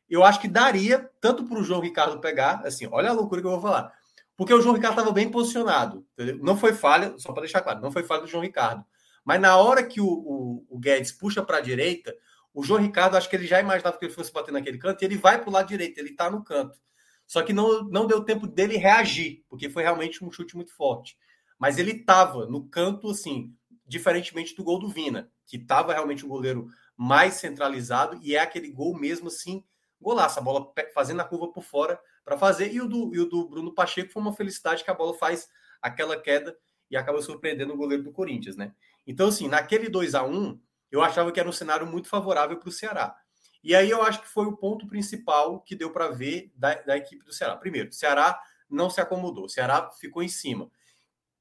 eu 0.08 0.24
acho 0.24 0.40
que 0.40 0.48
daria 0.48 1.08
tanto 1.20 1.44
para 1.44 1.58
o 1.58 1.62
João 1.62 1.80
Ricardo 1.80 2.20
pegar, 2.20 2.62
assim, 2.64 2.88
olha 2.90 3.10
a 3.10 3.12
loucura 3.12 3.40
que 3.40 3.46
eu 3.46 3.52
vou 3.52 3.60
falar. 3.60 3.92
Porque 4.36 4.54
o 4.54 4.60
João 4.60 4.74
Ricardo 4.74 4.94
estava 4.98 5.12
bem 5.12 5.30
posicionado. 5.30 6.04
Entendeu? 6.14 6.38
Não 6.42 6.56
foi 6.56 6.72
falha, 6.72 7.14
só 7.16 7.32
para 7.32 7.42
deixar 7.42 7.60
claro, 7.60 7.80
não 7.80 7.92
foi 7.92 8.02
falha 8.02 8.22
do 8.22 8.26
João 8.26 8.42
Ricardo. 8.42 8.84
Mas 9.24 9.40
na 9.40 9.56
hora 9.56 9.82
que 9.82 10.00
o, 10.00 10.06
o, 10.06 10.66
o 10.68 10.78
Guedes 10.78 11.12
puxa 11.12 11.42
para 11.42 11.58
a 11.58 11.60
direita, 11.60 12.14
o 12.52 12.62
João 12.62 12.80
Ricardo, 12.80 13.16
acho 13.16 13.28
que 13.28 13.36
ele 13.36 13.46
já 13.46 13.60
imaginava 13.60 13.96
que 13.96 14.04
ele 14.04 14.12
fosse 14.12 14.32
bater 14.32 14.52
naquele 14.52 14.78
canto 14.78 15.02
e 15.02 15.04
ele 15.04 15.16
vai 15.16 15.40
para 15.40 15.48
o 15.48 15.52
lado 15.52 15.68
direito, 15.68 15.98
ele 15.98 16.10
está 16.10 16.30
no 16.30 16.42
canto. 16.42 16.78
Só 17.26 17.42
que 17.42 17.52
não, 17.52 17.84
não 17.84 18.06
deu 18.06 18.24
tempo 18.24 18.46
dele 18.46 18.76
reagir, 18.76 19.44
porque 19.48 19.70
foi 19.70 19.84
realmente 19.84 20.24
um 20.24 20.32
chute 20.32 20.56
muito 20.56 20.74
forte. 20.74 21.16
Mas 21.58 21.78
ele 21.78 21.92
estava 21.92 22.46
no 22.46 22.66
canto, 22.68 23.10
assim, 23.10 23.54
diferentemente 23.86 24.56
do 24.56 24.64
gol 24.64 24.80
do 24.80 24.88
Vina, 24.88 25.30
que 25.46 25.56
estava 25.56 25.92
realmente 25.92 26.24
um 26.24 26.28
goleiro 26.28 26.68
mais 26.96 27.34
centralizado 27.34 28.18
e 28.22 28.34
é 28.34 28.40
aquele 28.40 28.70
gol 28.70 28.98
mesmo, 28.98 29.28
assim, 29.28 29.64
golaço, 30.00 30.38
a 30.38 30.42
bola 30.42 30.72
fazendo 30.94 31.20
a 31.20 31.24
curva 31.24 31.52
por 31.52 31.62
fora 31.62 32.00
para 32.24 32.38
fazer. 32.38 32.72
E 32.72 32.80
o, 32.80 32.88
do, 32.88 33.14
e 33.14 33.20
o 33.20 33.26
do 33.26 33.48
Bruno 33.48 33.74
Pacheco 33.74 34.12
foi 34.12 34.22
uma 34.22 34.34
felicidade 34.34 34.82
que 34.82 34.90
a 34.90 34.94
bola 34.94 35.14
faz 35.14 35.48
aquela 35.80 36.20
queda 36.20 36.56
e 36.90 36.96
acaba 36.96 37.22
surpreendendo 37.22 37.72
o 37.74 37.76
goleiro 37.76 38.02
do 38.02 38.12
Corinthians, 38.12 38.56
né? 38.56 38.74
Então, 39.10 39.26
assim, 39.26 39.48
naquele 39.48 39.88
2 39.88 40.14
a 40.14 40.22
1 40.22 40.60
eu 40.88 41.02
achava 41.02 41.32
que 41.32 41.40
era 41.40 41.48
um 41.48 41.52
cenário 41.52 41.84
muito 41.84 42.08
favorável 42.08 42.56
para 42.56 42.68
o 42.68 42.72
Ceará. 42.72 43.16
E 43.62 43.74
aí 43.74 43.90
eu 43.90 44.02
acho 44.02 44.22
que 44.22 44.28
foi 44.28 44.46
o 44.46 44.56
ponto 44.56 44.86
principal 44.86 45.60
que 45.60 45.74
deu 45.74 45.92
para 45.92 46.08
ver 46.08 46.52
da, 46.54 46.74
da, 46.74 46.96
equipe 46.96 47.24
do 47.24 47.32
Ceará. 47.32 47.56
Primeiro, 47.56 47.90
o 47.90 47.92
Ceará 47.92 48.40
não 48.68 48.88
se 48.88 49.00
acomodou, 49.00 49.46
o 49.46 49.48
Ceará 49.48 49.90
ficou 49.98 50.22
em 50.22 50.28
cima. 50.28 50.70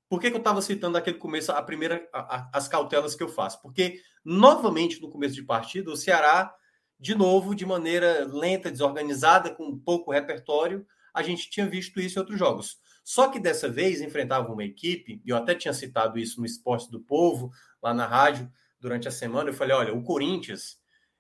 Por 0.10 0.20
que, 0.20 0.32
que 0.32 0.36
eu 0.36 0.40
estava 0.40 0.62
citando 0.64 0.94
naquele 0.94 1.20
começo 1.20 1.52
a 1.52 1.62
primeira, 1.62 2.10
a, 2.12 2.38
a, 2.38 2.50
as 2.54 2.68
cautelas 2.68 3.14
que 3.14 3.22
eu 3.22 3.30
faço? 3.30 3.62
Porque, 3.62 4.02
novamente, 4.26 5.00
no 5.00 5.12
começo 5.12 5.36
de 5.36 5.44
partida, 5.44 5.92
o 5.92 5.96
Ceará, 5.96 6.54
de 7.00 7.14
novo, 7.14 7.54
de 7.54 7.68
maneira 7.68 8.26
lenta, 8.26 8.72
desorganizada, 8.72 9.54
com 9.54 9.78
pouco 9.78 10.12
repertório, 10.12 10.86
a 11.14 11.22
gente 11.22 11.50
tinha 11.50 11.68
visto 11.68 12.00
isso 12.00 12.18
em 12.18 12.22
outros 12.22 12.40
jogos. 12.40 12.80
Só 13.10 13.28
que 13.28 13.40
dessa 13.40 13.68
vez 13.68 14.02
enfrentava 14.02 14.54
uma 14.54 14.64
equipe, 14.64 15.20
e 15.26 15.30
eu 15.32 15.36
até 15.36 15.56
tinha 15.56 15.74
citado 15.74 16.20
isso 16.20 16.40
no 16.40 16.46
Esporte 16.46 16.92
do 16.92 17.00
Povo, 17.00 17.52
lá 17.82 17.92
na 17.92 18.06
rádio, 18.06 18.48
durante 18.80 19.08
a 19.08 19.12
semana, 19.12 19.50
eu 19.50 19.54
falei: 19.56 19.76
olha, 19.76 19.96
o 19.96 20.04
Corinthians, 20.04 20.78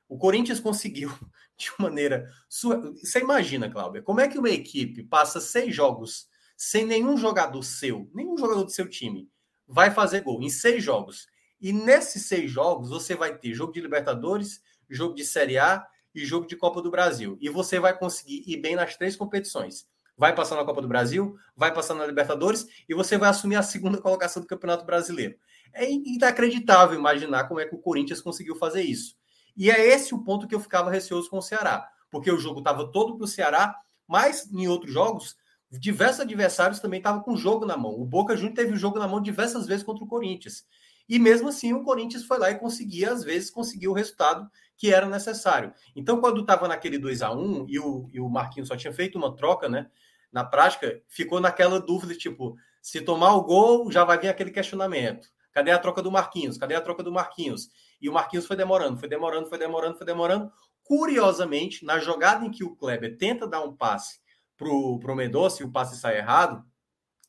o 0.07 0.15
Corinthians 0.15 0.59
conseguiu 0.59 1.11
de 1.57 1.71
maneira. 1.79 2.31
Você 2.47 3.21
imagina, 3.21 3.71
Cláudia, 3.71 4.03
como 4.03 4.19
é 4.19 4.27
que 4.27 4.37
uma 4.37 4.51
equipe 4.51 5.01
passa 5.01 5.41
seis 5.41 5.73
jogos 5.73 6.27
sem 6.55 6.85
nenhum 6.85 7.17
jogador 7.17 7.63
seu, 7.63 8.07
nenhum 8.13 8.37
jogador 8.37 8.65
do 8.65 8.71
seu 8.71 8.87
time, 8.87 9.27
vai 9.67 9.89
fazer 9.89 10.21
gol 10.21 10.43
em 10.43 10.49
seis 10.49 10.83
jogos. 10.83 11.25
E 11.59 11.73
nesses 11.73 12.27
seis 12.27 12.51
jogos 12.51 12.91
você 12.91 13.15
vai 13.15 13.35
ter 13.35 13.51
jogo 13.55 13.73
de 13.73 13.81
Libertadores, 13.81 14.61
jogo 14.87 15.15
de 15.15 15.25
Série 15.25 15.57
A 15.57 15.83
e 16.13 16.23
jogo 16.23 16.45
de 16.45 16.55
Copa 16.55 16.83
do 16.83 16.91
Brasil. 16.91 17.35
E 17.41 17.49
você 17.49 17.79
vai 17.79 17.97
conseguir 17.97 18.43
ir 18.45 18.57
bem 18.57 18.75
nas 18.75 18.95
três 18.95 19.15
competições. 19.15 19.87
Vai 20.19 20.35
passar 20.35 20.57
na 20.57 20.65
Copa 20.65 20.81
do 20.81 20.87
Brasil, 20.89 21.37
vai 21.55 21.73
passar 21.73 21.93
na 21.93 22.05
Libertadores 22.05 22.67
e 22.89 22.93
você 22.93 23.17
vai 23.17 23.29
assumir 23.29 23.55
a 23.55 23.63
segunda 23.63 23.97
colocação 24.01 24.41
do 24.41 24.47
Campeonato 24.47 24.85
Brasileiro. 24.85 25.35
É 25.73 25.89
inacreditável 25.89 26.99
imaginar 26.99 27.45
como 27.45 27.61
é 27.61 27.65
que 27.65 27.73
o 27.73 27.79
Corinthians 27.79 28.21
conseguiu 28.21 28.57
fazer 28.57 28.81
isso. 28.81 29.15
E 29.55 29.71
é 29.71 29.87
esse 29.87 30.13
o 30.13 30.21
ponto 30.21 30.45
que 30.45 30.53
eu 30.53 30.59
ficava 30.59 30.91
receoso 30.91 31.29
com 31.29 31.37
o 31.37 31.41
Ceará, 31.41 31.87
porque 32.11 32.29
o 32.29 32.37
jogo 32.37 32.59
estava 32.59 32.91
todo 32.91 33.15
para 33.15 33.23
o 33.23 33.27
Ceará, 33.27 33.73
Mas 34.05 34.51
em 34.51 34.67
outros 34.67 34.91
jogos, 34.91 35.37
diversos 35.71 36.19
adversários 36.19 36.81
também 36.81 36.97
estavam 36.97 37.21
com 37.21 37.31
o 37.31 37.37
jogo 37.37 37.65
na 37.65 37.77
mão. 37.77 37.91
O 37.91 38.05
Boca 38.05 38.35
Juniors 38.35 38.55
teve 38.55 38.73
o 38.73 38.77
jogo 38.77 38.99
na 38.99 39.07
mão 39.07 39.21
diversas 39.21 39.67
vezes 39.67 39.83
contra 39.85 40.03
o 40.03 40.07
Corinthians. 40.07 40.65
E 41.07 41.17
mesmo 41.17 41.47
assim, 41.47 41.71
o 41.73 41.83
Corinthians 41.83 42.25
foi 42.25 42.39
lá 42.39 42.51
e 42.51 42.59
conseguia, 42.59 43.11
às 43.11 43.23
vezes, 43.23 43.49
conseguir 43.49 43.87
o 43.87 43.93
resultado 43.93 44.49
que 44.77 44.93
era 44.93 45.07
necessário. 45.07 45.73
Então, 45.95 46.19
quando 46.19 46.41
estava 46.41 46.67
naquele 46.67 46.97
2 46.97 47.21
a 47.21 47.31
1 47.31 47.65
e 47.69 47.79
o, 47.79 48.09
e 48.11 48.19
o 48.19 48.29
Marquinhos 48.29 48.67
só 48.67 48.75
tinha 48.75 48.93
feito 48.93 49.17
uma 49.17 49.35
troca, 49.35 49.69
né? 49.69 49.89
Na 50.31 50.43
prática, 50.43 51.01
ficou 51.07 51.39
naquela 51.39 51.79
dúvida, 51.79 52.15
tipo, 52.15 52.55
se 52.81 53.01
tomar 53.01 53.33
o 53.33 53.43
gol, 53.43 53.91
já 53.91 54.03
vai 54.03 54.17
vir 54.19 54.27
aquele 54.27 54.51
questionamento. 54.51 55.27
Cadê 55.51 55.71
a 55.71 55.79
troca 55.79 56.01
do 56.01 56.11
Marquinhos? 56.11 56.57
Cadê 56.57 56.75
a 56.75 56.81
troca 56.81 57.03
do 57.03 57.11
Marquinhos? 57.11 57.69
E 57.99 58.07
o 58.07 58.13
Marquinhos 58.13 58.45
foi 58.45 58.55
demorando, 58.55 58.97
foi 58.97 59.09
demorando, 59.09 59.47
foi 59.47 59.57
demorando, 59.57 59.97
foi 59.97 60.05
demorando. 60.05 60.51
Curiosamente, 60.83 61.83
na 61.83 61.99
jogada 61.99 62.45
em 62.45 62.51
que 62.51 62.63
o 62.63 62.75
Kleber 62.75 63.17
tenta 63.17 63.47
dar 63.47 63.61
um 63.61 63.75
passe 63.75 64.19
pro, 64.55 64.99
pro 64.99 65.15
Mendonça 65.15 65.61
e 65.61 65.65
o 65.65 65.71
passe 65.71 65.97
sai 65.97 66.17
errado, 66.17 66.63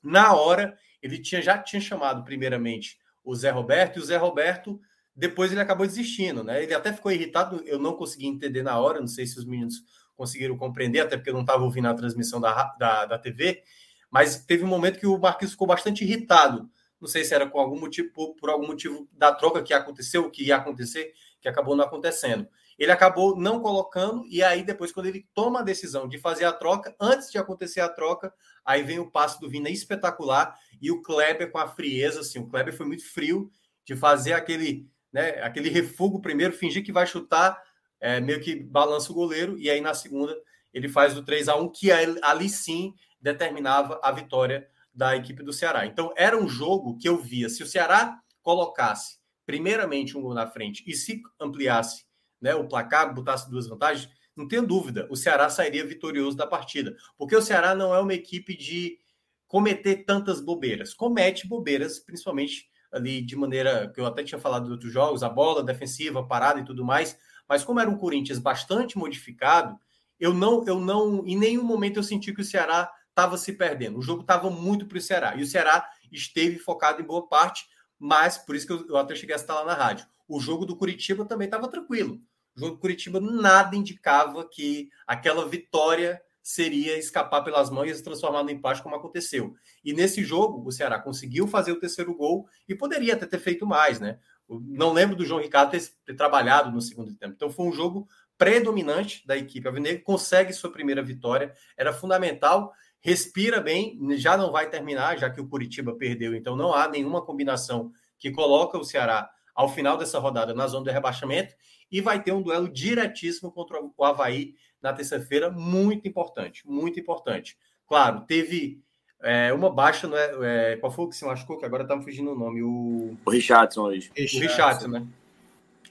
na 0.02 0.34
hora 0.34 0.76
ele 1.02 1.18
tinha, 1.18 1.40
já 1.40 1.58
tinha 1.58 1.80
chamado 1.80 2.24
primeiramente 2.24 2.98
o 3.24 3.34
Zé 3.34 3.50
Roberto 3.50 3.98
e 3.98 4.02
o 4.02 4.04
Zé 4.04 4.16
Roberto 4.16 4.80
depois 5.14 5.52
ele 5.52 5.60
acabou 5.60 5.86
desistindo, 5.86 6.42
né? 6.42 6.62
Ele 6.62 6.72
até 6.72 6.92
ficou 6.92 7.12
irritado, 7.12 7.62
eu 7.66 7.78
não 7.78 7.94
consegui 7.94 8.26
entender 8.26 8.62
na 8.62 8.78
hora, 8.78 9.00
não 9.00 9.06
sei 9.06 9.26
se 9.26 9.38
os 9.38 9.44
meninos 9.44 9.82
conseguiram 10.20 10.54
compreender, 10.58 11.00
até 11.00 11.16
porque 11.16 11.30
eu 11.30 11.34
não 11.34 11.40
estava 11.40 11.64
ouvindo 11.64 11.88
a 11.88 11.94
transmissão 11.94 12.38
da, 12.38 12.74
da, 12.78 13.06
da 13.06 13.18
TV, 13.18 13.62
mas 14.10 14.44
teve 14.44 14.62
um 14.62 14.68
momento 14.68 15.00
que 15.00 15.06
o 15.06 15.18
Marquinhos 15.18 15.52
ficou 15.52 15.66
bastante 15.66 16.04
irritado. 16.04 16.68
Não 17.00 17.08
sei 17.08 17.24
se 17.24 17.34
era 17.34 17.48
com 17.48 17.58
algum 17.58 17.80
motivo, 17.80 18.10
por, 18.36 18.50
algum 18.50 18.66
motivo 18.66 19.08
da 19.12 19.32
troca 19.32 19.62
que 19.62 19.72
aconteceu, 19.72 20.30
que 20.30 20.44
ia 20.44 20.56
acontecer, 20.56 21.14
que 21.40 21.48
acabou 21.48 21.74
não 21.74 21.84
acontecendo 21.84 22.46
ele 22.80 22.90
acabou 22.90 23.36
não 23.36 23.60
colocando, 23.60 24.24
e 24.26 24.42
aí 24.42 24.62
depois, 24.62 24.90
quando 24.90 25.04
ele 25.04 25.28
toma 25.34 25.60
a 25.60 25.62
decisão 25.62 26.08
de 26.08 26.16
fazer 26.16 26.46
a 26.46 26.52
troca, 26.52 26.96
antes 26.98 27.30
de 27.30 27.36
acontecer 27.36 27.80
a 27.80 27.90
troca, 27.90 28.32
aí 28.64 28.82
vem 28.82 28.98
o 28.98 29.10
passe 29.10 29.38
do 29.38 29.50
Vina 29.50 29.68
espetacular, 29.68 30.58
e 30.80 30.90
o 30.90 31.02
Kleber 31.02 31.52
com 31.52 31.58
a 31.58 31.68
frieza, 31.68 32.20
assim, 32.20 32.38
o 32.38 32.46
Kleber 32.46 32.74
foi 32.74 32.86
muito 32.86 33.04
frio 33.04 33.50
de 33.84 33.94
fazer 33.94 34.32
aquele, 34.32 34.88
né, 35.12 35.42
aquele 35.42 35.68
refugo 35.68 36.22
primeiro, 36.22 36.54
fingir 36.54 36.82
que 36.82 36.90
vai 36.90 37.06
chutar, 37.06 37.62
é, 38.00 38.20
meio 38.20 38.40
que 38.40 38.54
balança 38.56 39.12
o 39.12 39.14
goleiro, 39.14 39.58
e 39.58 39.68
aí 39.68 39.80
na 39.80 39.94
segunda 39.94 40.36
ele 40.72 40.88
faz 40.88 41.16
o 41.16 41.22
3 41.22 41.48
a 41.48 41.56
1 41.56 41.68
que 41.70 41.90
ali 41.92 42.48
sim 42.48 42.94
determinava 43.20 44.00
a 44.02 44.10
vitória 44.12 44.68
da 44.92 45.16
equipe 45.16 45.42
do 45.42 45.52
Ceará. 45.52 45.86
Então 45.86 46.12
era 46.16 46.36
um 46.36 46.48
jogo 46.48 46.96
que 46.96 47.08
eu 47.08 47.18
via, 47.18 47.48
se 47.48 47.62
o 47.62 47.66
Ceará 47.66 48.18
colocasse 48.42 49.18
primeiramente 49.46 50.16
um 50.16 50.22
gol 50.22 50.34
na 50.34 50.46
frente 50.46 50.84
e 50.86 50.94
se 50.94 51.20
ampliasse 51.40 52.04
né, 52.40 52.54
o 52.54 52.68
placar, 52.68 53.12
botasse 53.12 53.50
duas 53.50 53.66
vantagens, 53.66 54.08
não 54.36 54.46
tenho 54.46 54.66
dúvida, 54.66 55.06
o 55.10 55.16
Ceará 55.16 55.50
sairia 55.50 55.84
vitorioso 55.84 56.36
da 56.36 56.46
partida. 56.46 56.96
Porque 57.18 57.36
o 57.36 57.42
Ceará 57.42 57.74
não 57.74 57.94
é 57.94 58.00
uma 58.00 58.14
equipe 58.14 58.56
de 58.56 58.98
cometer 59.46 60.04
tantas 60.04 60.40
bobeiras. 60.40 60.94
Comete 60.94 61.46
bobeiras, 61.46 61.98
principalmente 61.98 62.70
ali 62.92 63.20
de 63.20 63.36
maneira 63.36 63.90
que 63.92 64.00
eu 64.00 64.06
até 64.06 64.22
tinha 64.22 64.40
falado 64.40 64.66
de 64.66 64.70
outros 64.70 64.92
jogos, 64.92 65.22
a 65.22 65.28
bola 65.28 65.62
defensiva, 65.62 66.26
parada 66.26 66.60
e 66.60 66.64
tudo 66.64 66.84
mais. 66.84 67.18
Mas 67.50 67.64
como 67.64 67.80
era 67.80 67.90
um 67.90 67.98
Corinthians 67.98 68.38
bastante 68.38 68.96
modificado, 68.96 69.76
eu 70.20 70.32
não, 70.32 70.64
eu 70.68 70.78
não, 70.78 71.26
em 71.26 71.36
nenhum 71.36 71.64
momento 71.64 71.96
eu 71.96 72.02
senti 72.04 72.32
que 72.32 72.42
o 72.42 72.44
Ceará 72.44 72.88
estava 73.08 73.36
se 73.36 73.52
perdendo. 73.54 73.98
O 73.98 74.02
jogo 74.02 74.20
estava 74.20 74.48
muito 74.48 74.86
para 74.86 74.98
o 74.98 75.00
Ceará. 75.00 75.34
E 75.34 75.42
o 75.42 75.46
Ceará 75.46 75.84
esteve 76.12 76.60
focado 76.60 77.02
em 77.02 77.04
boa 77.04 77.26
parte, 77.26 77.66
mas 77.98 78.38
por 78.38 78.54
isso 78.54 78.68
que 78.68 78.72
eu, 78.72 78.86
eu 78.86 78.96
até 78.96 79.16
cheguei 79.16 79.34
a 79.34 79.36
estar 79.36 79.54
lá 79.54 79.64
na 79.64 79.74
rádio. 79.74 80.06
O 80.28 80.38
jogo 80.38 80.64
do 80.64 80.76
Curitiba 80.76 81.24
também 81.24 81.46
estava 81.46 81.66
tranquilo. 81.66 82.20
O 82.56 82.60
jogo 82.60 82.76
do 82.76 82.80
Curitiba 82.80 83.20
nada 83.20 83.74
indicava 83.74 84.48
que 84.48 84.88
aquela 85.04 85.48
vitória 85.48 86.22
seria 86.40 86.96
escapar 86.98 87.42
pelas 87.42 87.68
mãos 87.68 87.90
e 87.90 87.94
se 87.96 88.02
transformar 88.04 88.44
no 88.44 88.50
empate, 88.50 88.80
como 88.80 88.94
aconteceu. 88.94 89.56
E 89.84 89.92
nesse 89.92 90.22
jogo, 90.22 90.64
o 90.64 90.70
Ceará 90.70 91.00
conseguiu 91.00 91.48
fazer 91.48 91.72
o 91.72 91.80
terceiro 91.80 92.14
gol 92.14 92.46
e 92.68 92.76
poderia 92.76 93.14
até 93.14 93.26
ter 93.26 93.40
feito 93.40 93.66
mais, 93.66 93.98
né? 93.98 94.20
Não 94.60 94.92
lembro 94.92 95.14
do 95.14 95.24
João 95.24 95.40
Ricardo 95.40 95.70
ter, 95.70 95.82
ter 96.04 96.14
trabalhado 96.14 96.70
no 96.70 96.80
segundo 96.80 97.14
tempo. 97.14 97.34
Então 97.34 97.50
foi 97.50 97.66
um 97.66 97.72
jogo 97.72 98.08
predominante 98.36 99.26
da 99.26 99.36
equipe 99.36 99.68
alvinegro, 99.68 100.02
consegue 100.02 100.52
sua 100.52 100.72
primeira 100.72 101.02
vitória, 101.02 101.54
era 101.76 101.92
fundamental, 101.92 102.72
respira 103.00 103.60
bem, 103.60 103.98
já 104.16 104.34
não 104.34 104.50
vai 104.50 104.68
terminar, 104.68 105.18
já 105.18 105.28
que 105.28 105.40
o 105.40 105.46
Curitiba 105.46 105.94
perdeu, 105.94 106.34
então 106.34 106.56
não 106.56 106.72
há 106.72 106.88
nenhuma 106.88 107.20
combinação 107.20 107.92
que 108.18 108.30
coloca 108.30 108.78
o 108.78 108.84
Ceará 108.84 109.30
ao 109.54 109.68
final 109.68 109.98
dessa 109.98 110.18
rodada 110.18 110.54
na 110.54 110.66
zona 110.66 110.86
de 110.86 110.90
rebaixamento 110.90 111.54
e 111.92 112.00
vai 112.00 112.22
ter 112.22 112.32
um 112.32 112.40
duelo 112.40 112.66
diretíssimo 112.66 113.52
contra 113.52 113.78
o 113.78 114.04
Havaí 114.04 114.54
na 114.80 114.92
terça-feira, 114.92 115.50
muito 115.50 116.08
importante, 116.08 116.66
muito 116.66 116.98
importante. 116.98 117.58
Claro, 117.86 118.24
teve 118.26 118.82
é, 119.22 119.52
uma 119.52 119.70
baixa, 119.70 120.06
não 120.06 120.16
é, 120.16 120.72
é, 120.72 120.76
qual 120.76 120.90
foi 120.90 121.04
o 121.04 121.08
que 121.08 121.16
se 121.16 121.24
machucou, 121.24 121.58
que 121.58 121.64
agora 121.64 121.86
tá 121.86 121.96
me 121.96 122.02
fugindo 122.02 122.32
o 122.32 122.38
nome, 122.38 122.62
o... 122.62 123.16
O 123.24 123.30
Richardson 123.30 123.82
hoje. 123.82 124.10
O 124.10 124.40
Richardson, 124.40 124.88
né? 124.88 125.06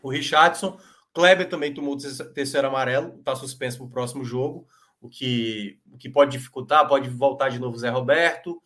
O 0.01 0.09
Richardson, 0.09 0.77
Kleber 1.13 1.49
também 1.49 1.73
tomou 1.73 1.95
o 1.95 2.33
terceiro 2.33 2.67
amarelo, 2.67 3.15
está 3.19 3.35
suspenso 3.35 3.77
para 3.77 3.85
o 3.87 3.89
próximo 3.89 4.23
jogo, 4.23 4.65
o 5.01 5.09
que, 5.09 5.79
o 5.91 5.97
que 5.97 6.09
pode 6.09 6.31
dificultar, 6.31 6.87
pode 6.87 7.09
voltar 7.09 7.49
de 7.49 7.59
novo 7.59 7.75
o 7.75 7.79
Zé 7.79 7.89
Roberto, 7.89 8.61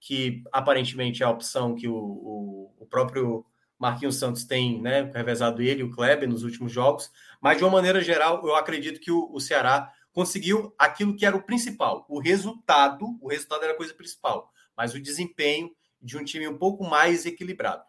que 0.00 0.42
aparentemente 0.52 1.22
é 1.22 1.26
a 1.26 1.30
opção 1.30 1.74
que 1.74 1.88
o, 1.88 1.94
o, 1.94 2.74
o 2.80 2.86
próprio 2.86 3.44
Marquinhos 3.78 4.16
Santos 4.16 4.44
tem 4.44 4.80
né, 4.80 5.10
revezado 5.14 5.60
ele 5.62 5.80
e 5.80 5.84
o 5.84 5.90
Kleber 5.90 6.28
nos 6.28 6.44
últimos 6.44 6.72
jogos, 6.72 7.10
mas 7.40 7.58
de 7.58 7.64
uma 7.64 7.72
maneira 7.72 8.00
geral, 8.00 8.40
eu 8.46 8.54
acredito 8.54 9.00
que 9.00 9.10
o, 9.10 9.28
o, 9.32 9.40
Ceará 9.40 9.92
conseguiu 10.12 10.74
aquilo 10.78 11.16
que 11.16 11.24
era 11.24 11.36
o 11.36 11.42
principal, 11.42 12.06
o 12.08 12.20
resultado, 12.20 13.18
o 13.20 13.28
resultado 13.28 13.64
era 13.64 13.72
a 13.72 13.76
coisa 13.76 13.94
principal, 13.94 14.50
mas 14.76 14.94
o 14.94 15.00
desempenho 15.00 15.70
de 16.00 16.18
um 16.18 16.24
time 16.24 16.46
um 16.48 16.58
pouco 16.58 16.84
mais 16.84 17.24
equilibrado. 17.24 17.82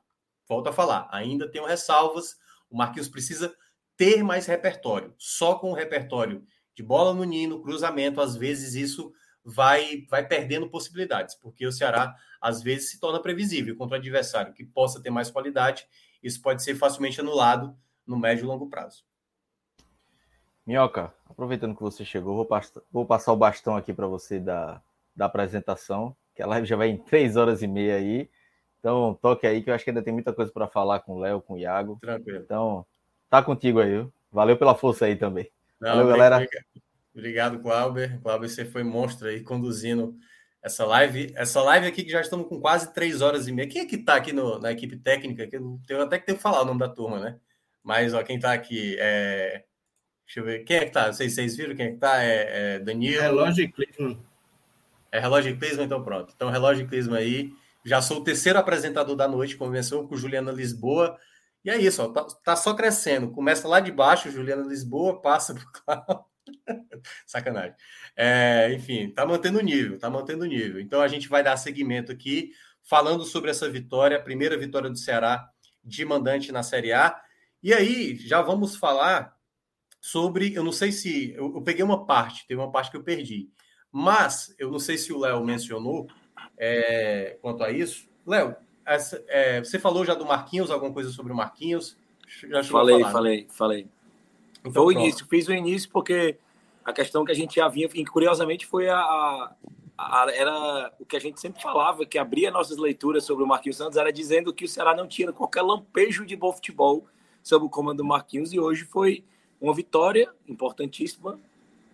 Volto 0.47 0.67
a 0.67 0.73
falar, 0.73 1.07
ainda 1.11 1.49
tenho 1.49 1.65
ressalvas, 1.65 2.35
o 2.69 2.77
Marquinhos 2.77 3.09
precisa 3.09 3.53
ter 3.95 4.23
mais 4.23 4.45
repertório. 4.45 5.13
Só 5.17 5.55
com 5.55 5.71
o 5.71 5.75
repertório 5.75 6.45
de 6.75 6.83
bola 6.83 7.13
no 7.13 7.23
nino, 7.23 7.61
cruzamento, 7.61 8.21
às 8.21 8.35
vezes 8.35 8.73
isso 8.73 9.13
vai, 9.43 10.05
vai 10.09 10.25
perdendo 10.25 10.69
possibilidades, 10.69 11.35
porque 11.35 11.65
o 11.65 11.71
Ceará 11.71 12.15
às 12.41 12.61
vezes 12.61 12.91
se 12.91 12.99
torna 12.99 13.21
previsível 13.21 13.75
contra 13.75 13.97
o 13.97 13.99
adversário 13.99 14.53
que 14.53 14.63
possa 14.63 15.01
ter 15.01 15.09
mais 15.09 15.29
qualidade. 15.29 15.85
Isso 16.21 16.41
pode 16.41 16.63
ser 16.63 16.75
facilmente 16.75 17.19
anulado 17.19 17.77
no 18.05 18.17
médio 18.17 18.43
e 18.43 18.47
longo 18.47 18.69
prazo. 18.69 19.03
Minhoca, 20.65 21.13
aproveitando 21.29 21.75
que 21.75 21.81
você 21.81 22.05
chegou, 22.05 22.35
vou, 22.35 22.45
passar, 22.45 22.81
vou 22.91 23.05
passar 23.05 23.33
o 23.33 23.37
bastão 23.37 23.75
aqui 23.75 23.93
para 23.93 24.07
você 24.07 24.39
da, 24.39 24.81
da 25.15 25.25
apresentação, 25.25 26.15
que 26.35 26.41
a 26.41 26.47
live 26.47 26.65
já 26.65 26.75
vai 26.75 26.89
em 26.89 26.97
três 26.97 27.35
horas 27.35 27.61
e 27.61 27.67
meia 27.67 27.95
aí. 27.95 28.29
Então, 28.79 29.17
toque 29.21 29.47
aí, 29.47 29.61
que 29.61 29.69
eu 29.69 29.73
acho 29.73 29.83
que 29.83 29.89
ainda 29.89 30.01
tem 30.01 30.13
muita 30.13 30.33
coisa 30.33 30.51
para 30.51 30.67
falar 30.67 30.99
com 31.01 31.13
o 31.13 31.19
Léo, 31.19 31.41
com 31.41 31.53
o 31.53 31.57
Iago. 31.57 31.97
Tranquilo. 32.01 32.39
Então, 32.43 32.85
tá 33.29 33.41
contigo 33.41 33.79
aí. 33.79 34.05
Valeu 34.31 34.57
pela 34.57 34.75
força 34.75 35.05
aí 35.05 35.15
também. 35.15 35.49
Não, 35.79 35.97
Valeu, 35.97 36.07
galera. 36.07 36.47
Obrigado. 37.15 37.59
Clauber. 37.59 38.19
Clauber, 38.21 38.49
você 38.49 38.65
foi 38.65 38.83
monstro 38.83 39.27
aí 39.27 39.41
conduzindo 39.41 40.15
essa 40.61 40.85
live. 40.85 41.31
Essa 41.35 41.61
live 41.61 41.87
aqui 41.87 42.03
que 42.03 42.11
já 42.11 42.19
estamos 42.19 42.47
com 42.47 42.59
quase 42.59 42.93
três 42.93 43.21
horas 43.21 43.47
e 43.47 43.51
meia. 43.51 43.69
Quem 43.69 43.83
é 43.83 43.85
que 43.85 43.95
está 43.95 44.15
aqui 44.15 44.33
no, 44.33 44.59
na 44.59 44.71
equipe 44.71 44.97
técnica? 44.97 45.47
Eu 45.51 45.79
tenho 45.87 46.01
até 46.01 46.17
que 46.17 46.25
ter 46.25 46.35
que 46.35 46.41
falar 46.41 46.61
o 46.61 46.65
nome 46.65 46.79
da 46.79 46.89
turma, 46.89 47.19
né? 47.19 47.37
Mas 47.83 48.13
ó, 48.13 48.23
quem 48.23 48.37
está 48.37 48.53
aqui 48.53 48.95
é. 48.99 49.63
Deixa 50.33 50.39
eu 50.39 50.45
ver. 50.45 50.63
Quem 50.63 50.77
é 50.77 50.85
que 50.85 50.91
tá? 50.91 51.13
Vocês, 51.13 51.35
vocês 51.35 51.55
viram 51.55 51.75
quem 51.75 51.85
é 51.85 51.91
que 51.91 51.97
tá? 51.97 52.23
É, 52.23 52.75
é 52.75 52.79
Danilo. 52.79 53.21
Relógio 53.21 53.65
e 53.65 53.71
Clisman. 53.71 54.19
É 55.11 55.19
Relógio 55.19 55.51
e 55.51 55.57
Clisman, 55.57 55.85
então 55.85 56.03
pronto. 56.03 56.33
Então, 56.35 56.49
Relógio 56.49 56.85
e 56.85 56.87
Clisman 56.87 57.19
aí. 57.19 57.53
Já 57.85 58.01
sou 58.01 58.17
o 58.17 58.23
terceiro 58.23 58.57
apresentador 58.57 59.15
da 59.15 59.27
noite, 59.27 59.55
convenção 59.55 60.07
com 60.07 60.17
Juliana 60.17 60.51
Lisboa. 60.51 61.19
E 61.63 61.69
é 61.69 61.77
isso, 61.77 62.01
ó, 62.01 62.07
tá, 62.07 62.25
tá 62.43 62.55
só 62.55 62.73
crescendo. 62.73 63.29
Começa 63.29 63.67
lá 63.67 63.79
de 63.79 63.91
baixo, 63.91 64.31
Juliana 64.31 64.63
Lisboa, 64.63 65.21
passa 65.21 65.53
por 65.53 65.69
Cláudio. 65.85 66.25
Sacanagem. 67.27 67.75
É, 68.15 68.73
enfim, 68.73 69.11
tá 69.11 69.27
mantendo 69.27 69.59
o 69.59 69.61
nível, 69.61 69.99
tá 69.99 70.09
mantendo 70.09 70.45
o 70.45 70.47
nível. 70.47 70.81
Então 70.81 70.99
a 70.99 71.07
gente 71.07 71.29
vai 71.29 71.43
dar 71.43 71.57
seguimento 71.57 72.11
aqui, 72.11 72.51
falando 72.81 73.23
sobre 73.23 73.51
essa 73.51 73.69
vitória, 73.69 74.17
a 74.17 74.21
primeira 74.21 74.57
vitória 74.57 74.89
do 74.89 74.97
Ceará 74.97 75.47
de 75.83 76.03
mandante 76.03 76.51
na 76.51 76.63
Série 76.63 76.91
A. 76.91 77.21
E 77.61 77.71
aí, 77.71 78.15
já 78.15 78.41
vamos 78.41 78.75
falar 78.75 79.32
sobre. 80.03 80.53
Eu 80.53 80.63
não 80.63 80.73
sei 80.73 80.91
se. 80.91 81.33
Eu, 81.33 81.55
eu 81.55 81.61
peguei 81.61 81.83
uma 81.83 82.05
parte, 82.05 82.45
teve 82.45 82.59
uma 82.59 82.69
parte 82.69 82.91
que 82.91 82.97
eu 82.97 83.03
perdi. 83.03 83.49
Mas 83.89 84.53
eu 84.59 84.69
não 84.69 84.79
sei 84.79 84.97
se 84.97 85.13
o 85.13 85.19
Léo 85.19 85.45
mencionou 85.45 86.07
é, 86.57 87.37
quanto 87.41 87.63
a 87.63 87.71
isso. 87.71 88.09
Léo, 88.27 88.55
é, 89.27 89.59
você 89.59 89.79
falou 89.79 90.03
já 90.03 90.13
do 90.13 90.25
Marquinhos, 90.25 90.69
alguma 90.69 90.91
coisa 90.91 91.09
sobre 91.11 91.31
o 91.31 91.35
Marquinhos? 91.35 91.95
Já 92.49 92.63
falei, 92.63 92.99
falar, 92.99 93.11
falei, 93.11 93.41
né? 93.43 93.47
falei. 93.49 93.87
Então, 94.59 94.73
Foi 94.73 94.83
o 94.83 94.91
início, 94.91 95.25
fiz 95.27 95.47
o 95.47 95.53
início 95.53 95.89
porque 95.91 96.37
a 96.83 96.91
questão 96.91 97.23
que 97.23 97.31
a 97.31 97.35
gente 97.35 97.55
já 97.55 97.67
vinha, 97.69 97.87
e 97.93 98.05
curiosamente 98.05 98.65
foi 98.65 98.89
a, 98.89 98.97
a, 98.97 99.55
a, 99.97 100.25
era 100.33 100.91
o 100.99 101.05
que 101.05 101.15
a 101.15 101.19
gente 101.19 101.39
sempre 101.39 101.61
falava, 101.61 102.05
que 102.05 102.17
abria 102.17 102.49
nossas 102.49 102.77
leituras 102.77 103.23
sobre 103.23 103.43
o 103.43 103.47
Marquinhos 103.47 103.77
Santos, 103.77 103.97
era 103.97 104.11
dizendo 104.11 104.53
que 104.53 104.65
o 104.65 104.67
Ceará 104.67 104.95
não 104.95 105.07
tinha 105.07 105.31
qualquer 105.31 105.61
lampejo 105.61 106.25
de 106.25 106.35
bom 106.35 106.51
futebol 106.51 107.05
sob 107.41 107.65
o 107.65 107.69
comando 107.69 107.97
do 107.97 108.05
Marquinhos, 108.05 108.53
e 108.53 108.59
hoje 108.59 108.85
foi 108.85 109.23
uma 109.63 109.73
vitória 109.73 110.29
importantíssima, 110.45 111.39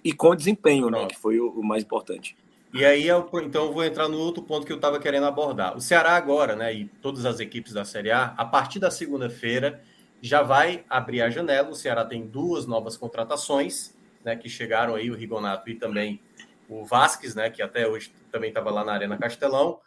e 0.04 0.12
com 0.12 0.36
desempenho, 0.36 0.90
né, 0.90 1.06
que 1.06 1.16
foi 1.16 1.40
o, 1.40 1.50
o 1.52 1.64
mais 1.64 1.84
importante. 1.84 2.36
E 2.74 2.84
aí, 2.84 3.08
eu, 3.08 3.30
então, 3.44 3.66
eu 3.66 3.74
vou 3.74 3.84
entrar 3.84 4.08
no 4.08 4.18
outro 4.18 4.42
ponto 4.42 4.66
que 4.66 4.72
eu 4.72 4.78
estava 4.78 5.00
querendo 5.00 5.26
abordar. 5.26 5.78
O 5.78 5.82
Ceará 5.82 6.14
agora, 6.14 6.56
né, 6.56 6.74
e 6.74 6.86
todas 6.86 7.26
as 7.26 7.40
equipes 7.40 7.72
da 7.72 7.86
Série 7.86 8.10
A, 8.10 8.34
a 8.38 8.44
partir 8.44 8.80
da 8.80 8.90
segunda-feira, 8.90 9.84
já 10.20 10.42
vai 10.42 10.84
abrir 10.90 11.22
a 11.22 11.30
janela. 11.30 11.70
O 11.70 11.76
Ceará 11.76 12.04
tem 12.04 12.26
duas 12.26 12.66
novas 12.66 12.98
contratações, 12.98 13.96
né, 14.26 14.36
que 14.36 14.50
chegaram 14.50 14.96
aí, 14.96 15.12
o 15.12 15.16
Rigonato 15.16 15.70
e 15.70 15.76
também 15.76 16.20
o 16.68 16.84
Vasques, 16.84 17.36
né, 17.36 17.52
que 17.52 17.62
até 17.62 17.88
hoje 17.88 18.12
também 18.32 18.50
estava 18.50 18.72
lá 18.72 18.84
na 18.84 18.94
Arena 18.94 19.18
Castelão. 19.18 19.80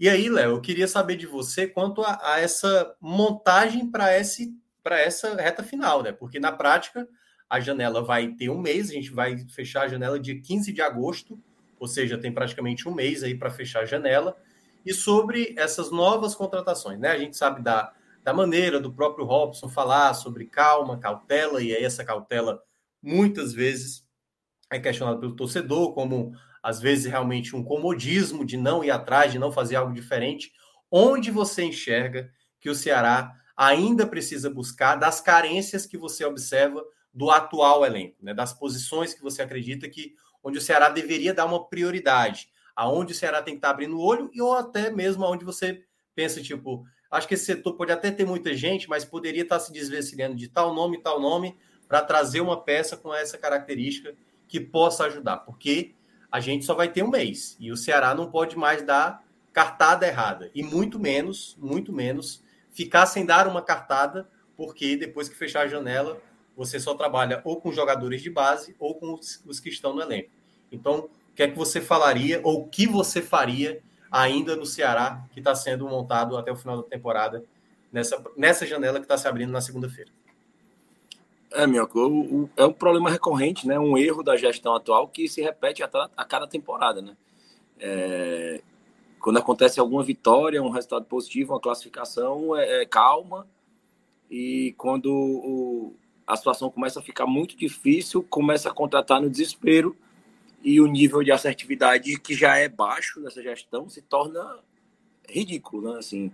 E 0.00 0.08
aí, 0.08 0.28
Léo, 0.28 0.52
eu 0.52 0.60
queria 0.60 0.88
saber 0.88 1.16
de 1.16 1.26
você 1.26 1.66
quanto 1.66 2.02
a, 2.02 2.18
a 2.22 2.40
essa 2.40 2.94
montagem 3.00 3.90
para 3.90 4.18
esse 4.18 4.54
para 4.82 5.00
essa 5.00 5.34
reta 5.34 5.64
final, 5.64 6.00
né? 6.00 6.12
Porque 6.12 6.38
na 6.38 6.52
prática 6.52 7.08
a 7.48 7.60
janela 7.60 8.02
vai 8.02 8.28
ter 8.28 8.50
um 8.50 8.60
mês, 8.60 8.90
a 8.90 8.94
gente 8.94 9.10
vai 9.10 9.38
fechar 9.48 9.82
a 9.82 9.88
janela 9.88 10.18
dia 10.18 10.40
15 10.40 10.72
de 10.72 10.82
agosto, 10.82 11.38
ou 11.78 11.86
seja, 11.86 12.18
tem 12.18 12.32
praticamente 12.32 12.88
um 12.88 12.94
mês 12.94 13.22
aí 13.22 13.34
para 13.34 13.50
fechar 13.50 13.82
a 13.82 13.86
janela. 13.86 14.36
E 14.84 14.92
sobre 14.92 15.54
essas 15.56 15.90
novas 15.90 16.34
contratações, 16.34 16.98
né? 16.98 17.10
A 17.10 17.18
gente 17.18 17.36
sabe 17.36 17.62
da, 17.62 17.92
da 18.22 18.32
maneira 18.32 18.80
do 18.80 18.92
próprio 18.92 19.24
Robson 19.24 19.68
falar 19.68 20.14
sobre 20.14 20.46
calma, 20.46 20.98
cautela, 20.98 21.62
e 21.62 21.74
aí 21.74 21.84
essa 21.84 22.04
cautela 22.04 22.62
muitas 23.02 23.52
vezes 23.52 24.04
é 24.70 24.78
questionada 24.78 25.18
pelo 25.18 25.36
torcedor 25.36 25.92
como 25.94 26.32
às 26.62 26.80
vezes 26.80 27.06
realmente 27.06 27.54
um 27.54 27.62
comodismo 27.62 28.44
de 28.44 28.56
não 28.56 28.82
ir 28.82 28.90
atrás, 28.90 29.30
de 29.30 29.38
não 29.38 29.52
fazer 29.52 29.76
algo 29.76 29.94
diferente. 29.94 30.52
Onde 30.90 31.30
você 31.30 31.62
enxerga 31.62 32.28
que 32.60 32.68
o 32.68 32.74
Ceará 32.74 33.32
ainda 33.56 34.04
precisa 34.04 34.50
buscar 34.50 34.96
das 34.96 35.20
carências 35.20 35.86
que 35.86 35.96
você 35.96 36.24
observa 36.24 36.84
do 37.16 37.30
atual 37.30 37.82
elenco, 37.86 38.16
né? 38.20 38.34
das 38.34 38.52
posições 38.52 39.14
que 39.14 39.22
você 39.22 39.40
acredita 39.40 39.88
que 39.88 40.14
onde 40.44 40.58
o 40.58 40.60
Ceará 40.60 40.90
deveria 40.90 41.32
dar 41.32 41.46
uma 41.46 41.66
prioridade, 41.66 42.50
aonde 42.76 43.14
o 43.14 43.16
Ceará 43.16 43.40
tem 43.40 43.54
que 43.54 43.58
estar 43.58 43.70
abrindo 43.70 43.96
o 43.96 44.02
olho 44.04 44.30
e 44.34 44.42
ou 44.42 44.52
até 44.52 44.90
mesmo 44.90 45.24
aonde 45.24 45.42
você 45.42 45.82
pensa 46.14 46.42
tipo, 46.42 46.84
acho 47.10 47.26
que 47.26 47.32
esse 47.32 47.46
setor 47.46 47.72
pode 47.72 47.90
até 47.90 48.10
ter 48.10 48.26
muita 48.26 48.54
gente, 48.54 48.86
mas 48.86 49.02
poderia 49.02 49.44
estar 49.44 49.58
se 49.58 49.72
desvencilhando 49.72 50.36
de 50.36 50.46
tal 50.46 50.74
nome, 50.74 51.00
tal 51.00 51.18
nome 51.18 51.56
para 51.88 52.02
trazer 52.02 52.42
uma 52.42 52.62
peça 52.62 52.98
com 52.98 53.14
essa 53.14 53.38
característica 53.38 54.14
que 54.46 54.60
possa 54.60 55.04
ajudar, 55.06 55.38
porque 55.38 55.94
a 56.30 56.38
gente 56.38 56.66
só 56.66 56.74
vai 56.74 56.92
ter 56.92 57.02
um 57.02 57.08
mês 57.08 57.56
e 57.58 57.72
o 57.72 57.76
Ceará 57.78 58.14
não 58.14 58.30
pode 58.30 58.58
mais 58.58 58.82
dar 58.82 59.24
cartada 59.54 60.06
errada. 60.06 60.50
E 60.54 60.62
muito 60.62 60.98
menos, 60.98 61.56
muito 61.58 61.94
menos 61.94 62.44
ficar 62.70 63.06
sem 63.06 63.24
dar 63.24 63.48
uma 63.48 63.62
cartada, 63.62 64.28
porque 64.54 64.98
depois 64.98 65.30
que 65.30 65.34
fechar 65.34 65.62
a 65.62 65.68
janela, 65.68 66.20
você 66.56 66.80
só 66.80 66.94
trabalha 66.94 67.40
ou 67.44 67.60
com 67.60 67.70
jogadores 67.70 68.22
de 68.22 68.30
base 68.30 68.74
ou 68.78 68.94
com 68.94 69.14
os, 69.14 69.42
os 69.46 69.60
que 69.60 69.68
estão 69.68 69.94
no 69.94 70.00
elenco. 70.00 70.30
Então, 70.72 71.00
o 71.00 71.34
que 71.34 71.42
é 71.42 71.48
que 71.48 71.56
você 71.56 71.80
falaria 71.80 72.40
ou 72.42 72.62
o 72.62 72.68
que 72.68 72.86
você 72.86 73.20
faria 73.20 73.82
ainda 74.10 74.56
no 74.56 74.64
Ceará 74.64 75.22
que 75.32 75.40
está 75.40 75.54
sendo 75.54 75.86
montado 75.86 76.36
até 76.36 76.50
o 76.50 76.56
final 76.56 76.78
da 76.78 76.88
temporada 76.88 77.44
nessa, 77.92 78.22
nessa 78.36 78.66
janela 78.66 78.98
que 78.98 79.04
está 79.04 79.18
se 79.18 79.28
abrindo 79.28 79.50
na 79.50 79.60
segunda-feira? 79.60 80.10
É, 81.52 81.64
o, 81.64 82.50
é 82.56 82.64
um 82.64 82.72
problema 82.72 83.10
recorrente, 83.10 83.66
né? 83.66 83.78
Um 83.78 83.96
erro 83.96 84.22
da 84.22 84.36
gestão 84.36 84.74
atual 84.74 85.08
que 85.08 85.28
se 85.28 85.40
repete 85.40 85.82
a, 85.82 85.88
a 86.16 86.24
cada 86.24 86.46
temporada, 86.46 87.00
né? 87.00 87.16
É, 87.78 88.60
quando 89.20 89.38
acontece 89.38 89.80
alguma 89.80 90.02
vitória, 90.02 90.62
um 90.62 90.70
resultado 90.70 91.04
positivo, 91.04 91.52
uma 91.52 91.60
classificação, 91.60 92.56
é, 92.56 92.82
é 92.82 92.86
calma. 92.86 93.46
E 94.30 94.74
quando 94.76 95.12
o, 95.12 95.94
a 96.26 96.36
situação 96.36 96.70
começa 96.70 96.98
a 96.98 97.02
ficar 97.02 97.26
muito 97.26 97.56
difícil, 97.56 98.22
começa 98.22 98.68
a 98.68 98.74
contratar 98.74 99.20
no 99.20 99.30
desespero 99.30 99.96
e 100.62 100.80
o 100.80 100.86
nível 100.86 101.22
de 101.22 101.30
assertividade 101.30 102.18
que 102.18 102.34
já 102.34 102.56
é 102.56 102.68
baixo 102.68 103.20
dessa 103.20 103.42
gestão 103.42 103.88
se 103.88 104.02
torna 104.02 104.58
ridículo, 105.28 105.92
né? 105.92 105.98
Assim, 105.98 106.32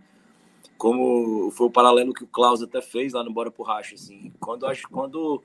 como 0.78 1.50
foi 1.50 1.66
o 1.66 1.70
paralelo 1.70 2.14
que 2.14 2.24
o 2.24 2.26
Klaus 2.26 2.62
até 2.62 2.80
fez 2.80 3.12
lá 3.12 3.22
no 3.22 3.32
Bora 3.32 3.50
pro 3.50 3.62
Racha, 3.62 3.94
assim, 3.94 4.32
quando 4.40 4.66
acho 4.66 4.88
quando 4.88 5.42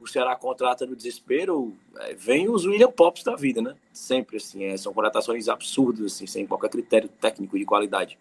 o 0.00 0.06
Ceará 0.06 0.34
contrata 0.34 0.86
no 0.86 0.96
desespero, 0.96 1.76
é, 1.98 2.14
vem 2.14 2.48
os 2.48 2.64
William 2.64 2.90
Pops 2.90 3.22
da 3.22 3.36
vida, 3.36 3.60
né? 3.60 3.76
Sempre 3.92 4.38
assim, 4.38 4.64
é, 4.64 4.76
são 4.76 4.92
contratações 4.92 5.48
absurdas 5.48 6.06
assim, 6.06 6.26
sem 6.26 6.46
qualquer 6.46 6.70
critério 6.70 7.08
técnico 7.08 7.58
de 7.58 7.64
qualidade. 7.64 8.18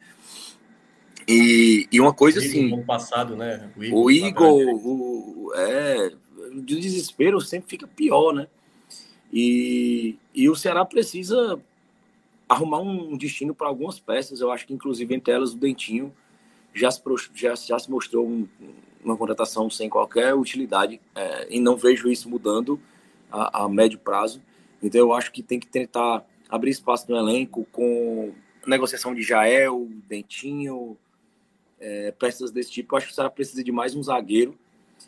E, 1.32 1.88
e 1.91 2.01
uma 2.01 2.11
coisa 2.11 2.40
assim, 2.40 2.69
no 2.69 2.83
passado, 2.83 3.35
né? 3.35 3.72
O 3.77 4.09
Igor, 4.09 4.51
o, 4.51 4.61
Igor 4.61 4.88
o, 4.88 5.53
é, 5.53 6.11
o 6.51 6.61
desespero 6.61 7.40
sempre 7.40 7.69
fica 7.69 7.88
pior, 7.88 8.33
né? 8.33 8.48
E, 9.32 10.17
e 10.33 10.49
o 10.49 10.56
Ceará 10.56 10.83
precisa 10.83 11.61
arrumar 12.48 12.80
um 12.80 13.16
destino 13.16 13.53
para 13.53 13.67
algumas 13.67 13.99
peças, 13.99 14.41
eu 14.41 14.51
acho 14.51 14.66
que 14.66 14.74
inclusive 14.74 15.14
entre 15.14 15.32
elas 15.32 15.53
o 15.53 15.58
Dentinho 15.58 16.11
já 16.74 16.90
se, 16.90 16.99
já, 17.35 17.53
já 17.53 17.77
se 17.77 17.91
mostrou 17.91 18.27
um, 18.27 18.48
uma 19.03 19.16
contratação 19.16 19.69
sem 19.69 19.88
qualquer 19.88 20.33
utilidade 20.33 20.99
é, 21.14 21.48
e 21.56 21.59
não 21.59 21.77
vejo 21.77 22.09
isso 22.09 22.27
mudando 22.27 22.80
a, 23.32 23.66
a, 23.66 23.69
médio 23.69 23.99
prazo. 23.99 24.41
Então 24.82 24.99
eu 24.99 25.14
acho 25.14 25.32
que 25.32 25.43
tem 25.43 25.59
que 25.59 25.67
tentar 25.67 26.25
abrir 26.49 26.72
espaço 26.72 27.06
no 27.08 27.16
elenco 27.16 27.67
com 27.72 28.33
negociação 28.66 29.14
de 29.14 29.22
Jael, 29.22 29.88
Dentinho, 30.08 30.98
é, 31.80 32.11
peças 32.11 32.51
desse 32.51 32.72
tipo. 32.72 32.93
Eu 32.93 32.98
acho 32.98 33.08
que 33.08 33.14
o 33.14 33.16
Ceará 33.16 33.30
precisa 33.30 33.64
de 33.64 33.72
mais 33.72 33.95
um 33.95 34.03
zagueiro 34.03 34.58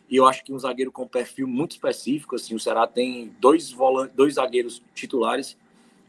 e 0.10 0.16
eu 0.16 0.26
acho 0.26 0.44
que 0.44 0.54
um 0.54 0.60
zagueiro 0.60 0.92
com 0.92 1.08
perfil 1.08 1.48
muito 1.48 1.72
específico. 1.72 2.36
Assim, 2.36 2.56
o 2.56 2.60
Ceará 2.60 2.88
tem 2.88 3.34
dois, 3.40 3.72
volantes, 3.72 4.16
dois 4.16 4.36
zagueiros 4.36 4.82
titulares, 4.94 5.58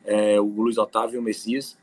é, 0.04 0.40
o 0.40 0.46
Luiz 0.46 0.78
Otávio 0.78 1.16
e 1.16 1.18
o 1.18 1.22
Messias. 1.22 1.78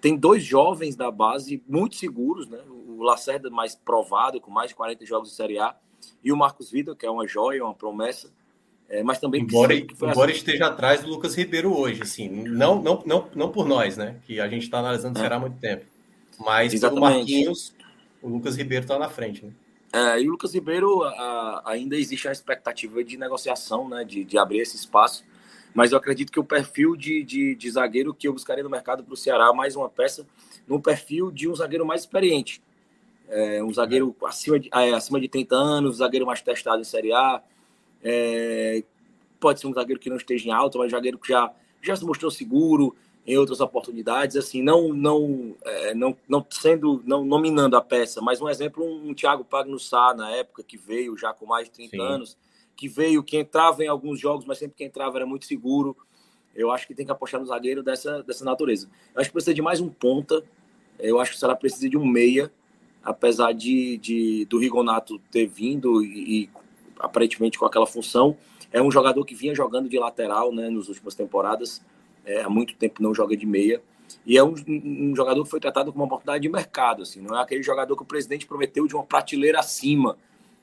Tem 0.00 0.16
dois 0.16 0.42
jovens 0.42 0.96
da 0.96 1.10
base 1.10 1.62
muito 1.68 1.96
seguros, 1.96 2.48
né? 2.48 2.58
o 3.00 3.02
Lacerda 3.02 3.48
mais 3.48 3.74
provado, 3.74 4.40
com 4.40 4.50
mais 4.50 4.68
de 4.68 4.74
40 4.74 5.06
jogos 5.06 5.30
de 5.30 5.34
Série 5.34 5.58
A, 5.58 5.74
e 6.22 6.30
o 6.30 6.36
Marcos 6.36 6.70
Vida, 6.70 6.94
que 6.94 7.06
é 7.06 7.10
uma 7.10 7.26
joia, 7.26 7.64
uma 7.64 7.74
promessa, 7.74 8.30
é, 8.88 9.02
mas 9.02 9.18
também... 9.18 9.42
Embora, 9.42 9.74
embora 9.74 10.30
assim. 10.30 10.40
esteja 10.40 10.66
atrás 10.66 11.02
do 11.02 11.08
Lucas 11.08 11.34
Ribeiro 11.34 11.74
hoje, 11.74 12.02
assim, 12.02 12.28
não, 12.28 12.80
não, 12.82 13.02
não, 13.06 13.28
não 13.34 13.50
por 13.50 13.66
nós, 13.66 13.96
né, 13.96 14.16
que 14.26 14.38
a 14.38 14.48
gente 14.48 14.64
está 14.64 14.78
analisando 14.80 15.14
o 15.14 15.18
é. 15.18 15.20
Ceará 15.20 15.36
há 15.36 15.40
muito 15.40 15.58
tempo, 15.58 15.86
mas 16.38 16.74
Exatamente. 16.74 17.04
pelo 17.04 17.16
Marquinhos, 17.16 17.74
o 18.22 18.28
Lucas 18.28 18.56
Ribeiro 18.56 18.84
está 18.84 18.98
na 18.98 19.08
frente, 19.08 19.44
né? 19.44 19.52
É, 19.92 20.22
e 20.22 20.28
o 20.28 20.32
Lucas 20.32 20.54
Ribeiro, 20.54 21.02
a, 21.02 21.62
ainda 21.64 21.96
existe 21.96 22.28
a 22.28 22.32
expectativa 22.32 23.02
de 23.02 23.16
negociação, 23.16 23.88
né, 23.88 24.04
de, 24.04 24.24
de 24.24 24.38
abrir 24.38 24.60
esse 24.60 24.76
espaço, 24.76 25.24
mas 25.74 25.90
eu 25.90 25.98
acredito 25.98 26.30
que 26.30 26.38
o 26.38 26.44
perfil 26.44 26.94
de, 26.94 27.24
de, 27.24 27.54
de 27.56 27.70
zagueiro 27.70 28.14
que 28.14 28.28
eu 28.28 28.32
buscaria 28.32 28.62
no 28.62 28.70
mercado 28.70 29.02
para 29.02 29.14
o 29.14 29.16
Ceará, 29.16 29.52
mais 29.52 29.74
uma 29.74 29.88
peça, 29.88 30.24
no 30.66 30.80
perfil 30.80 31.32
de 31.32 31.48
um 31.48 31.54
zagueiro 31.54 31.84
mais 31.84 32.02
experiente, 32.02 32.62
é, 33.28 33.62
um 33.62 33.72
zagueiro 33.72 34.14
acima 34.24 34.58
de, 34.58 34.68
é, 34.72 34.92
acima 34.92 35.20
de 35.20 35.28
30 35.28 35.54
anos, 35.54 35.94
um 35.94 35.98
zagueiro 35.98 36.26
mais 36.26 36.40
testado 36.40 36.80
em 36.80 36.84
Série 36.84 37.12
A. 37.12 37.42
É, 38.02 38.82
pode 39.38 39.60
ser 39.60 39.68
um 39.68 39.72
zagueiro 39.72 40.00
que 40.00 40.10
não 40.10 40.16
esteja 40.16 40.48
em 40.48 40.52
alta, 40.52 40.78
mas 40.78 40.88
um 40.88 40.90
zagueiro 40.90 41.18
que 41.18 41.28
já, 41.28 41.52
já 41.80 41.94
se 41.94 42.04
mostrou 42.04 42.30
seguro 42.30 42.94
em 43.26 43.36
outras 43.36 43.60
oportunidades, 43.60 44.36
assim, 44.36 44.62
não 44.62 44.92
não 44.92 45.54
é, 45.64 45.94
não, 45.94 46.16
não 46.28 46.44
sendo, 46.50 47.02
não 47.04 47.24
nominando 47.24 47.76
a 47.76 47.82
peça, 47.82 48.20
mas 48.20 48.40
um 48.40 48.48
exemplo, 48.48 48.84
um, 48.84 49.10
um 49.10 49.14
Thiago 49.14 49.44
Pagno 49.44 49.78
Sá, 49.78 50.14
na 50.14 50.30
época, 50.30 50.62
que 50.62 50.76
veio 50.76 51.16
já 51.16 51.32
com 51.32 51.46
mais 51.46 51.66
de 51.66 51.72
30 51.72 51.90
Sim. 51.90 52.02
anos, 52.02 52.38
que 52.76 52.88
veio, 52.88 53.22
que 53.22 53.36
entrava 53.36 53.84
em 53.84 53.88
alguns 53.88 54.18
jogos, 54.18 54.44
mas 54.44 54.58
sempre 54.58 54.76
que 54.76 54.84
entrava 54.84 55.18
era 55.18 55.26
muito 55.26 55.44
seguro. 55.44 55.96
Eu 56.54 56.70
acho 56.70 56.86
que 56.86 56.94
tem 56.94 57.06
que 57.06 57.12
apostar 57.12 57.40
no 57.40 57.46
zagueiro 57.46 57.82
dessa, 57.82 58.22
dessa 58.22 58.44
natureza. 58.44 58.88
Eu 59.14 59.20
acho 59.20 59.30
que 59.30 59.34
precisa 59.34 59.54
de 59.54 59.62
mais 59.62 59.80
um 59.80 59.88
ponta. 59.88 60.42
Eu 60.98 61.20
acho 61.20 61.32
que 61.32 61.36
o 61.36 61.40
Ceará 61.40 61.54
precisa 61.54 61.88
de 61.88 61.96
um 61.96 62.04
meia 62.04 62.50
apesar 63.02 63.52
de, 63.52 63.96
de 63.98 64.44
do 64.46 64.58
Rigonato 64.58 65.18
ter 65.30 65.46
vindo 65.46 66.02
e, 66.04 66.42
e, 66.42 66.50
aparentemente 66.98 67.58
com 67.58 67.64
aquela 67.64 67.86
função, 67.86 68.36
é 68.72 68.80
um 68.80 68.90
jogador 68.90 69.24
que 69.24 69.34
vinha 69.34 69.54
jogando 69.54 69.88
de 69.88 69.98
lateral, 69.98 70.52
né, 70.52 70.68
nas 70.68 70.88
últimas 70.88 71.14
temporadas, 71.14 71.82
é, 72.24 72.42
há 72.42 72.48
muito 72.48 72.74
tempo 72.76 73.02
não 73.02 73.14
joga 73.14 73.36
de 73.36 73.46
meia, 73.46 73.82
e 74.26 74.36
é 74.36 74.42
um, 74.44 74.54
um, 74.68 75.14
jogador 75.14 75.44
que 75.44 75.50
foi 75.50 75.60
tratado 75.60 75.92
como 75.92 76.04
uma 76.04 76.06
oportunidade 76.06 76.42
de 76.42 76.48
mercado, 76.48 77.02
assim, 77.02 77.20
não 77.20 77.36
é 77.38 77.42
aquele 77.42 77.62
jogador 77.62 77.96
que 77.96 78.02
o 78.02 78.06
presidente 78.06 78.46
prometeu 78.46 78.86
de 78.86 78.94
uma 78.94 79.04
prateleira 79.04 79.60
acima, 79.60 80.16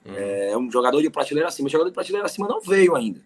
uhum. 0.06 0.14
é, 0.14 0.52
é, 0.52 0.58
um 0.58 0.70
jogador 0.70 1.02
de 1.02 1.10
prateleira 1.10 1.48
acima, 1.48 1.68
o 1.68 1.72
jogador 1.72 1.90
de 1.90 1.94
prateleira 1.94 2.26
acima 2.26 2.48
não 2.48 2.62
veio 2.62 2.96
ainda. 2.96 3.22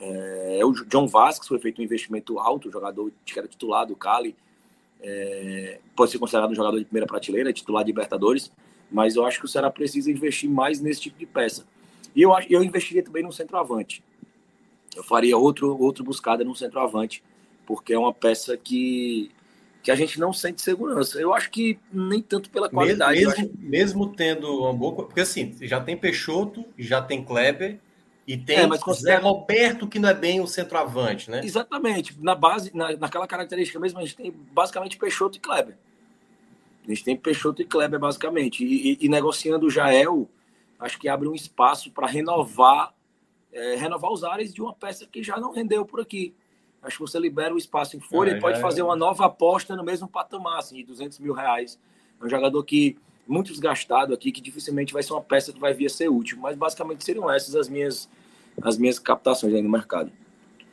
É, 0.00 0.58
é 0.60 0.64
o 0.64 0.72
John 0.72 1.06
Vasquez 1.06 1.48
foi 1.48 1.58
feito 1.58 1.80
um 1.80 1.84
investimento 1.84 2.38
alto, 2.38 2.68
o 2.68 2.72
jogador 2.72 3.10
que 3.24 3.38
era 3.38 3.48
titular 3.48 3.86
do 3.86 3.96
Cali, 3.96 4.36
é, 5.00 5.80
pode 5.94 6.10
ser 6.10 6.18
considerado 6.18 6.50
um 6.50 6.54
jogador 6.54 6.78
de 6.78 6.84
primeira 6.84 7.06
prateleira, 7.06 7.52
titular 7.52 7.84
de 7.84 7.90
Libertadores, 7.90 8.50
mas 8.90 9.16
eu 9.16 9.24
acho 9.24 9.38
que 9.38 9.44
o 9.44 9.48
Ceará 9.48 9.70
precisa 9.70 10.10
investir 10.10 10.50
mais 10.50 10.80
nesse 10.80 11.02
tipo 11.02 11.18
de 11.18 11.26
peça. 11.26 11.66
E 12.14 12.22
eu, 12.22 12.32
eu 12.48 12.62
investiria 12.62 13.02
também 13.02 13.22
no 13.22 13.32
centroavante. 13.32 14.02
Eu 14.96 15.04
faria 15.04 15.36
outro, 15.36 15.80
outro 15.80 16.02
buscada 16.02 16.42
no 16.42 16.54
centroavante, 16.54 17.22
porque 17.68 17.92
é 17.92 17.98
uma 17.98 18.14
peça 18.14 18.56
que, 18.56 19.30
que 19.82 19.90
a 19.90 19.94
gente 19.94 20.18
não 20.18 20.32
sente 20.32 20.62
segurança. 20.62 21.20
Eu 21.20 21.34
acho 21.34 21.50
que 21.50 21.78
nem 21.92 22.22
tanto 22.22 22.48
pela 22.48 22.66
qualidade. 22.70 23.20
Mesmo, 23.20 23.32
acho... 23.32 23.50
mesmo 23.58 24.08
tendo 24.14 24.60
uma 24.60 24.72
boa. 24.72 24.94
Porque 24.94 25.20
assim, 25.20 25.54
já 25.60 25.78
tem 25.78 25.94
Peixoto, 25.94 26.64
já 26.78 27.02
tem 27.02 27.22
Kleber, 27.22 27.78
E 28.26 28.38
tem 28.38 28.60
é, 28.60 28.66
mas 28.66 28.82
considera... 28.82 29.20
Zé 29.20 29.22
Roberto, 29.22 29.86
que 29.86 29.98
não 29.98 30.08
é 30.08 30.14
bem 30.14 30.40
o 30.40 30.46
centroavante, 30.46 31.30
né? 31.30 31.42
Exatamente. 31.44 32.14
Na 32.22 32.34
base, 32.34 32.74
na, 32.74 32.96
naquela 32.96 33.26
característica 33.26 33.78
mesmo, 33.78 33.98
a 33.98 34.02
gente 34.02 34.16
tem 34.16 34.30
basicamente 34.30 34.96
Peixoto 34.96 35.36
e 35.36 35.40
Kleber. 35.40 35.76
A 36.86 36.88
gente 36.88 37.04
tem 37.04 37.14
Peixoto 37.14 37.60
e 37.60 37.66
Kleber, 37.66 38.00
basicamente. 38.00 38.64
E, 38.64 38.92
e, 38.92 38.98
e 39.02 39.08
negociando 39.10 39.66
o 39.66 39.70
Jael, 39.70 40.26
acho 40.78 40.98
que 40.98 41.06
abre 41.06 41.28
um 41.28 41.34
espaço 41.34 41.90
para 41.90 42.06
renovar, 42.06 42.94
é, 43.52 43.76
renovar 43.76 44.10
os 44.10 44.24
ares 44.24 44.54
de 44.54 44.62
uma 44.62 44.72
peça 44.72 45.06
que 45.06 45.22
já 45.22 45.38
não 45.38 45.52
rendeu 45.52 45.84
por 45.84 46.00
aqui. 46.00 46.34
Acho 46.82 46.98
que 46.98 47.02
você 47.02 47.18
libera 47.18 47.54
o 47.54 47.58
espaço 47.58 47.96
em 47.96 48.00
folha 48.00 48.32
é, 48.32 48.36
e 48.36 48.40
pode 48.40 48.60
fazer 48.60 48.80
é. 48.80 48.84
uma 48.84 48.96
nova 48.96 49.26
aposta 49.26 49.74
no 49.74 49.84
mesmo 49.84 50.06
patamar, 50.06 50.58
assim, 50.58 50.76
de 50.76 50.84
200 50.84 51.18
mil 51.18 51.32
reais. 51.32 51.78
É 52.20 52.24
um 52.24 52.28
jogador 52.28 52.62
que 52.64 52.96
muito 53.26 53.50
desgastado 53.50 54.14
aqui, 54.14 54.32
que 54.32 54.40
dificilmente 54.40 54.92
vai 54.92 55.02
ser 55.02 55.12
uma 55.12 55.22
peça 55.22 55.52
que 55.52 55.60
vai 55.60 55.74
vir 55.74 55.86
a 55.86 55.90
ser 55.90 56.08
útil. 56.08 56.38
Mas 56.38 56.56
basicamente 56.56 57.04
seriam 57.04 57.30
essas 57.30 57.54
as 57.54 57.68
minhas, 57.68 58.08
as 58.62 58.78
minhas 58.78 58.98
captações 58.98 59.52
aí 59.52 59.60
no 59.60 59.68
mercado. 59.68 60.10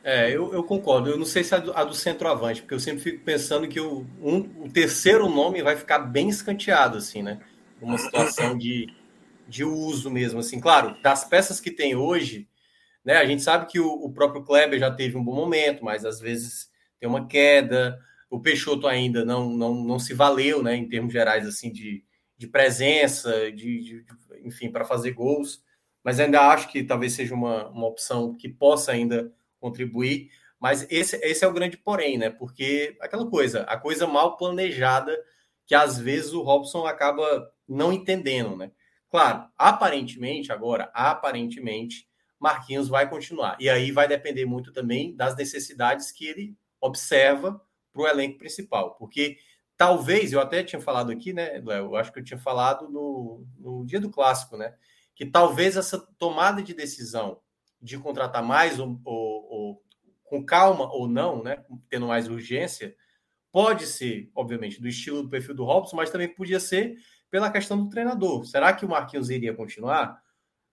É, 0.02 0.30
eu, 0.30 0.54
eu 0.54 0.62
concordo. 0.62 1.10
Eu 1.10 1.18
não 1.18 1.26
sei 1.26 1.42
se 1.42 1.52
a 1.52 1.58
do, 1.58 1.72
a 1.72 1.82
do 1.82 1.92
centroavante, 1.92 2.62
porque 2.62 2.74
eu 2.74 2.80
sempre 2.80 3.00
fico 3.00 3.24
pensando 3.24 3.66
que 3.66 3.80
o, 3.80 4.06
um, 4.22 4.38
o 4.64 4.70
terceiro 4.72 5.28
nome 5.28 5.62
vai 5.62 5.74
ficar 5.74 5.98
bem 5.98 6.28
escanteado, 6.28 6.98
assim, 6.98 7.22
né? 7.22 7.40
Uma 7.82 7.98
situação 7.98 8.56
de, 8.56 8.86
de 9.48 9.64
uso 9.64 10.08
mesmo, 10.08 10.38
assim. 10.38 10.60
Claro, 10.60 10.96
das 11.02 11.24
peças 11.24 11.60
que 11.60 11.72
tem 11.72 11.96
hoje, 11.96 12.46
né? 13.06 13.18
A 13.18 13.24
gente 13.24 13.40
sabe 13.40 13.66
que 13.66 13.78
o, 13.78 13.88
o 13.88 14.12
próprio 14.12 14.42
Kleber 14.42 14.80
já 14.80 14.90
teve 14.90 15.16
um 15.16 15.22
bom 15.24 15.34
momento, 15.34 15.84
mas 15.84 16.04
às 16.04 16.18
vezes 16.18 16.68
tem 16.98 17.08
uma 17.08 17.28
queda. 17.28 17.96
O 18.28 18.40
Peixoto 18.40 18.88
ainda 18.88 19.24
não, 19.24 19.48
não, 19.48 19.74
não 19.76 19.98
se 20.00 20.12
valeu, 20.12 20.60
né? 20.60 20.74
Em 20.74 20.88
termos 20.88 21.12
gerais, 21.12 21.46
assim, 21.46 21.72
de, 21.72 22.04
de 22.36 22.48
presença, 22.48 23.52
de, 23.52 23.80
de 23.80 24.04
enfim, 24.44 24.72
para 24.72 24.84
fazer 24.84 25.12
gols, 25.12 25.62
mas 26.02 26.18
ainda 26.18 26.48
acho 26.48 26.68
que 26.68 26.82
talvez 26.82 27.12
seja 27.12 27.32
uma, 27.32 27.68
uma 27.68 27.86
opção 27.86 28.34
que 28.34 28.48
possa 28.48 28.90
ainda 28.90 29.32
contribuir. 29.60 30.28
Mas 30.58 30.84
esse, 30.90 31.16
esse 31.22 31.44
é 31.44 31.48
o 31.48 31.52
grande 31.52 31.76
porém, 31.76 32.18
né? 32.18 32.28
Porque 32.28 32.96
aquela 33.00 33.30
coisa, 33.30 33.62
a 33.62 33.76
coisa 33.76 34.06
mal 34.08 34.36
planejada 34.36 35.16
que 35.64 35.76
às 35.76 35.96
vezes 35.96 36.32
o 36.32 36.42
Robson 36.42 36.86
acaba 36.86 37.52
não 37.68 37.92
entendendo, 37.92 38.56
né? 38.56 38.72
Claro, 39.08 39.48
aparentemente, 39.56 40.50
agora, 40.50 40.90
aparentemente, 40.92 42.08
Marquinhos 42.46 42.88
vai 42.88 43.08
continuar. 43.08 43.56
E 43.60 43.68
aí 43.68 43.90
vai 43.90 44.06
depender 44.06 44.44
muito 44.44 44.72
também 44.72 45.14
das 45.14 45.36
necessidades 45.36 46.10
que 46.10 46.26
ele 46.26 46.56
observa 46.80 47.60
para 47.92 48.02
o 48.02 48.06
elenco 48.06 48.38
principal. 48.38 48.94
Porque 48.96 49.38
Talvez, 49.76 50.32
eu 50.32 50.40
até 50.40 50.64
tinha 50.64 50.80
falado 50.80 51.12
aqui, 51.12 51.32
né, 51.34 51.60
Léo? 51.62 51.86
Eu 51.86 51.96
acho 51.96 52.10
que 52.10 52.18
eu 52.18 52.24
tinha 52.24 52.38
falado 52.38 52.88
no, 52.88 53.46
no 53.58 53.84
dia 53.84 54.00
do 54.00 54.10
clássico, 54.10 54.56
né? 54.56 54.74
Que 55.14 55.26
talvez 55.26 55.76
essa 55.76 55.98
tomada 56.18 56.62
de 56.62 56.72
decisão 56.72 57.40
de 57.80 57.98
contratar 57.98 58.42
mais 58.42 58.78
ou, 58.78 58.98
ou, 59.04 59.48
ou, 59.50 59.82
com 60.24 60.44
calma 60.44 60.90
ou 60.90 61.06
não, 61.06 61.42
né? 61.42 61.62
Tendo 61.90 62.06
mais 62.06 62.26
urgência, 62.26 62.96
pode 63.52 63.86
ser, 63.86 64.30
obviamente, 64.34 64.80
do 64.80 64.88
estilo 64.88 65.22
do 65.22 65.28
perfil 65.28 65.54
do 65.54 65.64
Robson, 65.64 65.96
mas 65.96 66.10
também 66.10 66.34
podia 66.34 66.58
ser 66.58 66.96
pela 67.30 67.50
questão 67.50 67.76
do 67.76 67.90
treinador. 67.90 68.46
Será 68.46 68.72
que 68.72 68.84
o 68.84 68.88
Marquinhos 68.88 69.28
iria 69.28 69.52
continuar? 69.52 70.22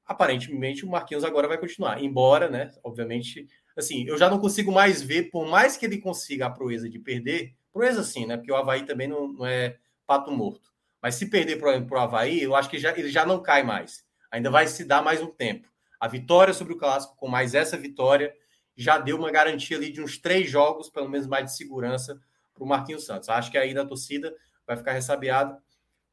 Aparentemente, 0.06 0.86
o 0.86 0.90
Marquinhos 0.90 1.24
agora 1.24 1.48
vai 1.48 1.58
continuar. 1.58 2.02
Embora, 2.04 2.50
né? 2.50 2.72
Obviamente, 2.84 3.48
assim, 3.76 4.06
eu 4.06 4.18
já 4.18 4.30
não 4.30 4.40
consigo 4.40 4.72
mais 4.72 5.02
ver, 5.02 5.30
por 5.30 5.48
mais 5.48 5.78
que 5.78 5.86
ele 5.86 5.98
consiga 5.98 6.48
a 6.48 6.50
proeza 6.50 6.90
de 6.90 7.00
perder, 7.00 7.56
Proeza 7.74 8.02
assim, 8.02 8.28
né? 8.28 8.38
Porque 8.38 8.52
o 8.52 8.56
Havaí 8.56 8.86
também 8.86 9.08
não, 9.08 9.28
não 9.28 9.46
é 9.48 9.78
pato 10.06 10.32
morto. 10.32 10.72
Mas 11.02 11.16
se 11.16 11.26
perder 11.26 11.58
para 11.58 11.80
o 11.80 12.00
Havaí, 12.00 12.44
eu 12.44 12.56
acho 12.56 12.70
que 12.70 12.78
já, 12.78 12.92
ele 12.96 13.10
já 13.10 13.26
não 13.26 13.42
cai 13.42 13.64
mais. 13.64 14.06
Ainda 14.32 14.52
vai 14.52 14.68
se 14.68 14.86
dar 14.86 15.02
mais 15.02 15.20
um 15.20 15.28
tempo. 15.28 15.68
A 16.00 16.08
vitória 16.08 16.54
sobre 16.54 16.74
o 16.74 16.78
Clássico, 16.78 17.16
com 17.18 17.28
mais 17.28 17.56
essa 17.56 17.76
vitória, 17.76 18.34
já 18.76 19.00
deu 19.00 19.18
uma 19.18 19.32
garantia 19.32 19.76
ali 19.76 19.92
de 19.92 20.02
uns 20.02 20.20
três 20.20 20.50
jogos, 20.50 20.90
pelo 20.90 21.10
menos 21.10 21.26
mais 21.26 21.46
de 21.46 21.58
segurança, 21.58 22.22
para 22.54 22.64
o 22.64 22.68
Marquinhos 22.68 23.06
Santos. 23.06 23.28
Acho 23.28 23.50
que 23.50 23.58
aí 23.58 23.74
da 23.74 23.86
torcida 23.86 24.34
vai 24.68 24.78
ficar 24.78 24.94
ressabiada. 24.94 25.58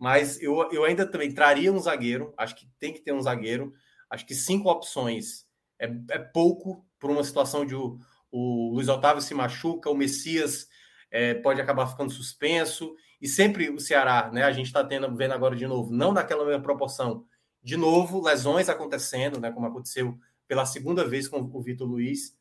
Mas 0.00 0.40
eu, 0.40 0.66
eu 0.72 0.82
ainda 0.82 1.04
também 1.04 1.30
traria 1.30 1.70
um 1.70 1.78
zagueiro. 1.78 2.32
Acho 2.38 2.56
que 2.56 2.66
tem 2.78 2.90
que 2.90 3.00
ter 3.00 3.12
um 3.12 3.20
zagueiro. 3.20 3.74
Acho 4.08 4.24
que 4.24 4.34
cinco 4.34 4.70
opções 4.70 5.46
é, 5.78 5.92
é 6.12 6.18
pouco 6.18 6.82
para 6.98 7.12
uma 7.12 7.22
situação 7.22 7.66
de 7.66 7.74
o, 7.74 7.98
o 8.32 8.72
Luiz 8.72 8.88
Otávio 8.88 9.20
se 9.20 9.34
machuca, 9.34 9.90
o 9.90 9.94
Messias 9.94 10.68
é, 11.10 11.34
pode 11.34 11.60
acabar 11.60 11.86
ficando 11.86 12.10
suspenso. 12.10 12.96
E 13.20 13.28
sempre 13.28 13.68
o 13.68 13.78
Ceará, 13.78 14.30
né? 14.32 14.44
A 14.44 14.52
gente 14.52 14.66
está 14.66 14.82
tendo, 14.82 15.14
vendo 15.14 15.34
agora 15.34 15.54
de 15.54 15.66
novo, 15.66 15.92
não 15.92 16.12
naquela 16.12 16.46
mesma 16.46 16.62
proporção. 16.62 17.26
De 17.62 17.76
novo, 17.76 18.22
lesões 18.22 18.70
acontecendo, 18.70 19.38
né? 19.38 19.52
Como 19.52 19.66
aconteceu 19.66 20.18
pela 20.48 20.64
segunda 20.64 21.06
vez 21.06 21.28
com 21.28 21.40
o 21.40 21.60
Vitor 21.60 21.86
Luiz. 21.86 22.34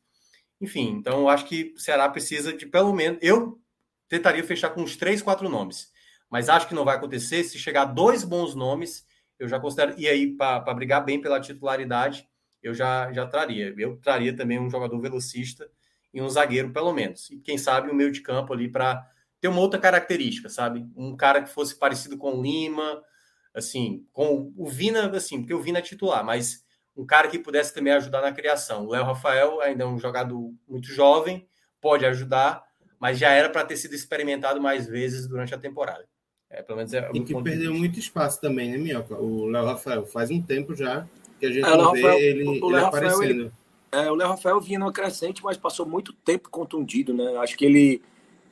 Enfim, 0.58 0.92
então 0.92 1.20
eu 1.20 1.28
acho 1.28 1.44
que 1.44 1.74
o 1.76 1.78
Ceará 1.78 2.08
precisa 2.08 2.54
de 2.54 2.64
pelo 2.64 2.94
menos. 2.94 3.18
Eu 3.20 3.60
tentaria 4.08 4.42
fechar 4.42 4.70
com 4.70 4.80
uns 4.80 4.96
três, 4.96 5.20
quatro 5.20 5.46
nomes. 5.46 5.92
Mas 6.30 6.48
acho 6.48 6.68
que 6.68 6.74
não 6.74 6.84
vai 6.84 6.96
acontecer. 6.96 7.42
Se 7.44 7.58
chegar 7.58 7.86
dois 7.86 8.22
bons 8.22 8.54
nomes, 8.54 9.04
eu 9.38 9.48
já 9.48 9.58
considero. 9.58 9.94
E 9.98 10.08
aí, 10.08 10.36
para 10.36 10.74
brigar 10.74 11.04
bem 11.04 11.20
pela 11.20 11.40
titularidade, 11.40 12.28
eu 12.62 12.72
já, 12.72 13.12
já 13.12 13.26
traria. 13.26 13.74
Eu 13.76 13.96
traria 13.96 14.34
também 14.34 14.58
um 14.58 14.70
jogador 14.70 14.98
velocista 15.00 15.68
e 16.12 16.20
um 16.22 16.28
zagueiro, 16.28 16.72
pelo 16.72 16.92
menos. 16.92 17.30
E 17.30 17.38
quem 17.38 17.58
sabe 17.58 17.90
o 17.90 17.94
meio 17.94 18.12
de 18.12 18.20
campo 18.20 18.52
ali 18.52 18.68
para 18.68 19.04
ter 19.40 19.48
uma 19.48 19.60
outra 19.60 19.80
característica, 19.80 20.48
sabe? 20.48 20.86
Um 20.94 21.16
cara 21.16 21.42
que 21.42 21.48
fosse 21.48 21.78
parecido 21.78 22.18
com 22.18 22.38
o 22.38 22.42
Lima, 22.42 23.02
assim, 23.54 24.06
com 24.12 24.52
o 24.56 24.68
Vina, 24.68 25.10
assim, 25.16 25.38
porque 25.40 25.54
o 25.54 25.60
Vina 25.60 25.78
é 25.78 25.82
titular, 25.82 26.24
mas 26.24 26.64
um 26.96 27.06
cara 27.06 27.28
que 27.28 27.38
pudesse 27.38 27.72
também 27.72 27.92
ajudar 27.94 28.20
na 28.20 28.32
criação. 28.32 28.84
O 28.84 28.90
Léo 28.90 29.04
Rafael 29.04 29.60
ainda 29.62 29.84
é 29.84 29.86
um 29.86 29.98
jogador 29.98 30.52
muito 30.68 30.88
jovem, 30.88 31.48
pode 31.80 32.04
ajudar, 32.04 32.62
mas 32.98 33.18
já 33.18 33.30
era 33.30 33.48
para 33.48 33.64
ter 33.64 33.76
sido 33.76 33.94
experimentado 33.94 34.60
mais 34.60 34.86
vezes 34.86 35.26
durante 35.26 35.54
a 35.54 35.58
temporada. 35.58 36.06
É, 36.50 36.62
pelo 36.62 36.78
menos 36.78 36.92
é 36.92 37.08
e 37.14 37.20
que 37.20 37.42
perdeu 37.42 37.72
muito 37.72 37.98
espaço 37.98 38.40
também, 38.40 38.70
né, 38.70 38.76
Minhoca? 38.76 39.14
O 39.14 39.46
Léo 39.46 39.66
Rafael 39.66 40.04
faz 40.04 40.30
um 40.30 40.42
tempo 40.42 40.74
já 40.74 41.06
que 41.38 41.46
a 41.46 41.50
gente 41.50 41.64
é, 41.64 41.76
não 41.76 41.92
vê 41.92 42.02
Rafael, 42.02 42.18
ele, 42.18 42.44
o, 42.44 42.66
o 42.66 42.70
ele 42.70 42.84
aparecendo. 42.84 43.24
Ele 43.24 43.52
é, 43.92 44.10
o 44.10 44.14
Léo 44.14 44.28
Rafael 44.28 44.60
vinha 44.60 44.78
numa 44.78 44.92
crescente, 44.92 45.42
mas 45.42 45.56
passou 45.56 45.84
muito 45.84 46.12
tempo 46.12 46.48
contundido, 46.48 47.12
né? 47.12 47.36
Acho 47.38 47.56
que 47.56 47.64
ele 47.64 48.02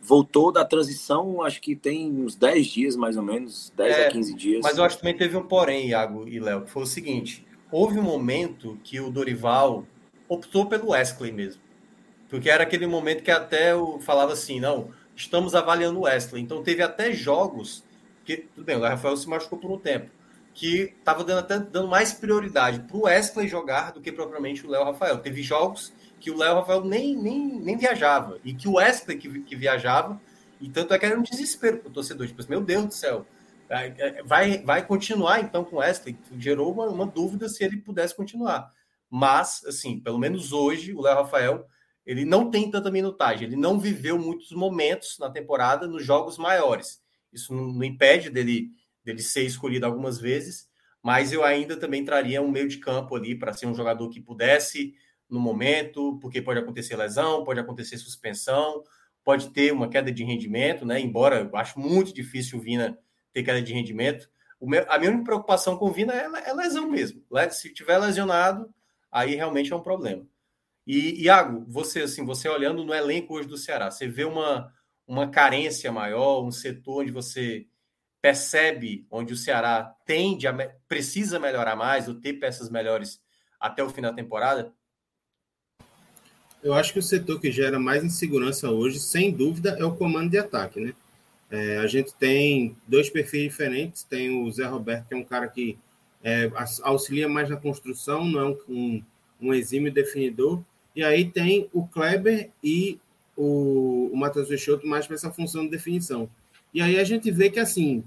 voltou 0.02 0.50
da 0.50 0.64
transição, 0.64 1.42
acho 1.42 1.60
que 1.60 1.76
tem 1.76 2.10
uns 2.10 2.34
10 2.34 2.66
dias, 2.66 2.96
mais 2.96 3.16
ou 3.16 3.22
menos, 3.22 3.72
10 3.76 3.96
é, 3.96 4.06
a 4.06 4.10
15 4.10 4.34
dias. 4.34 4.60
Mas 4.62 4.78
eu 4.78 4.84
acho 4.84 4.96
que 4.96 5.02
também 5.02 5.16
teve 5.16 5.36
um 5.36 5.42
porém, 5.42 5.88
Iago 5.88 6.26
e 6.26 6.40
Léo, 6.40 6.62
que 6.62 6.70
foi 6.70 6.82
o 6.82 6.86
seguinte: 6.86 7.46
houve 7.70 7.98
um 7.98 8.02
momento 8.02 8.78
que 8.82 8.98
o 9.00 9.10
Dorival 9.10 9.84
optou 10.28 10.66
pelo 10.66 10.90
Wesley 10.90 11.30
mesmo. 11.30 11.62
Porque 12.28 12.50
era 12.50 12.64
aquele 12.64 12.86
momento 12.86 13.22
que 13.22 13.30
até 13.30 13.72
eu 13.72 13.98
falava 14.00 14.32
assim, 14.32 14.60
não, 14.60 14.90
estamos 15.16 15.54
avaliando 15.54 16.00
o 16.00 16.02
Wesley. 16.02 16.42
Então 16.42 16.62
teve 16.62 16.82
até 16.82 17.12
jogos 17.12 17.84
que, 18.28 18.48
tudo 18.54 18.64
bem, 18.64 18.76
o 18.76 18.80
Rafael 18.80 19.16
se 19.16 19.26
machucou 19.26 19.58
por 19.58 19.70
um 19.70 19.78
tempo 19.78 20.10
que 20.52 20.94
estava 20.98 21.24
dando 21.24 21.38
até 21.38 21.58
dando 21.58 21.88
mais 21.88 22.12
prioridade 22.12 22.80
para 22.80 22.96
o 22.96 23.04
Wesley 23.04 23.48
jogar 23.48 23.92
do 23.92 24.00
que 24.02 24.12
propriamente 24.12 24.66
o 24.66 24.70
Léo 24.70 24.84
Rafael. 24.84 25.18
Teve 25.18 25.42
jogos 25.42 25.92
que 26.20 26.30
o 26.30 26.36
Léo 26.36 26.56
Rafael 26.56 26.84
nem, 26.84 27.16
nem, 27.16 27.60
nem 27.60 27.76
viajava 27.76 28.38
e 28.44 28.52
que 28.52 28.68
o 28.68 28.74
Wesley 28.74 29.16
que, 29.16 29.40
que 29.40 29.56
viajava, 29.56 30.20
e 30.60 30.68
tanto 30.68 30.92
é 30.92 30.98
que 30.98 31.06
era 31.06 31.18
um 31.18 31.22
desespero 31.22 31.78
para 31.78 31.88
o 31.88 31.92
torcedor. 31.92 32.26
Tipo, 32.26 32.40
assim, 32.40 32.50
meu 32.50 32.60
Deus 32.60 32.86
do 32.86 32.92
céu, 32.92 33.24
vai, 34.24 34.58
vai 34.58 34.84
continuar 34.84 35.40
então 35.40 35.64
com 35.64 35.76
o 35.76 35.78
Wesley? 35.78 36.18
Gerou 36.36 36.72
uma, 36.72 36.86
uma 36.86 37.06
dúvida 37.06 37.48
se 37.48 37.64
ele 37.64 37.78
pudesse 37.78 38.14
continuar. 38.14 38.70
Mas, 39.08 39.64
assim, 39.64 40.00
pelo 40.00 40.18
menos 40.18 40.52
hoje, 40.52 40.92
o 40.92 41.00
Léo 41.00 41.16
Rafael 41.16 41.66
ele 42.04 42.24
não 42.24 42.50
tem 42.50 42.70
tanta 42.70 42.90
minutagem, 42.90 43.46
ele 43.46 43.56
não 43.56 43.78
viveu 43.78 44.18
muitos 44.18 44.50
momentos 44.52 45.18
na 45.18 45.30
temporada 45.30 45.86
nos 45.86 46.04
jogos 46.04 46.36
maiores. 46.36 47.00
Isso 47.32 47.54
não, 47.54 47.82
impede 47.84 48.30
dele 48.30 48.70
dele 49.04 49.22
ser 49.22 49.42
escolhido 49.42 49.86
algumas 49.86 50.20
vezes, 50.20 50.68
mas 51.02 51.32
eu 51.32 51.42
ainda 51.42 51.76
também 51.76 52.04
traria 52.04 52.42
um 52.42 52.50
meio 52.50 52.68
de 52.68 52.76
campo 52.76 53.16
ali 53.16 53.34
para 53.34 53.54
ser 53.54 53.66
um 53.66 53.74
jogador 53.74 54.10
que 54.10 54.20
pudesse 54.20 54.94
no 55.28 55.40
momento, 55.40 56.18
porque 56.20 56.42
pode 56.42 56.58
acontecer 56.58 56.96
lesão, 56.96 57.44
pode 57.44 57.60
acontecer 57.60 57.96
suspensão, 57.96 58.82
pode 59.24 59.50
ter 59.50 59.72
uma 59.72 59.88
queda 59.88 60.10
de 60.10 60.24
rendimento, 60.24 60.86
né? 60.86 61.00
Embora 61.00 61.48
eu 61.50 61.56
acho 61.56 61.78
muito 61.78 62.14
difícil 62.14 62.58
o 62.58 62.62
Vina 62.62 62.98
ter 63.32 63.42
queda 63.42 63.62
de 63.62 63.72
rendimento. 63.72 64.28
Meu, 64.60 64.84
a 64.90 64.98
minha 64.98 65.22
preocupação 65.22 65.76
com 65.76 65.86
o 65.86 65.92
Vina 65.92 66.14
é, 66.14 66.50
é, 66.50 66.52
lesão 66.54 66.88
mesmo. 66.88 67.22
Se 67.50 67.72
tiver 67.72 67.98
lesionado, 67.98 68.72
aí 69.10 69.34
realmente 69.34 69.72
é 69.72 69.76
um 69.76 69.82
problema. 69.82 70.26
E 70.86 71.22
Iago, 71.22 71.64
você 71.68 72.02
assim, 72.02 72.24
você 72.24 72.48
olhando 72.48 72.82
no 72.82 72.94
elenco 72.94 73.34
hoje 73.34 73.46
do 73.46 73.58
Ceará, 73.58 73.90
você 73.90 74.08
vê 74.08 74.24
uma, 74.24 74.72
uma 75.08 75.28
carência 75.28 75.90
maior, 75.90 76.44
um 76.44 76.52
setor 76.52 77.02
onde 77.02 77.10
você 77.10 77.66
percebe 78.20 79.06
onde 79.10 79.32
o 79.32 79.36
Ceará 79.36 79.94
tende 80.04 80.46
a 80.46 80.52
precisa 80.86 81.40
melhorar 81.40 81.74
mais 81.74 82.08
ou 82.08 82.14
ter 82.14 82.34
peças 82.34 82.68
melhores 82.68 83.20
até 83.58 83.82
o 83.82 83.88
fim 83.88 84.02
da 84.02 84.12
temporada? 84.12 84.72
Eu 86.62 86.74
acho 86.74 86.92
que 86.92 86.98
o 86.98 87.02
setor 87.02 87.40
que 87.40 87.50
gera 87.50 87.78
mais 87.78 88.04
insegurança 88.04 88.70
hoje, 88.70 89.00
sem 89.00 89.32
dúvida, 89.32 89.76
é 89.78 89.84
o 89.84 89.96
comando 89.96 90.30
de 90.30 90.38
ataque, 90.38 90.80
né? 90.80 90.92
É, 91.50 91.78
a 91.78 91.86
gente 91.86 92.14
tem 92.14 92.76
dois 92.86 93.08
perfis 93.08 93.42
diferentes. 93.44 94.02
Tem 94.02 94.30
o 94.30 94.50
Zé 94.50 94.66
Roberto, 94.66 95.08
que 95.08 95.14
é 95.14 95.16
um 95.16 95.24
cara 95.24 95.48
que 95.48 95.78
é, 96.22 96.50
auxilia 96.82 97.28
mais 97.28 97.48
na 97.48 97.56
construção, 97.56 98.24
não 98.24 98.40
é 98.40 98.44
um, 98.44 98.58
um, 98.68 99.02
um 99.40 99.54
exímio 99.54 99.92
definidor. 99.92 100.62
E 100.94 101.02
aí 101.02 101.30
tem 101.30 101.68
o 101.72 101.86
Kleber 101.86 102.50
e 102.62 102.98
o, 103.38 104.10
o 104.12 104.16
Matheus 104.16 104.48
Peixoto 104.48 104.84
mais 104.84 105.06
para 105.06 105.14
essa 105.14 105.30
função 105.30 105.64
de 105.64 105.70
definição. 105.70 106.28
E 106.74 106.82
aí 106.82 106.98
a 106.98 107.04
gente 107.04 107.30
vê 107.30 107.48
que, 107.48 107.60
assim, 107.60 108.02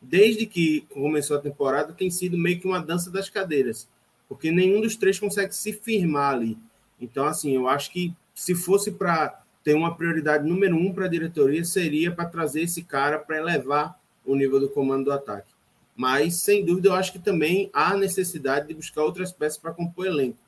desde 0.00 0.46
que 0.46 0.86
começou 0.90 1.36
a 1.36 1.40
temporada, 1.40 1.92
tem 1.92 2.10
sido 2.10 2.38
meio 2.38 2.58
que 2.58 2.66
uma 2.66 2.80
dança 2.80 3.10
das 3.10 3.28
cadeiras, 3.28 3.86
porque 4.28 4.50
nenhum 4.50 4.80
dos 4.80 4.96
três 4.96 5.20
consegue 5.20 5.54
se 5.54 5.74
firmar 5.74 6.32
ali. 6.32 6.56
Então, 6.98 7.26
assim, 7.26 7.54
eu 7.54 7.68
acho 7.68 7.92
que 7.92 8.14
se 8.34 8.54
fosse 8.54 8.90
para 8.90 9.42
ter 9.62 9.74
uma 9.74 9.94
prioridade 9.94 10.48
número 10.48 10.74
um 10.74 10.92
para 10.92 11.04
a 11.04 11.08
diretoria, 11.08 11.64
seria 11.64 12.10
para 12.10 12.24
trazer 12.24 12.62
esse 12.62 12.82
cara 12.82 13.18
para 13.18 13.36
elevar 13.36 14.00
o 14.24 14.34
nível 14.34 14.58
do 14.58 14.70
comando 14.70 15.04
do 15.04 15.12
ataque. 15.12 15.52
Mas, 15.94 16.40
sem 16.40 16.64
dúvida, 16.64 16.88
eu 16.88 16.94
acho 16.94 17.12
que 17.12 17.18
também 17.18 17.68
há 17.74 17.94
necessidade 17.94 18.66
de 18.66 18.74
buscar 18.74 19.02
outras 19.02 19.30
peças 19.30 19.58
para 19.58 19.72
compor 19.72 20.06
elenco. 20.06 20.38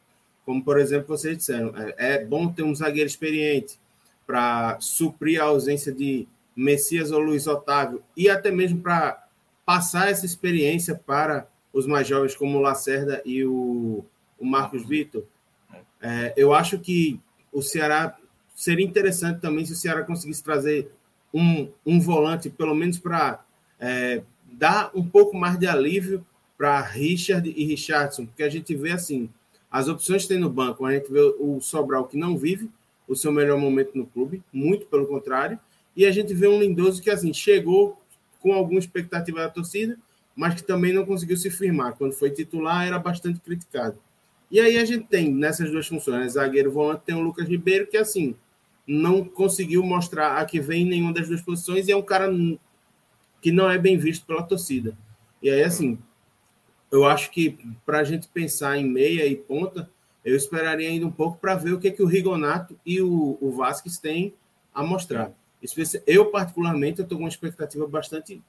Como, 0.47 0.65
por 0.65 0.81
exemplo, 0.81 1.09
vocês 1.09 1.37
disseram, 1.37 1.73
é, 1.77 2.15
é 2.15 2.25
bom 2.25 2.51
ter 2.51 2.63
um 2.63 2.75
zagueiro 2.75 3.07
experiente 3.09 3.79
para 4.27 4.79
suprir 4.81 5.41
a 5.41 5.45
ausência 5.45 5.93
de 5.93 6.27
Messias 6.57 7.11
ou 7.11 7.19
Luiz 7.19 7.47
Otávio 7.47 8.03
e 8.17 8.29
até 8.29 8.51
mesmo 8.51 8.81
para 8.81 9.27
passar 9.65 10.11
essa 10.11 10.25
experiência 10.25 10.95
para 10.95 11.47
os 11.73 11.87
mais 11.87 12.07
jovens, 12.07 12.37
como 12.37 12.59
o 12.59 12.61
Lacerda 12.61 13.21
e 13.25 13.45
o, 13.45 14.05
o 14.39 14.45
Marcos 14.45 14.87
Vitor. 14.87 15.25
É, 16.01 16.33
eu 16.37 16.55
acho 16.55 16.79
que 16.79 17.21
o 17.53 17.61
Ceará 17.63 18.17
seria 18.55 18.87
interessante 18.87 19.41
também 19.41 19.65
se 19.65 19.73
o 19.73 19.77
Ceará 19.77 20.05
conseguisse 20.05 20.43
trazer 20.43 20.93
um, 21.33 21.69
um 21.85 22.01
volante, 22.01 22.49
pelo 22.49 22.75
menos 22.75 22.99
para 22.99 23.45
é, 23.81 24.23
dar 24.53 24.91
um 24.95 25.05
pouco 25.05 25.37
mais 25.37 25.59
de 25.59 25.67
alívio 25.67 26.25
para 26.57 26.81
Richard 26.81 27.49
e 27.49 27.65
Richardson, 27.65 28.27
porque 28.27 28.45
a 28.45 28.49
gente 28.49 28.75
vê 28.77 28.93
assim, 28.93 29.29
as 29.71 29.89
opções 29.89 30.23
que 30.23 30.29
tem 30.29 30.39
no 30.39 30.49
banco, 30.49 30.87
a 30.87 30.93
gente 30.93 31.11
vê 31.11 31.21
o 31.21 31.61
Sobral 31.61 32.07
que 32.07 32.17
não 32.17 32.39
vive 32.39 32.71
o 33.09 33.15
seu 33.15 33.31
melhor 33.31 33.59
momento 33.59 33.97
no 33.97 34.07
clube, 34.07 34.43
muito 34.53 34.87
pelo 34.87 35.07
contrário, 35.07 35.59
e 35.97 36.07
a 36.07 36.11
gente 36.11 36.35
vê 36.35 36.49
um 36.49 36.61
Lindoso 36.61 37.03
que 37.03 37.11
assim 37.11 37.33
chegou 37.33 38.01
com 38.41 38.53
alguma 38.53 38.79
expectativa 38.79 39.41
da 39.41 39.49
torcida, 39.49 39.99
mas 40.35 40.55
que 40.55 40.63
também 40.63 40.93
não 40.93 41.07
conseguiu 41.07 41.37
se 41.37 41.51
firmar. 41.51 41.95
Quando 41.95 42.13
foi 42.13 42.31
titular, 42.31 42.87
era 42.87 42.99
bastante 42.99 43.41
criticado. 43.41 43.99
E 44.51 44.61
aí 44.61 44.77
a 44.77 44.85
gente 44.85 45.07
tem 45.07 45.33
nessas 45.33 45.71
duas 45.71 45.87
funções, 45.87 46.21
né? 46.21 46.29
zagueiro 46.29 46.71
volante, 46.71 47.03
tem 47.07 47.15
o 47.15 47.21
Lucas 47.21 47.49
Ribeiro, 47.49 47.87
que 47.87 47.97
assim, 47.97 48.35
não 48.87 49.25
conseguiu 49.25 49.83
mostrar 49.83 50.39
a 50.39 50.45
que 50.45 50.61
vem 50.61 50.83
em 50.83 50.89
nenhuma 50.89 51.13
das 51.13 51.29
duas 51.29 51.41
posições 51.41 51.89
e 51.89 51.93
é 51.93 51.97
um 51.97 52.03
cara 52.03 52.31
que 53.41 53.51
não 53.51 53.71
é 53.71 53.79
bem 53.79 53.97
visto 53.97 54.27
pela 54.27 54.43
torcida. 54.43 54.97
E 55.43 55.51
aí, 55.51 55.63
assim, 55.63 55.99
eu 56.91 57.05
acho 57.05 57.31
que 57.31 57.59
para 57.85 57.99
a 57.99 58.05
gente 58.05 58.29
pensar 58.29 58.77
em 58.77 58.85
meia 58.85 59.27
e 59.27 59.37
ponta, 59.37 59.91
eu 60.25 60.37
esperaria 60.37 60.89
ainda 60.89 61.07
um 61.07 61.11
pouco 61.11 61.39
para 61.39 61.55
ver 61.55 61.73
o 61.73 61.79
que, 61.79 61.91
que 61.91 62.03
o 62.03 62.07
Rigonato 62.07 62.79
e 62.85 63.01
o, 63.01 63.37
o 63.41 63.53
Vasquez 63.53 63.99
têm 63.99 64.35
a 64.73 64.83
mostrar. 64.83 65.33
Eu, 66.07 66.27
particularmente, 66.31 67.03
estou 67.03 67.19
com 67.19 67.25
uma 67.25 67.29
expectativa 67.29 67.87
bastante 67.87 68.43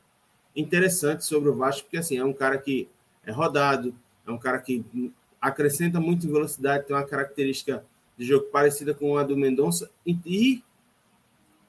interessante 0.55 1.25
sobre 1.25 1.49
o 1.49 1.55
Vasco, 1.55 1.83
porque 1.83 1.97
assim, 1.97 2.17
é 2.17 2.23
um 2.25 2.33
cara 2.33 2.57
que 2.57 2.87
é 3.25 3.31
rodado, 3.31 3.93
é 4.25 4.31
um 4.31 4.37
cara 4.37 4.59
que 4.59 4.85
acrescenta 5.39 5.99
muito 5.99 6.25
em 6.25 6.31
velocidade, 6.31 6.85
tem 6.85 6.95
uma 6.95 7.05
característica 7.05 7.85
de 8.17 8.25
jogo 8.25 8.45
parecida 8.45 8.93
com 8.93 9.17
a 9.17 9.23
do 9.23 9.35
Mendonça 9.35 9.91
e 10.05 10.63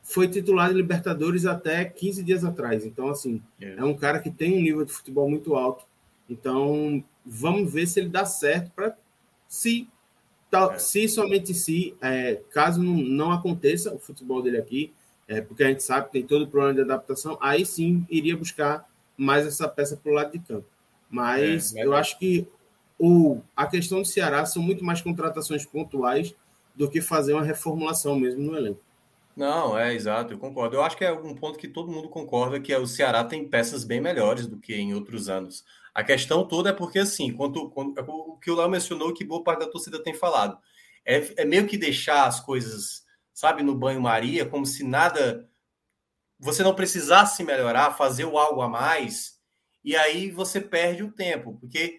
foi 0.03 0.29
titular 0.29 0.69
de 0.69 0.77
Libertadores 0.77 1.47
até 1.47 1.85
15 1.85 2.23
dias 2.23 2.45
atrás. 2.45 2.85
Então, 2.87 3.09
assim, 3.09 3.43
é. 3.61 3.75
é 3.75 3.85
um 3.85 3.95
cara 3.95 4.21
que 4.21 4.31
tem 4.31 4.57
um 4.57 4.63
nível 4.63 4.85
de 4.85 4.93
futebol 4.93 5.29
muito 5.29 5.57
alto. 5.57 5.85
Então, 6.31 7.03
vamos 7.25 7.73
ver 7.73 7.87
se 7.89 7.99
ele 7.99 8.09
dá 8.09 8.25
certo 8.25 8.71
para 8.71 8.97
se 9.49 9.89
tal, 10.51 10.73
é. 10.73 10.79
se 10.79 11.09
somente 11.09 11.53
se 11.55 11.95
é, 12.01 12.41
caso 12.51 12.83
não, 12.83 12.95
não, 12.95 13.33
aconteça 13.33 13.95
o 13.95 13.99
futebol 13.99 14.43
dele 14.43 14.59
aqui, 14.59 14.93
é, 15.29 15.41
porque 15.41 15.65
a 15.65 15.69
gente 15.69 15.83
sabe 15.83 16.07
que 16.07 16.13
tem 16.13 16.23
todo 16.23 16.43
o 16.43 16.49
problema 16.49 16.75
de 16.75 16.81
adaptação, 16.83 17.37
aí 17.41 17.67
sim 17.67 18.07
iria 18.09 18.37
buscar 18.37 18.89
mais 19.17 19.47
essa 19.47 19.69
peça 19.69 19.97
para 19.97 20.11
o 20.11 20.15
lado 20.15 20.33
de 20.33 20.39
campo. 20.39 20.67
Mas 21.11 21.75
é, 21.75 21.85
eu 21.85 21.95
acho 21.95 22.19
que 22.19 22.47
o, 22.99 23.41
a 23.57 23.67
questão 23.67 24.01
do 24.01 24.07
Ceará 24.07 24.45
são 24.47 24.63
muito 24.63 24.85
mais 24.85 25.01
contratações 25.01 25.65
pontuais 25.65 26.35
do 26.75 26.89
que 26.89 27.01
fazer 27.01 27.33
uma 27.33 27.43
reformulação 27.43 28.19
mesmo 28.19 28.43
no 28.43 28.57
elenco. 28.57 28.81
Não, 29.37 29.79
é 29.79 29.95
exato, 29.95 30.33
eu 30.33 30.39
concordo. 30.39 30.77
Eu 30.77 30.83
acho 30.83 30.97
que 30.97 31.05
é 31.05 31.13
um 31.13 31.35
ponto 31.35 31.59
que 31.59 31.69
todo 31.69 31.93
mundo 31.93 32.09
concorda 32.09 32.59
que 32.59 32.73
é 32.73 32.79
o 32.79 32.87
Ceará 32.87 33.23
tem 33.23 33.47
peças 33.47 33.85
bem 33.85 34.01
melhores 34.01 34.47
do 34.47 34.57
que 34.57 34.75
em 34.75 34.95
outros 34.95 35.29
anos. 35.29 35.63
A 35.97 36.05
questão 36.05 36.47
toda 36.47 36.69
é 36.69 36.73
porque, 36.75 36.99
assim, 36.99 37.33
quando, 37.33 37.71
quando, 37.71 37.99
é 37.99 38.03
o 38.03 38.37
que 38.37 38.51
o 38.51 38.55
Léo 38.55 38.69
mencionou, 38.69 39.15
que 39.15 39.25
boa 39.25 39.43
parte 39.43 39.61
da 39.61 39.67
torcida 39.67 40.03
tem 40.03 40.13
falado, 40.13 40.59
é, 41.07 41.41
é 41.41 41.45
meio 41.47 41.67
que 41.67 41.79
deixar 41.79 42.27
as 42.27 42.39
coisas, 42.39 43.03
sabe, 43.33 43.63
no 43.63 43.75
banho-maria, 43.75 44.45
como 44.45 44.67
se 44.67 44.85
nada. 44.85 45.49
Você 46.39 46.63
não 46.63 46.75
precisasse 46.75 47.43
melhorar, 47.43 47.97
fazer 47.97 48.25
algo 48.25 48.61
a 48.61 48.69
mais, 48.69 49.41
e 49.83 49.97
aí 49.97 50.31
você 50.31 50.61
perde 50.61 51.03
o 51.03 51.13
tempo, 51.13 51.57
porque 51.59 51.99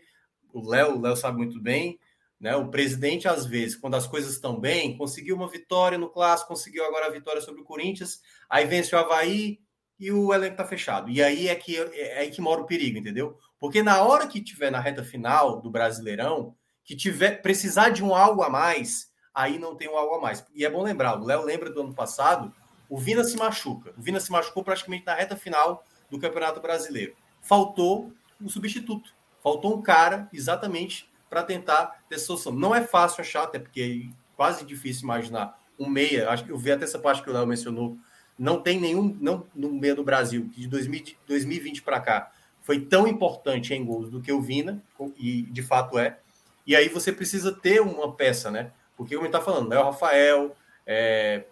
o 0.54 0.70
Léo, 0.70 0.98
o 0.98 1.02
Léo 1.02 1.16
sabe 1.16 1.40
muito 1.40 1.60
bem, 1.60 2.00
né? 2.40 2.56
O 2.56 2.70
presidente, 2.70 3.28
às 3.28 3.48
vezes, 3.48 3.76
quando 3.76 3.96
as 3.96 4.06
coisas 4.06 4.32
estão 4.32 4.60
bem, 4.60 4.96
conseguiu 4.96 5.36
uma 5.36 5.50
vitória 5.50 5.98
no 5.98 6.12
clássico, 6.12 6.50
conseguiu 6.50 6.86
agora 6.86 7.08
a 7.08 7.12
vitória 7.12 7.42
sobre 7.42 7.62
o 7.62 7.66
Corinthians, 7.66 8.22
aí 8.48 8.64
vence 8.68 8.96
o 8.96 9.00
Havaí 9.00 9.60
e 10.00 10.12
o 10.12 10.32
elenco 10.32 10.56
tá 10.56 10.66
fechado. 10.66 11.10
E 11.10 11.20
aí 11.20 11.48
é 11.48 11.56
que 11.56 11.76
é, 11.76 12.00
é 12.00 12.20
aí 12.20 12.30
que 12.30 12.42
mora 12.42 12.62
o 12.62 12.68
perigo, 12.68 13.00
entendeu? 13.00 13.36
Porque 13.60 13.82
na 13.82 14.02
hora 14.04 14.28
que 14.28 14.42
tiver 14.42 14.72
na 14.72 14.80
reta 14.80 15.04
final 15.04 15.60
do 15.62 15.70
Brasileirão, 15.70 16.56
que 16.84 16.96
tiver 16.96 17.42
precisar 17.42 17.90
de 17.90 18.04
um 18.04 18.16
algo 18.16 18.44
a 18.44 18.50
mais, 18.50 19.12
aí 19.34 19.58
não 19.58 19.76
tem 19.76 19.90
um 19.90 19.98
algo 19.98 20.16
a 20.16 20.22
mais. 20.22 20.46
E 20.54 20.64
é 20.64 20.70
bom 20.70 20.84
lembrar, 20.84 21.20
o 21.20 21.26
Léo 21.26 21.44
lembra 21.44 21.70
do 21.70 21.82
ano 21.82 21.94
passado, 21.94 22.54
o 22.90 22.98
Vina 22.98 23.24
se 23.24 23.36
machuca. 23.36 23.94
O 23.98 24.02
Vina 24.02 24.20
se 24.20 24.32
machucou 24.32 24.64
praticamente 24.64 25.06
na 25.06 25.14
reta 25.14 25.36
final 25.36 25.84
do 26.10 26.20
Campeonato 26.20 26.62
Brasileiro. 26.62 27.16
Faltou 27.42 28.14
um 28.42 28.48
substituto. 28.48 29.14
Faltou 29.44 29.76
um 29.76 29.82
cara 29.82 30.30
exatamente 30.32 31.10
para 31.30 31.44
tentar 31.44 32.04
ter 32.08 32.18
solução. 32.20 32.54
Não 32.54 32.74
é 32.74 32.82
fácil 32.82 33.22
achar, 33.22 33.44
até 33.44 33.60
porque 33.60 34.10
é 34.12 34.18
quase 34.36 34.66
difícil 34.66 35.04
imaginar 35.04 35.60
um 35.78 35.90
meia. 35.90 36.30
Acho 36.30 36.46
que 36.46 36.52
eu 36.52 36.58
vi 36.58 36.72
até 36.72 36.86
essa 36.86 37.00
parte 37.00 37.22
que 37.22 37.30
o 37.30 37.34
Léo 37.34 37.46
mencionou. 37.46 37.98
Não 38.40 38.62
tem 38.62 38.80
nenhum, 38.80 39.18
não 39.20 39.46
no 39.54 39.74
meia 39.74 39.96
do 39.96 40.04
Brasil, 40.04 40.46
de 40.56 40.68
2020 40.68 41.82
para 41.82 42.00
cá 42.00 42.32
foi 42.68 42.82
tão 42.82 43.08
importante 43.08 43.74
em 43.74 43.86
gols 43.86 44.10
do 44.10 44.22
que 44.22 44.30
o 44.30 44.42
Vina, 44.42 44.84
e 45.18 45.44
de 45.44 45.62
fato 45.62 45.98
é. 45.98 46.20
E 46.66 46.76
aí 46.76 46.90
você 46.90 47.14
precisa 47.14 47.50
ter 47.50 47.80
uma 47.80 48.12
peça, 48.12 48.52
né? 48.52 48.74
Porque 48.98 49.16
como 49.16 49.26
está 49.26 49.40
falando, 49.40 49.72
o 49.72 49.84
Rafael, 49.84 50.54
é, 50.86 51.46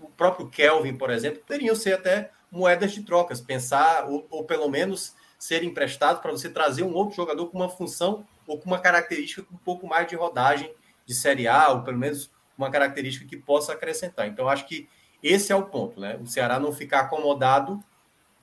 o 0.00 0.08
próprio 0.08 0.48
Kelvin, 0.48 0.96
por 0.96 1.10
exemplo, 1.10 1.42
poderiam 1.46 1.76
ser 1.76 1.92
até 1.92 2.30
moedas 2.50 2.92
de 2.92 3.02
trocas, 3.02 3.42
pensar, 3.42 4.08
ou, 4.08 4.26
ou 4.30 4.42
pelo 4.44 4.66
menos 4.70 5.14
ser 5.38 5.62
emprestado 5.62 6.22
para 6.22 6.32
você 6.32 6.48
trazer 6.48 6.82
um 6.82 6.94
outro 6.94 7.14
jogador 7.14 7.46
com 7.48 7.58
uma 7.58 7.68
função 7.68 8.26
ou 8.46 8.58
com 8.58 8.64
uma 8.64 8.78
característica 8.78 9.42
com 9.42 9.56
um 9.56 9.58
pouco 9.58 9.86
mais 9.86 10.08
de 10.08 10.16
rodagem 10.16 10.74
de 11.04 11.12
Série 11.12 11.46
A, 11.46 11.72
ou 11.72 11.82
pelo 11.82 11.98
menos 11.98 12.30
uma 12.56 12.70
característica 12.70 13.26
que 13.26 13.36
possa 13.36 13.74
acrescentar. 13.74 14.26
Então, 14.28 14.48
acho 14.48 14.66
que 14.66 14.88
esse 15.22 15.52
é 15.52 15.56
o 15.56 15.66
ponto, 15.66 16.00
né? 16.00 16.18
O 16.22 16.26
Ceará 16.26 16.58
não 16.58 16.72
ficar 16.72 17.00
acomodado, 17.00 17.84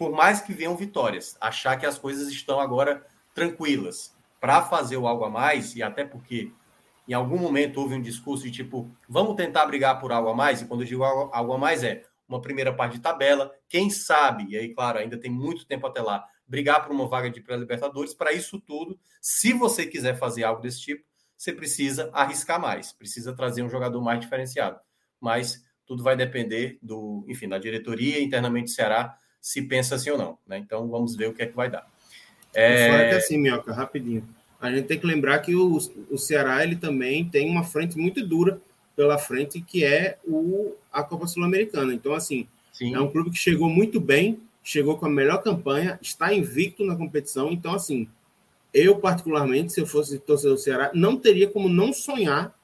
por 0.02 0.12
mais 0.12 0.42
que 0.42 0.52
venham 0.52 0.76
vitórias, 0.76 1.38
achar 1.40 1.78
que 1.78 1.86
as 1.86 1.96
coisas 1.96 2.28
estão 2.28 2.60
agora 2.60 3.06
tranquilas 3.36 4.18
para 4.40 4.64
fazer 4.64 4.98
o 4.98 5.06
algo 5.06 5.24
a 5.26 5.30
mais, 5.30 5.76
e 5.76 5.84
até 5.84 6.04
porque 6.04 6.52
em 7.08 7.14
algum 7.14 7.38
momento 7.38 7.80
houve 7.80 7.94
um 7.94 8.02
discurso 8.02 8.46
de 8.46 8.50
tipo, 8.50 8.90
vamos 9.08 9.36
tentar 9.36 9.64
brigar 9.68 10.00
por 10.00 10.12
algo 10.12 10.30
a 10.30 10.34
mais, 10.34 10.60
e 10.60 10.66
quando 10.66 10.82
eu 10.82 10.88
digo 10.88 11.04
algo 11.04 11.54
a 11.54 11.58
mais 11.60 11.84
é 11.84 12.04
uma 12.28 12.42
primeira 12.42 12.74
parte 12.74 12.94
de 12.94 13.00
tabela, 13.00 13.54
quem 13.70 13.92
sabe, 13.92 14.48
e 14.50 14.58
aí, 14.58 14.74
claro, 14.74 14.98
ainda 14.98 15.20
tem 15.20 15.30
muito 15.30 15.68
tempo 15.68 15.86
até 15.86 16.02
lá, 16.02 16.26
brigar 16.48 16.84
por 16.84 16.92
uma 16.92 17.08
vaga 17.08 17.30
de 17.30 17.40
pré-libertadores. 17.40 18.16
Para 18.16 18.34
isso 18.34 18.60
tudo, 18.60 19.00
se 19.22 19.54
você 19.54 19.86
quiser 19.86 20.18
fazer 20.18 20.46
algo 20.46 20.64
desse 20.64 20.82
tipo, 20.82 21.06
você 21.38 21.54
precisa 21.54 22.10
arriscar 22.12 22.60
mais, 22.60 22.92
precisa 22.92 23.36
trazer 23.36 23.62
um 23.62 23.70
jogador 23.70 24.02
mais 24.02 24.20
diferenciado. 24.20 24.80
Mas 25.20 25.64
tudo 25.86 26.02
vai 26.02 26.16
depender 26.16 26.80
do, 26.82 27.24
enfim, 27.28 27.48
da 27.48 27.60
diretoria 27.60 28.20
internamente 28.20 28.72
do 28.72 28.72
Ceará, 28.72 29.16
se 29.42 29.62
pensa 29.62 29.96
assim 29.96 30.12
ou 30.12 30.18
não. 30.18 30.38
Né? 30.48 30.58
Então 30.58 30.88
vamos 30.88 31.16
ver 31.16 31.28
o 31.28 31.34
que 31.34 31.42
é 31.42 31.46
que 31.46 31.56
vai 31.56 31.70
dar. 31.70 31.86
É... 32.54 33.16
Assim, 33.16 33.38
Minhoca, 33.38 33.74
rapidinho. 33.74 34.28
A 34.60 34.72
gente 34.72 34.86
tem 34.86 35.00
que 35.00 35.08
lembrar 35.08 35.40
que 35.40 35.56
o, 35.56 35.78
o 36.10 36.18
Ceará 36.18 36.64
ele 36.64 36.76
também 36.76 37.28
tem 37.28 37.50
uma 37.50 37.64
frente 37.64 37.98
muito 37.98 38.26
dura 38.26 38.62
pela 38.96 39.18
frente, 39.18 39.60
que 39.60 39.84
é 39.84 40.20
o, 40.24 40.76
a 40.94 41.02
Copa 41.02 41.26
Sul-Americana. 41.26 41.94
Então, 41.94 42.14
assim, 42.14 42.48
Sim. 42.72 42.94
é 42.94 43.00
um 43.00 43.10
clube 43.10 43.32
que 43.32 43.38
chegou 43.38 43.70
muito 43.70 44.00
bem 44.00 44.40
chegou 44.64 44.98
com 44.98 45.06
a 45.06 45.10
melhor 45.10 45.42
campanha, 45.42 45.98
está 46.02 46.34
invicto 46.34 46.86
na 46.86 46.96
competição. 46.96 47.52
Então, 47.52 47.74
assim, 47.74 48.08
eu, 48.74 49.00
particularmente, 49.00 49.74
se 49.74 49.82
eu 49.82 49.88
fosse 49.88 50.20
torcedor 50.20 50.56
do 50.56 50.62
Ceará, 50.62 50.92
não 50.94 51.18
teria 51.18 51.50
como 51.50 51.68
não 51.68 51.92
sonhar 51.92 52.56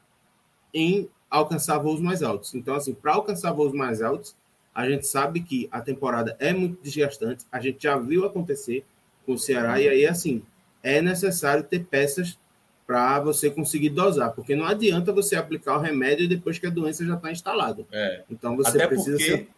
em 0.73 1.09
alcançar 1.30 1.77
voos 1.80 1.99
mais 1.99 2.22
altos. 2.23 2.53
Então, 2.53 2.75
assim, 2.75 2.93
para 2.93 3.14
alcançar 3.14 3.51
voos 3.51 3.73
mais 3.73 4.01
altos, 4.01 4.35
a 4.77 4.88
gente 4.88 5.07
sabe 5.07 5.41
que 5.41 5.67
a 5.72 5.81
temporada 5.81 6.38
é 6.39 6.53
muito 6.53 6.80
desgastante, 6.83 7.43
a 7.51 7.59
gente 7.59 7.81
já 7.81 7.97
viu 7.97 8.27
acontecer 8.27 8.85
com 9.25 9.33
o 9.33 9.38
Ceará, 9.38 9.81
e 9.81 9.89
aí, 9.89 10.06
assim, 10.06 10.43
é 10.83 11.01
necessário 11.01 11.64
ter 11.64 11.85
peças 11.85 12.38
para 12.85 13.19
você 13.19 13.49
conseguir 13.49 13.89
dosar, 13.89 14.33
porque 14.33 14.56
não 14.56 14.67
adianta 14.67 15.11
você 15.11 15.35
aplicar 15.35 15.77
o 15.77 15.81
remédio 15.81 16.30
depois 16.30 16.59
que 16.59 16.67
a 16.67 16.69
doença 16.69 17.03
já 17.03 17.15
está 17.15 17.31
instalada. 17.31 17.88
É. 17.91 18.23
Então 18.30 18.56
você 18.56 18.77
até 18.77 18.85
precisa 18.85 19.17
porque... 19.17 19.38
se... 19.38 19.49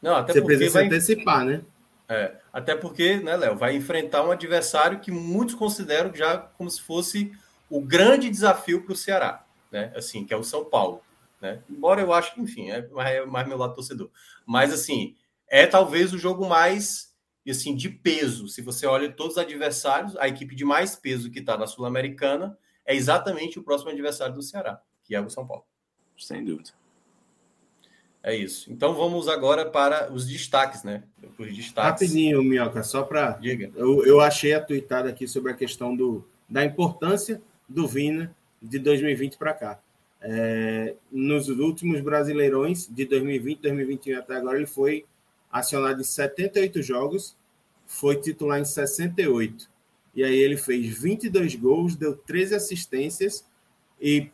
não, 0.00 0.16
até 0.16 0.32
você 0.32 0.40
porque 0.40 0.56
precisa 0.56 0.78
vai... 0.78 0.86
antecipar, 0.86 1.44
né? 1.44 1.60
É, 2.08 2.36
até 2.50 2.74
porque, 2.74 3.18
né, 3.18 3.36
Léo, 3.36 3.54
vai 3.54 3.76
enfrentar 3.76 4.24
um 4.24 4.30
adversário 4.30 4.98
que 4.98 5.10
muitos 5.10 5.54
consideram 5.54 6.14
já 6.14 6.38
como 6.38 6.70
se 6.70 6.80
fosse 6.80 7.32
o 7.68 7.82
grande 7.82 8.30
desafio 8.30 8.82
para 8.82 8.94
o 8.94 8.96
Ceará, 8.96 9.44
né? 9.70 9.92
Assim, 9.94 10.24
que 10.24 10.32
é 10.32 10.36
o 10.38 10.42
São 10.42 10.64
Paulo, 10.64 11.02
né? 11.40 11.62
Embora 11.68 12.00
eu 12.00 12.12
acho 12.12 12.34
que, 12.34 12.40
enfim, 12.40 12.70
é 12.70 12.86
mais, 12.88 13.16
é 13.16 13.24
mais 13.24 13.46
meu 13.46 13.58
lado 13.58 13.74
torcedor. 13.74 14.10
Mas, 14.44 14.72
assim, 14.72 15.14
é 15.48 15.66
talvez 15.66 16.12
o 16.12 16.18
jogo 16.18 16.46
mais 16.48 17.14
assim, 17.48 17.74
de 17.74 17.88
peso. 17.88 18.48
Se 18.48 18.60
você 18.60 18.86
olha 18.86 19.10
todos 19.10 19.36
os 19.36 19.38
adversários, 19.38 20.16
a 20.16 20.26
equipe 20.28 20.54
de 20.54 20.64
mais 20.64 20.96
peso 20.96 21.30
que 21.30 21.38
está 21.38 21.56
na 21.56 21.66
Sul-Americana 21.66 22.58
é 22.84 22.94
exatamente 22.94 23.58
o 23.58 23.62
próximo 23.62 23.90
adversário 23.90 24.34
do 24.34 24.42
Ceará, 24.42 24.80
que 25.04 25.14
é 25.14 25.20
o 25.20 25.30
São 25.30 25.46
Paulo. 25.46 25.64
Sem 26.18 26.44
dúvida. 26.44 26.70
É 28.22 28.34
isso. 28.34 28.72
Então 28.72 28.94
vamos 28.94 29.28
agora 29.28 29.64
para 29.64 30.12
os 30.12 30.26
destaques, 30.26 30.82
né? 30.82 31.04
Os 31.38 31.54
destaques. 31.54 32.08
Rapidinho, 32.08 32.42
Minhoca, 32.42 32.82
só 32.82 33.04
para. 33.04 33.32
Diga. 33.32 33.70
Eu, 33.76 34.04
eu 34.04 34.20
achei 34.20 34.52
a 34.52 34.60
tuitada 34.60 35.08
aqui 35.08 35.28
sobre 35.28 35.52
a 35.52 35.54
questão 35.54 35.94
do, 35.94 36.28
da 36.48 36.64
importância 36.64 37.40
do 37.68 37.86
Vina 37.86 38.34
de 38.60 38.80
2020 38.80 39.36
para 39.36 39.54
cá. 39.54 39.80
É, 40.20 40.94
nos 41.10 41.48
últimos 41.48 42.00
Brasileirões 42.00 42.88
de 42.88 43.04
2020, 43.04 43.60
2021 43.60 44.18
até 44.18 44.36
agora, 44.36 44.56
ele 44.56 44.66
foi 44.66 45.04
acionado 45.50 46.00
em 46.00 46.04
78 46.04 46.82
jogos, 46.82 47.36
foi 47.86 48.16
titular 48.16 48.60
em 48.60 48.64
68. 48.64 49.68
E 50.14 50.24
aí 50.24 50.36
ele 50.36 50.56
fez 50.56 50.98
22 50.98 51.54
gols, 51.56 51.94
deu 51.94 52.16
13 52.16 52.54
assistências 52.54 53.44
e 54.00 54.30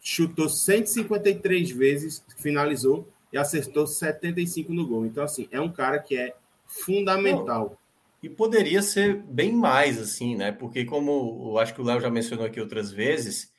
chutou 0.00 0.48
153 0.48 1.70
vezes, 1.70 2.24
finalizou 2.36 3.08
e 3.32 3.38
acertou 3.38 3.86
75 3.86 4.72
no 4.72 4.86
gol. 4.86 5.06
Então, 5.06 5.24
assim, 5.24 5.48
é 5.50 5.60
um 5.60 5.70
cara 5.70 5.98
que 5.98 6.16
é 6.16 6.34
fundamental. 6.66 7.78
E 8.22 8.28
poderia 8.28 8.82
ser 8.82 9.16
bem 9.16 9.52
mais, 9.52 9.98
assim, 9.98 10.36
né? 10.36 10.52
Porque, 10.52 10.84
como 10.84 11.50
eu 11.50 11.58
acho 11.58 11.74
que 11.74 11.80
o 11.80 11.84
Léo 11.84 12.00
já 12.00 12.10
mencionou 12.10 12.46
aqui 12.46 12.60
outras 12.60 12.92
vezes, 12.92 13.51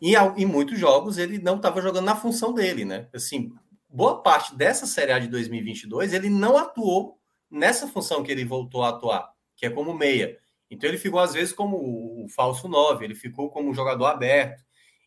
em, 0.00 0.14
em 0.36 0.46
muitos 0.46 0.78
jogos 0.78 1.18
ele 1.18 1.38
não 1.38 1.56
estava 1.56 1.80
jogando 1.80 2.04
na 2.04 2.16
função 2.16 2.52
dele, 2.52 2.84
né? 2.84 3.08
Assim, 3.14 3.52
boa 3.88 4.22
parte 4.22 4.54
dessa 4.56 4.86
Série 4.86 5.12
A 5.12 5.18
de 5.18 5.28
2022 5.28 6.12
ele 6.12 6.30
não 6.30 6.56
atuou 6.56 7.18
nessa 7.50 7.86
função 7.86 8.22
que 8.22 8.30
ele 8.30 8.44
voltou 8.44 8.82
a 8.82 8.90
atuar, 8.90 9.32
que 9.56 9.66
é 9.66 9.70
como 9.70 9.92
meia. 9.92 10.38
Então 10.70 10.88
ele 10.88 10.98
ficou 10.98 11.18
às 11.18 11.34
vezes 11.34 11.52
como 11.52 11.76
o 12.24 12.28
falso 12.28 12.68
9, 12.68 13.04
ele 13.04 13.14
ficou 13.14 13.50
como 13.50 13.74
jogador 13.74 14.06
aberto. 14.06 14.62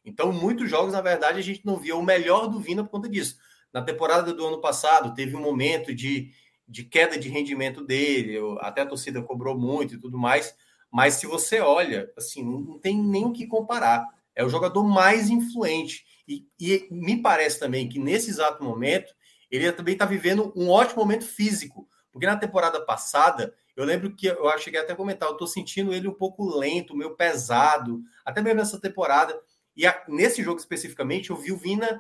Então, 0.05 0.33
muitos 0.33 0.69
jogos, 0.69 0.91
na 0.91 1.01
verdade, 1.01 1.39
a 1.39 1.43
gente 1.43 1.65
não 1.65 1.77
via 1.77 1.95
o 1.95 2.03
melhor 2.03 2.47
do 2.47 2.59
Vina 2.59 2.83
por 2.83 2.89
conta 2.91 3.07
disso. 3.07 3.38
Na 3.72 3.81
temporada 3.81 4.33
do 4.33 4.45
ano 4.45 4.59
passado, 4.59 5.13
teve 5.13 5.35
um 5.35 5.41
momento 5.41 5.95
de, 5.95 6.31
de 6.67 6.83
queda 6.83 7.17
de 7.17 7.30
rendimento 7.30 7.85
dele, 7.85 8.38
até 8.59 8.81
a 8.81 8.85
torcida 8.85 9.22
cobrou 9.22 9.57
muito 9.57 9.95
e 9.95 9.97
tudo 9.97 10.17
mais. 10.17 10.53
Mas 10.91 11.15
se 11.15 11.25
você 11.25 11.59
olha, 11.59 12.11
assim, 12.17 12.43
não 12.43 12.77
tem 12.77 13.01
nem 13.01 13.25
o 13.25 13.31
que 13.31 13.47
comparar. 13.47 14.05
É 14.36 14.44
o 14.44 14.50
jogador 14.50 14.84
mais 14.84 15.30
influente. 15.30 16.06
E, 16.28 16.48
e 16.60 16.88
me 16.90 17.22
parece 17.22 17.60
também 17.60 17.88
que 17.88 18.00
nesse 18.00 18.30
exato 18.30 18.64
momento 18.64 19.14
ele 19.52 19.72
também 19.72 19.94
está 19.94 20.06
vivendo 20.06 20.52
um 20.56 20.70
ótimo 20.70 21.02
momento 21.02 21.26
físico. 21.26 21.88
Porque 22.12 22.26
na 22.26 22.38
temporada 22.38 22.84
passada, 22.86 23.53
eu 23.76 23.86
lembro 23.86 24.16
que 24.16 24.28
eu 24.28 24.58
cheguei 24.60 24.80
até 24.80 24.94
a 24.94 24.95
comentar, 24.95 25.28
eu 25.28 25.34
estou 25.34 25.48
sentindo 25.48 25.94
ele 25.94 26.08
um 26.08 26.14
pouco 26.14 26.44
lento, 26.58 26.95
meio 26.95 27.16
pesado, 27.16 28.02
até 28.24 28.42
mesmo 28.42 28.60
nessa 28.60 28.80
temporada. 28.80 29.40
E 29.76 29.86
a, 29.86 30.03
nesse 30.08 30.44
jogo 30.44 30.60
especificamente, 30.60 31.32
eu 31.32 31.36
vi 31.36 31.52
o 31.52 31.58
Vina, 31.58 32.00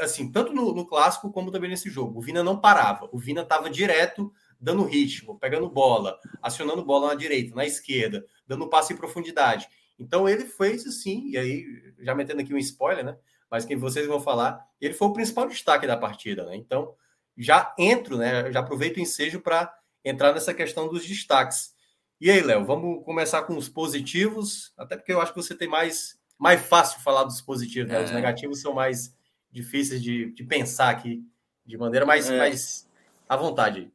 assim, 0.00 0.30
tanto 0.30 0.52
no, 0.52 0.74
no, 0.74 0.86
clássico 0.86 1.30
como 1.30 1.52
também 1.52 1.70
nesse 1.70 1.88
jogo. 1.88 2.18
O 2.18 2.22
Vina 2.22 2.42
não 2.42 2.60
parava, 2.60 3.08
o 3.12 3.18
Vina 3.18 3.42
estava 3.42 3.70
direto, 3.70 4.32
dando 4.60 4.84
ritmo, 4.84 5.38
pegando 5.38 5.70
bola, 5.70 6.18
acionando 6.42 6.84
bola 6.84 7.08
na 7.08 7.14
direita, 7.14 7.54
na 7.54 7.64
esquerda, 7.64 8.24
dando 8.46 8.68
passe 8.68 8.92
em 8.92 8.96
profundidade. 8.96 9.68
Então 9.98 10.28
ele 10.28 10.44
fez 10.44 10.86
assim, 10.86 11.30
e 11.30 11.38
aí, 11.38 11.94
já 12.00 12.14
metendo 12.14 12.42
aqui 12.42 12.52
um 12.52 12.58
spoiler, 12.58 13.04
né? 13.04 13.16
Mas 13.50 13.64
quem 13.64 13.76
vocês 13.76 14.06
vão 14.06 14.20
falar, 14.20 14.64
ele 14.80 14.94
foi 14.94 15.08
o 15.08 15.12
principal 15.12 15.46
destaque 15.46 15.86
da 15.86 15.96
partida, 15.96 16.44
né? 16.44 16.56
Então, 16.56 16.94
já 17.36 17.74
entro, 17.78 18.16
né? 18.16 18.50
Já 18.52 18.60
aproveito 18.60 18.96
o 18.96 19.00
ensejo 19.00 19.40
para 19.40 19.72
entrar 20.04 20.32
nessa 20.32 20.52
questão 20.52 20.88
dos 20.88 21.06
destaques. 21.06 21.74
E 22.20 22.30
aí, 22.30 22.40
Léo, 22.40 22.64
vamos 22.64 23.04
começar 23.04 23.42
com 23.42 23.56
os 23.56 23.68
positivos, 23.68 24.72
até 24.76 24.96
porque 24.96 25.12
eu 25.12 25.20
acho 25.20 25.32
que 25.32 25.42
você 25.42 25.54
tem 25.54 25.68
mais, 25.68 26.18
mais 26.38 26.60
fácil 26.60 27.00
falar 27.02 27.24
dos 27.24 27.40
positivos, 27.40 27.90
né? 27.90 28.00
É. 28.00 28.04
Os 28.04 28.10
negativos 28.10 28.60
são 28.60 28.74
mais 28.74 29.14
difíceis 29.50 30.02
de, 30.02 30.32
de 30.32 30.44
pensar 30.44 30.90
aqui 30.90 31.24
de 31.64 31.76
maneira 31.76 32.06
mais, 32.06 32.30
é. 32.30 32.38
mais 32.38 32.88
à 33.28 33.36
vontade. 33.36 33.90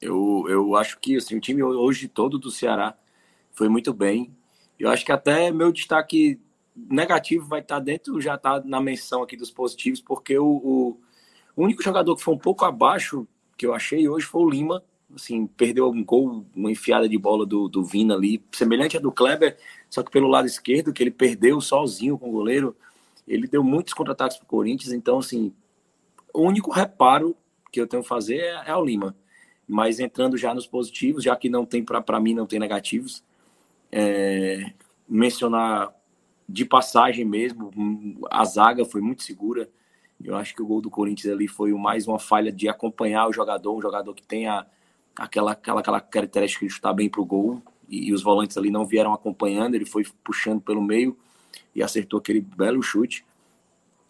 Eu, 0.00 0.46
eu 0.48 0.76
acho 0.76 0.98
que 0.98 1.16
assim, 1.16 1.36
o 1.36 1.40
time 1.40 1.62
hoje 1.62 2.08
todo 2.08 2.38
do 2.38 2.50
Ceará 2.50 2.96
foi 3.52 3.68
muito 3.68 3.92
bem. 3.92 4.34
Eu 4.82 4.90
acho 4.90 5.04
que 5.06 5.12
até 5.12 5.52
meu 5.52 5.70
destaque 5.70 6.40
negativo 6.74 7.46
vai 7.46 7.60
estar 7.60 7.78
dentro, 7.78 8.20
já 8.20 8.34
está 8.34 8.60
na 8.64 8.80
menção 8.80 9.22
aqui 9.22 9.36
dos 9.36 9.48
positivos, 9.48 10.00
porque 10.00 10.36
o, 10.36 10.44
o, 10.44 10.98
único 11.56 11.80
jogador 11.84 12.16
que 12.16 12.22
foi 12.22 12.34
um 12.34 12.38
pouco 12.38 12.64
abaixo 12.64 13.24
que 13.56 13.64
eu 13.64 13.72
achei 13.74 14.08
hoje 14.08 14.26
foi 14.26 14.42
o 14.42 14.50
Lima. 14.50 14.82
Assim, 15.14 15.46
perdeu 15.46 15.88
um 15.88 16.04
gol, 16.04 16.44
uma 16.52 16.68
enfiada 16.68 17.08
de 17.08 17.16
bola 17.16 17.46
do, 17.46 17.68
do 17.68 17.84
Vina 17.84 18.14
ali, 18.14 18.42
semelhante 18.50 18.96
a 18.96 19.00
do 19.00 19.12
Kleber, 19.12 19.56
só 19.88 20.02
que 20.02 20.10
pelo 20.10 20.26
lado 20.26 20.48
esquerdo, 20.48 20.92
que 20.92 21.00
ele 21.00 21.12
perdeu 21.12 21.60
sozinho 21.60 22.18
com 22.18 22.30
o 22.30 22.32
goleiro. 22.32 22.76
Ele 23.28 23.46
deu 23.46 23.62
muitos 23.62 23.94
contra-ataques 23.94 24.36
para 24.36 24.44
o 24.44 24.48
Corinthians, 24.48 24.92
então, 24.92 25.20
assim, 25.20 25.54
o 26.34 26.40
único 26.40 26.72
reparo 26.72 27.36
que 27.70 27.80
eu 27.80 27.86
tenho 27.86 28.02
a 28.02 28.04
fazer 28.04 28.38
é, 28.38 28.62
é 28.66 28.74
o 28.74 28.84
Lima. 28.84 29.14
Mas 29.64 30.00
entrando 30.00 30.36
já 30.36 30.52
nos 30.52 30.66
positivos, 30.66 31.22
já 31.22 31.36
que 31.36 31.48
não 31.48 31.64
tem, 31.64 31.84
para 31.84 32.18
mim, 32.18 32.34
não 32.34 32.46
tem 32.46 32.58
negativos, 32.58 33.22
é, 33.92 34.72
mencionar 35.06 35.92
de 36.48 36.64
passagem 36.64 37.24
mesmo, 37.24 37.70
a 38.30 38.44
zaga 38.44 38.84
foi 38.84 39.02
muito 39.02 39.22
segura. 39.22 39.68
Eu 40.22 40.36
acho 40.36 40.54
que 40.54 40.62
o 40.62 40.66
gol 40.66 40.80
do 40.80 40.90
Corinthians 40.90 41.32
ali 41.32 41.46
foi 41.46 41.72
mais 41.74 42.08
uma 42.08 42.18
falha 42.18 42.50
de 42.50 42.68
acompanhar 42.68 43.28
o 43.28 43.32
jogador, 43.32 43.76
um 43.76 43.82
jogador 43.82 44.14
que 44.14 44.22
tem 44.22 44.48
a, 44.48 44.66
aquela, 45.16 45.52
aquela, 45.52 45.80
aquela 45.80 46.00
característica 46.00 46.66
de 46.66 46.72
chutar 46.72 46.94
bem 46.94 47.08
para 47.08 47.20
o 47.20 47.26
gol, 47.26 47.62
e, 47.88 48.08
e, 48.08 48.12
os 48.12 48.22
volantes 48.22 48.56
ali 48.56 48.70
não 48.70 48.86
vieram 48.86 49.12
acompanhando, 49.12 49.74
ele 49.74 49.84
foi 49.84 50.04
puxando 50.24 50.60
pelo 50.60 50.80
meio 50.80 51.16
e 51.74 51.82
acertou 51.82 52.18
aquele 52.18 52.40
belo 52.40 52.82
chute. 52.82 53.24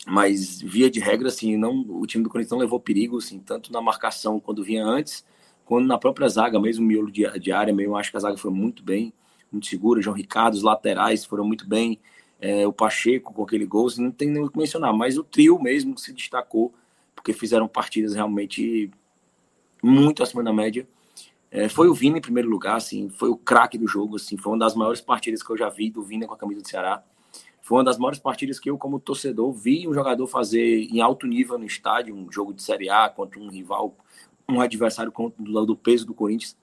Mas 0.06 0.60
via 0.60 0.90
de 0.90 0.98
regra, 1.00 1.28
assim, 1.28 1.56
não, 1.56 1.80
o 1.88 2.06
time 2.06 2.24
do 2.24 2.30
Corinthians 2.30 2.52
não 2.52 2.58
levou 2.58 2.80
perigo, 2.80 3.18
assim, 3.18 3.38
tanto 3.38 3.72
na 3.72 3.80
marcação 3.80 4.40
quando 4.40 4.62
vinha 4.62 4.84
antes, 4.84 5.24
quanto 5.64 5.86
na 5.86 5.96
própria 5.96 6.28
zaga, 6.28 6.60
mesmo 6.60 6.84
miolo 6.84 7.10
de, 7.10 7.24
de 7.38 7.52
área, 7.52 7.72
meio, 7.72 7.96
acho 7.96 8.10
que 8.10 8.16
a 8.16 8.20
zaga 8.20 8.36
foi 8.36 8.50
muito 8.50 8.82
bem 8.82 9.12
muito 9.52 9.66
segura. 9.66 10.02
João 10.02 10.16
Ricardo, 10.16 10.54
os 10.54 10.62
laterais 10.62 11.24
foram 11.24 11.44
muito 11.44 11.66
bem. 11.66 11.98
É, 12.40 12.66
o 12.66 12.72
Pacheco 12.72 13.32
com 13.32 13.44
aquele 13.44 13.64
gol, 13.64 13.88
não 13.98 14.10
tem 14.10 14.28
nem 14.28 14.42
o 14.42 14.50
que 14.50 14.58
mencionar, 14.58 14.92
mas 14.92 15.16
o 15.16 15.22
trio 15.22 15.62
mesmo 15.62 15.96
se 15.96 16.12
destacou, 16.12 16.74
porque 17.14 17.32
fizeram 17.32 17.68
partidas 17.68 18.14
realmente 18.14 18.90
muito 19.82 20.22
acima 20.22 20.42
da 20.42 20.52
média. 20.52 20.86
É, 21.50 21.68
foi 21.68 21.88
o 21.88 21.94
Vina 21.94 22.18
em 22.18 22.20
primeiro 22.20 22.48
lugar, 22.48 22.76
assim, 22.76 23.10
foi 23.10 23.28
o 23.28 23.36
craque 23.36 23.76
do 23.76 23.86
jogo, 23.86 24.16
assim, 24.16 24.36
foi 24.36 24.52
uma 24.52 24.58
das 24.58 24.74
maiores 24.74 25.00
partidas 25.00 25.42
que 25.42 25.50
eu 25.50 25.56
já 25.56 25.68
vi 25.68 25.90
do 25.90 26.02
Vina 26.02 26.26
com 26.26 26.34
a 26.34 26.36
camisa 26.36 26.62
do 26.62 26.68
Ceará. 26.68 27.04
Foi 27.60 27.78
uma 27.78 27.84
das 27.84 27.98
maiores 27.98 28.18
partidas 28.18 28.58
que 28.58 28.70
eu, 28.70 28.78
como 28.78 28.98
torcedor, 28.98 29.52
vi 29.52 29.86
um 29.86 29.94
jogador 29.94 30.26
fazer 30.26 30.84
em 30.90 31.00
alto 31.00 31.26
nível 31.26 31.58
no 31.58 31.64
estádio, 31.64 32.14
um 32.14 32.30
jogo 32.32 32.52
de 32.52 32.62
Série 32.62 32.88
A 32.88 33.08
contra 33.08 33.38
um 33.38 33.48
rival, 33.48 33.96
um 34.48 34.60
adversário 34.60 35.12
do, 35.38 35.66
do 35.66 35.76
peso 35.76 36.06
do 36.06 36.14
Corinthians. 36.14 36.56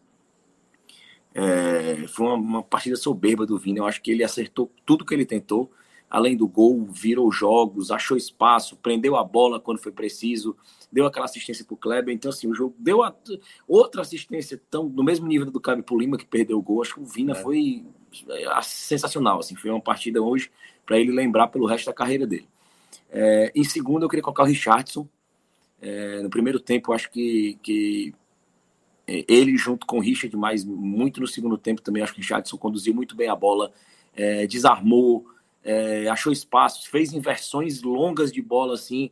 É, 1.34 2.08
foi 2.08 2.26
uma, 2.26 2.36
uma, 2.36 2.64
partida 2.64 2.96
soberba 2.96 3.46
do 3.46 3.58
Vini. 3.58 3.80
Eu 3.80 3.86
acho 3.86 4.02
que 4.02 4.12
ele 4.12 4.24
acertou 4.24 4.72
tudo 4.86 5.06
que 5.06 5.14
ele 5.14 5.26
tentou. 5.26 5.72
Além 6.10 6.36
do 6.36 6.48
gol, 6.48 6.88
virou 6.88 7.32
jogos, 7.32 7.92
achou 7.92 8.18
espaço, 8.18 8.76
prendeu 8.78 9.16
a 9.16 9.24
bola 9.24 9.60
quando 9.60 9.78
foi 9.78 9.92
preciso, 9.92 10.58
deu 10.92 11.06
aquela 11.06 11.26
assistência 11.26 11.64
para 11.64 11.76
o 11.76 11.78
Kleber. 11.78 12.12
Então, 12.12 12.32
assim, 12.32 12.48
o 12.48 12.56
jogo 12.56 12.76
deu 12.80 13.04
a, 13.04 13.16
outra 13.68 14.02
assistência 14.02 14.60
tão, 14.72 14.90
no 14.90 15.04
mesmo 15.04 15.28
nível 15.28 15.52
do 15.52 15.62
pro 15.62 16.00
Lima, 16.00 16.18
que 16.18 16.26
perdeu 16.26 16.58
o 16.58 16.62
gol. 16.64 16.82
Acho 16.82 16.96
que 16.96 17.02
o 17.02 17.06
Vina 17.06 17.34
é. 17.34 17.36
foi 17.36 17.86
é, 18.28 18.62
sensacional. 18.64 19.40
Assim, 19.40 19.56
foi 19.56 19.70
uma 19.70 19.80
partida 19.80 20.20
hoje 20.20 20.50
para 20.84 21.00
ele 21.00 21.12
lembrar 21.12 21.50
pelo 21.50 21.68
resto 21.68 21.86
da 21.86 21.94
carreira 21.94 22.26
dele. 22.26 22.50
É, 23.12 23.52
em 23.54 23.64
segundo, 23.64 24.04
eu 24.04 24.10
queria 24.10 24.24
colocar 24.24 24.44
o 24.44 24.48
Richardson. 24.48 25.08
É, 25.80 26.22
no 26.24 26.30
primeiro 26.30 26.60
tempo, 26.60 26.92
acho 26.92 27.10
que, 27.12 27.58
que 27.62 28.14
ele 29.28 29.58
junto 29.58 29.86
com 29.86 29.98
o 29.98 30.02
Richard, 30.02 30.36
mas 30.36 30.64
muito 30.64 31.20
no 31.20 31.28
segundo 31.28 31.58
tempo 31.58 31.82
também, 31.82 32.04
acho 32.04 32.14
que 32.14 32.20
o 32.20 32.22
Richardson 32.22 32.58
conduziu 32.58 32.94
muito 32.94 33.16
bem 33.16 33.30
a 33.30 33.36
bola, 33.36 33.72
é, 34.16 34.46
desarmou, 34.48 35.26
é, 35.64 36.08
achou 36.08 36.32
espaços, 36.32 36.86
fez 36.86 37.14
inversões 37.14 37.82
longas 37.82 38.32
de 38.32 38.42
bola 38.42 38.74
assim, 38.74 39.12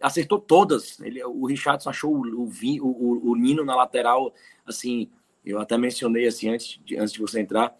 acertou 0.00 0.38
todas. 0.38 1.00
Ele, 1.00 1.22
o 1.24 1.46
Richardson 1.46 1.90
achou 1.90 2.14
o, 2.14 2.44
o, 2.44 2.50
o, 2.80 3.30
o 3.30 3.36
Nino 3.36 3.64
na 3.64 3.74
lateral, 3.74 4.32
assim, 4.66 5.08
eu 5.44 5.58
até 5.58 5.76
mencionei 5.78 6.26
assim 6.26 6.50
antes 6.50 6.80
de, 6.84 6.96
antes 6.96 7.12
de 7.12 7.20
você 7.20 7.40
entrar, 7.40 7.76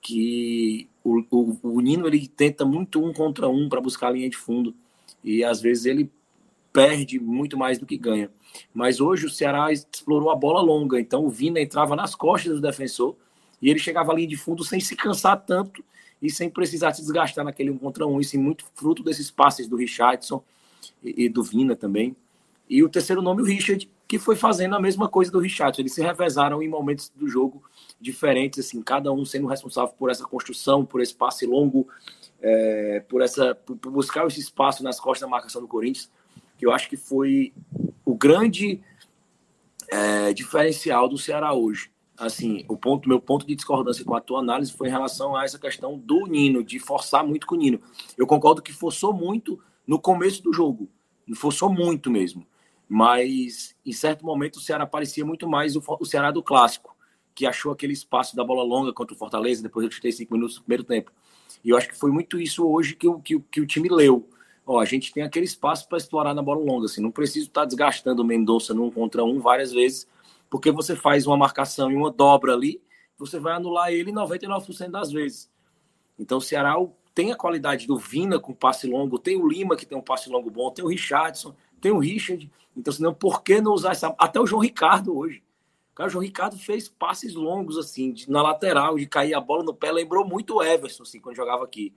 que 0.00 0.88
o, 1.04 1.22
o, 1.30 1.58
o 1.62 1.80
Nino 1.80 2.06
ele 2.06 2.26
tenta 2.26 2.64
muito 2.64 3.04
um 3.04 3.12
contra 3.12 3.48
um 3.48 3.68
para 3.68 3.80
buscar 3.80 4.08
a 4.08 4.12
linha 4.12 4.28
de 4.28 4.36
fundo 4.36 4.74
e 5.22 5.44
às 5.44 5.60
vezes 5.60 5.86
ele 5.86 6.10
perde 6.72 7.20
muito 7.20 7.56
mais 7.56 7.78
do 7.78 7.86
que 7.86 7.96
ganha. 7.96 8.30
Mas 8.74 9.00
hoje 9.00 9.26
o 9.26 9.30
Ceará 9.30 9.72
explorou 9.72 10.30
a 10.30 10.36
bola 10.36 10.60
longa, 10.60 11.00
então 11.00 11.24
o 11.24 11.30
Vina 11.30 11.60
entrava 11.60 11.96
nas 11.96 12.14
costas 12.14 12.54
do 12.54 12.60
defensor 12.60 13.16
e 13.60 13.70
ele 13.70 13.78
chegava 13.78 14.12
linha 14.12 14.28
de 14.28 14.36
fundo 14.36 14.64
sem 14.64 14.80
se 14.80 14.96
cansar 14.96 15.40
tanto 15.44 15.84
e 16.20 16.30
sem 16.30 16.48
precisar 16.48 16.92
se 16.92 17.02
desgastar 17.02 17.44
naquele 17.44 17.70
um 17.70 17.78
contra 17.78 18.06
um. 18.06 18.20
Isso 18.20 18.36
é 18.36 18.38
muito 18.38 18.64
fruto 18.74 19.02
desses 19.02 19.30
passes 19.30 19.66
do 19.66 19.76
Richardson 19.76 20.42
e, 21.02 21.24
e 21.24 21.28
do 21.28 21.42
Vina 21.42 21.76
também. 21.76 22.16
E 22.68 22.82
o 22.82 22.88
terceiro 22.88 23.20
nome, 23.20 23.42
o 23.42 23.44
Richard, 23.44 23.88
que 24.08 24.18
foi 24.18 24.36
fazendo 24.36 24.74
a 24.74 24.80
mesma 24.80 25.08
coisa 25.08 25.30
do 25.30 25.38
Richardson. 25.38 25.82
Eles 25.82 25.94
se 25.94 26.02
revezaram 26.02 26.62
em 26.62 26.68
momentos 26.68 27.10
do 27.14 27.28
jogo 27.28 27.62
diferentes, 28.00 28.58
assim, 28.58 28.82
cada 28.82 29.12
um 29.12 29.24
sendo 29.24 29.46
responsável 29.46 29.94
por 29.98 30.10
essa 30.10 30.24
construção, 30.24 30.84
por 30.84 31.00
esse 31.00 31.14
passe 31.14 31.46
longo, 31.46 31.88
é, 32.40 33.04
por 33.08 33.22
essa 33.22 33.54
por 33.54 33.76
buscar 33.90 34.26
esse 34.26 34.40
espaço 34.40 34.82
nas 34.82 34.98
costas 34.98 35.22
da 35.22 35.28
marcação 35.28 35.60
do 35.60 35.68
Corinthians, 35.68 36.10
que 36.62 36.66
eu 36.66 36.70
acho 36.70 36.88
que 36.88 36.96
foi 36.96 37.52
o 38.04 38.14
grande 38.14 38.80
é, 39.90 40.32
diferencial 40.32 41.08
do 41.08 41.18
Ceará 41.18 41.52
hoje. 41.52 41.90
Assim, 42.16 42.64
o 42.68 42.76
ponto, 42.76 43.08
meu 43.08 43.20
ponto 43.20 43.44
de 43.44 43.56
discordância 43.56 44.04
com 44.04 44.14
a 44.14 44.20
tua 44.20 44.38
análise 44.38 44.72
foi 44.72 44.86
em 44.86 44.90
relação 44.92 45.34
a 45.34 45.42
essa 45.42 45.58
questão 45.58 45.98
do 45.98 46.24
Nino, 46.28 46.62
de 46.62 46.78
forçar 46.78 47.26
muito 47.26 47.48
com 47.48 47.56
o 47.56 47.58
Nino. 47.58 47.80
Eu 48.16 48.28
concordo 48.28 48.62
que 48.62 48.72
forçou 48.72 49.12
muito 49.12 49.58
no 49.84 49.98
começo 49.98 50.40
do 50.40 50.52
jogo, 50.52 50.88
forçou 51.34 51.68
muito 51.68 52.12
mesmo. 52.12 52.46
Mas 52.88 53.74
em 53.84 53.92
certo 53.92 54.24
momento 54.24 54.58
o 54.58 54.60
Ceará 54.60 54.86
parecia 54.86 55.26
muito 55.26 55.48
mais 55.48 55.74
o, 55.74 55.82
o 55.98 56.06
Ceará 56.06 56.30
do 56.30 56.44
clássico, 56.44 56.96
que 57.34 57.44
achou 57.44 57.72
aquele 57.72 57.92
espaço 57.92 58.36
da 58.36 58.44
bola 58.44 58.62
longa 58.62 58.92
contra 58.92 59.16
o 59.16 59.18
Fortaleza, 59.18 59.64
depois 59.64 59.92
chutei 59.92 60.12
cinco 60.12 60.34
minutos 60.34 60.58
no 60.58 60.62
primeiro 60.62 60.84
tempo. 60.84 61.10
E 61.64 61.70
eu 61.70 61.76
acho 61.76 61.88
que 61.88 61.98
foi 61.98 62.12
muito 62.12 62.40
isso 62.40 62.64
hoje 62.64 62.94
que, 62.94 63.12
que, 63.24 63.40
que 63.40 63.60
o 63.60 63.66
time 63.66 63.88
leu. 63.88 64.28
Ó, 64.66 64.80
a 64.80 64.84
gente 64.84 65.12
tem 65.12 65.22
aquele 65.22 65.44
espaço 65.44 65.88
para 65.88 65.98
explorar 65.98 66.34
na 66.34 66.42
bola 66.42 66.64
longa. 66.64 66.86
Assim, 66.86 67.00
não 67.00 67.10
preciso 67.10 67.48
estar 67.48 67.62
tá 67.62 67.66
desgastando 67.66 68.22
o 68.22 68.24
Mendonça 68.24 68.72
num 68.72 68.90
contra 68.90 69.24
um 69.24 69.40
várias 69.40 69.72
vezes, 69.72 70.06
porque 70.48 70.70
você 70.70 70.94
faz 70.94 71.26
uma 71.26 71.36
marcação 71.36 71.90
e 71.90 71.96
uma 71.96 72.10
dobra 72.10 72.52
ali, 72.52 72.80
você 73.18 73.38
vai 73.38 73.54
anular 73.54 73.92
ele 73.92 74.12
99% 74.12 74.90
das 74.90 75.10
vezes. 75.10 75.50
Então 76.18 76.38
o 76.38 76.42
Ceará 76.42 76.76
tem 77.14 77.32
a 77.32 77.36
qualidade 77.36 77.86
do 77.86 77.96
Vina 77.96 78.38
com 78.38 78.52
passe 78.52 78.86
longo, 78.86 79.18
tem 79.18 79.36
o 79.36 79.46
Lima 79.46 79.76
que 79.76 79.86
tem 79.86 79.96
um 79.96 80.02
passe 80.02 80.30
longo 80.30 80.50
bom, 80.50 80.70
tem 80.70 80.84
o 80.84 80.88
Richardson, 80.88 81.54
tem 81.80 81.92
o 81.92 81.98
Richard. 81.98 82.50
Então, 82.76 82.92
senão, 82.92 83.12
por 83.12 83.42
que 83.42 83.60
não 83.60 83.72
usar 83.72 83.92
essa. 83.92 84.14
Até 84.18 84.40
o 84.40 84.46
João 84.46 84.62
Ricardo 84.62 85.16
hoje. 85.16 85.42
Cara, 85.94 86.08
o 86.08 86.10
João 86.10 86.24
Ricardo 86.24 86.56
fez 86.56 86.88
passes 86.88 87.34
longos, 87.34 87.76
assim, 87.76 88.12
de, 88.12 88.30
na 88.30 88.40
lateral, 88.40 88.96
de 88.96 89.06
cair 89.06 89.34
a 89.34 89.40
bola 89.40 89.62
no 89.62 89.74
pé. 89.74 89.92
Lembrou 89.92 90.26
muito 90.26 90.54
o 90.54 90.62
Everson, 90.62 91.02
assim, 91.02 91.20
quando 91.20 91.36
jogava 91.36 91.64
aqui. 91.64 91.92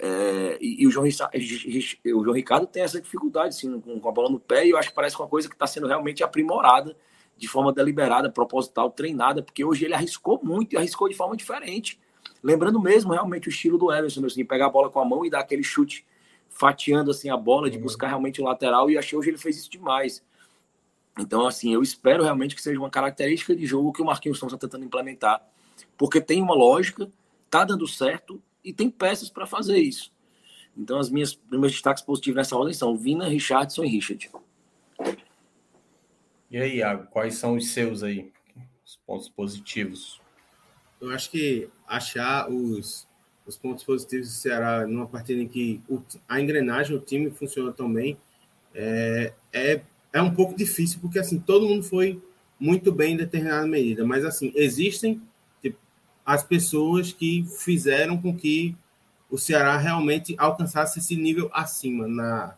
É, 0.00 0.58
e, 0.60 0.82
e 0.82 0.86
o, 0.86 0.90
João, 0.90 1.06
o, 1.06 2.24
João, 2.24 2.34
Ricardo 2.34 2.66
tem 2.66 2.82
essa 2.82 3.00
dificuldade, 3.00 3.48
assim, 3.48 3.80
com, 3.80 4.00
com 4.00 4.08
a 4.08 4.12
bola 4.12 4.30
no 4.30 4.40
pé. 4.40 4.66
E 4.66 4.70
eu 4.70 4.78
acho 4.78 4.88
que 4.88 4.94
parece 4.94 5.16
uma 5.18 5.28
coisa 5.28 5.48
que 5.48 5.54
está 5.54 5.66
sendo 5.66 5.86
realmente 5.86 6.22
aprimorada, 6.22 6.96
de 7.36 7.48
forma 7.48 7.72
deliberada, 7.72 8.30
proposital, 8.30 8.90
treinada, 8.90 9.42
porque 9.42 9.64
hoje 9.64 9.84
ele 9.84 9.94
arriscou 9.94 10.40
muito 10.42 10.74
e 10.74 10.76
arriscou 10.76 11.08
de 11.08 11.14
forma 11.14 11.36
diferente. 11.36 12.00
Lembrando 12.42 12.80
mesmo, 12.80 13.12
realmente, 13.12 13.48
o 13.48 13.50
estilo 13.50 13.76
do 13.76 13.92
Everson, 13.92 14.24
assim, 14.24 14.44
pegar 14.44 14.66
a 14.66 14.70
bola 14.70 14.90
com 14.90 15.00
a 15.00 15.04
mão 15.04 15.24
e 15.24 15.30
dar 15.30 15.40
aquele 15.40 15.62
chute 15.62 16.06
fatiando 16.54 17.10
assim 17.10 17.28
a 17.28 17.36
bola, 17.36 17.68
de 17.68 17.76
uhum. 17.76 17.82
buscar 17.82 18.08
realmente 18.08 18.40
o 18.40 18.44
lateral, 18.44 18.88
e 18.88 18.96
achei 18.96 19.18
hoje 19.18 19.30
ele 19.30 19.38
fez 19.38 19.56
isso 19.56 19.70
demais. 19.70 20.24
Então, 21.18 21.46
assim, 21.46 21.74
eu 21.74 21.82
espero 21.82 22.22
realmente 22.22 22.54
que 22.54 22.62
seja 22.62 22.78
uma 22.78 22.90
característica 22.90 23.54
de 23.54 23.66
jogo 23.66 23.92
que 23.92 24.00
o 24.00 24.04
Marquinhos 24.04 24.40
está 24.40 24.56
tentando 24.56 24.84
implementar, 24.84 25.44
porque 25.98 26.20
tem 26.20 26.40
uma 26.40 26.54
lógica, 26.54 27.10
tá 27.50 27.64
dando 27.64 27.86
certo 27.86 28.40
e 28.64 28.72
tem 28.72 28.90
peças 28.90 29.28
para 29.28 29.46
fazer 29.46 29.78
isso. 29.78 30.12
Então, 30.76 30.98
as 30.98 31.10
minhas 31.10 31.38
meus 31.50 31.72
destaques 31.72 32.02
positivos 32.02 32.36
nessa 32.36 32.56
ordem 32.56 32.74
são 32.74 32.96
Vina, 32.96 33.28
Richardson 33.28 33.84
e 33.84 33.88
Richard. 33.88 34.30
E 36.50 36.56
aí, 36.56 36.76
Iago, 36.78 37.06
quais 37.10 37.36
são 37.36 37.56
os 37.56 37.68
seus 37.68 38.02
aí, 38.02 38.32
os 38.84 38.96
pontos 39.06 39.28
positivos? 39.28 40.20
Eu 41.00 41.10
acho 41.10 41.30
que 41.30 41.68
achar 41.86 42.50
os 42.50 43.06
os 43.46 43.56
pontos 43.56 43.84
positivos 43.84 44.28
do 44.28 44.32
Ceará 44.32 44.86
numa 44.86 45.06
partida 45.06 45.42
em 45.42 45.48
que 45.48 45.82
o, 45.88 46.00
a 46.28 46.40
engrenagem, 46.40 46.96
o 46.96 47.00
time 47.00 47.30
funciona 47.30 47.72
tão 47.72 47.92
bem, 47.92 48.16
é, 48.74 49.32
é, 49.52 49.80
é 50.12 50.22
um 50.22 50.34
pouco 50.34 50.56
difícil, 50.56 50.98
porque 51.00 51.18
assim, 51.18 51.38
todo 51.38 51.68
mundo 51.68 51.82
foi 51.82 52.22
muito 52.58 52.90
bem 52.92 53.14
em 53.14 53.16
determinada 53.16 53.66
medida, 53.66 54.04
mas 54.04 54.24
assim, 54.24 54.52
existem 54.54 55.20
as 56.24 56.42
pessoas 56.42 57.12
que 57.12 57.44
fizeram 57.58 58.20
com 58.20 58.34
que 58.34 58.76
o 59.30 59.36
Ceará 59.36 59.76
realmente 59.76 60.34
alcançasse 60.38 60.98
esse 60.98 61.16
nível 61.16 61.50
acima 61.52 62.06
na, 62.06 62.54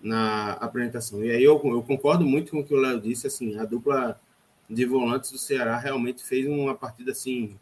na 0.00 0.52
apresentação. 0.54 1.24
E 1.24 1.30
aí 1.30 1.42
eu, 1.42 1.60
eu 1.64 1.82
concordo 1.82 2.24
muito 2.24 2.50
com 2.50 2.60
o 2.60 2.64
que 2.64 2.74
o 2.74 2.80
Léo 2.80 3.00
disse, 3.00 3.26
assim, 3.26 3.58
a 3.58 3.64
dupla 3.64 4.20
de 4.68 4.84
volantes 4.84 5.30
do 5.30 5.38
Ceará 5.38 5.76
realmente 5.78 6.22
fez 6.22 6.46
uma 6.46 6.74
partida 6.74 7.12
assim 7.12 7.56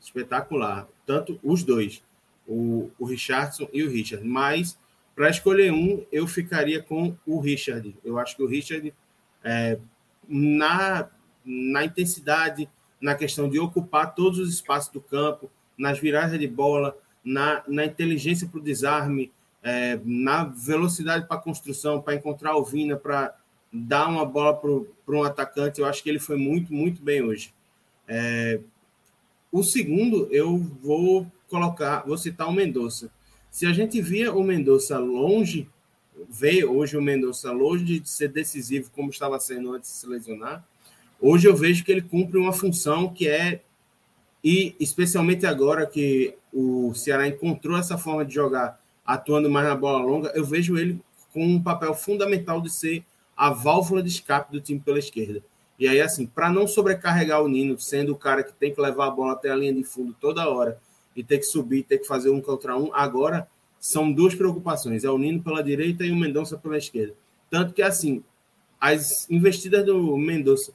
espetacular. 0.00 0.88
Tanto 1.06 1.38
os 1.42 1.62
dois, 1.62 2.02
o, 2.46 2.90
o 2.98 3.04
Richardson 3.04 3.68
e 3.72 3.82
o 3.82 3.90
Richard. 3.90 4.26
Mas, 4.26 4.78
para 5.14 5.30
escolher 5.30 5.72
um, 5.72 6.04
eu 6.10 6.26
ficaria 6.26 6.82
com 6.82 7.16
o 7.26 7.38
Richard. 7.38 7.94
Eu 8.04 8.18
acho 8.18 8.36
que 8.36 8.42
o 8.42 8.46
Richard, 8.46 8.92
é, 9.44 9.78
na, 10.28 11.08
na 11.44 11.84
intensidade, 11.84 12.68
na 13.00 13.14
questão 13.14 13.48
de 13.48 13.58
ocupar 13.58 14.14
todos 14.14 14.38
os 14.38 14.50
espaços 14.52 14.92
do 14.92 15.00
campo, 15.00 15.50
nas 15.76 15.98
viradas 15.98 16.38
de 16.38 16.46
bola, 16.46 16.96
na, 17.24 17.62
na 17.66 17.84
inteligência 17.84 18.46
para 18.46 18.60
o 18.60 18.62
desarme, 18.62 19.32
é, 19.62 19.98
na 20.04 20.44
velocidade 20.44 21.26
para 21.26 21.36
a 21.36 21.40
construção, 21.40 22.00
para 22.00 22.14
encontrar 22.14 22.56
o 22.56 22.64
Vina, 22.64 22.96
para 22.96 23.34
dar 23.72 24.08
uma 24.08 24.24
bola 24.24 24.54
para 24.56 25.16
um 25.16 25.22
atacante, 25.22 25.80
eu 25.80 25.86
acho 25.86 26.02
que 26.02 26.08
ele 26.08 26.18
foi 26.18 26.36
muito, 26.36 26.72
muito 26.72 27.02
bem 27.02 27.22
hoje. 27.22 27.54
É, 28.08 28.60
o 29.52 29.62
segundo, 29.62 30.28
eu 30.30 30.58
vou 30.82 31.30
colocar, 31.48 32.04
vou 32.06 32.18
citar 32.18 32.48
o 32.48 32.52
Mendonça. 32.52 33.10
Se 33.50 33.66
a 33.66 33.72
gente 33.72 34.00
via 34.00 34.32
o 34.32 34.42
Mendonça 34.42 34.98
longe, 34.98 35.68
vê 36.28 36.64
hoje 36.64 36.96
o 36.96 37.02
Mendonça 37.02 37.50
longe 37.52 37.84
de 37.84 38.08
ser 38.08 38.28
decisivo 38.28 38.90
como 38.90 39.10
estava 39.10 39.38
sendo 39.40 39.72
antes 39.72 39.90
de 39.90 39.96
se 39.96 40.06
lesionar, 40.06 40.64
hoje 41.20 41.46
eu 41.46 41.54
vejo 41.54 41.84
que 41.84 41.92
ele 41.92 42.02
cumpre 42.02 42.38
uma 42.38 42.52
função 42.52 43.12
que 43.12 43.28
é, 43.28 43.60
e 44.42 44.74
especialmente 44.80 45.46
agora 45.46 45.86
que 45.86 46.34
o 46.52 46.94
Ceará 46.94 47.28
encontrou 47.28 47.76
essa 47.76 47.98
forma 47.98 48.24
de 48.24 48.34
jogar 48.34 48.80
atuando 49.04 49.50
mais 49.50 49.66
na 49.66 49.74
bola 49.74 50.04
longa, 50.04 50.32
eu 50.34 50.44
vejo 50.44 50.78
ele 50.78 51.00
com 51.32 51.44
um 51.44 51.62
papel 51.62 51.94
fundamental 51.94 52.60
de 52.60 52.70
ser 52.70 53.04
a 53.36 53.50
válvula 53.50 54.02
de 54.02 54.08
escape 54.08 54.52
do 54.52 54.60
time 54.60 54.80
pela 54.80 54.98
esquerda. 54.98 55.42
E 55.78 55.88
aí, 55.88 56.00
assim, 56.00 56.26
para 56.26 56.50
não 56.50 56.66
sobrecarregar 56.66 57.42
o 57.42 57.48
Nino, 57.48 57.78
sendo 57.80 58.12
o 58.12 58.16
cara 58.16 58.42
que 58.42 58.52
tem 58.52 58.74
que 58.74 58.80
levar 58.80 59.06
a 59.06 59.10
bola 59.10 59.32
até 59.32 59.50
a 59.50 59.56
linha 59.56 59.72
de 59.72 59.82
fundo 59.82 60.14
toda 60.20 60.48
hora 60.48 60.78
e 61.16 61.24
ter 61.24 61.38
que 61.38 61.44
subir, 61.44 61.82
ter 61.84 61.98
que 61.98 62.06
fazer 62.06 62.30
um 62.30 62.40
contra 62.40 62.76
um, 62.76 62.94
agora 62.94 63.48
são 63.80 64.12
duas 64.12 64.34
preocupações: 64.34 65.04
é 65.04 65.10
o 65.10 65.16
Nino 65.16 65.42
pela 65.42 65.62
direita 65.62 66.04
e 66.04 66.12
o 66.12 66.16
Mendonça 66.16 66.58
pela 66.58 66.76
esquerda. 66.76 67.14
Tanto 67.48 67.72
que, 67.72 67.80
assim, 67.80 68.22
as 68.78 69.28
investidas 69.30 69.84
do 69.86 70.16
Mendonça 70.18 70.72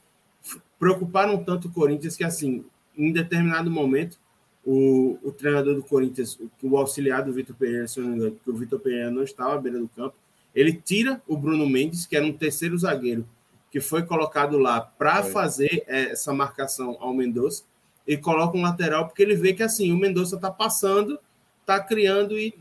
preocuparam 0.78 1.42
tanto 1.42 1.68
o 1.68 1.72
Corinthians 1.72 2.16
que, 2.16 2.24
assim, 2.24 2.64
em 2.96 3.12
determinado 3.12 3.70
momento, 3.70 4.18
o, 4.64 5.18
o 5.22 5.30
treinador 5.30 5.74
do 5.74 5.82
Corinthians, 5.82 6.38
o, 6.38 6.50
o 6.62 6.76
auxiliar 6.76 7.22
do 7.22 7.32
Vitor 7.32 7.54
Pereira, 7.54 7.86
se 7.86 8.00
não 8.00 8.08
me 8.08 8.16
engano, 8.16 8.32
porque 8.32 8.50
o 8.50 8.56
Vitor 8.56 8.80
Pereira 8.80 9.10
não 9.10 9.22
estava 9.22 9.54
à 9.54 9.58
beira 9.58 9.78
do 9.78 9.88
campo, 9.88 10.14
ele 10.54 10.72
tira 10.72 11.20
o 11.28 11.36
Bruno 11.36 11.68
Mendes, 11.68 12.06
que 12.06 12.16
era 12.16 12.24
um 12.24 12.32
terceiro 12.32 12.76
zagueiro, 12.76 13.26
que 13.70 13.80
foi 13.80 14.02
colocado 14.02 14.58
lá 14.58 14.80
para 14.80 15.22
fazer 15.22 15.84
é, 15.86 16.12
essa 16.12 16.32
marcação 16.32 16.96
ao 16.98 17.12
Mendonça 17.12 17.62
e 18.06 18.16
coloca 18.16 18.56
um 18.56 18.62
lateral 18.62 19.06
porque 19.06 19.22
ele 19.22 19.34
vê 19.34 19.52
que 19.52 19.62
assim 19.62 19.92
o 19.92 19.96
Mendonça 19.98 20.36
está 20.36 20.50
passando, 20.50 21.18
está 21.60 21.78
criando 21.78 22.38
e 22.38 22.54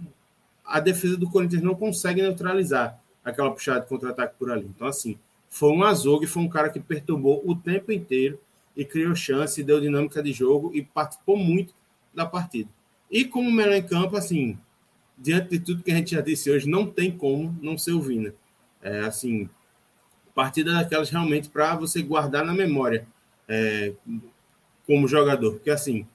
a 0.66 0.80
defesa 0.80 1.16
do 1.16 1.30
Corinthians 1.30 1.62
não 1.62 1.76
consegue 1.76 2.22
neutralizar 2.22 3.00
aquela 3.24 3.52
puxada 3.52 3.82
de 3.82 3.88
contra-ataque 3.88 4.36
por 4.38 4.52
ali. 4.52 4.66
Então 4.76 4.88
assim 4.88 5.18
foi 5.56 5.72
um 5.72 5.86
azogue, 5.86 6.28
foi 6.28 6.44
um 6.44 6.50
cara 6.50 6.70
que 6.70 6.82
perturbou 6.82 7.42
o 7.46 7.56
tempo 7.56 7.90
inteiro 7.90 8.38
e 8.76 8.84
criou 8.84 9.16
chance, 9.16 9.64
deu 9.64 9.80
dinâmica 9.80 10.22
de 10.22 10.34
jogo 10.34 10.70
e 10.76 10.84
participou 10.84 11.38
muito 11.38 11.74
da 12.14 12.26
partida. 12.26 12.70
E 13.10 13.24
como 13.24 13.50
melhor 13.50 13.76
em 13.76 13.82
campo, 13.82 14.18
assim, 14.18 14.60
diante 15.18 15.52
de 15.52 15.60
tudo 15.62 15.82
que 15.82 15.94
a 15.94 15.96
gente 15.96 16.12
já 16.12 16.20
disse 16.20 16.52
hoje, 16.52 16.68
não 16.68 16.86
tem 16.86 17.10
como 17.10 17.58
não 17.62 17.78
ser 17.78 17.94
o 17.94 18.02
Vina. 18.02 18.36
É, 18.82 19.00
assim, 19.06 19.50
partida 20.34 20.74
daquelas 20.74 21.10
realmente 21.10 21.48
para 21.48 21.74
você 21.74 22.02
guardar 22.02 22.44
na 22.44 22.54
memória 22.54 23.08
é, 23.48 23.94
como 24.86 25.08
jogador. 25.08 25.54
Porque 25.54 25.70
assim, 25.70 26.06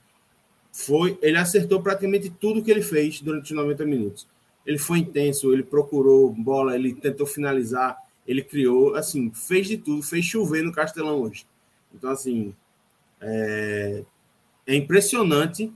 foi, 0.71 1.17
ele 1.19 1.39
acertou 1.39 1.81
praticamente 1.81 2.29
tudo 2.29 2.61
que 2.61 2.69
ele 2.69 2.83
fez 2.83 3.19
durante 3.19 3.45
os 3.45 3.57
90 3.57 3.85
minutos. 3.87 4.27
Ele 4.63 4.77
foi 4.77 4.99
intenso, 4.99 5.51
ele 5.51 5.63
procurou 5.63 6.31
bola, 6.31 6.75
ele 6.75 6.93
tentou 6.93 7.25
finalizar, 7.25 7.97
ele 8.27 8.43
criou, 8.43 8.95
assim, 8.95 9.31
fez 9.33 9.67
de 9.67 9.77
tudo, 9.77 10.03
fez 10.03 10.25
chover 10.25 10.63
no 10.63 10.71
Castelão 10.71 11.21
hoje. 11.21 11.45
Então, 11.93 12.09
assim, 12.09 12.53
é, 13.19 14.03
é 14.65 14.75
impressionante 14.75 15.71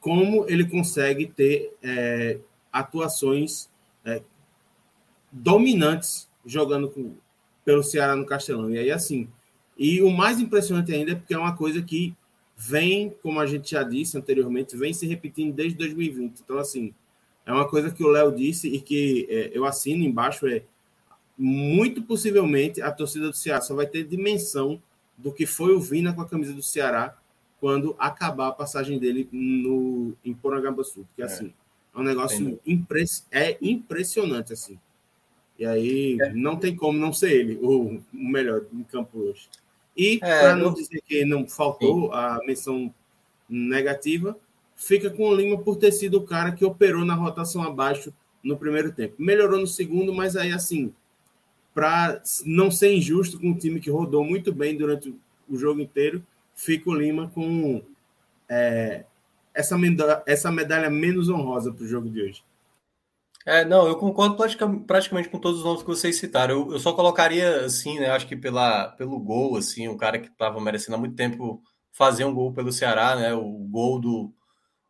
como 0.00 0.46
ele 0.48 0.64
consegue 0.64 1.26
ter 1.26 1.74
é, 1.82 2.38
atuações 2.72 3.68
é, 4.04 4.22
dominantes 5.30 6.28
jogando 6.44 6.88
com, 6.88 7.14
pelo 7.64 7.82
Ceará 7.82 8.16
no 8.16 8.26
Castelão. 8.26 8.70
E 8.70 8.78
aí, 8.78 8.90
assim, 8.90 9.28
e 9.78 10.02
o 10.02 10.10
mais 10.10 10.40
impressionante 10.40 10.92
ainda 10.92 11.12
é 11.12 11.14
porque 11.14 11.34
é 11.34 11.38
uma 11.38 11.56
coisa 11.56 11.80
que 11.82 12.14
vem, 12.56 13.14
como 13.22 13.40
a 13.40 13.46
gente 13.46 13.70
já 13.70 13.82
disse 13.82 14.16
anteriormente, 14.16 14.76
vem 14.76 14.92
se 14.92 15.06
repetindo 15.06 15.54
desde 15.54 15.78
2020. 15.78 16.40
Então, 16.40 16.58
assim, 16.58 16.94
é 17.46 17.52
uma 17.52 17.68
coisa 17.68 17.90
que 17.90 18.04
o 18.04 18.08
Léo 18.08 18.34
disse 18.34 18.68
e 18.68 18.80
que 18.80 19.26
é, 19.30 19.50
eu 19.54 19.64
assino 19.64 20.04
embaixo, 20.04 20.46
é 20.46 20.62
muito 21.42 22.02
possivelmente 22.02 22.82
a 22.82 22.92
torcida 22.92 23.30
do 23.30 23.36
Ceará 23.36 23.62
só 23.62 23.74
vai 23.74 23.86
ter 23.86 24.04
dimensão 24.04 24.80
do 25.16 25.32
que 25.32 25.46
foi 25.46 25.74
o 25.74 25.80
Vina 25.80 26.12
com 26.12 26.20
a 26.20 26.28
camisa 26.28 26.52
do 26.52 26.62
Ceará 26.62 27.16
quando 27.58 27.96
acabar 27.98 28.48
a 28.48 28.52
passagem 28.52 28.98
dele 28.98 29.26
no, 29.32 30.14
em 30.22 30.36
Sul. 30.84 31.06
Porque, 31.06 31.22
é. 31.22 31.24
assim, 31.24 31.54
é 31.94 31.98
um 31.98 32.02
negócio 32.02 32.60
é 33.30 33.56
impressionante, 33.62 34.52
assim. 34.52 34.78
E 35.58 35.64
aí 35.64 36.18
é. 36.20 36.30
não 36.34 36.56
tem 36.56 36.76
como 36.76 36.98
não 36.98 37.12
ser 37.12 37.32
ele 37.32 37.58
o 37.62 38.02
melhor 38.12 38.66
em 38.70 38.82
campo 38.82 39.18
hoje. 39.18 39.48
E, 39.96 40.20
é, 40.22 40.40
para 40.40 40.56
não 40.56 40.74
dizer 40.74 41.00
que 41.06 41.24
não 41.24 41.48
faltou 41.48 42.08
Sim. 42.08 42.10
a 42.12 42.38
menção 42.46 42.94
negativa, 43.48 44.38
fica 44.76 45.08
com 45.08 45.24
o 45.24 45.34
Lima 45.34 45.58
por 45.58 45.76
ter 45.76 45.92
sido 45.92 46.18
o 46.18 46.24
cara 46.24 46.52
que 46.52 46.66
operou 46.66 47.04
na 47.04 47.14
rotação 47.14 47.62
abaixo 47.62 48.12
no 48.44 48.58
primeiro 48.58 48.92
tempo. 48.92 49.14
Melhorou 49.18 49.58
no 49.58 49.66
segundo, 49.66 50.12
mas 50.14 50.36
aí, 50.36 50.52
assim, 50.52 50.92
para 51.74 52.22
não 52.44 52.70
ser 52.70 52.94
injusto 52.94 53.38
com 53.38 53.48
um 53.48 53.58
time 53.58 53.80
que 53.80 53.90
rodou 53.90 54.24
muito 54.24 54.52
bem 54.52 54.76
durante 54.76 55.14
o 55.48 55.56
jogo 55.56 55.80
inteiro, 55.80 56.24
fica 56.54 56.90
o 56.90 56.94
Lima 56.94 57.30
com 57.34 57.82
é, 58.48 59.04
essa, 59.54 59.78
medalha, 59.78 60.22
essa 60.26 60.50
medalha 60.50 60.90
menos 60.90 61.28
honrosa 61.28 61.72
para 61.72 61.84
o 61.84 61.88
jogo 61.88 62.08
de 62.10 62.22
hoje. 62.22 62.44
É, 63.46 63.64
não, 63.64 63.86
eu 63.86 63.96
concordo 63.96 64.36
praticamente 64.86 65.28
com 65.30 65.38
todos 65.38 65.60
os 65.60 65.64
nomes 65.64 65.82
que 65.82 65.88
vocês 65.88 66.16
citaram. 66.16 66.54
Eu, 66.54 66.72
eu 66.72 66.78
só 66.78 66.92
colocaria, 66.92 67.64
assim, 67.64 67.98
né? 67.98 68.10
Acho 68.10 68.26
que 68.26 68.36
pela, 68.36 68.88
pelo 68.88 69.18
gol, 69.18 69.56
assim, 69.56 69.88
o 69.88 69.96
cara 69.96 70.18
que 70.18 70.28
estava 70.28 70.60
merecendo 70.60 70.96
há 70.96 70.98
muito 70.98 71.16
tempo 71.16 71.62
fazer 71.90 72.24
um 72.24 72.34
gol 72.34 72.52
pelo 72.52 72.70
Ceará, 72.70 73.16
né? 73.16 73.32
O 73.32 73.48
gol 73.70 73.98
do, 73.98 74.32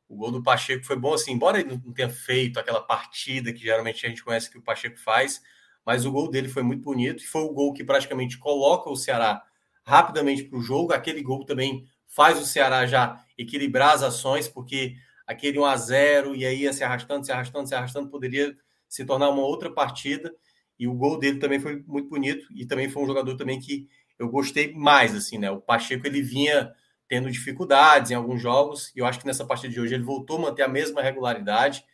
o 0.09 0.17
gol 0.17 0.33
do 0.33 0.43
Pacheco 0.43 0.85
foi 0.85 0.97
bom, 0.97 1.15
assim, 1.15 1.33
embora 1.33 1.61
ele 1.61 1.81
não 1.85 1.93
tenha 1.93 2.11
feito 2.11 2.59
aquela 2.59 2.83
partida 2.83 3.53
que 3.53 3.61
geralmente 3.61 4.05
a 4.05 4.09
gente 4.09 4.25
conhece 4.25 4.51
que 4.51 4.59
o 4.59 4.63
Pacheco 4.63 4.99
faz, 4.99 5.41
mas 5.85 6.05
o 6.05 6.13
gol 6.13 6.31
dele 6.31 6.49
foi 6.49 6.63
muito 6.63 6.83
bonito 6.83 7.23
e 7.23 7.27
foi 7.27 7.43
o 7.43 7.53
gol 7.53 7.73
que 7.73 7.85
praticamente 7.85 8.39
coloca 8.39 8.91
o 8.91 8.97
Ceará 8.97 9.43
rapidamente 9.85 10.45
para 10.45 10.59
o 10.59 10.63
jogo. 10.63 10.93
Aquele 10.93 11.23
gol 11.23 11.45
também 11.45 11.85
faz 12.07 12.41
o 12.41 12.47
Ceará 12.47 12.87
já 12.87 13.25
equilibrar 13.37 13.95
as 13.95 14.03
ações, 14.03 14.49
porque 14.49 14.95
aquele 15.27 15.59
1 15.59 15.65
a 15.65 15.77
0 15.77 16.35
e 16.37 16.45
aí 16.45 16.63
ia 16.63 16.73
se 16.73 16.83
arrastando, 16.85 17.25
se 17.25 17.33
arrastando, 17.33 17.69
se 17.69 17.75
arrastando, 17.75 18.09
poderia 18.09 18.57
se 18.89 19.05
tornar 19.05 19.31
uma 19.31 19.43
outra 19.43 19.71
partida. 19.71 20.35
E 20.79 20.89
o 20.89 20.95
gol 20.95 21.19
dele 21.19 21.39
também 21.39 21.61
foi 21.61 21.83
muito 21.87 22.09
bonito 22.09 22.47
e 22.55 22.67
também 22.67 22.89
foi 22.89 23.03
um 23.03 23.07
jogador 23.07 23.37
também 23.37 23.61
que 23.61 23.89
eu 24.19 24.29
gostei 24.29 24.75
mais 24.75 25.15
assim, 25.15 25.39
né? 25.39 25.51
O 25.51 25.61
Pacheco 25.61 26.07
ele 26.07 26.23
vinha 26.23 26.73
tendo 27.09 27.31
dificuldades 27.31 28.11
em 28.11 28.15
alguns 28.15 28.41
jogos 28.41 28.93
e 28.95 29.01
eu 29.01 29.07
acho 29.07 29.19
que 29.19 29.27
nessa 29.27 29.45
partida 29.45 29.73
de 29.73 29.81
hoje 29.81 29.95
ele 29.95 30.05
voltou 30.05 30.39
a 30.39 30.43
manter 30.43 30.63
a 30.63 30.69
mesma 30.69 31.03
regularidade. 31.03 31.85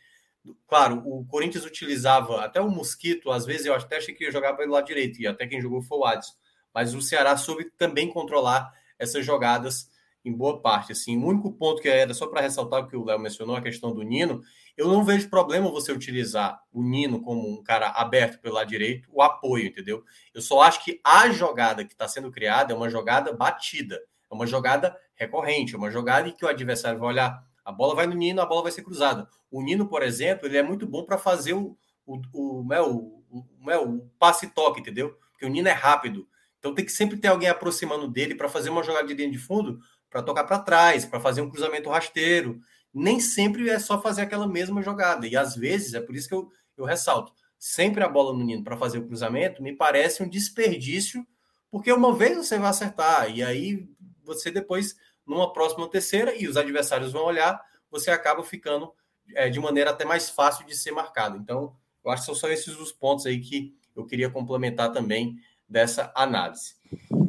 Claro, 0.67 1.01
o 1.05 1.25
Corinthians 1.25 1.65
utilizava 1.65 2.43
até 2.43 2.61
o 2.61 2.69
Mosquito, 2.69 3.31
às 3.31 3.45
vezes 3.45 3.65
eu 3.65 3.73
até 3.73 3.97
achei 3.97 4.13
que 4.13 4.23
ia 4.23 4.31
jogar 4.31 4.53
pelo 4.53 4.73
lado 4.73 4.85
direito 4.85 5.21
e 5.21 5.27
até 5.27 5.47
quem 5.47 5.61
jogou 5.61 5.81
foi 5.81 5.97
o 5.97 6.05
Adson, 6.05 6.33
mas 6.73 6.93
o 6.93 7.01
Ceará 7.01 7.35
soube 7.37 7.71
também 7.77 8.09
controlar 8.09 8.71
essas 8.99 9.25
jogadas 9.25 9.89
em 10.27 10.33
boa 10.33 10.61
parte. 10.61 10.91
Assim, 10.91 11.17
o 11.17 11.25
único 11.25 11.51
ponto 11.53 11.81
que 11.81 11.87
era 11.87 12.13
só 12.13 12.27
para 12.27 12.41
ressaltar 12.41 12.81
o 12.81 12.87
que 12.87 12.95
o 12.95 13.05
Léo 13.05 13.19
mencionou, 13.19 13.55
a 13.55 13.61
questão 13.61 13.93
do 13.93 14.03
Nino, 14.03 14.41
eu 14.75 14.87
não 14.87 15.03
vejo 15.03 15.29
problema 15.29 15.71
você 15.71 15.91
utilizar 15.91 16.59
o 16.71 16.83
Nino 16.83 17.21
como 17.21 17.49
um 17.49 17.63
cara 17.63 17.89
aberto 17.89 18.39
pelo 18.39 18.55
lado 18.55 18.67
direito, 18.67 19.09
o 19.11 19.21
apoio, 19.21 19.67
entendeu? 19.67 20.03
Eu 20.33 20.41
só 20.41 20.61
acho 20.61 20.83
que 20.83 20.99
a 21.03 21.29
jogada 21.29 21.83
que 21.83 21.93
está 21.93 22.07
sendo 22.07 22.29
criada 22.29 22.73
é 22.73 22.75
uma 22.75 22.89
jogada 22.89 23.33
batida, 23.33 23.99
é 24.29 24.35
uma 24.35 24.45
jogada 24.45 24.95
recorrente, 25.15 25.73
é 25.73 25.77
uma 25.77 25.89
jogada 25.89 26.27
em 26.27 26.31
que 26.31 26.45
o 26.45 26.47
adversário 26.47 26.99
vai 26.99 27.09
olhar, 27.09 27.43
a 27.67 27.71
bola 27.73 27.93
vai 27.93 28.07
no 28.07 28.15
Nino, 28.15 28.41
a 28.41 28.45
bola 28.45 28.63
vai 28.63 28.71
ser 28.71 28.81
cruzada. 28.81 29.27
O 29.51 29.61
Nino, 29.61 29.89
por 29.89 30.01
exemplo, 30.01 30.47
ele 30.47 30.55
é 30.55 30.63
muito 30.63 30.87
bom 30.87 31.03
para 31.03 31.17
fazer 31.17 31.51
o, 31.51 31.77
o, 32.05 32.15
o, 32.31 32.61
o, 32.61 33.23
o, 33.29 33.45
o, 33.61 33.89
o 33.89 34.09
passe-toque, 34.17 34.79
entendeu? 34.79 35.17
Porque 35.31 35.45
o 35.45 35.49
Nino 35.49 35.67
é 35.67 35.73
rápido. 35.73 36.25
Então 36.59 36.73
tem 36.73 36.85
que 36.85 36.91
sempre 36.93 37.17
ter 37.17 37.27
alguém 37.27 37.49
aproximando 37.49 38.07
dele 38.07 38.35
para 38.35 38.47
fazer 38.47 38.69
uma 38.69 38.83
jogada 38.83 39.05
de 39.05 39.13
linha 39.13 39.29
de 39.29 39.37
fundo 39.37 39.79
para 40.09 40.23
tocar 40.23 40.45
para 40.45 40.59
trás, 40.59 41.03
para 41.03 41.19
fazer 41.19 41.41
um 41.41 41.49
cruzamento 41.49 41.89
rasteiro. 41.89 42.57
Nem 42.93 43.19
sempre 43.19 43.69
é 43.69 43.77
só 43.79 44.01
fazer 44.01 44.21
aquela 44.21 44.47
mesma 44.47 44.81
jogada. 44.81 45.27
E 45.27 45.35
às 45.35 45.53
vezes, 45.53 45.93
é 45.93 45.99
por 45.99 46.15
isso 46.15 46.29
que 46.29 46.35
eu, 46.35 46.47
eu 46.77 46.85
ressalto, 46.85 47.33
sempre 47.59 48.01
a 48.01 48.07
bola 48.07 48.31
no 48.31 48.45
Nino 48.45 48.63
para 48.63 48.77
fazer 48.77 48.99
o 48.99 49.05
cruzamento 49.05 49.61
me 49.61 49.75
parece 49.75 50.23
um 50.23 50.29
desperdício, 50.29 51.27
porque 51.69 51.91
uma 51.91 52.15
vez 52.15 52.37
você 52.37 52.57
vai 52.57 52.69
acertar, 52.69 53.29
e 53.29 53.43
aí 53.43 53.85
você 54.23 54.49
depois, 54.49 54.95
numa 55.27 55.51
próxima 55.51 55.87
terceira, 55.89 56.35
e 56.35 56.47
os 56.47 56.55
adversários 56.55 57.11
vão 57.11 57.25
olhar, 57.25 57.61
você 57.91 58.09
acaba 58.09 58.43
ficando 58.43 58.91
é, 59.35 59.49
de 59.49 59.59
maneira 59.59 59.91
até 59.91 60.05
mais 60.05 60.29
fácil 60.29 60.65
de 60.65 60.75
ser 60.75 60.91
marcado. 60.91 61.37
Então, 61.37 61.75
eu 62.03 62.11
acho 62.11 62.21
que 62.21 62.25
são 62.27 62.35
só 62.35 62.49
esses 62.49 62.79
os 62.79 62.91
pontos 62.91 63.25
aí 63.25 63.39
que 63.39 63.75
eu 63.95 64.05
queria 64.05 64.29
complementar 64.29 64.91
também 64.91 65.37
dessa 65.67 66.11
análise. 66.15 66.75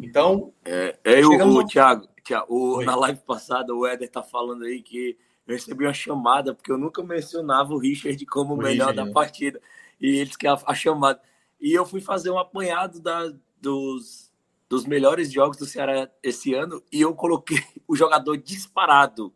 Então. 0.02 0.52
É, 0.64 0.98
é 1.04 1.26
o, 1.26 1.56
o 1.56 1.66
Thiago, 1.66 2.08
o, 2.48 2.82
na 2.82 2.94
live 2.94 3.20
passada, 3.20 3.74
o 3.74 3.86
Éder 3.86 4.10
tá 4.10 4.22
falando 4.22 4.64
aí 4.64 4.82
que 4.82 5.18
eu 5.46 5.54
recebi 5.54 5.84
uma 5.84 5.94
chamada, 5.94 6.54
porque 6.54 6.70
eu 6.70 6.78
nunca 6.78 7.02
mencionava 7.02 7.72
o 7.72 7.78
Richard 7.78 8.24
como 8.26 8.54
o, 8.54 8.56
melhor 8.56 8.88
Richard, 8.90 8.96
da 8.96 9.04
né? 9.06 9.12
partida. 9.12 9.60
E 10.00 10.18
eles 10.18 10.36
que 10.36 10.46
a, 10.46 10.56
a, 10.66 10.74
chamada. 10.74 11.20
E 11.60 11.72
eu 11.72 11.86
fui 11.86 12.00
fazer 12.00 12.30
um 12.30 12.38
apanhado 12.38 13.00
da, 13.00 13.32
dos, 13.60 14.27
dos 14.68 14.84
melhores 14.84 15.32
jogos 15.32 15.56
do 15.56 15.66
Ceará 15.66 16.10
esse 16.22 16.54
ano 16.54 16.82
e 16.92 17.00
eu 17.00 17.14
coloquei 17.14 17.58
o 17.88 17.96
jogador 17.96 18.36
disparado 18.36 19.32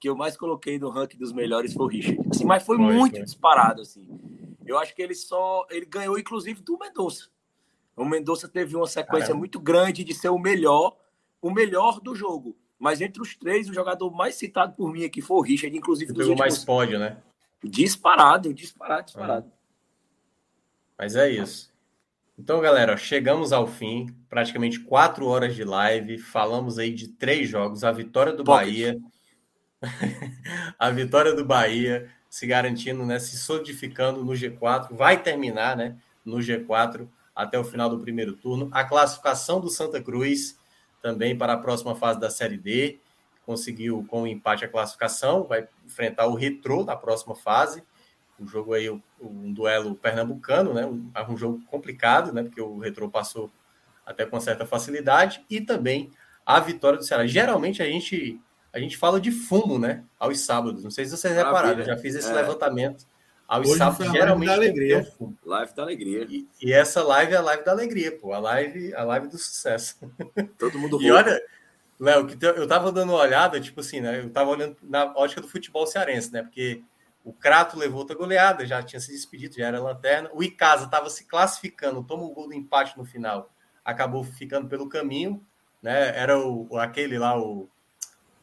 que 0.00 0.08
eu 0.08 0.16
mais 0.16 0.36
coloquei 0.36 0.78
no 0.78 0.90
ranking 0.90 1.18
dos 1.18 1.32
melhores 1.32 1.72
foi 1.72 1.84
o 1.84 1.88
Richard. 1.88 2.28
Assim, 2.30 2.44
mas 2.44 2.64
foi, 2.64 2.76
foi 2.76 2.86
muito 2.86 3.16
foi. 3.16 3.24
disparado 3.24 3.82
assim. 3.82 4.08
Eu 4.66 4.78
acho 4.78 4.94
que 4.94 5.02
ele 5.02 5.14
só 5.14 5.66
ele 5.70 5.86
ganhou 5.86 6.18
inclusive 6.18 6.62
do 6.62 6.78
Mendonça. 6.78 7.28
O 7.96 8.04
Mendonça 8.04 8.48
teve 8.48 8.74
uma 8.74 8.86
sequência 8.86 9.28
Caramba. 9.28 9.38
muito 9.38 9.60
grande 9.60 10.02
de 10.02 10.14
ser 10.14 10.28
o 10.28 10.38
melhor 10.38 10.96
o 11.40 11.50
melhor 11.50 12.00
do 12.00 12.14
jogo. 12.14 12.56
Mas 12.78 13.00
entre 13.00 13.20
os 13.22 13.36
três, 13.36 13.68
o 13.68 13.74
jogador 13.74 14.10
mais 14.10 14.34
citado 14.34 14.74
por 14.74 14.90
mim 14.90 15.04
aqui 15.04 15.20
foi 15.20 15.36
o 15.36 15.40
Richard, 15.40 15.76
inclusive 15.76 16.12
dos 16.12 16.26
últimos... 16.26 16.40
mais 16.40 16.64
pódio, 16.64 16.98
né? 16.98 17.18
Disparado, 17.62 18.52
disparado, 18.52 19.04
disparado. 19.04 19.52
Mas 20.98 21.16
é 21.16 21.30
isso. 21.30 21.73
Então, 22.36 22.60
galera, 22.60 22.96
chegamos 22.96 23.52
ao 23.52 23.66
fim, 23.66 24.06
praticamente 24.28 24.80
quatro 24.80 25.26
horas 25.26 25.54
de 25.54 25.62
live. 25.62 26.18
Falamos 26.18 26.78
aí 26.78 26.92
de 26.92 27.08
três 27.08 27.48
jogos: 27.48 27.84
a 27.84 27.92
vitória 27.92 28.32
do 28.32 28.42
Pocket. 28.42 28.66
Bahia, 28.66 28.98
a 30.78 30.90
vitória 30.90 31.32
do 31.32 31.44
Bahia 31.44 32.10
se 32.28 32.48
garantindo, 32.48 33.06
né, 33.06 33.20
se 33.20 33.38
solidificando 33.38 34.24
no 34.24 34.32
G4, 34.32 34.92
vai 34.92 35.22
terminar, 35.22 35.76
né, 35.76 35.96
no 36.24 36.38
G4 36.38 37.08
até 37.32 37.56
o 37.56 37.62
final 37.62 37.88
do 37.88 38.00
primeiro 38.00 38.32
turno. 38.32 38.68
A 38.72 38.82
classificação 38.82 39.60
do 39.60 39.70
Santa 39.70 40.02
Cruz 40.02 40.58
também 41.00 41.38
para 41.38 41.52
a 41.52 41.58
próxima 41.58 41.94
fase 41.94 42.18
da 42.18 42.30
Série 42.30 42.56
D. 42.56 42.98
Conseguiu 43.46 44.04
com 44.08 44.22
o 44.22 44.26
empate 44.26 44.64
a 44.64 44.68
classificação, 44.68 45.44
vai 45.44 45.68
enfrentar 45.84 46.26
o 46.26 46.34
Retrô 46.34 46.82
na 46.82 46.96
próxima 46.96 47.36
fase. 47.36 47.84
Um 48.40 48.48
jogo 48.48 48.72
aí, 48.72 48.88
um 49.28 49.52
duelo 49.52 49.94
pernambucano, 49.94 50.74
né? 50.74 50.86
Um, 50.86 51.10
um 51.28 51.36
jogo 51.36 51.62
complicado, 51.66 52.32
né? 52.32 52.42
Porque 52.42 52.60
o 52.60 52.78
Retrô 52.78 53.08
passou 53.08 53.50
até 54.04 54.24
com 54.26 54.38
certa 54.40 54.66
facilidade. 54.66 55.44
E 55.48 55.60
também 55.60 56.10
a 56.44 56.60
vitória 56.60 56.98
do 56.98 57.04
Ceará. 57.04 57.26
Geralmente 57.26 57.82
a 57.82 57.86
gente 57.86 58.40
a 58.72 58.80
gente 58.80 58.96
fala 58.96 59.20
de 59.20 59.30
fumo, 59.30 59.78
né? 59.78 60.02
Aos 60.18 60.40
sábados. 60.40 60.82
Não 60.82 60.90
sei 60.90 61.04
se 61.04 61.16
vocês 61.16 61.34
repararam, 61.34 61.78
eu 61.78 61.84
já 61.84 61.96
fiz 61.96 62.14
esse 62.16 62.30
é. 62.30 62.34
levantamento. 62.34 63.06
Aos 63.46 63.68
Hoje 63.68 63.78
sábados, 63.78 64.10
geralmente. 64.10 64.48
Da 64.48 64.54
alegria. 64.54 65.12
Live 65.44 65.74
da 65.74 65.82
alegria. 65.82 66.26
E, 66.28 66.48
e, 66.60 66.72
essa 66.72 67.02
live 67.02 67.34
é 67.34 67.36
a 67.36 67.42
live 67.42 67.64
da 67.64 67.70
alegria, 67.70 68.10
pô. 68.10 68.32
A 68.32 68.38
live, 68.38 68.92
a 68.94 69.04
live 69.04 69.28
do 69.28 69.38
sucesso. 69.38 69.96
Todo 70.58 70.78
mundo 70.78 71.00
E 71.00 71.10
olha, 71.10 71.40
Léo, 72.00 72.26
que 72.26 72.44
eu 72.44 72.66
tava 72.66 72.90
dando 72.90 73.12
uma 73.12 73.20
olhada, 73.20 73.60
tipo 73.60 73.80
assim, 73.80 74.00
né? 74.00 74.20
Eu 74.20 74.30
tava 74.30 74.50
olhando 74.50 74.76
na 74.82 75.12
ótica 75.14 75.40
do 75.40 75.48
futebol 75.48 75.86
cearense, 75.86 76.32
né? 76.32 76.42
Porque 76.42 76.82
o 77.24 77.32
Crato 77.32 77.78
levou 77.78 78.00
outra 78.00 78.14
goleada, 78.14 78.66
já 78.66 78.82
tinha 78.82 79.00
se 79.00 79.10
despedido, 79.10 79.56
já 79.56 79.66
era 79.66 79.80
lanterna. 79.80 80.30
O 80.34 80.42
Icasa 80.42 80.84
estava 80.84 81.08
se 81.08 81.24
classificando, 81.24 82.04
toma 82.04 82.22
um 82.22 82.34
gol 82.34 82.48
do 82.48 82.54
empate 82.54 82.98
no 82.98 83.04
final, 83.04 83.50
acabou 83.82 84.22
ficando 84.22 84.68
pelo 84.68 84.88
caminho, 84.90 85.42
né? 85.82 86.16
Era 86.16 86.38
o, 86.38 86.76
aquele 86.78 87.18
lá, 87.18 87.38
o, 87.38 87.66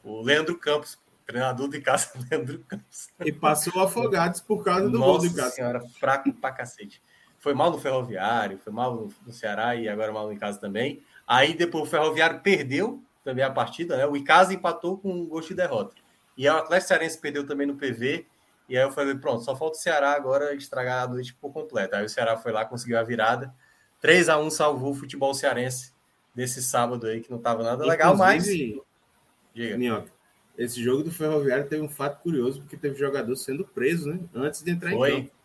o 0.03 0.22
Leandro 0.24 0.58
Campos, 0.58 1.00
Treinador 1.27 1.69
de 1.69 1.80
casa, 1.80 2.11
Leandro 2.30 2.60
Campos. 2.68 3.10
E 3.24 3.32
passou 3.32 3.82
afogados 3.82 4.42
por 4.42 4.64
causa 4.64 4.90
do 4.90 4.98
Nossa 4.98 5.19
gol 5.19 5.30
de 5.30 5.35
casa. 5.35 5.51
senhora, 5.51 5.82
fraco 6.00 6.34
pra 6.34 6.51
cacete. 6.51 7.01
Foi 7.38 7.53
mal 7.53 7.72
no 7.72 7.80
Ferroviário, 7.80 8.58
foi 8.58 8.74
mal 8.74 9.10
no, 9.26 9.34
Ceará 9.34 9.76
e 9.76 9.88
agora 9.88 10.11
mal 10.11 10.27
no 10.27 10.40
casa 10.40 10.60
também. 10.60 11.03
Aí 11.26 11.53
depois 11.53 11.84
o 11.84 11.90
Ferroviário 11.90 12.40
perdeu 12.42 13.01
também 13.24 13.45
a 13.45 13.51
partida, 13.51 13.95
né? 13.95 14.06
O 14.08 14.18
Icasa 14.18 14.53
empatou 14.53 14.98
com 14.98 15.11
um 15.11 15.26
gosto 15.26 15.50
de 15.50 15.56
derrota. 15.56 15.95
E 16.35 16.48
o 16.48 16.56
Atlético 16.56 16.88
Cearense 16.88 17.18
perdeu 17.19 17.45
também 17.45 17.68
no 17.68 17.76
PV. 17.76 18.26
E 18.72 18.77
aí 18.77 18.83
eu 18.85 18.91
falei, 18.91 19.14
pronto, 19.16 19.43
só 19.43 19.53
falta 19.53 19.77
o 19.77 19.82
Ceará 19.82 20.14
agora 20.14 20.56
estragar 20.56 21.03
a 21.03 21.08
noite 21.08 21.33
por 21.33 21.51
completo. 21.51 21.93
Aí 21.93 22.06
o 22.06 22.09
Ceará 22.09 22.38
foi 22.38 22.53
lá, 22.53 22.64
conseguiu 22.64 22.98
a 22.98 23.03
virada. 23.03 23.53
3 24.00 24.30
a 24.30 24.38
1 24.38 24.50
salvou 24.50 24.91
o 24.91 24.95
futebol 24.95 25.33
cearense 25.33 25.91
desse 26.33 26.64
sábado 26.64 27.06
aí, 27.06 27.19
que 27.19 27.30
não 27.30 27.38
estava 27.38 27.64
nada 27.64 27.85
legal, 27.85 28.16
mas. 28.16 28.45
Diga. 28.45 29.77
Minhoca, 29.77 30.09
esse 30.58 30.82
jogo 30.82 31.03
do 31.03 31.11
Ferroviário 31.11 31.67
teve 31.67 31.82
um 31.82 31.90
fato 31.90 32.22
curioso, 32.22 32.61
porque 32.61 32.77
teve 32.77 32.98
jogador 32.98 33.35
sendo 33.35 33.66
preso, 33.66 34.09
né? 34.09 34.22
Antes 34.33 34.64
de 34.64 34.72
entrar 34.72 34.91
foi. 34.91 35.11
em 35.11 35.24
campo. 35.24 35.35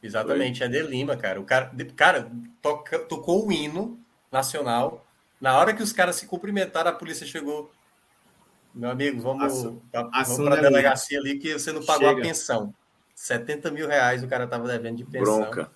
Exatamente, 0.00 0.62
é 0.62 0.68
de 0.68 0.80
Lima, 0.82 1.16
cara. 1.16 1.40
O 1.40 1.44
cara, 1.44 1.72
cara 1.96 2.30
toca, 2.62 3.00
tocou 3.00 3.48
o 3.48 3.50
hino 3.50 3.98
nacional. 4.30 5.04
Na 5.40 5.58
hora 5.58 5.74
que 5.74 5.82
os 5.82 5.92
caras 5.92 6.14
se 6.14 6.28
cumprimentaram, 6.28 6.92
a 6.92 6.94
polícia 6.94 7.26
chegou. 7.26 7.72
Meu 8.76 8.90
amigo, 8.90 9.18
vamos, 9.22 9.42
ação, 9.42 9.82
vamos 9.90 10.36
para 10.36 10.58
a 10.58 10.60
delegacia 10.60 11.18
ali 11.18 11.38
que 11.38 11.58
você 11.58 11.72
não 11.72 11.82
pagou 11.82 12.08
Chega. 12.08 12.20
a 12.20 12.22
pensão. 12.22 12.74
70 13.14 13.70
mil 13.70 13.88
reais 13.88 14.22
o 14.22 14.28
cara 14.28 14.44
estava 14.44 14.68
devendo 14.68 14.98
de 14.98 15.04
pensão. 15.06 15.40
Bronca. 15.40 15.70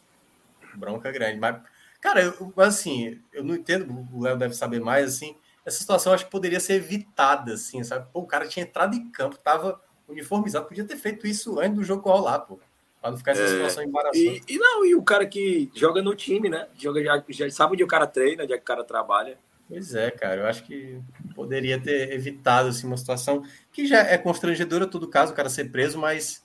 Bronca 0.75 1.11
grande. 1.11 1.41
Mas, 1.41 1.63
cara, 1.99 2.23
eu, 2.23 2.53
assim, 2.59 3.19
eu 3.33 3.43
não 3.43 3.55
entendo, 3.55 4.07
o 4.13 4.23
Léo 4.23 4.37
deve 4.37 4.53
saber 4.53 4.81
mais, 4.81 5.15
assim, 5.15 5.35
essa 5.65 5.79
situação 5.79 6.13
acho 6.13 6.27
que 6.27 6.31
poderia 6.31 6.61
ser 6.61 6.75
evitada, 6.75 7.55
assim, 7.55 7.83
sabe? 7.83 8.07
Pô, 8.13 8.21
o 8.21 8.27
cara 8.27 8.47
tinha 8.47 8.65
entrado 8.65 8.95
em 8.95 9.11
campo, 9.11 9.39
tava 9.39 9.81
uniformizado, 10.07 10.67
podia 10.67 10.85
ter 10.85 10.97
feito 10.97 11.27
isso 11.27 11.59
antes 11.59 11.77
do 11.77 11.85
jogo 11.85 12.07
rolar, 12.07 12.41
pô. 12.41 12.61
Pra 13.01 13.11
não 13.11 13.17
ficar 13.17 13.31
essa 13.31 13.45
é, 13.45 13.49
situação 13.49 13.83
embaraçosa. 13.83 14.23
E, 14.23 14.43
e, 14.47 14.59
não, 14.59 14.85
e 14.85 14.95
o 14.95 15.03
cara 15.03 15.27
que 15.27 15.71
joga 15.75 16.03
no 16.03 16.15
time, 16.15 16.51
né? 16.51 16.69
Joga, 16.77 17.03
já, 17.03 17.25
já 17.31 17.51
sabe 17.51 17.73
onde 17.73 17.85
o 17.85 17.87
cara 17.87 18.07
treina, 18.07 18.45
onde 18.45 18.53
é 18.53 18.59
que 18.59 18.63
o 18.63 18.67
cara 18.67 18.85
trabalha. 18.85 19.39
Pois 19.71 19.95
é, 19.95 20.11
cara, 20.11 20.41
eu 20.41 20.47
acho 20.47 20.65
que 20.65 21.01
poderia 21.33 21.81
ter 21.81 22.13
evitado 22.13 22.69
assim, 22.69 22.89
uma 22.89 22.97
situação 22.97 23.45
que 23.73 23.87
já 23.87 24.01
é 24.01 24.19
constrangedora 24.19 24.85
todo 24.85 25.07
caso, 25.07 25.33
o 25.33 25.37
cara 25.37 25.49
ser 25.49 25.71
preso, 25.71 25.97
mas 25.97 26.45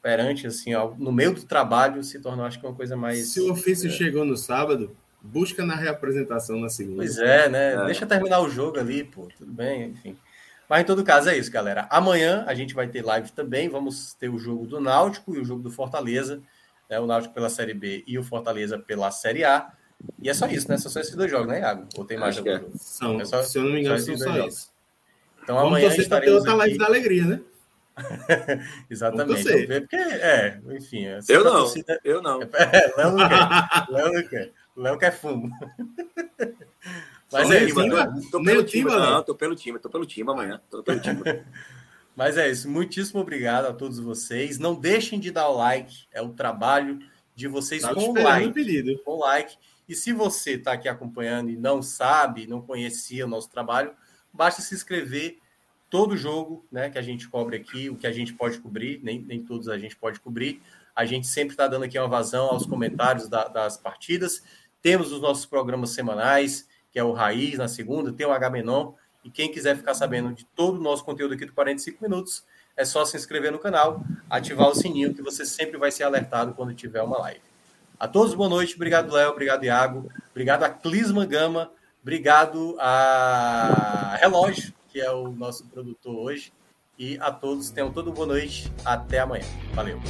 perante, 0.00 0.46
assim, 0.46 0.72
ó, 0.74 0.94
no 0.96 1.10
meio 1.10 1.34
do 1.34 1.42
trabalho, 1.42 2.02
se 2.04 2.20
tornou, 2.20 2.46
acho 2.46 2.60
que 2.60 2.66
uma 2.66 2.74
coisa 2.74 2.96
mais. 2.96 3.32
Se 3.32 3.40
o 3.40 3.50
ofício 3.50 3.88
é... 3.88 3.90
chegou 3.90 4.24
no 4.24 4.36
sábado, 4.36 4.96
busca 5.20 5.66
na 5.66 5.74
reapresentação 5.74 6.60
na 6.60 6.68
segunda. 6.68 6.98
Pois 6.98 7.18
é, 7.18 7.48
né? 7.48 7.74
É. 7.74 7.84
Deixa 7.86 8.06
terminar 8.06 8.40
o 8.40 8.48
jogo 8.48 8.78
ali, 8.78 9.02
pô, 9.02 9.28
tudo 9.36 9.52
bem, 9.52 9.88
enfim. 9.88 10.16
Mas 10.68 10.82
em 10.82 10.84
todo 10.84 11.02
caso 11.02 11.28
é 11.28 11.36
isso, 11.36 11.50
galera. 11.50 11.88
Amanhã 11.90 12.44
a 12.46 12.54
gente 12.54 12.72
vai 12.72 12.86
ter 12.86 13.04
live 13.04 13.32
também. 13.32 13.68
Vamos 13.68 14.14
ter 14.14 14.28
o 14.28 14.38
jogo 14.38 14.68
do 14.68 14.80
Náutico 14.80 15.34
e 15.34 15.40
o 15.40 15.44
jogo 15.44 15.60
do 15.60 15.70
Fortaleza. 15.72 16.40
Né? 16.88 17.00
O 17.00 17.06
Náutico 17.06 17.34
pela 17.34 17.50
Série 17.50 17.74
B 17.74 18.04
e 18.06 18.16
o 18.16 18.22
Fortaleza 18.22 18.78
pela 18.78 19.10
Série 19.10 19.42
A. 19.42 19.72
E 20.22 20.28
é 20.28 20.34
só 20.34 20.46
isso, 20.46 20.68
né? 20.68 20.78
São 20.78 20.90
só 20.90 21.00
esses 21.00 21.14
dois 21.14 21.30
jogos, 21.30 21.48
né, 21.48 21.60
Iago? 21.60 21.86
Ou 21.96 22.04
tem 22.04 22.18
mais 22.18 22.36
algum 22.36 22.50
é. 22.50 22.58
jogo? 22.58 22.72
São, 22.76 23.20
é 23.20 23.24
só, 23.24 23.42
se 23.42 23.58
eu 23.58 23.64
não 23.64 23.72
me 23.72 23.80
engano, 23.80 23.98
são 23.98 24.16
só 24.16 24.46
isso. 24.46 24.70
Então 25.42 25.56
Vamos 25.56 25.78
amanhã 25.78 25.94
estaremos 25.96 26.36
outra 26.36 26.54
live 26.54 26.78
da 26.78 26.86
alegria, 26.86 27.24
né? 27.24 27.40
Exatamente. 28.88 29.66
Porque, 29.66 29.96
é, 29.96 30.60
enfim. 30.70 31.06
Eu 31.28 31.44
não, 31.44 31.52
torcida... 31.52 32.00
eu 32.04 32.22
não. 32.22 32.40
É, 32.52 32.94
Léo 32.96 33.12
não 33.12 33.28
quer. 33.28 33.86
Léo 33.90 34.12
não 34.12 34.28
quer. 34.28 34.52
Léo 34.76 34.98
quer 34.98 35.12
fumo. 35.12 35.50
Mas 37.32 37.46
Só 37.46 37.54
é 37.54 37.64
isso. 37.64 37.74
Time, 37.74 38.30
tô 38.30 38.42
pelo 38.42 38.64
time, 38.64 38.90
não, 38.90 39.22
tô 39.22 39.34
pelo 39.34 39.54
time, 39.54 39.78
tô 39.78 39.88
pelo 39.88 40.06
time 40.06 40.30
amanhã. 40.30 40.60
Tô 40.68 40.82
pelo 40.82 41.00
time. 41.00 41.22
Mas 42.16 42.36
é 42.36 42.50
isso. 42.50 42.68
Muitíssimo 42.68 43.20
obrigado 43.20 43.66
a 43.66 43.72
todos 43.72 44.00
vocês. 44.00 44.58
Não 44.58 44.74
deixem 44.74 45.20
de 45.20 45.30
dar 45.30 45.48
o 45.48 45.56
like. 45.56 46.06
É 46.12 46.20
o 46.20 46.30
trabalho 46.30 46.98
de 47.34 47.46
vocês 47.46 47.82
tá 47.82 47.94
com 47.94 48.10
o 48.10 48.14
like. 48.14 48.98
Com 49.04 49.18
like. 49.18 49.56
E 49.90 49.94
se 49.96 50.12
você 50.12 50.52
está 50.52 50.74
aqui 50.74 50.88
acompanhando 50.88 51.50
e 51.50 51.56
não 51.56 51.82
sabe, 51.82 52.46
não 52.46 52.62
conhecia 52.62 53.26
o 53.26 53.28
nosso 53.28 53.50
trabalho, 53.50 53.92
basta 54.32 54.62
se 54.62 54.72
inscrever. 54.72 55.38
Todo 55.90 56.16
jogo 56.16 56.64
né, 56.70 56.88
que 56.88 56.96
a 56.96 57.02
gente 57.02 57.28
cobre 57.28 57.56
aqui, 57.56 57.90
o 57.90 57.96
que 57.96 58.06
a 58.06 58.12
gente 58.12 58.32
pode 58.32 58.60
cobrir, 58.60 59.00
nem, 59.02 59.20
nem 59.20 59.42
todos 59.42 59.68
a 59.68 59.76
gente 59.76 59.96
pode 59.96 60.20
cobrir. 60.20 60.62
A 60.94 61.04
gente 61.04 61.26
sempre 61.26 61.54
está 61.54 61.66
dando 61.66 61.86
aqui 61.86 61.98
uma 61.98 62.06
vazão 62.06 62.50
aos 62.50 62.64
comentários 62.64 63.28
da, 63.28 63.48
das 63.48 63.76
partidas. 63.78 64.44
Temos 64.80 65.10
os 65.10 65.20
nossos 65.20 65.44
programas 65.44 65.90
semanais, 65.90 66.68
que 66.92 66.98
é 67.00 67.02
o 67.02 67.10
Raiz 67.10 67.58
na 67.58 67.66
segunda, 67.66 68.12
tem 68.12 68.24
o 68.24 68.30
Agamenon. 68.30 68.92
E 69.24 69.28
quem 69.28 69.50
quiser 69.50 69.76
ficar 69.76 69.94
sabendo 69.94 70.32
de 70.32 70.44
todo 70.54 70.78
o 70.78 70.80
nosso 70.80 71.04
conteúdo 71.04 71.34
aqui 71.34 71.44
do 71.44 71.52
45 71.52 72.00
minutos, 72.00 72.44
é 72.76 72.84
só 72.84 73.04
se 73.04 73.16
inscrever 73.16 73.50
no 73.50 73.58
canal, 73.58 74.04
ativar 74.30 74.68
o 74.68 74.74
sininho, 74.76 75.12
que 75.12 75.20
você 75.20 75.44
sempre 75.44 75.76
vai 75.76 75.90
ser 75.90 76.04
alertado 76.04 76.54
quando 76.54 76.72
tiver 76.74 77.02
uma 77.02 77.18
live. 77.18 77.49
A 78.00 78.08
todos, 78.08 78.32
boa 78.32 78.48
noite. 78.48 78.74
Obrigado, 78.76 79.12
Léo. 79.12 79.30
Obrigado, 79.30 79.62
Iago. 79.62 80.10
Obrigado 80.30 80.62
a 80.62 80.70
Clisma 80.70 81.26
Gama. 81.26 81.70
Obrigado 82.00 82.74
a 82.80 84.16
Relógio, 84.18 84.72
que 84.88 84.98
é 84.98 85.10
o 85.10 85.30
nosso 85.30 85.66
produtor 85.66 86.16
hoje. 86.16 86.50
E 86.98 87.18
a 87.20 87.30
todos, 87.30 87.68
tenham 87.68 87.92
toda 87.92 88.10
boa 88.10 88.26
noite. 88.26 88.72
Até 88.86 89.18
amanhã. 89.18 89.44
Valeu. 89.74 90.00